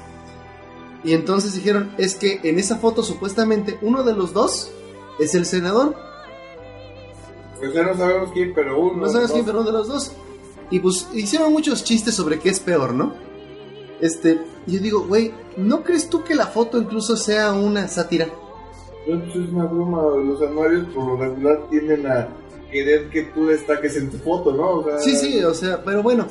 Y 1.06 1.14
entonces 1.14 1.54
dijeron, 1.54 1.92
es 1.98 2.16
que 2.16 2.40
en 2.44 2.58
esa 2.58 2.78
foto 2.78 3.04
supuestamente 3.04 3.78
uno 3.82 4.04
de 4.04 4.14
los 4.14 4.34
dos 4.34 4.72
es 5.20 5.36
el 5.36 5.46
senador. 5.46 5.96
Pues 7.60 7.74
ya 7.74 7.84
no 7.84 7.96
sabemos 7.96 8.32
quién, 8.34 8.54
pero 8.54 8.80
uno. 8.82 9.06
No 9.06 9.10
sabes 9.10 9.28
dos. 9.28 9.34
quién, 9.34 9.46
pero 9.46 9.60
uno 9.60 9.68
de 9.72 9.78
los 9.78 9.88
dos. 9.88 10.12
Y 10.72 10.80
pues 10.80 11.08
hicieron 11.14 11.54
muchos 11.54 11.84
chistes 11.84 12.16
sobre 12.16 12.40
qué 12.40 12.50
es 12.50 12.60
peor, 12.60 12.94
¿no? 12.94 13.14
Este, 14.02 14.40
yo 14.66 14.80
digo, 14.80 15.06
güey, 15.08 15.32
¿no 15.58 15.84
crees 15.84 16.10
tú 16.10 16.24
que 16.24 16.36
la 16.36 16.48
foto 16.48 16.80
incluso 16.80 17.16
sea 17.16 17.54
una 17.54 17.88
sátira? 17.88 18.28
No, 19.08 19.20
pues 19.20 19.36
es 19.36 19.50
una 19.52 19.66
broma, 19.66 20.02
los 20.18 20.42
anuarios 20.42 20.88
por 20.88 21.06
lo 21.06 21.18
regular 21.18 21.68
tienden 21.70 22.08
a 22.08 22.28
querer 22.72 23.10
que 23.10 23.24
tú 23.26 23.46
destaques 23.46 23.96
en 23.96 24.10
tu 24.10 24.18
foto, 24.18 24.52
¿no? 24.54 24.80
O 24.80 24.84
sea, 24.84 24.98
Sí, 25.00 25.16
sí, 25.16 25.44
o 25.44 25.54
sea, 25.54 25.84
pero 25.84 26.02
bueno, 26.02 26.28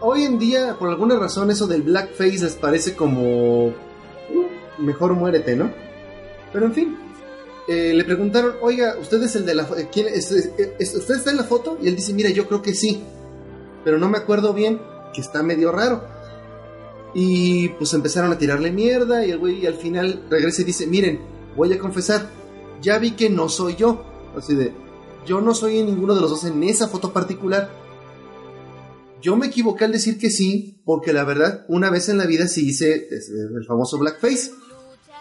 hoy 0.00 0.24
en 0.24 0.38
día, 0.38 0.76
por 0.78 0.90
alguna 0.90 1.18
razón, 1.18 1.50
eso 1.50 1.66
del 1.66 1.82
blackface 1.82 2.42
les 2.42 2.54
parece 2.56 2.94
como. 2.94 3.72
Mejor 4.78 5.14
muérete, 5.14 5.56
¿no? 5.56 5.72
Pero 6.52 6.66
en 6.66 6.74
fin, 6.74 6.96
eh, 7.68 7.92
le 7.94 8.04
preguntaron, 8.04 8.54
oiga, 8.62 8.96
¿usted 9.00 9.22
es 9.22 9.36
el 9.36 9.44
de 9.44 9.54
la 9.54 9.68
eh, 9.76 9.88
¿quién 9.92 10.06
¿Usted 10.14 11.14
está 11.14 11.30
en 11.30 11.36
la 11.36 11.44
foto? 11.44 11.78
Y 11.82 11.88
él 11.88 11.96
dice, 11.96 12.14
mira, 12.14 12.30
yo 12.30 12.46
creo 12.48 12.62
que 12.62 12.74
sí, 12.74 13.02
pero 13.84 13.98
no 13.98 14.08
me 14.08 14.18
acuerdo 14.18 14.54
bien, 14.54 14.80
que 15.12 15.20
está 15.20 15.42
medio 15.42 15.72
raro. 15.72 16.02
Y 17.14 17.68
pues 17.70 17.92
empezaron 17.94 18.32
a 18.32 18.38
tirarle 18.38 18.70
mierda 18.70 19.24
y 19.24 19.30
el 19.30 19.38
güey 19.38 19.66
al 19.66 19.74
final 19.74 20.24
regresa 20.30 20.62
y 20.62 20.66
dice, 20.66 20.86
miren, 20.86 21.20
voy 21.56 21.72
a 21.72 21.78
confesar, 21.78 22.28
ya 22.80 22.98
vi 22.98 23.12
que 23.12 23.30
no 23.30 23.48
soy 23.48 23.76
yo. 23.76 24.04
Así 24.36 24.54
de, 24.54 24.72
yo 25.26 25.40
no 25.40 25.54
soy 25.54 25.78
en 25.78 25.86
ninguno 25.86 26.14
de 26.14 26.20
los 26.20 26.30
dos 26.30 26.44
en 26.44 26.62
esa 26.62 26.88
foto 26.88 27.12
particular. 27.12 27.70
Yo 29.20 29.36
me 29.36 29.48
equivoqué 29.48 29.84
al 29.84 29.92
decir 29.92 30.18
que 30.18 30.30
sí, 30.30 30.80
porque 30.84 31.12
la 31.12 31.24
verdad, 31.24 31.64
una 31.68 31.90
vez 31.90 32.08
en 32.08 32.18
la 32.18 32.26
vida 32.26 32.46
sí 32.46 32.68
hice 32.68 33.08
es, 33.10 33.28
el 33.28 33.64
famoso 33.66 33.98
blackface. 33.98 34.52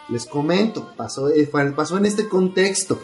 Les 0.10 0.26
comento, 0.26 0.94
pasó, 0.96 1.30
eh, 1.30 1.50
pasó 1.76 1.98
en 1.98 2.06
este 2.06 2.28
contexto. 2.30 3.02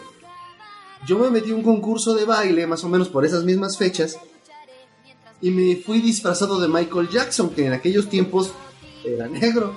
Yo 1.05 1.19
me 1.19 1.29
metí 1.29 1.51
a 1.51 1.55
un 1.55 1.63
concurso 1.63 2.13
de 2.13 2.23
baile, 2.25 2.65
más 2.65 2.83
o 2.83 2.89
menos 2.89 3.09
por 3.09 3.25
esas 3.25 3.43
mismas 3.43 3.77
fechas, 3.77 4.17
y 5.41 5.51
me 5.51 5.75
fui 5.75 5.99
disfrazado 6.01 6.61
de 6.61 6.69
Michael 6.69 7.09
Jackson, 7.09 7.49
que 7.49 7.65
en 7.65 7.73
aquellos 7.73 8.07
tiempos 8.09 8.53
era 9.03 9.27
negro. 9.27 9.75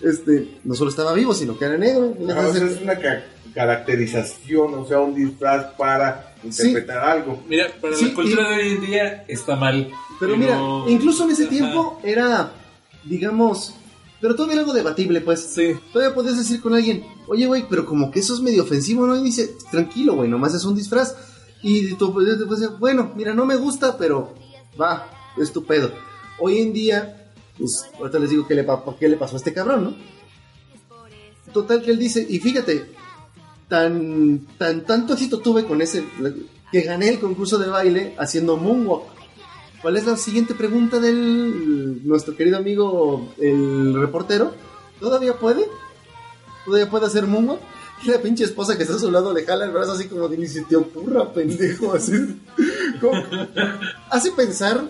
Este, 0.00 0.58
no 0.64 0.74
solo 0.74 0.90
estaba 0.90 1.12
vivo, 1.12 1.34
sino 1.34 1.58
que 1.58 1.64
era 1.64 1.76
negro. 1.76 2.14
Ah, 2.34 2.46
o 2.48 2.52
sea, 2.54 2.64
es 2.66 2.80
una 2.80 2.96
ca- 2.98 3.24
caracterización, 3.52 4.74
o 4.74 4.86
sea, 4.86 5.00
un 5.00 5.14
disfraz 5.14 5.74
para 5.76 6.34
interpretar 6.44 6.98
algo. 6.98 7.42
Mira, 7.48 7.66
para 7.80 7.96
Sí, 7.96 8.06
la 8.08 8.14
cultura 8.14 8.42
y- 8.42 8.46
de 8.56 8.62
hoy 8.62 8.68
en 8.76 8.80
día 8.86 9.24
está 9.28 9.56
mal. 9.56 9.90
Pero 10.20 10.36
mira, 10.36 10.58
incluso 10.86 11.24
en 11.24 11.30
ese 11.32 11.42
Ajá. 11.42 11.50
tiempo 11.50 12.00
era, 12.04 12.52
digamos, 13.04 13.74
pero 14.20 14.34
todavía 14.34 14.54
era 14.54 14.62
algo 14.62 14.74
debatible, 14.74 15.20
pues. 15.20 15.40
Sí. 15.40 15.74
Todavía 15.92 16.14
podías 16.14 16.36
decir 16.36 16.60
con 16.60 16.74
alguien, 16.74 17.04
oye, 17.26 17.46
güey, 17.46 17.66
pero 17.68 17.86
como 17.86 18.10
que 18.10 18.20
eso 18.20 18.34
es 18.34 18.40
medio 18.40 18.62
ofensivo, 18.62 19.06
¿no? 19.06 19.16
Y 19.16 19.22
dice, 19.22 19.54
tranquilo, 19.70 20.14
güey, 20.14 20.28
nomás 20.28 20.54
es 20.54 20.64
un 20.64 20.74
disfraz. 20.74 21.16
Y 21.62 21.94
tú 21.94 22.12
después 22.20 22.60
dices, 22.60 22.78
bueno, 22.78 23.12
mira, 23.14 23.34
no 23.34 23.46
me 23.46 23.56
gusta, 23.56 23.96
pero 23.96 24.34
va, 24.80 25.10
es 25.38 25.52
tu 25.52 25.64
pedo. 25.64 25.90
Hoy 26.38 26.58
en 26.58 26.72
día, 26.72 27.32
pues, 27.58 27.86
ahorita 27.98 28.18
les 28.18 28.30
digo 28.30 28.46
qué 28.46 28.54
le, 28.54 28.66
qué 28.98 29.08
le 29.08 29.16
pasó 29.16 29.36
a 29.36 29.38
este 29.38 29.52
cabrón, 29.52 29.84
¿no? 29.84 29.94
Total 31.52 31.82
que 31.82 31.90
él 31.90 31.98
dice, 31.98 32.24
y 32.28 32.38
fíjate, 32.38 32.92
tan, 33.68 34.46
tan, 34.58 34.84
tanto 34.84 35.14
éxito 35.14 35.38
tuve 35.38 35.64
con 35.64 35.80
ese, 35.82 36.04
que 36.70 36.82
gané 36.82 37.08
el 37.08 37.20
concurso 37.20 37.58
de 37.58 37.68
baile 37.68 38.14
haciendo 38.18 38.56
moonwalk. 38.56 39.19
¿Cuál 39.82 39.96
es 39.96 40.04
la 40.06 40.16
siguiente 40.16 40.54
pregunta 40.54 41.00
del 41.00 42.06
nuestro 42.06 42.36
querido 42.36 42.58
amigo 42.58 43.32
el 43.38 43.98
reportero? 43.98 44.52
¿Todavía 45.00 45.38
puede? 45.38 45.64
¿Todavía 46.66 46.90
puede 46.90 47.06
hacer 47.06 47.26
moonwalk? 47.26 47.60
Y 48.02 48.08
la 48.10 48.18
pinche 48.18 48.44
esposa 48.44 48.76
que 48.76 48.82
está 48.84 48.96
a 48.96 48.98
su 48.98 49.10
lado 49.10 49.32
le 49.32 49.44
jala 49.44 49.64
el 49.66 49.72
brazo 49.72 49.92
así 49.92 50.06
como 50.08 50.28
de 50.28 50.36
ni 50.38 50.46
se 50.46 50.62
te 50.64 50.76
ocurra, 50.76 51.32
pendejo, 51.32 51.92
así. 51.94 52.12
Como- 53.00 53.22
Hace 54.10 54.32
pensar, 54.32 54.82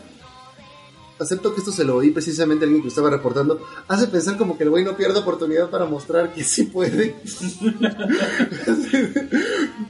acepto 1.21 1.53
que 1.53 1.61
esto 1.61 1.73
se 1.73 1.85
lo 1.85 1.97
oí 1.97 2.11
precisamente 2.11 2.65
a 2.65 2.67
alguien 2.67 2.83
que 2.83 2.89
estaba 2.89 3.11
reportando, 3.11 3.61
hace 3.89 4.07
pensar 4.09 4.37
como 4.37 4.57
que 4.57 4.65
el 4.65 4.71
güey 4.71 4.85
no 4.85 4.97
pierde 4.97 5.19
oportunidad 5.21 5.71
para 5.71 5.85
mostrar 5.85 6.33
que 6.33 6.43
sí 6.43 6.65
puede. 6.65 7.17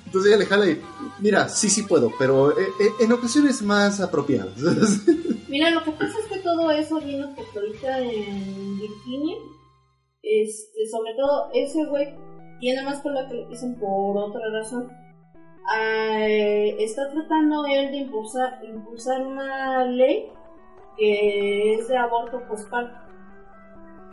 Entonces 0.06 0.26
ella 0.26 0.38
le 0.38 0.46
jala 0.46 0.66
y, 0.68 0.80
mira, 1.20 1.48
sí, 1.48 1.70
sí 1.70 1.84
puedo, 1.84 2.12
pero 2.18 2.50
eh, 2.50 2.64
eh, 2.80 2.90
en 3.00 3.12
ocasiones 3.12 3.62
más 3.62 4.00
apropiadas. 4.00 4.54
Mira, 5.48 5.70
lo 5.70 5.82
que 5.82 5.92
pasa 5.92 6.14
es 6.18 6.26
que 6.26 6.38
todo 6.40 6.70
eso 6.70 7.00
vino 7.00 7.34
porque 7.34 7.58
ahorita 7.58 7.98
en 8.00 8.78
Virginia, 8.78 9.36
este, 10.22 10.88
sobre 10.90 11.14
todo 11.14 11.50
ese 11.54 11.84
güey 11.86 12.14
tiene 12.60 12.82
más 12.84 13.00
cola 13.02 13.26
que 13.28 13.34
lo 13.34 13.48
dicen 13.48 13.76
por 13.78 14.16
otra 14.16 14.40
razón. 14.52 14.88
Ah, 15.72 16.26
está 16.26 17.10
tratando 17.10 17.64
él 17.66 17.90
de 17.90 17.98
impulsar, 17.98 18.60
impulsar 18.64 19.26
una 19.26 19.84
ley 19.86 20.30
que 21.00 21.74
es 21.74 21.88
de 21.88 21.96
aborto 21.96 22.40
postparto. 22.46 22.94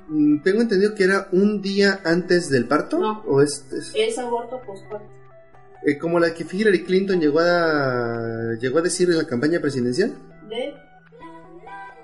Mm, 0.08 0.42
Tengo 0.42 0.62
entendido 0.62 0.96
que 0.96 1.04
era 1.04 1.28
un 1.34 1.62
día 1.62 2.00
antes 2.06 2.50
del 2.50 2.66
parto. 2.68 2.98
No. 2.98 3.22
¿O 3.28 3.42
es, 3.42 3.66
es- 3.74 3.94
Es 3.96 4.18
aborto 4.18 4.60
postparto. 4.66 5.06
eh, 5.86 5.98
como 6.00 6.20
la 6.20 6.34
que 6.34 6.46
Hillary 6.50 6.84
Clinton 6.86 7.20
llegó 7.20 7.40
a, 7.40 8.56
llegó 8.60 8.80
a 8.80 8.82
decir 8.82 9.10
en 9.10 9.18
la 9.18 9.28
campaña 9.28 9.60
presidencial? 9.60 10.14
De, 10.50 10.74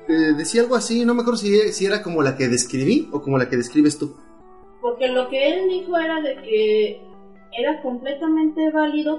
Eh, 0.10 0.34
decía 0.38 0.62
algo 0.64 0.76
así, 0.76 1.06
no 1.06 1.14
me 1.14 1.22
acuerdo 1.22 1.38
si, 1.40 1.58
si 1.72 1.86
era 1.86 2.04
como 2.04 2.22
la 2.22 2.36
que 2.36 2.50
describí 2.50 3.08
o 3.14 3.22
como 3.22 3.38
la 3.38 3.48
que 3.50 3.56
describes 3.58 3.98
tú. 3.98 4.16
porque 4.82 5.08
lo 5.08 5.30
que 5.30 5.48
él 5.54 5.70
dijo 5.70 5.98
era 5.98 6.20
de 6.22 6.36
que 6.42 7.02
era 7.58 7.82
completamente 7.82 8.70
válido 8.72 9.18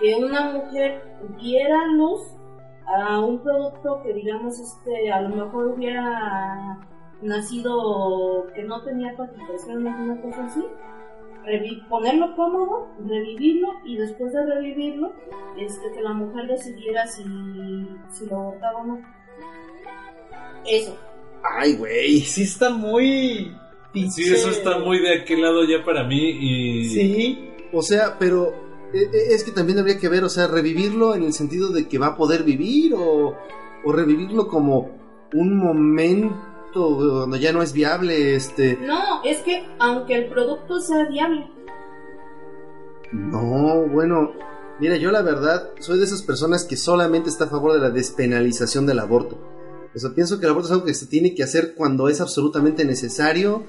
que 0.00 0.16
una 0.16 0.50
mujer 0.50 1.00
diera 1.40 1.86
luz 1.92 2.22
a 2.86 3.20
un 3.20 3.42
producto 3.42 4.00
que 4.02 4.14
digamos 4.14 4.58
este 4.58 5.10
a 5.10 5.20
lo 5.22 5.30
mejor 5.30 5.66
hubiera 5.66 6.78
nacido 7.22 8.46
que 8.54 8.62
no 8.62 8.82
tenía 8.82 9.16
palpitaciones 9.16 9.94
una 9.98 10.20
cosa 10.22 10.44
así 10.44 10.64
ponerlo 11.88 12.34
cómodo 12.36 12.88
revivirlo 13.06 13.68
y 13.84 13.96
después 13.96 14.32
de 14.32 14.44
revivirlo 14.46 15.12
este 15.58 15.92
que 15.92 16.02
la 16.02 16.12
mujer 16.12 16.46
decidiera 16.48 17.06
si, 17.06 17.22
si 18.10 18.26
lo 18.26 18.36
abortaba 18.36 18.80
o 18.80 18.84
no 18.84 19.00
eso 20.64 20.96
Ay, 21.54 21.76
güey. 21.76 22.20
Sí 22.20 22.42
está 22.42 22.70
muy... 22.70 23.52
Sí, 23.94 24.24
eso 24.30 24.50
está 24.50 24.78
muy 24.78 24.98
de 24.98 25.20
aquel 25.20 25.40
lado 25.40 25.64
ya 25.64 25.82
para 25.84 26.04
mí 26.04 26.30
y... 26.30 26.84
Sí. 26.84 27.50
O 27.72 27.80
sea, 27.80 28.18
pero 28.18 28.52
es 28.92 29.44
que 29.44 29.50
también 29.50 29.78
habría 29.78 29.98
que 29.98 30.08
ver, 30.08 30.24
o 30.24 30.28
sea, 30.28 30.46
revivirlo 30.46 31.14
en 31.14 31.22
el 31.22 31.32
sentido 31.32 31.70
de 31.70 31.88
que 31.88 31.98
va 31.98 32.08
a 32.08 32.16
poder 32.16 32.44
vivir 32.44 32.94
o, 32.94 33.36
o 33.84 33.92
revivirlo 33.92 34.48
como 34.48 34.90
un 35.32 35.56
momento 35.56 36.56
cuando 36.72 37.36
ya 37.36 37.52
no 37.52 37.62
es 37.62 37.72
viable, 37.72 38.34
este... 38.34 38.78
no 38.82 39.22
es 39.24 39.38
que 39.38 39.64
aunque 39.78 40.14
el 40.14 40.28
producto 40.28 40.78
sea 40.80 41.08
viable 41.08 41.48
No, 43.12 43.86
bueno, 43.88 44.32
mira, 44.78 44.96
yo 44.96 45.10
la 45.10 45.22
verdad 45.22 45.70
soy 45.78 45.98
de 45.98 46.04
esas 46.04 46.22
personas 46.22 46.64
que 46.64 46.76
solamente 46.76 47.30
está 47.30 47.44
a 47.44 47.48
favor 47.48 47.72
de 47.72 47.80
la 47.80 47.90
despenalización 47.90 48.86
del 48.86 48.98
aborto. 48.98 49.38
O 49.94 49.98
sea, 49.98 50.10
pienso 50.10 50.38
que 50.38 50.44
el 50.44 50.50
aborto 50.50 50.68
es 50.68 50.72
algo 50.72 50.84
que 50.84 50.92
se 50.92 51.06
tiene 51.06 51.34
que 51.34 51.42
hacer 51.42 51.74
cuando 51.74 52.10
es 52.10 52.20
absolutamente 52.20 52.84
necesario 52.84 53.64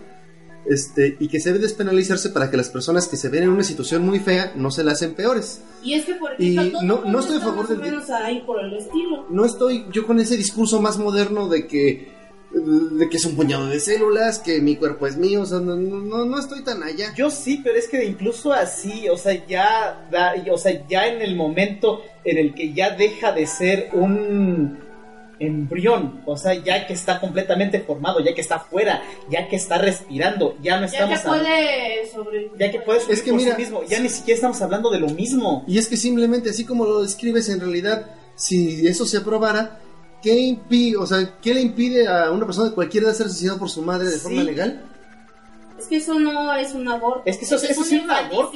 este, 0.70 1.16
y 1.20 1.28
que 1.28 1.40
se 1.40 1.50
debe 1.52 1.60
despenalizarse 1.64 2.30
para 2.30 2.50
que 2.52 2.58
las 2.58 2.70
personas 2.70 3.08
que 3.08 3.18
se 3.18 3.30
ven 3.30 3.44
en 3.44 3.50
una 3.50 3.64
situación 3.64 4.04
muy 4.06 4.20
fea 4.20 4.52
no 4.56 4.70
se 4.72 4.84
la 4.84 4.92
hacen 4.94 5.14
peores. 5.16 5.62
Y 5.84 5.94
es 5.94 6.06
que, 6.06 6.16
por 6.16 6.32
Y 6.38 6.58
ejemplo, 6.58 6.80
todo 6.80 6.88
no- 7.06 7.12
no 7.12 7.20
estoy 7.20 7.38
a 7.38 7.42
favor 7.42 7.68
del- 7.68 7.80
menos 7.80 8.10
ahí 8.10 8.42
por 8.46 8.64
el 8.64 8.74
estilo. 8.76 9.26
No 9.30 9.46
estoy 9.46 9.86
yo 9.92 10.06
con 10.06 10.20
ese 10.20 10.36
discurso 10.38 10.82
más 10.82 10.98
moderno 10.98 11.48
de 11.50 11.68
que 11.68 12.18
de 12.50 13.10
que 13.10 13.18
es 13.18 13.26
un 13.26 13.36
puñado 13.36 13.68
de 13.68 13.80
células, 13.80 14.40
que 14.40 14.62
mi 14.62 14.78
cuerpo 14.78 15.06
es 15.06 15.18
mío, 15.18 15.42
o 15.42 15.46
sea, 15.46 15.60
no, 15.60 15.76
no, 15.76 16.26
no 16.26 16.40
estoy 16.40 16.64
tan 16.64 16.82
allá. 16.82 17.14
Yo 17.16 17.30
sí, 17.30 17.60
pero 17.62 17.78
es 17.78 17.88
que 17.90 18.04
incluso 18.06 18.54
así, 18.54 19.10
o 19.10 19.18
sea, 19.18 19.46
ya 19.46 20.08
da, 20.10 20.34
o 20.52 20.58
sea, 20.58 20.88
ya 20.88 21.08
en 21.08 21.22
el 21.22 21.36
momento 21.36 22.02
en 22.24 22.38
el 22.38 22.56
que 22.56 22.74
ya 22.74 22.92
deja 22.96 23.34
de 23.34 23.46
ser 23.46 23.90
un 23.94 24.80
embrión, 25.40 26.22
o 26.26 26.36
sea, 26.38 26.54
ya 26.56 26.88
que 26.88 26.94
está 26.94 27.20
completamente 27.20 27.80
formado, 27.82 28.20
ya 28.20 28.34
que 28.34 28.42
está 28.42 28.60
fuera, 28.60 29.04
ya 29.30 29.48
que 29.48 29.56
está 29.56 29.78
respirando, 29.78 30.56
ya 30.62 30.80
no 30.80 30.88
Ya 30.88 31.08
que 31.08 31.14
estamos 31.14 31.26
hablando- 31.26 31.44
puede 31.46 32.12
sobre... 32.12 32.52
ya 32.60 32.72
que 32.72 32.80
puede 32.82 33.00
Es 33.14 33.22
que 33.22 33.32
por 33.32 33.40
mira- 33.40 33.56
sí 33.56 33.62
mismo, 33.62 33.84
ya 33.84 34.00
ni 34.00 34.10
siquiera 34.10 34.36
estamos 34.36 34.62
hablando 34.62 34.90
de 34.90 35.00
lo 35.00 35.10
mismo. 35.10 35.64
Y 35.68 35.78
es 35.78 35.88
que 35.88 35.98
simplemente 35.98 36.50
así 36.50 36.66
como 36.66 36.86
lo 36.86 37.02
describes 37.04 37.50
en 37.50 37.60
realidad, 37.60 38.08
si 38.36 38.88
eso 38.88 39.06
se 39.06 39.18
aprobara, 39.18 39.80
¿qué 40.24 40.36
impide, 40.40 40.98
o 40.98 41.06
sea, 41.06 41.36
qué 41.42 41.54
le 41.54 41.62
impide 41.62 42.08
a 42.08 42.32
una 42.32 42.46
persona 42.46 42.70
de 42.70 42.76
cualquier 42.76 43.04
edad 43.04 43.14
ser 43.14 43.28
asesinado 43.28 43.60
por 43.60 43.70
su 43.70 43.82
madre 43.84 44.10
de 44.10 44.18
forma 44.18 44.44
legal? 44.44 44.84
Es 45.80 45.86
que 45.86 45.98
eso 45.98 46.16
no 46.20 46.54
es 46.56 46.74
un 46.74 46.88
aborto. 46.88 47.22
Es 47.26 47.38
que 47.38 47.46
eso- 47.46 47.56
eso 47.58 47.66
es 47.82 47.88
sí 47.88 47.96
es 47.98 48.04
un 48.04 48.10
aborto. 48.10 48.52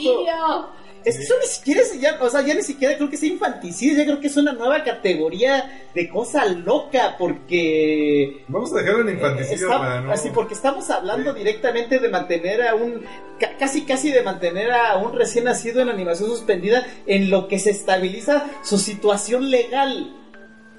Infanticidio. 1.02 1.11
Es 1.11 1.18
que 1.18 1.23
eso 1.23 1.34
ni 1.41 1.48
siquiera 1.48 1.82
es 1.82 1.99
ya, 2.02 2.18
o 2.22 2.30
sea, 2.30 2.41
ya 2.41 2.53
ni 2.53 2.61
siquiera 2.61 2.95
creo 2.98 3.10
que 3.10 3.18
sea 3.18 3.30
infanticidio, 3.30 3.98
ya 3.98 4.06
creo 4.06 4.19
que 4.19 4.28
es 4.28 4.38
una 4.38 4.53
nueva 4.53 4.84
categoría 4.84 5.88
de 5.94 6.10
cosa 6.10 6.45
loca, 6.45 7.15
porque 7.18 8.44
Vamos 8.48 8.73
a 8.73 8.78
dejarlo 8.78 9.02
en 9.02 9.15
infanticidio 9.15 9.68
Está- 9.68 9.80
para 9.80 10.02
no... 10.02 10.11
Así, 10.11 10.30
porque 10.30 10.53
estamos 10.53 10.90
hablando 10.90 11.34
directamente 11.34 11.99
de 11.99 12.10
mantener 12.10 12.61
a 12.68 12.76
un. 12.76 13.03
ca- 13.40 13.57
casi, 13.57 13.84
casi 13.86 14.11
de 14.11 14.22
mantener 14.22 14.72
a 14.72 14.98
un 14.98 15.14
recién 15.14 15.45
nacido 15.45 15.82
en 15.82 15.90
animación 15.90 16.30
suspendida 16.30 16.86
en 17.06 17.30
lo 17.30 17.48
que 17.48 17.60
se 17.60 17.72
estabiliza 17.72 18.45
su 18.64 18.78
situación 18.78 19.49
legal. 19.49 20.15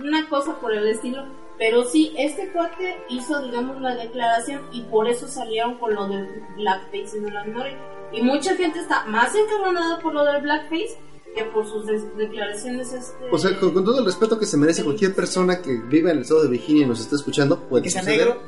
Una 0.01 0.29
cosa 0.29 0.59
por 0.61 0.73
el 0.75 0.89
estilo. 0.89 1.41
Pero 1.59 1.85
sí, 1.85 2.13
este 2.19 2.49
cuate 2.51 2.97
hizo, 3.09 3.41
digamos, 3.43 3.81
la 3.81 3.95
declaración 3.95 4.63
y 4.73 4.81
por 4.83 5.07
eso 5.07 5.29
salieron 5.29 5.79
con 5.79 5.95
lo 5.95 6.09
del 6.09 6.27
blackface 6.57 7.19
en 7.19 7.33
la 7.33 7.45
memoria. 7.45 7.79
Y 8.13 8.23
mucha 8.23 8.55
gente 8.57 8.79
está 8.81 9.05
más 9.07 9.35
encabronada 9.35 9.99
por 10.01 10.13
lo 10.15 10.25
del 10.25 10.43
blackface 10.43 10.99
que 11.35 11.45
por 11.45 11.67
sus 11.67 11.87
declaraciones. 12.17 12.93
Este... 12.93 13.15
O 13.31 13.39
sea, 13.39 13.59
con, 13.59 13.73
con 13.73 13.85
todo 13.85 14.01
el 14.01 14.05
respeto 14.05 14.39
que 14.39 14.45
se 14.47 14.57
merece 14.59 14.85
cualquier 14.85 15.15
persona 15.15 15.63
que 15.63 15.79
viva 15.89 16.11
en 16.11 16.17
el 16.19 16.23
estado 16.23 16.43
de 16.43 16.49
Virginia 16.51 16.85
y 16.85 16.87
nos 16.89 17.01
esté 17.01 17.17
escuchando, 17.17 17.59
puede 17.69 17.85
Que 17.85 17.91
sea 17.91 18.03
suceder. 18.03 18.27
negro. 18.27 18.41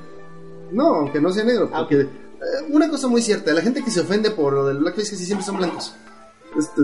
No, 0.72 0.86
aunque 0.96 1.20
no 1.20 1.32
sea 1.32 1.44
negro, 1.44 1.70
Ah, 1.72 1.80
porque 1.80 2.00
Eh, 2.02 2.66
una 2.70 2.90
cosa 2.90 3.08
muy 3.08 3.22
cierta, 3.22 3.54
la 3.54 3.62
gente 3.62 3.82
que 3.82 3.90
se 3.90 4.00
ofende 4.00 4.30
por 4.30 4.52
lo 4.52 4.66
del 4.66 4.78
blackface 4.78 5.10
que 5.10 5.16
sí 5.16 5.24
siempre 5.24 5.46
son 5.46 5.56
blancos. 5.56 5.94
Este, 6.58 6.82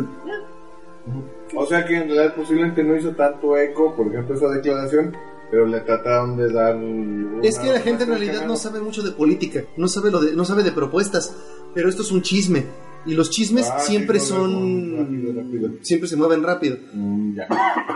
O 1.55 1.66
sea 1.66 1.85
que 1.85 1.97
en 1.97 2.09
realidad 2.09 2.35
posiblemente 2.35 2.82
no 2.82 2.97
hizo 2.97 3.11
tanto 3.11 3.57
eco, 3.59 3.94
por 3.94 4.07
ejemplo, 4.07 4.36
esa 4.36 4.48
declaración, 4.48 5.15
pero 5.51 5.66
le 5.66 5.81
trataron 5.81 6.36
de 6.36 6.52
dar... 6.52 6.77
una- 6.77 7.43
es 7.43 7.59
que 7.59 7.72
la 7.72 7.81
gente 7.81 8.05
en 8.05 8.10
realidad 8.10 8.47
no 8.47 8.56
sabe 8.56 8.81
mucho 8.81 9.02
de 9.02 9.10
política, 9.12 9.64
no 9.77 9.89
sabe 9.89 10.10
lo 10.10 10.20
de, 10.20 10.32
no 10.35 10.44
sabe 10.44 10.62
de 10.62 10.72
propuestas, 10.72 11.35
pero 11.74 11.89
esto 11.89 12.02
es 12.02 12.10
un 12.12 12.22
chisme 12.22 12.66
y 13.06 13.14
los 13.14 13.31
chismes 13.31 13.66
Ah, 13.70 13.78
sí, 13.81 13.93
siempre 13.93 14.18
no, 14.18 14.24
son 14.24 14.97
rápido, 14.98 15.32
rápido. 15.35 15.70
siempre 15.82 16.09
se 16.09 16.16
mueven 16.16 16.43
rápido. 16.43 16.77
Mm, 16.93 17.35
ya. 17.36 17.48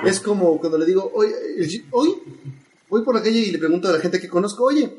Es 0.04 0.18
como 0.20 0.58
cuando 0.58 0.78
le 0.78 0.86
digo, 0.86 1.10
hoy, 1.14 1.28
hoy 1.90 2.14
voy 2.88 3.02
por 3.04 3.14
la 3.14 3.22
calle 3.22 3.38
y 3.38 3.50
le 3.50 3.58
pregunto 3.58 3.88
a 3.88 3.92
la 3.92 3.98
gente 4.00 4.18
que 4.20 4.28
conozco, 4.28 4.64
oye, 4.64 4.96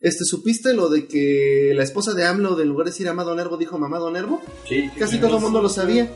este, 0.00 0.24
¿supiste 0.24 0.74
lo 0.74 0.88
de 0.88 1.06
que 1.08 1.72
la 1.74 1.82
esposa 1.82 2.14
de 2.14 2.24
AMLO, 2.24 2.60
en 2.60 2.68
lugar 2.68 2.84
de 2.86 2.92
decir 2.92 3.08
Amado 3.08 3.34
Nervo, 3.34 3.56
dijo 3.56 3.78
Mamado 3.78 4.10
Nervo? 4.12 4.40
Sí, 4.68 4.88
Casi 4.96 5.18
todo 5.18 5.36
el 5.38 5.42
mundo 5.42 5.60
lo 5.60 5.68
sabía, 5.68 6.08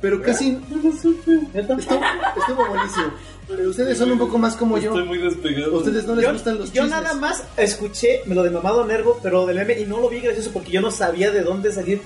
pero 0.00 0.22
casi 0.22 0.56
estuvo, 1.54 2.00
estuvo 2.36 2.66
buenísimo. 2.68 3.12
Pero 3.46 3.68
ustedes 3.70 3.98
son 3.98 4.12
un 4.12 4.18
poco 4.18 4.38
más 4.38 4.56
como 4.56 4.78
yo. 4.78 4.90
Estoy 4.90 5.04
muy 5.06 5.18
despegado. 5.18 5.74
¿A 5.74 5.78
ustedes 5.78 6.06
no 6.06 6.14
les 6.14 6.24
Yo, 6.24 6.32
gustan 6.32 6.58
los 6.58 6.72
yo 6.72 6.82
chismes? 6.84 6.90
nada 7.02 7.14
más 7.14 7.44
escuché 7.56 8.22
lo 8.26 8.42
de 8.42 8.50
Mamado 8.50 8.84
Nervo, 8.86 9.18
pero 9.22 9.44
del 9.46 9.56
meme, 9.56 9.80
y 9.80 9.84
no 9.84 10.00
lo 10.00 10.08
vi 10.08 10.20
gracioso 10.20 10.50
porque 10.52 10.72
yo 10.72 10.80
no 10.80 10.90
sabía 10.90 11.30
de 11.30 11.42
dónde 11.42 11.70
salir. 11.72 12.00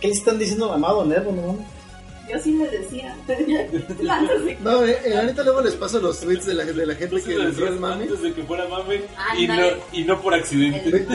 ¿Qué 0.00 0.08
le 0.08 0.14
están 0.14 0.38
diciendo 0.38 0.68
Mamado 0.68 1.04
Nervo? 1.04 1.30
No, 1.32 1.42
mames? 1.42 1.66
Yo 2.32 2.38
sí 2.38 2.52
me 2.52 2.68
decía. 2.68 3.16
No, 4.62 4.84
eh, 4.84 4.98
eh, 5.04 5.10
la 5.14 5.22
neta 5.24 5.42
luego 5.42 5.60
les 5.62 5.74
paso 5.74 6.00
los 6.00 6.20
tweets 6.20 6.46
de 6.46 6.54
la, 6.54 6.64
de 6.64 6.86
la 6.86 6.94
gente 6.94 7.20
que 7.22 7.36
les 7.36 7.56
dio 7.56 7.66
el 7.68 7.78
mame. 7.80 8.04
antes 8.04 8.22
de 8.22 8.32
que 8.32 8.42
fuera 8.44 8.68
mame 8.68 9.02
y 9.38 9.46
no, 9.46 9.54
y 9.92 10.04
no 10.04 10.20
por 10.20 10.34
accidente. 10.34 11.06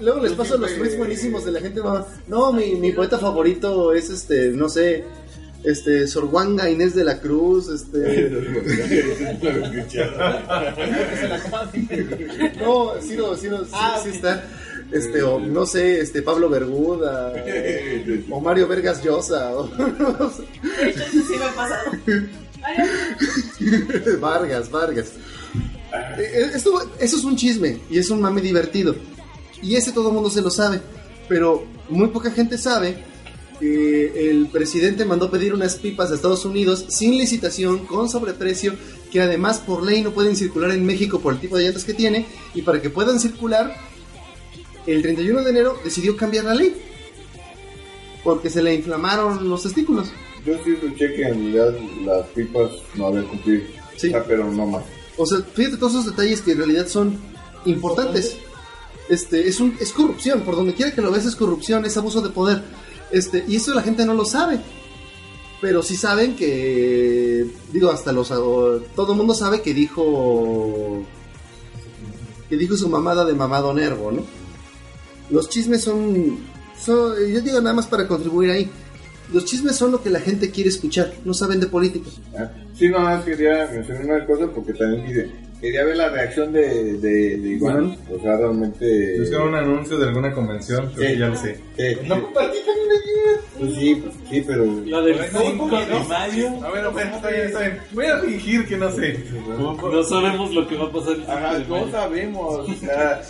Luego 0.00 0.20
les 0.20 0.32
paso 0.32 0.56
los 0.58 0.74
tweets 0.74 0.98
buenísimos 0.98 1.44
de 1.44 1.52
la 1.52 1.60
gente. 1.60 1.80
va, 1.80 2.06
No, 2.28 2.52
mi, 2.52 2.74
mi 2.76 2.92
poeta 2.92 3.18
favorito 3.18 3.92
es 3.94 4.10
este, 4.10 4.48
no 4.48 4.68
sé, 4.68 5.04
este, 5.66 6.06
Sor 6.06 6.28
Juanga 6.30 6.70
Inés 6.70 6.94
de 6.94 7.04
la 7.04 7.18
Cruz, 7.20 7.68
este. 7.68 8.30
No, 12.60 12.92
sí, 13.00 13.16
no, 13.16 13.34
sí, 13.34 13.48
no, 13.48 13.64
sí, 13.64 13.70
Ah, 13.72 14.00
sí 14.02 14.10
está. 14.10 14.44
Este, 14.92 15.24
o 15.24 15.40
no 15.40 15.66
sé, 15.66 16.00
este, 16.00 16.22
Pablo 16.22 16.48
Berguda, 16.48 17.32
o 18.30 18.40
Mario 18.40 18.68
Vergas 18.68 19.02
Llosa, 19.02 19.56
o 19.56 19.66
no 19.76 20.30
sé, 20.30 20.44
sí 21.10 21.34
me 21.36 21.44
ha 21.44 21.54
pasado. 21.54 21.90
Vargas, 24.20 24.70
Vargas. 24.70 25.12
Eh, 26.18 26.50
Esto, 26.54 26.80
eso 27.00 27.16
es 27.16 27.24
un 27.24 27.34
chisme 27.34 27.80
y 27.90 27.98
es 27.98 28.08
un 28.10 28.20
mame 28.20 28.40
divertido. 28.40 28.94
Y 29.60 29.74
ese 29.74 29.90
todo 29.90 30.08
el 30.08 30.14
mundo 30.14 30.30
se 30.30 30.42
lo 30.42 30.50
sabe. 30.50 30.80
Pero 31.28 31.64
muy 31.88 32.06
poca 32.08 32.30
gente 32.30 32.56
sabe 32.56 32.96
que 33.58 34.30
el 34.30 34.48
presidente 34.48 35.04
mandó 35.04 35.30
pedir 35.30 35.54
unas 35.54 35.76
pipas 35.76 36.10
a 36.10 36.14
Estados 36.14 36.44
Unidos 36.44 36.86
sin 36.88 37.16
licitación, 37.16 37.86
con 37.86 38.08
sobreprecio, 38.08 38.74
que 39.10 39.20
además 39.20 39.58
por 39.58 39.84
ley 39.84 40.02
no 40.02 40.12
pueden 40.12 40.36
circular 40.36 40.70
en 40.70 40.84
México 40.84 41.20
por 41.20 41.34
el 41.34 41.40
tipo 41.40 41.56
de 41.56 41.64
llantas 41.64 41.84
que 41.84 41.94
tiene. 41.94 42.26
Y 42.54 42.62
para 42.62 42.80
que 42.80 42.90
puedan 42.90 43.18
circular, 43.18 43.76
el 44.86 45.02
31 45.02 45.42
de 45.42 45.50
enero 45.50 45.76
decidió 45.84 46.16
cambiar 46.16 46.44
la 46.44 46.54
ley. 46.54 46.74
Porque 48.22 48.50
se 48.50 48.62
le 48.62 48.74
inflamaron 48.74 49.48
los 49.48 49.62
testículos. 49.62 50.08
Yo 50.44 50.54
sí 50.64 50.72
escuché 50.74 51.14
que 51.14 51.22
en 51.22 51.52
realidad 51.52 51.74
las 52.04 52.26
pipas 52.28 52.70
no 52.94 53.06
habían 53.06 53.26
cumplido. 53.26 53.64
Sí. 53.96 54.10
Sea, 54.10 54.24
pero 54.24 54.50
no 54.50 54.66
más. 54.66 54.84
O 55.16 55.24
sea, 55.24 55.38
fíjate 55.40 55.76
todos 55.76 55.92
esos 55.92 56.06
detalles 56.06 56.40
que 56.42 56.52
en 56.52 56.58
realidad 56.58 56.86
son 56.86 57.18
importantes. 57.64 58.36
Este, 59.08 59.48
es 59.48 59.60
un, 59.60 59.76
es 59.80 59.92
corrupción, 59.92 60.42
por 60.42 60.56
donde 60.56 60.74
quiera 60.74 60.94
que 60.94 61.00
lo 61.00 61.10
veas 61.10 61.26
es 61.26 61.36
corrupción, 61.36 61.84
es 61.84 61.96
abuso 61.96 62.20
de 62.20 62.30
poder. 62.30 62.62
Este, 63.10 63.44
y 63.46 63.56
eso 63.56 63.74
la 63.74 63.82
gente 63.82 64.04
no 64.04 64.14
lo 64.14 64.24
sabe. 64.24 64.60
Pero 65.60 65.82
sí 65.82 65.96
saben 65.96 66.36
que 66.36 67.46
digo, 67.72 67.90
hasta 67.90 68.12
los 68.12 68.28
todo 68.28 69.12
el 69.12 69.18
mundo 69.18 69.34
sabe 69.34 69.62
que 69.62 69.72
dijo 69.72 71.02
que 72.48 72.56
dijo 72.56 72.76
su 72.76 72.88
mamada 72.88 73.24
de 73.24 73.34
mamado 73.34 73.72
nervo, 73.72 74.12
¿no? 74.12 74.22
Los 75.30 75.48
chismes 75.48 75.82
son, 75.82 76.38
yo 76.86 77.40
digo 77.40 77.60
nada 77.60 77.74
más 77.74 77.86
para 77.86 78.06
contribuir 78.06 78.50
ahí. 78.50 78.70
Los 79.32 79.44
chismes 79.44 79.74
son 79.74 79.90
lo 79.90 80.02
que 80.02 80.10
la 80.10 80.20
gente 80.20 80.50
quiere 80.50 80.70
escuchar, 80.70 81.12
no 81.24 81.34
saben 81.34 81.58
de 81.58 81.66
política. 81.66 82.10
Ah, 82.38 82.50
Sí, 82.78 82.88
no, 82.90 83.00
más 83.00 83.24
quería 83.24 83.68
mencionar 83.72 84.04
una 84.04 84.26
cosa 84.26 84.46
porque 84.54 84.74
también 84.74 85.06
dice, 85.06 85.30
quería 85.66 85.84
ver 85.84 85.96
la 85.96 86.08
reacción 86.08 86.52
de, 86.52 86.94
de, 86.98 87.36
de 87.36 87.48
Iván. 87.48 87.96
O 88.10 88.18
sea, 88.20 88.36
realmente... 88.36 89.22
Es 89.22 89.28
que 89.30 89.34
era 89.36 89.44
un 89.44 89.54
anuncio 89.54 89.98
de 89.98 90.08
alguna 90.08 90.32
convención, 90.32 90.90
creo 90.94 91.08
Sí. 91.08 91.14
que 91.14 91.18
ya 91.20 91.28
lo 91.28 91.36
sé. 91.36 91.60
Eh, 91.78 91.98
no 92.06 92.22
compartí 92.22 92.58
también 92.58 92.88
ayer. 92.90 93.40
Pues 93.58 93.74
sí, 93.74 93.94
pues 94.02 94.14
sí, 94.30 94.44
pero... 94.46 94.64
La 94.86 95.00
del 95.02 95.14
Bueno, 95.16 95.38
5 95.42 95.70
de 95.70 95.86
mayo. 96.08 96.48
A 96.64 96.70
ver, 96.70 96.90
bueno, 96.90 97.16
está 97.16 97.28
bien, 97.30 97.46
está 97.46 97.60
bien. 97.60 97.78
Voy 97.92 98.06
a 98.06 98.18
fingir 98.20 98.66
que 98.66 98.76
no 98.76 98.90
sé. 98.92 99.24
No 99.58 100.02
sabemos 100.04 100.54
lo 100.54 100.66
que 100.68 100.76
va 100.76 100.84
a 100.86 100.92
pasar 100.92 101.12
el 101.14 101.20
5 101.20 101.32
Ajá, 101.32 101.58
de 101.58 101.64
no 101.64 101.68
mayo. 101.76 101.90
sabemos. 101.90 102.68
O 102.68 102.74
sea, 102.74 103.22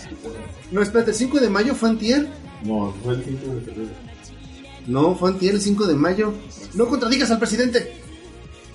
No, 0.73 0.83
espérate, 0.83 1.11
el 1.11 1.17
5 1.17 1.41
de 1.41 1.51
mayo 1.51 1.75
fue 1.75 1.89
antier. 1.91 2.27
no, 2.65 2.95
fue 3.05 3.15
el 3.15 3.25
5 3.25 3.55
de 3.55 3.61
febrero. 3.61 3.89
No, 4.87 5.15
fue 5.17 5.31
antier 5.31 5.55
el 5.55 5.61
5 5.61 5.87
de 5.87 5.95
mayo. 5.95 6.33
No 6.75 6.87
contradigas 6.87 7.31
al 7.31 7.39
presidente. 7.39 7.93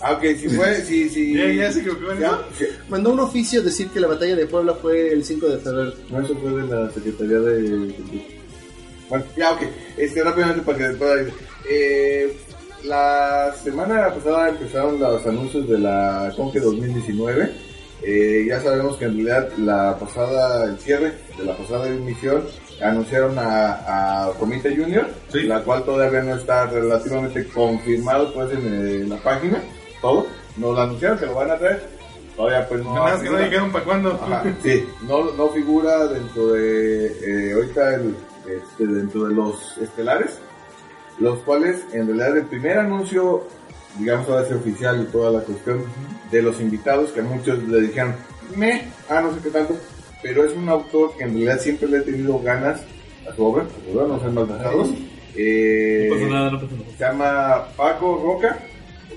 Ah, 0.03 0.13
ok, 0.13 0.23
si 0.37 0.49
fue, 0.49 0.75
si, 0.83 1.09
si... 1.09 1.35
¿Ya, 1.37 1.47
ya 1.51 1.71
se 1.71 1.79
equivocó 1.81 2.11
en 2.11 2.19
Ya, 2.21 2.39
sí. 2.57 2.65
Mandó 2.89 3.11
un 3.11 3.19
oficio 3.19 3.61
decir 3.61 3.87
que 3.89 3.99
la 3.99 4.07
batalla 4.07 4.35
de 4.35 4.45
Puebla 4.47 4.73
fue 4.73 5.11
el 5.13 5.23
5 5.23 5.47
de 5.47 5.57
febrero. 5.59 5.93
No, 6.09 6.21
eso 6.21 6.35
fue 6.35 6.51
de 6.51 6.67
la 6.75 6.89
Secretaría 6.91 7.39
de... 7.39 7.93
Bueno, 9.09 9.25
ya, 9.37 9.51
ok. 9.51 9.61
Este, 9.97 10.23
rápidamente 10.23 10.61
para 10.63 10.77
que 10.77 10.83
después... 10.89 11.27
Eh, 11.69 12.35
la 12.83 13.53
semana 13.63 14.11
pasada 14.11 14.49
empezaron 14.49 14.99
los 14.99 15.23
anuncios 15.27 15.69
de 15.69 15.77
la 15.77 16.33
Conque 16.35 16.59
2019. 16.59 17.51
Eh, 18.03 18.45
ya 18.49 18.59
sabemos 18.59 18.97
que 18.97 19.05
en 19.05 19.13
realidad 19.13 19.49
la 19.59 19.95
pasada, 19.99 20.65
el 20.65 20.79
cierre 20.79 21.13
de 21.37 21.45
la 21.45 21.55
pasada 21.55 21.87
emisión, 21.87 22.41
anunciaron 22.81 23.37
a, 23.37 24.25
a 24.29 24.31
Comita 24.39 24.69
Junior, 24.69 25.05
Sí. 25.31 25.43
la 25.43 25.61
cual 25.61 25.83
todavía 25.83 26.23
no 26.23 26.33
está 26.35 26.65
relativamente 26.65 27.45
confirmado 27.49 28.33
pues 28.33 28.51
en, 28.53 28.61
eh, 28.65 29.05
la 29.07 29.17
página, 29.17 29.61
todo. 30.01 30.27
Nos 30.57 30.75
lo 30.75 30.81
anunciaron 30.81 31.17
que 31.17 31.25
lo 31.25 31.35
van 31.35 31.51
a 31.51 31.57
traer. 31.57 31.87
Todavía 32.35 32.67
pues 32.67 32.83
no. 32.83 32.93
Nada 32.95 33.13
más 33.13 33.23
que 33.23 33.29
no 33.29 33.37
dijeron 33.37 33.71
para 33.71 33.85
cuándo. 33.85 34.19
Ajá, 34.21 34.43
sí, 34.63 34.85
no, 35.07 35.31
no 35.33 35.49
figura 35.49 36.07
dentro 36.07 36.47
de 36.53 37.07
eh, 37.07 37.53
ahorita 37.53 37.95
el, 37.95 38.15
este, 38.47 38.87
dentro 38.87 39.25
de 39.25 39.35
los 39.35 39.77
estelares, 39.77 40.39
los 41.19 41.39
cuales 41.39 41.83
en 41.93 42.07
realidad 42.07 42.37
el 42.37 42.45
primer 42.45 42.79
anuncio, 42.79 43.43
digamos 43.99 44.27
ahora 44.29 44.45
sí 44.47 44.53
oficial 44.53 45.01
y 45.01 45.11
toda 45.11 45.31
la 45.31 45.39
cuestión 45.41 45.83
de 46.31 46.41
los 46.41 46.59
invitados 46.61 47.11
que 47.11 47.21
muchos 47.21 47.61
le 47.63 47.81
dijeron, 47.81 48.15
me, 48.55 48.87
ah 49.09 49.21
no 49.21 49.33
sé 49.35 49.41
qué 49.43 49.49
tanto, 49.49 49.75
pero 50.23 50.43
es 50.45 50.53
un 50.55 50.67
autor 50.69 51.15
que 51.17 51.23
en 51.25 51.31
realidad 51.31 51.59
siempre 51.59 51.87
le 51.89 51.97
he 51.97 52.01
tenido 52.01 52.39
ganas 52.39 52.81
a 53.29 53.35
su 53.35 53.45
obra, 53.45 53.65
no 53.93 54.19
sean 54.19 54.33
maltratados. 54.33 54.89
Eh, 55.35 56.07
No 56.09 56.15
pasa 56.15 56.29
nada, 56.33 56.51
no 56.51 56.59
pasa 56.59 56.73
nada. 56.73 56.91
se 56.97 57.03
llama 57.03 57.67
Paco 57.77 58.21
Roca, 58.23 58.59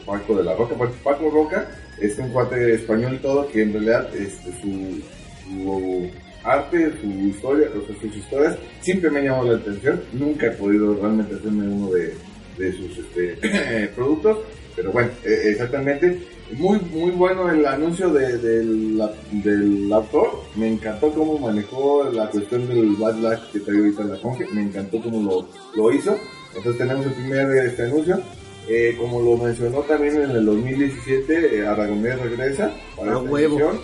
Paco 0.06 0.36
de 0.36 0.44
la 0.44 0.55
Roca, 0.55 0.74
Paco- 1.02 1.31
Roca, 1.31 1.68
es 2.01 2.18
un 2.18 2.31
cuate 2.31 2.74
español 2.74 3.14
y 3.14 3.18
todo, 3.18 3.48
que 3.48 3.62
en 3.62 3.72
realidad 3.72 4.09
este, 4.14 4.51
su, 4.60 5.01
su 5.44 6.10
arte, 6.43 6.93
su 7.01 7.06
historia, 7.28 7.68
o 7.70 7.86
sea, 7.86 7.97
sus 8.01 8.16
historias 8.16 8.56
siempre 8.81 9.10
me 9.10 9.20
han 9.20 9.24
llamado 9.26 9.52
la 9.52 9.59
atención. 9.59 10.01
Nunca 10.12 10.47
he 10.47 10.51
podido 10.52 10.94
realmente 10.94 11.35
hacerme 11.36 11.68
uno 11.68 11.90
de, 11.90 12.14
de 12.59 12.72
sus 12.72 12.98
este, 12.98 13.89
productos, 13.97 14.39
pero 14.76 14.93
bueno, 14.93 15.10
eh, 15.24 15.43
exactamente. 15.51 16.18
Muy, 16.59 16.78
muy 16.93 17.10
bueno 17.12 17.51
el 17.51 17.64
anuncio 17.64 18.10
de, 18.12 18.36
del- 18.36 18.98
la- 18.98 19.12
del 19.32 19.90
autor. 19.90 20.43
Me 20.56 20.68
encantó 20.68 21.10
cómo 21.10 21.39
manejó 21.39 22.05
la 22.12 22.28
cuestión 22.28 22.68
del 22.68 22.89
Luck 22.89 23.51
que 23.51 23.60
trae 23.60 23.78
ahorita 23.78 24.05
la 24.05 24.20
Conge. 24.20 24.47
Me 24.52 24.60
encantó 24.62 25.01
cómo 25.01 25.22
lo, 25.22 25.48
lo 25.74 25.90
hizo. 25.93 26.14
Entonces 26.55 26.76
tenemos 26.76 27.06
el 27.06 27.12
primer 27.14 27.56
este, 27.66 27.85
anuncio. 27.85 28.20
Eh, 28.69 28.97
como 28.99 29.20
lo 29.20 29.36
mencionó 29.36 29.81
también 29.81 30.16
en 30.23 30.31
el 30.31 30.47
2017, 30.47 31.59
eh, 31.59 31.66
Aragonés 31.66 32.19
regresa 32.19 32.73
para 32.97 33.12
A 33.12 33.19
esta 33.19 33.31
huevo. 33.31 33.57
edición. 33.57 33.81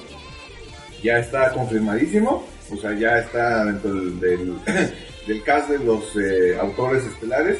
Ya 1.03 1.19
está 1.19 1.53
confirmadísimo. 1.53 2.45
O 2.73 2.77
sea, 2.77 2.93
ya 2.95 3.19
está 3.19 3.65
dentro 3.67 3.93
del, 3.93 4.21
del, 4.21 4.55
del 5.27 5.43
cast 5.43 5.69
de 5.71 5.79
los 5.81 6.05
eh, 6.17 6.57
autores 6.59 7.05
estelares. 7.05 7.59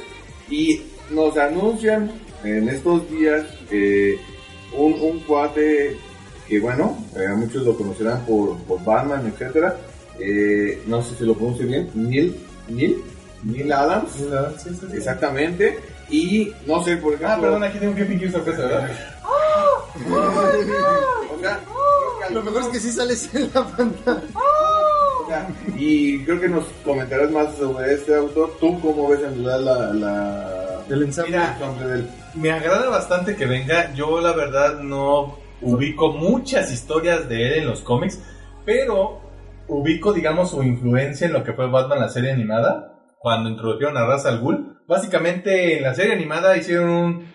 Y 0.49 0.83
nos 1.11 1.37
anuncian 1.37 2.11
en 2.45 2.69
estos 2.69 3.09
días 3.11 3.45
eh, 3.71 4.19
un, 4.77 4.95
un 4.95 5.21
cuate 5.21 5.97
que, 6.49 6.59
bueno, 6.59 6.97
muchos 7.37 7.65
lo 7.65 7.77
conocerán 7.77 8.25
por, 8.25 8.57
por 8.63 8.83
Batman, 8.85 9.27
etcétera. 9.27 9.77
No 10.87 11.03
sé 11.03 11.17
si 11.17 11.25
lo 11.25 11.35
pronuncio 11.35 11.67
bien. 11.67 11.91
Neil, 11.95 12.35
Neil, 12.69 12.97
Neil 13.45 13.73
Adams. 13.73 14.11
Sí, 14.13 14.25
sí, 14.71 14.77
sí. 14.91 14.97
Exactamente. 14.97 15.79
Y 16.11 16.53
no 16.67 16.83
sé, 16.83 16.97
por 16.97 17.15
ejemplo. 17.15 17.29
Ah, 17.37 17.41
perdón, 17.41 17.65
aquí 17.65 17.79
tengo 17.79 17.95
que 17.95 18.05
fingir 18.05 18.33
sorpresa, 18.33 18.63
¿verdad? 18.63 18.91
O 21.33 21.39
sea, 21.41 21.61
que 22.29 22.35
Lo 22.35 22.43
mejor 22.43 22.63
es 22.63 22.69
que 22.69 22.81
sí 22.81 22.91
sales 22.91 23.35
en 23.35 23.51
la 23.55 23.67
pantalla. 23.67 24.23
Ok, 24.35 25.29
sea, 25.29 25.49
y 25.77 26.25
creo 26.25 26.41
que 26.41 26.49
nos 26.49 26.65
comentarás 26.85 27.31
más 27.31 27.55
sobre 27.57 27.95
este 27.95 28.15
autor. 28.15 28.57
¿Tú 28.61 28.81
cómo 28.81 29.09
ves 29.09 29.21
en 29.21 29.45
realidad 29.45 29.61
la, 29.61 29.95
la, 29.95 30.85
El 30.89 31.03
ensamble. 31.05 31.39
Mira, 31.39 31.87
del 31.87 32.11
Me 32.35 32.51
agrada 32.51 32.89
bastante 32.89 33.37
que 33.37 33.47
venga. 33.47 33.93
Yo 33.95 34.21
la 34.21 34.33
verdad 34.33 34.81
no 34.81 35.39
ubico 35.63 36.13
muchas 36.13 36.73
historias 36.73 37.29
de 37.29 37.49
él 37.49 37.55
en 37.61 37.67
los 37.67 37.81
cómics, 37.81 38.21
pero 38.65 39.21
ubico, 39.69 40.13
digamos, 40.13 40.51
su 40.51 40.63
influencia 40.63 41.27
en 41.27 41.33
lo 41.33 41.45
que 41.45 41.53
fue 41.53 41.69
Batman 41.69 42.01
la 42.01 42.09
serie 42.09 42.33
animada, 42.33 42.95
cuando 43.19 43.51
introdujeron 43.51 43.97
a 43.97 44.07
Ra's 44.07 44.27
al 44.27 44.41
Ghul. 44.41 44.80
Básicamente 44.91 45.77
en 45.77 45.85
la 45.85 45.95
serie 45.95 46.15
animada 46.15 46.57
hicieron 46.57 46.91
un 46.91 47.27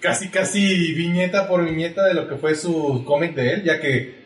casi 0.00 0.28
casi 0.28 0.92
viñeta 0.92 1.46
por 1.46 1.64
viñeta 1.64 2.04
de 2.04 2.14
lo 2.14 2.28
que 2.28 2.34
fue 2.34 2.56
su 2.56 3.04
cómic 3.06 3.36
de 3.36 3.52
él, 3.52 3.62
ya 3.62 3.78
que 3.78 4.24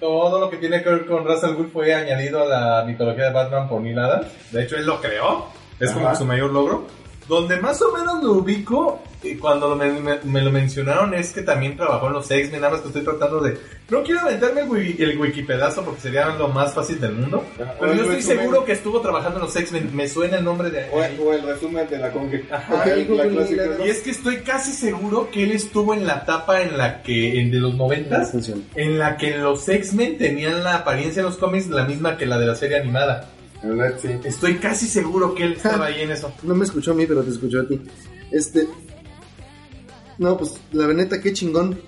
todo 0.00 0.40
lo 0.40 0.50
que 0.50 0.56
tiene 0.56 0.82
que 0.82 0.90
ver 0.90 1.06
con 1.06 1.24
Ra's 1.24 1.44
al 1.44 1.54
Ghul 1.54 1.70
fue 1.72 1.94
añadido 1.94 2.42
a 2.42 2.46
la 2.46 2.84
mitología 2.84 3.26
de 3.26 3.32
Batman 3.32 3.68
por 3.68 3.80
Neil 3.80 3.96
Adams. 3.96 4.26
De 4.50 4.64
hecho, 4.64 4.74
él 4.74 4.86
lo 4.86 5.00
creó. 5.00 5.46
Es 5.78 5.92
como 5.92 6.12
su 6.16 6.24
mayor 6.24 6.50
logro. 6.50 6.88
Donde 7.28 7.60
más 7.60 7.80
o 7.80 7.92
menos 7.92 8.24
lo 8.24 8.32
ubico, 8.32 9.00
y 9.24 9.36
cuando 9.36 9.68
lo 9.68 9.76
me, 9.76 9.90
me- 10.00 10.18
me 10.24 10.42
lo 10.42 10.50
mencionaron, 10.50 11.14
es 11.14 11.32
que 11.32 11.42
también 11.42 11.76
trabajó 11.76 12.06
en 12.08 12.12
los 12.14 12.30
X-Men. 12.30 12.60
Nada 12.60 12.72
más 12.74 12.82
que 12.82 12.88
estoy 12.88 13.02
tratando 13.02 13.40
de. 13.40 13.56
No 13.90 14.02
quiero 14.02 14.20
aventarme 14.20 14.62
el, 14.62 14.68
wiki- 14.68 15.00
el 15.02 15.18
wikipedazo 15.18 15.84
porque 15.84 16.00
sería 16.00 16.26
lo 16.36 16.48
más 16.48 16.72
fácil 16.74 17.00
del 17.00 17.12
mundo. 17.12 17.38
O 17.58 17.64
Pero 17.80 17.92
yo 17.94 18.00
estoy 18.02 18.16
resumen. 18.16 18.38
seguro 18.38 18.64
que 18.64 18.72
estuvo 18.72 19.00
trabajando 19.00 19.38
en 19.38 19.44
los 19.46 19.56
X-Men. 19.56 19.90
Me 19.94 20.08
suena 20.08 20.38
el 20.38 20.44
nombre 20.44 20.70
de. 20.70 20.86
o, 20.90 20.98
o 21.24 21.32
el 21.32 21.42
resumen 21.42 21.88
de 21.88 21.98
la 21.98 22.10
Conque. 22.12 22.44
Ajá. 22.50 22.84
La. 22.86 23.86
Y 23.86 23.88
es 23.90 24.00
que 24.00 24.10
estoy 24.10 24.36
casi 24.38 24.72
seguro 24.72 25.28
que 25.30 25.44
él 25.44 25.52
estuvo 25.52 25.94
en 25.94 26.06
la 26.06 26.18
etapa 26.24 26.62
en 26.62 26.76
la 26.78 27.02
que, 27.02 27.40
en 27.40 27.50
de 27.50 27.58
los 27.58 27.74
noventas, 27.74 28.30
Funciona. 28.32 28.62
en 28.74 28.98
la 28.98 29.16
que 29.16 29.36
los 29.38 29.68
X-Men 29.68 30.18
tenían 30.18 30.62
la 30.62 30.76
apariencia 30.76 31.20
en 31.20 31.26
los 31.26 31.36
cómics 31.36 31.68
la 31.68 31.84
misma 31.84 32.16
que 32.16 32.26
la 32.26 32.38
de 32.38 32.46
la 32.46 32.54
serie 32.54 32.78
animada. 32.78 33.28
Estoy 34.24 34.56
casi 34.56 34.86
seguro 34.86 35.34
que 35.34 35.44
él 35.44 35.52
estaba 35.54 35.86
ahí 35.86 36.02
en 36.02 36.10
eso. 36.10 36.32
No 36.42 36.54
me 36.54 36.64
escuchó 36.64 36.90
a 36.92 36.94
mí, 36.94 37.06
pero 37.06 37.22
te 37.22 37.30
escuchó 37.30 37.60
a 37.60 37.66
ti. 37.66 37.80
Este. 38.30 38.66
No, 40.18 40.36
pues 40.36 40.52
la 40.72 40.86
neta, 40.92 41.20
qué 41.20 41.32
chingón. 41.32 41.80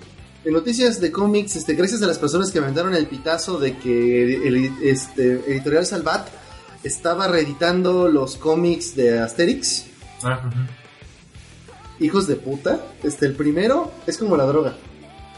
En 0.43 0.53
noticias 0.53 1.01
de 1.01 1.11
cómics, 1.11 1.55
este, 1.55 1.73
gracias 1.73 2.01
a 2.01 2.07
las 2.07 2.19
personas 2.19 2.51
que 2.51 2.59
aventaron 2.59 2.95
el 2.95 3.07
pitazo 3.07 3.59
de 3.59 3.77
que 3.77 4.47
el 4.47 4.71
este, 4.81 5.33
editorial 5.51 5.85
Salvat 5.85 6.27
estaba 6.83 7.27
reeditando 7.27 8.07
los 8.07 8.37
cómics 8.37 8.95
de 8.95 9.19
Asterix. 9.19 9.85
Hijos 11.99 12.27
de 12.27 12.35
puta. 12.35 12.79
Este, 13.03 13.25
el 13.25 13.33
primero 13.33 13.91
es 14.05 14.17
como 14.17 14.37
la 14.37 14.45
droga. 14.45 14.77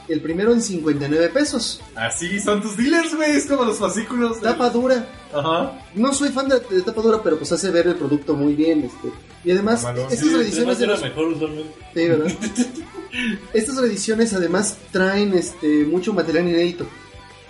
El 0.09 0.21
primero 0.21 0.51
en 0.51 0.61
59 0.61 1.29
pesos. 1.29 1.81
Así 1.95 2.39
son 2.39 2.61
tus 2.61 2.75
dealers, 2.75 3.15
güey. 3.15 3.31
Es 3.37 3.45
como 3.45 3.63
los 3.63 3.77
fascículos. 3.77 4.37
de- 4.41 4.47
Tapa 4.49 4.69
dura. 4.71 5.07
Ajá. 5.33 5.79
No 5.93 6.13
soy 6.13 6.29
fan 6.29 6.49
de, 6.49 6.59
de 6.59 6.81
tapa 6.81 7.01
dura, 7.01 7.21
pero 7.23 7.37
pues 7.37 7.51
hace 7.51 7.69
ver 7.69 7.85
el 7.87 7.95
producto 7.95 8.33
muy 8.33 8.53
bien. 8.55 8.81
Este. 8.83 9.09
Y 9.45 9.51
además, 9.51 9.85
estas 10.11 10.19
Sí, 10.19 10.29
reediciones 10.33 10.55
además 10.57 10.79
de 10.79 10.87
los 10.87 11.01
mejor 11.01 11.25
usualmente. 11.27 11.71
Sí, 11.93 12.07
¿verdad? 12.07 12.31
Estas 13.53 13.77
reediciones 13.77 14.33
además 14.33 14.77
traen 14.91 15.33
este 15.33 15.83
mucho 15.85 16.13
material 16.13 16.47
inédito. 16.47 16.85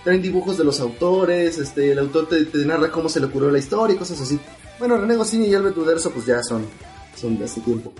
Traen 0.03 0.21
dibujos 0.21 0.57
de 0.57 0.63
los 0.63 0.79
autores, 0.79 1.57
este, 1.57 1.91
el 1.91 1.99
autor 1.99 2.27
te, 2.29 2.45
te 2.45 2.59
narra 2.59 2.89
cómo 2.91 3.09
se 3.09 3.19
le 3.19 3.25
ocurrió 3.25 3.51
la 3.51 3.59
historia 3.59 3.95
y 3.95 3.99
cosas 3.99 4.21
así. 4.21 4.39
Bueno, 4.79 4.97
René 4.97 5.15
Goscinny 5.17 5.47
y 5.47 5.55
Albert 5.55 5.77
Uderzo 5.77 6.11
pues 6.11 6.25
ya 6.25 6.41
son, 6.41 6.65
son 7.19 7.37
de 7.37 7.43
hace 7.45 7.59
tiempo. 7.61 7.91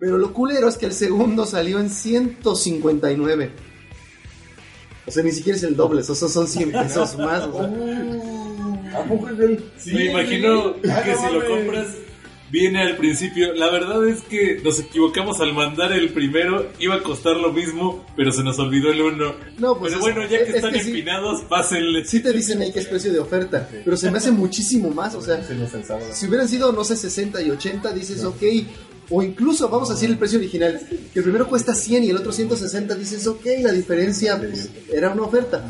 Pero 0.00 0.16
lo 0.18 0.32
culero 0.32 0.66
es 0.68 0.76
que 0.78 0.86
el 0.86 0.92
segundo 0.94 1.44
salió 1.46 1.78
en 1.78 1.90
159. 1.90 3.50
O 5.06 5.10
sea, 5.10 5.22
ni 5.22 5.30
siquiera 5.32 5.56
es 5.56 5.62
el 5.64 5.76
doble, 5.76 6.02
sea, 6.02 6.14
son 6.14 6.48
100 6.48 6.72
pesos 6.72 7.16
más. 7.18 7.42
o 7.44 7.52
sea. 7.58 8.98
¿A 9.00 9.04
poco 9.04 9.28
es 9.28 9.38
él? 9.38 9.64
Me 9.86 10.06
imagino 10.10 10.74
Ah, 10.90 11.02
que 11.04 11.12
no 11.12 11.18
si 11.18 11.26
lo 11.34 11.40
mames. 11.40 11.48
compras 11.48 11.86
viene 12.50 12.82
al 12.82 12.96
principio. 12.96 13.52
La 13.54 13.70
verdad 13.70 14.06
es 14.08 14.22
que 14.22 14.60
nos 14.64 14.80
equivocamos 14.80 15.40
al 15.40 15.52
mandar 15.54 15.92
el 15.92 16.08
primero. 16.12 16.66
Iba 16.80 16.96
a 16.96 17.02
costar 17.02 17.36
lo 17.36 17.52
mismo, 17.52 18.04
pero 18.16 18.32
se 18.32 18.42
nos 18.42 18.58
olvidó 18.58 18.90
el 18.90 19.02
uno. 19.02 19.34
No, 19.58 19.78
pues 19.78 19.92
pero 19.94 20.06
es- 20.06 20.14
bueno, 20.14 20.22
ya 20.30 20.38
que 20.44 20.50
es 20.50 20.54
están 20.56 20.72
que 20.72 20.80
sí. 20.82 20.88
empinados, 20.90 21.42
pásenle. 21.42 22.04
Sí 22.04 22.20
te 22.20 22.32
dicen 22.32 22.60
ahí 22.62 22.72
que 22.72 22.80
es 22.80 22.86
precio 22.86 23.12
de 23.12 23.18
oferta, 23.20 23.68
pero 23.84 23.96
se 23.96 24.10
me 24.10 24.18
hace 24.18 24.30
muchísimo 24.32 24.90
más, 24.90 25.14
o 25.14 25.20
sea, 25.22 25.42
Sí. 25.44 25.54
Si 26.12 26.26
hubieran 26.26 26.48
sido, 26.48 26.72
no 26.72 26.82
sé, 26.84 26.96
60 26.96 27.40
y 27.42 27.50
80, 27.50 27.92
dices, 27.92 28.24
ok. 28.24 28.42
O 29.10 29.22
incluso, 29.22 29.68
vamos 29.68 29.90
a 29.90 29.94
decir 29.94 30.08
el 30.08 30.18
precio 30.18 30.38
original, 30.38 30.80
que 31.12 31.18
el 31.18 31.24
primero 31.24 31.48
cuesta 31.48 31.74
100 31.74 32.04
y 32.04 32.10
el 32.10 32.16
otro 32.16 32.30
160, 32.30 32.94
dices, 32.94 33.26
ok, 33.26 33.44
la 33.60 33.72
diferencia 33.72 34.38
pues, 34.38 34.70
era 34.92 35.10
una 35.10 35.22
oferta. 35.22 35.62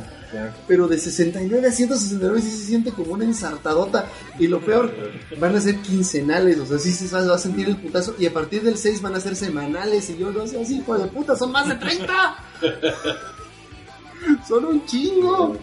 Pero 0.69 0.87
de 0.87 0.99
69 0.99 1.67
a 1.67 1.73
169 1.73 2.41
sí 2.41 2.51
se 2.51 2.67
siente 2.67 2.93
como 2.93 3.15
una 3.15 3.25
ensartadota. 3.25 4.07
Y 4.39 4.47
lo 4.47 4.61
peor, 4.61 4.93
van 5.41 5.57
a 5.57 5.61
ser 5.61 5.77
quincenales, 5.77 6.59
o 6.59 6.67
sea, 6.67 6.79
sí 6.79 6.93
se 6.93 7.09
va 7.09 7.25
va 7.25 7.35
a 7.35 7.39
sentir 7.39 7.67
el 7.67 7.79
putazo. 7.79 8.15
Y 8.19 8.27
a 8.27 8.33
partir 8.33 8.63
del 8.63 8.77
6 8.77 9.03
van 9.03 9.17
a 9.17 9.21
ser 9.21 9.35
semanales. 9.35 10.11
Y 10.11 10.19
yo 10.19 10.31
no 10.31 10.47
sé, 10.47 10.61
así, 10.61 10.77
hijo 10.79 10.97
de 10.97 11.07
puta, 11.07 11.35
son 11.35 11.51
más 11.51 11.67
de 11.67 11.75
30. 11.77 12.37
son 14.49 14.65
un 14.67 14.85
chingo. 14.87 15.57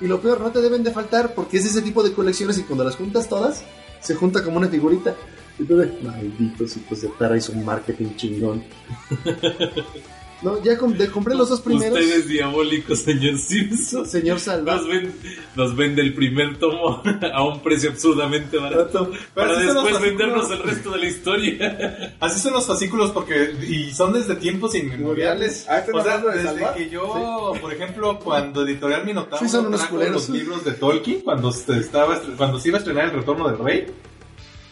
Y 0.00 0.06
lo 0.06 0.20
peor, 0.20 0.40
no 0.40 0.50
te 0.50 0.60
deben 0.60 0.82
de 0.82 0.90
faltar 0.90 1.34
porque 1.34 1.58
es 1.58 1.66
ese 1.66 1.82
tipo 1.82 2.02
de 2.02 2.12
colecciones 2.12 2.58
y 2.58 2.62
cuando 2.64 2.84
las 2.84 2.96
juntas 2.96 3.28
todas, 3.28 3.62
se 4.00 4.14
junta 4.14 4.42
como 4.42 4.56
una 4.56 4.68
figurita. 4.68 5.14
Y 5.60 5.64
de, 5.64 5.92
malditos 6.02 6.76
hijos 6.76 7.00
de 7.02 7.08
perra, 7.10 7.36
hizo 7.36 7.52
un 7.52 7.64
marketing 7.64 8.16
chingón. 8.16 8.64
no, 10.42 10.62
ya 10.64 10.78
com- 10.78 10.94
de- 10.94 11.10
compré 11.10 11.34
los 11.34 11.50
dos 11.50 11.60
primeros. 11.60 11.98
Ustedes 12.00 12.26
diabólicos, 12.28 13.00
señor 13.00 13.36
Simpson. 13.36 14.06
Señor 14.06 14.40
Salva. 14.40 14.76
Nos, 14.76 14.88
ven- 14.88 15.12
nos 15.54 15.76
vende 15.76 16.00
el 16.00 16.14
primer 16.14 16.58
tomo 16.58 17.02
a 17.34 17.44
un 17.46 17.60
precio 17.62 17.90
absurdamente 17.90 18.56
barato 18.56 19.10
para 19.34 19.52
así 19.54 19.66
son 19.66 19.74
los 19.74 19.84
después 19.84 19.94
fascículos. 20.00 20.00
vendernos 20.02 20.50
el 20.50 20.62
resto 20.62 20.90
de 20.92 20.98
la 20.98 21.06
historia. 21.06 22.16
Así 22.20 22.40
son 22.40 22.52
los 22.54 22.66
fascículos 22.66 23.10
porque 23.10 23.52
y 23.68 23.92
son 23.92 24.12
desde 24.14 24.34
tiempos 24.36 24.74
inmemoriales. 24.74 25.66
Ah, 25.68 25.78
¿están 25.80 25.94
O 25.96 26.02
sea, 26.02 26.18
de 26.18 26.42
desde 26.42 26.66
que 26.76 26.88
yo, 26.88 27.52
por 27.60 27.72
ejemplo, 27.72 28.18
cuando 28.18 28.62
Editorial 28.66 29.04
Minotauro 29.04 29.44
Sí, 29.44 29.50
son 29.50 29.66
unos 29.66 29.80
trajo 29.80 29.96
culeros. 29.96 30.28
los 30.28 30.28
libros 30.30 30.64
de 30.64 30.72
Tolkien, 30.72 31.20
cuando 31.20 31.52
se 31.52 31.76
estaba 31.78 32.18
cuando 32.38 32.58
se 32.58 32.68
iba 32.68 32.78
a 32.78 32.80
estrenar 32.80 33.04
El 33.06 33.10
Retorno 33.12 33.46
del 33.48 33.58
Rey, 33.58 33.86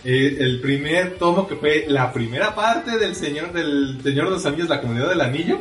eh, 0.05 0.37
el 0.41 0.61
primer 0.61 1.17
tomo 1.19 1.47
que 1.49 1.57
fue 1.57 1.85
la 1.89 2.13
primera 2.13 2.55
parte 2.55 2.99
del 2.99 3.15
Señor 3.17 3.53
del 3.53 4.01
Señor 4.03 4.27
de 4.27 4.31
los 4.33 4.47
Anillos, 4.47 4.69
la 4.69 4.81
Comunidad 4.81 5.09
del 5.09 5.21
Anillo, 5.21 5.59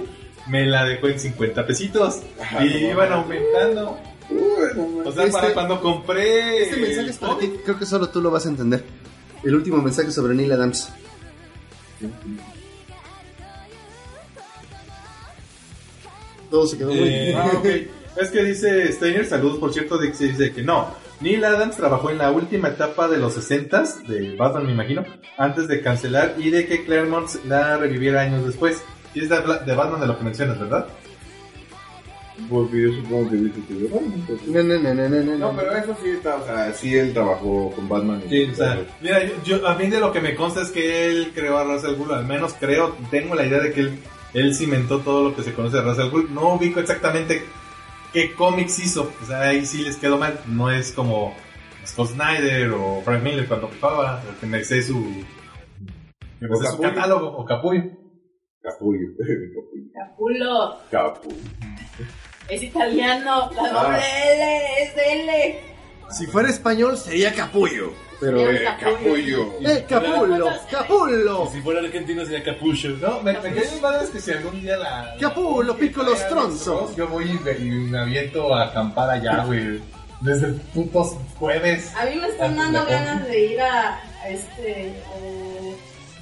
me 0.48 0.66
la 0.66 0.86
dejó 0.86 1.08
en 1.08 1.20
50 1.20 1.66
pesitos 1.66 2.20
Ajá, 2.42 2.64
y 2.66 2.70
no 2.84 2.90
iban 2.92 3.12
aumentando. 3.14 4.00
No. 4.30 5.02
O 5.06 5.12
sea, 5.12 5.24
Este- 5.24 5.32
para 5.40 5.54
cuando 5.54 5.82
compré 5.82 6.64
Este 6.64 6.78
mensaje 6.78 7.10
es 7.10 7.18
para 7.18 7.38
ti, 7.38 7.52
creo 7.64 7.80
que 7.80 7.86
solo 7.86 8.10
tú 8.10 8.22
lo 8.22 8.30
vas 8.32 8.46
a 8.46 8.50
entender. 8.50 8.84
El 9.44 9.56
último 9.56 9.82
mensaje 9.82 10.12
sobre 10.12 10.34
Neil 10.36 10.52
Adams. 10.52 10.90
Todo 16.50 16.66
se 16.68 16.78
quedó 16.78 16.94
muy 16.94 17.08
Eh, 17.10 17.36
ah, 17.36 17.52
ok. 17.56 17.66
Es 18.22 18.30
que 18.32 18.44
dice 18.44 18.92
Steiner, 18.94 19.26
saludos 19.26 19.60
por 19.60 19.74
cierto, 19.74 19.98
de- 19.98 20.08
dice 20.12 20.52
que 20.54 20.64
no. 20.64 20.96
Neil 21.19 21.44
Adams 21.44 21.76
trabajó 21.77 22.10
en 22.11 22.19
la 22.19 22.31
última 22.31 22.68
etapa 22.69 23.07
de 23.07 23.18
los 23.18 23.35
60s 23.35 24.06
de 24.06 24.35
Batman, 24.35 24.65
me 24.68 24.72
imagino, 24.73 25.03
antes 25.38 25.68
de 25.68 25.81
cancelar 25.81 26.35
y 26.38 26.49
de 26.52 26.68
que 26.68 26.85
Claremont 26.85 27.27
la 27.45 27.77
reviviera 27.77 28.22
años 28.22 28.45
después. 28.45 28.84
Y 29.15 29.22
es 29.23 29.30
de, 29.30 29.38
de 29.65 29.76
Batman 29.76 29.99
de 30.02 30.07
lo 30.07 30.18
que 30.18 30.23
mencionas, 30.23 30.60
¿verdad? 30.60 30.85
Porque 32.52 32.84
yo 32.84 32.94
supongo 32.94 33.30
que 33.31 33.35
dice 33.38 33.60
que 33.68 33.73
pues, 34.27 34.48
No, 34.48 34.61
no, 34.64 34.77
no, 34.80 34.94
no, 34.94 35.10
no, 35.10 35.38
no. 35.38 35.56
Pero 35.57 35.76
eso 35.76 35.98
sí 36.03 36.10
está, 36.10 36.35
o 36.35 36.45
sea, 36.45 36.72
sí 36.72 36.95
él 36.95 37.11
trabajó 37.14 37.72
con 37.76 37.89
Batman. 37.89 38.22
y- 38.27 38.30
Sí, 38.30 38.52
o 38.52 38.56
sea, 38.56 38.80
mira, 39.02 39.23
yo, 39.26 39.34
yo- 39.44 39.68
a 39.68 39.73
mí 39.73 39.88
de 39.88 39.99
lo 39.99 40.11
que 40.11 40.22
me 40.22 40.35
consta 40.35 40.61
es 40.61 40.69
que 40.69 41.07
él 41.10 41.31
creó 41.34 41.57
a 41.57 41.61
al 41.64 41.95
Ghul, 41.95 42.14
al 42.14 42.26
menos 42.27 42.53
creo, 42.60 42.95
tengo 43.10 43.34
la 43.34 43.44
idea 43.48 43.60
de 43.60 43.72
que 43.73 43.80
él, 43.80 43.99
él 44.35 44.53
cimentó 44.53 44.99
todo 44.99 45.30
lo 45.30 45.35
que 45.35 45.41
se 45.41 45.53
conoce 45.53 45.81
de 45.81 45.89
al 45.89 46.10
Ghul. 46.11 46.31
No 46.31 46.53
ubico 46.53 46.80
exactamente 46.80 47.44
qué 48.14 48.34
cómics 48.34 48.80
hizo, 48.80 49.12
o 49.22 49.26
sea, 49.26 49.42
ahí 49.42 49.66
sí 49.66 49.84
les 49.84 49.98
quedó 49.98 50.18
mal. 50.18 50.40
No 50.48 50.72
es 50.72 50.92
como 50.92 51.34
Scott 51.86 52.10
Snyder 52.12 52.72
o 52.72 53.02
Frank 53.04 53.24
Miller 53.24 53.48
cuando 53.48 53.68
ocupaba, 53.68 54.22
o 54.30 54.40
que 54.40 54.46
me 54.46 54.64
sé 54.64 54.82
su, 54.84 55.00
me 56.40 56.48
su 56.56 56.60
Capullo. 56.64 56.82
catálogo, 56.90 57.28
o 57.38 57.46
Capullo. 57.46 57.84
Capullo. 58.62 59.08
Capulo, 59.94 60.78
Capu. 60.92 61.30
es 62.50 62.64
italiano, 62.64 63.50
la 63.56 63.62
Ah. 63.64 63.84
doble 63.84 64.00
L 64.34 64.84
es 64.84 64.94
L. 64.98 65.60
Si 66.12 66.26
fuera 66.28 66.50
español 66.50 66.98
sería 66.98 67.34
capullo. 67.34 67.94
Pero, 68.20 68.40
eh, 68.50 68.64
Capullo. 68.80 69.54
Capullo. 69.54 69.70
¡Eh, 69.70 69.86
capullo! 69.88 70.48
¡Capullo! 70.72 71.50
Si 71.52 71.62
fuera 71.62 71.82
argentino 71.82 72.24
sería 72.26 72.44
Capucho. 72.44 72.88
No, 73.00 73.22
me, 73.22 73.34
me 73.34 73.40
quedé 73.42 73.52
bien 73.62 73.80
padre 73.80 74.08
que 74.12 74.20
si 74.20 74.32
algún 74.32 74.60
día 74.60 74.76
la... 74.78 75.16
Capulo, 75.20 75.74
la- 75.74 75.80
piccolo 75.80 76.12
la- 76.14 76.18
stronzo. 76.18 76.96
Yo 76.96 77.08
voy 77.10 77.26
y 77.30 77.34
me, 77.44 77.52
y 77.52 77.70
me 77.70 78.00
aviento 78.00 78.56
a 78.56 78.64
acampar 78.70 79.12
allá, 79.12 79.44
güey. 79.46 79.80
Desde 80.22 80.48
el 80.48 80.56
putos 80.56 81.14
jueves. 81.38 81.92
A 81.96 82.06
mí 82.06 82.16
me 82.16 82.28
están 82.30 82.58
dando 82.58 82.84
ganas 82.88 83.28
de 83.28 83.40
ir 83.52 83.62
a, 83.62 84.02
a 84.24 84.30
este. 84.30 84.88
eh, 84.88 85.76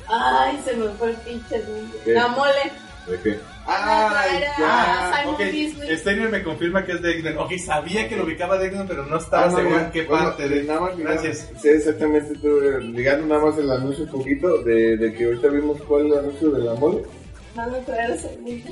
ay, 0.10 0.60
se 0.66 0.76
me 0.76 0.90
fue 0.90 1.12
el 1.12 1.16
pinche. 1.18 1.64
La 2.08 2.28
mole. 2.28 2.74
¿De 3.08 3.20
qué? 3.22 3.40
Ah, 3.68 4.24
Ay, 4.26 5.22
Simon 5.22 5.34
ok, 5.36 5.40
Beasley. 5.40 5.98
Steiner 5.98 6.30
me 6.30 6.44
confirma 6.44 6.86
que 6.86 6.94
es 6.94 7.02
Degner. 7.02 7.38
Ok, 7.38 7.54
sabía 7.64 8.08
que 8.08 8.16
lo 8.16 8.24
ubicaba 8.24 8.58
Degner, 8.58 8.86
pero 8.88 9.06
no 9.06 9.18
estaba 9.18 9.46
Ah, 9.46 9.50
no, 9.50 9.58
seguro 9.58 9.80
en 9.80 9.92
qué 9.92 10.04
Bueno, 10.04 10.24
parte 10.26 10.50
de... 10.50 10.64
nada 10.64 10.80
más, 10.82 10.98
Gracias. 10.98 11.50
Sé 11.62 11.76
exactamente, 11.76 12.34
estuve 12.34 12.82
ligando 12.84 13.28
nada 13.28 13.46
más 13.46 13.58
el 13.58 13.70
anuncio 13.72 14.06
un 14.06 14.12
poquito 14.12 14.60
de, 14.64 14.98
de 14.98 15.14
que 15.14 15.26
ahorita 15.26 15.48
vimos 15.50 15.82
cuál 15.84 16.08
es 16.08 16.14
el 16.14 16.20
anuncio 16.20 16.50
de 16.52 16.64
la 16.64 16.74
mole. 16.76 17.04
Van 17.56 17.74
a 17.74 17.80
traer 17.80 18.12
a 18.12 18.18
Simon. 18.18 18.64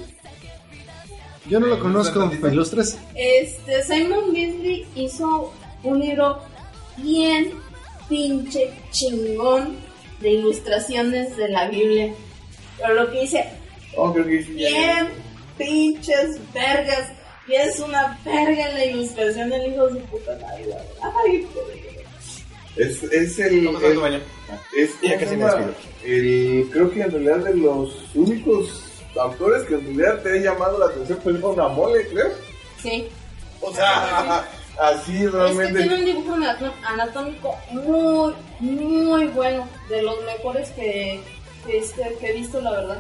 Yo 1.47 1.59
no 1.59 1.67
lo 1.67 1.79
conozco, 1.79 2.31
¿me 2.41 2.49
ilustras? 2.49 2.97
Este, 3.15 3.83
Simon 3.83 4.31
Beasley 4.33 4.85
hizo 4.95 5.53
un 5.83 5.99
libro 5.99 6.39
bien 6.97 7.51
pinche 8.07 8.71
chingón 8.91 9.75
de 10.21 10.29
ilustraciones 10.31 11.35
de 11.35 11.49
la 11.49 11.67
Biblia. 11.67 12.13
Pero 12.77 12.93
lo 12.93 13.11
que 13.11 13.21
dice, 13.21 13.45
Oh, 13.95 14.13
creo 14.13 14.25
que 14.25 14.43
sí, 14.43 14.51
bien 14.53 15.09
pinches 15.57 16.39
vergas. 16.53 17.11
Y 17.47 17.53
es 17.55 17.77
una 17.79 18.17
verga 18.23 18.69
la 18.69 18.85
ilustración 18.85 19.49
del 19.49 19.73
hijo 19.73 19.87
de 19.87 19.99
su 19.99 20.05
puta 20.07 20.31
verdad. 20.31 20.81
Ay, 21.25 21.45
joder. 21.53 21.93
Es, 22.75 23.03
es 23.03 23.39
el. 23.39 23.65
¿Cómo 23.65 23.79
el- 23.79 23.97
baño? 23.99 24.19
es 24.77 24.91
Ya 25.01 25.09
¿cómo 25.09 25.19
casi 25.19 25.25
se 25.29 25.37
me 25.37 25.43
llama? 25.45 25.65
despido. 25.67 25.75
El, 26.05 26.69
creo 26.71 26.91
que 26.91 27.01
en 27.01 27.11
realidad 27.11 27.37
de 27.49 27.55
los 27.57 28.05
únicos 28.15 28.83
autores 29.19 29.63
que 29.63 29.75
en 29.75 29.81
realidad 29.97 30.21
te 30.23 30.31
ha 30.31 30.41
llamado 30.41 30.79
la 30.79 30.85
atención, 30.87 31.19
fue 31.21 31.33
una 31.33 31.67
mole, 31.67 32.07
creo. 32.07 32.31
Sí. 32.81 33.07
O 33.61 33.73
sea, 33.73 34.43
así 34.79 35.15
Es 35.17 35.21
que 35.23 35.29
realmente. 35.29 35.79
tiene 35.81 35.95
un 35.95 36.05
dibujo 36.05 36.35
anatómico 36.85 37.55
muy, 37.71 38.33
muy 38.59 39.27
bueno. 39.27 39.67
De 39.89 40.01
los 40.01 40.15
mejores 40.23 40.69
que, 40.71 41.19
que, 41.67 41.77
este, 41.77 42.15
que 42.19 42.29
he 42.29 42.33
visto, 42.33 42.59
la 42.61 42.71
verdad. 42.71 42.97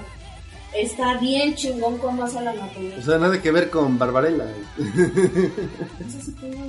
Está 0.75 1.17
bien 1.19 1.53
chingón 1.55 1.97
cómo 1.99 2.23
hace 2.23 2.41
la 2.41 2.51
anatomía. 2.51 2.95
O 2.97 3.01
sea, 3.01 3.17
nada 3.17 3.41
que 3.41 3.51
ver 3.51 3.69
con 3.69 3.97
Barbarella. 3.99 4.45
Sí 4.77 6.33
que 6.39 6.47
no. 6.47 6.65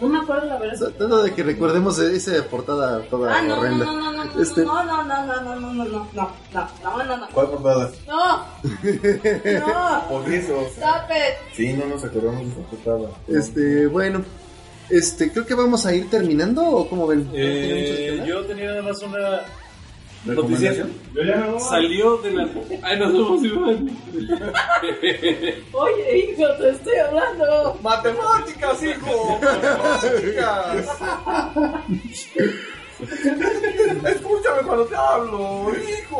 No 0.00 0.08
me 0.08 0.18
acuerdo 0.18 0.46
la 0.46 0.58
verdad. 0.58 0.90
Todo 0.96 1.22
de 1.24 1.34
que 1.34 1.42
recordemos 1.42 1.98
esa 1.98 2.44
portada 2.44 3.00
toda 3.10 3.36
Ah, 3.36 3.42
no, 3.42 3.48
no, 3.56 3.60
horrenda. 3.60 3.84
no, 3.84 3.92
no, 4.00 4.12
no, 4.12 4.24
no, 4.26 4.42
Este- 4.42 4.62
no, 4.64 4.84
no, 4.84 5.02
no, 5.04 5.26
no, 5.26 5.42
no, 5.42 5.56
no, 5.56 5.60
no, 5.60 5.84
no, 5.84 5.84
no, 5.84 6.04
no, 6.14 6.30
no, 6.84 7.04
no, 7.04 7.16
no, 7.16 7.26
¿Cuál 7.32 7.48
portada? 7.48 7.90
no, 8.06 8.36
no, 8.36 10.08
Por 10.08 10.32
eso. 10.32 10.56
o 10.58 10.68
sea, 10.70 10.98
stop 10.98 11.10
it. 11.10 11.56
Sí, 11.56 11.72
no 11.72 11.86
nos 11.86 12.04
acordamos 12.04 12.42
de 12.44 12.48
esa 12.52 12.60
portada. 12.70 13.10
Este, 13.26 13.86
bueno. 13.88 14.22
Este, 14.88 15.30
creo 15.32 15.44
que 15.44 15.54
vamos 15.54 15.84
a 15.84 15.92
ir 15.94 16.08
terminando 16.08 16.64
o 16.64 16.88
como 16.88 17.08
ven. 17.08 17.26
¿Tiene 17.30 17.44
mucho 17.60 17.96
que 17.96 18.08
Eh, 18.22 18.24
yo 18.26 18.46
tenía 18.46 18.68
nada 18.70 18.82
más 18.82 19.02
una 19.02 19.40
voy. 20.24 21.60
Salió 21.60 22.16
de 22.18 22.30
la. 22.32 22.48
Ay, 22.82 22.98
nos 22.98 23.12
vemos, 23.12 23.44
Iván. 23.44 23.90
Oye, 25.72 26.18
hijo, 26.18 26.46
te 26.58 26.70
estoy 26.70 26.96
hablando. 26.96 27.78
¡Matemáticas, 27.82 28.82
hijo! 28.82 29.38
¡Matemáticas! 29.40 30.86
Escúchame 34.04 34.62
cuando 34.66 34.84
te 34.86 34.96
hablo, 34.96 35.70
hijo. 35.74 36.18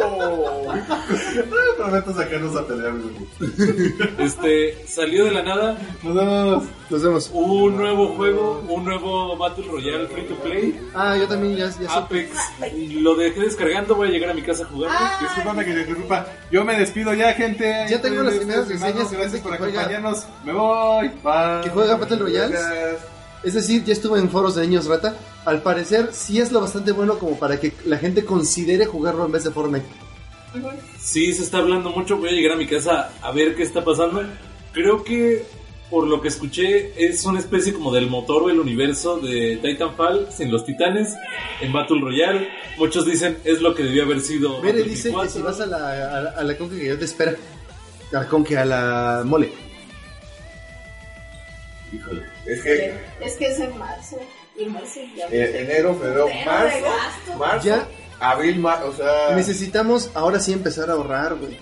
Prometo 1.76 2.14
sacarnos 2.14 2.56
a 2.56 2.66
pelear. 2.66 2.92
güey. 2.92 3.94
Este, 4.18 4.86
salió 4.86 5.24
de 5.24 5.30
la 5.32 5.42
nada 5.42 5.78
Nos 6.02 6.14
vemos. 6.14 6.64
Nos 6.90 7.02
vemos. 7.02 7.30
un 7.32 7.76
nuevo 7.76 8.09
juego, 8.14 8.64
un 8.68 8.84
nuevo 8.84 9.36
Battle 9.36 9.64
Royale 9.66 10.09
free 10.09 10.24
to 10.24 10.34
play, 10.36 10.80
Ah, 10.94 11.16
yo 11.16 11.26
también 11.28 11.56
ya, 11.56 11.66
ya 11.66 11.72
sé. 11.72 11.86
Apex. 11.88 12.30
Lo 12.94 13.14
dejé 13.14 13.40
descargando, 13.40 13.94
voy 13.94 14.09
a 14.09 14.10
llegar 14.10 14.30
a 14.30 14.34
mi 14.34 14.42
casa 14.42 14.64
a 14.64 14.66
jugar. 14.66 14.90
Disculpame 15.20 15.64
que 15.64 15.72
te 15.72 15.80
interrumpa. 15.80 16.26
Yo 16.50 16.64
me 16.64 16.78
despido 16.78 17.12
ya, 17.14 17.32
gente. 17.34 17.86
Ya 17.88 18.00
tengo 18.00 18.22
las 18.22 18.34
primeras 18.34 18.68
reseñas 18.68 19.10
de 19.10 19.16
Gracias 19.16 19.42
por 19.42 19.52
acompañarnos. 19.55 20.26
Me 20.44 20.52
voy. 20.52 21.09
Bye. 21.22 21.64
Que 21.64 21.70
juega 21.70 21.96
Battle 21.96 22.18
Royale. 22.18 22.56
Es 23.44 23.55
decir, 23.55 23.84
ya 23.84 23.92
estuve 23.92 24.18
en 24.18 24.28
foros 24.30 24.56
de 24.56 24.66
niños 24.66 24.86
rata. 24.86 25.14
Al 25.44 25.62
parecer, 25.62 26.10
sí 26.12 26.40
es 26.40 26.52
lo 26.52 26.60
bastante 26.60 26.93
bueno 26.93 27.19
como 27.19 27.39
para 27.39 27.59
que 27.59 27.73
la 27.86 27.97
gente 27.97 28.24
considere 28.24 28.85
jugarlo 28.86 29.24
en 29.24 29.32
vez 29.32 29.44
de 29.44 29.51
Fortnite. 29.51 29.86
Sí, 30.98 31.32
se 31.32 31.43
está 31.43 31.59
hablando 31.59 31.90
mucho. 31.90 32.16
Voy 32.16 32.31
a 32.31 32.32
llegar 32.32 32.52
a 32.52 32.56
mi 32.56 32.66
casa 32.66 33.10
a 33.23 33.32
ver 33.32 33.55
qué 33.55 33.62
está 33.62 33.85
pasando. 33.85 34.23
Creo 34.73 35.05
que, 35.05 35.44
por 35.90 36.06
lo 36.06 36.20
que 36.20 36.28
escuché, 36.28 36.93
es 37.02 37.24
una 37.24 37.39
especie 37.39 37.73
como 37.73 37.93
del 37.93 38.09
motor 38.09 38.47
del 38.47 38.59
universo 38.60 39.19
de 39.19 39.59
Titanfall 39.62 40.28
sin 40.31 40.51
los 40.51 40.65
titanes 40.65 41.15
en 41.60 41.73
Battle 41.73 42.01
Royale. 42.01 42.48
Muchos 42.77 43.06
dicen 43.06 43.39
es 43.44 43.60
lo 43.60 43.74
que 43.74 43.85
debió 43.85 44.05
haber 44.05 44.20
sido. 44.20 44.60
Mere 44.62 44.82
dice 44.82 45.09
que 45.09 45.15
4. 45.15 45.32
si 45.32 45.43
vas 45.43 45.60
a 45.60 45.66
la, 45.66 46.16
a 46.16 46.20
la, 46.20 46.31
a 46.31 46.44
la 46.44 46.59
conca 46.59 46.77
que 46.77 46.86
ya 46.89 46.98
te 46.98 47.05
espera. 47.05 47.35
A 48.12 48.16
la 48.19 48.28
conca, 48.28 48.62
a 48.62 48.65
la 48.65 49.23
mole. 49.24 49.52
Híjole. 51.93 52.23
Es 52.47 52.62
que 52.62 52.94
Es 53.20 53.35
que 53.36 53.47
es 53.47 53.60
en 53.60 53.78
marzo. 53.78 54.19
Eh, 54.59 55.60
enero, 55.62 55.94
febrero, 55.94 56.26
marzo, 56.44 57.36
marzo, 57.39 57.66
Ya. 57.68 57.89
abril, 58.18 58.59
marzo, 58.59 58.89
o 58.89 58.93
sea, 58.94 59.36
Necesitamos 59.36 60.10
ahora 60.14 60.40
sí 60.40 60.52
empezar 60.52 60.90
a 60.90 60.94
ahorrar, 60.94 61.36
güey. 61.36 61.56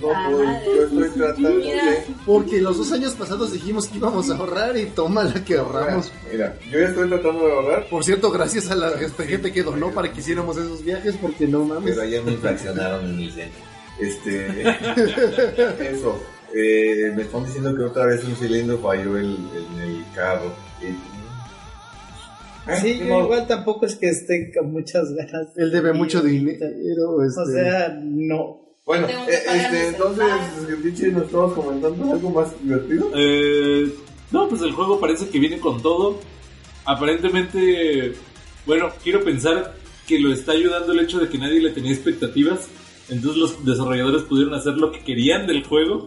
no, 0.00 0.10
Ah, 0.12 0.28
pues, 0.64 0.90
yo 0.92 1.02
estoy 1.02 1.08
tratando 1.20 1.50
Mira. 1.50 1.84
de... 1.84 2.04
Porque 2.26 2.60
los 2.60 2.78
dos 2.78 2.90
años 2.92 3.12
pasados 3.14 3.52
dijimos 3.52 3.86
que 3.86 3.98
íbamos 3.98 4.30
a 4.30 4.34
ahorrar 4.36 4.76
y 4.76 4.86
toma 4.86 5.24
la 5.24 5.44
que 5.44 5.58
ahorramos. 5.58 6.10
Mira, 6.32 6.56
yo 6.70 6.78
ya 6.80 6.86
estoy 6.88 7.08
tratando 7.08 7.46
de 7.46 7.52
ahorrar, 7.52 7.86
Por 7.88 8.04
cierto, 8.04 8.30
gracias 8.32 8.70
a 8.70 8.74
la 8.74 8.90
gente 8.98 9.52
que 9.52 9.62
donó 9.62 9.92
para 9.92 10.12
que 10.12 10.18
hiciéramos 10.20 10.56
esos 10.56 10.84
viajes, 10.84 11.14
porque 11.20 11.46
no 11.46 11.64
mames. 11.64 11.90
pero 11.90 12.02
ayer 12.02 12.22
me 12.24 12.32
infraccionaron 12.32 13.04
en 13.04 13.20
el 13.20 13.32
centro. 13.32 13.60
Este, 14.00 14.60
eso, 15.92 16.18
eh, 16.54 17.12
me 17.14 17.22
están 17.22 17.44
diciendo 17.44 17.74
que 17.76 17.82
otra 17.82 18.06
vez 18.06 18.24
un 18.24 18.34
cilindro 18.34 18.78
falló 18.78 19.16
el, 19.18 19.36
en 19.74 19.80
el 19.82 20.04
carro. 20.14 20.52
Y- 20.82 21.19
Sí, 22.80 22.98
yo 22.98 23.06
modo. 23.06 23.24
igual 23.24 23.46
tampoco 23.46 23.86
es 23.86 23.96
que 23.96 24.08
esté 24.08 24.52
con 24.56 24.72
muchas 24.72 25.12
ganas. 25.14 25.48
Él 25.56 25.70
debe 25.70 25.92
mucho 25.92 26.20
dinero. 26.20 26.66
Este, 27.24 27.40
O 27.40 27.46
sea, 27.46 28.00
no. 28.02 28.60
Bueno, 28.84 29.08
eh, 29.08 29.16
este, 29.28 29.88
entonces. 29.88 30.26
Richie, 30.82 31.12
nos 31.12 31.24
estamos 31.24 31.52
comentando 31.52 32.12
algo 32.12 32.30
más 32.30 32.62
divertido. 32.62 33.10
Eh, 33.14 33.92
no, 34.30 34.48
pues 34.48 34.62
el 34.62 34.72
juego 34.72 35.00
parece 35.00 35.28
que 35.28 35.38
viene 35.38 35.58
con 35.58 35.80
todo. 35.82 36.20
Aparentemente, 36.84 38.14
bueno, 38.66 38.90
quiero 39.02 39.22
pensar 39.22 39.74
que 40.06 40.18
lo 40.18 40.32
está 40.32 40.52
ayudando 40.52 40.92
el 40.92 41.00
hecho 41.00 41.18
de 41.18 41.28
que 41.28 41.38
nadie 41.38 41.60
le 41.60 41.70
tenía 41.70 41.92
expectativas. 41.92 42.68
Entonces 43.08 43.40
los 43.40 43.64
desarrolladores 43.64 44.22
pudieron 44.22 44.54
hacer 44.54 44.74
lo 44.74 44.92
que 44.92 45.00
querían 45.00 45.46
del 45.46 45.64
juego. 45.64 46.06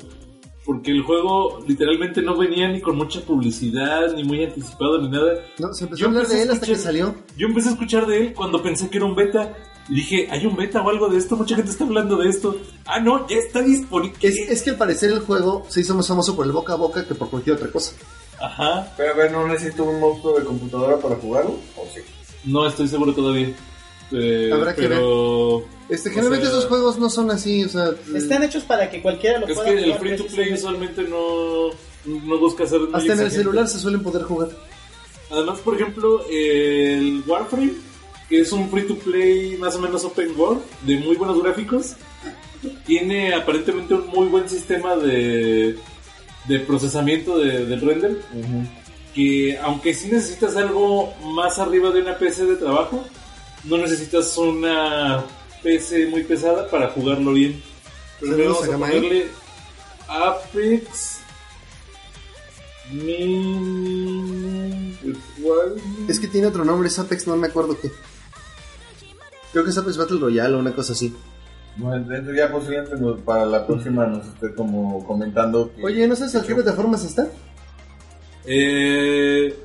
Porque 0.65 0.91
el 0.91 1.01
juego 1.03 1.61
literalmente 1.67 2.21
no 2.21 2.37
venía 2.37 2.69
ni 2.69 2.79
con 2.79 2.95
mucha 2.95 3.21
publicidad, 3.21 4.13
ni 4.13 4.23
muy 4.23 4.43
anticipado, 4.45 5.01
ni 5.01 5.09
nada. 5.09 5.33
no, 5.59 5.73
se 5.73 5.83
empezó 5.83 6.01
Yo 6.01 6.05
a 6.07 6.09
hablar 6.09 6.27
de 6.27 6.41
él 6.41 6.51
hasta 6.51 6.65
que 6.65 6.75
salió. 6.75 7.15
Yo 7.37 7.47
empecé 7.47 7.69
a 7.69 7.71
escuchar 7.73 8.05
de 8.05 8.17
él 8.17 8.33
cuando 8.33 8.63
pensé 8.63 8.89
que 8.89 8.97
era 8.97 9.05
un 9.05 9.15
beta. 9.15 9.57
Y 9.89 9.95
dije, 9.95 10.27
¿hay 10.31 10.45
un 10.45 10.55
beta 10.55 10.81
o 10.81 10.89
algo 10.89 11.09
de 11.09 11.17
esto? 11.17 11.35
Mucha 11.35 11.57
gente 11.57 11.71
está 11.71 11.83
hablando 11.83 12.15
de 12.15 12.29
esto. 12.29 12.55
Ah, 12.85 13.01
no, 13.01 13.27
ya 13.27 13.35
está 13.35 13.61
disponible. 13.61 14.15
Es, 14.21 14.37
es 14.37 14.61
que 14.63 14.69
al 14.69 14.77
parecer 14.77 15.11
el 15.11 15.19
juego 15.19 15.65
se 15.67 15.81
hizo 15.81 15.93
más 15.93 16.07
famoso 16.07 16.35
por 16.35 16.45
el 16.45 16.53
boca 16.53 16.73
a 16.73 16.77
boca 16.77 17.05
que 17.05 17.15
por 17.15 17.29
cualquier 17.29 17.57
otra 17.57 17.69
cosa. 17.69 17.93
Ajá, 18.39 18.93
Pero 18.97 19.13
a 19.13 19.15
ver, 19.15 19.31
¿no 19.31 19.47
necesito 19.47 19.83
un 19.83 19.99
monstruo 19.99 20.37
de 20.39 20.45
computadora 20.45 20.97
para 20.97 21.15
jugarlo? 21.15 21.59
¿O 21.75 21.85
sí? 21.93 22.01
no 22.45 22.67
estoy 22.67 22.87
seguro 22.87 23.13
todavía. 23.13 23.53
Eh, 24.11 24.51
Habrá 24.53 24.75
que 24.75 24.81
pero... 24.83 25.63
Este, 25.93 26.09
O 26.09 26.11
generalmente 26.13 26.47
sea- 26.47 26.57
esos 26.57 26.69
juegos 26.69 26.97
no 26.97 27.09
son 27.09 27.29
así, 27.31 27.63
o 27.65 27.69
sea... 27.69 27.91
Están 28.15 28.43
hechos 28.43 28.63
para 28.63 28.89
que 28.89 29.01
cualquiera 29.01 29.39
lo 29.39 29.47
Es 29.47 29.53
pueda 29.53 29.69
que 29.69 29.77
el 29.77 29.83
jugar 29.93 29.99
free 29.99 30.17
to 30.17 30.25
play 30.27 30.53
usualmente 30.53 31.03
no, 31.03 31.69
no 32.05 32.37
busca 32.39 32.65
ser 32.65 32.81
Hasta 32.93 33.13
en 33.13 33.19
el 33.19 33.31
celular 33.31 33.67
se 33.67 33.79
suelen 33.79 34.01
poder 34.01 34.23
jugar. 34.23 34.49
Además, 35.29 35.59
por 35.59 35.75
ejemplo, 35.75 36.25
el 36.29 37.23
Warframe, 37.27 37.73
que 38.29 38.41
es 38.41 38.51
un 38.51 38.69
free 38.69 38.83
to 38.87 38.95
play 38.95 39.55
más 39.57 39.75
o 39.75 39.79
menos 39.79 40.03
open 40.03 40.33
world, 40.37 40.61
de 40.85 40.97
muy 40.97 41.15
buenos 41.15 41.41
gráficos, 41.43 41.93
tiene 42.85 43.33
aparentemente 43.33 43.93
un 43.93 44.07
muy 44.07 44.27
buen 44.27 44.47
sistema 44.49 44.95
de, 44.95 45.75
de 46.47 46.59
procesamiento 46.61 47.37
de- 47.37 47.65
del 47.65 47.81
render. 47.81 48.21
Que 49.13 49.57
aunque 49.59 49.93
sí 49.93 50.07
necesitas 50.07 50.55
algo 50.55 51.13
más 51.35 51.59
arriba 51.59 51.91
de 51.91 52.01
una 52.01 52.17
PC 52.17 52.45
de 52.45 52.55
trabajo, 52.55 53.03
no 53.65 53.77
necesitas 53.77 54.35
una 54.37 55.23
PC 55.63 56.07
muy 56.07 56.23
pesada 56.23 56.69
para 56.69 56.89
jugarlo 56.89 57.33
bien. 57.33 57.61
Primero 58.19 58.55
Saludos 58.55 58.67
vamos 58.67 58.69
a 58.69 58.75
a 58.75 58.91
ponerle 58.91 59.27
Apex 60.07 61.19
Min... 62.91 64.97
¿Cuál? 65.41 65.75
Es 66.07 66.19
que 66.19 66.27
tiene 66.27 66.45
otro 66.47 66.65
nombre, 66.65 66.89
es 66.89 66.99
Apex, 66.99 67.25
no 67.27 67.37
me 67.37 67.47
acuerdo 67.47 67.79
qué. 67.79 67.89
Creo 69.51 69.63
que 69.63 69.71
es 69.71 69.77
Apex 69.77 69.97
Battle 69.97 70.19
Royale 70.19 70.55
o 70.55 70.59
una 70.59 70.75
cosa 70.75 70.93
así. 70.93 71.15
Bueno, 71.77 72.05
dentro 72.07 72.35
ya 72.35 72.51
posiblemente 72.51 72.95
para 73.25 73.45
la 73.45 73.65
próxima 73.65 74.05
nos 74.05 74.27
esté 74.27 74.53
como 74.53 75.03
comentando 75.05 75.71
que... 75.73 75.83
Oye, 75.83 76.07
¿no 76.07 76.15
sabes 76.15 76.35
a 76.35 76.43
qué 76.43 76.53
plataformas 76.53 77.03
está? 77.03 77.27
Eh, 78.45 79.55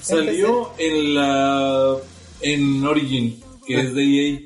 salió 0.00 0.70
en 0.78 1.14
la 1.14 1.96
en 2.40 2.84
Origin, 2.84 3.42
que 3.66 3.80
es 3.80 3.94
de 3.94 4.04
EA. 4.04 4.40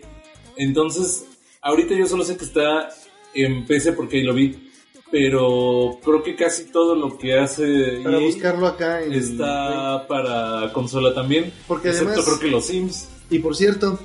Entonces, 0.57 1.25
ahorita 1.63 1.95
yo 1.95 2.07
solo 2.07 2.25
sé 2.25 2.37
que 2.37 2.45
está 2.45 2.89
en 3.35 3.65
PC 3.67 3.93
porque 3.93 4.19
ahí 4.19 4.23
lo 4.25 4.35
vi. 4.35 4.67
pero 5.13 5.99
creo 6.05 6.23
que 6.23 6.37
casi 6.37 6.67
todo 6.71 6.95
lo 6.95 7.19
que 7.19 7.37
hace 7.37 7.99
Para 8.05 8.19
EA 8.21 8.27
buscarlo 8.27 8.67
acá 8.69 9.03
en 9.03 9.13
está 9.13 10.07
para 10.07 10.73
consola 10.73 11.13
también, 11.13 11.53
Porque 11.67 11.89
excepto 11.89 12.11
además- 12.13 12.27
creo 12.27 12.39
que 12.39 12.51
los 12.51 12.65
Sims. 12.67 13.09
Y 13.29 13.41
por 13.41 13.57
cierto, 13.57 13.99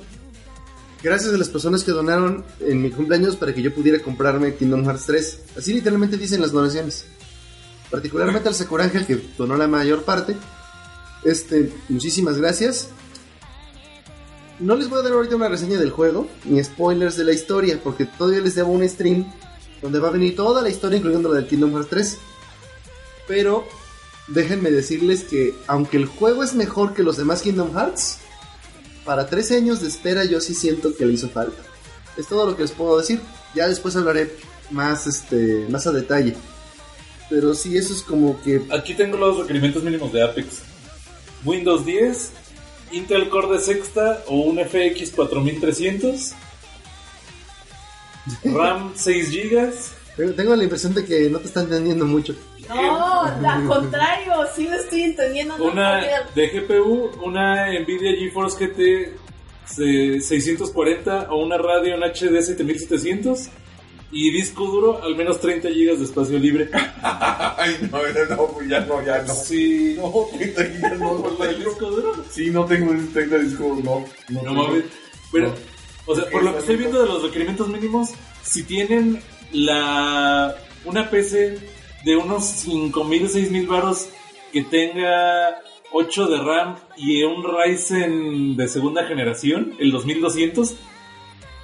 gracias 1.02 1.32
a 1.32 1.38
las 1.38 1.48
personas 1.48 1.84
que 1.84 1.92
donaron 1.92 2.44
en 2.60 2.82
mi 2.82 2.90
cumpleaños 2.90 3.36
para 3.36 3.54
que 3.54 3.62
yo 3.62 3.72
pudiera 3.72 4.00
comprarme 4.00 4.56
Kingdom 4.56 4.84
Hearts 4.84 5.06
3. 5.06 5.40
Así 5.56 5.72
literalmente 5.74 6.16
dicen 6.16 6.40
las 6.40 6.50
donaciones. 6.50 7.06
Particularmente 7.90 8.48
al 8.48 8.54
Sakura 8.56 8.82
Ángel 8.84 9.06
que 9.06 9.20
donó 9.38 9.56
la 9.56 9.68
mayor 9.68 10.02
parte. 10.02 10.34
Este, 11.24 11.72
muchísimas 11.88 12.36
gracias. 12.38 12.88
No 14.58 14.74
les 14.74 14.88
voy 14.88 15.00
a 15.00 15.02
dar 15.02 15.12
ahorita 15.12 15.36
una 15.36 15.48
reseña 15.48 15.78
del 15.78 15.90
juego, 15.90 16.28
ni 16.44 16.62
spoilers 16.62 17.16
de 17.16 17.24
la 17.24 17.32
historia, 17.32 17.78
porque 17.82 18.06
todavía 18.06 18.40
les 18.40 18.54
debo 18.54 18.72
un 18.72 18.88
stream 18.88 19.30
donde 19.82 19.98
va 19.98 20.08
a 20.08 20.12
venir 20.12 20.34
toda 20.34 20.62
la 20.62 20.70
historia, 20.70 20.96
incluyendo 20.96 21.28
la 21.28 21.40
del 21.40 21.46
Kingdom 21.46 21.72
Hearts 21.72 21.90
3. 21.90 22.18
Pero 23.28 23.66
déjenme 24.28 24.70
decirles 24.70 25.24
que, 25.24 25.54
aunque 25.66 25.98
el 25.98 26.06
juego 26.06 26.42
es 26.42 26.54
mejor 26.54 26.94
que 26.94 27.02
los 27.02 27.18
demás 27.18 27.42
Kingdom 27.42 27.72
Hearts, 27.74 28.18
para 29.04 29.26
13 29.26 29.56
años 29.58 29.82
de 29.82 29.88
espera 29.88 30.24
yo 30.24 30.40
sí 30.40 30.54
siento 30.54 30.96
que 30.96 31.04
le 31.04 31.12
hizo 31.12 31.28
falta. 31.28 31.62
Es 32.16 32.26
todo 32.26 32.46
lo 32.46 32.56
que 32.56 32.62
les 32.62 32.72
puedo 32.72 32.98
decir. 32.98 33.20
Ya 33.54 33.68
después 33.68 33.94
hablaré 33.94 34.34
más, 34.70 35.06
este, 35.06 35.66
más 35.68 35.86
a 35.86 35.92
detalle. 35.92 36.34
Pero 37.28 37.54
sí, 37.54 37.76
eso 37.76 37.92
es 37.92 38.02
como 38.02 38.40
que... 38.42 38.62
Aquí 38.70 38.94
tengo 38.94 39.16
los 39.16 39.38
requerimientos 39.38 39.82
mínimos 39.82 40.12
de 40.12 40.22
Apex. 40.22 40.62
Windows 41.44 41.84
10, 41.84 42.30
Intel 42.92 43.28
Core 43.28 43.54
de 43.56 43.60
sexta 43.60 44.22
o 44.28 44.36
un 44.36 44.58
FX 44.58 45.10
4300, 45.12 46.32
RAM 48.44 48.92
6 48.94 49.30
GB, 49.30 49.72
Tengo, 50.16 50.32
tengo 50.34 50.56
la 50.56 50.62
impresión 50.64 50.94
de 50.94 51.04
que 51.04 51.28
no 51.28 51.38
te 51.38 51.46
está 51.46 51.60
entendiendo 51.60 52.06
mucho. 52.06 52.34
No, 52.68 53.22
al 53.22 53.66
contrario, 53.68 54.32
sí 54.54 54.64
lo 54.68 54.74
estoy 54.76 55.02
entendiendo. 55.02 55.54
una 55.62 56.00
de 56.34 56.48
GPU, 56.48 57.10
una 57.22 57.66
Nvidia 57.80 58.12
GeForce 58.18 58.66
GT 58.66 59.12
se- 59.66 60.20
640 60.20 61.28
o 61.30 61.44
una 61.44 61.58
Radeon 61.58 62.02
HD 62.02 62.40
7700 62.42 63.48
y 64.12 64.30
disco 64.30 64.64
duro 64.66 65.02
al 65.02 65.16
menos 65.16 65.40
30 65.40 65.68
GB 65.68 65.98
de 65.98 66.04
espacio 66.04 66.38
libre. 66.38 66.70
Ay, 67.02 67.76
no, 67.90 67.98
no, 67.98 68.36
no, 68.36 68.46
pues 68.52 68.68
ya 68.68 68.80
no, 68.80 69.04
ya 69.04 69.22
no. 69.22 69.34
Sí. 69.34 69.96
No, 69.98 70.12
30 70.36 70.64
gigas 70.64 70.98
no, 70.98 71.18
no, 71.18 71.44
¿El 71.44 71.58
disco 71.64 71.90
duro? 71.90 72.24
Sí, 72.30 72.50
no 72.50 72.64
tengo 72.64 72.92
ese 72.94 73.06
30 73.08 73.38
discos, 73.38 73.84
no. 73.84 74.04
No 74.28 74.40
tengo. 74.40 74.54
mames. 74.54 74.84
Pero, 75.32 75.48
No. 75.48 75.54
o 76.06 76.14
sea, 76.14 76.30
por 76.30 76.42
lo 76.44 76.52
que 76.52 76.58
estoy 76.60 76.76
viendo 76.76 77.02
de 77.02 77.08
los 77.08 77.22
requerimientos 77.22 77.68
mínimos, 77.68 78.10
si 78.42 78.62
tienen 78.62 79.20
la 79.52 80.54
una 80.84 81.10
PC 81.10 81.58
de 82.04 82.16
unos 82.16 82.44
5000, 82.44 83.28
6000 83.28 83.66
varos 83.66 84.08
que 84.52 84.62
tenga 84.62 85.60
8 85.92 86.26
de 86.28 86.38
RAM 86.38 86.76
y 86.96 87.22
un 87.24 87.42
Ryzen 87.44 88.56
de 88.56 88.68
segunda 88.68 89.04
generación, 89.06 89.74
el 89.80 89.90
2200, 89.90 90.74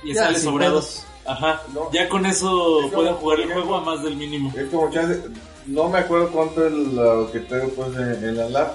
y 0.04 0.14
Ya, 0.14 0.24
sale 0.24 0.34
sin 0.38 0.44
sobrado. 0.50 0.72
pedos. 0.80 1.04
Ajá, 1.24 1.62
No. 1.72 1.90
ya 1.92 2.08
con 2.08 2.26
eso 2.26 2.84
Es 2.86 2.92
pueden 2.92 3.14
jugar 3.14 3.40
el 3.40 3.52
juego 3.52 3.76
a 3.76 3.80
más 3.80 4.02
del 4.02 4.16
mínimo. 4.16 4.52
Es 4.56 4.64
como 4.70 4.90
chance, 4.90 5.20
no 5.66 5.88
me 5.88 5.98
acuerdo 5.98 6.30
cuánto 6.30 6.66
es 6.66 6.72
lo 6.72 7.30
que 7.30 7.40
tengo 7.40 7.68
pues 7.70 7.94
en, 7.96 8.24
en 8.24 8.36
la 8.36 8.48
lab, 8.48 8.74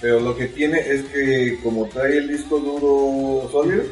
pero 0.00 0.18
lo 0.20 0.36
que 0.36 0.46
tiene 0.46 0.78
es 0.80 1.04
que 1.06 1.58
como 1.62 1.86
trae 1.86 2.18
el 2.18 2.28
disco 2.28 2.58
duro 2.58 3.48
sólido, 3.50 3.84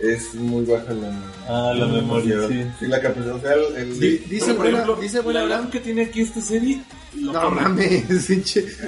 es 0.00 0.34
muy 0.34 0.64
baja 0.64 0.92
la, 0.92 1.12
Ah, 1.48 1.72
la 1.74 1.86
memoria, 1.86 2.36
sí. 2.48 2.64
Sí, 2.80 2.86
la 2.86 3.00
capacidad, 3.00 3.36
o 3.36 3.40
sea, 3.40 3.52
el, 3.54 3.76
el- 3.76 4.00
Di- 4.00 4.18
dice 4.18 4.46
por 4.54 4.64
buena, 4.64 4.78
ejemplo, 4.82 4.96
dice 5.02 5.20
buena 5.20 5.44
la. 5.44 5.56
RAM 5.56 5.70
que 5.70 5.80
tiene 5.80 6.02
aquí 6.02 6.20
este 6.22 6.40
serie, 6.40 6.80
No 7.14 7.32
corre. 7.32 7.60
mames. 7.62 8.30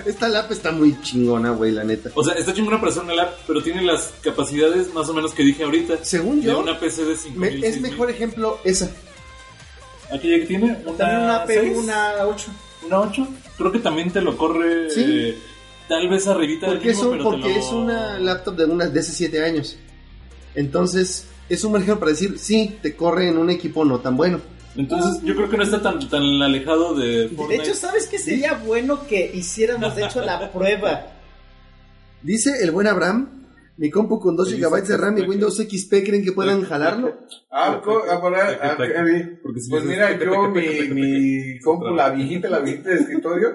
Esta 0.07 0.29
lap 0.29 0.51
está 0.51 0.73
muy 0.73 1.01
chingona, 1.03 1.51
güey, 1.51 1.73
la 1.73 1.85
neta. 1.85 2.11
O 2.15 2.25
sea, 2.25 2.35
está 2.35 2.53
chingona 2.55 2.79
para 2.81 2.91
hacer 2.93 3.03
una 3.05 3.15
lap, 3.15 3.35
pero 3.47 3.63
tiene 3.63 3.83
las 3.83 4.13
capacidades 4.23 4.93
más 4.95 5.09
o 5.09 5.15
menos 5.15 5.33
que 5.35 5.43
dije 5.43 5.63
ahorita. 5.65 6.03
Según 6.05 6.41
de 6.41 6.47
yo, 6.49 6.61
una 6.61 6.79
PC 6.81 7.03
de 7.05 7.11
me- 7.13 7.17
5000. 7.51 7.65
es 7.65 7.81
mejor 7.81 8.11
ejemplo 8.11 8.59
esa. 8.65 8.91
Aquí 10.13 10.31
ya 10.39 10.47
tiene 10.47 10.65
una, 10.85 10.97
También 10.97 11.21
una 11.23 11.47
seis, 11.47 11.73
PU, 11.73 11.79
una 11.81 12.13
8. 12.27 12.47
una 12.87 13.01
8. 13.01 13.29
Creo 13.59 13.73
que 13.73 13.79
también 13.79 14.11
te 14.11 14.21
lo 14.21 14.37
corre 14.37 14.91
Sí. 14.91 15.03
eh, 15.07 15.39
tal 15.89 16.09
vez 16.09 16.27
arribita 16.27 16.67
del 16.67 16.77
Porque, 16.77 16.91
es, 16.91 16.97
mismo, 16.97 17.11
un- 17.11 17.19
pero 17.19 17.31
te 17.31 17.37
porque 17.37 17.53
lo- 17.55 17.61
es 17.61 17.67
una 17.73 18.19
laptop 18.19 18.57
de, 18.57 18.65
una, 18.65 18.87
de 18.87 19.01
hace 19.01 19.13
7 19.13 19.43
años. 19.45 19.77
Entonces, 20.55 21.27
es 21.49 21.65
un 21.65 21.75
ejemplo 21.77 22.01
para 22.01 22.13
decir, 22.13 22.39
sí, 22.39 22.79
te 22.81 22.95
corre 22.95 23.29
en 23.29 23.39
un 23.39 23.51
equipo 23.51 23.85
no 23.85 23.99
tan 24.01 24.17
bueno. 24.17 24.41
Entonces, 24.77 25.23
yo 25.23 25.37
creo 25.37 25.49
que 25.49 25.57
no 25.57 25.63
está 25.63 25.81
tan, 25.81 26.01
tan 26.09 26.23
alejado 26.43 26.95
de 26.95 27.29
De 27.29 27.31
Fortnite. 27.31 27.63
hecho, 27.63 27.75
¿sabes 27.75 28.09
qué 28.09 28.19
sería 28.19 28.55
bueno 28.55 29.07
que 29.07 29.31
hiciéramos, 29.32 29.95
de 29.95 30.05
hecho, 30.05 30.21
la 30.23 30.51
prueba? 30.53 31.07
Dice 32.23 32.51
el 32.63 32.71
buen 32.73 32.87
Abraham, 32.87 33.45
mi 33.77 33.90
compu 33.90 34.19
con 34.19 34.37
2 34.37 34.55
GB 34.55 34.82
de 34.87 34.97
RAM 34.97 35.19
y 35.19 35.23
Windows 35.23 35.57
XP, 35.59 35.90
¿creen 36.05 36.24
que 36.24 36.32
puedan 36.32 36.65
jalarlo? 36.65 37.15
Ah, 37.51 37.81
Pues 37.82 38.05
mira, 39.85 40.19
yo 40.19 40.48
mi, 40.48 40.89
mi 40.89 41.59
compu, 41.61 41.90
la 41.95 42.11
viejita, 42.11 42.48
la 42.48 42.61
viejita 42.61 42.90
de 42.90 42.97
escritorio, 42.97 43.53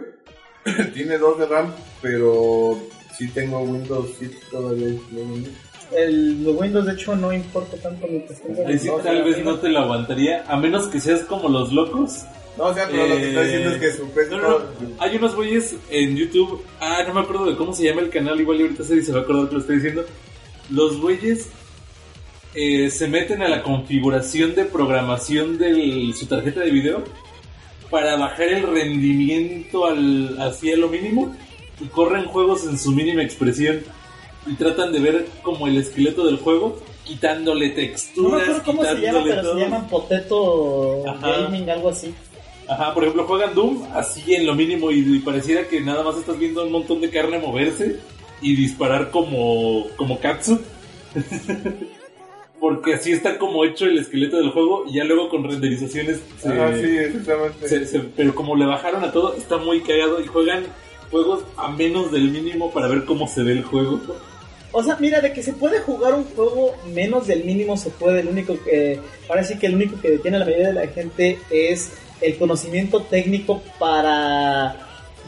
tiene 0.93 1.17
2 1.17 1.39
de 1.39 1.45
RAM, 1.47 1.73
pero 2.01 2.77
sí 3.17 3.27
tengo 3.29 3.61
Windows 3.61 4.11
7 4.19 4.37
todavía. 4.51 4.89
¿no? 5.11 5.68
El 5.95 6.43
Windows, 6.45 6.85
de 6.85 6.93
hecho, 6.93 7.15
no 7.15 7.33
importa 7.33 7.77
tanto 7.77 8.05
tenga 8.07 8.67
Ahí 8.67 8.77
sí, 8.79 8.89
tal 9.03 9.23
vez 9.23 9.43
no 9.43 9.55
te 9.59 9.69
lo 9.69 9.79
aguantaría, 9.79 10.43
a 10.47 10.57
menos 10.57 10.87
que 10.87 10.99
seas 10.99 11.21
como 11.21 11.49
los 11.49 11.71
locos. 11.73 12.23
No, 12.57 12.65
o 12.65 12.73
sea, 12.73 12.87
pero 12.89 13.07
lo 13.07 13.15
que 13.15 13.29
está 13.29 13.41
Eh, 13.41 13.45
diciendo 13.45 13.69
es 13.71 13.77
que 13.77 13.91
su 13.93 14.09
PC 14.09 14.31
No, 14.31 14.41
no, 14.41 14.49
no. 14.49 14.65
Hay 14.99 15.15
unos 15.15 15.35
güeyes 15.35 15.75
en 15.89 16.15
YouTube. 16.17 16.61
Ah, 16.79 17.03
no 17.07 17.13
me 17.13 17.21
acuerdo 17.21 17.45
de 17.45 17.55
cómo 17.55 17.73
se 17.73 17.85
llama 17.85 18.01
el 18.01 18.09
canal. 18.09 18.39
Igual 18.39 18.59
y 18.59 18.61
ahorita 18.63 18.83
se 18.83 19.01
se 19.01 19.11
va 19.13 19.19
a 19.19 19.21
acordar 19.21 19.47
que 19.47 19.55
lo 19.55 19.61
estoy 19.61 19.75
diciendo. 19.77 20.03
Los 20.69 20.99
güeyes 20.99 21.47
eh, 22.55 22.89
se 22.89 23.07
meten 23.07 23.41
a 23.41 23.47
la 23.47 23.63
configuración 23.63 24.55
de 24.55 24.65
programación 24.65 25.57
de 25.57 26.11
su 26.17 26.25
tarjeta 26.25 26.59
de 26.61 26.71
video 26.71 27.03
para 27.89 28.17
bajar 28.17 28.49
el 28.49 28.63
rendimiento 28.67 29.85
al, 29.85 30.39
hacia 30.41 30.75
lo 30.77 30.89
mínimo 30.89 31.35
y 31.79 31.85
corren 31.85 32.25
juegos 32.25 32.65
en 32.65 32.77
su 32.77 32.91
mínima 32.91 33.23
expresión 33.23 33.79
y 34.47 34.53
tratan 34.55 34.91
de 34.91 34.99
ver 34.99 35.27
como 35.41 35.67
el 35.67 35.77
esqueleto 35.77 36.25
del 36.25 36.37
juego 36.37 36.77
quitándole 37.03 37.69
No 37.69 37.75
texturas, 37.75 38.31
me 38.37 38.41
acuerdo 38.43 38.63
cómo 38.65 38.83
se 38.85 38.95
llama, 39.01 39.23
pero 39.23 39.41
todo. 39.41 39.53
se 39.55 39.59
llaman 39.59 39.87
Potato 39.87 41.07
Ajá. 41.09 41.27
Gaming, 41.41 41.69
algo 41.69 41.89
así. 41.89 42.13
Ajá, 42.67 42.93
por 42.93 43.03
ejemplo, 43.03 43.25
juegan 43.25 43.55
Doom 43.55 43.83
así 43.93 44.33
en 44.35 44.45
lo 44.45 44.53
mínimo 44.53 44.91
y, 44.91 44.99
y 44.99 45.19
pareciera 45.19 45.67
que 45.67 45.81
nada 45.81 46.03
más 46.03 46.17
estás 46.17 46.37
viendo 46.37 46.63
un 46.63 46.71
montón 46.71 47.01
de 47.01 47.09
carne 47.09 47.39
moverse 47.39 47.97
y 48.41 48.55
disparar 48.55 49.09
como, 49.09 49.87
como 49.97 50.19
Katsu. 50.19 50.59
Porque 52.59 52.93
así 52.95 53.13
está 53.13 53.37
como 53.37 53.63
hecho 53.63 53.85
el 53.85 53.97
esqueleto 53.97 54.37
del 54.37 54.49
juego 54.51 54.83
y 54.87 54.95
ya 54.95 55.05
luego 55.05 55.29
con 55.29 55.43
renderizaciones 55.49 56.19
se- 56.39 56.49
Ah, 56.49 56.73
sí, 56.75 56.97
exactamente. 56.97 57.67
se- 57.69 57.85
se- 57.85 57.99
pero 57.99 58.35
como 58.35 58.55
le 58.55 58.65
bajaron 58.65 59.03
a 59.03 59.11
todo, 59.13 59.33
está 59.33 59.57
muy 59.57 59.79
cagado 59.81 60.19
y 60.21 60.27
juegan 60.27 60.65
juegos 61.09 61.43
a 61.55 61.69
menos 61.69 62.11
del 62.11 62.29
mínimo 62.31 62.69
para 62.71 62.87
ver 62.87 63.05
cómo 63.05 63.27
se 63.29 63.43
ve 63.43 63.53
el 63.53 63.63
juego. 63.63 64.01
O 64.71 64.83
sea, 64.83 64.97
mira, 64.99 65.19
de 65.21 65.33
que 65.33 65.41
se 65.41 65.53
puede 65.53 65.79
jugar 65.79 66.13
un 66.13 66.25
juego 66.25 66.75
menos 66.93 67.25
del 67.27 67.43
mínimo 67.43 67.75
se 67.77 67.89
puede. 67.89 68.19
El 68.21 68.27
único 68.27 68.55
que, 68.63 68.99
ahora 69.27 69.43
sí 69.43 69.57
que 69.57 69.65
el 69.67 69.75
único 69.75 69.99
que 69.99 70.11
detiene 70.11 70.37
a 70.37 70.39
la 70.41 70.45
mayoría 70.45 70.67
de 70.67 70.73
la 70.73 70.87
gente 70.87 71.39
es 71.49 71.91
el 72.21 72.37
conocimiento 72.37 73.01
técnico 73.03 73.61
para 73.79 74.75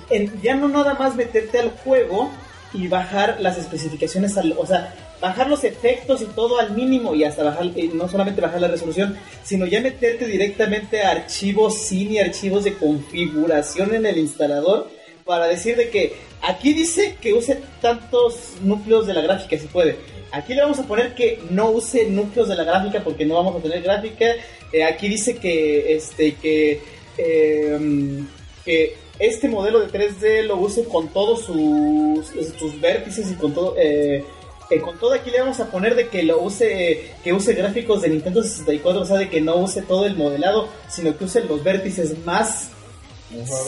en- 0.09 0.41
ya 0.41 0.55
no 0.55 0.67
nada 0.67 0.93
más 0.93 1.15
meterte 1.15 1.57
al 1.59 1.71
juego 1.71 2.29
y 2.73 2.87
bajar 2.87 3.37
las 3.39 3.57
especificaciones, 3.57 4.37
al, 4.37 4.53
o 4.57 4.65
sea, 4.65 4.93
bajar 5.21 5.49
los 5.49 5.63
efectos 5.63 6.21
y 6.21 6.25
todo 6.25 6.59
al 6.59 6.71
mínimo 6.71 7.15
y 7.15 7.23
hasta 7.23 7.43
bajar, 7.43 7.65
y 7.75 7.89
no 7.89 8.07
solamente 8.09 8.41
bajar 8.41 8.61
la 8.61 8.67
resolución, 8.67 9.17
sino 9.43 9.65
ya 9.65 9.81
meterte 9.81 10.25
directamente 10.25 11.01
a 11.01 11.11
archivos 11.11 11.77
sin 11.77 12.11
y 12.11 12.19
archivos 12.19 12.63
de 12.63 12.73
configuración 12.75 13.93
en 13.93 14.05
el 14.05 14.17
instalador 14.17 14.89
para 15.25 15.47
decir 15.47 15.75
de 15.77 15.89
que 15.89 16.15
aquí 16.41 16.73
dice 16.73 17.17
que 17.21 17.33
use 17.33 17.61
tantos 17.81 18.53
núcleos 18.61 19.07
de 19.07 19.13
la 19.13 19.21
gráfica 19.21 19.57
si 19.57 19.67
puede. 19.67 19.97
Aquí 20.31 20.53
le 20.53 20.61
vamos 20.61 20.79
a 20.79 20.83
poner 20.83 21.13
que 21.13 21.41
no 21.49 21.71
use 21.71 22.05
núcleos 22.05 22.47
de 22.47 22.55
la 22.55 22.63
gráfica 22.63 23.03
porque 23.03 23.25
no 23.25 23.35
vamos 23.35 23.55
a 23.57 23.59
tener 23.59 23.81
gráfica. 23.81 24.25
Eh, 24.71 24.83
aquí 24.83 25.09
dice 25.09 25.37
que 25.37 25.93
este 25.93 26.35
que 26.35 26.81
eh, 27.17 28.23
que 28.63 28.95
este 29.19 29.49
modelo 29.49 29.79
de 29.79 29.87
3D 29.87 30.43
lo 30.43 30.57
use 30.57 30.85
con 30.85 31.09
todos 31.09 31.45
sus, 31.45 32.27
sus 32.57 32.81
vértices 32.81 33.31
y 33.31 33.35
con 33.35 33.53
todo 33.53 33.75
eh, 33.77 34.23
eh, 34.69 34.79
con 34.79 34.97
todo 34.97 35.13
aquí 35.13 35.29
le 35.29 35.41
vamos 35.41 35.59
a 35.59 35.69
poner 35.69 35.95
de 35.95 36.07
que 36.07 36.23
lo 36.23 36.41
use 36.41 37.11
que 37.23 37.33
use 37.33 37.53
gráficos 37.53 38.01
de 38.01 38.09
Nintendo 38.09 38.41
64, 38.41 39.01
o 39.01 39.05
sea, 39.05 39.17
de 39.17 39.29
que 39.29 39.41
no 39.41 39.57
use 39.57 39.81
todo 39.81 40.05
el 40.05 40.15
modelado, 40.15 40.69
sino 40.87 41.15
que 41.17 41.25
use 41.25 41.43
los 41.43 41.63
vértices 41.63 42.17
más 42.25 42.69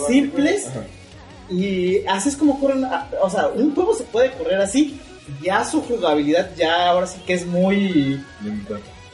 simples 0.07 0.67
Ajá. 0.67 0.85
Y 1.49 2.05
así 2.07 2.29
es 2.29 2.37
como 2.37 2.59
corren, 2.59 2.85
o 3.21 3.29
sea, 3.29 3.47
un 3.49 3.73
juego 3.75 3.93
se 3.93 4.03
puede 4.05 4.31
correr 4.31 4.59
así, 4.61 4.99
ya 5.41 5.63
su 5.65 5.81
jugabilidad 5.81 6.51
ya 6.55 6.89
ahora 6.89 7.07
sí 7.07 7.19
que 7.25 7.33
es 7.33 7.45
muy 7.45 8.21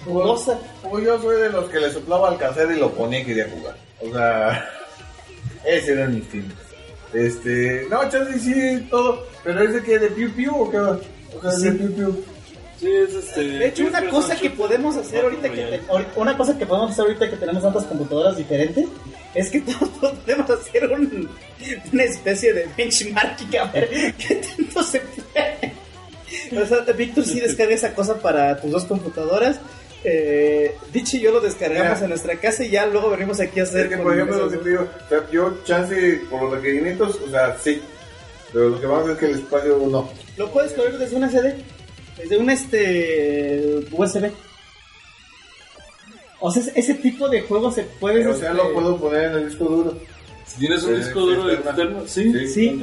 jugosa. 0.05 0.57
Pues 0.89 1.03
yo 1.05 1.21
soy 1.21 1.41
de 1.41 1.49
los 1.49 1.69
que 1.69 1.79
le 1.79 1.91
soplaba 1.91 2.29
al 2.29 2.37
cassette 2.37 2.71
y 2.75 2.79
lo 2.79 2.91
ponía 2.91 3.19
y 3.19 3.25
quería 3.25 3.47
jugar. 3.49 3.75
O 4.01 4.11
sea, 4.13 4.69
ese 5.65 5.91
era 5.93 6.07
mi 6.07 6.17
instinto. 6.17 6.55
Este, 7.13 7.87
no, 7.89 8.07
chance 8.09 8.39
sí, 8.39 8.87
todo. 8.89 9.25
Pero 9.43 9.61
ese 9.63 9.81
que 9.83 9.97
de 9.99 10.07
Piu 10.09 10.31
Piu 10.33 10.55
o 10.55 10.69
qué 10.71 10.77
va? 10.77 10.99
O 11.37 11.41
sea, 11.41 11.51
de 11.59 11.71
Piu 11.71 11.93
Piu. 11.95 12.23
Sí, 12.79 12.87
es 12.89 13.13
este. 13.13 13.41
De 13.43 13.67
hecho, 13.67 13.85
una 13.87 14.07
cosa 14.09 14.35
que 14.35 14.49
podemos 14.51 14.95
hacer 14.95 15.23
ahorita 15.23 15.49
que 15.49 15.61
te- 15.63 15.81
una 16.15 16.37
cosa 16.37 16.57
que 16.57 16.65
podemos 16.65 16.91
hacer 16.91 17.05
ahorita 17.05 17.29
que 17.29 17.35
tenemos 17.35 17.61
tantas 17.63 17.83
computadoras 17.85 18.37
diferentes 18.37 18.85
es 19.33 19.49
que 19.49 19.61
todos 19.61 19.89
podemos 20.19 20.49
hacer 20.49 20.91
un, 20.91 21.29
una 21.93 22.03
especie 22.03 22.53
de 22.53 22.67
benchmarking 22.77 23.57
a 23.57 23.65
ver 23.65 24.13
qué 24.17 24.35
tanto 24.35 24.83
se 24.83 24.99
puede. 24.99 25.73
O 26.61 26.65
sea, 26.65 26.79
Víctor 26.93 27.25
sí 27.25 27.39
descarga 27.39 27.75
esa 27.75 27.93
cosa 27.93 28.19
para 28.19 28.59
tus 28.59 28.71
dos 28.71 28.85
computadoras. 28.85 29.59
Eh, 30.03 30.75
Dicho 30.93 31.17
y 31.17 31.21
yo 31.21 31.31
lo 31.31 31.41
descargamos 31.41 32.01
en 32.01 32.09
nuestra 32.09 32.39
casa 32.39 32.63
y 32.63 32.69
ya 32.69 32.85
luego 32.85 33.09
venimos 33.09 33.39
aquí 33.39 33.59
a 33.59 33.63
hacer. 33.63 33.87
Es 33.87 33.97
que, 33.97 33.97
por 33.97 34.13
ejemplo, 34.13 34.37
lo 34.37 34.47
esas 34.47 34.51
que 34.51 34.55
dos. 34.57 34.63
te 34.63 34.69
digo, 34.69 34.87
o 35.05 35.09
sea, 35.09 35.31
yo 35.31 35.63
chance 35.65 36.21
por 36.29 36.43
los 36.43 36.53
requerimientos, 36.53 37.19
o 37.25 37.29
sea, 37.29 37.57
sí. 37.61 37.81
Pero 38.53 38.69
lo 38.69 38.79
que 38.79 38.85
vamos 38.87 39.01
a 39.01 39.11
hacer 39.11 39.13
es 39.13 39.19
que 39.19 39.25
el 39.37 39.43
espacio 39.43 39.77
no. 39.89 40.09
Lo 40.37 40.51
puedes 40.51 40.71
correr 40.73 40.97
desde 40.97 41.15
una 41.15 41.29
CD, 41.29 41.55
desde 42.17 42.37
un 42.37 42.49
este 42.49 43.85
USB. 43.91 44.31
O 46.41 46.51
sea, 46.51 46.63
ese 46.75 46.93
tipo 46.95 47.27
de 47.29 47.41
juegos 47.41 47.75
se 47.75 47.83
puede. 47.83 48.25
O 48.27 48.33
sea, 48.35 48.53
lo 48.53 48.73
puedo 48.73 48.97
poner 48.97 49.31
en 49.31 49.37
el 49.39 49.49
disco 49.49 49.65
duro. 49.65 49.97
Si 50.45 50.59
tienes 50.59 50.83
un 50.83 50.93
Eh, 50.95 50.97
disco 50.97 51.19
duro 51.21 51.51
externo, 51.51 52.03
sí. 52.07 52.47
Sí. 52.47 52.79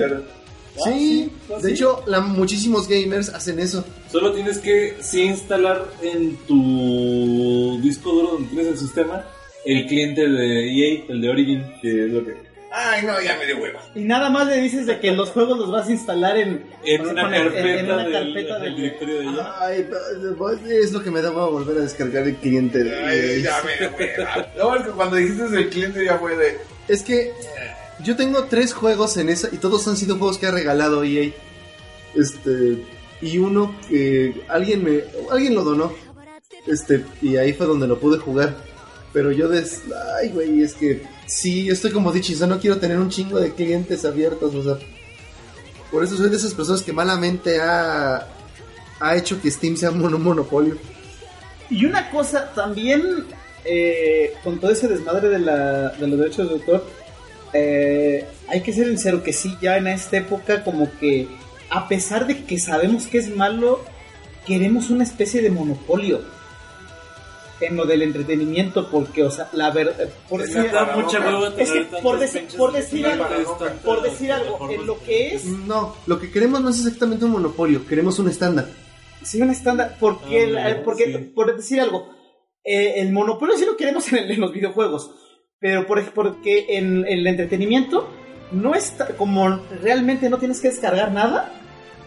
Sí, 0.85 1.33
Ah, 1.51 1.57
de 1.57 1.69
sí. 1.69 1.73
hecho, 1.73 2.03
la, 2.07 2.21
muchísimos 2.21 2.87
gamers 2.87 3.31
hacen 3.31 3.59
eso. 3.61 3.83
Solo 4.13 4.33
tienes 4.33 4.59
que 4.59 4.95
sí 5.01 5.23
instalar 5.23 5.87
en 6.03 6.37
tu 6.47 7.81
disco 7.83 8.13
duro 8.13 8.33
donde 8.33 8.49
tienes 8.49 8.67
el 8.73 8.79
sistema 8.79 9.25
el 9.65 9.87
cliente 9.87 10.29
de 10.29 10.71
EA, 10.71 11.05
el 11.09 11.21
de 11.23 11.29
Origin. 11.31 11.65
Que 11.81 12.05
es 12.05 12.11
lo 12.13 12.25
que. 12.25 12.35
Ay, 12.73 13.07
no, 13.07 13.21
ya 13.23 13.37
me 13.39 13.47
dio 13.47 13.59
hueva. 13.59 13.81
Y 13.95 14.01
nada 14.01 14.29
más 14.29 14.47
le 14.49 14.61
dices 14.61 14.87
de 14.87 14.99
que 15.01 15.13
los 15.13 15.31
juegos 15.31 15.59
los 15.59 15.71
vas 15.71 15.89
a 15.89 15.93
instalar 15.93 16.37
en, 16.37 16.65
una 17.01 17.23
con 17.23 17.35
el- 17.35 17.43
carpeta, 17.53 17.79
en 17.81 17.85
una 17.91 18.03
del, 18.05 18.13
carpeta 18.13 18.55
del 18.59 18.63
del- 18.65 18.77
directorio 18.77 19.19
de 19.19 19.25
ella. 19.25 19.55
Ay, 19.61 19.89
es 20.69 20.93
lo 20.93 21.03
que 21.03 21.11
me 21.11 21.23
da 21.23 21.33
para 21.33 21.47
volver 21.47 21.79
a 21.79 21.81
descargar 21.81 22.25
el 22.27 22.35
cliente. 22.37 22.83
de- 22.85 22.97
Ay, 23.05 23.43
ya 23.43 23.63
me 23.63 23.77
dio 23.77 23.91
hueva. 23.97 24.49
No, 24.59 24.77
es 24.77 24.83
que 24.85 24.91
cuando 24.91 25.17
dijiste 25.17 25.45
el 25.45 25.69
cliente 25.71 26.05
ya 26.05 26.19
fue 26.19 26.37
de. 26.37 26.59
Es 26.89 27.03
que 27.03 27.33
yo 28.03 28.15
tengo 28.17 28.45
tres 28.45 28.75
juegos 28.75 29.17
en 29.17 29.29
esa 29.31 29.49
y 29.53 29.57
todos 29.59 29.87
han 29.89 29.97
sido 29.97 30.17
juegos 30.19 30.37
que 30.39 30.47
ha 30.47 30.51
regalado 30.51 31.03
EA. 31.05 31.31
Este 32.15 32.79
y 33.23 33.39
uno 33.39 33.75
que 33.89 34.43
alguien 34.49 34.85
me 34.85 35.01
alguien 35.31 35.55
lo 35.55 35.65
donó. 35.65 35.93
Este 36.67 37.05
y 37.23 37.37
ahí 37.37 37.53
fue 37.53 37.67
donde 37.67 37.87
lo 37.87 37.99
pude 37.99 38.19
jugar. 38.19 38.55
Pero 39.13 39.31
yo 39.33 39.49
des 39.49 39.83
ay 40.21 40.29
güey, 40.31 40.63
es 40.63 40.75
que 40.75 41.03
sí, 41.27 41.69
estoy 41.69 41.91
como 41.91 42.13
dicho, 42.13 42.33
o 42.33 42.37
sea, 42.37 42.47
no 42.47 42.59
quiero 42.59 42.79
tener 42.79 42.99
un 42.99 43.11
chingo 43.11 43.39
de 43.39 43.53
clientes 43.53 44.05
abiertos, 44.05 44.55
o 44.55 44.63
sea, 44.63 44.79
por 45.91 46.03
eso 46.03 46.17
soy 46.17 46.31
de 46.31 46.37
esas 46.37 46.55
personas 46.55 46.83
que 46.83 46.93
malamente 46.93 47.61
ha 47.61 48.29
ha 49.01 49.17
hecho 49.17 49.41
que 49.41 49.51
Steam 49.51 49.77
sea 49.77 49.91
un 49.91 50.23
monopolio. 50.23 50.77
Y 51.69 51.85
una 51.85 52.11
cosa 52.11 52.53
también, 52.55 53.27
eh, 53.65 54.33
con 54.45 54.59
todo 54.61 54.71
ese 54.71 54.89
desmadre 54.89 55.29
de, 55.29 55.39
la, 55.39 55.89
de 55.91 56.07
los 56.07 56.19
derechos 56.19 56.49
de 56.49 56.55
autor, 56.55 56.87
eh, 57.53 58.27
hay 58.49 58.61
que 58.63 58.73
ser 58.73 58.87
sincero 58.87 59.23
que 59.23 59.33
sí, 59.33 59.57
ya 59.61 59.77
en 59.77 59.89
esta 59.89 60.19
época 60.19 60.63
como 60.63 60.91
que, 60.99 61.29
a 61.71 61.89
pesar 61.89 62.27
de 62.27 62.45
que 62.45 62.59
sabemos 62.59 63.07
que 63.07 63.19
es 63.19 63.35
malo, 63.35 63.85
queremos 64.47 64.91
una 64.91 65.05
especie 65.05 65.43
de 65.43 65.51
monopolio 65.51 66.21
en 67.61 67.77
lo 67.77 67.87
del 67.87 68.03
entretenimiento, 68.03 68.89
porque, 68.91 69.23
o 69.23 69.31
sea, 69.31 69.49
la 69.53 69.71
verdad, 69.71 70.09
por 70.29 70.43
Es 70.43 70.53
decir, 70.53 70.71
por, 72.03 72.73
decir 72.73 73.07
algo, 73.07 73.27
por 73.85 74.03
decir 74.03 74.33
algo, 74.33 74.71
en 74.71 74.87
lo 74.87 74.99
que 75.03 75.35
es 75.35 75.45
No, 75.47 75.97
lo 76.07 76.19
que 76.21 76.31
queremos 76.31 76.61
no 76.61 76.69
es 76.71 76.79
exactamente 76.79 77.25
un 77.25 77.33
monopolio, 77.33 77.87
queremos 77.87 78.19
un 78.19 78.29
estándar. 78.29 78.67
Sí, 79.23 79.41
un 79.41 79.51
estándar. 79.51 79.97
Porque, 79.99 80.45
el- 80.45 80.59
Ah, 80.59 80.71
eh, 80.71 80.83
porque 80.85 81.07
sí. 81.07 81.19
por 81.35 81.55
decir 81.57 81.81
algo, 81.81 82.11
eh, 82.65 82.95
el 83.01 83.13
monopolio 83.13 83.57
sí 83.57 83.65
lo 83.65 83.77
queremos 83.77 84.11
en, 84.13 84.19
el- 84.19 84.31
en 84.33 84.41
los 84.41 84.53
videojuegos. 84.53 85.11
Pero 85.59 85.87
por, 85.87 86.03
porque 86.13 86.67
en, 86.77 87.07
el 87.09 87.27
entretenimiento 87.27 88.09
no 88.53 88.75
está. 88.75 89.09
Como 89.17 89.61
realmente 89.83 90.29
no 90.29 90.39
tienes 90.39 90.61
que 90.61 90.69
descargar 90.69 91.11
nada. 91.13 91.53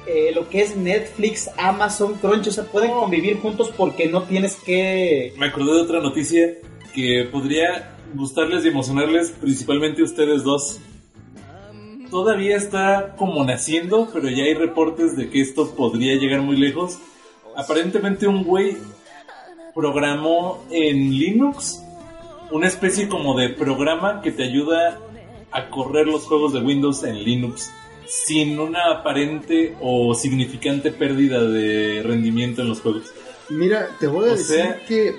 Eh, 0.05 0.31
lo 0.33 0.49
que 0.49 0.61
es 0.61 0.75
Netflix, 0.75 1.49
Amazon, 1.57 2.15
Crunch, 2.15 2.47
o 2.47 2.51
sea, 2.51 2.63
pueden 2.65 2.91
convivir 2.91 3.39
juntos 3.39 3.71
porque 3.75 4.07
no 4.07 4.23
tienes 4.23 4.55
que. 4.55 5.33
Me 5.37 5.47
acordé 5.47 5.73
de 5.73 5.81
otra 5.81 5.99
noticia 5.99 6.55
que 6.93 7.27
podría 7.31 7.95
gustarles 8.13 8.65
y 8.65 8.69
emocionarles 8.69 9.31
principalmente 9.31 10.01
a 10.01 10.05
ustedes 10.05 10.43
dos. 10.43 10.79
Todavía 12.09 12.57
está 12.57 13.15
como 13.17 13.43
naciendo, 13.43 14.09
pero 14.11 14.29
ya 14.29 14.43
hay 14.43 14.55
reportes 14.55 15.15
de 15.15 15.29
que 15.29 15.41
esto 15.41 15.75
podría 15.75 16.15
llegar 16.15 16.41
muy 16.41 16.57
lejos. 16.57 16.97
Aparentemente 17.55 18.27
un 18.27 18.43
güey 18.43 18.77
programó 19.75 20.63
en 20.71 21.11
Linux 21.11 21.83
una 22.51 22.67
especie 22.67 23.07
como 23.07 23.37
de 23.37 23.49
programa 23.49 24.21
que 24.21 24.31
te 24.31 24.43
ayuda 24.43 24.99
a 25.51 25.69
correr 25.69 26.07
los 26.07 26.23
juegos 26.23 26.53
de 26.53 26.61
Windows 26.61 27.03
en 27.03 27.23
Linux 27.23 27.71
sin 28.09 28.59
una 28.59 28.91
aparente 28.91 29.75
o 29.81 30.15
significante 30.15 30.91
pérdida 30.91 31.43
de 31.43 32.01
rendimiento 32.03 32.61
en 32.63 32.69
los 32.69 32.81
juegos. 32.81 33.03
Mira, 33.49 33.89
te 33.99 34.07
voy 34.07 34.29
a 34.29 34.33
O 34.33 34.35
decir 34.35 34.55
sea- 34.57 34.85
que. 34.87 35.15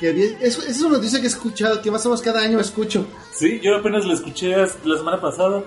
que 0.00 0.08
había- 0.08 0.38
eso, 0.40 0.60
esa 0.62 0.70
es 0.70 0.80
una 0.80 0.96
noticia 0.96 1.18
que 1.20 1.26
he 1.26 1.28
escuchado, 1.28 1.80
que 1.80 1.90
más 1.90 2.04
o 2.04 2.08
menos 2.08 2.22
cada 2.22 2.40
año 2.42 2.58
escucho. 2.60 3.06
Sí, 3.32 3.60
yo 3.62 3.76
apenas 3.76 4.04
la 4.06 4.14
escuché 4.14 4.48
la 4.56 4.96
semana 4.96 5.20
pasada. 5.20 5.62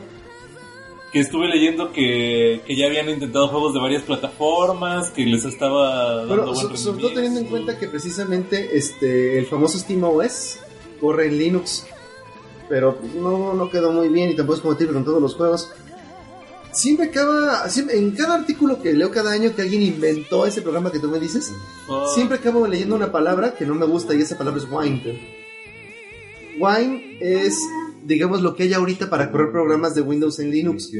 Que 1.14 1.20
estuve 1.22 1.48
leyendo 1.48 1.94
que, 1.94 2.62
que 2.68 2.76
ya 2.76 2.88
habían 2.88 3.10
intentado 3.10 3.48
juegos 3.48 3.74
de 3.74 3.80
varias 3.80 4.04
plataformas, 4.04 5.10
que 5.12 5.26
les 5.26 5.46
estaba 5.46 6.18
dando 6.18 6.28
Bueno, 6.28 6.54
buen 6.54 6.56
so- 6.56 6.76
sobre 6.78 7.02
todo 7.02 7.14
teniendo 7.14 7.40
en 7.40 7.46
cuenta 7.46 7.80
que 7.80 7.88
precisamente 7.88 8.76
este 8.78 9.40
el 9.40 9.46
famoso 9.46 9.80
SteamOS 9.80 10.60
corre 11.00 11.28
en 11.28 11.38
Linux, 11.38 11.88
pero 12.70 12.98
no, 13.16 13.54
no 13.54 13.70
quedó 13.70 13.92
muy 13.92 14.10
bien 14.10 14.30
y 14.32 14.36
tampoco 14.36 14.56
es 14.58 14.62
compatible 14.62 14.94
con 14.94 15.06
todos 15.06 15.22
los 15.22 15.36
juegos. 15.36 15.72
Siempre 16.74 17.08
acaba, 17.08 17.68
siempre- 17.70 17.98
en 17.98 18.12
cada 18.12 18.36
artículo 18.36 18.82
que 18.82 18.94
leo 18.94 19.10
cada 19.10 19.32
año 19.32 19.56
que 19.56 19.64
alguien 19.64 19.82
inventó 19.82 20.46
ese 20.46 20.62
programa 20.62 20.92
que 20.92 21.00
tú 21.00 21.10
me 21.10 21.20
dices, 21.20 21.52
Ah, 21.90 22.06
siempre 22.14 22.38
acabo 22.38 22.68
leyendo 22.68 22.96
una 22.96 23.12
palabra 23.12 23.56
que 23.56 23.66
no 23.66 23.74
me 23.74 23.86
gusta 23.86 24.14
y 24.14 24.22
esa 24.22 24.38
palabra 24.38 24.62
es 24.62 24.68
wine. 24.70 25.20
Wine 26.60 27.18
es, 27.22 27.58
digamos, 28.04 28.42
lo 28.42 28.56
que 28.56 28.64
hay 28.64 28.74
ahorita 28.74 29.10
para 29.10 29.32
correr 29.32 29.52
programas 29.52 29.96
de 29.96 30.02
Windows 30.02 30.40
en 30.40 30.52
Linux. 30.52 30.92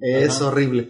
Es 0.00 0.36
Ajá. 0.36 0.48
horrible. 0.48 0.80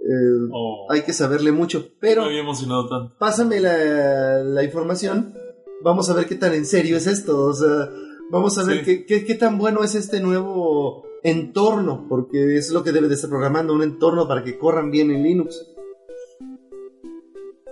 Eh, 0.00 0.48
oh, 0.52 0.86
hay 0.90 1.02
que 1.02 1.12
saberle 1.14 1.50
mucho, 1.52 1.88
pero 2.00 2.20
no 2.22 2.26
me 2.26 2.32
había 2.34 2.42
emocionado 2.42 2.88
tanto. 2.88 3.16
pásame 3.18 3.60
la, 3.60 4.42
la 4.44 4.62
información. 4.62 5.34
Vamos 5.82 6.10
a 6.10 6.14
ver 6.14 6.26
qué 6.26 6.34
tan 6.34 6.52
en 6.54 6.66
serio 6.66 6.96
es 6.98 7.06
esto. 7.06 7.38
O 7.46 7.54
sea, 7.54 7.88
vamos 8.34 8.58
a 8.58 8.64
ver 8.64 8.78
Sí. 8.78 8.84
qué, 8.84 9.06
qué, 9.06 9.24
qué 9.24 9.34
tan 9.34 9.56
bueno 9.58 9.82
es 9.84 9.94
este 9.94 10.20
nuevo 10.20 11.04
entorno, 11.22 12.06
porque 12.08 12.56
es 12.56 12.70
lo 12.70 12.82
que 12.84 12.92
debe 12.92 13.08
de 13.08 13.14
estar 13.14 13.30
programando, 13.30 13.72
un 13.72 13.82
entorno 13.82 14.28
para 14.28 14.44
que 14.44 14.58
corran 14.58 14.90
bien 14.90 15.10
en 15.10 15.22
Linux. 15.22 15.66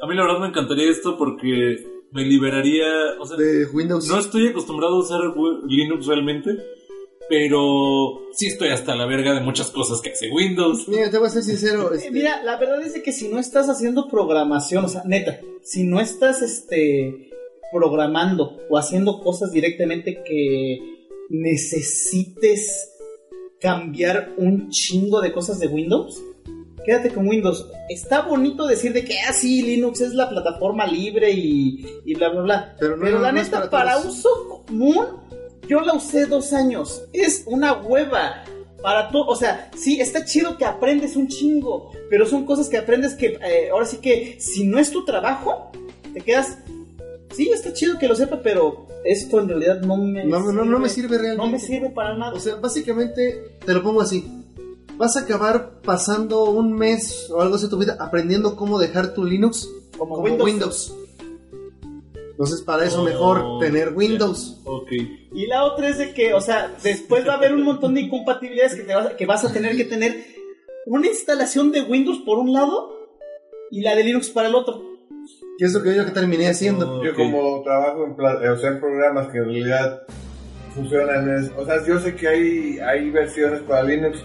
A 0.02 0.07
mí 0.07 0.15
la 0.16 0.23
verdad 0.23 0.41
me 0.41 0.49
encantaría 0.49 0.91
esto 0.91 1.16
porque 1.18 1.84
me 2.12 2.24
liberaría... 2.24 2.86
O 3.20 3.26
sea, 3.26 3.36
De 3.36 3.66
Windows. 3.66 4.08
no 4.08 4.18
estoy 4.18 4.49
acostumbrado 4.49 4.97
a 4.97 5.00
usar 5.00 5.20
Linux 5.66 6.07
realmente, 6.07 6.50
pero 7.28 8.20
sí 8.32 8.47
estoy 8.49 8.68
hasta 8.70 8.97
la 8.97 9.07
verga 9.07 9.32
de 9.34 9.41
muchas 9.41 9.70
cosas 9.70 10.00
que 10.00 10.10
hace 10.10 10.28
Windows. 10.31 10.89
Mira, 10.89 11.10
te 11.10 11.18
voy 11.18 11.28
a 11.28 11.31
ser 11.31 11.42
sincero. 11.42 11.91
Este, 11.94 12.10
Mira, 12.10 12.42
la 12.42 12.58
verdad 12.58 12.82
es 12.82 13.00
que 13.02 13.12
si 13.12 13.28
no 13.28 13.39
estás 13.39 13.68
haciendo 13.68 14.08
programación, 14.08 14.84
o 14.84 14.89
sea, 14.89 15.02
neta, 15.05 15.39
si 15.62 15.84
no 15.84 16.00
estás 16.00 16.42
este 16.42 17.31
programando 17.73 18.59
o 18.68 18.78
haciendo 18.78 19.20
cosas 19.20 19.52
directamente 19.52 20.23
que 20.23 21.07
necesites 21.31 22.91
cambiar 23.60 24.34
un 24.36 24.68
chingo 24.70 25.20
de 25.20 25.33
cosas 25.33 25.59
de 25.59 25.68
Windows, 25.68 26.23
quédate 26.84 27.10
con 27.10 27.28
Windows. 27.28 27.67
Está 27.89 28.23
bonito 28.23 28.67
decir 28.67 28.92
de 28.92 29.05
que, 29.05 29.18
ah, 29.20 29.33
sí, 29.33 29.62
Linux 29.62 30.01
es 30.01 30.12
la 30.15 30.28
plataforma 30.28 30.86
libre 30.86 31.31
y, 31.31 31.86
y 32.05 32.15
bla, 32.15 32.28
bla, 32.31 32.42
bla. 32.42 32.76
Pero 32.78 32.97
Pero, 33.01 33.17
no, 33.17 33.23
la 33.23 33.33
no 33.33 33.41
es 33.41 33.47
neta, 33.47 33.70
para 33.70 33.94
para, 33.94 33.99
uso 33.99 34.65
común, 34.67 35.07
yo 35.68 35.81
la 35.81 35.94
usé 35.94 36.26
dos 36.26 36.52
años. 36.52 37.05
Es 37.12 37.44
una 37.47 37.73
hueva. 37.75 38.44
Para 38.83 39.10
todo, 39.10 39.26
o 39.26 39.36
sea, 39.36 39.70
sí, 39.76 40.01
está 40.01 40.25
chido 40.25 40.59
que 40.59 40.65
aprendes 40.65 41.15
un 41.15 41.28
chingo, 41.28 41.92
pero 42.10 42.26
son 42.26 42.44
cosas 42.44 42.68
que 42.68 42.78
aprendes 42.78 43.15
que 43.15 43.39
eh, 43.41 43.68
ahora 43.70 43.86
sí 43.86 43.99
que 43.99 44.41
si 44.41 44.65
no 44.67 44.81
es 44.81 44.91
tu 44.91 45.05
trabajo, 45.05 45.70
te 46.12 46.20
quedas. 46.20 46.59
Sí, 47.33 47.49
está 47.51 47.73
chido 47.73 47.99
que 47.99 48.09
lo 48.09 48.15
sepa, 48.15 48.41
pero 48.43 48.86
esto 49.05 49.41
en 49.41 49.49
realidad 49.49 49.81
no 49.81 49.97
me. 49.97 50.25
no, 50.25 50.52
no, 50.52 50.65
no 50.65 50.78
me 50.78 50.89
sirve 50.89 51.19
realmente. 51.19 51.44
No 51.47 51.51
me 51.52 51.59
sirve 51.59 51.91
para 51.91 52.17
nada. 52.17 52.35
O 52.35 52.41
sea, 52.41 52.57
básicamente, 52.57 53.57
te 53.65 53.73
lo 53.73 53.83
pongo 53.83 54.01
así. 54.01 54.25
Vas 54.97 55.17
a 55.17 55.20
acabar 55.20 55.81
pasando 55.83 56.44
un 56.44 56.73
mes 56.75 57.28
o 57.31 57.41
algo 57.41 57.55
así 57.57 57.65
de 57.65 57.70
tu 57.70 57.78
vida 57.78 57.97
aprendiendo 57.99 58.55
cómo 58.57 58.78
dejar 58.78 59.15
tu 59.15 59.25
Linux 59.25 59.69
como, 59.97 60.17
como 60.17 60.25
Windows. 60.27 60.44
Windows. 60.51 60.94
Entonces, 62.33 62.62
para 62.62 62.85
eso 62.85 63.01
Oh, 63.02 63.05
mejor 63.05 63.59
tener 63.61 63.93
Windows. 63.94 64.61
Ok. 64.65 64.91
Y 65.35 65.47
la 65.47 65.65
otra 65.65 65.89
es 65.89 65.99
de 65.99 66.12
que, 66.12 66.35
o 66.35 66.41
sea, 66.41 66.75
después 66.83 67.27
va 67.27 67.35
a 67.35 67.36
haber 67.36 67.55
un 67.55 67.62
montón 67.62 67.94
de 67.94 68.02
incompatibilidades 68.02 68.75
que, 68.75 68.83
te 68.83 68.94
vas, 68.94 69.07
a- 69.07 69.17
que 69.17 69.27
vas 69.27 69.44
a 69.44 69.52
tener 69.52 69.77
que 69.77 69.85
tener 69.85 70.25
una 70.86 71.07
instalación 71.07 71.70
de 71.73 71.83
Windows 71.83 72.19
por 72.25 72.39
un 72.39 72.52
lado 72.52 72.91
y 73.70 73.81
la 73.83 73.94
de 73.94 74.05
Linux 74.05 74.31
para 74.31 74.49
el 74.49 74.55
otro. 74.55 74.83
Que 75.58 75.66
es 75.66 75.72
lo 75.74 75.82
que 75.82 75.94
yo 75.94 76.05
que 76.05 76.10
terminé 76.12 76.48
haciendo. 76.48 77.02
Yo 77.05 77.14
como 77.14 77.62
trabajo 77.62 78.05
en, 78.06 78.16
pla- 78.16 78.52
o 78.52 78.56
sea, 78.58 78.70
en 78.70 78.81
programas 78.81 79.28
que 79.28 79.39
en 79.39 79.44
realidad 79.44 80.02
funcionan, 80.74 81.28
es- 81.36 81.50
o 81.56 81.64
sea, 81.64 81.84
yo 81.86 81.98
sé 82.00 82.14
que 82.16 82.28
hay, 82.28 82.78
hay 82.78 83.10
versiones 83.10 83.60
para 83.62 83.82
Linux, 83.84 84.18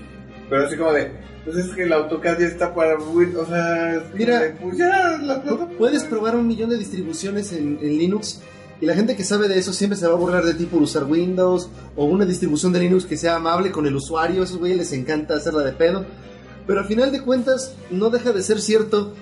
pero 0.49 0.65
así 0.65 0.77
como 0.77 0.93
de, 0.93 1.11
pues 1.43 1.57
es 1.57 1.73
que 1.73 1.83
el 1.83 1.93
AutoCAD 1.93 2.39
ya 2.39 2.45
está 2.47 2.73
para 2.73 2.97
Windows, 2.97 3.47
o 3.47 3.51
sea, 3.51 4.03
Mira, 4.14 4.39
de, 4.39 4.49
pues 4.51 4.77
ya, 4.77 5.17
la 5.22 5.41
Puedes 5.77 6.03
probar 6.06 6.35
un 6.35 6.47
millón 6.47 6.69
de 6.69 6.77
distribuciones 6.77 7.51
en, 7.53 7.77
en 7.81 7.97
Linux 7.97 8.41
y 8.80 8.85
la 8.85 8.93
gente 8.95 9.15
que 9.15 9.23
sabe 9.23 9.47
de 9.47 9.57
eso 9.59 9.73
siempre 9.73 9.97
se 9.97 10.07
va 10.07 10.14
a 10.14 10.17
burlar 10.17 10.43
de 10.45 10.53
ti 10.53 10.65
por 10.65 10.81
usar 10.81 11.03
Windows 11.03 11.69
o 11.95 12.06
una 12.06 12.25
distribución 12.25 12.72
de 12.73 12.80
Linux 12.80 13.06
que 13.06 13.17
sea 13.17 13.35
amable 13.35 13.72
con 13.72 13.85
el 13.88 13.95
usuario. 13.95 14.41
A 14.41 14.43
esos 14.45 14.57
güeyes 14.59 14.77
les 14.77 14.93
encanta 14.93 15.33
hacerla 15.35 15.64
de 15.64 15.72
pedo. 15.73 16.06
Pero 16.67 16.81
al 16.81 16.85
final 16.85 17.11
de 17.11 17.22
cuentas, 17.23 17.75
no 17.89 18.09
deja 18.11 18.31
de 18.33 18.41
ser 18.43 18.59
cierto 18.61 19.14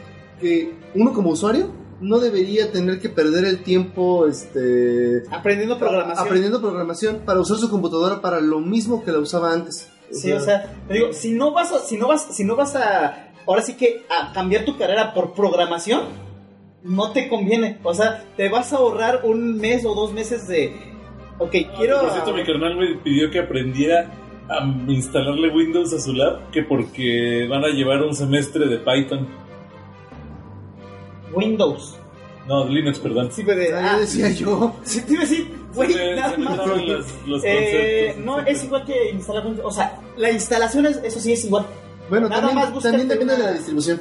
que 0.42 0.74
uno 0.94 1.14
como 1.14 1.30
usuario 1.30 1.72
no 2.02 2.20
debería 2.20 2.72
tener 2.72 3.00
que 3.00 3.10
perder 3.10 3.46
el 3.46 3.64
tiempo 3.64 4.28
este, 4.28 5.24
Aprendiendo 5.32 5.78
programación. 5.78 6.26
aprendiendo 6.26 6.62
programación 6.62 7.22
para 7.26 7.40
usar 7.40 7.58
su 7.58 7.70
computadora 7.70 8.22
para 8.22 8.42
lo 8.42 8.60
mismo 8.60 9.04
que 9.04 9.12
la 9.12 9.20
usaba 9.20 9.54
antes. 9.54 9.90
Sí, 10.12 10.32
o 10.32 10.40
sea, 10.40 10.74
te 10.88 10.94
digo, 10.94 11.14
si 11.14 11.32
no 11.32 11.52
vas 11.52 11.72
a, 11.72 11.80
si 11.80 11.98
no 11.98 12.08
vas, 12.08 12.28
si 12.32 12.44
no 12.44 12.56
vas 12.56 12.76
a, 12.76 13.32
ahora 13.48 13.62
sí 13.62 13.76
que 13.76 14.04
a 14.10 14.34
cambiar 14.34 14.66
tu 14.66 14.78
carrera 14.78 15.14
por 15.14 15.34
programación, 15.34 16.04
no 16.84 17.12
te 17.12 17.28
conviene. 17.28 17.80
O 17.84 17.94
sea, 17.94 18.24
te 18.38 18.50
vas 18.50 18.72
a 18.72 18.78
ahorrar 18.78 19.22
un 19.24 19.58
mes 19.58 19.86
o 19.86 19.96
dos 19.96 20.14
meses 20.14 20.48
de, 20.48 20.74
ok, 21.40 21.52
quiero. 21.78 22.02
Por 22.02 22.12
cierto, 22.12 22.34
mi 22.34 22.44
carnal 22.44 22.78
me 22.78 22.96
pidió 22.98 23.32
que 23.32 23.40
aprendiera 23.40 24.12
a 24.48 24.64
instalarle 24.88 25.50
Windows 25.50 25.92
a 25.94 26.00
su 26.00 26.14
lab, 26.14 26.52
que 26.52 26.62
porque 26.62 27.48
van 27.50 27.64
a 27.64 27.70
llevar 27.70 28.04
un 28.04 28.14
semestre 28.14 28.68
de 28.68 28.78
Python. 28.78 29.28
Windows. 31.34 31.98
No, 32.48 32.66
Linux, 32.68 33.00
perdón. 33.00 33.30
Sí, 33.32 33.42
pero 33.46 33.76
Ah, 33.76 33.94
ah, 33.96 34.00
decía 34.00 34.30
yo. 34.32 34.74
sí, 34.84 35.02
te 35.02 35.14
iba 35.14 35.24
a 35.24 35.26
decir, 35.26 35.56
güey, 35.74 35.92
Se 35.94 36.16
nada 36.16 36.32
se 36.32 36.38
más. 36.38 36.58
los- 36.68 37.28
los 37.28 37.42
Eh, 37.44 38.16
no, 38.24 38.40
es 38.42 38.64
igual 38.64 38.86
que 38.86 39.10
instalar 39.12 39.46
Windows. 39.48 39.66
O 39.66 39.72
sea, 39.72 40.00
la 40.18 40.32
instalación, 40.32 40.86
es, 40.86 40.98
eso 41.04 41.20
sí 41.20 41.34
es 41.34 41.44
igual. 41.46 41.66
Bueno, 42.10 42.30
Nada 42.30 42.48
también, 42.48 42.72
más 42.72 42.84
también 42.84 43.08
depende 43.08 43.34
una- 43.34 43.44
de 43.44 43.50
la 43.50 43.54
distribución. 43.58 44.00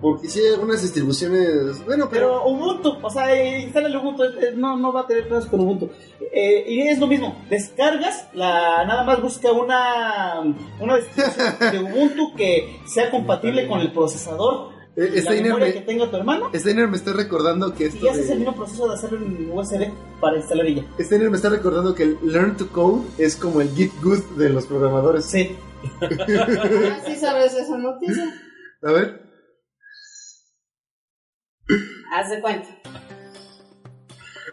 Porque 0.00 0.28
si 0.30 0.40
hay 0.40 0.54
algunas 0.54 0.80
distribuciones. 0.80 1.84
Bueno, 1.84 2.08
pero. 2.10 2.40
Pero 2.40 2.46
Ubuntu, 2.46 2.96
o 3.02 3.10
sea, 3.10 3.30
eh, 3.34 3.60
instálale 3.60 3.98
Ubuntu, 3.98 4.22
eh, 4.24 4.52
no, 4.56 4.74
no 4.78 4.90
va 4.94 5.02
a 5.02 5.06
tener 5.06 5.24
problemas 5.24 5.50
con 5.50 5.60
Ubuntu. 5.60 5.90
Eh, 6.32 6.64
y 6.66 6.80
es 6.88 6.98
lo 6.98 7.06
mismo, 7.06 7.36
descargas, 7.50 8.26
la, 8.32 8.82
nada 8.86 9.04
más 9.04 9.20
busca 9.20 9.52
una, 9.52 10.40
una 10.80 10.96
distribución 10.96 11.54
de 11.72 11.78
Ubuntu 11.92 12.34
que 12.34 12.80
sea 12.86 13.10
compatible 13.10 13.68
con 13.68 13.80
el 13.80 13.92
procesador, 13.92 14.70
eh, 15.04 15.10
y 15.12 15.16
la 15.16 15.20
Steiner, 15.22 15.42
memoria 15.44 15.66
me, 15.66 15.72
que 15.74 15.80
tenga 15.80 16.10
tu 16.10 16.16
hermano, 16.16 16.50
Steiner 16.54 16.88
me 16.88 16.96
está 16.96 17.12
recordando 17.12 17.74
que 17.74 17.86
esto. 17.86 18.04
y 18.04 18.08
haces 18.08 18.26
de- 18.28 18.32
el 18.34 18.38
mismo 18.40 18.54
proceso 18.56 18.88
de 18.88 18.94
hacerlo 18.94 19.18
en 19.18 19.50
USB 19.50 19.90
para 20.20 20.36
instalar 20.36 20.66
ella. 20.66 20.84
Steiner 20.98 21.30
me 21.30 21.36
está 21.36 21.48
recordando 21.48 21.94
que 21.94 22.02
el 22.04 22.18
Learn 22.22 22.56
to 22.56 22.68
Code 22.68 23.02
es 23.18 23.36
como 23.36 23.60
el 23.60 23.70
Git 23.74 23.92
Good 24.02 24.22
de 24.36 24.50
los 24.50 24.66
programadores. 24.66 25.24
Sí. 25.26 25.56
Ah, 26.02 26.98
sí 27.06 27.16
sabes 27.16 27.54
esa 27.54 27.76
noticia. 27.78 28.24
A 28.82 28.92
ver. 28.92 29.22
Haz 32.12 32.28
de 32.30 32.40
cuenta. 32.40 32.68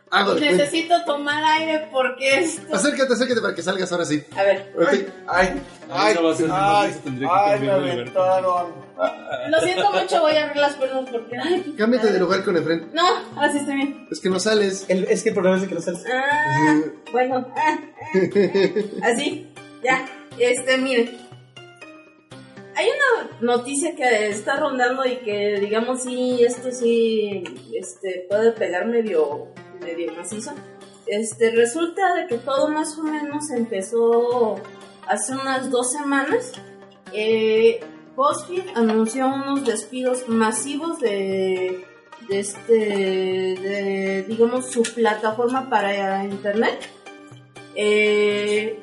Hago 0.09 0.35
de. 0.35 0.41
Necesito 0.51 0.93
tomar 1.05 1.43
aire 1.59 1.87
porque 1.91 2.39
esto. 2.39 2.73
Acércate, 2.73 3.13
acércate 3.13 3.41
para 3.41 3.53
que 3.53 3.61
salgas 3.61 3.91
ahora 3.91 4.05
sí. 4.05 4.23
A 4.35 4.43
ver, 4.43 4.73
Ok. 4.77 4.87
Ay, 5.27 5.61
ay, 5.91 6.13
Eso 6.13 6.23
va 6.23 6.31
a 6.31 6.35
ser 6.35 6.47
más, 6.47 6.85
ay, 6.85 6.93
que 7.03 7.27
ay, 7.29 7.59
me 7.59 7.71
aventaron. 7.71 8.73
lo 9.49 9.59
siento 9.59 9.91
mucho, 9.91 10.21
voy 10.21 10.31
a 10.37 10.43
abrir 10.45 10.57
las 10.57 10.75
piernas 10.75 11.09
porque. 11.11 11.37
Ay, 11.37 11.75
Cámbiate 11.77 12.11
de 12.11 12.19
lugar 12.19 12.43
con 12.43 12.55
el 12.55 12.63
frente. 12.63 12.87
No, 12.93 13.03
así 13.35 13.57
está 13.57 13.73
bien. 13.73 14.07
Es 14.09 14.19
que 14.21 14.29
no 14.29 14.39
sales. 14.39 14.85
El- 14.87 15.05
es 15.05 15.23
que 15.23 15.29
el 15.29 15.35
problema 15.35 15.57
es 15.57 15.67
que 15.67 15.75
no 15.75 15.81
sales. 15.81 16.03
Ah, 16.11 16.79
bueno, 17.11 17.45
ah, 17.57 17.77
ah. 18.15 19.07
así, 19.11 19.51
ya. 19.83 20.05
Este, 20.39 20.77
miren. 20.77 21.27
Hay 22.75 22.85
una 22.85 23.55
noticia 23.55 23.95
que 23.95 24.27
está 24.29 24.55
rondando 24.57 25.03
y 25.03 25.15
que, 25.17 25.59
digamos, 25.59 26.03
sí, 26.03 26.43
esto 26.45 26.71
sí, 26.71 27.43
este, 27.75 28.27
puede 28.29 28.51
pegar 28.51 28.85
medio, 28.85 29.47
medio 29.87 30.13
macizo. 30.13 30.51
Este, 31.05 31.51
resulta 31.51 32.13
de 32.15 32.27
que 32.27 32.37
todo 32.37 32.67
más 32.67 32.97
o 32.97 33.03
menos 33.03 33.49
empezó 33.51 34.55
hace 35.07 35.33
unas 35.33 35.71
dos 35.71 35.91
semanas. 35.91 36.51
Eh, 37.13 37.79
BuzzFeed 38.15 38.75
anunció 38.75 39.27
unos 39.27 39.65
despidos 39.65 40.27
masivos 40.27 40.99
de, 40.99 41.85
de 42.27 42.39
este, 42.39 42.73
de, 42.73 44.25
digamos, 44.27 44.71
su 44.71 44.83
plataforma 44.83 45.69
para 45.69 46.25
internet. 46.25 46.79
Eh, 47.75 48.79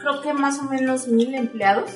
creo 0.00 0.20
que 0.20 0.32
más 0.32 0.60
o 0.60 0.64
menos 0.64 1.08
mil 1.08 1.34
empleados. 1.34 1.90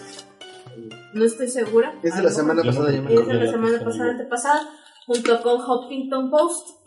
No 1.12 1.24
estoy 1.24 1.48
segura. 1.48 1.94
Es 2.02 2.16
de 2.16 2.22
la 2.22 2.30
semana 2.30 2.62
pasada, 2.62 2.90
ya 2.90 3.02
me 3.02 3.14
es 3.14 3.26
de 3.26 3.34
la 3.34 3.50
semana 3.50 3.84
pasada, 3.84 4.12
antepasada, 4.12 4.68
junto 5.06 5.42
con 5.42 5.60
Huffington 5.60 6.30
Post. 6.30 6.81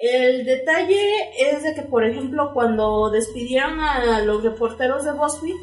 El 0.00 0.46
detalle 0.46 1.30
es 1.38 1.62
de 1.62 1.74
que, 1.74 1.82
por 1.82 2.04
ejemplo, 2.04 2.52
cuando 2.54 3.10
despidieron 3.10 3.80
a 3.80 4.22
los 4.22 4.42
reporteros 4.42 5.04
de 5.04 5.12
BuzzFeed, 5.12 5.56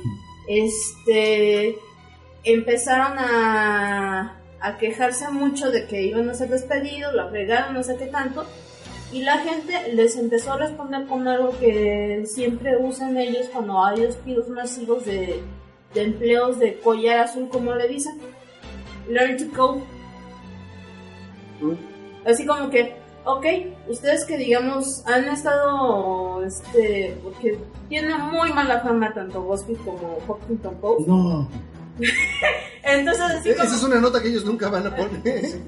este, 0.47 1.75
empezaron 2.43 3.17
a, 3.17 4.39
a 4.59 4.77
quejarse 4.77 5.29
mucho 5.29 5.71
de 5.71 5.87
que 5.87 6.03
iban 6.03 6.29
a 6.29 6.35
ser 6.35 6.49
despedidos, 6.49 7.15
la 7.15 7.29
fregaron, 7.29 7.73
no 7.73 7.81
sé 7.81 7.97
qué 7.97 8.05
tanto, 8.05 8.45
y 9.11 9.23
la 9.23 9.39
gente 9.39 9.93
les 9.93 10.15
empezó 10.17 10.53
a 10.53 10.57
responder 10.57 11.07
con 11.07 11.27
algo 11.27 11.57
que 11.57 12.23
siempre 12.27 12.77
usan 12.77 13.17
ellos 13.17 13.47
cuando 13.51 13.83
hay 13.83 14.01
despidos 14.01 14.49
masivos 14.49 15.03
de, 15.03 15.41
de 15.95 16.01
empleos 16.03 16.59
de 16.59 16.77
collar 16.79 17.21
azul, 17.21 17.49
como 17.49 17.73
le 17.73 17.87
dicen. 17.87 18.19
Learn 19.09 19.37
to 19.37 19.45
code. 19.55 19.81
Así 22.23 22.45
como 22.45 22.69
que, 22.69 23.06
ok, 23.27 23.45
ustedes 23.89 24.25
que 24.25 24.37
digamos 24.37 25.03
han 25.05 25.25
estado, 25.27 26.43
este, 26.43 27.17
porque 27.23 27.59
tiene 27.89 28.17
muy 28.17 28.51
mala 28.53 28.79
fama 28.79 29.13
tanto 29.13 29.41
BuzzFeed 29.41 29.77
como 29.83 30.17
Huffington 30.27 30.75
Post. 30.75 31.07
No. 31.07 31.47
Entonces 32.83 33.23
así 33.23 33.49
Esa 33.49 33.63
es 33.63 33.83
una 33.83 33.99
nota 33.99 34.21
que 34.21 34.29
ellos 34.29 34.45
nunca 34.45 34.69
van 34.69 34.87
a 34.87 34.95
poner. 34.95 35.11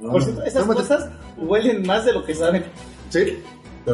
Por 0.00 0.22
cierto, 0.22 0.42
esas 0.44 0.62
Tómate. 0.62 0.80
cosas 0.82 1.10
huelen 1.36 1.84
más 1.84 2.04
de 2.04 2.12
lo 2.12 2.24
que 2.24 2.34
saben. 2.34 2.64
Sí. 3.10 3.42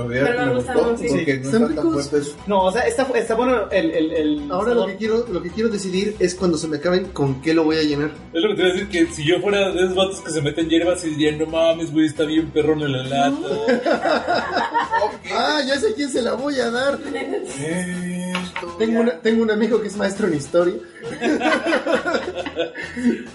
Pero 0.08 0.46
me 0.46 0.54
gustó 0.54 0.72
porque 0.74 1.08
no 1.38 1.44
Están 1.44 1.60
tan 1.60 1.68
ricos. 1.70 2.08
fuertes. 2.08 2.34
No, 2.46 2.64
o 2.64 2.72
sea, 2.72 2.82
está, 2.82 3.02
está 3.14 3.34
bueno 3.34 3.70
el... 3.70 3.90
el, 3.90 4.10
el 4.12 4.50
Ahora 4.50 4.74
lo 4.74 4.86
que 4.86 4.96
quiero, 4.96 5.26
lo 5.30 5.42
que 5.42 5.50
quiero 5.50 5.68
decidir 5.70 6.16
es 6.18 6.34
cuando 6.34 6.58
se 6.58 6.68
me 6.68 6.76
acaben 6.78 7.06
con 7.06 7.40
qué 7.42 7.54
lo 7.54 7.64
voy 7.64 7.76
a 7.76 7.82
llenar. 7.82 8.10
Es 8.32 8.42
lo 8.42 8.48
que 8.50 8.54
te 8.56 8.60
iba 8.62 8.70
a 8.70 8.72
decir, 8.74 8.88
que 8.88 9.06
si 9.12 9.24
yo 9.24 9.40
fuera 9.40 9.70
de 9.70 9.84
esos 9.84 9.94
vatos 9.94 10.20
que 10.20 10.30
se 10.30 10.40
meten 10.42 10.68
hierbas 10.68 11.04
y 11.04 11.10
dirían, 11.10 11.38
no 11.38 11.46
mames, 11.46 11.92
güey, 11.92 12.06
está 12.06 12.24
bien 12.24 12.50
perrón 12.50 12.82
en 12.82 12.92
la 12.92 13.02
lata. 13.04 13.34
Ah, 15.36 15.60
ya 15.66 15.76
sé 15.80 15.94
quién 15.94 16.10
se 16.10 16.20
la 16.22 16.34
voy 16.34 16.58
a 16.60 16.70
dar. 16.70 16.98
Tengo, 18.78 19.00
una- 19.00 19.18
tengo 19.20 19.42
un 19.42 19.50
amigo 19.50 19.80
que 19.80 19.88
es 19.88 19.96
maestro 19.96 20.26
en 20.28 20.34
historia. 20.34 20.74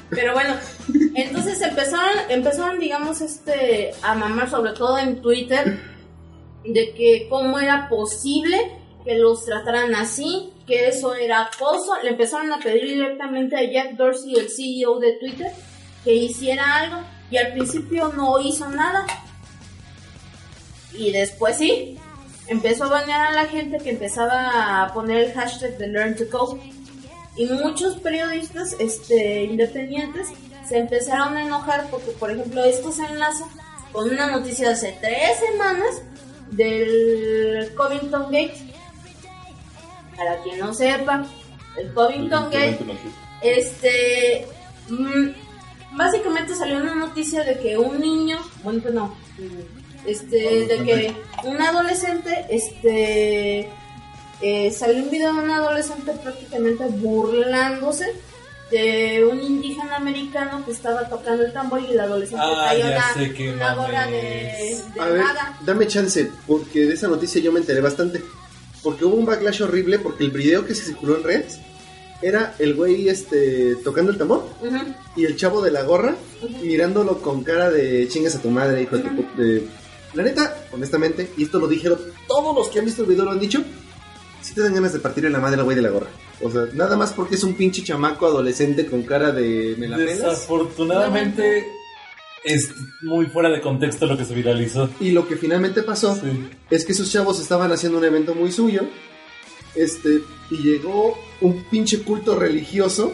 Pero 0.10 0.34
bueno, 0.34 0.56
entonces 1.16 1.62
empezaron, 1.62 2.18
empezaron, 2.30 2.80
digamos, 2.80 3.22
este, 3.22 3.92
a 4.02 4.16
mamar, 4.16 4.50
sobre 4.50 4.72
todo 4.74 4.98
en 4.98 5.22
Twitter, 5.22 5.80
de 6.64 6.94
que 6.94 7.28
cómo 7.30 7.60
era 7.60 7.90
posible 7.90 8.58
que 9.04 9.18
los 9.18 9.46
trataran 9.46 9.96
así, 9.96 10.54
que 10.68 10.88
eso 10.88 11.16
era 11.16 11.44
acoso. 11.44 11.94
Le 12.04 12.12
empezaron 12.12 12.52
a 12.52 12.60
pedir 12.60 12.86
directamente 12.86 13.56
a 13.56 13.64
Jack 13.64 13.96
Dorsey, 13.96 14.36
el 14.36 14.50
CEO 14.50 15.00
de 15.00 15.14
Twitter, 15.14 15.52
que 16.04 16.14
hiciera 16.14 16.76
algo. 16.76 16.98
Y 17.32 17.38
al 17.38 17.54
principio 17.54 18.12
no 18.16 18.40
hizo 18.40 18.68
nada. 18.70 19.06
Y 20.94 21.12
después 21.12 21.58
sí. 21.58 21.98
Empezó 22.48 22.86
a 22.86 22.90
banear 22.90 23.28
a 23.28 23.32
la 23.32 23.46
gente 23.46 23.78
que 23.78 23.92
empezaba 23.92 24.84
a 24.84 24.92
poner 24.92 25.26
el 25.26 25.34
hashtag 25.34 25.78
de 25.78 25.88
Learn 25.88 26.16
to 26.16 26.30
Code 26.32 26.60
y 27.36 27.46
muchos 27.46 27.96
periodistas 27.98 28.76
este, 28.80 29.44
independientes 29.44 30.28
se 30.68 30.80
empezaron 30.80 31.38
a 31.38 31.44
enojar 31.44 31.88
porque, 31.90 32.12
por 32.12 32.32
ejemplo, 32.32 32.64
esto 32.64 32.92
se 32.92 33.06
enlaza 33.06 33.46
con 33.92 34.10
una 34.10 34.28
noticia 34.28 34.68
de 34.68 34.74
hace 34.74 34.98
tres 35.00 35.38
semanas 35.50 36.02
del 36.52 37.74
Covington 37.76 38.32
Gate. 38.32 38.58
Para 40.16 40.42
quien 40.44 40.60
no 40.60 40.74
sepa, 40.74 41.26
el 41.78 41.94
Covington 41.94 42.46
Gate, 42.46 42.80
este, 43.42 44.48
mm, 44.90 45.30
básicamente 45.96 46.56
salió 46.56 46.78
una 46.78 46.96
noticia 46.96 47.44
de 47.44 47.58
que 47.60 47.78
un 47.78 48.00
niño, 48.00 48.38
bueno, 48.64 48.82
pues 48.82 48.94
no, 48.94 49.16
este, 50.06 50.66
de 50.66 50.84
que 50.84 51.16
un 51.46 51.62
adolescente, 51.62 52.46
este, 52.50 53.70
eh, 54.42 54.72
salió 54.72 55.04
un 55.04 55.10
video 55.10 55.34
de 55.34 55.40
un 55.40 55.52
adolescente 55.52 56.12
prácticamente 56.14 56.86
burlándose 56.86 58.14
de 58.72 59.26
un 59.26 59.42
indígena 59.42 59.96
americano 59.96 60.64
que 60.66 60.72
estaba 60.72 61.08
tocando 61.10 61.44
el 61.46 61.52
tambor 61.54 61.82
y 61.82 61.92
el 61.92 62.00
adolescente 62.00 62.44
Ah, 62.46 62.68
traía 62.70 62.86
una, 62.86 63.56
una 63.56 63.76
gorra 63.76 64.06
de, 64.08 64.78
de 64.94 65.00
A 65.02 65.06
ver, 65.08 65.22
nada. 65.24 65.60
dame 65.66 65.88
chance, 65.88 66.30
porque 66.46 66.86
de 66.86 66.94
esa 66.94 67.08
noticia 67.08 67.42
yo 67.42 67.52
me 67.52 67.60
enteré 67.60 67.82
bastante. 67.82 68.24
Porque 68.84 69.06
hubo 69.06 69.16
un 69.16 69.26
backlash 69.26 69.62
horrible, 69.64 70.00
porque 70.00 70.24
el 70.24 70.32
video 70.32 70.66
que 70.66 70.74
se 70.76 70.86
circuló 70.86 71.18
en 71.18 71.24
redes 71.24 71.60
era 72.22 72.54
el 72.60 72.76
güey 72.76 73.10
este, 73.10 73.76
tocando 73.78 74.12
el 74.12 74.18
tambor 74.18 74.46
Ujú. 74.62 74.78
y 75.16 75.26
el 75.26 75.36
chavo 75.38 75.62
de 75.62 75.72
la 75.72 75.84
gorra 75.84 76.16
mirándolo 76.62 77.22
con 77.22 77.44
cara 77.44 77.70
de 77.72 78.08
chingas 78.10 78.36
a 78.36 78.42
tu 78.42 78.50
madre, 78.50 78.82
hijo 78.84 78.98
de 78.98 79.04
tu 79.04 79.42
de... 79.42 79.68
La 80.14 80.24
neta, 80.24 80.58
honestamente, 80.74 81.30
y 81.38 81.44
esto 81.44 81.60
lo 81.60 81.68
dijeron 81.68 82.00
todos 82.28 82.56
los 82.56 82.68
que 82.70 82.80
han 82.80 82.86
visto 82.86 83.04
el 83.04 83.10
video 83.10 83.26
lo 83.26 83.32
han 83.32 83.40
dicho, 83.40 83.64
si 84.42 84.54
te 84.54 84.62
dan 84.62 84.74
ganas 84.74 84.94
de 84.94 85.00
partirle 85.00 85.30
la 85.30 85.40
madre 85.40 85.58
al 85.58 85.64
güey 85.64 85.76
de 85.76 85.82
la 85.82 85.90
gorra. 85.90 86.08
O 86.42 86.50
sea, 86.50 86.64
nada 86.74 86.96
más 86.96 87.12
porque 87.14 87.36
es 87.36 87.44
un 87.44 87.54
pinche 87.56 87.84
chamaco 87.84 88.26
adolescente 88.26 88.86
con 88.86 89.04
cara 89.04 89.32
de 89.32 89.76
me 89.78 89.88
la. 89.88 89.98
Desafortunadamente 89.98 91.66
es 92.44 92.70
muy 93.02 93.26
fuera 93.26 93.50
de 93.50 93.60
contexto 93.62 94.06
lo 94.06 94.18
que 94.18 94.26
se 94.26 94.34
viralizó. 94.34 94.90
Y 95.00 95.12
lo 95.12 95.28
que 95.28 95.36
finalmente 95.36 95.84
pasó 95.84 96.16
Sí. 96.16 96.50
es 96.70 96.86
que 96.86 96.94
esos 96.94 97.12
chavos 97.12 97.40
estaban 97.42 97.72
haciendo 97.72 97.98
un 97.98 98.06
evento 98.06 98.34
muy 98.36 98.52
suyo. 98.52 98.84
Este, 99.76 100.22
y 100.50 100.58
llegó 100.58 101.18
un 101.42 101.64
pinche 101.70 102.02
culto 102.02 102.36
religioso 102.38 103.14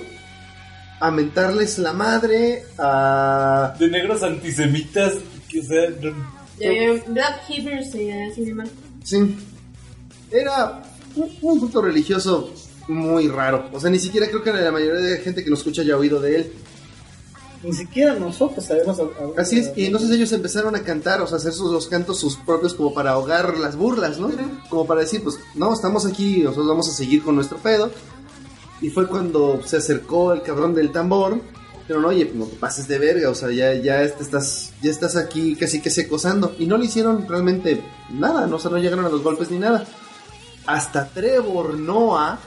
a 0.99 1.11
mentarles 1.11 1.77
la 1.79 1.93
madre, 1.93 2.63
a. 2.77 3.75
De 3.77 3.87
negros 3.89 4.23
antisemitas, 4.23 5.15
que 5.49 5.61
sea, 5.61 5.89
De 5.89 7.03
Black 7.07 7.41
Hebrews, 7.49 7.87
así 7.87 8.45
llaman. 8.45 8.69
Sí. 9.03 9.35
Era 10.31 10.81
un, 11.15 11.29
un 11.41 11.59
culto 11.59 11.81
religioso 11.81 12.49
muy 12.87 13.27
raro. 13.27 13.69
O 13.73 13.79
sea, 13.79 13.89
ni 13.89 13.99
siquiera 13.99 14.27
creo 14.27 14.43
que 14.43 14.53
la 14.53 14.71
mayoría 14.71 14.99
de 15.01 15.17
gente 15.19 15.43
que 15.43 15.49
lo 15.49 15.55
escucha 15.55 15.81
haya 15.81 15.97
oído 15.97 16.19
de 16.19 16.35
él. 16.37 16.53
Ni 17.63 17.73
siquiera 17.73 18.13
nosotros 18.13 18.63
sabemos. 18.63 18.99
a- 18.99 19.03
a- 19.03 19.41
Así 19.41 19.57
es, 19.57 19.71
y 19.75 19.85
entonces 19.85 20.11
ellos 20.11 20.31
empezaron 20.33 20.75
a 20.75 20.81
cantar, 20.83 21.21
o 21.21 21.27
sea, 21.27 21.37
hacer 21.37 21.51
sus, 21.53 21.71
los 21.71 21.87
cantos 21.87 22.19
sus 22.19 22.35
propios 22.35 22.75
como 22.75 22.93
para 22.93 23.11
ahogar 23.11 23.57
las 23.57 23.75
burlas, 23.75 24.19
¿no? 24.19 24.29
Como 24.69 24.85
para 24.85 25.01
decir, 25.01 25.23
pues, 25.23 25.39
no, 25.55 25.73
estamos 25.73 26.05
aquí, 26.05 26.41
nosotros 26.43 26.67
vamos 26.67 26.87
a 26.89 26.91
seguir 26.93 27.23
con 27.23 27.35
nuestro 27.35 27.57
pedo. 27.57 27.89
Y 28.81 28.89
fue 28.89 29.07
cuando 29.07 29.61
se 29.65 29.77
acercó 29.77 30.33
el 30.33 30.41
cabrón 30.43 30.75
del 30.75 30.91
tambor. 30.91 31.39
Pero 31.87 32.01
no, 32.01 32.07
oye, 32.07 32.31
no 32.33 32.45
te 32.45 32.55
pases 32.55 32.87
de 32.87 32.97
verga, 32.97 33.29
o 33.29 33.35
sea, 33.35 33.51
ya, 33.51 33.73
ya 33.75 34.01
este 34.01 34.23
estás, 34.23 34.71
ya 34.81 34.89
estás 34.89 35.15
aquí 35.15 35.55
casi 35.55 35.81
que 35.81 35.91
se 35.91 36.01
acosando. 36.01 36.55
Y 36.59 36.65
no 36.65 36.77
le 36.77 36.85
hicieron 36.85 37.27
realmente 37.27 37.81
nada, 38.11 38.47
no, 38.47 38.55
o 38.55 38.59
sea, 38.59 38.71
no 38.71 38.77
llegaron 38.79 39.05
a 39.05 39.09
los 39.09 39.21
golpes 39.23 39.49
ni 39.51 39.59
nada. 39.59 39.85
Hasta 40.65 41.07
Trevor 41.09 41.75
Noah, 41.75 42.39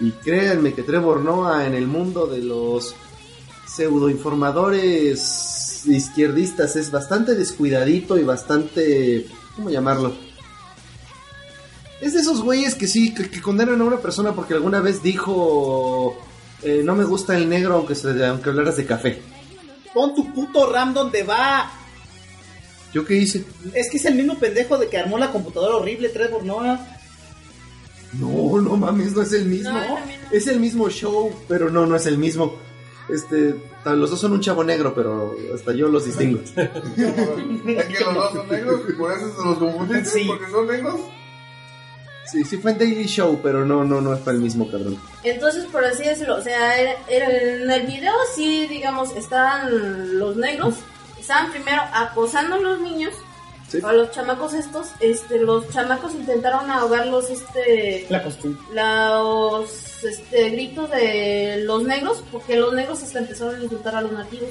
y 0.00 0.12
créanme 0.12 0.74
que 0.74 0.82
Trevor 0.82 1.20
Noah 1.20 1.66
en 1.66 1.74
el 1.74 1.86
mundo 1.86 2.26
de 2.26 2.38
los 2.38 2.94
pseudoinformadores 3.66 5.82
izquierdistas 5.86 6.76
es 6.76 6.90
bastante 6.90 7.34
descuidadito 7.34 8.18
y 8.18 8.24
bastante... 8.24 9.26
¿Cómo 9.56 9.70
llamarlo? 9.70 10.14
Es 12.00 12.14
de 12.14 12.20
esos 12.20 12.42
güeyes 12.42 12.74
que 12.74 12.86
sí, 12.86 13.12
que, 13.12 13.28
que 13.28 13.42
condenan 13.42 13.80
a 13.80 13.84
una 13.84 13.98
persona 13.98 14.32
porque 14.32 14.54
alguna 14.54 14.80
vez 14.80 15.02
dijo... 15.02 16.16
eh, 16.62 16.82
no 16.84 16.94
me 16.94 17.04
gusta 17.04 17.36
el 17.36 17.48
negro 17.48 17.74
aunque, 17.74 17.94
se, 17.94 18.24
aunque 18.24 18.50
hablaras 18.50 18.76
de 18.76 18.86
café. 18.86 19.20
Pon 19.92 20.14
tu 20.14 20.32
puto 20.32 20.70
RAM 20.70 20.94
donde 20.94 21.24
va. 21.24 21.70
¿Yo 22.92 23.04
qué 23.04 23.16
hice? 23.16 23.44
Es 23.74 23.90
que 23.90 23.98
es 23.98 24.04
el 24.06 24.14
mismo 24.14 24.38
pendejo 24.38 24.78
de 24.78 24.88
que 24.88 24.96
armó 24.96 25.18
la 25.18 25.32
computadora 25.32 25.76
horrible, 25.76 26.08
Trevor 26.08 26.44
Noah. 26.44 26.97
No, 28.14 28.60
no 28.60 28.76
mames, 28.76 29.12
no 29.12 29.22
es 29.22 29.32
el 29.32 29.44
mismo. 29.46 29.72
No, 29.72 29.94
también 29.94 30.20
no. 30.22 30.28
Es 30.36 30.46
el 30.46 30.60
mismo 30.60 30.88
show, 30.88 31.32
pero 31.48 31.68
no, 31.70 31.86
no 31.86 31.94
es 31.96 32.06
el 32.06 32.18
mismo. 32.18 32.56
Este, 33.08 33.54
los 33.84 34.10
dos 34.10 34.20
son 34.20 34.32
un 34.32 34.40
chavo 34.40 34.62
negro, 34.64 34.94
pero 34.94 35.34
hasta 35.54 35.72
yo 35.72 35.88
los 35.88 36.04
distingo. 36.04 36.40
Es 36.56 37.86
que 37.86 38.04
los 38.04 38.14
dos 38.14 38.32
son 38.32 38.48
negros 38.48 38.80
y 38.88 38.92
por 38.92 39.12
eso 39.12 39.30
se 39.36 39.44
los 39.48 39.58
confunden 39.58 40.04
Sí. 40.06 40.24
porque 40.26 40.50
son 40.50 40.66
negros. 40.66 41.00
Sí, 42.30 42.44
sí 42.44 42.58
fue 42.58 42.72
en 42.72 42.78
Daily 42.78 43.06
Show, 43.06 43.40
pero 43.42 43.64
no, 43.64 43.84
no, 43.84 44.02
no 44.02 44.14
fue 44.18 44.34
el 44.34 44.40
mismo, 44.40 44.70
cabrón. 44.70 44.98
Entonces, 45.24 45.64
por 45.66 45.82
así 45.84 46.04
decirlo, 46.04 46.36
o 46.36 46.42
sea, 46.42 46.78
era, 46.78 46.92
era- 47.08 47.30
en 47.62 47.70
el 47.70 47.86
video 47.86 48.12
sí, 48.36 48.66
digamos, 48.66 49.16
estaban 49.16 50.18
los 50.18 50.36
negros, 50.36 50.74
estaban 51.18 51.50
primero 51.50 51.80
acosando 51.94 52.56
a 52.56 52.60
los 52.60 52.80
niños, 52.82 53.14
Sí. 53.68 53.80
a 53.84 53.92
los 53.92 54.10
chamacos 54.12 54.54
estos, 54.54 54.88
este, 55.00 55.38
los 55.38 55.68
chamacos 55.68 56.14
intentaron 56.14 56.70
ahogarlos, 56.70 57.28
este, 57.28 58.06
La 58.08 58.22
costumbre. 58.22 58.62
los 58.72 60.04
este, 60.04 60.50
gritos 60.50 60.90
de 60.90 61.62
los 61.64 61.82
negros, 61.82 62.24
porque 62.32 62.56
los 62.56 62.72
negros 62.72 63.02
hasta 63.02 63.18
empezaron 63.18 63.56
a 63.56 63.62
insultar 63.62 63.94
a 63.94 64.00
los 64.00 64.12
nativos. 64.12 64.48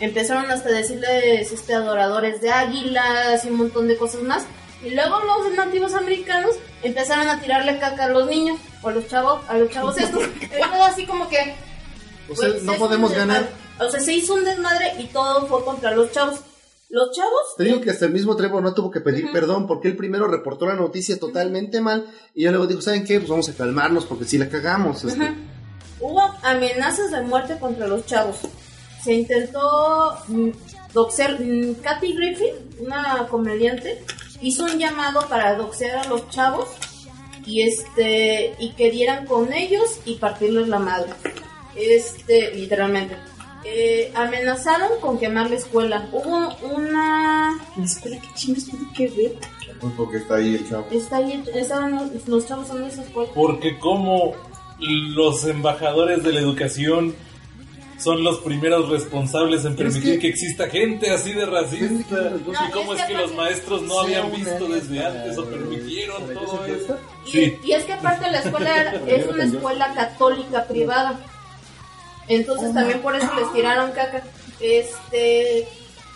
Empezaron 0.00 0.50
hasta 0.50 0.68
decirles 0.68 1.50
este, 1.50 1.74
adoradores 1.74 2.40
de 2.40 2.50
águilas 2.50 3.44
y 3.44 3.48
un 3.48 3.56
montón 3.56 3.88
de 3.88 3.96
cosas 3.96 4.22
más. 4.22 4.44
Y 4.84 4.90
luego 4.90 5.18
los 5.20 5.56
nativos 5.56 5.94
americanos 5.94 6.56
empezaron 6.82 7.28
a 7.28 7.40
tirarle 7.40 7.78
caca 7.78 8.04
a 8.04 8.08
los 8.08 8.28
niños, 8.28 8.58
o 8.82 8.88
a 8.88 8.92
los 8.92 9.06
chavos, 9.08 9.40
a 9.48 9.56
los 9.56 9.70
chavos 9.70 9.96
estos. 9.96 10.22
Era 10.52 10.70
todo 10.70 10.84
así 10.84 11.06
como 11.06 11.28
que... 11.28 11.54
O 12.28 12.36
sea, 12.36 12.50
pues, 12.50 12.62
no 12.62 12.74
podemos 12.74 13.12
ganar. 13.12 13.48
O 13.78 13.88
sea, 13.88 14.00
se 14.00 14.12
hizo 14.12 14.34
un 14.34 14.44
desmadre 14.44 14.94
y 14.98 15.06
todo 15.06 15.46
fue 15.46 15.64
contra 15.64 15.92
los 15.92 16.10
chavos. 16.12 16.40
Los 16.88 17.10
chavos 17.10 17.56
Te 17.56 17.64
digo 17.64 17.80
que 17.80 17.90
hasta 17.90 18.06
el 18.06 18.12
mismo 18.12 18.36
Trevor 18.36 18.62
no 18.62 18.72
tuvo 18.72 18.90
que 18.90 19.00
pedir 19.00 19.30
perdón 19.32 19.66
porque 19.66 19.88
él 19.88 19.96
primero 19.96 20.28
reportó 20.28 20.66
la 20.66 20.74
noticia 20.74 21.18
totalmente 21.18 21.80
mal 21.80 22.06
y 22.34 22.44
yo 22.44 22.50
luego 22.50 22.66
dijo, 22.66 22.80
¿saben 22.80 23.04
qué? 23.04 23.18
Pues 23.18 23.28
vamos 23.28 23.48
a 23.48 23.54
calmarnos 23.54 24.06
porque 24.06 24.24
si 24.24 24.38
la 24.38 24.48
cagamos. 24.48 25.02
Este. 25.04 25.34
Hubo 26.00 26.20
amenazas 26.42 27.10
de 27.10 27.22
muerte 27.22 27.58
contra 27.58 27.88
los 27.88 28.06
chavos. 28.06 28.36
Se 29.02 29.14
intentó 29.14 30.16
mm, 30.28 30.50
doxear. 30.92 31.40
mm, 31.40 31.74
Kathy 31.82 32.12
Griffin, 32.14 32.54
una 32.80 33.26
comediante, 33.28 34.02
hizo 34.40 34.64
un 34.64 34.78
llamado 34.78 35.26
para 35.28 35.56
doxear 35.56 36.06
a 36.06 36.08
los 36.08 36.28
chavos 36.30 36.68
y 37.44 37.62
este 37.62 38.54
y 38.58 38.72
que 38.72 38.90
dieran 38.90 39.26
con 39.26 39.52
ellos 39.52 40.00
y 40.04 40.16
partirles 40.16 40.68
la 40.68 40.78
madre. 40.78 41.10
Este, 41.74 42.54
literalmente. 42.54 43.16
Eh, 43.68 44.12
amenazaron 44.14 45.00
con 45.00 45.18
quemar 45.18 45.50
la 45.50 45.56
escuela. 45.56 46.08
Hubo 46.12 46.56
una. 46.74 47.58
¿La 47.76 47.84
escuela 47.84 48.18
qué 48.20 48.28
chingas 48.34 48.64
tiene 48.66 48.86
que 48.96 49.08
ver? 49.08 49.32
Pues 49.80 49.92
porque 49.96 50.18
está 50.18 50.36
ahí 50.36 50.54
el 50.54 50.68
chavo. 50.68 50.86
Está 50.90 51.16
ahí, 51.16 51.42
estaban 51.54 51.94
los, 51.96 52.28
los 52.28 52.46
chavos 52.46 52.70
en 52.70 52.84
esa 52.84 53.02
escuela. 53.02 53.30
porque 53.34 53.78
como 53.78 54.34
los 54.78 55.44
embajadores 55.46 56.22
de 56.22 56.32
la 56.32 56.40
educación 56.40 57.14
son 57.98 58.22
los 58.22 58.38
primeros 58.40 58.90
responsables 58.90 59.64
en 59.64 59.72
es 59.72 59.76
permitir 59.78 60.12
que- 60.14 60.18
que, 60.20 60.28
exista 60.28 60.68
gente 60.68 61.10
así 61.10 61.32
de 61.32 61.46
racista. 61.46 62.30
No, 62.46 62.52
y 62.52 62.70
cómo 62.70 62.92
es 62.94 63.00
es 63.00 63.06
que 63.06 63.14
los 63.14 63.34
maestros 63.34 63.82
no 63.82 64.00
habían 64.00 64.26
una 64.26 64.36
visto 64.36 64.68
desde 64.68 65.04
antes 65.04 65.38
o 65.38 65.44
permitieron 65.46 66.22
todo 66.34 66.64
eso. 66.66 66.98
Y, 67.26 67.30
Sí. 67.30 67.58
y 67.64 67.72
es 67.72 67.84
que 67.84 67.94
aparte 67.94 68.30
la 68.30 68.38
escuela 68.40 68.92
es 69.06 69.26
una 69.26 69.44
escuela 69.44 69.92
católica 69.94 70.64
privada. 70.66 71.18
Entonces 72.28 72.74
también 72.74 73.00
por 73.00 73.14
eso 73.16 73.28
les 73.38 73.52
tiraron 73.52 73.92
caca. 73.92 74.22
Este 74.60 75.68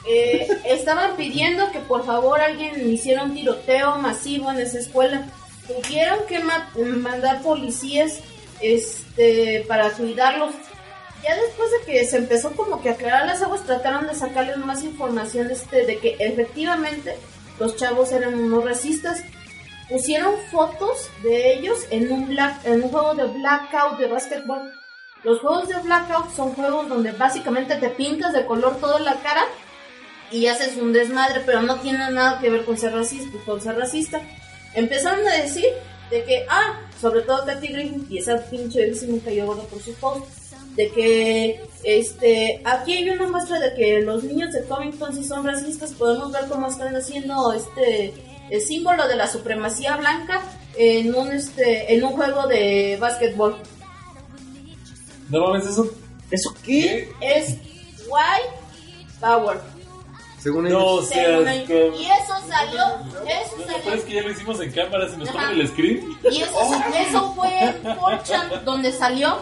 eh, 0.08 0.48
estaban 0.64 1.16
pidiendo 1.16 1.70
que 1.72 1.78
por 1.80 2.05
favor 2.06 2.40
alguien 2.40 2.90
hiciera 2.90 3.22
un 3.24 3.34
tiroteo 3.34 3.97
masivo 3.98 4.50
en 4.50 4.58
esa 4.58 4.78
escuela. 4.78 5.26
Tuvieron 5.66 6.20
que 6.26 6.40
ma- 6.40 6.68
mandar 6.97 7.42
policías 7.42 8.18
este 8.60 9.64
para 9.68 9.90
cuidarlos. 9.90 10.55
Ya 11.22 11.36
después 11.36 11.68
de 11.70 11.92
que 11.92 12.05
se 12.06 12.16
empezó 12.16 12.52
como 12.52 12.80
que 12.82 12.89
a 12.89 12.92
aclarar 12.92 13.26
las 13.26 13.42
aguas, 13.42 13.62
trataron 13.64 14.06
de 14.06 14.14
sacarles 14.14 14.56
más 14.56 14.82
información 14.82 15.50
este, 15.50 15.84
de 15.84 15.98
que 15.98 16.16
efectivamente 16.18 17.14
los 17.58 17.76
chavos 17.76 18.10
eran 18.12 18.34
unos 18.34 18.64
racistas 18.64 19.20
pusieron 19.89 20.34
fotos 20.50 21.10
de 21.22 21.52
ellos 21.55 21.76
en 21.90 22.10
un 22.12 22.28
black, 22.28 22.64
en 22.64 22.84
un 22.84 22.90
juego 22.90 23.14
de 23.16 23.24
blackout 23.24 23.98
de 23.98 24.06
básquetbol. 24.06 24.72
Los 25.23 25.40
juegos 25.40 25.68
de 25.68 25.78
blackout 25.81 26.34
son 26.34 26.55
juegos 26.55 26.89
donde 26.89 27.12
básicamente 27.12 27.76
te 27.76 27.90
pintas 27.90 28.32
de 28.32 28.47
color 28.47 28.78
toda 28.78 28.99
la 29.00 29.15
cara 29.16 29.44
y 30.31 30.47
haces 30.47 30.76
un 30.76 30.92
desmadre, 30.92 31.42
pero 31.44 31.60
no 31.62 31.78
tiene 31.81 32.10
nada 32.10 32.39
que 32.40 32.50
ver 32.50 32.65
con 32.65 32.78
ser 32.78 32.94
racista, 32.94 33.36
con 33.44 33.60
ser 33.60 33.76
racista. 33.76 34.20
Empezaron 34.74 35.26
a 35.26 35.34
decir 35.34 35.66
de 36.10 36.24
que, 36.24 36.47
ah, 36.49 36.81
sobre 37.00 37.23
todo 37.23 37.44
Katy 37.44 37.66
Griffin 37.68 38.07
y 38.08 38.18
esa 38.18 38.39
pinche 38.49 38.82
él 38.82 38.97
sí 38.97 39.07
me 39.07 39.18
cayó 39.20 39.47
gorda 39.47 39.65
por 39.65 39.82
su 39.82 39.92
post, 39.94 40.26
de 40.74 40.90
que 40.90 41.60
este 41.84 42.62
aquí 42.65 42.94
hay 42.94 43.10
una 43.10 43.26
muestra 43.26 43.58
de 43.58 43.74
que 43.74 44.00
los 44.00 44.23
niños 44.24 44.52
de 44.52 44.65
Covington 44.65 45.15
sí 45.15 45.24
son 45.24 45.44
racistas, 45.44 45.92
podemos 45.92 46.32
ver 46.32 46.47
cómo 46.49 46.68
están 46.68 46.94
haciendo 46.94 47.52
este 47.52 48.15
el 48.50 48.60
símbolo 48.60 49.07
de 49.07 49.16
la 49.16 49.26
supremacía 49.26 49.97
blanca 49.97 50.42
en 50.76 51.15
un 51.15 51.32
este 51.32 51.94
en 51.94 52.05
un 52.05 52.12
juego 52.12 52.47
de 52.47 52.97
básquetbol. 53.00 53.57
¿No 55.31 55.41
mames 55.47 55.67
eso? 55.67 55.89
¿Eso 56.31 56.55
qué? 56.65 57.10
Es 57.20 57.50
White 58.09 58.55
Power. 59.20 59.60
Según 60.39 60.65
No, 60.65 60.68
ellos. 60.70 60.83
o 60.83 61.02
Según 61.02 61.44
sea, 61.44 61.55
ellos. 61.55 61.68
con- 61.68 62.00
Y 62.00 62.07
eso 62.07 62.34
salió, 62.49 62.83
eso 63.26 63.92
es 63.94 64.05
que 64.05 64.15
ya 64.15 64.23
lo 64.23 64.31
hicimos 64.31 64.60
en 64.60 64.73
cámara, 64.73 65.09
se 65.09 65.17
nos 65.18 65.28
Ajá. 65.28 65.49
pone 65.49 65.60
el 65.60 65.68
screen. 65.68 66.17
Y 66.31 66.42
eso, 66.42 66.60
eso 66.99 67.33
fue 67.34 67.59
en 67.62 67.83
4chan 67.83 68.65
donde 68.65 68.91
salió 68.92 69.39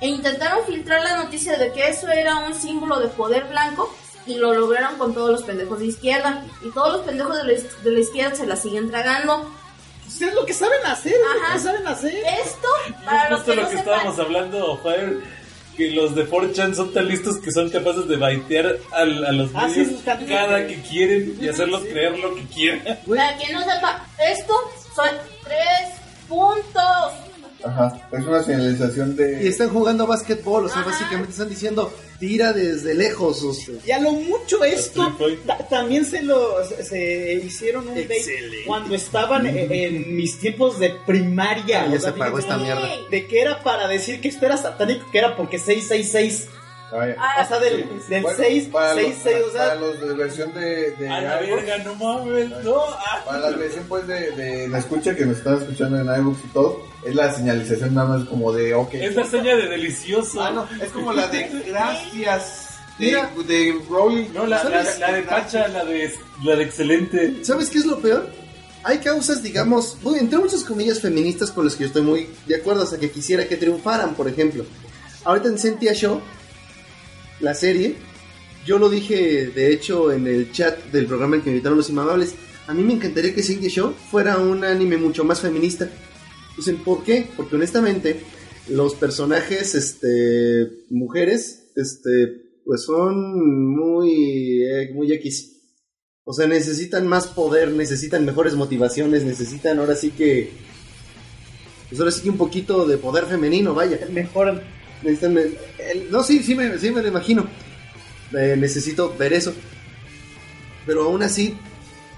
e 0.00 0.08
intentaron 0.08 0.64
filtrar 0.66 1.02
la 1.02 1.22
noticia 1.24 1.56
de 1.56 1.72
que 1.72 1.88
eso 1.88 2.08
era 2.08 2.36
un 2.46 2.54
símbolo 2.54 3.00
de 3.00 3.08
poder 3.08 3.44
blanco 3.44 3.90
y 4.26 4.34
lo 4.34 4.52
lograron 4.52 4.98
con 4.98 5.14
todos 5.14 5.30
los 5.30 5.42
pendejos 5.44 5.78
de 5.78 5.86
izquierda. 5.86 6.44
Y 6.62 6.70
todos 6.70 6.92
los 6.92 7.00
pendejos 7.06 7.34
de 7.38 7.44
la, 7.44 7.52
iz- 7.54 7.76
de 7.82 7.90
la 7.92 8.00
izquierda 8.00 8.36
se 8.36 8.46
la 8.46 8.56
siguen 8.56 8.90
tragando. 8.90 9.50
Es 10.20 10.34
lo 10.34 10.46
que 10.46 10.54
saben 10.54 10.84
hacer, 10.86 11.12
es 11.12 11.18
lo 11.20 11.52
que 11.52 11.58
saben 11.60 11.86
hacer. 11.86 12.14
Esto, 12.14 12.68
para 13.04 13.24
es 13.24 13.30
los 13.30 13.38
justo 13.40 13.52
que 13.52 13.56
lo 13.56 13.62
no 13.62 13.68
que 13.70 13.76
sepan, 13.76 13.94
estábamos 13.94 14.18
hablando, 14.18 14.80
Fire, 14.82 15.20
que 15.76 15.90
los 15.90 16.14
de 16.14 16.26
4chan 16.28 16.74
son 16.74 16.92
tan 16.92 17.06
listos 17.06 17.38
que 17.38 17.50
son 17.52 17.68
capaces 17.68 18.08
de 18.08 18.16
baitear 18.16 18.76
al- 18.92 19.24
a, 19.26 19.32
los 19.32 19.50
Ah, 19.54 19.68
sí, 19.68 19.80
medios 19.80 19.96
sus 19.96 20.28
cada 20.28 20.66
que 20.66 20.80
quieren 20.82 21.36
y 21.40 21.48
hacerlos 21.48 21.82
creer 21.82 22.18
lo 22.18 22.34
que 22.34 22.42
quieran. 22.46 22.98
para 23.06 23.36
quien 23.36 23.52
no 23.52 23.60
sepa, 23.60 24.06
esto 24.18 24.54
son 24.94 25.08
tres 25.44 25.90
puntos. 26.28 27.12
Ajá, 27.64 28.08
es 28.12 28.24
una 28.24 28.42
señalización 28.42 29.16
de... 29.16 29.42
Y 29.44 29.48
están 29.48 29.70
jugando 29.70 30.06
básquetbol, 30.06 30.66
o 30.66 30.68
sea, 30.68 30.80
Ajá. 30.80 30.90
básicamente 30.90 31.32
están 31.32 31.48
diciendo, 31.48 31.92
tira 32.18 32.52
desde 32.52 32.94
lejos. 32.94 33.42
O 33.42 33.52
sea. 33.52 33.74
Y 33.84 33.90
a 33.90 33.98
lo 33.98 34.12
mucho 34.12 34.62
esto 34.64 35.16
también 35.68 36.04
se 36.04 36.22
lo 36.22 36.64
se, 36.64 36.84
se 36.84 37.34
hicieron 37.44 37.88
un 37.88 37.94
date 37.94 38.22
cuando 38.66 38.94
estaban 38.94 39.46
en, 39.46 39.72
en 39.72 40.16
mis 40.16 40.38
tiempos 40.38 40.78
de 40.78 40.94
primaria. 41.06 41.82
Ah, 41.82 41.86
ya 41.88 41.96
O 41.96 42.00
sea, 42.00 42.00
se 42.00 42.08
apagó 42.08 42.36
fíjense, 42.36 42.54
esta 42.54 42.62
mierda. 42.62 42.88
De 43.10 43.26
que 43.26 43.40
era 43.40 43.62
para 43.62 43.88
decir 43.88 44.20
que 44.20 44.28
esto 44.28 44.46
era 44.46 44.56
satánico, 44.56 45.10
que 45.10 45.18
era 45.18 45.36
porque 45.36 45.58
666. 45.58 46.48
Ah, 47.18 47.42
O 47.44 47.48
sea, 47.48 47.58
del, 47.58 47.82
Sí. 48.00 48.08
del 48.10 48.22
Bueno, 48.22 48.38
6, 48.40 48.68
para, 48.72 48.94
6, 48.94 49.08
los, 49.08 49.22
6, 49.22 49.36
o 49.36 49.52
para 49.52 49.64
sea, 49.66 49.74
los 49.74 50.00
de 50.00 50.14
versión 50.14 50.54
de, 50.54 50.90
de 50.92 51.08
A 51.08 51.20
la 51.20 51.40
verga, 51.40 51.78
no 51.78 51.94
mames, 51.96 52.50
no. 52.64 52.76
ah. 52.80 53.22
para 53.26 53.50
la 53.50 53.56
versión 53.56 53.84
pues 53.88 54.06
de, 54.06 54.30
de 54.32 54.68
la 54.68 54.78
escucha 54.78 55.14
que 55.16 55.26
nos 55.26 55.38
están 55.38 55.58
escuchando 55.58 55.98
en 55.98 56.20
iBooks 56.20 56.44
y 56.44 56.48
todo, 56.52 56.82
es 57.04 57.14
la 57.14 57.32
señalización 57.34 57.94
nada 57.94 58.16
más 58.18 58.28
como 58.28 58.52
de 58.52 58.74
ok. 58.74 58.94
Es 58.94 59.14
la 59.16 59.24
seña 59.24 59.56
de 59.56 59.68
delicioso. 59.68 60.40
Ah, 60.40 60.50
no, 60.52 60.68
es 60.80 60.90
como 60.92 61.12
la 61.12 61.26
de 61.28 61.48
gracias 61.66 62.68
de, 62.98 63.06
Mira. 63.06 63.30
de 63.46 63.80
Rowling. 63.90 64.28
No, 64.32 64.46
la, 64.46 64.62
la, 64.64 64.82
la 64.98 65.12
de 65.12 65.22
Pacha, 65.22 65.68
la 65.68 65.84
de, 65.84 66.14
la 66.44 66.56
de 66.56 66.62
excelente. 66.62 67.44
¿Sabes 67.44 67.68
qué 67.68 67.78
es 67.78 67.86
lo 67.86 67.98
peor? 67.98 68.30
Hay 68.84 68.98
causas, 68.98 69.42
digamos, 69.42 69.98
entre 70.16 70.38
muchas 70.38 70.62
comillas 70.62 71.00
feministas 71.00 71.50
con 71.50 71.64
las 71.64 71.74
que 71.74 71.80
yo 71.82 71.86
estoy 71.88 72.02
muy 72.02 72.28
de 72.46 72.54
acuerdo, 72.54 72.84
o 72.84 72.86
sea, 72.86 72.98
que 73.00 73.10
quisiera 73.10 73.46
que 73.48 73.56
triunfaran, 73.56 74.14
por 74.14 74.28
ejemplo. 74.28 74.64
Ahorita 75.24 75.48
en 75.48 75.58
Sentia 75.58 75.92
Show, 75.92 76.20
la 77.40 77.54
serie, 77.54 77.94
yo 78.66 78.78
lo 78.78 78.88
dije, 78.88 79.46
de 79.46 79.72
hecho, 79.72 80.10
en 80.12 80.26
el 80.26 80.50
chat 80.52 80.84
del 80.86 81.06
programa 81.06 81.36
en 81.36 81.42
que 81.42 81.50
me 81.50 81.56
invitaron 81.56 81.78
los 81.78 81.88
inmamables, 81.88 82.34
a 82.66 82.74
mí 82.74 82.82
me 82.82 82.94
encantaría 82.94 83.34
que 83.34 83.42
Sentia 83.42 83.70
Show 83.70 83.94
fuera 84.10 84.38
un 84.38 84.64
anime 84.64 84.96
mucho 84.96 85.24
más 85.24 85.40
feminista. 85.40 85.88
Dicen, 86.56 86.78
¿por 86.78 87.04
qué? 87.04 87.28
Porque 87.36 87.54
honestamente, 87.54 88.20
los 88.68 88.94
personajes, 88.94 89.74
este, 89.74 90.84
mujeres, 90.90 91.70
este, 91.76 92.60
pues 92.64 92.82
son 92.84 93.74
muy, 93.76 94.64
eh, 94.64 94.90
muy 94.92 95.12
X. 95.12 95.52
O 96.24 96.32
sea, 96.32 96.48
necesitan 96.48 97.06
más 97.06 97.28
poder, 97.28 97.70
necesitan 97.70 98.24
mejores 98.24 98.56
motivaciones, 98.56 99.22
necesitan 99.22 99.78
ahora 99.78 99.94
sí 99.94 100.10
que. 100.10 100.50
Pues 101.88 102.00
ahora 102.00 102.10
sí 102.10 102.22
que 102.22 102.30
un 102.30 102.36
poquito 102.36 102.84
de 102.84 102.98
poder 102.98 103.26
femenino, 103.26 103.74
vaya. 103.74 104.00
mejoran. 104.10 104.60
No, 106.10 106.22
sí, 106.22 106.42
sí 106.42 106.54
me, 106.54 106.78
sí 106.78 106.90
me 106.90 107.02
lo 107.02 107.08
imagino. 107.08 107.46
Necesito 108.32 109.14
ver 109.16 109.32
eso. 109.32 109.54
Pero 110.84 111.04
aún 111.04 111.22
así, 111.22 111.54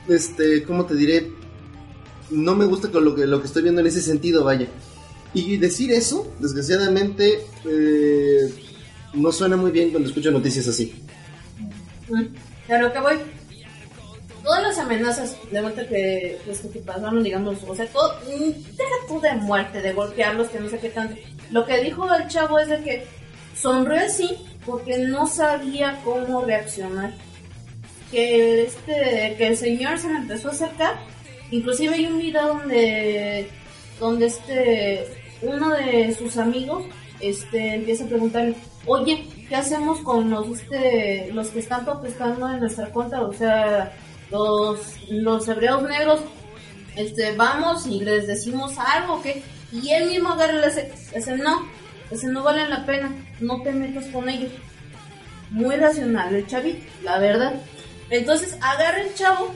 este, 0.08 0.62
¿cómo 0.62 0.84
te 0.86 0.94
diré? 0.94 1.30
No 2.30 2.54
me 2.54 2.66
gusta 2.66 2.90
con 2.90 3.04
lo 3.04 3.14
que, 3.14 3.26
lo 3.26 3.40
que 3.40 3.46
estoy 3.46 3.62
viendo 3.62 3.80
en 3.80 3.86
ese 3.86 4.02
sentido, 4.02 4.44
vaya. 4.44 4.66
Y 5.34 5.56
decir 5.58 5.92
eso, 5.92 6.32
desgraciadamente, 6.38 7.40
eh, 7.66 8.52
no 9.14 9.32
suena 9.32 9.56
muy 9.56 9.70
bien 9.70 9.90
cuando 9.90 10.08
escucho 10.08 10.30
noticias 10.30 10.66
así. 10.68 10.94
Mm, 12.08 12.72
A 12.72 12.78
lo 12.78 12.92
que 12.92 13.00
voy. 13.00 13.14
Todas 14.48 14.62
las 14.62 14.78
amenazas 14.78 15.36
de 15.52 15.60
muerte 15.60 15.86
que, 15.88 16.38
pues, 16.46 16.60
que 16.60 16.78
pasaron, 16.78 17.22
digamos, 17.22 17.58
o 17.68 17.74
sea, 17.74 17.84
todo, 17.88 18.18
deja 18.26 18.94
tú 19.06 19.20
de 19.20 19.34
muerte, 19.34 19.82
de 19.82 19.92
golpearlos, 19.92 20.48
que 20.48 20.58
no 20.58 20.70
sé 20.70 20.78
qué 20.78 20.88
tanto. 20.88 21.16
Lo 21.50 21.66
que 21.66 21.82
dijo 21.82 22.10
el 22.14 22.26
chavo 22.28 22.58
es 22.58 22.70
de 22.70 22.82
que 22.82 23.06
sonrió 23.54 24.00
así 24.00 24.38
porque 24.64 25.00
no 25.00 25.26
sabía 25.26 26.00
cómo 26.02 26.46
reaccionar. 26.46 27.12
Que 28.10 28.62
este, 28.62 29.34
que 29.36 29.48
el 29.48 29.56
señor 29.58 29.98
se 29.98 30.08
le 30.08 30.16
empezó 30.16 30.48
a 30.48 30.52
acercar. 30.52 30.94
Inclusive 31.50 31.96
hay 31.96 32.06
un 32.06 32.18
video 32.18 32.48
donde, 32.48 33.50
donde 34.00 34.26
este, 34.28 35.08
uno 35.42 35.76
de 35.76 36.14
sus 36.14 36.38
amigos, 36.38 36.86
este, 37.20 37.74
empieza 37.74 38.04
a 38.04 38.08
preguntarle, 38.08 38.54
oye, 38.86 39.26
¿qué 39.46 39.56
hacemos 39.56 39.98
con 40.00 40.30
los, 40.30 40.58
este, 40.58 41.32
los 41.34 41.48
que 41.48 41.58
están 41.58 41.84
protestando 41.84 42.48
en 42.48 42.60
nuestra 42.60 42.90
contra? 42.90 43.20
O 43.20 43.34
sea, 43.34 43.92
los, 44.30 44.78
los 45.08 45.48
hebreos 45.48 45.82
negros, 45.82 46.20
este, 46.96 47.34
vamos 47.36 47.86
y 47.86 48.00
les 48.00 48.26
decimos 48.26 48.74
algo, 48.78 49.22
que 49.22 49.42
Y 49.72 49.90
él 49.90 50.08
mismo 50.08 50.30
agarra 50.30 50.66
dice, 50.66 50.92
dice, 51.14 51.36
no, 51.36 51.68
dice, 52.10 52.26
no 52.28 52.42
valen 52.42 52.70
la 52.70 52.84
pena, 52.86 53.10
no 53.40 53.62
te 53.62 53.72
metas 53.72 54.06
con 54.06 54.28
ellos. 54.28 54.52
Muy 55.50 55.76
racional 55.76 56.34
el 56.34 56.46
chavito, 56.46 56.84
la 57.02 57.18
verdad. 57.18 57.54
Entonces 58.10 58.56
agarra 58.60 59.00
el 59.00 59.14
chavo 59.14 59.52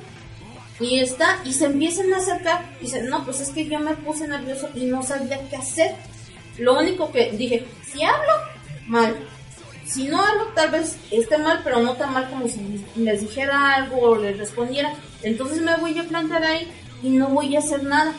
y 0.80 1.00
está, 1.00 1.40
y 1.44 1.52
se 1.52 1.66
empiezan 1.66 2.12
a 2.12 2.18
acercar. 2.18 2.64
Y 2.80 2.84
dice, 2.84 3.02
no, 3.02 3.24
pues 3.24 3.40
es 3.40 3.50
que 3.50 3.66
yo 3.66 3.78
me 3.78 3.94
puse 3.96 4.26
nervioso 4.26 4.68
y 4.74 4.84
no 4.84 5.02
sabía 5.02 5.40
qué 5.48 5.56
hacer. 5.56 5.94
Lo 6.58 6.78
único 6.78 7.10
que 7.10 7.32
dije, 7.32 7.66
si 7.90 8.02
hablo, 8.02 8.32
mal. 8.86 9.16
Si 9.92 10.08
no 10.08 10.24
hablo, 10.24 10.46
tal 10.54 10.70
vez 10.70 10.96
esté 11.10 11.36
mal, 11.36 11.60
pero 11.62 11.80
no 11.80 11.94
tan 11.94 12.14
mal 12.14 12.30
como 12.30 12.48
si 12.48 12.82
les 12.96 13.20
dijera 13.20 13.74
algo 13.74 14.00
o 14.00 14.16
les 14.16 14.38
respondiera. 14.38 14.94
Entonces 15.22 15.60
me 15.60 15.76
voy 15.76 15.98
a 15.98 16.04
plantar 16.04 16.42
ahí 16.42 16.66
y 17.02 17.10
no 17.10 17.28
voy 17.28 17.56
a 17.56 17.58
hacer 17.58 17.82
nada. 17.82 18.14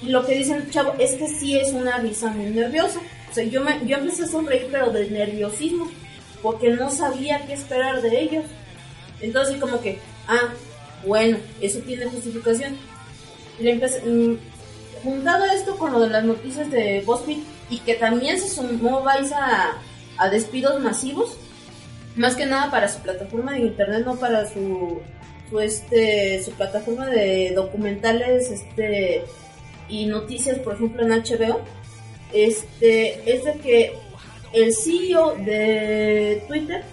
Y 0.00 0.10
lo 0.10 0.24
que 0.24 0.36
dice 0.36 0.54
el 0.54 0.70
chavo 0.70 0.94
es 0.98 1.14
que 1.14 1.26
sí 1.26 1.58
es 1.58 1.72
una 1.72 1.98
risa 1.98 2.28
muy 2.28 2.46
nerviosa. 2.50 3.00
O 3.28 3.34
sea, 3.34 3.42
yo, 3.42 3.62
me, 3.62 3.84
yo 3.84 3.96
empecé 3.96 4.24
a 4.24 4.28
sonreír, 4.28 4.68
pero 4.70 4.90
de 4.90 5.10
nerviosismo, 5.10 5.90
porque 6.40 6.70
no 6.70 6.88
sabía 6.90 7.44
qué 7.46 7.54
esperar 7.54 8.00
de 8.00 8.20
ellos. 8.20 8.44
Entonces, 9.20 9.56
como 9.56 9.80
que, 9.80 9.98
ah, 10.28 10.50
bueno, 11.04 11.38
eso 11.60 11.80
tiene 11.80 12.06
justificación. 12.06 12.76
Le 13.58 13.72
empecé, 13.72 14.02
mm, 14.02 14.38
juntado 15.02 15.46
esto 15.46 15.76
con 15.76 15.92
lo 15.92 16.00
de 16.00 16.10
las 16.10 16.24
noticias 16.24 16.70
de 16.70 17.02
BuzzFeed 17.04 17.38
y 17.70 17.78
que 17.78 17.94
también 17.94 18.38
se 18.38 18.48
sumó 18.48 19.04
Vice 19.04 19.34
a, 19.34 19.78
a 20.20 20.28
despidos 20.28 20.80
masivos, 20.80 21.36
más 22.14 22.36
que 22.36 22.44
nada 22.44 22.70
para 22.70 22.88
su 22.88 23.00
plataforma 23.00 23.54
de 23.54 23.60
internet, 23.60 24.04
no 24.04 24.16
para 24.16 24.46
su, 24.46 25.00
su, 25.48 25.60
este, 25.60 26.42
su 26.44 26.50
plataforma 26.52 27.06
de 27.06 27.52
documentales 27.54 28.50
este, 28.50 29.24
y 29.88 30.04
noticias, 30.06 30.58
por 30.58 30.74
ejemplo, 30.74 31.02
en 31.02 31.10
HBO, 31.10 31.60
este, 32.34 33.34
es 33.34 33.44
de 33.44 33.54
que 33.54 33.92
el 34.52 34.74
CEO 34.74 35.36
de 35.36 36.44
Twitter 36.46 36.84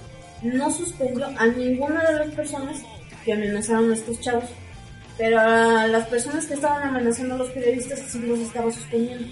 no 0.41 0.71
suspendió 0.71 1.27
a 1.37 1.47
ninguna 1.47 2.03
de 2.09 2.19
las 2.19 2.33
personas 2.33 2.81
que 3.25 3.33
amenazaron 3.33 3.91
a 3.91 3.95
estos 3.95 4.21
chavos. 4.21 4.45
Pero 5.17 5.39
a 5.39 5.87
las 5.87 6.07
personas 6.07 6.45
que 6.45 6.53
estaban 6.53 6.87
amenazando 6.87 7.35
a 7.35 7.37
los 7.39 7.49
periodistas 7.49 7.99
sí 8.07 8.19
los 8.19 8.39
estaba 8.39 8.71
suspendiendo. 8.71 9.27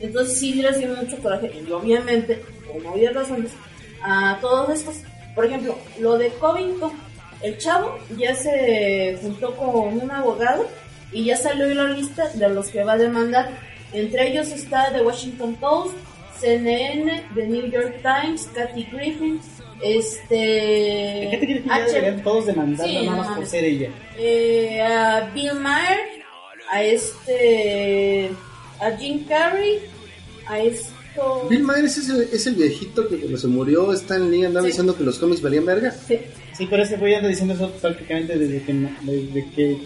Entonces 0.00 0.38
sí 0.38 0.54
les 0.54 0.78
dio 0.78 0.88
mucho 0.88 1.16
coraje. 1.18 1.50
Y 1.66 1.70
obviamente, 1.72 2.42
por 2.66 2.84
obvias 2.94 3.14
razones, 3.14 3.50
a 4.02 4.38
todos 4.40 4.70
estos. 4.70 4.96
Por 5.34 5.44
ejemplo, 5.46 5.78
lo 6.00 6.18
de 6.18 6.28
Covington. 6.30 6.92
El 7.42 7.56
chavo 7.58 7.96
ya 8.16 8.34
se 8.34 9.16
juntó 9.22 9.54
con 9.54 10.00
un 10.02 10.10
abogado 10.10 10.68
y 11.12 11.24
ya 11.26 11.36
salió 11.36 11.66
la 11.72 11.84
lista 11.90 12.28
de 12.30 12.48
los 12.48 12.66
que 12.68 12.82
va 12.82 12.94
a 12.94 12.98
demandar. 12.98 13.48
Entre 13.92 14.28
ellos 14.30 14.48
está 14.48 14.92
The 14.92 15.02
Washington 15.02 15.54
Post, 15.56 15.94
CNN, 16.40 17.24
The 17.36 17.46
New 17.46 17.66
York 17.70 18.02
Times, 18.02 18.48
Kathy 18.54 18.84
Griffin, 18.92 19.40
este... 20.32 21.28
Fíjate 21.30 21.46
que 21.46 21.62
ya 21.64 21.74
H- 21.76 21.84
deberían 21.92 22.22
todos 22.22 22.46
demandarla 22.46 22.84
Sí, 23.00 23.06
nada 23.06 23.16
no 23.16 23.22
más 23.24 23.36
por 23.36 23.46
ser 23.46 23.64
ella. 23.64 23.90
eh, 24.18 24.82
a 24.82 25.30
Bill 25.34 25.54
Maher, 25.54 25.98
a 26.70 26.82
este, 26.82 28.30
a 28.80 28.96
Jim 28.96 29.24
Carrey, 29.26 29.78
a 30.46 30.60
esto. 30.60 31.46
Bill 31.50 31.64
Myers 31.64 31.96
es 31.98 32.08
el, 32.08 32.20
es 32.32 32.46
el 32.46 32.54
viejito 32.54 33.08
que 33.08 33.16
cuando 33.18 33.38
se 33.38 33.46
murió 33.48 33.92
Stan 33.92 34.30
Lee 34.30 34.44
andaba 34.44 34.64
Sí. 34.64 34.68
diciendo 34.68 34.96
que 34.96 35.02
los 35.04 35.18
cómics 35.18 35.42
valían 35.42 35.66
verga. 35.66 35.90
Sí. 36.06 36.18
Sí, 36.56 36.66
pero 36.70 36.82
ese 36.82 36.96
güey 36.96 37.14
anda 37.14 37.28
diciendo 37.28 37.54
eso 37.54 37.70
prácticamente 37.72 38.36
desde 38.38 38.62
que, 38.64 38.72
desde 38.72 39.50
que 39.54 39.78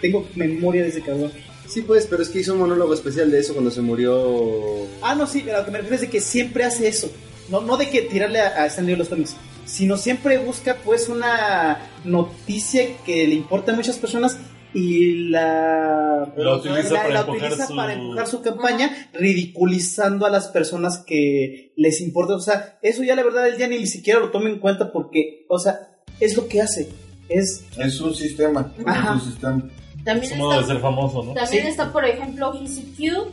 tengo 0.00 0.26
memoria 0.34 0.82
de 0.82 0.88
ese 0.88 1.02
cabrón. 1.02 1.30
Sí, 1.68 1.82
pues, 1.82 2.06
pero 2.06 2.22
es 2.22 2.28
que 2.28 2.40
hizo 2.40 2.52
un 2.52 2.58
monólogo 2.60 2.92
especial 2.94 3.30
de 3.30 3.38
eso 3.40 3.52
cuando 3.54 3.70
se 3.70 3.80
murió. 3.80 4.86
Ah, 5.02 5.14
no, 5.14 5.26
sí, 5.26 5.44
a 5.48 5.58
lo 5.58 5.64
que 5.64 5.70
me 5.70 5.78
refiero 5.78 5.94
es 5.96 6.00
de 6.02 6.10
que 6.10 6.20
siempre 6.20 6.64
hace 6.64 6.86
eso. 6.88 7.10
No, 7.48 7.60
no 7.60 7.76
de 7.76 7.88
que 7.88 8.02
tirarle 8.02 8.40
a, 8.40 8.62
a 8.62 8.66
Stan 8.66 8.84
Lee 8.86 8.94
los 8.96 9.08
cómics, 9.08 9.34
sino 9.64 9.96
siempre 9.96 10.38
busca 10.38 10.76
pues 10.84 11.08
una 11.08 11.78
noticia 12.04 12.96
que 13.06 13.26
le 13.26 13.34
importa 13.34 13.72
a 13.72 13.76
muchas 13.76 13.96
personas 13.98 14.36
y 14.74 15.28
la, 15.28 16.32
La 16.36 16.56
utiliza 16.56 16.94
para 16.94 17.08
la 17.10 17.20
empujar 17.20 17.42
utiliza 17.52 17.66
su- 17.66 17.76
para 17.76 17.92
empujar 17.92 18.26
su 18.26 18.40
campaña, 18.42 19.08
ridiculizando 19.12 20.26
a 20.26 20.30
las 20.30 20.48
personas 20.48 20.98
que 20.98 21.72
les 21.76 22.00
importa. 22.00 22.34
O 22.34 22.40
sea, 22.40 22.78
eso 22.82 23.02
ya 23.02 23.14
la 23.14 23.22
verdad 23.22 23.48
él 23.48 23.58
ya 23.58 23.68
ni 23.68 23.86
siquiera 23.86 24.20
lo 24.20 24.30
toma 24.30 24.48
en 24.48 24.58
cuenta 24.58 24.92
porque, 24.92 25.44
o 25.48 25.58
sea, 25.58 25.90
es 26.20 26.36
lo 26.36 26.48
que 26.48 26.60
hace. 26.62 26.88
Es 27.28 27.64
Es 27.78 28.00
un 28.00 28.14
sistema. 28.14 28.72
Ajá. 28.86 29.16
Es 29.16 29.22
un 29.22 29.30
sistema. 29.32 29.62
También 30.04 30.38
modo 30.38 30.52
de 30.54 30.60
está, 30.60 30.72
ser 30.72 30.82
famoso, 30.82 31.22
¿no? 31.22 31.32
también 31.34 31.62
Sí. 31.64 31.68
está, 31.70 31.92
por 31.92 32.04
ejemplo, 32.04 32.52
ECQ, 32.54 33.28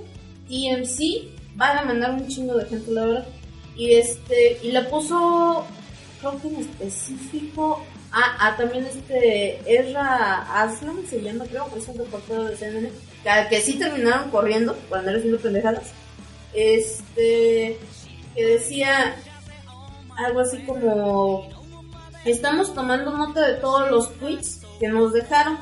TMC, 0.47 1.29
van 1.55 1.77
a 1.79 1.81
mandar 1.83 2.11
un 2.13 2.27
chingo 2.27 2.55
de 2.55 2.65
gente, 2.65 2.91
la 2.91 3.05
verdad. 3.05 3.27
Y 3.75 3.93
este, 3.93 4.57
y 4.61 4.71
le 4.71 4.83
puso, 4.83 5.65
creo 6.19 6.39
que 6.41 6.47
en 6.49 6.55
específico, 6.57 7.81
ah, 8.11 8.37
ah, 8.39 8.55
también 8.57 8.85
este, 8.85 9.59
Ezra 9.65 10.61
Aslan 10.61 11.05
se 11.07 11.21
llama, 11.21 11.45
creo, 11.45 11.67
es 11.75 11.87
un 11.87 11.97
reportero 11.97 12.45
de 12.45 12.55
CNN, 12.55 12.89
que, 13.23 13.49
que 13.49 13.61
sí 13.61 13.73
terminaron 13.77 14.29
corriendo 14.31 14.77
cuando 14.89 15.09
eran 15.09 15.19
haciendo 15.19 15.41
pendejadas. 15.41 15.91
Este, 16.53 17.77
que 18.35 18.45
decía 18.45 19.15
algo 20.17 20.39
así 20.39 20.59
como, 20.63 21.49
estamos 22.25 22.73
tomando 22.73 23.15
nota 23.15 23.47
de 23.47 23.55
todos 23.55 23.89
los 23.89 24.13
tweets 24.17 24.61
que 24.79 24.87
nos 24.87 25.13
dejaron. 25.13 25.57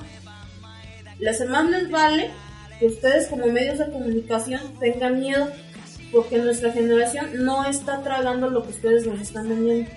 Las 1.19 1.39
más 1.47 1.69
les 1.69 1.89
vale 1.89 2.31
que 2.79 2.85
ustedes 2.85 3.27
como 3.27 3.47
medios 3.47 3.79
de 3.79 3.91
comunicación 3.91 4.61
tengan 4.79 5.19
miedo 5.19 5.47
porque 6.11 6.37
nuestra 6.37 6.71
generación 6.71 7.43
no 7.43 7.65
está 7.65 8.01
tragando 8.01 8.49
lo 8.49 8.63
que 8.63 8.69
ustedes 8.69 9.05
nos 9.05 9.19
están 9.19 9.49
vendiendo. 9.49 9.89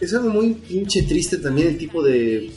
Es 0.00 0.14
algo 0.14 0.30
muy 0.30 0.52
pinche 0.54 1.02
triste 1.02 1.38
también 1.38 1.68
el 1.68 1.78
tipo 1.78 2.02
de, 2.02 2.52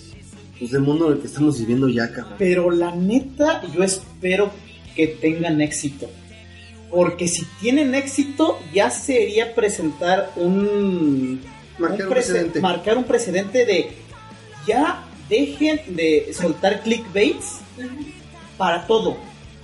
pues, 0.59 0.71
de 0.71 0.79
mundo 0.79 1.07
en 1.07 1.13
el 1.13 1.19
que 1.19 1.27
estamos 1.27 1.59
viviendo 1.59 1.89
ya, 1.89 2.09
cabrón. 2.11 2.35
Pero 2.37 2.69
la 2.71 2.95
neta, 2.95 3.63
yo 3.73 3.83
espero 3.83 4.51
que 4.95 5.07
tengan 5.07 5.61
éxito. 5.61 6.09
Porque 6.89 7.27
si 7.27 7.45
tienen 7.61 7.95
éxito, 7.95 8.59
ya 8.73 8.91
sería 8.91 9.55
presentar 9.55 10.31
un. 10.35 11.41
Marcar 11.79 12.07
un 12.07 12.13
prece- 12.13 12.15
precedente. 12.15 12.59
Marcar 12.59 12.97
un 12.97 13.03
precedente 13.05 13.65
de. 13.65 13.91
Ya 14.67 15.05
dejen 15.29 15.95
de 15.95 16.31
soltar 16.33 16.83
clickbaits 16.83 17.59
para 18.57 18.85
todo. 18.85 19.17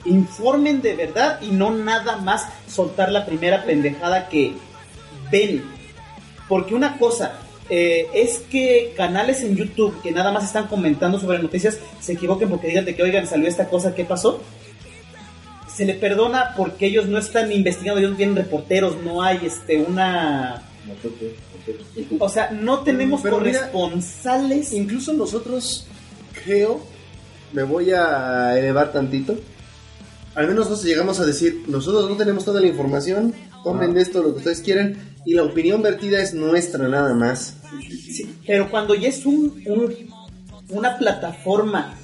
Informen 0.06 0.82
de 0.82 0.96
verdad 0.96 1.42
y 1.42 1.48
no 1.52 1.72
nada 1.76 2.16
más 2.18 2.48
soltar 2.70 3.12
la 3.12 3.26
primera 3.26 3.66
pendejada 3.66 4.30
que 4.30 4.54
ven. 5.30 5.64
Porque 6.48 6.74
una 6.74 6.98
cosa 6.98 7.38
eh, 7.70 8.08
es 8.14 8.40
que 8.50 8.94
canales 8.96 9.44
en 9.44 9.56
YouTube 9.56 10.02
que 10.02 10.12
nada 10.12 10.32
más 10.32 10.46
están 10.46 10.68
comentando 10.68 11.20
sobre 11.20 11.40
noticias 11.40 11.78
se 12.00 12.14
equivoquen 12.14 12.50
porque 12.50 12.68
digan 12.68 12.86
de 12.86 12.96
que, 12.96 13.04
oigan, 13.04 13.28
salió 13.28 13.48
esta 13.48 13.68
cosa, 13.68 13.94
¿qué 13.94 14.06
pasó? 14.06 14.42
Se 15.68 15.86
le 15.86 15.94
perdona 15.94 16.54
porque 16.56 16.88
ellos 16.88 17.08
no 17.08 17.18
están 17.18 17.52
investigando, 17.52 18.00
ellos 18.00 18.18
tienen 18.18 18.36
reporteros, 18.36 18.98
no 19.04 19.22
hay 19.22 19.46
este 19.46 19.78
una... 19.78 20.64
O 22.20 22.30
sea, 22.30 22.52
no 22.52 22.80
tenemos 22.80 23.22
Pero 23.22 23.40
mira, 23.40 23.60
corresponsales. 23.60 24.72
Incluso 24.72 25.12
nosotros, 25.12 25.86
creo, 26.46 26.80
me 27.52 27.64
voy 27.64 27.92
a 27.92 28.58
elevar 28.58 28.94
tantito. 28.94 29.36
Al 30.34 30.48
menos 30.48 30.70
nos 30.70 30.84
llegamos 30.84 31.20
a 31.20 31.26
decir, 31.26 31.64
nosotros 31.68 32.10
no 32.10 32.16
tenemos 32.16 32.46
toda 32.46 32.62
la 32.62 32.68
información, 32.68 33.34
tomen 33.64 33.94
de 33.94 34.02
esto 34.02 34.22
lo 34.24 34.32
que 34.34 34.38
ustedes 34.40 34.62
quieran, 34.62 34.98
y 35.26 35.34
la 35.34 35.44
opinión 35.44 35.82
vertida 35.82 36.22
es 36.22 36.34
nuestra 36.34 36.88
nada 36.88 37.14
más. 37.14 37.56
Sí, 37.90 38.30
pero 38.46 38.70
cuando 38.70 38.96
ya 38.96 39.10
es 39.10 39.26
un, 39.26 39.62
un- 39.68 39.94
una 40.70 40.98
plataforma 40.98 41.96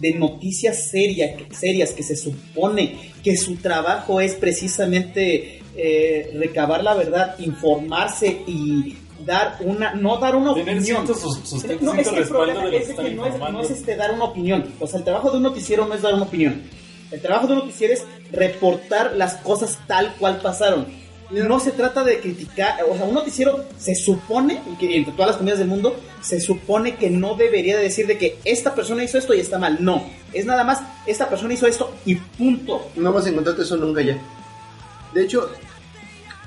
de 0.00 0.14
noticias 0.14 0.84
seria, 0.90 1.36
serias 1.50 1.92
que 1.92 2.02
se 2.02 2.16
supone 2.16 2.96
que 3.22 3.36
su 3.36 3.56
trabajo 3.56 4.20
es 4.20 4.34
precisamente 4.34 5.60
eh, 5.76 6.30
recabar 6.38 6.82
la 6.82 6.94
verdad, 6.94 7.38
informarse 7.38 8.42
y 8.46 8.96
dar 9.24 9.58
una, 9.60 9.94
no 9.94 10.16
dar 10.18 10.34
una 10.36 10.54
Tener 10.54 10.78
opinión. 10.78 11.06
sus- 11.06 11.22
No, 11.22 11.58
es 11.58 11.62
cierto 11.62 11.92
que 11.92 12.00
el 12.00 12.16
respaldo 12.16 12.28
problema 12.28 12.64
de 12.64 12.70
lo 12.70 12.76
es 12.76 12.80
que 12.80 12.86
de 12.86 12.90
están 12.92 13.04
que 13.06 13.14
no 13.14 13.22
es, 13.26 13.32
informando. 13.32 13.58
no 13.58 13.64
es 13.64 13.70
este 13.70 13.96
dar 13.96 14.12
una 14.14 14.24
opinión. 14.24 14.64
O 14.80 14.86
sea, 14.86 14.98
el 14.98 15.04
trabajo 15.04 15.30
de 15.30 15.36
un 15.36 15.42
noticiero 15.42 15.86
no 15.86 15.94
es 15.94 16.02
dar 16.02 16.14
una 16.14 16.22
opinión. 16.24 16.62
El 17.10 17.20
trabajo 17.20 17.46
de 17.46 17.52
un 17.54 17.58
noticiero 17.60 17.92
es 17.94 18.04
reportar 18.32 19.16
las 19.16 19.34
cosas 19.36 19.78
tal 19.86 20.14
cual 20.18 20.38
pasaron. 20.42 20.86
No 21.30 21.60
se 21.60 21.70
trata 21.70 22.02
de 22.02 22.20
criticar, 22.20 22.78
o 22.88 22.96
sea, 22.96 23.04
un 23.04 23.14
noticiero 23.14 23.64
se 23.78 23.94
supone, 23.94 24.60
y 24.72 24.76
que 24.76 24.96
entre 24.96 25.12
todas 25.12 25.28
las 25.28 25.36
comunidades 25.36 25.60
del 25.60 25.68
mundo, 25.68 25.94
se 26.20 26.40
supone 26.40 26.96
que 26.96 27.08
no 27.08 27.36
debería 27.36 27.76
de 27.76 27.84
decir 27.84 28.06
de 28.06 28.18
que 28.18 28.38
esta 28.44 28.74
persona 28.74 29.04
hizo 29.04 29.16
esto 29.16 29.32
y 29.32 29.40
está 29.40 29.58
mal. 29.58 29.78
No, 29.80 30.02
es 30.32 30.44
nada 30.44 30.64
más, 30.64 30.82
esta 31.06 31.28
persona 31.28 31.54
hizo 31.54 31.66
esto 31.66 31.94
y 32.04 32.16
punto. 32.16 32.90
No 32.96 33.12
vas 33.12 33.26
a 33.26 33.28
encontrarte 33.28 33.62
eso 33.62 33.76
nunca 33.76 34.02
ya. 34.02 34.18
De 35.14 35.22
hecho, 35.22 35.50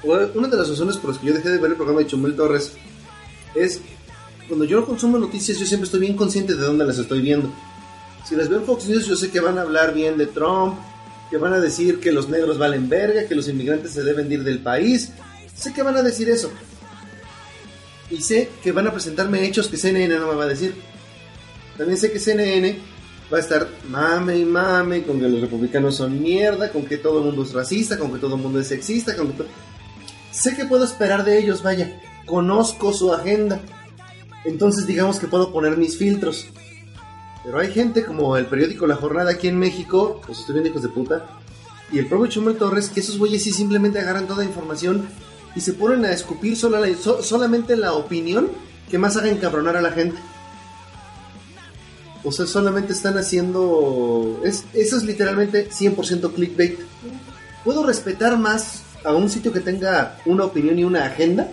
una 0.03 0.47
de 0.47 0.57
las 0.57 0.69
razones 0.69 0.97
por 0.97 1.11
las 1.11 1.19
que 1.19 1.27
yo 1.27 1.33
dejé 1.33 1.49
de 1.49 1.59
ver 1.59 1.71
el 1.71 1.77
programa 1.77 2.01
de 2.01 2.07
Chumel 2.07 2.35
Torres 2.35 2.73
es 3.55 3.79
cuando 4.47 4.65
yo 4.65 4.85
consumo 4.85 5.17
noticias, 5.17 5.57
yo 5.57 5.65
siempre 5.65 5.85
estoy 5.85 6.01
bien 6.01 6.17
consciente 6.17 6.55
de 6.55 6.61
dónde 6.61 6.85
las 6.85 6.97
estoy 6.97 7.21
viendo. 7.21 7.49
Si 8.25 8.35
las 8.35 8.49
veo 8.49 8.59
en 8.59 8.65
Fox 8.65 8.85
News, 8.87 9.05
yo 9.05 9.15
sé 9.15 9.31
que 9.31 9.39
van 9.39 9.57
a 9.57 9.61
hablar 9.61 9.93
bien 9.93 10.17
de 10.17 10.27
Trump, 10.27 10.77
que 11.33 11.39
van 11.39 11.53
a 11.53 11.59
decir 11.59 11.99
que 11.99 12.11
los 12.11 12.29
negros 12.29 12.59
valen 12.59 12.87
verga, 12.87 13.25
que 13.27 13.33
los 13.33 13.47
inmigrantes 13.47 13.89
se 13.89 14.03
deben 14.03 14.29
de 14.29 14.35
ir 14.35 14.43
del 14.43 14.59
país. 14.59 15.13
Sé 15.55 15.73
que 15.73 15.81
van 15.81 15.97
a 15.97 16.03
decir 16.03 16.29
eso. 16.29 16.51
Y 18.11 18.21
sé 18.21 18.49
que 18.61 18.71
van 18.71 18.85
a 18.85 18.91
presentarme 18.91 19.43
hechos 19.43 19.67
que 19.67 19.77
CNN 19.77 20.13
no 20.19 20.27
me 20.27 20.35
va 20.35 20.43
a 20.43 20.47
decir. 20.47 20.75
También 21.75 21.97
sé 21.97 22.11
que 22.11 22.19
CNN 22.19 22.77
va 23.33 23.37
a 23.37 23.39
estar 23.39 23.67
mame 23.89 24.37
y 24.37 24.45
mame 24.45 25.01
con 25.01 25.19
que 25.19 25.27
los 25.27 25.41
republicanos 25.41 25.95
son 25.95 26.21
mierda, 26.21 26.71
con 26.71 26.85
que 26.85 26.97
todo 26.99 27.17
el 27.17 27.25
mundo 27.25 27.41
es 27.41 27.51
racista, 27.51 27.97
con 27.97 28.13
que 28.13 28.19
todo 28.19 28.35
el 28.35 28.41
mundo 28.43 28.59
es 28.59 28.67
sexista, 28.67 29.15
con 29.15 29.33
que 29.33 29.45
Sé 30.29 30.55
que 30.55 30.65
puedo 30.65 30.85
esperar 30.85 31.25
de 31.25 31.39
ellos, 31.39 31.63
vaya. 31.63 31.99
Conozco 32.27 32.93
su 32.93 33.11
agenda. 33.11 33.59
Entonces 34.45 34.85
digamos 34.85 35.17
que 35.17 35.25
puedo 35.25 35.51
poner 35.51 35.77
mis 35.77 35.97
filtros. 35.97 36.45
Pero 37.43 37.59
hay 37.59 37.71
gente 37.71 38.05
como 38.05 38.37
el 38.37 38.45
periódico 38.45 38.87
La 38.87 38.95
Jornada 38.95 39.31
aquí 39.31 39.47
en 39.47 39.57
México, 39.59 40.21
pues 40.25 40.39
estoy 40.39 40.53
viendo 40.53 40.69
hijos 40.69 40.83
de 40.83 40.89
puta, 40.89 41.25
y 41.91 41.99
el 41.99 42.07
propio 42.07 42.27
Chumel 42.27 42.55
Torres, 42.57 42.89
que 42.89 43.01
esos 43.01 43.17
güeyes 43.17 43.43
sí 43.43 43.51
simplemente 43.51 43.99
agarran 43.99 44.27
toda 44.27 44.45
información 44.45 45.05
y 45.55 45.61
se 45.61 45.73
ponen 45.73 46.05
a 46.05 46.11
escupir 46.11 46.55
sola 46.55 46.79
la- 46.79 46.95
so- 46.95 47.21
solamente 47.21 47.75
la 47.75 47.93
opinión 47.93 48.49
que 48.89 48.97
más 48.97 49.17
haga 49.17 49.29
encabronar 49.29 49.75
a 49.77 49.81
la 49.81 49.91
gente. 49.91 50.17
O 52.23 52.31
sea, 52.31 52.45
solamente 52.45 52.93
están 52.93 53.17
haciendo... 53.17 54.39
Es, 54.45 54.63
eso 54.73 54.95
es 54.97 55.03
literalmente 55.03 55.69
100% 55.69 56.33
clickbait. 56.33 56.79
¿Puedo 57.65 57.85
respetar 57.85 58.37
más 58.37 58.81
a 59.03 59.11
un 59.11 59.29
sitio 59.29 59.51
que 59.51 59.59
tenga 59.59 60.17
una 60.25 60.45
opinión 60.45 60.79
y 60.79 60.85
una 60.85 61.05
agenda? 61.05 61.51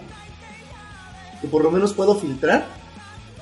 Que 1.40 1.48
por 1.48 1.64
lo 1.64 1.72
menos 1.72 1.92
puedo 1.92 2.14
filtrar. 2.14 2.66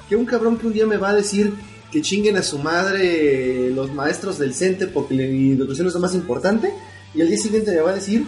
Que 0.08 0.16
un 0.16 0.24
cabrón 0.24 0.56
que 0.56 0.66
un 0.66 0.72
día 0.72 0.86
me 0.86 0.96
va 0.96 1.10
a 1.10 1.14
decir 1.14 1.54
que 1.90 2.02
chinguen 2.02 2.36
a 2.36 2.42
su 2.42 2.58
madre 2.58 3.70
los 3.70 3.92
maestros 3.92 4.38
del 4.38 4.54
CENTE 4.54 4.88
porque 4.88 5.14
la 5.14 5.22
educación 5.24 5.86
es 5.86 5.94
lo 5.94 6.00
más 6.00 6.14
importante. 6.14 6.72
Y 7.14 7.22
al 7.22 7.28
día 7.28 7.38
siguiente 7.38 7.72
me 7.72 7.80
va 7.80 7.90
a 7.90 7.94
decir 7.94 8.24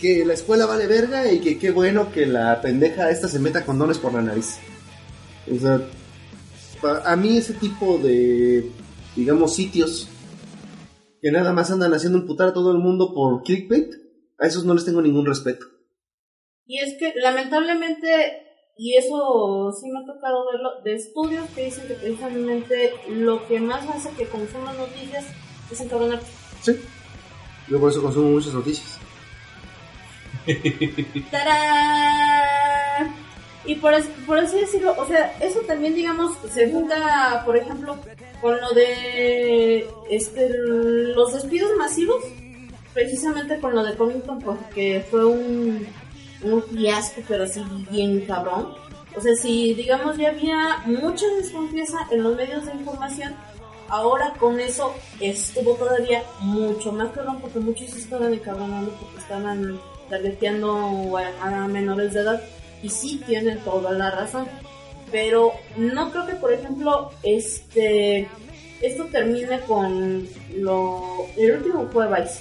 que 0.00 0.24
la 0.24 0.34
escuela 0.34 0.66
vale 0.66 0.86
verga 0.86 1.30
y 1.32 1.40
que 1.40 1.58
qué 1.58 1.70
bueno 1.70 2.12
que 2.12 2.26
la 2.26 2.60
pendeja 2.60 3.10
esta 3.10 3.28
se 3.28 3.38
meta 3.38 3.64
condones 3.64 3.98
por 3.98 4.12
la 4.12 4.22
nariz. 4.22 4.58
O 5.50 5.58
sea, 5.58 5.80
a 7.04 7.16
mí 7.16 7.36
ese 7.36 7.54
tipo 7.54 7.98
de, 7.98 8.70
digamos, 9.16 9.54
sitios 9.54 10.08
que 11.20 11.30
nada 11.30 11.52
más 11.52 11.70
andan 11.70 11.92
haciendo 11.94 12.18
imputar 12.18 12.48
a 12.48 12.54
todo 12.54 12.72
el 12.72 12.78
mundo 12.78 13.12
por 13.14 13.42
clickbait, 13.42 13.94
a 14.38 14.46
esos 14.46 14.64
no 14.64 14.74
les 14.74 14.84
tengo 14.84 15.02
ningún 15.02 15.26
respeto. 15.26 15.66
Y 16.66 16.78
es 16.78 16.96
que 16.98 17.12
lamentablemente, 17.20 18.49
y 18.82 18.96
eso 18.96 19.76
sí 19.78 19.90
me 19.90 19.98
ha 20.00 20.06
tocado 20.06 20.46
verlo, 20.50 20.70
de 20.82 20.94
estudios 20.94 21.46
que 21.50 21.66
dicen 21.66 21.86
que 21.86 21.94
precisamente 21.94 22.94
lo 23.10 23.46
que 23.46 23.60
más 23.60 23.86
hace 23.90 24.08
que 24.16 24.24
consuman 24.26 24.74
noticias 24.78 25.26
es 25.70 25.80
encabronarte. 25.82 26.24
Sí. 26.62 26.80
Yo 27.68 27.78
por 27.78 27.90
eso 27.90 28.00
consumo 28.02 28.30
muchas 28.30 28.54
noticias. 28.54 28.98
¡Tarán! 31.30 33.14
Y 33.66 33.74
por, 33.76 33.92
as- 33.94 34.08
por 34.26 34.38
así 34.38 34.58
decirlo, 34.58 34.94
o 34.98 35.06
sea, 35.06 35.36
eso 35.40 35.60
también, 35.60 35.94
digamos, 35.94 36.32
se 36.52 36.70
junta, 36.72 37.42
por 37.44 37.56
ejemplo, 37.56 37.96
con 38.40 38.58
lo 38.60 38.70
de 38.70 39.86
este, 40.08 40.48
los 40.48 41.34
despidos 41.34 41.70
masivos, 41.78 42.24
precisamente 42.94 43.60
con 43.60 43.74
lo 43.74 43.84
de 43.84 43.94
Covington, 43.94 44.38
porque 44.40 45.04
fue 45.10 45.24
un, 45.26 45.86
un 46.42 46.62
fiasco, 46.62 47.22
pero 47.28 47.44
así 47.44 47.62
bien 47.90 48.26
cabrón. 48.26 48.74
O 49.16 49.20
sea, 49.20 49.34
si, 49.34 49.74
digamos, 49.74 50.16
ya 50.16 50.28
había 50.28 50.82
mucha 50.86 51.26
desconfianza 51.36 51.98
en 52.10 52.22
los 52.22 52.36
medios 52.36 52.64
de 52.66 52.72
información, 52.72 53.34
ahora 53.88 54.34
con 54.38 54.60
eso 54.60 54.94
estuvo 55.20 55.74
todavía 55.74 56.22
mucho 56.40 56.92
más 56.92 57.10
cabrón, 57.10 57.40
porque 57.40 57.58
muchos 57.58 57.94
estaban 57.96 58.32
encabronando 58.32 58.92
porque 58.92 59.18
estaban 59.18 59.80
targeteando 60.08 61.18
a 61.42 61.68
menores 61.68 62.14
de 62.14 62.20
edad. 62.20 62.42
Y 62.82 62.88
sí 62.88 63.20
tienen 63.26 63.58
toda 63.60 63.92
la 63.92 64.10
razón. 64.10 64.46
Pero 65.10 65.52
no 65.76 66.10
creo 66.12 66.26
que, 66.26 66.34
por 66.34 66.52
ejemplo, 66.52 67.10
este 67.22 68.28
esto 68.80 69.04
termine 69.06 69.60
con 69.60 70.26
lo 70.56 71.26
el 71.36 71.56
último 71.56 71.88
fue 71.92 72.08
Vice, 72.08 72.40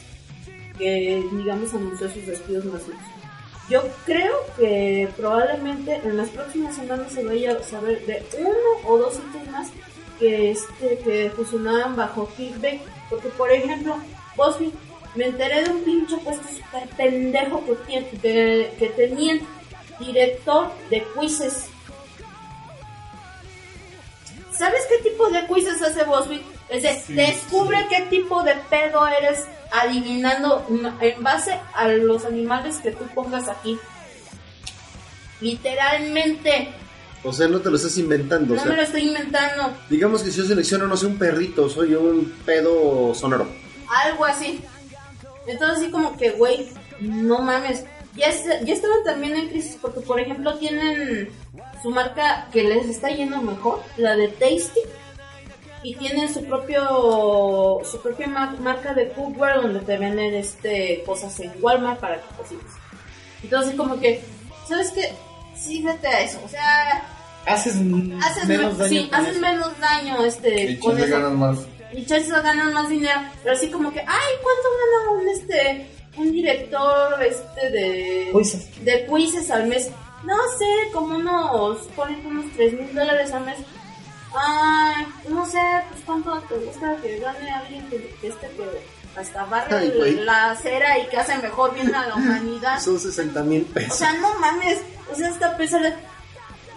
que 0.78 1.22
digamos 1.34 1.74
anunció 1.74 2.10
sus 2.10 2.26
despidos 2.26 2.66
masivos. 2.66 3.19
Yo 3.70 3.84
creo 4.06 4.34
que 4.58 5.08
probablemente 5.16 5.96
en 6.04 6.18
las 6.18 6.30
próximas 6.30 6.76
semanas 6.76 7.12
se 7.14 7.24
vaya 7.24 7.52
a 7.52 7.64
saber 7.64 8.04
de 8.06 8.26
uno 8.40 8.52
o 8.88 8.98
dos 8.98 9.14
sitios 9.16 9.48
más 9.52 9.68
que 10.18 10.52
este 10.52 10.98
que 11.00 11.32
fusionaban 11.36 11.96
bajo 11.96 12.28
Kickback, 12.36 12.80
porque 13.10 13.30
por 13.30 13.52
ejemplo, 13.52 13.96
BuzzFeed 14.36 14.72
me 15.16 15.26
enteré 15.26 15.64
de 15.64 15.70
un 15.70 15.84
pinche 15.84 16.18
puesto 16.18 16.48
super 16.50 16.88
pendejo 16.98 17.64
que, 17.66 17.76
tiene- 17.86 18.10
que, 18.10 18.72
que 18.80 18.88
tenían 18.90 19.40
director 20.00 20.72
de 20.90 21.04
quizzes. 21.20 21.66
¿Sabes 24.52 24.82
qué 24.90 25.10
tipo 25.10 25.30
de 25.30 25.46
quizzes 25.48 25.82
hace 25.82 26.04
BuzzFeed? 26.04 26.42
Es 26.70 26.84
decir, 26.84 27.16
descubre 27.16 27.78
qué 27.90 28.02
tipo 28.10 28.44
de 28.44 28.56
pedo 28.70 29.06
eres 29.08 29.46
adivinando 29.72 30.66
en 31.02 31.24
base 31.24 31.60
a 31.74 31.88
los 31.88 32.26
animales 32.26 32.78
que 32.78 32.92
tú 32.92 33.06
pongas 33.14 33.48
aquí. 33.48 33.78
Literalmente, 35.42 36.70
O 37.24 37.32
sea, 37.34 37.48
no 37.48 37.60
te 37.60 37.70
lo 37.70 37.76
estás 37.78 37.98
inventando. 37.98 38.56
no 38.56 38.62
o 38.62 38.66
me 38.66 38.76
lo 38.76 38.82
estoy 38.82 39.08
inventando. 39.08 39.74
digamos 39.90 40.22
que 40.24 40.32
si 40.32 40.38
yo 40.38 40.46
selecciono, 40.46 40.88
no 40.88 40.98
sé, 40.98 41.06
un 41.06 41.18
perrito, 41.18 41.70
soy 41.70 41.94
un 41.96 42.26
pedo 42.46 43.14
sonoro. 43.16 43.48
Algo 44.06 44.26
así. 44.26 44.62
Entonces 45.48 45.78
así 45.80 45.92
como 45.92 46.16
que, 46.18 46.32
güey, 46.32 46.70
no 47.00 47.40
mames. 47.42 47.86
Ya, 48.16 48.28
es- 48.28 48.44
ya 48.66 48.74
estaban 48.74 49.04
también 49.06 49.36
en 49.36 49.50
crisis 49.50 49.78
porque, 49.82 50.02
por 50.02 50.20
ejemplo, 50.20 50.58
tienen 50.58 51.30
su 51.82 51.90
marca 51.90 52.48
que 52.52 52.64
les 52.64 52.86
está 52.88 53.10
yendo 53.10 53.42
mejor, 53.42 53.82
la 53.98 54.16
de 54.16 54.28
Tasty. 54.28 54.80
Y 55.84 55.96
tienen 55.96 56.34
su 56.34 56.44
propio 56.46 57.80
su 57.90 58.02
propia 58.02 58.28
ma- 58.28 58.56
marca 58.60 58.94
de 58.94 59.10
cookware 59.10 59.62
donde 59.62 59.80
te 59.82 59.98
venden 59.98 60.34
este 60.36 61.04
cosas 61.06 61.40
en 61.40 61.54
Walmart 61.62 62.00
para 62.00 62.16
que 62.16 62.36
cocines. 62.36 62.66
Entonces 63.44 63.76
como 63.76 64.00
que, 64.00 64.22
¿sabes 64.68 64.92
qué? 64.92 65.14
Sí, 65.58 65.82
vete 65.82 66.08
a 66.08 66.22
eso. 66.22 66.40
O 66.46 66.50
sea, 66.50 67.04
Haces, 67.46 67.76
haces, 68.22 68.46
menos 68.48 68.78
me- 68.78 68.84
daño. 68.84 68.90
sí, 68.90 69.08
con 69.10 69.20
haces 69.20 69.32
eso. 69.32 69.42
menos 69.42 69.80
daño 69.80 70.26
este, 70.26 70.72
Y 70.72 70.80
con 70.80 70.98
eso 71.00 71.12
ganas 71.14 71.32
más. 71.32 71.58
y 71.94 72.06
chances 72.06 72.30
ganan 72.32 72.74
más 72.74 72.90
dinero, 72.90 73.20
pero 73.44 73.56
así 73.56 73.70
como 73.70 73.92
que, 73.92 74.00
ay, 74.02 74.34
¿cuánto 74.44 74.68
gana 74.80 75.22
un 75.22 75.28
este 75.30 75.88
un 76.18 76.32
director 76.34 77.24
este 77.24 77.70
de 77.72 78.32
Quizzes. 78.34 78.84
de 78.86 79.06
quizzes 79.08 79.50
al 79.52 79.68
mes? 79.68 79.90
No 80.26 80.36
sé, 80.58 80.92
como 80.94 81.16
unos, 81.16 81.78
ponen 81.96 82.26
unos 82.26 82.46
3 82.58 82.74
mil 82.74 82.94
dólares 82.94 83.32
al 83.32 83.46
mes. 83.46 83.56
Ay, 84.36 85.08
no 85.30 85.46
sé, 85.46 85.60
pues 85.90 86.02
cuánto 86.06 86.40
te 86.42 86.56
gusta 86.56 86.96
que 87.02 87.20
gane 87.20 87.52
alguien 87.52 87.88
que, 87.90 88.16
que 88.22 88.28
este 88.28 88.48
que 88.50 88.64
hasta 89.20 89.44
barre 89.46 89.76
Ay, 89.76 90.20
la 90.24 90.52
acera 90.52 91.00
y 91.00 91.08
que 91.08 91.18
hace 91.18 91.36
mejor 91.40 91.74
bien 91.74 91.94
a 91.96 92.08
la 92.08 92.16
humanidad. 92.16 92.80
Son 92.84 93.00
60 93.00 93.42
mil 93.44 93.66
O 93.70 93.74
pesos. 93.74 93.98
sea, 93.98 94.14
no 94.14 94.34
mames. 94.40 94.80
O 95.12 95.16
sea, 95.16 95.30
hasta 95.30 95.58
pensar, 95.58 95.82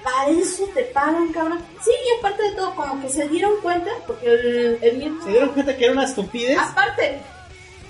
para 0.02 0.30
eso 0.30 0.64
te 0.74 0.82
pagan, 0.84 1.30
cabrón. 1.32 1.60
Sí, 1.84 1.90
y 1.90 2.18
aparte 2.18 2.42
de 2.42 2.52
todo, 2.52 2.74
como 2.74 3.02
que 3.02 3.10
se 3.10 3.28
dieron 3.28 3.52
cuenta, 3.60 3.90
porque 4.06 4.26
el, 4.32 4.78
el 4.80 4.96
mismo. 4.96 5.22
Se 5.24 5.30
dieron 5.30 5.50
cuenta 5.50 5.76
que 5.76 5.84
era 5.84 5.92
una 5.92 6.04
estupidez. 6.04 6.58
Aparte, 6.58 7.20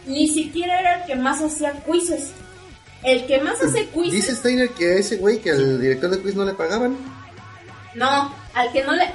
ni 0.07 0.27
siquiera 0.29 0.81
era 0.81 1.01
el 1.01 1.07
que 1.07 1.15
más 1.15 1.41
hacía 1.41 1.73
quizzes. 1.85 2.33
El 3.05 3.27
que 3.27 3.41
más 3.41 3.61
hace 3.63 3.87
quizzes. 3.89 4.13
Dice 4.13 4.35
Steiner 4.37 4.71
que 4.71 4.87
a 4.93 4.95
ese 4.99 5.17
güey, 5.19 5.41
que 5.41 5.53
al 5.53 5.81
director 5.81 6.11
de 6.11 6.21
quiz 6.21 6.35
no 6.35 6.45
le 6.45 6.55
pagaban. 6.55 6.97
No, 7.95 8.35
al 8.55 8.73
que 8.73 8.83
no 8.85 8.93
le. 8.93 9.13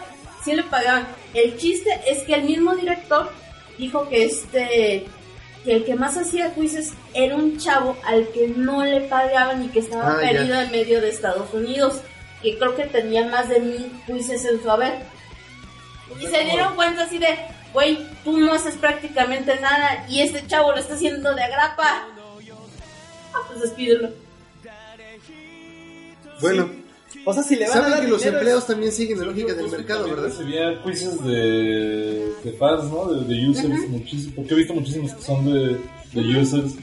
Sí 0.48 0.56
le 0.56 0.64
pagaban. 0.64 1.06
El 1.34 1.58
chiste 1.58 1.90
es 2.08 2.24
que 2.24 2.36
el 2.36 2.44
mismo 2.44 2.74
director 2.76 3.30
dijo 3.78 4.08
que 4.08 4.24
este. 4.24 5.06
Que 5.66 5.74
el 5.76 5.84
que 5.84 5.96
más 5.96 6.16
hacía 6.16 6.54
quizzes 6.56 6.94
era 7.14 7.36
un 7.36 7.58
chavo 7.60 7.98
al 8.06 8.30
que 8.30 8.48
no 8.48 8.86
le 8.86 9.02
pagaban 9.02 9.66
y 9.66 9.68
que 9.68 9.80
estaba 9.80 10.14
Ah, 10.14 10.22
ya. 10.22 10.30
perdido 10.32 10.62
en 10.62 10.72
medio 10.72 11.02
de 11.02 11.10
Estados 11.10 11.54
Unidos. 11.54 12.00
Que 12.42 12.58
creo 12.58 12.76
que 12.78 12.86
tenía 12.86 13.28
más 13.28 13.50
de 13.50 13.60
mil 13.60 13.92
quizzes 14.06 14.46
en 14.46 14.64
su 14.64 14.72
haber. 14.72 14.94
Y 16.22 16.28
se 16.28 16.44
dieron 16.46 16.76
cuenta 16.76 17.04
así 17.04 17.18
de, 17.18 17.38
güey, 17.74 18.00
tú 18.24 18.38
no 18.40 18.54
haces 18.54 18.76
prácticamente 18.76 19.60
nada 19.60 20.06
y 20.08 20.22
este 20.22 20.48
chavo 20.48 20.72
lo 20.72 20.78
está 20.78 20.94
haciendo 20.94 21.36
de 21.36 21.44
agrapa. 21.44 22.06
Ah, 23.34 23.40
pues 23.50 23.60
despídelo. 23.60 24.12
Bueno, 26.40 26.70
O 27.26 27.34
sea, 27.34 27.44
si 27.44 27.56
le 27.56 27.68
van 27.68 27.72
a 27.72 27.74
saben 27.74 27.92
dar 27.92 28.02
que 28.02 28.08
los 28.08 28.20
dinero, 28.20 28.38
empleados 28.38 28.68
también 28.68 28.92
siguen 28.92 29.20
la 29.20 29.26
lógica 29.26 29.54
del 29.54 29.70
mercado, 29.70 30.10
¿verdad? 30.10 30.24
Recibía 30.24 30.82
quizzes 30.84 31.24
de, 31.24 32.32
de 32.44 32.52
fans, 32.58 32.86
¿no? 32.86 33.14
De, 33.14 33.26
de 33.26 33.50
users, 33.50 33.90
muchísimo. 33.90 34.34
Porque 34.36 34.54
he 34.54 34.58
visto 34.58 34.74
muchísimos 34.74 35.14
que 35.14 35.22
son 35.22 35.46
de, 35.46 35.78
de 36.14 36.40
users. 36.40 36.74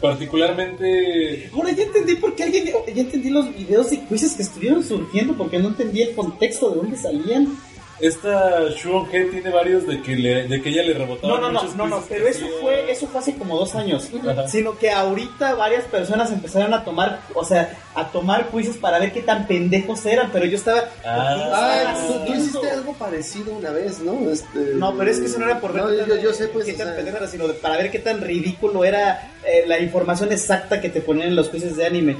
Particularmente. 0.00 1.50
Ahora 1.54 1.72
ya 1.72 1.84
entendí 1.84 2.16
por 2.16 2.34
qué 2.34 2.44
alguien. 2.44 2.66
Ya 2.94 3.02
entendí 3.02 3.30
los 3.30 3.54
videos 3.56 3.92
y 3.92 3.98
quizzes 3.98 4.34
que 4.34 4.42
estuvieron 4.42 4.84
surgiendo 4.84 5.34
porque 5.36 5.58
no 5.58 5.68
entendí 5.68 6.02
el 6.02 6.14
contexto 6.14 6.70
de 6.70 6.76
dónde 6.76 6.96
salían. 6.98 7.56
Esta 7.98 8.68
Shuon 8.70 9.08
He 9.10 9.24
tiene 9.24 9.48
varios 9.50 9.86
de 9.86 10.02
que, 10.02 10.14
le, 10.16 10.46
de 10.48 10.60
que 10.60 10.68
ella 10.68 10.82
le 10.82 10.92
rebotaba. 10.94 11.34
No, 11.34 11.40
no, 11.40 11.50
no, 11.50 11.74
no, 11.74 11.86
no, 11.86 12.04
pero 12.08 12.26
eso 12.28 12.46
fue, 12.60 12.90
eso 12.90 13.06
fue 13.06 13.20
hace 13.20 13.34
como 13.36 13.56
dos 13.58 13.74
años. 13.74 14.08
Ajá. 14.28 14.46
Sino 14.48 14.76
que 14.76 14.90
ahorita 14.90 15.54
varias 15.54 15.84
personas 15.84 16.30
empezaron 16.30 16.74
a 16.74 16.84
tomar, 16.84 17.20
o 17.34 17.44
sea, 17.44 17.74
a 17.94 18.08
tomar 18.12 18.48
quizzes 18.50 18.76
para 18.76 18.98
ver 18.98 19.12
qué 19.12 19.22
tan 19.22 19.46
pendejos 19.46 20.04
eran, 20.04 20.30
pero 20.30 20.44
yo 20.44 20.56
estaba. 20.56 20.84
Ah, 21.06 21.94
¿qué 22.26 22.32
tú, 22.32 22.38
hiciste 22.38 22.70
algo 22.70 22.92
parecido 22.94 23.52
una 23.54 23.70
vez, 23.70 24.00
¿no? 24.00 24.30
Este, 24.30 24.74
No, 24.74 24.94
pero 24.96 25.10
es 25.10 25.18
que 25.18 25.26
eso 25.26 25.38
no 25.38 25.46
era 25.46 25.58
por 25.60 25.72
ver 25.72 25.82
No, 25.84 25.88
qué 25.88 25.96
yo, 25.96 26.06
tan- 26.06 26.20
yo 26.20 26.32
sé, 26.34 26.48
pues. 26.48 26.66
qué 26.66 26.74
tan 26.74 26.94
sea, 26.94 27.08
era, 27.08 27.26
sino 27.26 27.48
de- 27.48 27.54
para 27.54 27.78
ver 27.78 27.90
qué 27.90 27.98
tan 28.00 28.20
ridículo 28.20 28.84
era 28.84 29.32
eh, 29.46 29.64
la 29.66 29.78
información 29.78 30.32
exacta 30.32 30.80
que 30.80 30.90
te 30.90 31.00
ponían 31.00 31.28
en 31.28 31.36
los 31.36 31.48
quizzes 31.48 31.76
de 31.76 31.86
anime. 31.86 32.16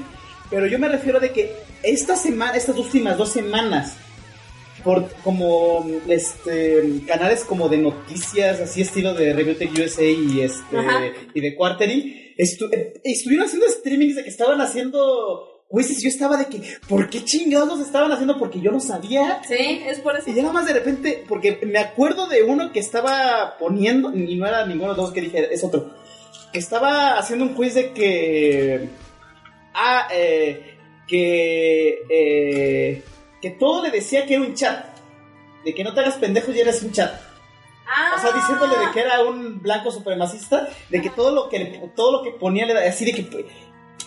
Pero 0.49 0.65
yo 0.65 0.79
me 0.79 0.87
refiero 0.87 1.19
de 1.19 1.31
que 1.31 1.55
esta 1.83 2.15
semana, 2.15 2.55
estas 2.55 2.77
últimas 2.77 3.17
dos 3.17 3.29
semanas, 3.29 3.95
por 4.87 5.09
como 5.21 5.85
este 6.07 6.81
canales 7.05 7.43
como 7.43 7.67
de 7.67 7.77
noticias, 7.77 8.61
así 8.61 8.81
estilo 8.81 9.13
de 9.13 9.33
Review 9.33 9.55
USA 9.83 10.03
y 10.05 10.39
este 10.41 10.77
Ajá. 10.77 11.01
y 11.33 11.41
de 11.41 11.55
Quarterly, 11.55 12.33
estu- 12.37 12.69
eh, 12.71 12.93
estuvieron 13.03 13.45
haciendo 13.47 13.67
streamings 13.67 14.15
de 14.15 14.23
que 14.23 14.29
estaban 14.29 14.61
haciendo 14.61 15.65
quizzes. 15.69 16.01
Yo 16.01 16.07
estaba 16.07 16.37
de 16.37 16.45
que, 16.45 16.61
¿por 16.87 17.09
qué 17.09 17.25
chingados 17.25 17.67
los 17.67 17.81
estaban 17.85 18.11
haciendo? 18.13 18.37
Porque 18.39 18.61
yo 18.61 18.71
no 18.71 18.79
sabía. 18.79 19.41
Sí, 19.45 19.81
es 19.85 19.99
por 19.99 20.15
eso. 20.15 20.29
Y 20.29 20.35
ya 20.35 20.41
nada 20.43 20.53
más 20.53 20.65
de 20.65 20.73
repente, 20.73 21.23
porque 21.27 21.59
me 21.63 21.79
acuerdo 21.79 22.27
de 22.27 22.43
uno 22.43 22.71
que 22.71 22.79
estaba 22.79 23.57
poniendo, 23.59 24.15
y 24.15 24.35
no 24.37 24.47
era 24.47 24.65
ninguno 24.65 24.91
de 24.93 24.97
los 24.97 25.05
dos 25.07 25.13
que 25.13 25.19
dije, 25.21 25.53
es 25.53 25.63
otro, 25.65 25.91
que 26.53 26.59
estaba 26.59 27.17
haciendo 27.19 27.43
un 27.43 27.53
quiz 27.55 27.73
de 27.73 27.91
que. 27.91 28.87
Ah, 29.73 30.07
eh, 30.13 30.61
que. 31.09 31.99
eh, 32.09 33.03
que 33.41 33.51
todo 33.51 33.83
le 33.83 33.91
decía 33.91 34.25
que 34.25 34.35
era 34.35 34.43
un 34.43 34.53
chat. 34.53 34.85
De 35.63 35.73
que 35.75 35.83
no 35.83 35.93
te 35.93 35.99
hagas 35.99 36.15
pendejos 36.15 36.55
y 36.55 36.59
eres 36.61 36.81
un 36.83 36.91
chat. 36.91 37.11
Ah, 37.87 38.13
O 38.17 38.19
sea, 38.21 38.31
diciéndole 38.31 38.77
de 38.77 38.91
que 38.91 38.99
era 38.99 39.21
un 39.23 39.61
blanco 39.61 39.91
supremacista, 39.91 40.67
de 40.89 41.01
que 41.01 41.09
todo 41.09 41.31
lo 41.33 41.49
que 41.49 41.89
todo 41.95 42.11
lo 42.17 42.23
que 42.23 42.31
ponía 42.31 42.65
le 42.65 42.73
da 42.73 42.87
así 42.87 43.05
de 43.05 43.13
que 43.13 43.47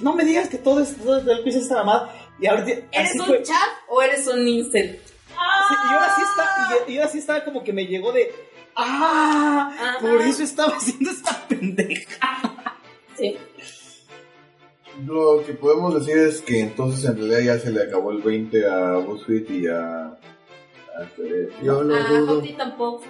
no 0.00 0.12
me 0.14 0.24
digas 0.24 0.48
que 0.48 0.58
todo 0.58 0.80
es 0.80 0.96
todo 0.96 1.18
el 1.30 1.42
quiz 1.42 1.56
esta 1.56 1.76
mamada. 1.76 2.12
Y 2.38 2.46
ahorita 2.46 2.70
¿Eres 2.92 3.10
así 3.10 3.18
un 3.20 3.26
fue. 3.26 3.42
chat 3.42 3.68
o 3.88 4.02
eres 4.02 4.26
un 4.26 4.46
incel? 4.46 5.00
Sí, 5.28 5.74
y 5.90 5.94
ahora 5.94 6.14
sí 6.16 6.22
está, 6.22 6.84
y, 6.88 6.92
y 6.92 6.98
ahora 6.98 7.10
sí 7.10 7.18
estaba 7.18 7.44
como 7.44 7.62
que 7.64 7.72
me 7.72 7.86
llegó 7.86 8.12
de 8.12 8.32
¡Ah! 8.76 9.70
Ajá. 9.78 9.98
Por 10.00 10.20
eso 10.22 10.42
estaba 10.42 10.76
haciendo 10.76 11.10
esta 11.10 11.36
pendeja. 11.48 12.18
Sí. 13.18 13.36
Lo 15.06 15.42
que 15.46 15.54
podemos 15.54 15.94
decir 15.94 16.16
es 16.18 16.42
que 16.42 16.60
entonces 16.60 17.04
en 17.08 17.16
realidad 17.16 17.40
ya 17.40 17.58
se 17.58 17.70
le 17.70 17.82
acabó 17.82 18.10
el 18.12 18.22
20 18.22 18.66
a 18.68 18.96
BuzzFeed 18.98 19.50
y 19.50 19.66
a... 19.68 20.06
a 20.06 21.02
este, 21.02 21.48
Yo 21.62 21.82
lo 21.82 21.94
Ah, 21.94 22.06
dudo. 22.08 22.34
Joti 22.36 22.52
tampoco. 22.54 23.02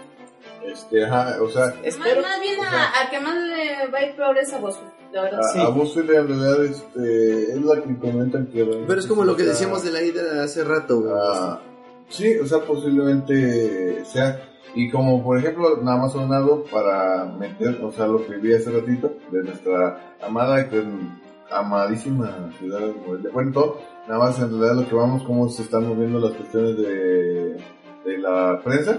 este, 0.64 1.04
ajá, 1.04 1.36
o 1.42 1.48
sea, 1.48 1.74
Espero. 1.82 2.20
más 2.22 2.40
bien 2.40 2.58
o 2.60 2.62
a, 2.62 2.84
al 3.00 3.10
que 3.10 3.20
más 3.20 3.34
le 3.34 3.90
va 3.90 3.98
a 3.98 4.04
ir 4.06 4.14
peor 4.16 4.36
es 4.38 4.52
a 4.52 4.58
vos, 4.58 4.78
la 5.12 5.22
verdad. 5.22 5.40
a, 5.40 5.52
Sí. 5.52 5.58
a 5.58 5.68
BuzzFeed 5.68 6.10
en 6.10 6.28
realidad 6.28 6.64
este, 6.64 7.42
es 7.52 7.62
la 7.62 7.82
que 7.82 7.98
comentan 7.98 8.46
que... 8.46 8.64
Pero 8.86 9.00
es 9.00 9.06
como 9.06 9.24
lo 9.24 9.36
que 9.36 9.42
decíamos 9.44 9.82
de 9.82 9.90
la 9.90 10.02
Hydra 10.02 10.42
hace 10.44 10.62
rato, 10.64 11.00
güey. 11.00 11.12
Ah, 11.16 11.60
sí, 12.08 12.36
o 12.38 12.46
sea, 12.46 12.60
posiblemente 12.60 14.04
sea. 14.04 14.46
Y 14.74 14.88
como 14.90 15.24
por 15.24 15.36
ejemplo, 15.38 15.78
nada 15.82 15.96
más 15.96 16.12
sonado 16.12 16.62
para 16.70 17.24
meter, 17.24 17.80
o 17.82 17.90
sea, 17.90 18.06
lo 18.06 18.24
que 18.24 18.36
vi 18.36 18.54
hace 18.54 18.70
ratito 18.70 19.12
de 19.32 19.42
nuestra 19.42 20.14
amada 20.22 20.68
con- 20.70 21.19
amadísima 21.52 22.50
ciudad 22.58 22.80
de 22.80 22.92
Morelia. 23.06 23.30
Bueno, 23.32 23.52
todo, 23.52 23.80
nada 24.08 24.18
más 24.20 24.38
en 24.38 24.50
realidad 24.50 24.82
lo 24.82 24.88
que 24.88 24.94
vamos, 24.94 25.22
cómo 25.24 25.48
se 25.48 25.62
están 25.62 25.86
moviendo 25.86 26.18
las 26.20 26.32
cuestiones 26.32 26.76
de, 26.76 27.56
de 28.04 28.18
la 28.18 28.60
prensa. 28.64 28.98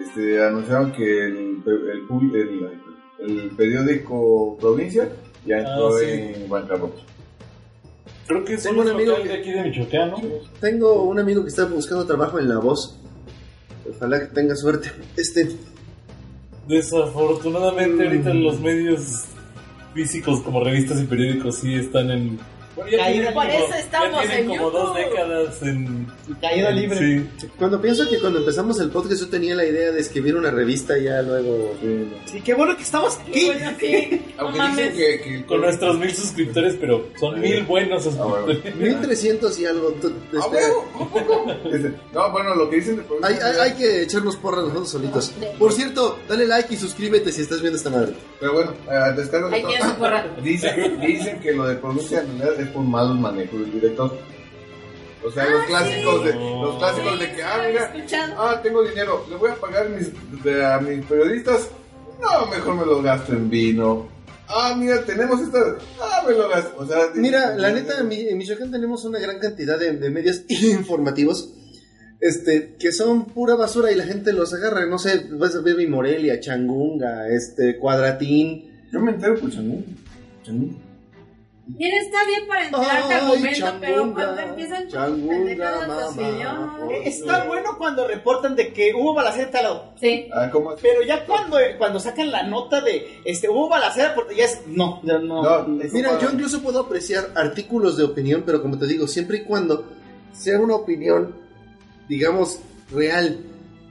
Este, 0.00 0.42
anunciaron 0.44 0.92
que 0.92 1.04
el, 1.24 1.62
el, 1.66 2.80
el, 3.20 3.38
el 3.40 3.50
periódico 3.56 4.56
Provincia 4.60 5.08
ya 5.46 5.58
entró 5.58 5.88
Ah, 5.88 6.00
sí. 6.00 6.06
en 6.10 6.48
bancarrota. 6.48 7.00
Creo 8.26 8.44
que 8.44 8.54
es 8.54 8.62
Tengo 8.62 8.80
un 8.82 8.88
amigo 8.88 9.14
que- 9.16 9.28
de 9.28 9.34
aquí 9.34 9.52
de 9.52 9.62
Michoacán, 9.64 10.10
¿no? 10.10 10.16
Tengo 10.60 11.02
un 11.04 11.18
amigo 11.18 11.42
que 11.42 11.48
está 11.48 11.66
buscando 11.66 12.06
trabajo 12.06 12.38
en 12.38 12.48
La 12.48 12.58
Voz. 12.58 12.98
Ojalá 13.88 14.18
que 14.20 14.26
tenga 14.34 14.56
suerte. 14.56 14.90
Este, 15.16 15.48
Desafortunadamente 16.66 18.04
ahorita 18.06 18.32
los 18.32 18.58
medios 18.60 19.24
físicos 19.94 20.40
como 20.40 20.62
revistas 20.62 21.00
y 21.00 21.04
periódicos 21.04 21.58
sí 21.58 21.74
están 21.74 22.10
en... 22.10 22.38
Bueno, 22.76 22.90
ya 22.90 22.98
Caída 22.98 23.32
Por 23.32 23.44
como- 23.46 23.54
eso 23.64 23.74
estamos 23.74 24.24
en 24.30 24.46
como 24.48 24.70
dos 24.70 24.94
décadas 24.96 25.62
en... 25.62 26.06
Caída 26.40 26.70
libre. 26.70 27.24
Sí. 27.38 27.48
cuando 27.58 27.80
pienso 27.80 28.08
que 28.08 28.18
cuando 28.18 28.38
empezamos 28.40 28.80
el 28.80 28.90
podcast 28.90 29.20
yo 29.20 29.28
tenía 29.28 29.54
la 29.54 29.64
idea 29.64 29.92
de 29.92 30.00
escribir 30.00 30.34
una 30.36 30.50
revista 30.50 30.96
ya 30.98 31.22
luego... 31.22 31.74
Sí, 32.26 32.40
qué 32.40 32.54
bueno 32.54 32.76
que 32.76 32.82
estamos 32.82 33.18
aquí. 33.18 33.46
Bueno. 33.46 33.70
No 34.34 34.48
Aunque 34.48 34.60
dicen 34.82 34.92
que, 34.96 35.20
que 35.20 35.46
Con 35.46 35.60
nuestros 35.60 35.96
mil 35.98 36.12
suscriptores, 36.14 36.74
pero 36.80 37.06
son 37.18 37.40
mil 37.40 37.62
buenos 37.64 38.04
Ah, 38.06 38.10
suscriptores. 38.10 38.74
1300 38.76 39.58
y 39.60 39.66
algo. 39.66 39.94
Ah, 40.02 40.06
espera. 40.06 40.48
huevo, 40.50 40.88
¿a 40.94 40.98
poco? 40.98 41.54
Dice, 41.72 41.92
No, 42.12 42.32
bueno, 42.32 42.54
lo 42.56 42.68
que 42.68 42.76
dicen 42.76 42.96
de 42.96 43.02
Hay, 43.22 43.34
hay, 43.34 43.56
hay 43.60 43.72
que 43.74 44.02
echarnos 44.02 44.36
porras 44.36 44.64
nosotros 44.64 44.90
solitos. 44.90 45.32
Por 45.58 45.72
cierto, 45.72 46.18
dale 46.28 46.46
like 46.46 46.74
y 46.74 46.76
suscríbete 46.76 47.30
si 47.30 47.42
estás 47.42 47.60
viendo 47.60 47.76
esta 47.76 47.90
madre. 47.90 48.12
Pero 48.40 48.52
bueno, 48.54 48.72
eh, 48.90 49.12
descargo 49.16 49.48
de 49.48 49.54
Ahí 49.56 49.62
todo. 49.62 49.70
tienes 49.70 49.88
su 49.90 49.96
porra. 49.96 50.26
Dicen, 50.42 51.00
dicen 51.00 51.40
que 51.40 51.52
lo 51.52 51.66
de 51.66 51.76
pronuncia 51.76 52.24
es 52.64 52.70
por 52.70 52.82
malos 52.84 53.18
manejos 53.18 53.60
del 53.60 53.72
director. 53.72 54.18
O 55.26 55.30
sea, 55.30 55.48
los 55.48 55.62
Ah, 55.62 55.66
clásicos 55.66 56.20
sí. 56.20 56.26
de 56.28 56.34
los 56.34 56.78
clásicos 56.78 57.18
de 57.20 57.32
que 57.32 57.42
ah 57.42 57.64
mira, 57.66 57.84
escuchado. 57.94 58.34
ah 58.38 58.60
tengo 58.62 58.82
dinero, 58.82 59.24
le 59.30 59.36
voy 59.36 59.50
a 59.50 59.54
pagar 59.54 59.88
mis, 59.88 60.10
de- 60.44 60.64
a 60.66 60.78
mis 60.80 61.04
periodistas. 61.06 61.68
No, 62.20 62.46
mejor 62.46 62.74
me 62.76 62.84
lo 62.86 63.00
gasto 63.02 63.32
en 63.32 63.48
vino. 63.48 64.08
Ah, 64.46 64.74
mira, 64.78 65.02
tenemos 65.04 65.40
esta. 65.40 65.58
Ah, 66.00 66.22
me 66.28 66.34
lo 66.34 66.48
gasto. 66.50 66.74
O 66.78 66.86
sea, 66.86 66.98
Mira, 67.14 67.56
la 67.56 67.70
neta, 67.72 67.98
en, 68.00 68.08
mi- 68.08 68.28
en 68.28 68.36
Michoacán 68.36 68.70
tenemos 68.70 69.04
una 69.06 69.18
gran 69.18 69.38
cantidad 69.38 69.78
de, 69.78 69.92
de 69.96 70.10
medios 70.10 70.42
informativos 70.48 71.50
este, 72.20 72.76
que 72.78 72.92
son 72.92 73.24
pura 73.26 73.54
basura 73.54 73.90
y 73.90 73.94
la 73.94 74.04
gente 74.04 74.32
los 74.34 74.52
agarra. 74.52 74.84
No 74.86 74.98
sé, 74.98 75.26
vas 75.32 75.56
a 75.56 75.60
ver 75.62 75.76
mi 75.76 75.86
Morelia, 75.86 76.38
Changunga, 76.40 77.28
este, 77.28 77.78
Cuadratín. 77.78 78.70
Yo 78.92 79.00
me 79.00 79.12
entero 79.12 79.34
por 79.40 79.50
Changún. 79.50 79.84
Changún. 80.44 80.78
Mira, 81.66 81.96
está 81.98 82.24
bien 82.26 82.46
para 82.46 82.64
enterarte 82.66 83.14
al 83.14 83.26
momento, 83.26 83.58
changunga, 83.58 83.80
pero 83.80 84.12
cuando 84.14 84.40
empiezan 84.42 84.88
changunga, 84.88 85.86
mamá, 85.88 86.06
yo- 86.38 86.90
Está 87.04 87.44
bueno 87.44 87.70
cuando 87.78 88.06
reportan 88.06 88.54
de 88.54 88.72
que 88.72 88.92
hubo 88.94 89.14
balacera 89.14 89.44
en 89.46 89.50
tal 89.50 89.62
lado. 89.62 89.92
Sí. 89.98 90.28
Ah, 90.34 90.50
¿cómo 90.52 90.72
es? 90.74 90.80
Pero 90.82 91.02
ya 91.02 91.24
cuando, 91.24 91.56
cuando 91.78 92.00
sacan 92.00 92.30
la 92.30 92.42
nota 92.42 92.82
de 92.82 93.20
este 93.24 93.48
hubo 93.48 93.68
balacera, 93.70 94.14
porque 94.14 94.36
ya 94.36 94.44
es. 94.44 94.60
No, 94.66 95.00
ya 95.04 95.18
no. 95.18 95.42
No, 95.66 95.82
es- 95.82 95.92
Mira, 95.92 96.18
yo 96.20 96.30
incluso 96.30 96.60
puedo 96.60 96.80
apreciar 96.80 97.30
artículos 97.34 97.96
de 97.96 98.04
opinión, 98.04 98.42
pero 98.44 98.60
como 98.60 98.78
te 98.78 98.86
digo, 98.86 99.06
siempre 99.08 99.38
y 99.38 99.44
cuando 99.44 99.86
sea 100.32 100.60
una 100.60 100.74
opinión, 100.74 101.34
digamos, 102.08 102.58
real, 102.92 103.40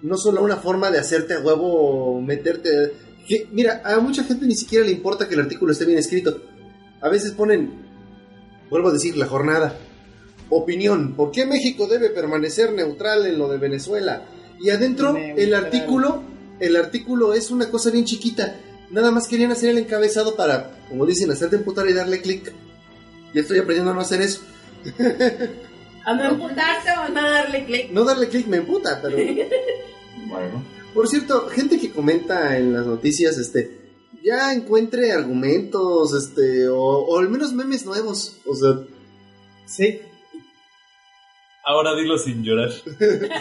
no 0.04 0.18
solo 0.18 0.44
una 0.44 0.58
forma 0.58 0.92
de 0.92 1.00
hacerte 1.00 1.34
a 1.34 1.40
huevo, 1.40 2.22
meterte... 2.22 2.70
Que, 3.28 3.48
mira, 3.52 3.82
a 3.86 4.00
mucha 4.00 4.24
gente 4.26 4.46
ni 4.46 4.54
siquiera 4.56 4.86
le 4.86 4.92
importa 4.92 5.28
que 5.28 5.34
el 5.36 5.42
artículo 5.42 5.72
esté 5.72 5.86
bien 5.86 5.98
escrito. 5.98 6.42
A 7.04 7.10
veces 7.10 7.34
ponen, 7.34 7.70
vuelvo 8.70 8.88
a 8.88 8.94
decir, 8.94 9.18
la 9.18 9.28
jornada. 9.28 9.78
Opinión, 10.50 11.16
¿por 11.16 11.32
qué 11.32 11.46
México 11.46 11.86
debe 11.86 12.10
permanecer 12.10 12.72
neutral 12.72 13.26
en 13.28 13.38
lo 13.38 13.50
de 13.50 13.58
Venezuela? 13.58 14.26
Y 14.62 14.70
adentro, 14.70 15.18
el 15.18 15.54
artículo, 15.54 16.24
el 16.62 16.78
artículo 16.78 17.34
es 17.34 17.52
una 17.52 17.70
cosa 17.70 17.92
bien 17.92 18.06
chiquita. 18.06 18.56
Nada 18.90 19.12
más 19.12 19.28
querían 19.28 19.52
hacer 19.52 19.72
el 19.72 19.80
encabezado 19.80 20.38
para, 20.38 20.78
como 20.88 21.06
dicen, 21.06 21.30
hacerte 21.30 21.58
emputar 21.58 21.90
y 21.90 21.94
darle 21.94 22.22
clic. 22.22 22.54
Ya 23.34 23.42
estoy 23.42 23.60
aprendiendo 23.60 23.92
a 23.92 23.96
no 23.96 24.02
hacer 24.02 24.22
eso. 24.22 24.42
A 26.06 26.14
no 26.16 26.32
emputarte 26.32 26.90
o 26.98 27.02
a 27.02 27.08
no 27.08 27.22
darle 27.22 27.64
clic. 27.64 27.90
No 27.92 28.04
darle 28.04 28.28
clic 28.28 28.46
me 28.48 28.58
emputa, 28.58 29.00
pero... 29.02 29.18
Bueno. 30.28 30.64
Por 30.94 31.08
cierto, 31.08 31.48
gente 31.48 31.80
que 31.80 31.92
comenta 31.92 32.58
en 32.58 32.74
las 32.74 32.86
noticias, 32.86 33.38
este, 33.38 33.83
ya 34.22 34.54
encuentre 34.54 35.12
argumentos, 35.12 36.14
este, 36.14 36.68
o, 36.68 36.78
o 36.78 37.20
al 37.20 37.30
menos 37.30 37.54
memes 37.54 37.86
nuevos. 37.86 38.38
O 38.46 38.56
sea, 38.56 38.80
Sí. 39.66 40.00
Ahora 41.66 41.96
dilo 41.96 42.18
sin 42.18 42.44
llorar. 42.44 42.70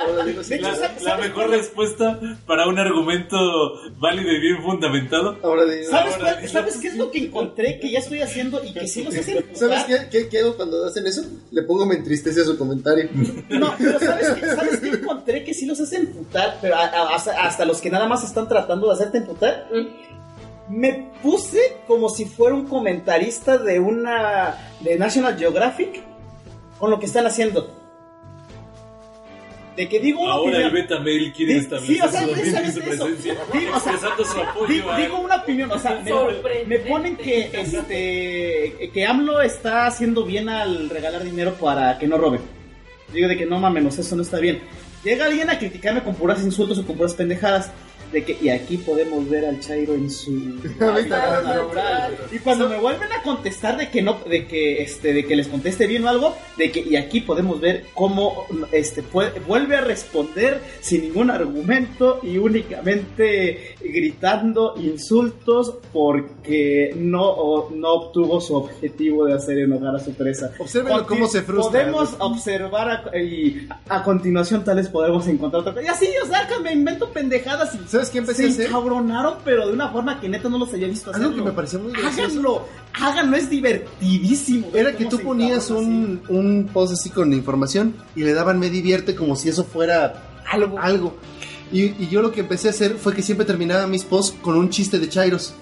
ahora 0.00 0.24
De 0.24 0.30
hecho, 0.30 0.62
La, 0.68 0.74
¿sabes- 0.76 1.02
la 1.02 1.16
mejor 1.16 1.50
respuesta 1.50 2.20
para 2.46 2.68
un 2.68 2.78
argumento 2.78 3.36
válido 3.98 4.30
y 4.32 4.40
bien 4.40 4.62
fundamentado. 4.62 5.36
ahora 5.42 5.64
digo, 5.64 5.90
¿Sabes, 5.90 6.14
Ahora, 6.14 6.24
cuál- 6.32 6.40
dilo. 6.42 6.52
¿Sabes 6.52 6.76
qué 6.78 6.88
es 6.88 6.96
lo 6.96 7.10
que 7.10 7.18
encontré 7.18 7.80
que 7.80 7.90
ya 7.90 7.98
estoy 7.98 8.22
haciendo 8.22 8.62
y 8.64 8.72
que 8.72 8.86
sí 8.86 9.02
los 9.02 9.16
hacen? 9.16 9.44
¿Sabes 9.54 9.84
qué, 9.84 9.96
qué, 10.10 10.28
qué 10.28 10.38
hago 10.40 10.56
cuando 10.56 10.84
hacen 10.86 11.06
eso? 11.06 11.22
Le 11.50 11.62
pongo 11.62 11.86
me 11.86 11.96
entristece 11.96 12.40
a 12.40 12.44
su 12.44 12.56
comentario. 12.56 13.08
No, 13.48 13.74
pero 13.78 13.98
¿sabes 13.98 14.30
qué, 14.30 14.46
¿sabes 14.46 14.78
qué 14.80 14.88
encontré 14.90 15.44
que 15.44 15.54
sí 15.54 15.66
los 15.66 15.80
hacen 15.80 16.02
emputar? 16.02 16.58
Pero 16.60 16.76
a- 16.76 16.84
a- 16.86 17.14
hasta, 17.14 17.42
hasta 17.42 17.64
los 17.64 17.80
que 17.80 17.90
nada 17.90 18.06
más 18.06 18.22
están 18.24 18.48
tratando 18.48 18.86
de 18.88 18.92
hacerte 18.94 19.18
emputar. 19.18 19.68
Me 20.68 21.10
puse 21.22 21.78
como 21.86 22.10
si 22.10 22.26
fuera 22.26 22.54
un 22.54 22.66
comentarista 22.66 23.56
de 23.58 23.80
una. 23.80 24.54
de 24.80 24.96
National 24.98 25.36
Geographic 25.38 26.02
con 26.78 26.90
lo 26.90 26.98
que 27.00 27.06
están 27.06 27.26
haciendo. 27.26 27.74
De 29.76 29.88
que 29.88 30.00
digo 30.00 30.22
una 30.22 30.32
Ahora 30.32 30.58
el 30.58 30.66
opinión. 30.66 30.72
beta 30.88 30.98
mail 31.00 31.32
quiere 31.32 31.52
Sí, 31.52 31.58
establecer 31.60 31.94
sí, 31.96 32.00
o 32.02 32.08
sea, 32.10 32.20
su 32.22 32.26
dominio 32.28 32.44
y 32.44 32.50
su 32.50 32.80
precisamente 32.80 32.94
eso. 32.94 33.04
presencia, 33.04 33.34
Sí, 33.52 33.58
o 33.58 33.80
sea, 33.80 33.92
expresando 33.92 34.24
su 34.24 34.40
apoyo 34.40 34.66
Digo, 34.66 34.90
a 34.90 34.96
digo 34.98 35.18
una 35.20 35.36
opinión, 35.36 35.70
o 35.70 35.78
sea, 35.78 36.02
me 36.66 36.78
ponen 36.80 37.16
que 37.16 37.50
este 37.54 38.90
que 38.92 39.06
AMLO 39.06 39.40
está 39.40 39.86
haciendo 39.86 40.24
bien 40.24 40.48
al 40.48 40.90
regalar 40.90 41.22
dinero 41.22 41.54
para 41.54 41.96
que 41.98 42.08
no 42.08 42.18
roben. 42.18 42.40
Digo 43.12 43.28
de 43.28 43.36
que 43.36 43.46
no 43.46 43.58
mames, 43.60 43.98
eso 43.98 44.16
no 44.16 44.22
está 44.22 44.38
bien. 44.40 44.60
Llega 45.04 45.26
alguien 45.26 45.48
a 45.48 45.58
criticarme 45.60 46.02
con 46.02 46.16
puras 46.16 46.42
insultos 46.42 46.78
o 46.78 46.84
con 46.84 46.96
puras 46.96 47.14
pendejadas. 47.14 47.70
De 48.12 48.24
que, 48.24 48.38
y 48.40 48.48
aquí 48.48 48.78
podemos 48.78 49.28
ver 49.28 49.44
al 49.44 49.60
Chairo 49.60 49.94
en 49.94 50.10
su 50.10 50.32
natural. 51.44 52.16
Y 52.32 52.38
cuando 52.38 52.68
me 52.68 52.78
vuelven 52.78 53.12
a 53.12 53.22
contestar 53.22 53.76
de 53.76 53.90
que 53.90 54.00
no, 54.02 54.18
de 54.28 54.46
que 54.46 54.82
este, 54.82 55.12
de 55.12 55.24
que 55.26 55.36
les 55.36 55.48
conteste 55.48 55.86
bien 55.86 56.04
o 56.04 56.08
algo, 56.08 56.34
de 56.56 56.70
que 56.70 56.80
y 56.80 56.96
aquí 56.96 57.20
podemos 57.20 57.60
ver 57.60 57.84
cómo 57.94 58.46
este 58.72 59.02
puede- 59.02 59.38
vuelve 59.40 59.76
a 59.76 59.80
responder 59.82 60.60
sin 60.80 61.02
ningún 61.02 61.30
argumento 61.30 62.20
y 62.22 62.38
únicamente 62.38 63.74
gritando 63.80 64.74
insultos 64.78 65.74
porque 65.92 66.92
no, 66.96 67.22
o- 67.24 67.70
no 67.74 67.92
obtuvo 67.92 68.40
su 68.40 68.54
objetivo 68.54 69.26
de 69.26 69.34
hacer 69.34 69.58
enojar 69.58 69.96
a 69.96 69.98
su 69.98 70.12
presa. 70.14 70.50
Conti- 70.98 71.06
cómo 71.08 71.26
se 71.28 71.42
frustra. 71.42 71.80
Podemos 71.82 72.16
observar 72.18 72.88
a- 73.12 73.18
y 73.18 73.68
a 73.88 74.02
continuación 74.02 74.64
tal 74.64 74.76
vez 74.76 74.88
podemos 74.88 75.26
encontrar 75.28 75.60
otra 75.62 75.72
cosa. 75.74 75.84
Y 75.84 75.88
así, 75.88 76.08
o 76.22 76.26
sea, 76.26 76.46
que 76.48 76.58
me 76.62 76.72
invento 76.72 77.10
pendejadas 77.10 77.74
y 77.74 77.78
¿Sabes 77.98 78.10
qué 78.10 78.18
empecé 78.18 78.42
a 78.44 78.46
se 78.46 78.52
hacer? 78.52 78.66
encabronaron, 78.66 79.34
pero 79.44 79.66
de 79.66 79.72
una 79.72 79.90
forma 79.90 80.20
que 80.20 80.28
neta 80.28 80.48
no 80.48 80.58
los 80.58 80.72
había 80.72 80.88
visto 80.88 81.10
hacerlo. 81.10 81.28
Algo 81.28 81.38
que 81.38 81.50
me 81.50 81.54
pareció 81.54 81.78
muy 81.78 81.92
gracioso. 81.92 82.22
Háganlo, 82.22 82.64
háganlo, 82.94 83.36
es 83.36 83.50
divertidísimo. 83.50 84.68
Era 84.74 84.96
que 84.96 85.06
tú 85.06 85.18
ponías 85.20 85.70
un, 85.70 86.22
un 86.28 86.68
post 86.72 86.94
así 86.94 87.10
con 87.10 87.32
información 87.32 87.94
y 88.14 88.22
le 88.24 88.34
daban 88.34 88.58
me 88.58 88.70
divierte 88.70 89.14
como 89.14 89.36
si 89.36 89.48
eso 89.48 89.64
fuera 89.64 90.40
algo. 90.50 90.78
algo. 90.78 91.16
Y, 91.70 92.02
y 92.02 92.08
yo 92.08 92.22
lo 92.22 92.32
que 92.32 92.40
empecé 92.40 92.68
a 92.68 92.70
hacer 92.70 92.96
fue 92.96 93.14
que 93.14 93.22
siempre 93.22 93.44
terminaba 93.46 93.86
mis 93.86 94.04
posts 94.04 94.36
con 94.40 94.56
un 94.56 94.70
chiste 94.70 94.98
de 94.98 95.08
Chairos. 95.08 95.54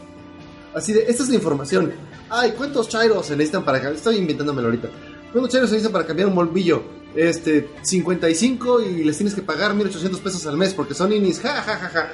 Así 0.74 0.92
de, 0.92 1.05
esta 1.08 1.23
es 1.23 1.28
la 1.28 1.34
información. 1.34 1.92
Ay, 2.28 2.52
¿cuántos 2.56 2.89
Chairos 2.89 3.26
se 3.26 3.34
necesitan 3.36 3.65
para 3.65 3.78
cambiar? 3.78 3.97
Estoy 3.97 4.16
inventándomelo 4.16 4.68
ahorita. 4.68 4.89
¿Cuántos 5.32 5.50
Chairos 5.52 5.70
se 5.70 5.76
necesitan 5.76 5.92
para 5.92 6.06
cambiar 6.06 6.28
un 6.28 6.34
bombillo? 6.34 6.82
Este, 7.17 7.69
55 7.83 8.83
y 8.83 9.05
les 9.05 9.17
tienes 9.17 9.35
que 9.35 9.43
pagar 9.43 9.75
1800 9.75 10.20
pesos 10.20 10.47
al 10.47 10.57
mes 10.59 10.75
porque 10.75 10.95
son 10.95 11.12
inis, 11.12 11.41
ja, 11.41 11.62
ja, 11.62 11.77
ja, 11.77 11.89
ja. 11.89 12.12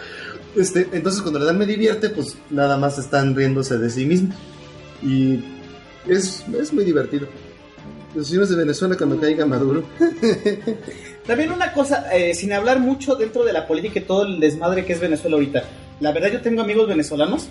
Este, 0.56 0.88
entonces 0.92 1.22
cuando 1.22 1.40
le 1.40 1.46
dan 1.46 1.58
me 1.58 1.66
divierte, 1.66 2.10
pues 2.10 2.36
nada 2.50 2.76
más 2.76 2.98
están 2.98 3.34
riéndose 3.34 3.78
de 3.78 3.90
sí 3.90 4.04
mismo. 4.04 4.32
Y 5.02 5.42
es, 6.08 6.44
es 6.58 6.72
muy 6.72 6.84
divertido. 6.84 7.26
Los 8.14 8.28
señores 8.28 8.50
de 8.50 8.56
Venezuela 8.56 8.96
cuando 8.96 9.18
caiga 9.18 9.46
Maduro. 9.46 9.84
También 11.26 11.50
una 11.50 11.72
cosa, 11.72 12.14
eh, 12.14 12.34
sin 12.34 12.52
hablar 12.52 12.78
mucho 12.78 13.14
dentro 13.14 13.44
de 13.44 13.52
la 13.52 13.66
política 13.66 14.00
y 14.00 14.02
todo 14.02 14.24
el 14.24 14.38
desmadre 14.38 14.84
que 14.84 14.92
es 14.92 15.00
Venezuela 15.00 15.36
ahorita. 15.36 15.64
La 16.00 16.12
verdad, 16.12 16.30
yo 16.32 16.40
tengo 16.42 16.62
amigos 16.62 16.88
venezolanos. 16.88 17.48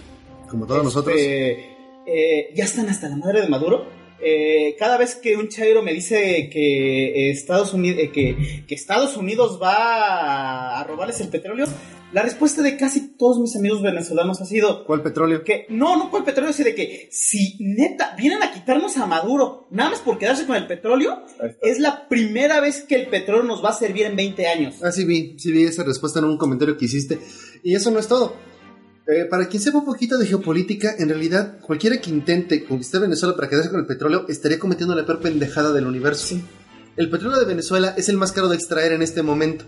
Como 0.50 0.66
todos 0.66 0.84
nosotros. 0.84 1.16
este, 1.16 1.72
eh, 2.06 2.54
ya 2.56 2.66
están 2.66 2.90
hasta 2.90 3.10
la 3.10 3.16
madre 3.16 3.42
de 3.42 3.48
Maduro. 3.48 4.01
Eh, 4.24 4.76
cada 4.78 4.98
vez 4.98 5.16
que 5.16 5.36
un 5.36 5.48
chairo 5.50 5.82
me 5.82 5.94
dice 5.94 6.50
que 6.52 7.30
eh, 7.30 7.32
Estados 7.32 7.74
Unidos 7.74 8.00
que, 8.14 8.64
que 8.68 8.76
Estados 8.76 9.18
Unidos 9.18 9.60
va 9.62 10.80
a, 10.80 10.84
robarles 10.84 11.20
el 11.22 11.30
petróleo, 11.30 11.66
la 12.14 12.22
respuesta 12.22 12.62
de 12.62 12.78
casi 12.78 13.16
todos 13.18 13.40
mis 13.40 13.56
amigos 13.56 13.82
venezolanos 13.82 14.42
ha 14.42 14.46
sido 14.46 14.86
¿Cuál 14.86 15.02
petróleo? 15.02 15.44
que 15.44 15.66
no, 15.70 15.96
no 15.98 16.16
el 16.16 16.24
petróleo, 16.24 16.54
sino 16.54 16.68
de 16.68 16.76
que 16.76 17.08
si 17.12 17.58
neta 17.60 18.16
vienen 18.18 18.44
a 18.44 18.52
quitarnos 18.52 18.98
a 18.98 19.08
Maduro, 19.08 19.68
nada 19.72 19.92
más 19.92 20.00
por 20.00 20.18
quedarse 20.18 20.46
con 20.46 20.56
el 20.56 20.68
petróleo, 20.68 21.24
es 21.62 21.80
la 21.80 22.08
primera 22.08 22.60
vez 22.60 22.82
que 22.82 22.96
el 22.96 23.08
petróleo 23.08 23.44
nos 23.44 23.64
va 23.64 23.70
a 23.70 23.74
servir 23.74 24.06
en 24.06 24.16
20 24.16 24.48
años. 24.48 24.76
Ah, 24.84 24.92
sí 24.92 25.06
vi, 25.06 25.36
sí 25.40 25.52
vi 25.52 25.64
esa 25.64 25.84
respuesta 25.84 26.20
en 26.20 26.26
un 26.26 26.38
comentario 26.38 26.78
que 26.78 26.86
hiciste. 26.86 27.20
Y 27.64 27.76
eso 27.76 27.90
no 27.92 28.00
es 28.00 28.08
todo. 28.08 28.36
Eh, 29.12 29.26
para 29.26 29.50
quien 29.50 29.62
sepa 29.62 29.80
un 29.80 29.86
poquito 29.86 30.18
de 30.18 30.26
geopolítica, 30.26 30.96
en 30.98 31.10
realidad 31.10 31.60
cualquiera 31.60 32.00
que 32.00 32.10
intente 32.10 32.64
conquistar 32.64 33.02
Venezuela 33.02 33.36
para 33.36 33.50
quedarse 33.50 33.70
con 33.70 33.82
el 33.82 33.86
petróleo 33.86 34.26
estaría 34.30 34.58
cometiendo 34.58 34.96
la 34.96 35.06
peor 35.06 35.20
pendejada 35.20 35.74
del 35.74 35.86
universo. 35.86 36.38
El 36.96 37.10
petróleo 37.10 37.38
de 37.38 37.46
Venezuela 37.46 37.94
es 37.98 38.08
el 38.08 38.16
más 38.16 38.32
caro 38.32 38.48
de 38.48 38.56
extraer 38.56 38.94
en 38.94 39.02
este 39.02 39.22
momento. 39.22 39.66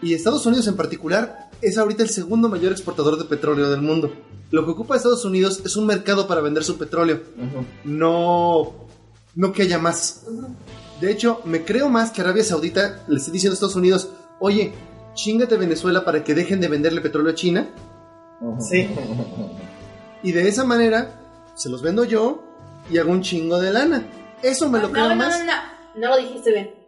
Y 0.00 0.14
Estados 0.14 0.46
Unidos 0.46 0.66
en 0.66 0.76
particular 0.76 1.50
es 1.60 1.76
ahorita 1.76 2.02
el 2.02 2.08
segundo 2.08 2.48
mayor 2.48 2.72
exportador 2.72 3.18
de 3.18 3.26
petróleo 3.26 3.68
del 3.68 3.82
mundo. 3.82 4.14
Lo 4.50 4.64
que 4.64 4.70
ocupa 4.70 4.96
Estados 4.96 5.26
Unidos 5.26 5.60
es 5.66 5.76
un 5.76 5.84
mercado 5.84 6.26
para 6.26 6.40
vender 6.40 6.64
su 6.64 6.78
petróleo. 6.78 7.20
No, 7.84 8.88
no 9.34 9.52
que 9.52 9.62
haya 9.62 9.78
más. 9.78 10.22
De 11.02 11.12
hecho, 11.12 11.42
me 11.44 11.66
creo 11.66 11.90
más 11.90 12.10
que 12.10 12.22
Arabia 12.22 12.44
Saudita 12.44 13.04
le 13.08 13.18
esté 13.18 13.30
diciendo 13.30 13.52
a 13.52 13.56
Estados 13.56 13.76
Unidos, 13.76 14.08
oye, 14.40 14.72
chingate 15.12 15.58
Venezuela 15.58 16.02
para 16.02 16.24
que 16.24 16.34
dejen 16.34 16.60
de 16.60 16.68
venderle 16.68 17.02
petróleo 17.02 17.32
a 17.32 17.34
China. 17.34 17.68
Sí. 18.60 18.88
Y 20.22 20.32
de 20.32 20.48
esa 20.48 20.64
manera, 20.64 21.20
se 21.54 21.68
los 21.68 21.82
vendo 21.82 22.04
yo 22.04 22.42
y 22.90 22.98
hago 22.98 23.10
un 23.10 23.22
chingo 23.22 23.58
de 23.60 23.72
lana. 23.72 24.04
Eso 24.42 24.68
me 24.68 24.78
lo 24.78 24.88
no, 24.88 24.92
creo 24.92 25.08
no, 25.10 25.16
más. 25.16 25.38
no, 25.40 25.44
no, 25.46 25.52
no 25.96 26.08
lo 26.10 26.16
dijiste 26.16 26.50
bien. 26.52 26.82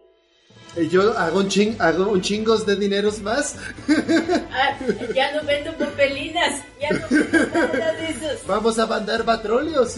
Eh, 0.77 0.89
Yo 0.89 1.17
hago 1.17 1.39
un, 1.39 1.49
ching, 1.49 1.77
hago 1.79 2.09
un 2.11 2.21
chingos 2.21 2.67
de 2.67 2.77
dineros 2.77 3.21
más. 3.21 3.57
Ah, 4.53 4.77
ya 5.15 5.33
no 5.33 5.47
vendo 5.47 5.73
papelinas, 5.75 6.63
ya 6.81 6.91
no 6.91 7.07
vendo 7.11 7.39
nada 7.79 7.93
de 7.93 8.11
esos. 8.11 8.47
Vamos 8.47 8.79
a 8.79 8.87
mandar 8.87 9.25
petróleos. 9.25 9.97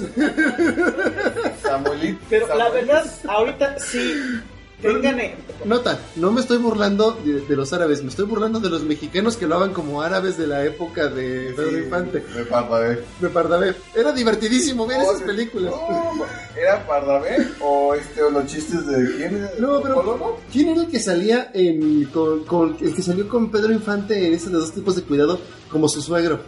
Samuelito. 1.62 2.20
Pero 2.28 2.56
la 2.56 2.68
verdad, 2.70 3.06
ahorita 3.28 3.78
sí. 3.78 4.14
Tengan. 4.82 5.16
Nota, 5.64 5.98
no 6.16 6.30
me 6.30 6.40
estoy 6.42 6.58
burlando 6.58 7.12
de, 7.24 7.40
de 7.40 7.56
los 7.56 7.72
árabes, 7.72 8.02
me 8.02 8.10
estoy 8.10 8.26
burlando 8.26 8.60
de 8.60 8.68
los 8.68 8.82
mexicanos 8.82 9.36
que 9.36 9.44
hablaban 9.46 9.72
como 9.72 10.02
árabes 10.02 10.36
de 10.36 10.46
la 10.46 10.64
época 10.64 11.08
de 11.08 11.55
Pedro 11.56 11.78
Infante, 11.78 12.22
Me 12.36 12.44
pardavé. 12.44 13.02
de 13.20 13.28
Pardavé. 13.30 13.74
Era 13.94 14.12
divertidísimo 14.12 14.86
ver 14.86 14.98
Oh, 15.00 15.02
esas 15.05 15.18
sí. 15.20 15.24
películas. 15.24 15.72
No, 15.72 16.24
¿Era 16.55 16.86
Pardavé 16.86 17.48
o 17.60 17.94
este 17.94 18.22
o 18.22 18.30
los 18.30 18.46
chistes 18.46 18.86
de 18.86 19.16
quién? 19.16 19.48
No, 19.58 19.80
pero. 19.80 20.36
¿quién 20.52 20.68
era 20.68 20.82
el 20.82 20.88
que 20.88 21.00
salía 21.00 21.50
en, 21.55 22.05
con, 22.06 22.44
con- 22.44 22.76
el 22.80 22.94
que 22.94 23.02
salió 23.02 23.26
con 23.28 23.50
Pedro 23.50 23.72
Infante 23.72 24.26
en 24.28 24.34
de 24.52 24.58
dos 24.58 24.72
tipos 24.72 24.94
de 24.94 25.02
cuidado 25.02 25.40
como 25.70 25.88
su 25.88 26.02
suegro? 26.02 26.38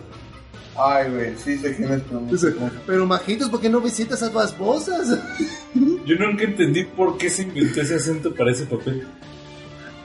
Ay, 0.79 1.11
güey, 1.11 1.35
sí 1.37 1.59
sé 1.59 1.75
quién 1.75 1.93
es. 1.93 2.03
cómo. 2.03 2.71
Pero 2.87 3.07
majitos, 3.07 3.49
¿por 3.49 3.61
qué 3.61 3.69
no 3.69 3.81
visitas 3.81 4.23
a 4.23 4.31
las 4.33 4.57
bosas? 4.57 5.19
Yo 6.07 6.17
nunca 6.17 6.45
entendí 6.45 6.85
por 6.85 7.19
qué 7.19 7.29
se 7.29 7.43
inventó 7.43 7.81
ese 7.81 7.97
acento 7.97 8.35
para 8.35 8.53
ese 8.53 8.65
papel. 8.65 9.07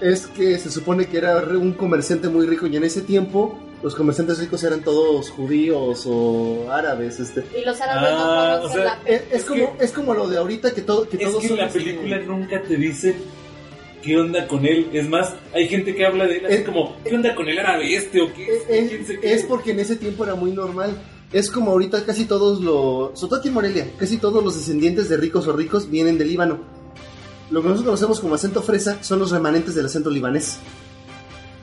Es 0.02 0.28
que 0.28 0.58
se 0.58 0.70
supone 0.72 1.06
que 1.06 1.18
era 1.18 1.38
un 1.38 1.74
comerciante 1.74 2.28
muy 2.28 2.46
rico 2.46 2.68
y 2.68 2.76
en 2.76 2.84
ese 2.84 3.02
tiempo 3.02 3.58
los 3.84 3.96
comerciantes 3.96 4.40
ricos 4.40 4.64
eran 4.64 4.82
todos 4.82 5.30
judíos 5.30 6.04
o 6.08 6.70
árabes, 6.72 7.20
este. 7.20 7.46
Y 7.58 7.64
los 7.64 7.80
árabes 7.80 8.10
Ah, 8.12 8.58
no 8.58 8.58
o 8.58 8.62
conocen 8.62 8.82
sea, 8.84 9.00
la 9.04 9.10
Es, 9.10 9.22
es 9.22 9.34
Es 9.34 9.44
como, 9.46 9.76
es 9.80 9.92
como 9.92 10.14
lo 10.14 10.28
de 10.28 10.38
ahorita 10.38 10.72
que, 10.74 10.82
todo, 10.82 11.08
que 11.08 11.18
Es 11.18 11.24
todos 11.24 11.42
que 11.42 11.48
son, 11.50 11.58
la 11.58 11.70
película 11.70 12.20
nunca 12.20 12.62
te 12.62 12.76
dice 12.78 13.16
qué 14.04 14.18
onda 14.18 14.48
con 14.48 14.66
él. 14.66 14.90
Es 14.94 15.08
más, 15.10 15.34
hay 15.54 15.68
gente 15.68 15.96
que 15.96 16.06
habla 16.06 16.26
de 16.28 16.38
él 16.38 16.46
así 16.46 16.56
Eh, 16.56 16.64
como, 16.64 16.96
¿qué 17.04 17.16
onda 17.16 17.34
con 17.36 17.48
el 17.48 17.58
árabe 17.58 17.96
este 17.96 18.22
o 18.22 18.34
qué? 18.34 18.44
Es, 18.44 18.64
es- 18.70 18.90
¿Quién 18.90 19.06
se 19.08 19.20
cree? 19.20 19.34
es 19.34 19.44
porque 19.46 19.72
en 19.72 19.80
ese 19.80 19.96
tiempo 19.96 20.24
era 20.24 20.36
muy 20.36 20.52
normal. 20.52 20.96
Es 21.32 21.50
como 21.50 21.72
ahorita 21.72 22.06
casi 22.06 22.26
todos 22.26 22.62
los, 22.62 23.18
sobre 23.20 23.30
todo 23.32 23.40
aquí 23.40 23.48
en 23.48 23.54
Morelia, 23.56 23.88
casi 23.98 24.18
todos 24.18 24.44
los 24.44 24.56
descendientes 24.56 25.10
de 25.10 25.18
ricos 25.18 25.48
o 25.48 25.54
ricos 25.54 25.90
vienen 25.90 26.18
del 26.20 26.28
Líbano. 26.28 26.60
Lo 27.50 27.62
que 27.62 27.68
nosotros 27.70 27.86
conocemos 27.86 28.20
como 28.20 28.36
acento 28.36 28.62
fresa 28.62 28.98
son 29.02 29.20
los 29.20 29.32
remanentes 29.32 29.74
del 29.76 29.86
acento 29.88 30.10
libanés. 30.12 30.58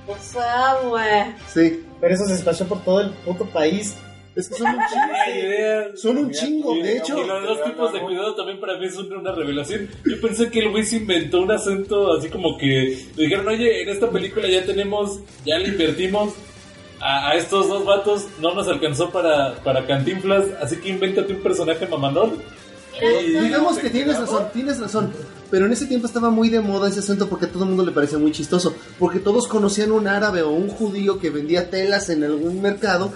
O 0.08 0.16
sea, 0.20 0.76
güey. 0.88 1.34
Sí, 1.52 1.84
Pero 2.00 2.14
eso 2.14 2.26
se 2.26 2.34
esparció 2.34 2.66
por 2.66 2.82
todo 2.82 3.00
el 3.00 3.10
puto 3.10 3.44
país. 3.46 3.94
Es 4.34 4.49
que 4.49 4.55
son 4.57 4.67
un 4.68 4.81
chingo. 4.89 5.47
idea. 5.47 5.97
Son 5.97 6.18
un 6.18 6.31
chingo, 6.31 6.75
de 6.75 6.97
hecho. 6.97 7.18
Y 7.18 7.26
los 7.26 7.42
dos 7.42 7.65
tipos 7.65 7.92
de 7.92 8.00
cuidado 8.00 8.34
también 8.34 8.60
para 8.60 8.78
mí 8.78 8.89
son 8.89 9.12
una 9.12 9.33
revelación. 9.33 9.89
Yo 10.05 10.20
pensé 10.20 10.50
que 10.50 10.60
el 10.60 10.70
güey 10.70 10.84
se 10.84 10.97
inventó 10.97 11.41
un 11.41 11.50
acento 11.50 12.12
así 12.17 12.28
como 12.28 12.57
que 12.57 12.99
le 13.17 13.25
dijeron, 13.25 13.49
oye, 13.49 13.83
en 13.83 13.89
esta 13.89 14.10
película 14.10 14.49
ya 14.49 14.65
tenemos, 14.65 15.20
ya 15.44 15.59
le 15.59 15.68
invertimos 15.68 16.34
a, 17.00 17.31
a 17.31 17.34
estos 17.34 17.68
dos 17.68 17.84
vatos, 17.84 18.26
no 18.41 18.55
nos 18.55 18.68
alcanzó 18.68 19.10
para, 19.10 19.55
para 19.65 19.86
cantinflas, 19.86 20.44
así 20.60 20.76
que 20.76 20.91
invéntate 20.91 21.33
un 21.33 21.42
personaje 21.42 21.86
mamador. 21.86 22.33
Eh, 23.00 23.41
digamos 23.42 23.78
que 23.78 23.91
tienes 23.91 24.18
razón, 24.18 24.49
tienes 24.52 24.78
razón. 24.78 25.12
Pero 25.50 25.67
en 25.67 25.73
ese 25.73 25.86
tiempo 25.86 26.07
estaba 26.07 26.31
muy 26.31 26.49
de 26.49 26.60
moda 26.60 26.89
ese 26.89 27.00
acento 27.00 27.28
porque 27.28 27.47
a 27.47 27.49
todo 27.49 27.65
el 27.65 27.70
mundo 27.70 27.84
le 27.84 27.92
parecía 27.92 28.18
muy 28.18 28.31
chistoso. 28.31 28.75
Porque 28.99 29.18
todos 29.18 29.49
conocían 29.49 29.91
un 29.91 30.07
árabe 30.07 30.42
o 30.42 30.50
un 30.50 30.68
judío 30.68 31.18
que 31.18 31.31
vendía 31.31 31.70
telas 31.70 32.09
en 32.10 32.23
algún 32.23 32.62
mercado. 32.62 33.12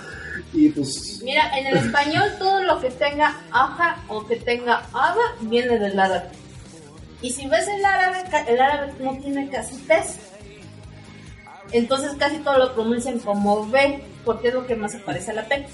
Y 0.52 0.68
pues. 0.70 1.20
Mira, 1.22 1.56
en 1.58 1.66
el 1.66 1.76
español 1.76 2.24
todo 2.38 2.62
lo 2.62 2.80
que 2.80 2.90
tenga 2.90 3.40
aja 3.52 3.96
o 4.08 4.26
que 4.26 4.36
tenga 4.36 4.86
aba 4.92 5.22
viene 5.42 5.78
del 5.78 5.98
árabe. 5.98 6.28
Y 7.22 7.30
si 7.32 7.46
ves 7.48 7.66
el 7.68 7.84
árabe, 7.84 8.18
ca- 8.30 8.42
el 8.44 8.60
árabe 8.60 8.92
no 9.00 9.16
tiene 9.18 9.48
casi 9.48 9.76
pez. 9.76 10.18
Entonces 11.72 12.12
casi 12.18 12.38
todo 12.38 12.58
lo 12.58 12.74
pronuncian 12.74 13.18
como 13.18 13.66
B, 13.68 14.02
porque 14.24 14.48
es 14.48 14.54
lo 14.54 14.66
que 14.66 14.76
más 14.76 14.92
se 14.92 14.98
parece 14.98 15.30
a 15.30 15.34
la 15.34 15.48
P. 15.48 15.66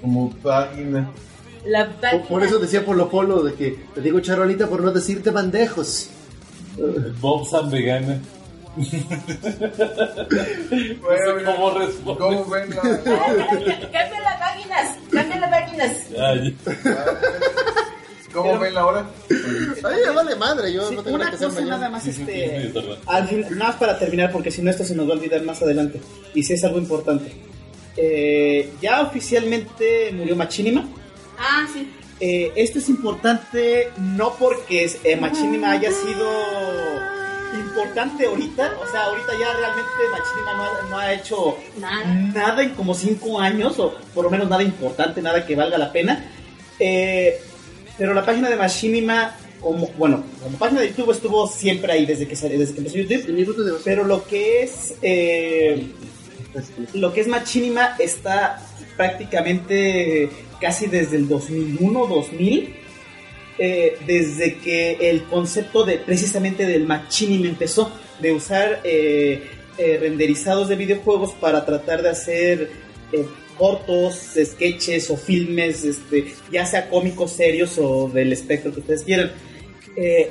Como 0.00 0.30
página. 0.30 1.10
La 1.64 1.88
página. 2.00 2.24
por 2.24 2.44
eso 2.44 2.58
decía 2.58 2.84
Polo 2.84 3.08
Polo 3.08 3.42
de 3.42 3.54
que 3.54 3.70
te 3.94 4.00
digo 4.00 4.20
charolita 4.20 4.66
por 4.68 4.82
no 4.82 4.90
decirte 4.92 5.30
bandejos. 5.30 6.10
Bob 7.20 7.46
San 7.48 7.70
Vegana. 7.70 8.20
No 8.76 8.84
sé 8.84 9.02
cómo 11.44 11.70
responde. 11.78 12.18
¿Cómo 12.18 12.44
ven 12.46 12.70
la.? 12.70 12.82
Cambia 12.82 14.20
las 14.20 14.38
páginas, 14.38 14.96
cambia 15.10 15.40
las 15.40 15.50
páginas. 15.50 15.92
Ay, 16.18 16.56
¿Cómo 18.32 18.58
ven 18.58 18.74
la 18.74 18.86
hora? 18.86 19.06
Ay, 19.30 20.00
ya 20.04 20.12
vale 20.12 20.36
madre, 20.36 20.72
yo 20.72 20.88
Sí, 20.88 20.94
no 20.94 21.02
tengo 21.02 21.16
una 21.16 21.30
que 21.30 21.36
cosa 21.38 21.60
nada 21.62 21.88
más, 21.88 22.06
este. 22.06 22.70
Al 23.06 23.26
fin, 23.28 23.40
nada 23.50 23.68
más 23.68 23.76
para 23.76 23.98
terminar, 23.98 24.30
porque 24.30 24.50
si 24.50 24.60
no, 24.60 24.70
esto 24.70 24.84
se 24.84 24.94
nos 24.94 25.08
va 25.08 25.14
a 25.14 25.16
olvidar 25.16 25.42
más 25.42 25.62
adelante. 25.62 26.02
Y 26.34 26.42
si 26.42 26.52
es 26.52 26.62
algo 26.64 26.76
importante. 26.78 27.32
Eh, 27.96 28.74
ya 28.82 29.00
oficialmente 29.00 30.12
murió 30.12 30.36
Machinima. 30.36 30.86
Ah, 31.38 31.66
sí. 31.72 31.90
Eh, 32.20 32.52
esto 32.56 32.78
es 32.78 32.90
importante 32.90 33.90
no 33.98 34.34
porque 34.34 34.90
eh, 35.04 35.16
Machinima 35.16 35.70
haya 35.72 35.90
sido 35.92 36.28
importante 37.56 38.26
ahorita, 38.26 38.72
o 38.82 38.90
sea, 38.90 39.04
ahorita 39.04 39.32
ya 39.38 39.52
realmente 39.58 39.90
Machinima 40.12 40.52
no 40.56 40.62
ha, 40.62 40.90
no 40.90 40.98
ha 40.98 41.12
hecho 41.14 41.56
Nada. 41.80 42.04
nada 42.04 42.62
en 42.62 42.70
como 42.70 42.94
5 42.94 43.40
años, 43.40 43.78
o 43.78 43.94
por 44.14 44.24
lo 44.24 44.30
menos 44.30 44.48
nada 44.48 44.62
importante, 44.62 45.20
nada 45.22 45.44
que 45.46 45.54
valga 45.56 45.78
la 45.78 45.92
pena. 45.92 46.24
Eh, 46.78 47.40
pero 47.98 48.12
la 48.14 48.24
página 48.24 48.48
de 48.50 48.56
Machinima, 48.56 49.34
como, 49.60 49.88
bueno, 49.98 50.22
como 50.42 50.58
página 50.58 50.82
de 50.82 50.88
YouTube 50.88 51.10
estuvo 51.12 51.46
siempre 51.48 51.92
ahí 51.92 52.04
desde 52.06 52.26
que, 52.28 52.36
salió- 52.36 52.58
desde 52.58 52.74
que 52.74 52.80
empezó 52.80 52.96
YouTube. 52.98 53.80
Pero 53.84 54.04
lo 54.04 54.24
que 54.26 54.62
es 54.62 54.94
eh, 55.02 55.86
lo 56.94 57.12
que 57.12 57.20
es 57.22 57.28
Machinima 57.28 57.96
está 57.98 58.60
prácticamente 58.96 60.30
casi 60.60 60.86
desde 60.86 61.16
el 61.16 61.28
2001 61.28 62.06
2000 62.06 62.76
eh, 63.58 63.98
desde 64.06 64.58
que 64.58 65.10
el 65.10 65.24
concepto 65.24 65.84
de 65.84 65.98
precisamente 65.98 66.66
del 66.66 66.86
Machinima 66.86 67.48
empezó 67.48 67.90
de 68.20 68.32
usar 68.32 68.80
eh, 68.84 69.42
eh, 69.78 69.98
renderizados 70.00 70.68
de 70.68 70.76
videojuegos 70.76 71.32
para 71.32 71.64
tratar 71.64 72.02
de 72.02 72.10
hacer 72.10 72.70
eh, 73.12 73.24
cortos, 73.56 74.34
sketches 74.42 75.08
o 75.10 75.16
filmes, 75.16 75.84
este, 75.84 76.34
ya 76.52 76.66
sea 76.66 76.90
cómicos 76.90 77.32
serios 77.32 77.78
o 77.78 78.08
del 78.08 78.32
espectro 78.32 78.72
que 78.72 78.80
ustedes 78.80 79.02
quieran. 79.02 79.32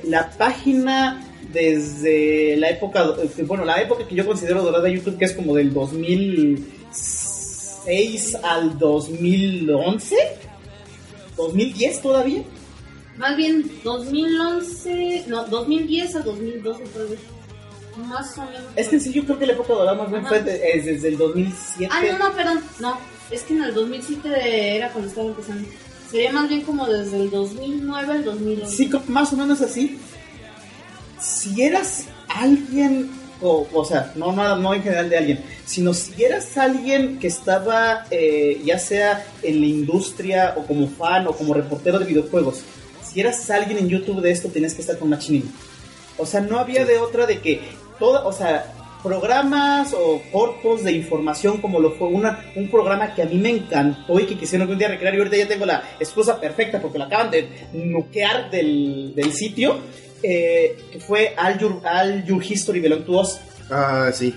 La 0.04 0.30
página 0.30 1.28
desde 1.52 2.56
la 2.58 2.70
época, 2.70 3.16
bueno, 3.48 3.66
la 3.66 3.82
época 3.82 4.08
que 4.08 4.14
yo 4.14 4.28
considero 4.28 4.62
dorada 4.62 4.84
de 4.84 4.94
YouTube, 4.94 5.18
que 5.18 5.26
es 5.26 5.32
como 5.32 5.56
del 5.56 5.74
2006 5.74 8.38
al 8.44 8.78
2011, 8.78 10.16
2010 11.36 12.02
todavía. 12.02 12.44
Más 13.18 13.36
bien 13.38 13.70
2011, 13.84 15.26
no, 15.28 15.46
2010 15.46 16.16
a 16.16 16.20
2012 16.22 16.84
tal 16.94 17.08
vez. 17.08 17.20
Más 18.10 18.38
o 18.38 18.42
menos. 18.46 18.62
Es 18.76 18.90
que 18.90 19.00
sí 19.00 19.14
yo 19.14 19.24
creo 19.24 19.40
que 19.40 19.46
la 19.48 19.54
época 19.54 19.74
dorada 19.74 19.98
más 19.98 20.12
bien 20.12 20.26
fue 20.26 20.42
de- 20.44 20.72
es 20.74 20.86
desde 20.86 21.08
el 21.10 21.18
2007. 21.18 21.94
Ah, 21.96 22.02
no, 22.12 22.18
no, 22.30 22.36
perdón. 22.36 22.60
No, 22.80 22.98
es 23.32 23.42
que 23.44 23.54
en 23.54 23.64
el 23.64 23.74
2007 23.74 24.76
era 24.76 24.90
cuando 24.92 25.10
estaba 25.10 25.28
empezando. 25.28 25.68
Sería 26.12 26.32
más 26.34 26.50
bien 26.50 26.62
como 26.62 26.86
desde 26.88 27.18
el 27.22 27.30
2009 27.30 28.14
al 28.14 28.24
2011. 28.26 28.76
Sí, 28.76 28.90
co- 28.90 29.02
más 29.08 29.32
o 29.32 29.38
menos 29.38 29.62
así. 29.62 29.98
Si 31.20 31.62
eras 31.64 32.06
alguien, 32.28 33.10
o, 33.42 33.66
o 33.74 33.86
sea, 33.86 34.12
no, 34.16 34.32
no, 34.34 34.56
no 34.58 34.74
en 34.74 34.84
general 34.84 35.10
de 35.10 35.18
alguien, 35.18 35.40
sino 35.66 35.94
si 35.94 36.22
eras 36.24 36.58
alguien 36.58 37.18
que 37.20 37.28
estaba, 37.28 38.06
eh, 38.12 38.62
ya 38.66 38.78
sea 38.78 39.26
en 39.42 39.62
la 39.62 39.68
industria, 39.68 40.54
o 40.58 40.66
como 40.66 40.88
fan, 40.90 41.26
o 41.28 41.32
como 41.32 41.54
reportero 41.54 41.98
de 42.00 42.06
videojuegos, 42.06 42.62
si 43.16 43.22
eras 43.22 43.50
alguien 43.50 43.78
en 43.78 43.88
YouTube 43.88 44.22
de 44.22 44.30
esto, 44.30 44.50
tenías 44.50 44.74
que 44.74 44.82
estar 44.82 45.00
con 45.00 45.10
Machinima. 45.10 45.50
O 46.18 46.26
sea, 46.26 46.42
no 46.42 46.60
había 46.60 46.84
de 46.84 47.00
otra 47.00 47.26
de 47.26 47.40
que 47.40 47.62
toda, 47.98 48.26
o 48.26 48.34
sea, 48.34 48.74
programas 49.02 49.94
o 49.94 50.22
cortos 50.34 50.84
de 50.84 50.92
información 50.92 51.60
como 51.62 51.80
lo 51.80 51.92
fue 51.92 52.10
una, 52.10 52.44
un 52.58 52.70
programa 52.70 53.14
que 53.16 53.22
a 53.22 53.26
mí 53.26 53.36
me 53.38 53.52
encantó 53.52 54.20
y 54.20 54.26
que 54.26 54.38
quisieron 54.38 54.64
algún 54.64 54.78
día 54.80 54.90
recrear 54.90 55.14
y 55.14 55.18
ahorita 55.20 55.38
ya 55.38 55.48
tengo 55.48 55.66
la 55.66 55.82
excusa 56.00 56.42
perfecta 56.42 56.82
porque 56.82 56.98
lo 56.98 57.06
acaban 57.06 57.32
de 57.32 57.48
nuquear 57.72 58.50
del, 58.52 59.14
del 59.16 59.32
sitio, 59.32 59.78
eh, 60.22 60.76
que 60.92 61.00
fue 61.00 61.34
All 61.38 61.58
Your, 61.58 61.82
All 61.86 62.26
Your 62.26 62.44
History 62.44 62.82
Belong 62.82 63.06
to 63.06 63.22
Us. 63.22 63.40
Ah, 63.72 64.12
sí. 64.14 64.36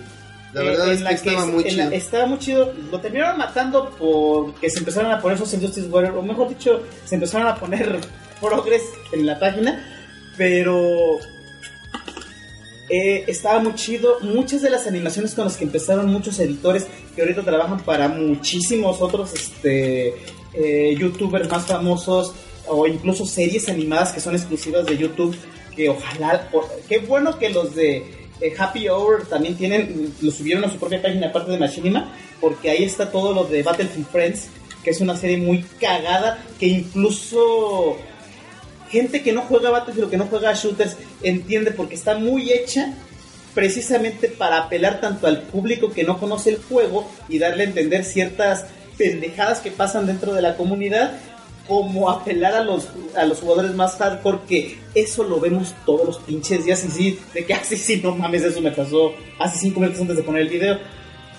La 0.52 0.62
verdad 0.62 0.88
Eh, 0.90 0.94
es 0.94 1.02
que 1.02 1.14
estaba 1.14 1.40
es- 1.44 1.46
muy 1.52 1.64
en 1.68 1.76
la- 1.76 1.84
chido. 1.84 1.96
estaba 1.96 2.26
muy 2.26 2.38
chido. 2.38 2.72
Lo 2.92 3.00
terminaron 3.00 3.38
matando 3.38 3.90
porque 3.98 4.70
se 4.70 4.78
empezaron 4.78 5.10
a 5.10 5.20
poner 5.20 5.36
esos 5.36 5.52
Injustice 5.54 5.88
Warriors, 5.88 6.16
o 6.16 6.22
mejor 6.22 6.48
dicho, 6.48 6.82
se 7.04 7.16
empezaron 7.16 7.48
a 7.48 7.54
poner 7.56 7.98
progress 8.40 8.82
en 9.12 9.26
la 9.26 9.38
página, 9.38 9.84
pero 10.36 11.18
eh, 12.90 13.24
estaba 13.26 13.60
muy 13.60 13.74
chido. 13.74 14.18
Muchas 14.20 14.62
de 14.62 14.70
las 14.70 14.86
animaciones 14.86 15.34
con 15.34 15.44
las 15.44 15.56
que 15.56 15.64
empezaron 15.64 16.06
muchos 16.06 16.38
editores 16.38 16.86
que 17.14 17.22
ahorita 17.22 17.42
trabajan 17.42 17.80
para 17.80 18.08
muchísimos 18.08 19.00
otros 19.00 19.32
este, 19.34 20.14
eh, 20.54 20.94
youtubers 20.98 21.50
más 21.50 21.66
famosos 21.66 22.32
o 22.66 22.86
incluso 22.86 23.24
series 23.26 23.68
animadas 23.68 24.12
que 24.12 24.20
son 24.20 24.34
exclusivas 24.34 24.86
de 24.86 24.96
YouTube, 24.96 25.36
que 25.74 25.88
ojalá, 25.88 26.48
o- 26.52 26.68
qué 26.88 26.98
bueno 26.98 27.38
que 27.38 27.48
los 27.50 27.74
de 27.74 27.96
eh, 28.40 28.54
Happy 28.56 28.88
Hour 28.88 29.26
también 29.26 29.56
tienen, 29.56 30.14
lo 30.20 30.30
subieron 30.30 30.64
a 30.64 30.70
su 30.70 30.76
propia 30.78 31.00
página 31.02 31.28
aparte 31.28 31.50
de 31.50 31.58
Machinima, 31.58 32.12
porque 32.40 32.70
ahí 32.70 32.84
está 32.84 33.10
todo 33.10 33.32
lo 33.34 33.44
de 33.44 33.62
Battlefield 33.62 34.06
Friends, 34.08 34.48
que 34.84 34.90
es 34.90 35.00
una 35.00 35.16
serie 35.16 35.38
muy 35.38 35.62
cagada, 35.80 36.38
que 36.60 36.66
incluso 36.66 37.96
gente 38.90 39.22
que 39.22 39.32
no 39.32 39.42
juega 39.42 39.70
Battlefield 39.70 40.10
que 40.10 40.16
no 40.16 40.26
juega 40.26 40.54
shooters 40.54 40.96
entiende 41.22 41.70
porque 41.70 41.94
está 41.94 42.18
muy 42.18 42.52
hecha 42.52 42.94
precisamente 43.54 44.28
para 44.28 44.58
apelar 44.58 45.00
tanto 45.00 45.26
al 45.26 45.42
público 45.42 45.90
que 45.90 46.04
no 46.04 46.18
conoce 46.18 46.50
el 46.50 46.62
juego 46.62 47.10
y 47.28 47.38
darle 47.38 47.64
a 47.64 47.66
entender 47.66 48.04
ciertas 48.04 48.66
pendejadas 48.96 49.60
que 49.60 49.70
pasan 49.70 50.06
dentro 50.06 50.32
de 50.34 50.42
la 50.42 50.56
comunidad 50.56 51.12
como 51.68 52.08
apelar 52.08 52.54
a 52.54 52.64
los, 52.64 52.88
a 53.14 53.24
los 53.24 53.40
jugadores 53.40 53.74
más 53.74 53.96
hardcore 53.96 54.38
que 54.48 54.78
eso 54.94 55.22
lo 55.22 55.38
vemos 55.38 55.74
todos 55.84 56.06
los 56.06 56.18
pinches 56.18 56.64
días 56.64 56.82
y 56.84 56.90
sí, 56.90 57.18
de 57.34 57.44
que 57.44 57.54
así 57.54 57.76
sí, 57.76 58.00
no 58.02 58.14
mames, 58.14 58.42
eso 58.42 58.60
me 58.60 58.72
pasó 58.72 59.12
hace 59.38 59.58
cinco 59.58 59.80
minutos 59.80 60.00
antes 60.00 60.16
de 60.16 60.22
poner 60.22 60.42
el 60.42 60.48
video. 60.48 60.78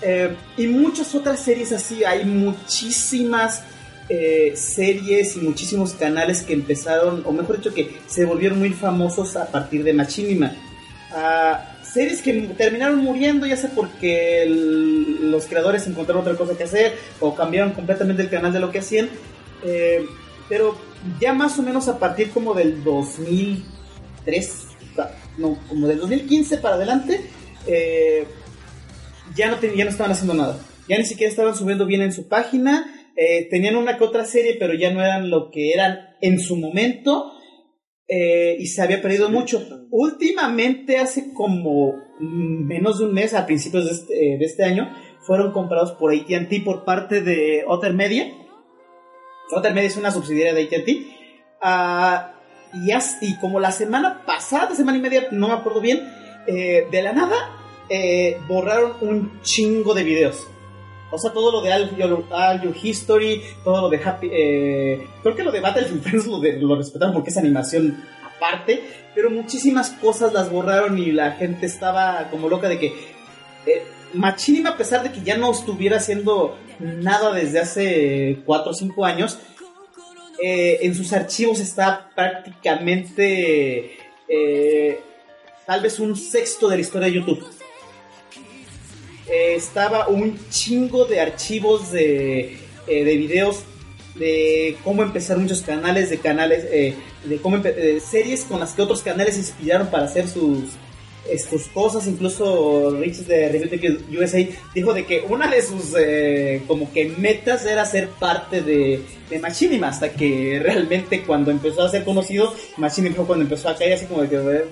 Eh, 0.02 0.34
y 0.56 0.66
muchas 0.68 1.14
otras 1.14 1.40
series 1.40 1.72
así, 1.72 2.04
hay 2.04 2.24
muchísimas 2.24 3.62
eh, 4.10 4.52
series 4.56 5.36
y 5.36 5.40
muchísimos 5.40 5.94
canales 5.94 6.42
que 6.42 6.52
empezaron, 6.52 7.22
o 7.24 7.32
mejor 7.32 7.56
dicho, 7.58 7.72
que 7.72 7.98
se 8.06 8.24
volvieron 8.26 8.58
muy 8.58 8.70
famosos 8.70 9.36
a 9.36 9.46
partir 9.46 9.84
de 9.84 9.92
Machinima. 9.94 10.52
Ah, 11.12 11.76
series 11.82 12.20
que 12.20 12.32
terminaron 12.58 12.98
muriendo, 12.98 13.46
ya 13.46 13.56
sea 13.56 13.70
porque 13.70 14.44
los 14.48 15.46
creadores 15.46 15.86
encontraron 15.86 16.22
otra 16.22 16.36
cosa 16.36 16.56
que 16.58 16.64
hacer 16.64 16.94
o 17.20 17.34
cambiaron 17.34 17.72
completamente 17.72 18.22
el 18.22 18.28
canal 18.30 18.52
de 18.52 18.60
lo 18.60 18.70
que 18.70 18.80
hacían. 18.80 19.08
Eh, 19.64 20.04
pero 20.48 20.76
ya 21.20 21.32
más 21.32 21.58
o 21.58 21.62
menos 21.62 21.88
a 21.88 21.98
partir 21.98 22.30
como 22.30 22.52
del 22.54 22.82
2003, 22.84 24.52
ta- 24.96 25.14
no, 25.38 25.58
como 25.68 25.86
del 25.88 25.98
2015 26.00 26.58
para 26.58 26.74
adelante, 26.76 27.20
eh, 27.66 28.26
ya, 29.36 29.48
no 29.50 29.60
ya 29.60 29.84
no 29.84 29.90
estaban 29.90 30.12
haciendo 30.12 30.34
nada. 30.34 30.58
Ya 30.88 30.98
ni 30.98 31.04
siquiera 31.04 31.30
estaban 31.30 31.54
subiendo 31.54 31.86
bien 31.86 32.02
en 32.02 32.12
su 32.12 32.26
página. 32.26 32.84
Eh, 33.22 33.48
tenían 33.50 33.76
una 33.76 33.98
que 33.98 34.04
otra 34.04 34.24
serie, 34.24 34.56
pero 34.58 34.72
ya 34.72 34.90
no 34.90 35.02
eran 35.02 35.28
lo 35.28 35.50
que 35.50 35.72
eran 35.74 36.16
en 36.22 36.40
su 36.40 36.56
momento. 36.56 37.32
eh, 38.12 38.56
y 38.58 38.66
se 38.66 38.82
había 38.82 39.00
perdido 39.02 39.28
mucho. 39.28 39.62
Últimamente, 39.90 40.98
hace 40.98 41.32
como 41.32 41.92
mm, 42.18 42.66
menos 42.66 42.98
de 42.98 43.04
un 43.04 43.12
mes, 43.14 43.34
a 43.34 43.44
principios 43.46 43.84
de 43.84 43.90
este, 43.92 44.14
eh, 44.34 44.38
de 44.38 44.44
este 44.44 44.64
año, 44.64 44.90
fueron 45.20 45.52
comprados 45.52 45.92
por 45.92 46.12
ATT 46.12 46.64
por 46.64 46.84
parte 46.84 47.20
de 47.20 47.62
Otter 47.68 47.92
Media. 47.94 48.32
Otter 49.54 49.74
Media 49.74 49.88
es 49.88 49.96
una 49.96 50.10
subsidiaria 50.10 50.54
de 50.54 50.62
ATT. 50.64 50.88
Ah, 51.60 52.32
y, 52.72 52.90
y 53.26 53.38
como 53.38 53.60
la 53.60 53.70
semana 53.70 54.22
pasada, 54.26 54.74
semana 54.74 54.98
y 54.98 55.02
media, 55.02 55.28
no 55.30 55.48
me 55.48 55.54
acuerdo 55.54 55.80
bien, 55.80 56.00
eh, 56.46 56.86
de 56.90 57.02
la 57.02 57.12
nada 57.12 57.36
eh, 57.90 58.38
borraron 58.48 58.94
un 59.02 59.40
chingo 59.42 59.94
de 59.94 60.04
videos. 60.04 60.48
O 61.10 61.18
sea, 61.18 61.32
todo 61.32 61.50
lo 61.52 61.60
de 61.60 61.72
All 61.72 61.96
Your, 61.96 62.76
History, 62.80 63.42
todo 63.64 63.82
lo 63.82 63.88
de 63.88 64.02
Happy... 64.02 64.28
eh, 64.32 65.06
creo 65.22 65.34
que 65.34 65.42
lo 65.42 65.52
de 65.52 65.60
Battlefield 65.60 66.02
Friends 66.02 66.26
lo, 66.26 66.40
lo 66.40 66.76
respetaron 66.76 67.12
porque 67.14 67.30
es 67.30 67.36
animación 67.36 68.02
aparte, 68.36 68.82
pero 69.14 69.30
muchísimas 69.30 69.90
cosas 69.90 70.32
las 70.32 70.50
borraron 70.50 70.98
y 70.98 71.12
la 71.12 71.32
gente 71.32 71.66
estaba 71.66 72.28
como 72.30 72.48
loca 72.48 72.68
de 72.68 72.78
que... 72.78 72.86
Eh, 73.66 73.82
Machinima, 74.12 74.70
a 74.70 74.76
pesar 74.76 75.04
de 75.04 75.12
que 75.12 75.22
ya 75.22 75.36
no 75.36 75.52
estuviera 75.52 75.98
haciendo 75.98 76.56
nada 76.80 77.32
desde 77.32 77.60
hace 77.60 78.42
4 78.44 78.70
o 78.70 78.74
5 78.74 79.04
años, 79.04 79.38
eh, 80.42 80.78
en 80.82 80.94
sus 80.94 81.12
archivos 81.12 81.60
está 81.60 82.10
prácticamente 82.14 83.92
eh, 84.26 85.00
tal 85.66 85.82
vez 85.82 86.00
un 86.00 86.16
sexto 86.16 86.68
de 86.68 86.76
la 86.76 86.80
historia 86.80 87.08
de 87.08 87.14
YouTube. 87.14 87.46
Eh, 89.28 89.54
estaba 89.54 90.08
un 90.08 90.38
chingo 90.50 91.04
de 91.04 91.20
archivos 91.20 91.92
de, 91.92 92.56
eh, 92.86 93.04
de 93.04 93.16
videos 93.16 93.62
de 94.14 94.76
cómo 94.82 95.02
empezar 95.02 95.38
muchos 95.38 95.62
canales, 95.62 96.10
de 96.10 96.18
canales, 96.18 96.64
eh, 96.70 96.94
de 97.24 97.36
cómo 97.38 97.62
series 98.00 98.42
con 98.44 98.58
las 98.60 98.72
que 98.74 98.82
otros 98.82 99.02
canales 99.02 99.34
se 99.34 99.40
inspiraron 99.40 99.86
para 99.86 100.04
hacer 100.04 100.26
sus, 100.26 100.64
sus 101.48 101.68
cosas, 101.68 102.08
incluso 102.08 102.90
Rich 102.98 103.18
de 103.18 103.48
Review 103.48 104.00
USA 104.20 104.44
dijo 104.74 104.92
de 104.92 105.06
que 105.06 105.20
una 105.28 105.48
de 105.48 105.62
sus 105.62 105.94
como 106.66 106.92
que 106.92 107.14
metas 107.18 107.64
era 107.64 107.84
ser 107.84 108.08
parte 108.08 108.62
de, 108.62 109.00
de 109.30 109.38
Machinima, 109.38 109.88
hasta 109.88 110.10
que 110.10 110.58
realmente 110.60 111.22
cuando 111.22 111.52
empezó 111.52 111.82
a 111.82 111.88
ser 111.88 112.04
conocido, 112.04 112.52
Machinima 112.78 113.14
fue 113.14 113.26
cuando 113.26 113.44
empezó 113.44 113.68
a 113.68 113.76
caer 113.76 113.92
así 113.92 114.06
como 114.06 114.22
de 114.22 114.28
que, 114.28 114.38
"Bueno, 114.38 114.64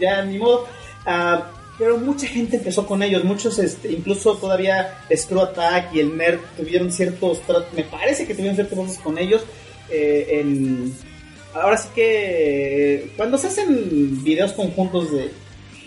ya 0.00 0.24
ni 0.24 0.38
modo. 0.38 0.66
Ah, 1.06 1.50
pero 1.78 1.98
mucha 1.98 2.26
gente 2.26 2.56
empezó 2.56 2.86
con 2.86 3.02
ellos, 3.02 3.24
muchos, 3.24 3.58
este, 3.58 3.90
incluso 3.92 4.36
todavía 4.36 4.98
Screw 5.14 5.40
Attack 5.40 5.94
y 5.94 6.00
el 6.00 6.16
Nerd 6.16 6.38
tuvieron 6.56 6.92
ciertos, 6.92 7.40
tra- 7.46 7.64
me 7.74 7.82
parece 7.84 8.26
que 8.26 8.34
tuvieron 8.34 8.54
ciertos 8.54 8.78
cosas 8.78 8.98
con 8.98 9.18
ellos. 9.18 9.42
eh, 9.90 10.40
en, 10.40 10.94
ahora 11.52 11.76
sí 11.76 11.88
que 11.94 13.10
cuando 13.16 13.38
se 13.38 13.48
hacen 13.48 14.22
videos 14.24 14.52
conjuntos 14.52 15.12
de, 15.12 15.30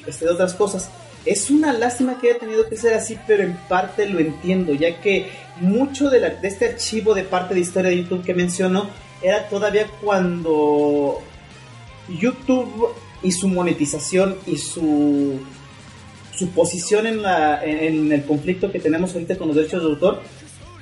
este, 0.06 0.26
de 0.26 0.32
otras 0.32 0.54
cosas, 0.54 0.90
es 1.26 1.50
una 1.50 1.74
lástima 1.74 2.20
que 2.22 2.30
haya 2.32 2.40
tenido 2.40 2.70
que 2.70 2.78
ser 2.78 2.94
así, 2.94 3.18
pero 3.28 3.44
en 3.44 3.54
parte 3.68 4.08
lo 4.08 4.20
entiendo, 4.20 4.74
ya 4.74 5.02
que 5.02 5.28
mucho 5.60 6.10
de, 6.10 6.20
la- 6.22 6.30
de 6.30 6.48
este 6.48 6.68
archivo 6.68 7.14
de 7.14 7.24
parte 7.24 7.54
de 7.54 7.60
historia 7.62 7.90
de 7.90 7.98
YouTube 7.98 8.24
que 8.26 8.34
menciono 8.34 8.90
era 9.22 9.48
todavía 9.50 9.88
cuando 10.02 11.22
YouTube 12.10 12.90
y 13.24 13.32
su 13.32 13.48
monetización 13.48 14.38
y 14.46 14.58
su 14.58 15.40
su 16.38 16.50
posición 16.52 17.08
en, 17.08 17.22
la, 17.22 17.64
en, 17.64 18.12
el 18.12 18.24
conflicto 18.24 18.72
que 18.72 18.80
tenemos 18.80 19.14
ahorita 19.14 19.38
con 19.38 19.48
los 19.48 19.56
derechos 19.56 19.82
de 19.82 19.90
autor 19.90 20.22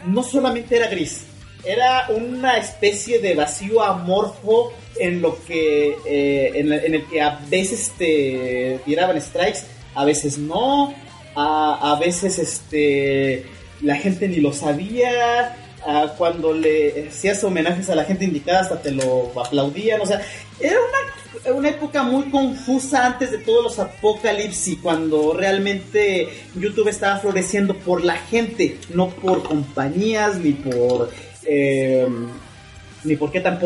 no 0.06 0.22
solamente 0.22 0.76
era 0.76 0.88
gris, 0.88 1.26
era 1.64 2.08
una 2.10 2.58
especie 2.58 3.20
de 3.20 3.34
vacío 3.34 3.82
amorfo 3.82 4.74
en 5.00 5.22
lo 5.22 5.44
que 5.46 5.96
eh, 6.06 6.52
en 6.56 6.72
el 6.72 7.06
que 7.08 7.22
a 7.22 7.40
veces 7.50 7.92
te 7.98 8.80
tiraban 8.86 9.20
strikes, 9.20 9.62
a 9.96 10.06
veces 10.06 10.38
no, 10.38 10.94
a, 11.36 11.94
a 11.94 12.00
veces 12.00 12.38
este 12.38 13.46
la 13.82 13.96
gente 13.96 14.28
ni 14.28 14.38
lo 14.38 14.54
sabía, 14.54 15.56
a 15.86 16.14
cuando 16.18 16.54
le 16.54 17.10
hacías 17.10 17.44
homenajes 17.44 17.90
a 17.90 17.96
la 17.96 18.06
gente 18.06 18.26
indicada 18.26 18.62
hasta 18.62 18.82
te 18.82 18.92
lo 18.92 19.32
aplaudían, 19.40 20.02
o 20.02 20.06
sea, 20.06 20.22
era 20.60 20.78
una, 20.80 21.54
una 21.54 21.70
época 21.70 22.04
muy 22.04 22.30
confusa 22.30 23.06
antes 23.06 23.32
de 23.32 23.38
todos 23.40 23.64
los 23.64 23.80
apocalipsis, 23.80 24.80
cuando 24.82 25.34
realmente 25.34 26.30
YouTube 26.56 26.88
estaba 26.88 27.20
floreciendo 27.20 27.76
por 27.76 28.04
la 28.04 28.16
gente, 28.16 28.80
no 28.94 29.10
por 29.10 29.44
compañías, 29.44 30.38
ni 30.38 30.54
por... 30.54 31.12
eh, 31.44 32.08
ni 33.06 33.16
por 33.16 33.32
qué 33.32 33.40
tan 33.40 33.60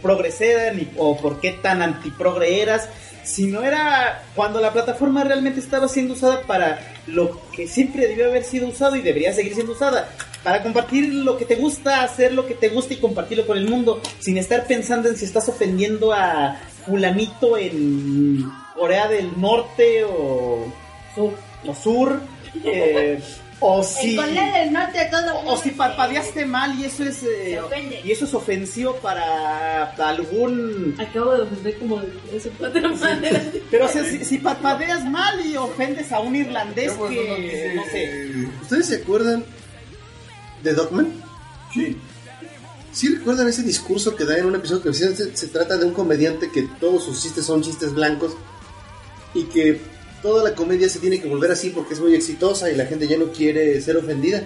progresera, 0.00 0.72
ni 0.72 0.88
o 0.96 1.16
por 1.16 1.40
qué 1.40 1.52
tan 1.52 1.82
antiprogre 1.82 2.62
eras, 2.62 2.88
sino 3.24 3.62
era 3.62 4.22
cuando 4.34 4.60
la 4.60 4.72
plataforma 4.72 5.24
realmente 5.24 5.60
estaba 5.60 5.88
siendo 5.88 6.14
usada 6.14 6.42
para 6.42 6.78
lo 7.06 7.40
que 7.50 7.66
siempre 7.66 8.06
debió 8.06 8.26
haber 8.26 8.44
sido 8.44 8.68
usado 8.68 8.96
y 8.96 9.02
debería 9.02 9.32
seguir 9.32 9.54
siendo 9.54 9.72
usada, 9.72 10.08
para 10.44 10.62
compartir 10.62 11.12
lo 11.12 11.38
que 11.38 11.46
te 11.46 11.56
gusta, 11.56 12.02
hacer 12.02 12.32
lo 12.32 12.46
que 12.46 12.54
te 12.54 12.68
gusta 12.68 12.94
y 12.94 12.98
compartirlo 12.98 13.46
con 13.46 13.56
el 13.56 13.68
mundo, 13.68 14.00
sin 14.20 14.36
estar 14.38 14.66
pensando 14.66 15.08
en 15.08 15.16
si 15.16 15.24
estás 15.24 15.48
ofendiendo 15.48 16.12
a 16.12 16.60
fulanito 16.84 17.56
en 17.56 18.44
Corea 18.76 19.08
del 19.08 19.40
Norte 19.40 20.04
o 20.04 20.70
sur, 21.14 21.32
o 21.66 21.74
sur 21.74 22.20
Eh, 22.64 23.20
o 23.60 23.82
si 23.82 24.10
En 24.10 24.16
Corea 24.16 24.58
del 24.60 24.72
Norte 24.72 25.08
todo 25.10 25.40
o 25.46 25.56
si 25.56 25.70
parpadeaste 25.70 26.46
mal 26.46 26.78
y 26.78 26.84
eso 26.84 27.02
es 27.02 27.22
eh, 27.24 27.58
y 28.04 28.12
eso 28.12 28.26
es 28.26 28.34
ofensivo 28.34 28.94
para 28.96 29.90
algún 29.90 30.94
Acabo 30.98 31.32
de 31.34 31.42
ofender 31.42 31.78
como 31.78 32.00
de 32.00 32.12
tres 32.28 32.46
o 32.46 32.50
cuatro 32.58 32.94
maneras. 32.96 33.42
pero 33.70 33.86
o 33.86 33.88
sea, 33.88 34.04
si, 34.04 34.24
si 34.24 34.38
parpadeas 34.38 35.04
mal 35.04 35.44
y 35.44 35.56
ofendes 35.56 36.12
a 36.12 36.20
un 36.20 36.36
irlandés 36.36 36.92
que 36.92 37.72
no 37.74 37.84
sé. 37.86 38.48
¿Ustedes 38.62 38.86
se 38.86 38.96
acuerdan 38.96 39.44
de 40.64 40.72
Dogman? 40.74 41.12
Sí. 41.72 41.96
¿Sí 42.92 43.08
recuerdan 43.08 43.48
ese 43.48 43.62
discurso 43.62 44.14
que 44.16 44.24
da 44.24 44.38
en 44.38 44.46
un 44.46 44.54
episodio 44.54 44.82
que 44.82 44.94
se, 44.94 45.36
se 45.36 45.46
trata 45.48 45.76
de 45.76 45.84
un 45.84 45.92
comediante 45.92 46.50
que 46.50 46.62
todos 46.80 47.04
sus 47.04 47.20
chistes 47.22 47.44
son 47.44 47.62
chistes 47.62 47.92
blancos 47.92 48.32
y 49.34 49.44
que 49.44 49.80
toda 50.22 50.42
la 50.44 50.54
comedia 50.54 50.88
se 50.88 51.00
tiene 51.00 51.20
que 51.20 51.28
volver 51.28 51.50
así 51.50 51.70
porque 51.70 51.94
es 51.94 52.00
muy 52.00 52.14
exitosa 52.14 52.70
y 52.70 52.76
la 52.76 52.86
gente 52.86 53.06
ya 53.08 53.18
no 53.18 53.26
quiere 53.32 53.80
ser 53.82 53.96
ofendida? 53.96 54.44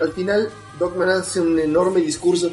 Al 0.00 0.12
final, 0.12 0.48
Dogman 0.78 1.08
hace 1.08 1.40
un 1.40 1.58
enorme 1.58 2.00
discurso 2.02 2.50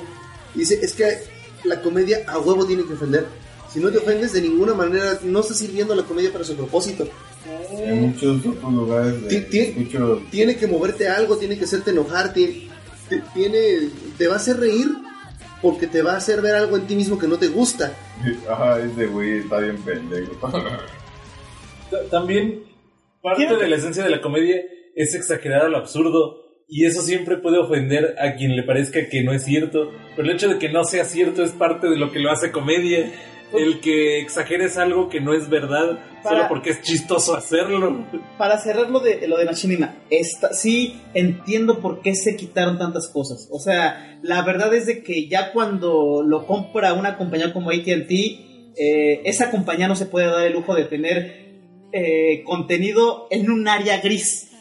y 0.55 0.59
dice, 0.59 0.79
es 0.81 0.93
que 0.93 1.19
la 1.65 1.81
comedia 1.81 2.23
a 2.27 2.39
huevo 2.39 2.65
tiene 2.65 2.85
que 2.85 2.93
ofender. 2.93 3.25
Si 3.71 3.79
no 3.81 3.89
te 3.91 3.97
ofendes 3.97 4.31
de 4.31 4.41
ninguna 4.41 4.73
manera, 4.73 5.19
no 5.23 5.41
está 5.41 5.53
sirviendo 5.53 5.93
la 5.95 6.03
comedia 6.03 6.31
para 6.31 6.45
su 6.45 6.55
propósito. 6.55 7.07
En 7.77 8.01
muchos 8.09 8.39
otros 8.45 8.73
lugares 8.73 9.21
de, 9.23 9.27
Ti- 9.27 9.49
ti- 9.51 9.59
escucho 9.59 10.21
Tiene 10.31 10.55
que 10.55 10.65
moverte 10.65 11.07
a 11.09 11.17
algo, 11.17 11.35
tiene 11.37 11.57
que 11.57 11.65
hacerte 11.65 11.91
enojar, 11.91 12.33
ti- 13.09 13.21
tiene, 13.33 13.89
te 14.17 14.27
va 14.27 14.33
a 14.33 14.37
hacer 14.37 14.57
reír 14.59 14.87
porque 15.61 15.87
te 15.87 16.01
va 16.01 16.13
a 16.13 16.17
hacer 16.17 16.41
ver 16.41 16.55
algo 16.55 16.77
en 16.77 16.85
ti 16.87 16.95
mismo 16.95 17.17
que 17.17 17.27
no 17.27 17.37
te 17.37 17.47
gusta. 17.47 17.91
Ajá, 18.49 18.79
ese 18.79 19.07
güey 19.07 19.39
está 19.39 19.59
bien 19.59 19.77
pendejo. 19.77 20.33
Ta- 21.89 22.03
También 22.09 22.63
parte 23.21 23.55
de 23.57 23.67
la 23.69 23.75
esencia 23.75 24.03
de 24.03 24.09
la 24.09 24.21
comedia 24.21 24.61
es 24.95 25.13
exagerar 25.15 25.65
a 25.65 25.69
lo 25.69 25.77
absurdo. 25.77 26.41
Y 26.67 26.85
eso 26.85 27.01
siempre 27.03 27.37
puede 27.37 27.59
ofender 27.59 28.15
a 28.19 28.33
quien 28.35 28.55
le 28.55 28.63
parezca 28.63 29.07
que 29.07 29.23
no 29.23 29.31
es 29.33 29.43
cierto. 29.43 29.91
Pero 30.15 30.27
el 30.27 30.35
hecho 30.35 30.49
de 30.49 30.57
que 30.57 30.69
no 30.69 30.83
sea 30.83 31.05
cierto 31.05 31.43
es 31.43 31.51
parte 31.51 31.87
de 31.87 31.95
lo 31.95 32.11
que 32.11 32.19
lo 32.19 32.31
hace 32.31 32.51
comedia. 32.51 33.11
El 33.53 33.79
que 33.79 34.19
exageres 34.19 34.77
algo 34.77 35.07
que 35.07 35.21
no 35.21 35.33
es 35.33 35.49
verdad 35.49 35.99
Para- 36.23 36.35
solo 36.37 36.49
porque 36.49 36.71
es 36.71 36.81
chistoso 36.81 37.35
hacerlo. 37.35 38.05
para 38.37 38.57
cerrar 38.57 38.89
lo 38.89 38.99
de 38.99 39.27
lo 39.27 39.37
de 39.37 39.45
Machinima, 39.45 39.95
esta, 40.09 40.53
sí 40.53 40.99
entiendo 41.13 41.79
por 41.79 42.01
qué 42.01 42.15
se 42.15 42.35
quitaron 42.35 42.77
tantas 42.77 43.07
cosas. 43.07 43.47
O 43.51 43.59
sea, 43.59 44.19
la 44.23 44.41
verdad 44.43 44.73
es 44.73 44.87
de 44.87 45.03
que 45.03 45.27
ya 45.27 45.51
cuando 45.53 46.23
lo 46.25 46.45
compra 46.47 46.93
una 46.93 47.17
compañía 47.17 47.53
como 47.53 47.69
ATT, 47.69 48.11
eh, 48.77 49.21
esa 49.25 49.51
compañía 49.51 49.87
no 49.87 49.95
se 49.95 50.05
puede 50.07 50.27
dar 50.27 50.45
el 50.45 50.53
lujo 50.53 50.73
de 50.75 50.85
tener 50.85 51.45
eh, 51.93 52.43
contenido 52.43 53.27
en 53.29 53.49
un 53.49 53.67
área 53.67 54.01
gris. 54.01 54.51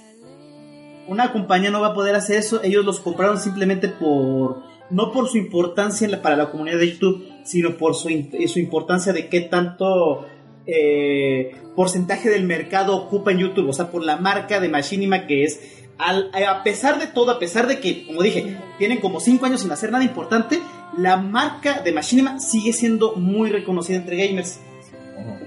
Una 1.09 1.33
compañía 1.33 1.71
no 1.71 1.81
va 1.81 1.89
a 1.89 1.95
poder 1.95 2.15
hacer 2.15 2.39
eso. 2.39 2.63
Ellos 2.63 2.85
los 2.85 3.01
compraron 3.01 3.39
simplemente 3.39 3.89
por 3.89 4.63
no 4.91 5.11
por 5.13 5.29
su 5.29 5.39
importancia 5.39 6.23
para 6.23 6.37
la 6.37 6.51
comunidad 6.51 6.79
de 6.79 6.93
YouTube, 6.93 7.27
sino 7.45 7.77
por 7.77 7.95
su, 7.95 8.09
in- 8.11 8.31
su 8.49 8.59
importancia 8.59 9.13
de 9.13 9.29
qué 9.29 9.41
tanto 9.43 10.27
eh, 10.67 11.53
porcentaje 11.77 12.29
del 12.31 12.45
mercado 12.45 12.97
ocupa 12.97 13.31
en 13.33 13.39
YouTube, 13.39 13.69
o 13.69 13.73
sea, 13.73 13.91
por 13.91 14.03
la 14.05 14.17
marca 14.17 14.61
de 14.61 14.69
Machinima 14.69 15.27
que 15.27 15.45
es, 15.45 15.61
al- 15.99 16.31
a 16.35 16.63
pesar 16.65 16.99
de 16.99 17.07
todo, 17.07 17.31
a 17.33 17.39
pesar 17.39 17.67
de 17.67 17.81
que, 17.81 18.07
como 18.07 18.23
dije, 18.23 18.57
tienen 18.79 18.99
como 18.99 19.21
5 19.21 19.45
años 19.47 19.61
sin 19.61 19.71
hacer 19.73 19.93
nada 19.93 20.05
importante, 20.05 20.59
la 20.99 21.17
marca 21.17 21.81
de 21.83 21.93
Machinima 21.93 22.41
sigue 22.41 22.73
siendo 22.73 23.15
muy 23.17 23.51
reconocida 23.51 23.99
entre 23.99 24.17
gamers. 24.27 24.61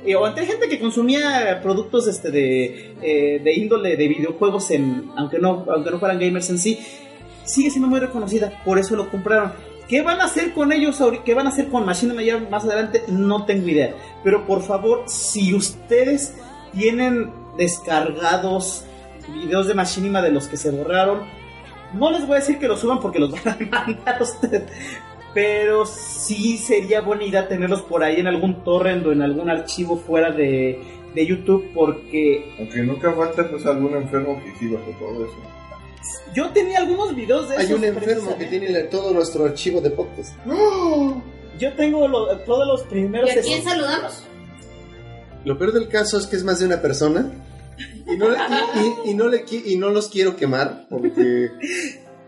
Eh, 0.05 0.15
o 0.15 0.25
entre 0.25 0.45
gente 0.45 0.69
que 0.69 0.79
consumía 0.79 1.59
productos 1.61 2.07
este 2.07 2.31
de, 2.31 2.93
eh, 3.01 3.41
de 3.43 3.53
índole 3.53 3.97
de 3.97 4.07
videojuegos 4.07 4.71
en 4.71 5.11
aunque 5.17 5.37
no 5.39 5.65
aunque 5.69 5.91
no 5.91 5.99
fueran 5.99 6.17
gamers 6.19 6.49
en 6.49 6.57
sí 6.57 6.79
sigue 7.43 7.69
siendo 7.69 7.89
muy 7.89 7.99
reconocida 7.99 8.61
por 8.63 8.79
eso 8.79 8.95
lo 8.95 9.09
compraron 9.09 9.51
¿Qué 9.87 10.01
van 10.01 10.19
a 10.19 10.25
hacer 10.25 10.53
con 10.53 10.73
ellos 10.73 10.99
ahorita? 10.99 11.23
¿Qué 11.23 11.33
van 11.33 11.45
a 11.45 11.49
hacer 11.49 11.69
con 11.69 11.85
Machinima 11.85 12.21
ya 12.21 12.37
más 12.37 12.65
adelante? 12.65 13.03
No 13.07 13.45
tengo 13.45 13.67
idea. 13.69 13.95
Pero 14.23 14.45
por 14.45 14.61
favor, 14.61 15.03
si 15.07 15.53
ustedes 15.53 16.35
tienen 16.73 17.31
descargados 17.57 18.83
videos 19.33 19.67
de 19.67 19.73
Machinima 19.73 20.21
de 20.21 20.31
los 20.31 20.47
que 20.47 20.57
se 20.57 20.71
borraron, 20.71 21.21
no 21.93 22.11
les 22.11 22.27
voy 22.27 22.37
a 22.37 22.39
decir 22.39 22.59
que 22.59 22.67
los 22.67 22.79
suban 22.79 22.99
porque 22.99 23.19
los 23.19 23.31
van 23.43 23.47
a 23.47 23.85
mandar 23.85 24.19
a 24.19 24.23
usted. 24.23 24.67
Pero 25.33 25.85
sí 25.85 26.57
sería 26.57 27.01
buena 27.01 27.23
idea 27.23 27.47
tenerlos 27.47 27.81
por 27.81 28.03
ahí 28.03 28.19
en 28.19 28.27
algún 28.27 28.63
torrent 28.63 29.05
o 29.05 29.11
en 29.11 29.21
algún 29.21 29.49
archivo 29.49 29.97
fuera 29.97 30.31
de, 30.31 30.81
de 31.13 31.25
YouTube 31.25 31.71
porque 31.73 32.53
Aunque 32.59 32.81
nunca 32.83 33.13
falta 33.13 33.47
pues 33.49 33.65
algún 33.65 33.95
enfermo 33.95 34.41
que 34.43 34.53
sí 34.57 34.67
bajo 34.67 34.91
todo 34.99 35.25
eso. 35.25 35.37
Yo 36.33 36.49
tenía 36.51 36.79
algunos 36.79 37.15
videos 37.15 37.49
de 37.49 37.57
Hay 37.57 37.65
esos 37.65 37.77
un 37.79 37.85
enfermo 37.85 38.37
que 38.37 38.45
tiene 38.45 38.69
la- 38.69 38.89
todo 38.89 39.13
nuestro 39.13 39.45
archivo 39.45 39.81
de 39.81 39.89
podcast. 39.91 40.33
Yo 41.59 41.73
tengo 41.75 42.07
lo- 42.07 42.37
todos 42.39 42.67
los 42.67 42.83
primeros... 42.83 43.33
¿Y 43.33 43.39
a 43.39 43.41
quién 43.41 43.63
saludamos? 43.63 44.23
Lo 45.45 45.57
peor 45.57 45.73
del 45.73 45.87
caso 45.87 46.17
es 46.17 46.27
que 46.27 46.35
es 46.35 46.43
más 46.43 46.59
de 46.59 46.65
una 46.65 46.81
persona. 46.81 47.31
Y 48.07 48.15
no, 48.17 48.29
le- 48.29 48.37
y, 48.37 49.07
y- 49.07 49.11
y 49.11 49.13
no, 49.15 49.27
le, 49.27 49.45
qui- 49.45 49.63
y 49.65 49.75
no 49.77 49.89
los 49.89 50.07
quiero 50.09 50.35
quemar 50.35 50.85
porque 50.89 51.49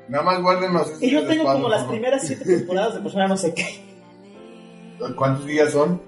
Nada 0.08 0.24
más 0.24 0.42
guárdenos. 0.42 0.88
Y 1.02 1.12
yo 1.12 1.26
tengo 1.28 1.44
como 1.44 1.70
las 1.70 1.86
primeras 1.86 2.26
siete 2.26 2.44
temporadas 2.44 2.96
de 2.96 3.02
Persona 3.02 3.28
no 3.28 3.38
sé 3.38 3.54
qué. 3.54 3.88
¿Cuántos 5.16 5.46
días 5.46 5.72
son? 5.72 6.02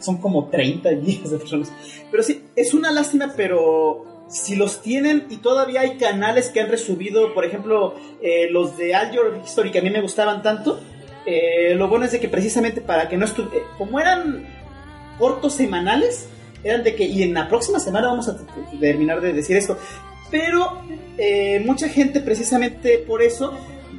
Son 0.00 0.16
como 0.18 0.48
30 0.48 0.90
días 0.90 1.30
de 1.30 1.38
personas. 1.38 1.70
Pero 2.10 2.22
sí, 2.22 2.44
es 2.56 2.72
una 2.72 2.90
lástima, 2.92 3.32
pero 3.36 4.11
si 4.32 4.56
los 4.56 4.80
tienen 4.80 5.26
y 5.28 5.36
todavía 5.36 5.82
hay 5.82 5.98
canales 5.98 6.48
que 6.48 6.60
han 6.60 6.70
resubido, 6.70 7.34
por 7.34 7.44
ejemplo, 7.44 7.94
eh, 8.22 8.48
los 8.50 8.78
de 8.78 8.96
All 8.96 9.12
Your 9.12 9.40
History 9.44 9.70
que 9.70 9.80
a 9.80 9.82
mí 9.82 9.90
me 9.90 10.00
gustaban 10.00 10.42
tanto, 10.42 10.80
eh, 11.26 11.74
lo 11.76 11.86
bueno 11.88 12.06
es 12.06 12.12
de 12.12 12.20
que 12.20 12.28
precisamente 12.28 12.80
para 12.80 13.10
que 13.10 13.18
no 13.18 13.26
estu 13.26 13.42
eh, 13.42 13.62
como 13.76 14.00
eran 14.00 14.46
cortos 15.18 15.52
semanales, 15.52 16.28
eran 16.64 16.82
de 16.82 16.94
que, 16.94 17.04
y 17.04 17.22
en 17.22 17.34
la 17.34 17.46
próxima 17.46 17.78
semana 17.78 18.08
vamos 18.08 18.26
a 18.28 18.36
terminar 18.80 19.20
de 19.20 19.34
decir 19.34 19.56
esto, 19.56 19.76
pero 20.30 20.80
mucha 21.66 21.90
gente 21.90 22.20
precisamente 22.20 22.96
por 22.98 23.20
eso 23.20 23.52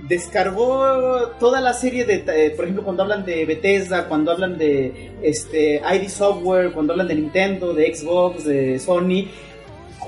descargó 0.07 1.29
toda 1.39 1.61
la 1.61 1.73
serie 1.73 2.05
de, 2.05 2.51
por 2.55 2.65
ejemplo, 2.65 2.83
cuando 2.83 3.03
hablan 3.03 3.23
de 3.23 3.45
Bethesda, 3.45 4.07
cuando 4.07 4.31
hablan 4.31 4.57
de 4.57 5.11
este 5.21 5.75
ID 5.75 6.09
Software, 6.09 6.71
cuando 6.71 6.93
hablan 6.93 7.07
de 7.07 7.15
Nintendo, 7.15 7.73
de 7.73 7.93
Xbox, 7.93 8.45
de 8.45 8.79
Sony, 8.79 9.27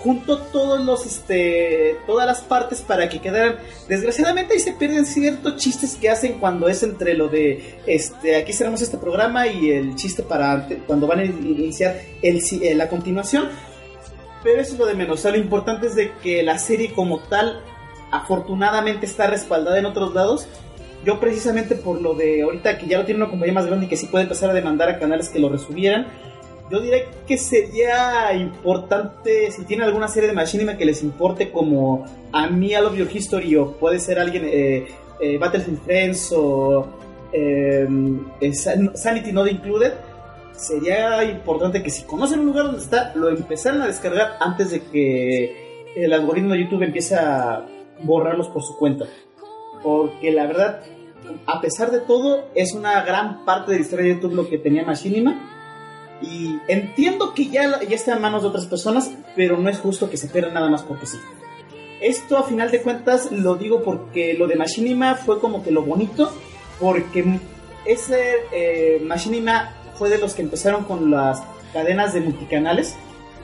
junto 0.06 0.38
todos 0.38 0.86
los 0.86 1.04
este 1.04 1.98
todas 2.06 2.28
las 2.28 2.42
partes 2.42 2.82
para 2.82 3.10
que 3.10 3.20
quedaran. 3.20 3.56
Desgraciadamente 3.90 4.54
ahí 4.54 4.60
se 4.60 4.74
pierden 4.74 5.04
ciertos 5.04 5.56
chistes 5.56 5.96
que 5.96 6.12
hacen 6.12 6.34
cuando 6.34 6.70
es 6.70 6.84
entre 6.84 7.16
lo 7.16 7.28
de 7.28 7.80
este 7.88 8.36
aquí 8.36 8.54
cerramos 8.54 8.84
este 8.84 9.00
programa 9.00 9.48
y 9.48 9.72
el 9.72 9.96
chiste 9.96 10.22
para 10.22 10.68
cuando 10.86 11.08
van 11.08 11.20
a 11.20 11.26
iniciar 11.26 12.00
el, 12.22 12.40
eh, 12.62 12.76
la 12.76 12.88
continuación. 12.88 13.50
Pero 14.44 14.62
eso 14.62 14.74
es 14.74 14.80
lo 14.80 14.86
de 14.86 14.94
menos. 14.94 15.20
O 15.20 15.22
sea, 15.24 15.32
lo 15.32 15.38
importante 15.38 15.88
es 15.88 15.96
de 15.96 16.12
que 16.22 16.44
la 16.44 16.60
serie 16.60 16.94
como 16.94 17.18
tal 17.22 17.64
afortunadamente 18.12 19.08
está 19.08 19.26
respaldada 19.26 19.80
en 19.80 19.88
otros 19.88 20.14
lados. 20.14 20.48
Yo 21.04 21.20
precisamente 21.20 21.74
por 21.76 22.00
lo 22.00 22.14
de 22.14 22.44
ahorita 22.44 22.78
que 22.78 22.86
ya 22.86 23.00
lo 23.00 23.06
tiene 23.06 23.22
una 23.22 23.32
compañía 23.32 23.56
más 23.56 23.66
grande 23.66 23.88
y 23.88 23.90
que 23.90 23.98
sí 23.98 24.06
puede 24.06 24.26
empezar 24.26 24.52
a 24.52 24.54
demandar 24.54 24.88
a 24.88 25.00
canales 25.00 25.30
que 25.30 25.40
lo 25.40 25.50
resubieran 25.50 26.06
yo 26.72 26.80
diré 26.80 27.08
que 27.28 27.38
sería 27.38 28.34
importante, 28.34 29.52
si 29.52 29.64
tienen 29.66 29.86
alguna 29.86 30.08
serie 30.08 30.30
de 30.30 30.36
Machinima 30.36 30.78
que 30.78 30.86
les 30.86 31.04
importe, 31.04 31.52
como 31.52 32.06
a 32.32 32.48
mí 32.48 32.72
I 32.74 32.82
Love 32.82 32.98
Your 32.98 33.10
History, 33.14 33.56
o 33.56 33.74
puede 33.74 34.00
ser 34.00 34.18
alguien, 34.20 34.44
eh, 34.46 34.88
eh, 35.20 35.38
Battlefield 35.38 35.80
Friends, 35.84 36.32
o 36.36 36.88
eh, 37.32 37.88
San- 38.54 38.98
Sanity 38.98 39.32
Not 39.32 39.52
Included, 39.52 39.94
sería 40.54 41.24
importante 41.24 41.84
que 41.84 41.90
si 41.90 42.04
conocen 42.04 42.40
un 42.40 42.48
lugar 42.48 42.66
donde 42.66 42.82
está, 42.82 43.14
lo 43.16 43.30
empezaran 43.30 43.82
a 43.82 43.88
descargar 43.88 44.38
antes 44.40 44.72
de 44.72 44.82
que 44.82 45.94
el 45.96 46.14
algoritmo 46.14 46.54
de 46.54 46.64
YouTube 46.64 46.84
empiece 46.84 47.16
a 47.16 47.66
borrarlos 48.02 48.48
por 48.48 48.64
su 48.64 48.78
cuenta. 48.78 49.06
Porque 49.84 50.32
la 50.32 50.48
verdad, 50.48 50.82
a 51.46 51.62
pesar 51.62 51.92
de 51.92 52.00
todo, 52.00 52.46
es 52.56 52.74
una 52.74 53.04
gran 53.04 53.46
parte 53.46 53.72
de 53.72 53.78
la 53.78 53.84
historia 53.84 54.06
de 54.06 54.16
YouTube 54.16 54.34
lo 54.34 54.50
que 54.50 54.58
tenía 54.58 54.84
Machinima. 54.84 55.52
Y 56.22 56.60
entiendo 56.68 57.34
que 57.34 57.50
ya, 57.50 57.82
ya 57.82 57.96
está 57.96 58.14
en 58.14 58.22
manos 58.22 58.44
de 58.44 58.50
otras 58.50 58.66
personas, 58.66 59.12
pero 59.36 59.58
no 59.58 59.70
es 59.70 59.80
justo 59.80 60.10
que 60.10 60.18
se 60.18 60.28
pierda 60.28 60.52
nada 60.52 60.70
más 60.70 60.84
porque 60.84 61.06
sí. 61.06 61.18
Esto 62.02 62.38
a 62.38 62.44
final 62.44 62.72
de 62.72 62.82
cuentas 62.82 63.32
lo 63.32 63.56
digo 63.56 63.84
porque 63.84 64.34
lo 64.34 64.48
de 64.48 64.56
Machinima 64.56 65.16
fue 65.16 65.40
como 65.40 65.64
que 65.64 65.72
lo 65.72 65.82
bonito, 65.82 66.32
porque 66.80 67.40
ese 67.86 68.34
eh, 68.52 69.02
Machinima 69.04 69.76
fue 69.96 70.10
de 70.10 70.18
los 70.18 70.34
que 70.34 70.42
empezaron 70.42 70.84
con 70.84 71.12
las 71.12 71.42
cadenas 71.74 72.14
de 72.14 72.22
multicanales, 72.22 72.96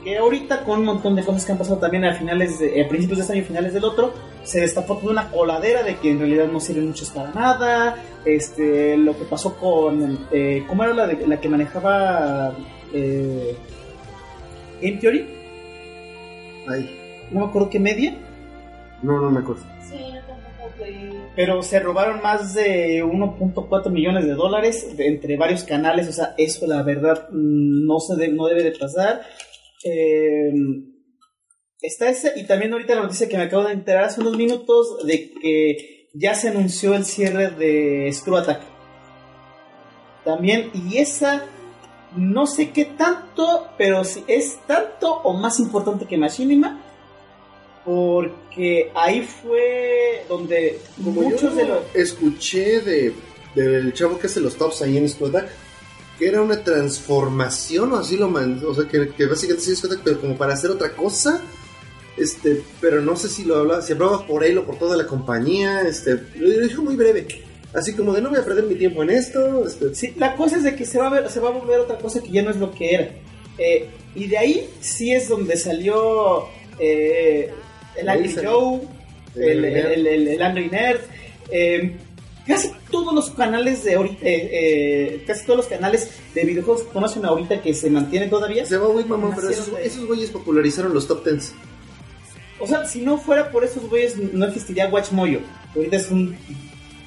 que 0.03 0.17
ahorita 0.17 0.63
con 0.63 0.80
un 0.80 0.85
montón 0.85 1.15
de 1.15 1.23
cosas 1.23 1.45
que 1.45 1.51
han 1.51 1.57
pasado 1.57 1.77
también 1.77 2.05
a 2.05 2.13
finales 2.15 2.59
de, 2.59 2.81
a 2.83 2.88
principios 2.88 3.17
de 3.19 3.21
este 3.23 3.33
año 3.33 3.41
y 3.41 3.45
finales 3.45 3.73
del 3.73 3.83
otro, 3.83 4.13
se 4.43 4.61
destapó 4.61 4.97
toda 4.97 5.11
una 5.11 5.30
coladera 5.30 5.83
de 5.83 5.97
que 5.97 6.11
en 6.11 6.19
realidad 6.19 6.47
no 6.47 6.59
sirven 6.59 6.88
muchos 6.88 7.09
para 7.11 7.31
nada. 7.31 7.95
Este, 8.25 8.97
lo 8.97 9.17
que 9.17 9.25
pasó 9.25 9.55
con, 9.57 10.27
eh, 10.31 10.63
¿cómo 10.67 10.83
era 10.83 10.93
la, 10.93 11.07
de- 11.07 11.27
la 11.27 11.39
que 11.39 11.49
manejaba 11.49 12.55
eh, 12.93 13.55
Game 14.81 14.97
Theory? 14.97 15.25
ay, 16.67 16.97
No 17.31 17.41
me 17.41 17.45
acuerdo 17.47 17.69
qué 17.69 17.80
media. 17.80 18.15
No, 19.01 19.19
no 19.19 19.31
me 19.31 19.39
acuerdo. 19.39 19.63
Sí, 19.89 19.95
yo 19.97 20.19
tampoco 20.21 20.69
fui. 20.77 21.09
Pero 21.35 21.63
se 21.63 21.80
robaron 21.80 22.21
más 22.21 22.53
de 22.53 23.03
1.4 23.03 23.89
millones 23.89 24.25
de 24.25 24.33
dólares 24.33 24.95
de- 24.95 25.07
entre 25.07 25.38
varios 25.38 25.63
canales. 25.63 26.07
O 26.09 26.11
sea, 26.11 26.33
eso 26.38 26.67
la 26.67 26.83
verdad 26.83 27.27
mm, 27.31 27.85
no, 27.88 27.99
se 27.99 28.15
de- 28.15 28.27
no 28.30 28.45
debe 28.47 28.63
de 28.63 28.71
pasar. 28.77 29.21
Eh, 29.84 30.51
está 31.82 32.10
ese, 32.10 32.34
y 32.35 32.45
también 32.45 32.74
ahorita 32.74 32.95
la 32.95 33.03
noticia 33.03 33.27
que 33.27 33.38
me 33.38 33.43
acabo 33.43 33.64
de 33.64 33.74
enterar 33.74 34.06
hace 34.06 34.22
unos 34.22 34.38
minutos 34.38 35.06
de 35.06 35.32
que 35.32 36.08
ya 36.14 36.35
se 36.35 36.50
anunció 36.50 36.93
el 36.93 37.06
cierre 37.06 37.51
de 37.51 38.11
Screw 38.14 38.38
Attack. 38.38 38.61
También, 40.24 40.69
y 40.74 40.98
esa 40.98 41.45
no 42.16 42.45
sé 42.45 42.72
qué 42.72 42.85
tanto, 42.85 43.69
pero 43.77 44.03
si 44.03 44.24
es 44.27 44.60
tanto 44.68 45.14
o 45.24 45.34
más 45.34 45.60
importante 45.60 46.06
que 46.06 46.18
Machinima. 46.18 46.82
Porque 47.84 48.92
ahí 48.93 49.22
fue 49.22 50.24
donde 50.30 50.80
Como 51.03 51.22
muchos 51.22 51.42
yo 51.42 51.56
de 51.56 51.66
los 51.66 51.95
escuché 51.95 52.80
de 52.82 53.14
del 53.56 53.92
chavo 53.93 54.19
que 54.19 54.27
hace 54.27 54.40
los 54.40 54.56
tops 54.56 54.82
ahí 54.82 54.98
en 54.98 55.10
Skodak, 55.10 55.50
que 56.22 56.27
era 56.27 56.40
una 56.43 56.64
transformación 56.64 57.91
o 57.93 57.98
así 57.98 58.16
lo 58.16 58.30
man, 58.30 58.61
o 58.64 58.75
sea 58.75 58.88
que, 58.88 59.09
que 59.09 59.25
básicamente 59.25 59.66
sí 59.66 59.72
es 59.72 59.80
Skodak, 59.80 60.01
pero 60.03 60.22
como 60.22 60.38
para 60.38 60.53
hacer 60.53 60.69
otra 60.69 60.91
cosa. 60.93 61.41
Este, 62.16 62.61
pero 62.80 63.01
no 63.01 63.16
sé 63.16 63.27
si 63.30 63.43
lo 63.43 63.56
hablaba, 63.56 63.82
si 63.82 63.93
hablaba 63.93 64.27
por 64.27 64.43
él 64.43 64.58
o 64.59 64.66
por 64.66 64.77
toda 64.77 64.95
la 64.98 65.08
compañía, 65.08 65.82
este, 65.82 66.19
lo 66.35 66.50
dijo 66.67 66.83
muy 66.83 66.95
breve. 66.95 67.25
Así 67.74 67.93
como 67.95 68.14
de 68.14 68.22
no 68.22 68.30
voy 68.30 68.38
a 68.40 68.45
perder 68.45 68.66
mi 68.66 68.75
tiempo 68.75 69.01
en 69.01 69.09
esto, 69.11 69.66
este, 69.66 69.95
Sí, 69.95 70.14
la 70.17 70.35
cosa 70.35 70.58
es 70.58 70.64
de 70.64 70.75
que 70.75 70.85
se 70.85 71.00
va 71.00 71.08
a 71.08 71.09
ver, 71.09 71.30
se 71.32 71.40
va 71.40 71.50
a 71.50 71.53
volver 71.53 71.80
otra 71.80 71.98
cosa 71.98 72.22
que 72.22 72.30
ya 72.30 72.43
no 72.43 72.51
es 72.51 72.58
lo 72.58 72.72
que 72.72 72.93
era. 72.93 73.09
Eh, 73.58 73.88
y 74.14 74.27
de 74.27 74.38
ahí 74.38 74.69
sí 74.82 75.11
es 75.14 75.27
donde 75.30 75.56
salió 75.58 76.45
eh, 76.77 77.50
el 77.95 78.09
Angry. 78.09 78.35
Joe, 78.43 78.82
el, 79.35 79.64
El 79.66 79.74
Nerd. 79.74 79.91
el- 79.93 80.08
el- 80.08 80.27
el 80.27 80.41
Angry 80.43 80.69
Nerd. 80.69 81.00
eh, 81.50 81.95
casi 82.48 82.72
todos 82.90 83.14
los 83.14 83.30
canales 83.32 83.84
de 83.84 83.95
ahorita, 83.95 84.26
eh, 84.26 84.50
eh, 84.52 85.24
casi 85.28 85.45
todos 85.45 85.58
los 85.58 85.68
canales 85.68 86.10
de 86.34 86.44
videojuegos 86.44 86.84
conocen 86.92 87.26
ahorita 87.26 87.61
que 87.61 87.74
se 87.74 87.90
mantienen 87.90 88.30
todavía. 88.30 88.66
se 88.66 88.78
va 88.78 88.92
muy 88.92 89.03
mamón, 89.06 89.34
pero 89.36 89.50
esos, 89.50 89.74
de- 89.76 89.86
esos 89.86 90.06
güeyes 90.06 90.30
popularizaron 90.32 90.94
los 90.94 91.08
top 91.08 91.24
tens. 91.24 91.53
O 92.60 92.68
sea, 92.68 92.86
si 92.86 93.02
no 93.02 93.18
fuera 93.18 93.50
por 93.52 93.64
esos 93.64 93.90
güeyes, 93.90 94.18
no 94.18 94.45
existiría 94.45 94.88
Watch 94.88 95.11
Moyo. 95.11 95.40
Ahorita 95.76 95.98
es 95.98 96.11
un, 96.11 96.36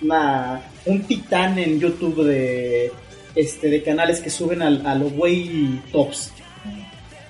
una- 0.03 0.63
un 0.87 1.03
titán 1.05 1.59
en 1.59 1.79
YouTube 1.81 2.25
de, 2.25 2.91
este, 3.35 3.69
de 3.69 3.83
canales 3.83 4.21
que 4.21 4.31
suben 4.31 4.63
al- 4.63 4.85
a, 4.87 4.95
los 4.95 5.13
güey 5.13 5.81
tops. 5.93 6.33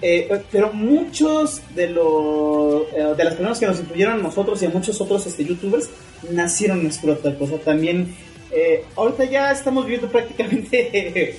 Eh, 0.03 0.43
pero 0.53 0.73
muchos 0.73 1.63
de 1.75 1.89
los 1.89 2.83
eh, 2.95 3.15
de 3.17 3.25
las 3.25 3.35
personas 3.35 3.59
que 3.59 3.67
nos 3.67 3.81
incluyeron 3.81 4.15
a 4.15 4.23
nosotros 4.23 4.63
y 4.63 4.67
a 4.67 4.69
muchos 4.71 5.01
otros 5.01 5.27
este, 5.27 5.45
youtubers 5.47 5.89
nacieron 6.31 6.91
Scrotal. 6.93 7.37
O 7.41 7.47
sea, 7.47 7.59
también 7.59 8.15
eh, 8.51 8.85
ahorita 8.97 9.25
ya 9.25 9.51
estamos 9.53 9.87
viendo 9.87 10.09
prácticamente 10.13 11.37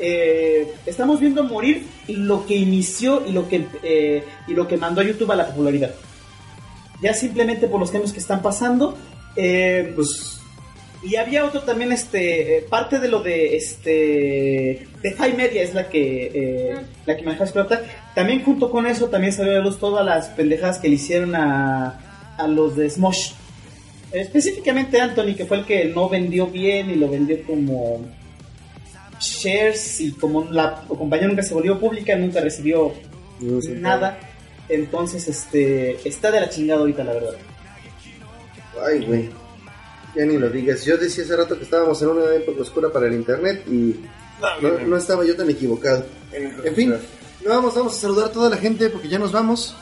eh, 0.00 0.68
estamos 0.86 1.18
viendo 1.20 1.42
morir 1.44 1.84
lo 2.08 2.46
que 2.46 2.54
inició 2.54 3.24
y 3.26 3.32
lo 3.32 3.48
que 3.48 3.66
eh, 3.82 4.22
y 4.46 4.54
lo 4.54 4.68
que 4.68 4.76
mandó 4.76 5.00
a 5.00 5.04
YouTube 5.04 5.30
a 5.32 5.36
la 5.36 5.46
popularidad. 5.48 5.94
Ya 7.02 7.14
simplemente 7.14 7.68
por 7.68 7.80
los 7.80 7.90
cambios 7.90 8.12
que 8.12 8.20
están 8.20 8.42
pasando. 8.42 8.96
eh, 9.36 9.92
Pues 9.94 10.34
y 11.00 11.14
había 11.14 11.44
otro 11.44 11.62
también, 11.62 11.92
este, 11.92 12.58
eh, 12.58 12.62
parte 12.68 12.98
de 12.98 13.06
lo 13.06 13.22
de, 13.22 13.54
este, 13.54 14.88
de 15.00 15.12
High 15.16 15.34
Media 15.34 15.62
es 15.62 15.72
la 15.72 15.88
que, 15.88 16.30
eh, 16.34 16.76
la 17.06 17.16
que 17.16 17.22
maneja 17.22 17.46
Scrotal. 17.46 17.84
También 18.16 18.42
junto 18.42 18.68
con 18.68 18.84
eso 18.84 19.06
también 19.06 19.32
salió 19.32 19.52
a 19.52 19.54
la 19.58 19.60
luz 19.60 19.78
todas 19.78 20.04
las 20.04 20.26
pendejadas 20.30 20.78
que 20.80 20.88
le 20.88 20.96
hicieron 20.96 21.36
a, 21.36 22.00
a 22.36 22.48
los 22.48 22.74
de 22.74 22.90
Smosh. 22.90 23.30
Específicamente 24.12 25.00
Anthony, 25.00 25.34
que 25.36 25.44
fue 25.44 25.58
el 25.58 25.64
que 25.64 25.84
no 25.86 26.08
vendió 26.08 26.46
bien 26.46 26.90
y 26.90 26.94
lo 26.94 27.08
vendió 27.10 27.42
como 27.44 28.00
shares 29.20 30.00
y 30.00 30.12
como 30.12 30.44
la 30.50 30.84
compañía 30.86 31.28
nunca 31.28 31.42
se 31.42 31.54
volvió 31.54 31.78
pública, 31.78 32.16
nunca 32.16 32.40
recibió 32.40 32.92
no 33.40 33.60
sé. 33.60 33.72
nada. 33.72 34.18
Entonces, 34.68 35.28
este, 35.28 36.08
está 36.08 36.30
de 36.30 36.40
la 36.40 36.48
chingada 36.48 36.80
ahorita, 36.80 37.04
la 37.04 37.14
verdad. 37.14 37.34
Ay, 38.86 39.04
güey. 39.04 39.30
Ya 40.14 40.24
ni 40.24 40.38
lo 40.38 40.48
digas. 40.50 40.84
Yo 40.84 40.96
decía 40.96 41.24
hace 41.24 41.36
rato 41.36 41.56
que 41.56 41.64
estábamos 41.64 42.00
en 42.02 42.08
una 42.08 42.34
época 42.34 42.62
oscura 42.62 42.90
para 42.90 43.06
el 43.06 43.14
internet 43.14 43.62
y 43.68 43.96
no, 44.62 44.78
no 44.86 44.96
estaba 44.96 45.24
yo 45.24 45.36
tan 45.36 45.50
equivocado. 45.50 46.04
En 46.32 46.74
fin, 46.74 46.94
no, 47.44 47.50
vamos, 47.50 47.74
vamos 47.74 47.96
a 47.96 48.00
saludar 48.00 48.26
a 48.26 48.32
toda 48.32 48.50
la 48.50 48.56
gente 48.56 48.90
porque 48.90 49.08
ya 49.08 49.18
nos 49.18 49.32
vamos. 49.32 49.74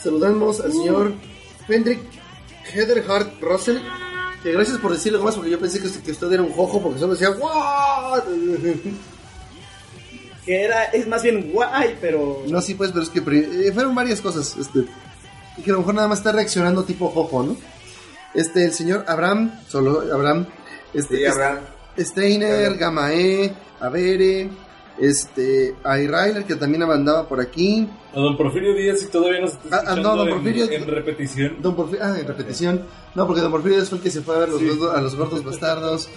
Saludamos 0.00 0.60
al 0.60 0.72
señor 0.72 1.14
Hendrik 2.72 3.04
Heatherhart 3.04 3.42
Russell. 3.42 3.78
Que 4.42 4.52
gracias 4.52 4.78
por 4.78 4.92
decir 4.92 5.12
algo 5.12 5.24
más 5.24 5.34
porque 5.36 5.50
yo 5.50 5.58
pensé 5.58 5.80
que, 5.80 5.90
que 6.02 6.10
usted 6.10 6.30
era 6.32 6.42
un 6.42 6.52
jojo 6.52 6.82
porque 6.82 6.98
solo 6.98 7.12
decía 7.14 7.30
"What?". 7.30 8.24
Que 10.44 10.62
era, 10.64 10.84
es 10.84 11.08
más 11.08 11.22
bien 11.22 11.50
guay, 11.52 11.96
pero... 12.02 12.42
No, 12.48 12.60
sí, 12.60 12.74
pues, 12.74 12.90
pero 12.90 13.02
es 13.02 13.08
que 13.08 13.20
eh, 13.20 13.72
fueron 13.72 13.94
varias 13.94 14.20
cosas. 14.20 14.54
Este, 14.58 14.80
y 15.56 15.62
que 15.62 15.70
a 15.70 15.72
lo 15.72 15.78
mejor 15.78 15.94
nada 15.94 16.06
más 16.08 16.18
está 16.18 16.32
reaccionando 16.32 16.84
tipo 16.84 17.08
jojo, 17.08 17.42
¿no? 17.42 17.56
Este, 18.34 18.64
el 18.66 18.72
señor 18.74 19.06
Abraham, 19.08 19.58
solo 19.68 20.04
Abraham. 20.12 20.46
Este, 20.92 21.16
Sí, 21.16 21.24
Abraham. 21.24 21.60
Steiner, 21.98 22.76
Gamae, 22.76 23.54
Avere, 23.80 24.50
este, 24.98 25.74
a 25.82 25.96
Ryler 25.96 26.44
que 26.44 26.54
también 26.56 26.82
andaba 26.84 27.28
por 27.28 27.40
aquí. 27.40 27.88
A 28.14 28.20
don 28.20 28.36
Porfirio 28.36 28.74
Díaz 28.74 29.02
y 29.02 29.06
todavía 29.06 29.40
nos 29.40 29.52
está 29.52 29.76
Ah, 29.76 29.80
ah, 29.80 29.82
no, 29.82 29.90
escuchando 29.90 30.16
don 30.16 30.28
en- 30.28 30.34
Porfirio- 30.34 30.70
en, 30.70 30.86
repetición. 30.86 31.56
Don 31.60 31.76
Porfi- 31.76 31.98
ah, 32.00 32.16
en 32.18 32.26
repetición. 32.26 32.82
No, 33.14 33.26
porque 33.26 33.40
Don 33.42 33.50
Porfirio 33.50 33.84
fue 33.86 33.98
el 33.98 34.04
que 34.04 34.10
se 34.10 34.22
fue 34.22 34.36
a 34.36 34.38
ver 34.40 34.48
los 34.50 34.60
Sí. 34.60 34.66
gordos- 34.68 34.94
a 34.96 35.00
los 35.00 35.14
gordos 35.16 35.44
bastardos. 35.44 36.08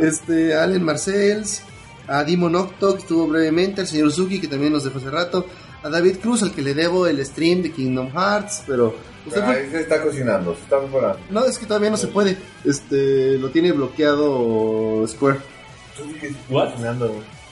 Este, 0.00 0.54
a 0.54 0.62
Allen 0.64 0.82
Marcells, 0.84 1.62
a 2.08 2.24
Dimon 2.24 2.54
Octo, 2.56 2.94
que 2.94 3.00
estuvo 3.02 3.26
brevemente, 3.26 3.80
al 3.80 3.86
señor 3.86 4.12
Suki, 4.12 4.40
que 4.40 4.48
también 4.48 4.72
nos 4.72 4.84
dejó 4.84 4.98
hace 4.98 5.10
rato, 5.10 5.46
a 5.82 5.88
David 5.88 6.16
Cruz, 6.20 6.42
al 6.42 6.52
que 6.52 6.62
le 6.62 6.74
debo 6.74 7.06
el 7.06 7.24
stream 7.24 7.62
de 7.62 7.72
Kingdom 7.72 8.10
Hearts, 8.12 8.64
pero 8.66 8.94
usted 9.26 9.40
Ahí 9.42 9.68
se 9.70 9.80
está 9.80 10.02
cocinando, 10.02 10.54
se 10.54 10.60
está 10.62 10.78
mejorando. 10.80 11.18
No, 11.30 11.44
es 11.44 11.58
que 11.58 11.66
todavía 11.66 11.90
no 11.90 11.96
se 11.96 12.08
puede. 12.08 12.36
Este, 12.64 13.38
lo 13.38 13.48
tiene 13.50 13.72
bloqueado 13.72 15.04
Square. 15.08 15.38
¿What? 16.48 16.70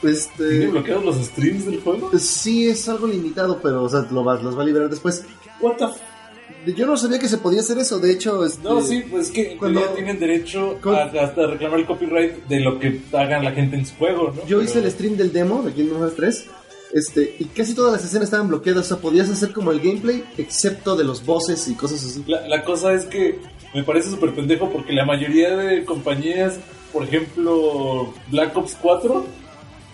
Cocinando. 0.01 0.31
¿Tiene 0.36 0.55
Este, 0.55 0.67
bloqueados 0.68 1.05
los 1.05 1.17
streams 1.27 1.67
del 1.67 1.81
juego? 1.81 2.10
sí 2.18 2.68
es 2.68 2.89
algo 2.89 3.07
limitado, 3.07 3.59
pero 3.62 3.83
o 3.85 3.89
sea, 3.89 4.07
lo 4.10 4.25
va- 4.25 4.41
los 4.41 4.57
va 4.57 4.62
a 4.62 4.67
liberar 4.67 4.89
después. 4.91 5.25
What 5.60 5.77
the 5.77 5.85
f- 5.85 6.75
Yo 6.77 6.86
no 6.86 6.97
sabía 6.97 7.18
que 7.18 7.28
se 7.28 7.39
podía 7.39 7.60
hacer 7.60 7.78
eso, 7.78 7.99
de 7.99 8.10
hecho, 8.12 8.44
este, 8.44 8.62
No, 8.62 8.81
sí, 8.83 9.02
pues 9.10 9.31
que 9.31 9.57
Cuando- 9.57 9.81
tienen 9.94 10.18
derecho 10.18 10.77
Con- 10.81 10.94
a, 10.94 11.02
hasta 11.05 11.47
reclamar 11.47 11.81
el 11.81 11.86
copyright 11.86 12.47
de 12.47 12.60
lo 12.60 12.78
que 12.78 13.01
hagan 13.12 13.44
la 13.44 13.52
gente 13.52 13.77
en 13.77 13.86
su 13.86 13.94
juego, 13.97 14.33
¿no? 14.35 14.41
Yo 14.47 14.59
Pero- 14.59 14.62
hice 14.62 14.78
el 14.81 14.91
stream 14.91 15.17
del 15.17 15.33
demo 15.33 15.62
de 15.62 15.73
Kingdom 15.73 15.99
Hearts 16.01 16.17
3. 16.17 16.44
Este, 16.93 17.36
y 17.39 17.44
casi 17.47 17.75
todas 17.75 17.93
las 17.93 18.02
escenas 18.05 18.25
estaban 18.25 18.49
bloqueadas, 18.49 18.86
o 18.86 18.89
sea, 18.89 18.97
podías 18.97 19.28
hacer 19.28 19.52
como 19.52 19.73
el 19.73 19.81
gameplay, 19.81 20.25
excepto 20.39 20.97
de 20.97 21.05
los 21.05 21.25
bosses 21.25 21.68
y 21.68 21.75
cosas 21.75 22.02
así. 22.02 22.25
La, 22.27 22.49
la 22.49 22.65
cosa 22.65 22.94
es 22.94 23.05
que 23.05 23.39
me 23.75 23.85
parece 23.85 24.09
súper 24.10 24.35
pendejo 24.35 24.70
porque 24.70 24.94
la 24.94 25.05
mayoría 25.05 25.55
de 25.55 25.85
compañías, 25.85 26.59
por 26.93 27.05
ejemplo, 27.05 28.15
Black 28.31 28.57
Ops 28.57 28.75
4, 28.81 29.27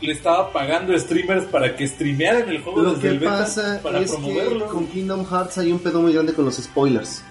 le 0.06 0.12
estaba 0.12 0.52
pagando 0.52 0.96
streamers 0.98 1.44
para 1.46 1.74
que 1.76 1.86
streamearan 1.88 2.48
el 2.48 2.62
juego 2.62 2.82
Lo 2.82 2.90
desde 2.90 3.02
que 3.02 3.08
el 3.08 3.18
beta 3.18 3.38
pasa 3.38 3.80
para 3.82 4.00
es 4.00 4.10
promoverlo. 4.10 4.66
que 4.66 4.72
con 4.72 4.86
Kingdom 4.86 5.26
Hearts 5.26 5.58
hay 5.58 5.72
un 5.72 5.78
pedo 5.78 6.00
muy 6.02 6.12
grande 6.12 6.32
con 6.32 6.44
los 6.44 6.56
spoilers. 6.56 7.22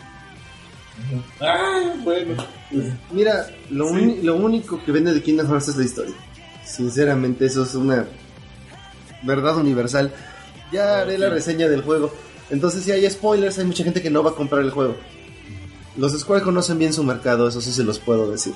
Ah, 1.41 1.93
bueno. 2.03 2.35
Mira, 3.11 3.47
lo, 3.69 3.89
Sí. 3.89 4.19
lo 4.23 4.35
único 4.35 4.83
que 4.83 4.91
vende 4.91 5.13
de 5.13 5.21
Kingdom 5.21 5.47
Hearts 5.47 5.69
es 5.69 5.77
la 5.77 5.83
historia. 5.85 6.15
Sinceramente, 6.65 7.45
eso 7.45 7.63
es 7.63 7.75
una 7.75 8.05
verdad 9.23 9.57
universal. 9.57 10.11
Ya 10.71 11.01
haré 11.01 11.17
la 11.17 11.29
reseña 11.29 11.67
del 11.67 11.81
juego. 11.81 12.11
Entonces, 12.49 12.83
si 12.83 12.91
hay 12.91 13.09
spoilers, 13.09 13.57
hay 13.59 13.65
mucha 13.65 13.83
gente 13.83 14.01
que 14.01 14.09
no 14.09 14.23
va 14.23 14.31
a 14.31 14.35
comprar 14.35 14.61
el 14.61 14.71
juego. 14.71 14.95
Los 15.97 16.17
Square 16.19 16.43
conocen 16.43 16.79
bien 16.79 16.93
su 16.93 17.03
mercado, 17.03 17.47
eso 17.47 17.61
sí 17.61 17.71
se 17.71 17.83
los 17.83 17.99
puedo 17.99 18.29
decir. 18.31 18.53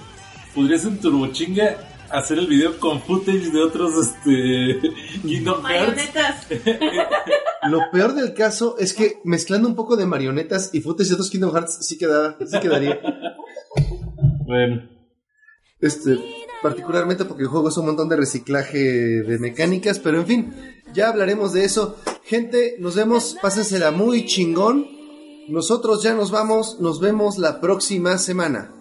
Podrías 0.56 0.84
en 0.86 0.98
Turbochinga 1.00 1.78
hacer 2.12 2.40
el 2.40 2.48
video 2.48 2.80
con 2.80 3.02
footage 3.02 3.52
de 3.52 3.62
otros 3.62 3.94
este 4.08 4.80
Kingdom 5.22 5.64
Hearts. 5.66 6.14
Marionetas. 6.14 6.48
Lo 7.70 7.82
peor 7.92 8.14
del 8.14 8.34
caso 8.34 8.78
es 8.80 8.94
que 8.94 9.20
mezclando 9.24 9.68
un 9.68 9.76
poco 9.76 9.96
de 9.98 10.06
marionetas 10.06 10.70
y 10.74 10.82
footage 10.82 11.10
de 11.10 11.14
otros 11.16 11.30
Kingdom 11.30 11.54
Hearts 11.54 11.86
sí 11.86 11.98
quedaba, 11.98 12.38
sí 12.46 12.60
quedaría. 12.60 13.00
Bueno, 14.46 14.84
Este, 15.82 16.18
particularmente 16.62 17.26
porque 17.26 17.44
el 17.44 17.50
juego 17.50 17.70
es 17.70 17.78
un 17.78 17.88
montón 17.88 18.08
de 18.10 18.16
reciclaje 18.16 18.78
de 18.78 19.40
mecánicas, 19.40 20.00
pero 20.00 20.20
en 20.20 20.26
fin, 20.26 20.54
ya 20.94 21.10
hablaremos 21.10 21.54
de 21.54 21.66
eso. 21.66 21.98
Gente, 22.24 22.76
nos 22.80 22.96
vemos, 22.96 23.38
pásensela 23.42 23.92
muy 23.92 24.26
chingón. 24.26 24.88
Nosotros 25.50 26.04
ya 26.04 26.14
nos 26.14 26.32
vamos, 26.32 26.80
nos 26.80 27.00
vemos 27.00 27.38
la 27.38 27.60
próxima 27.60 28.18
semana. 28.18 28.72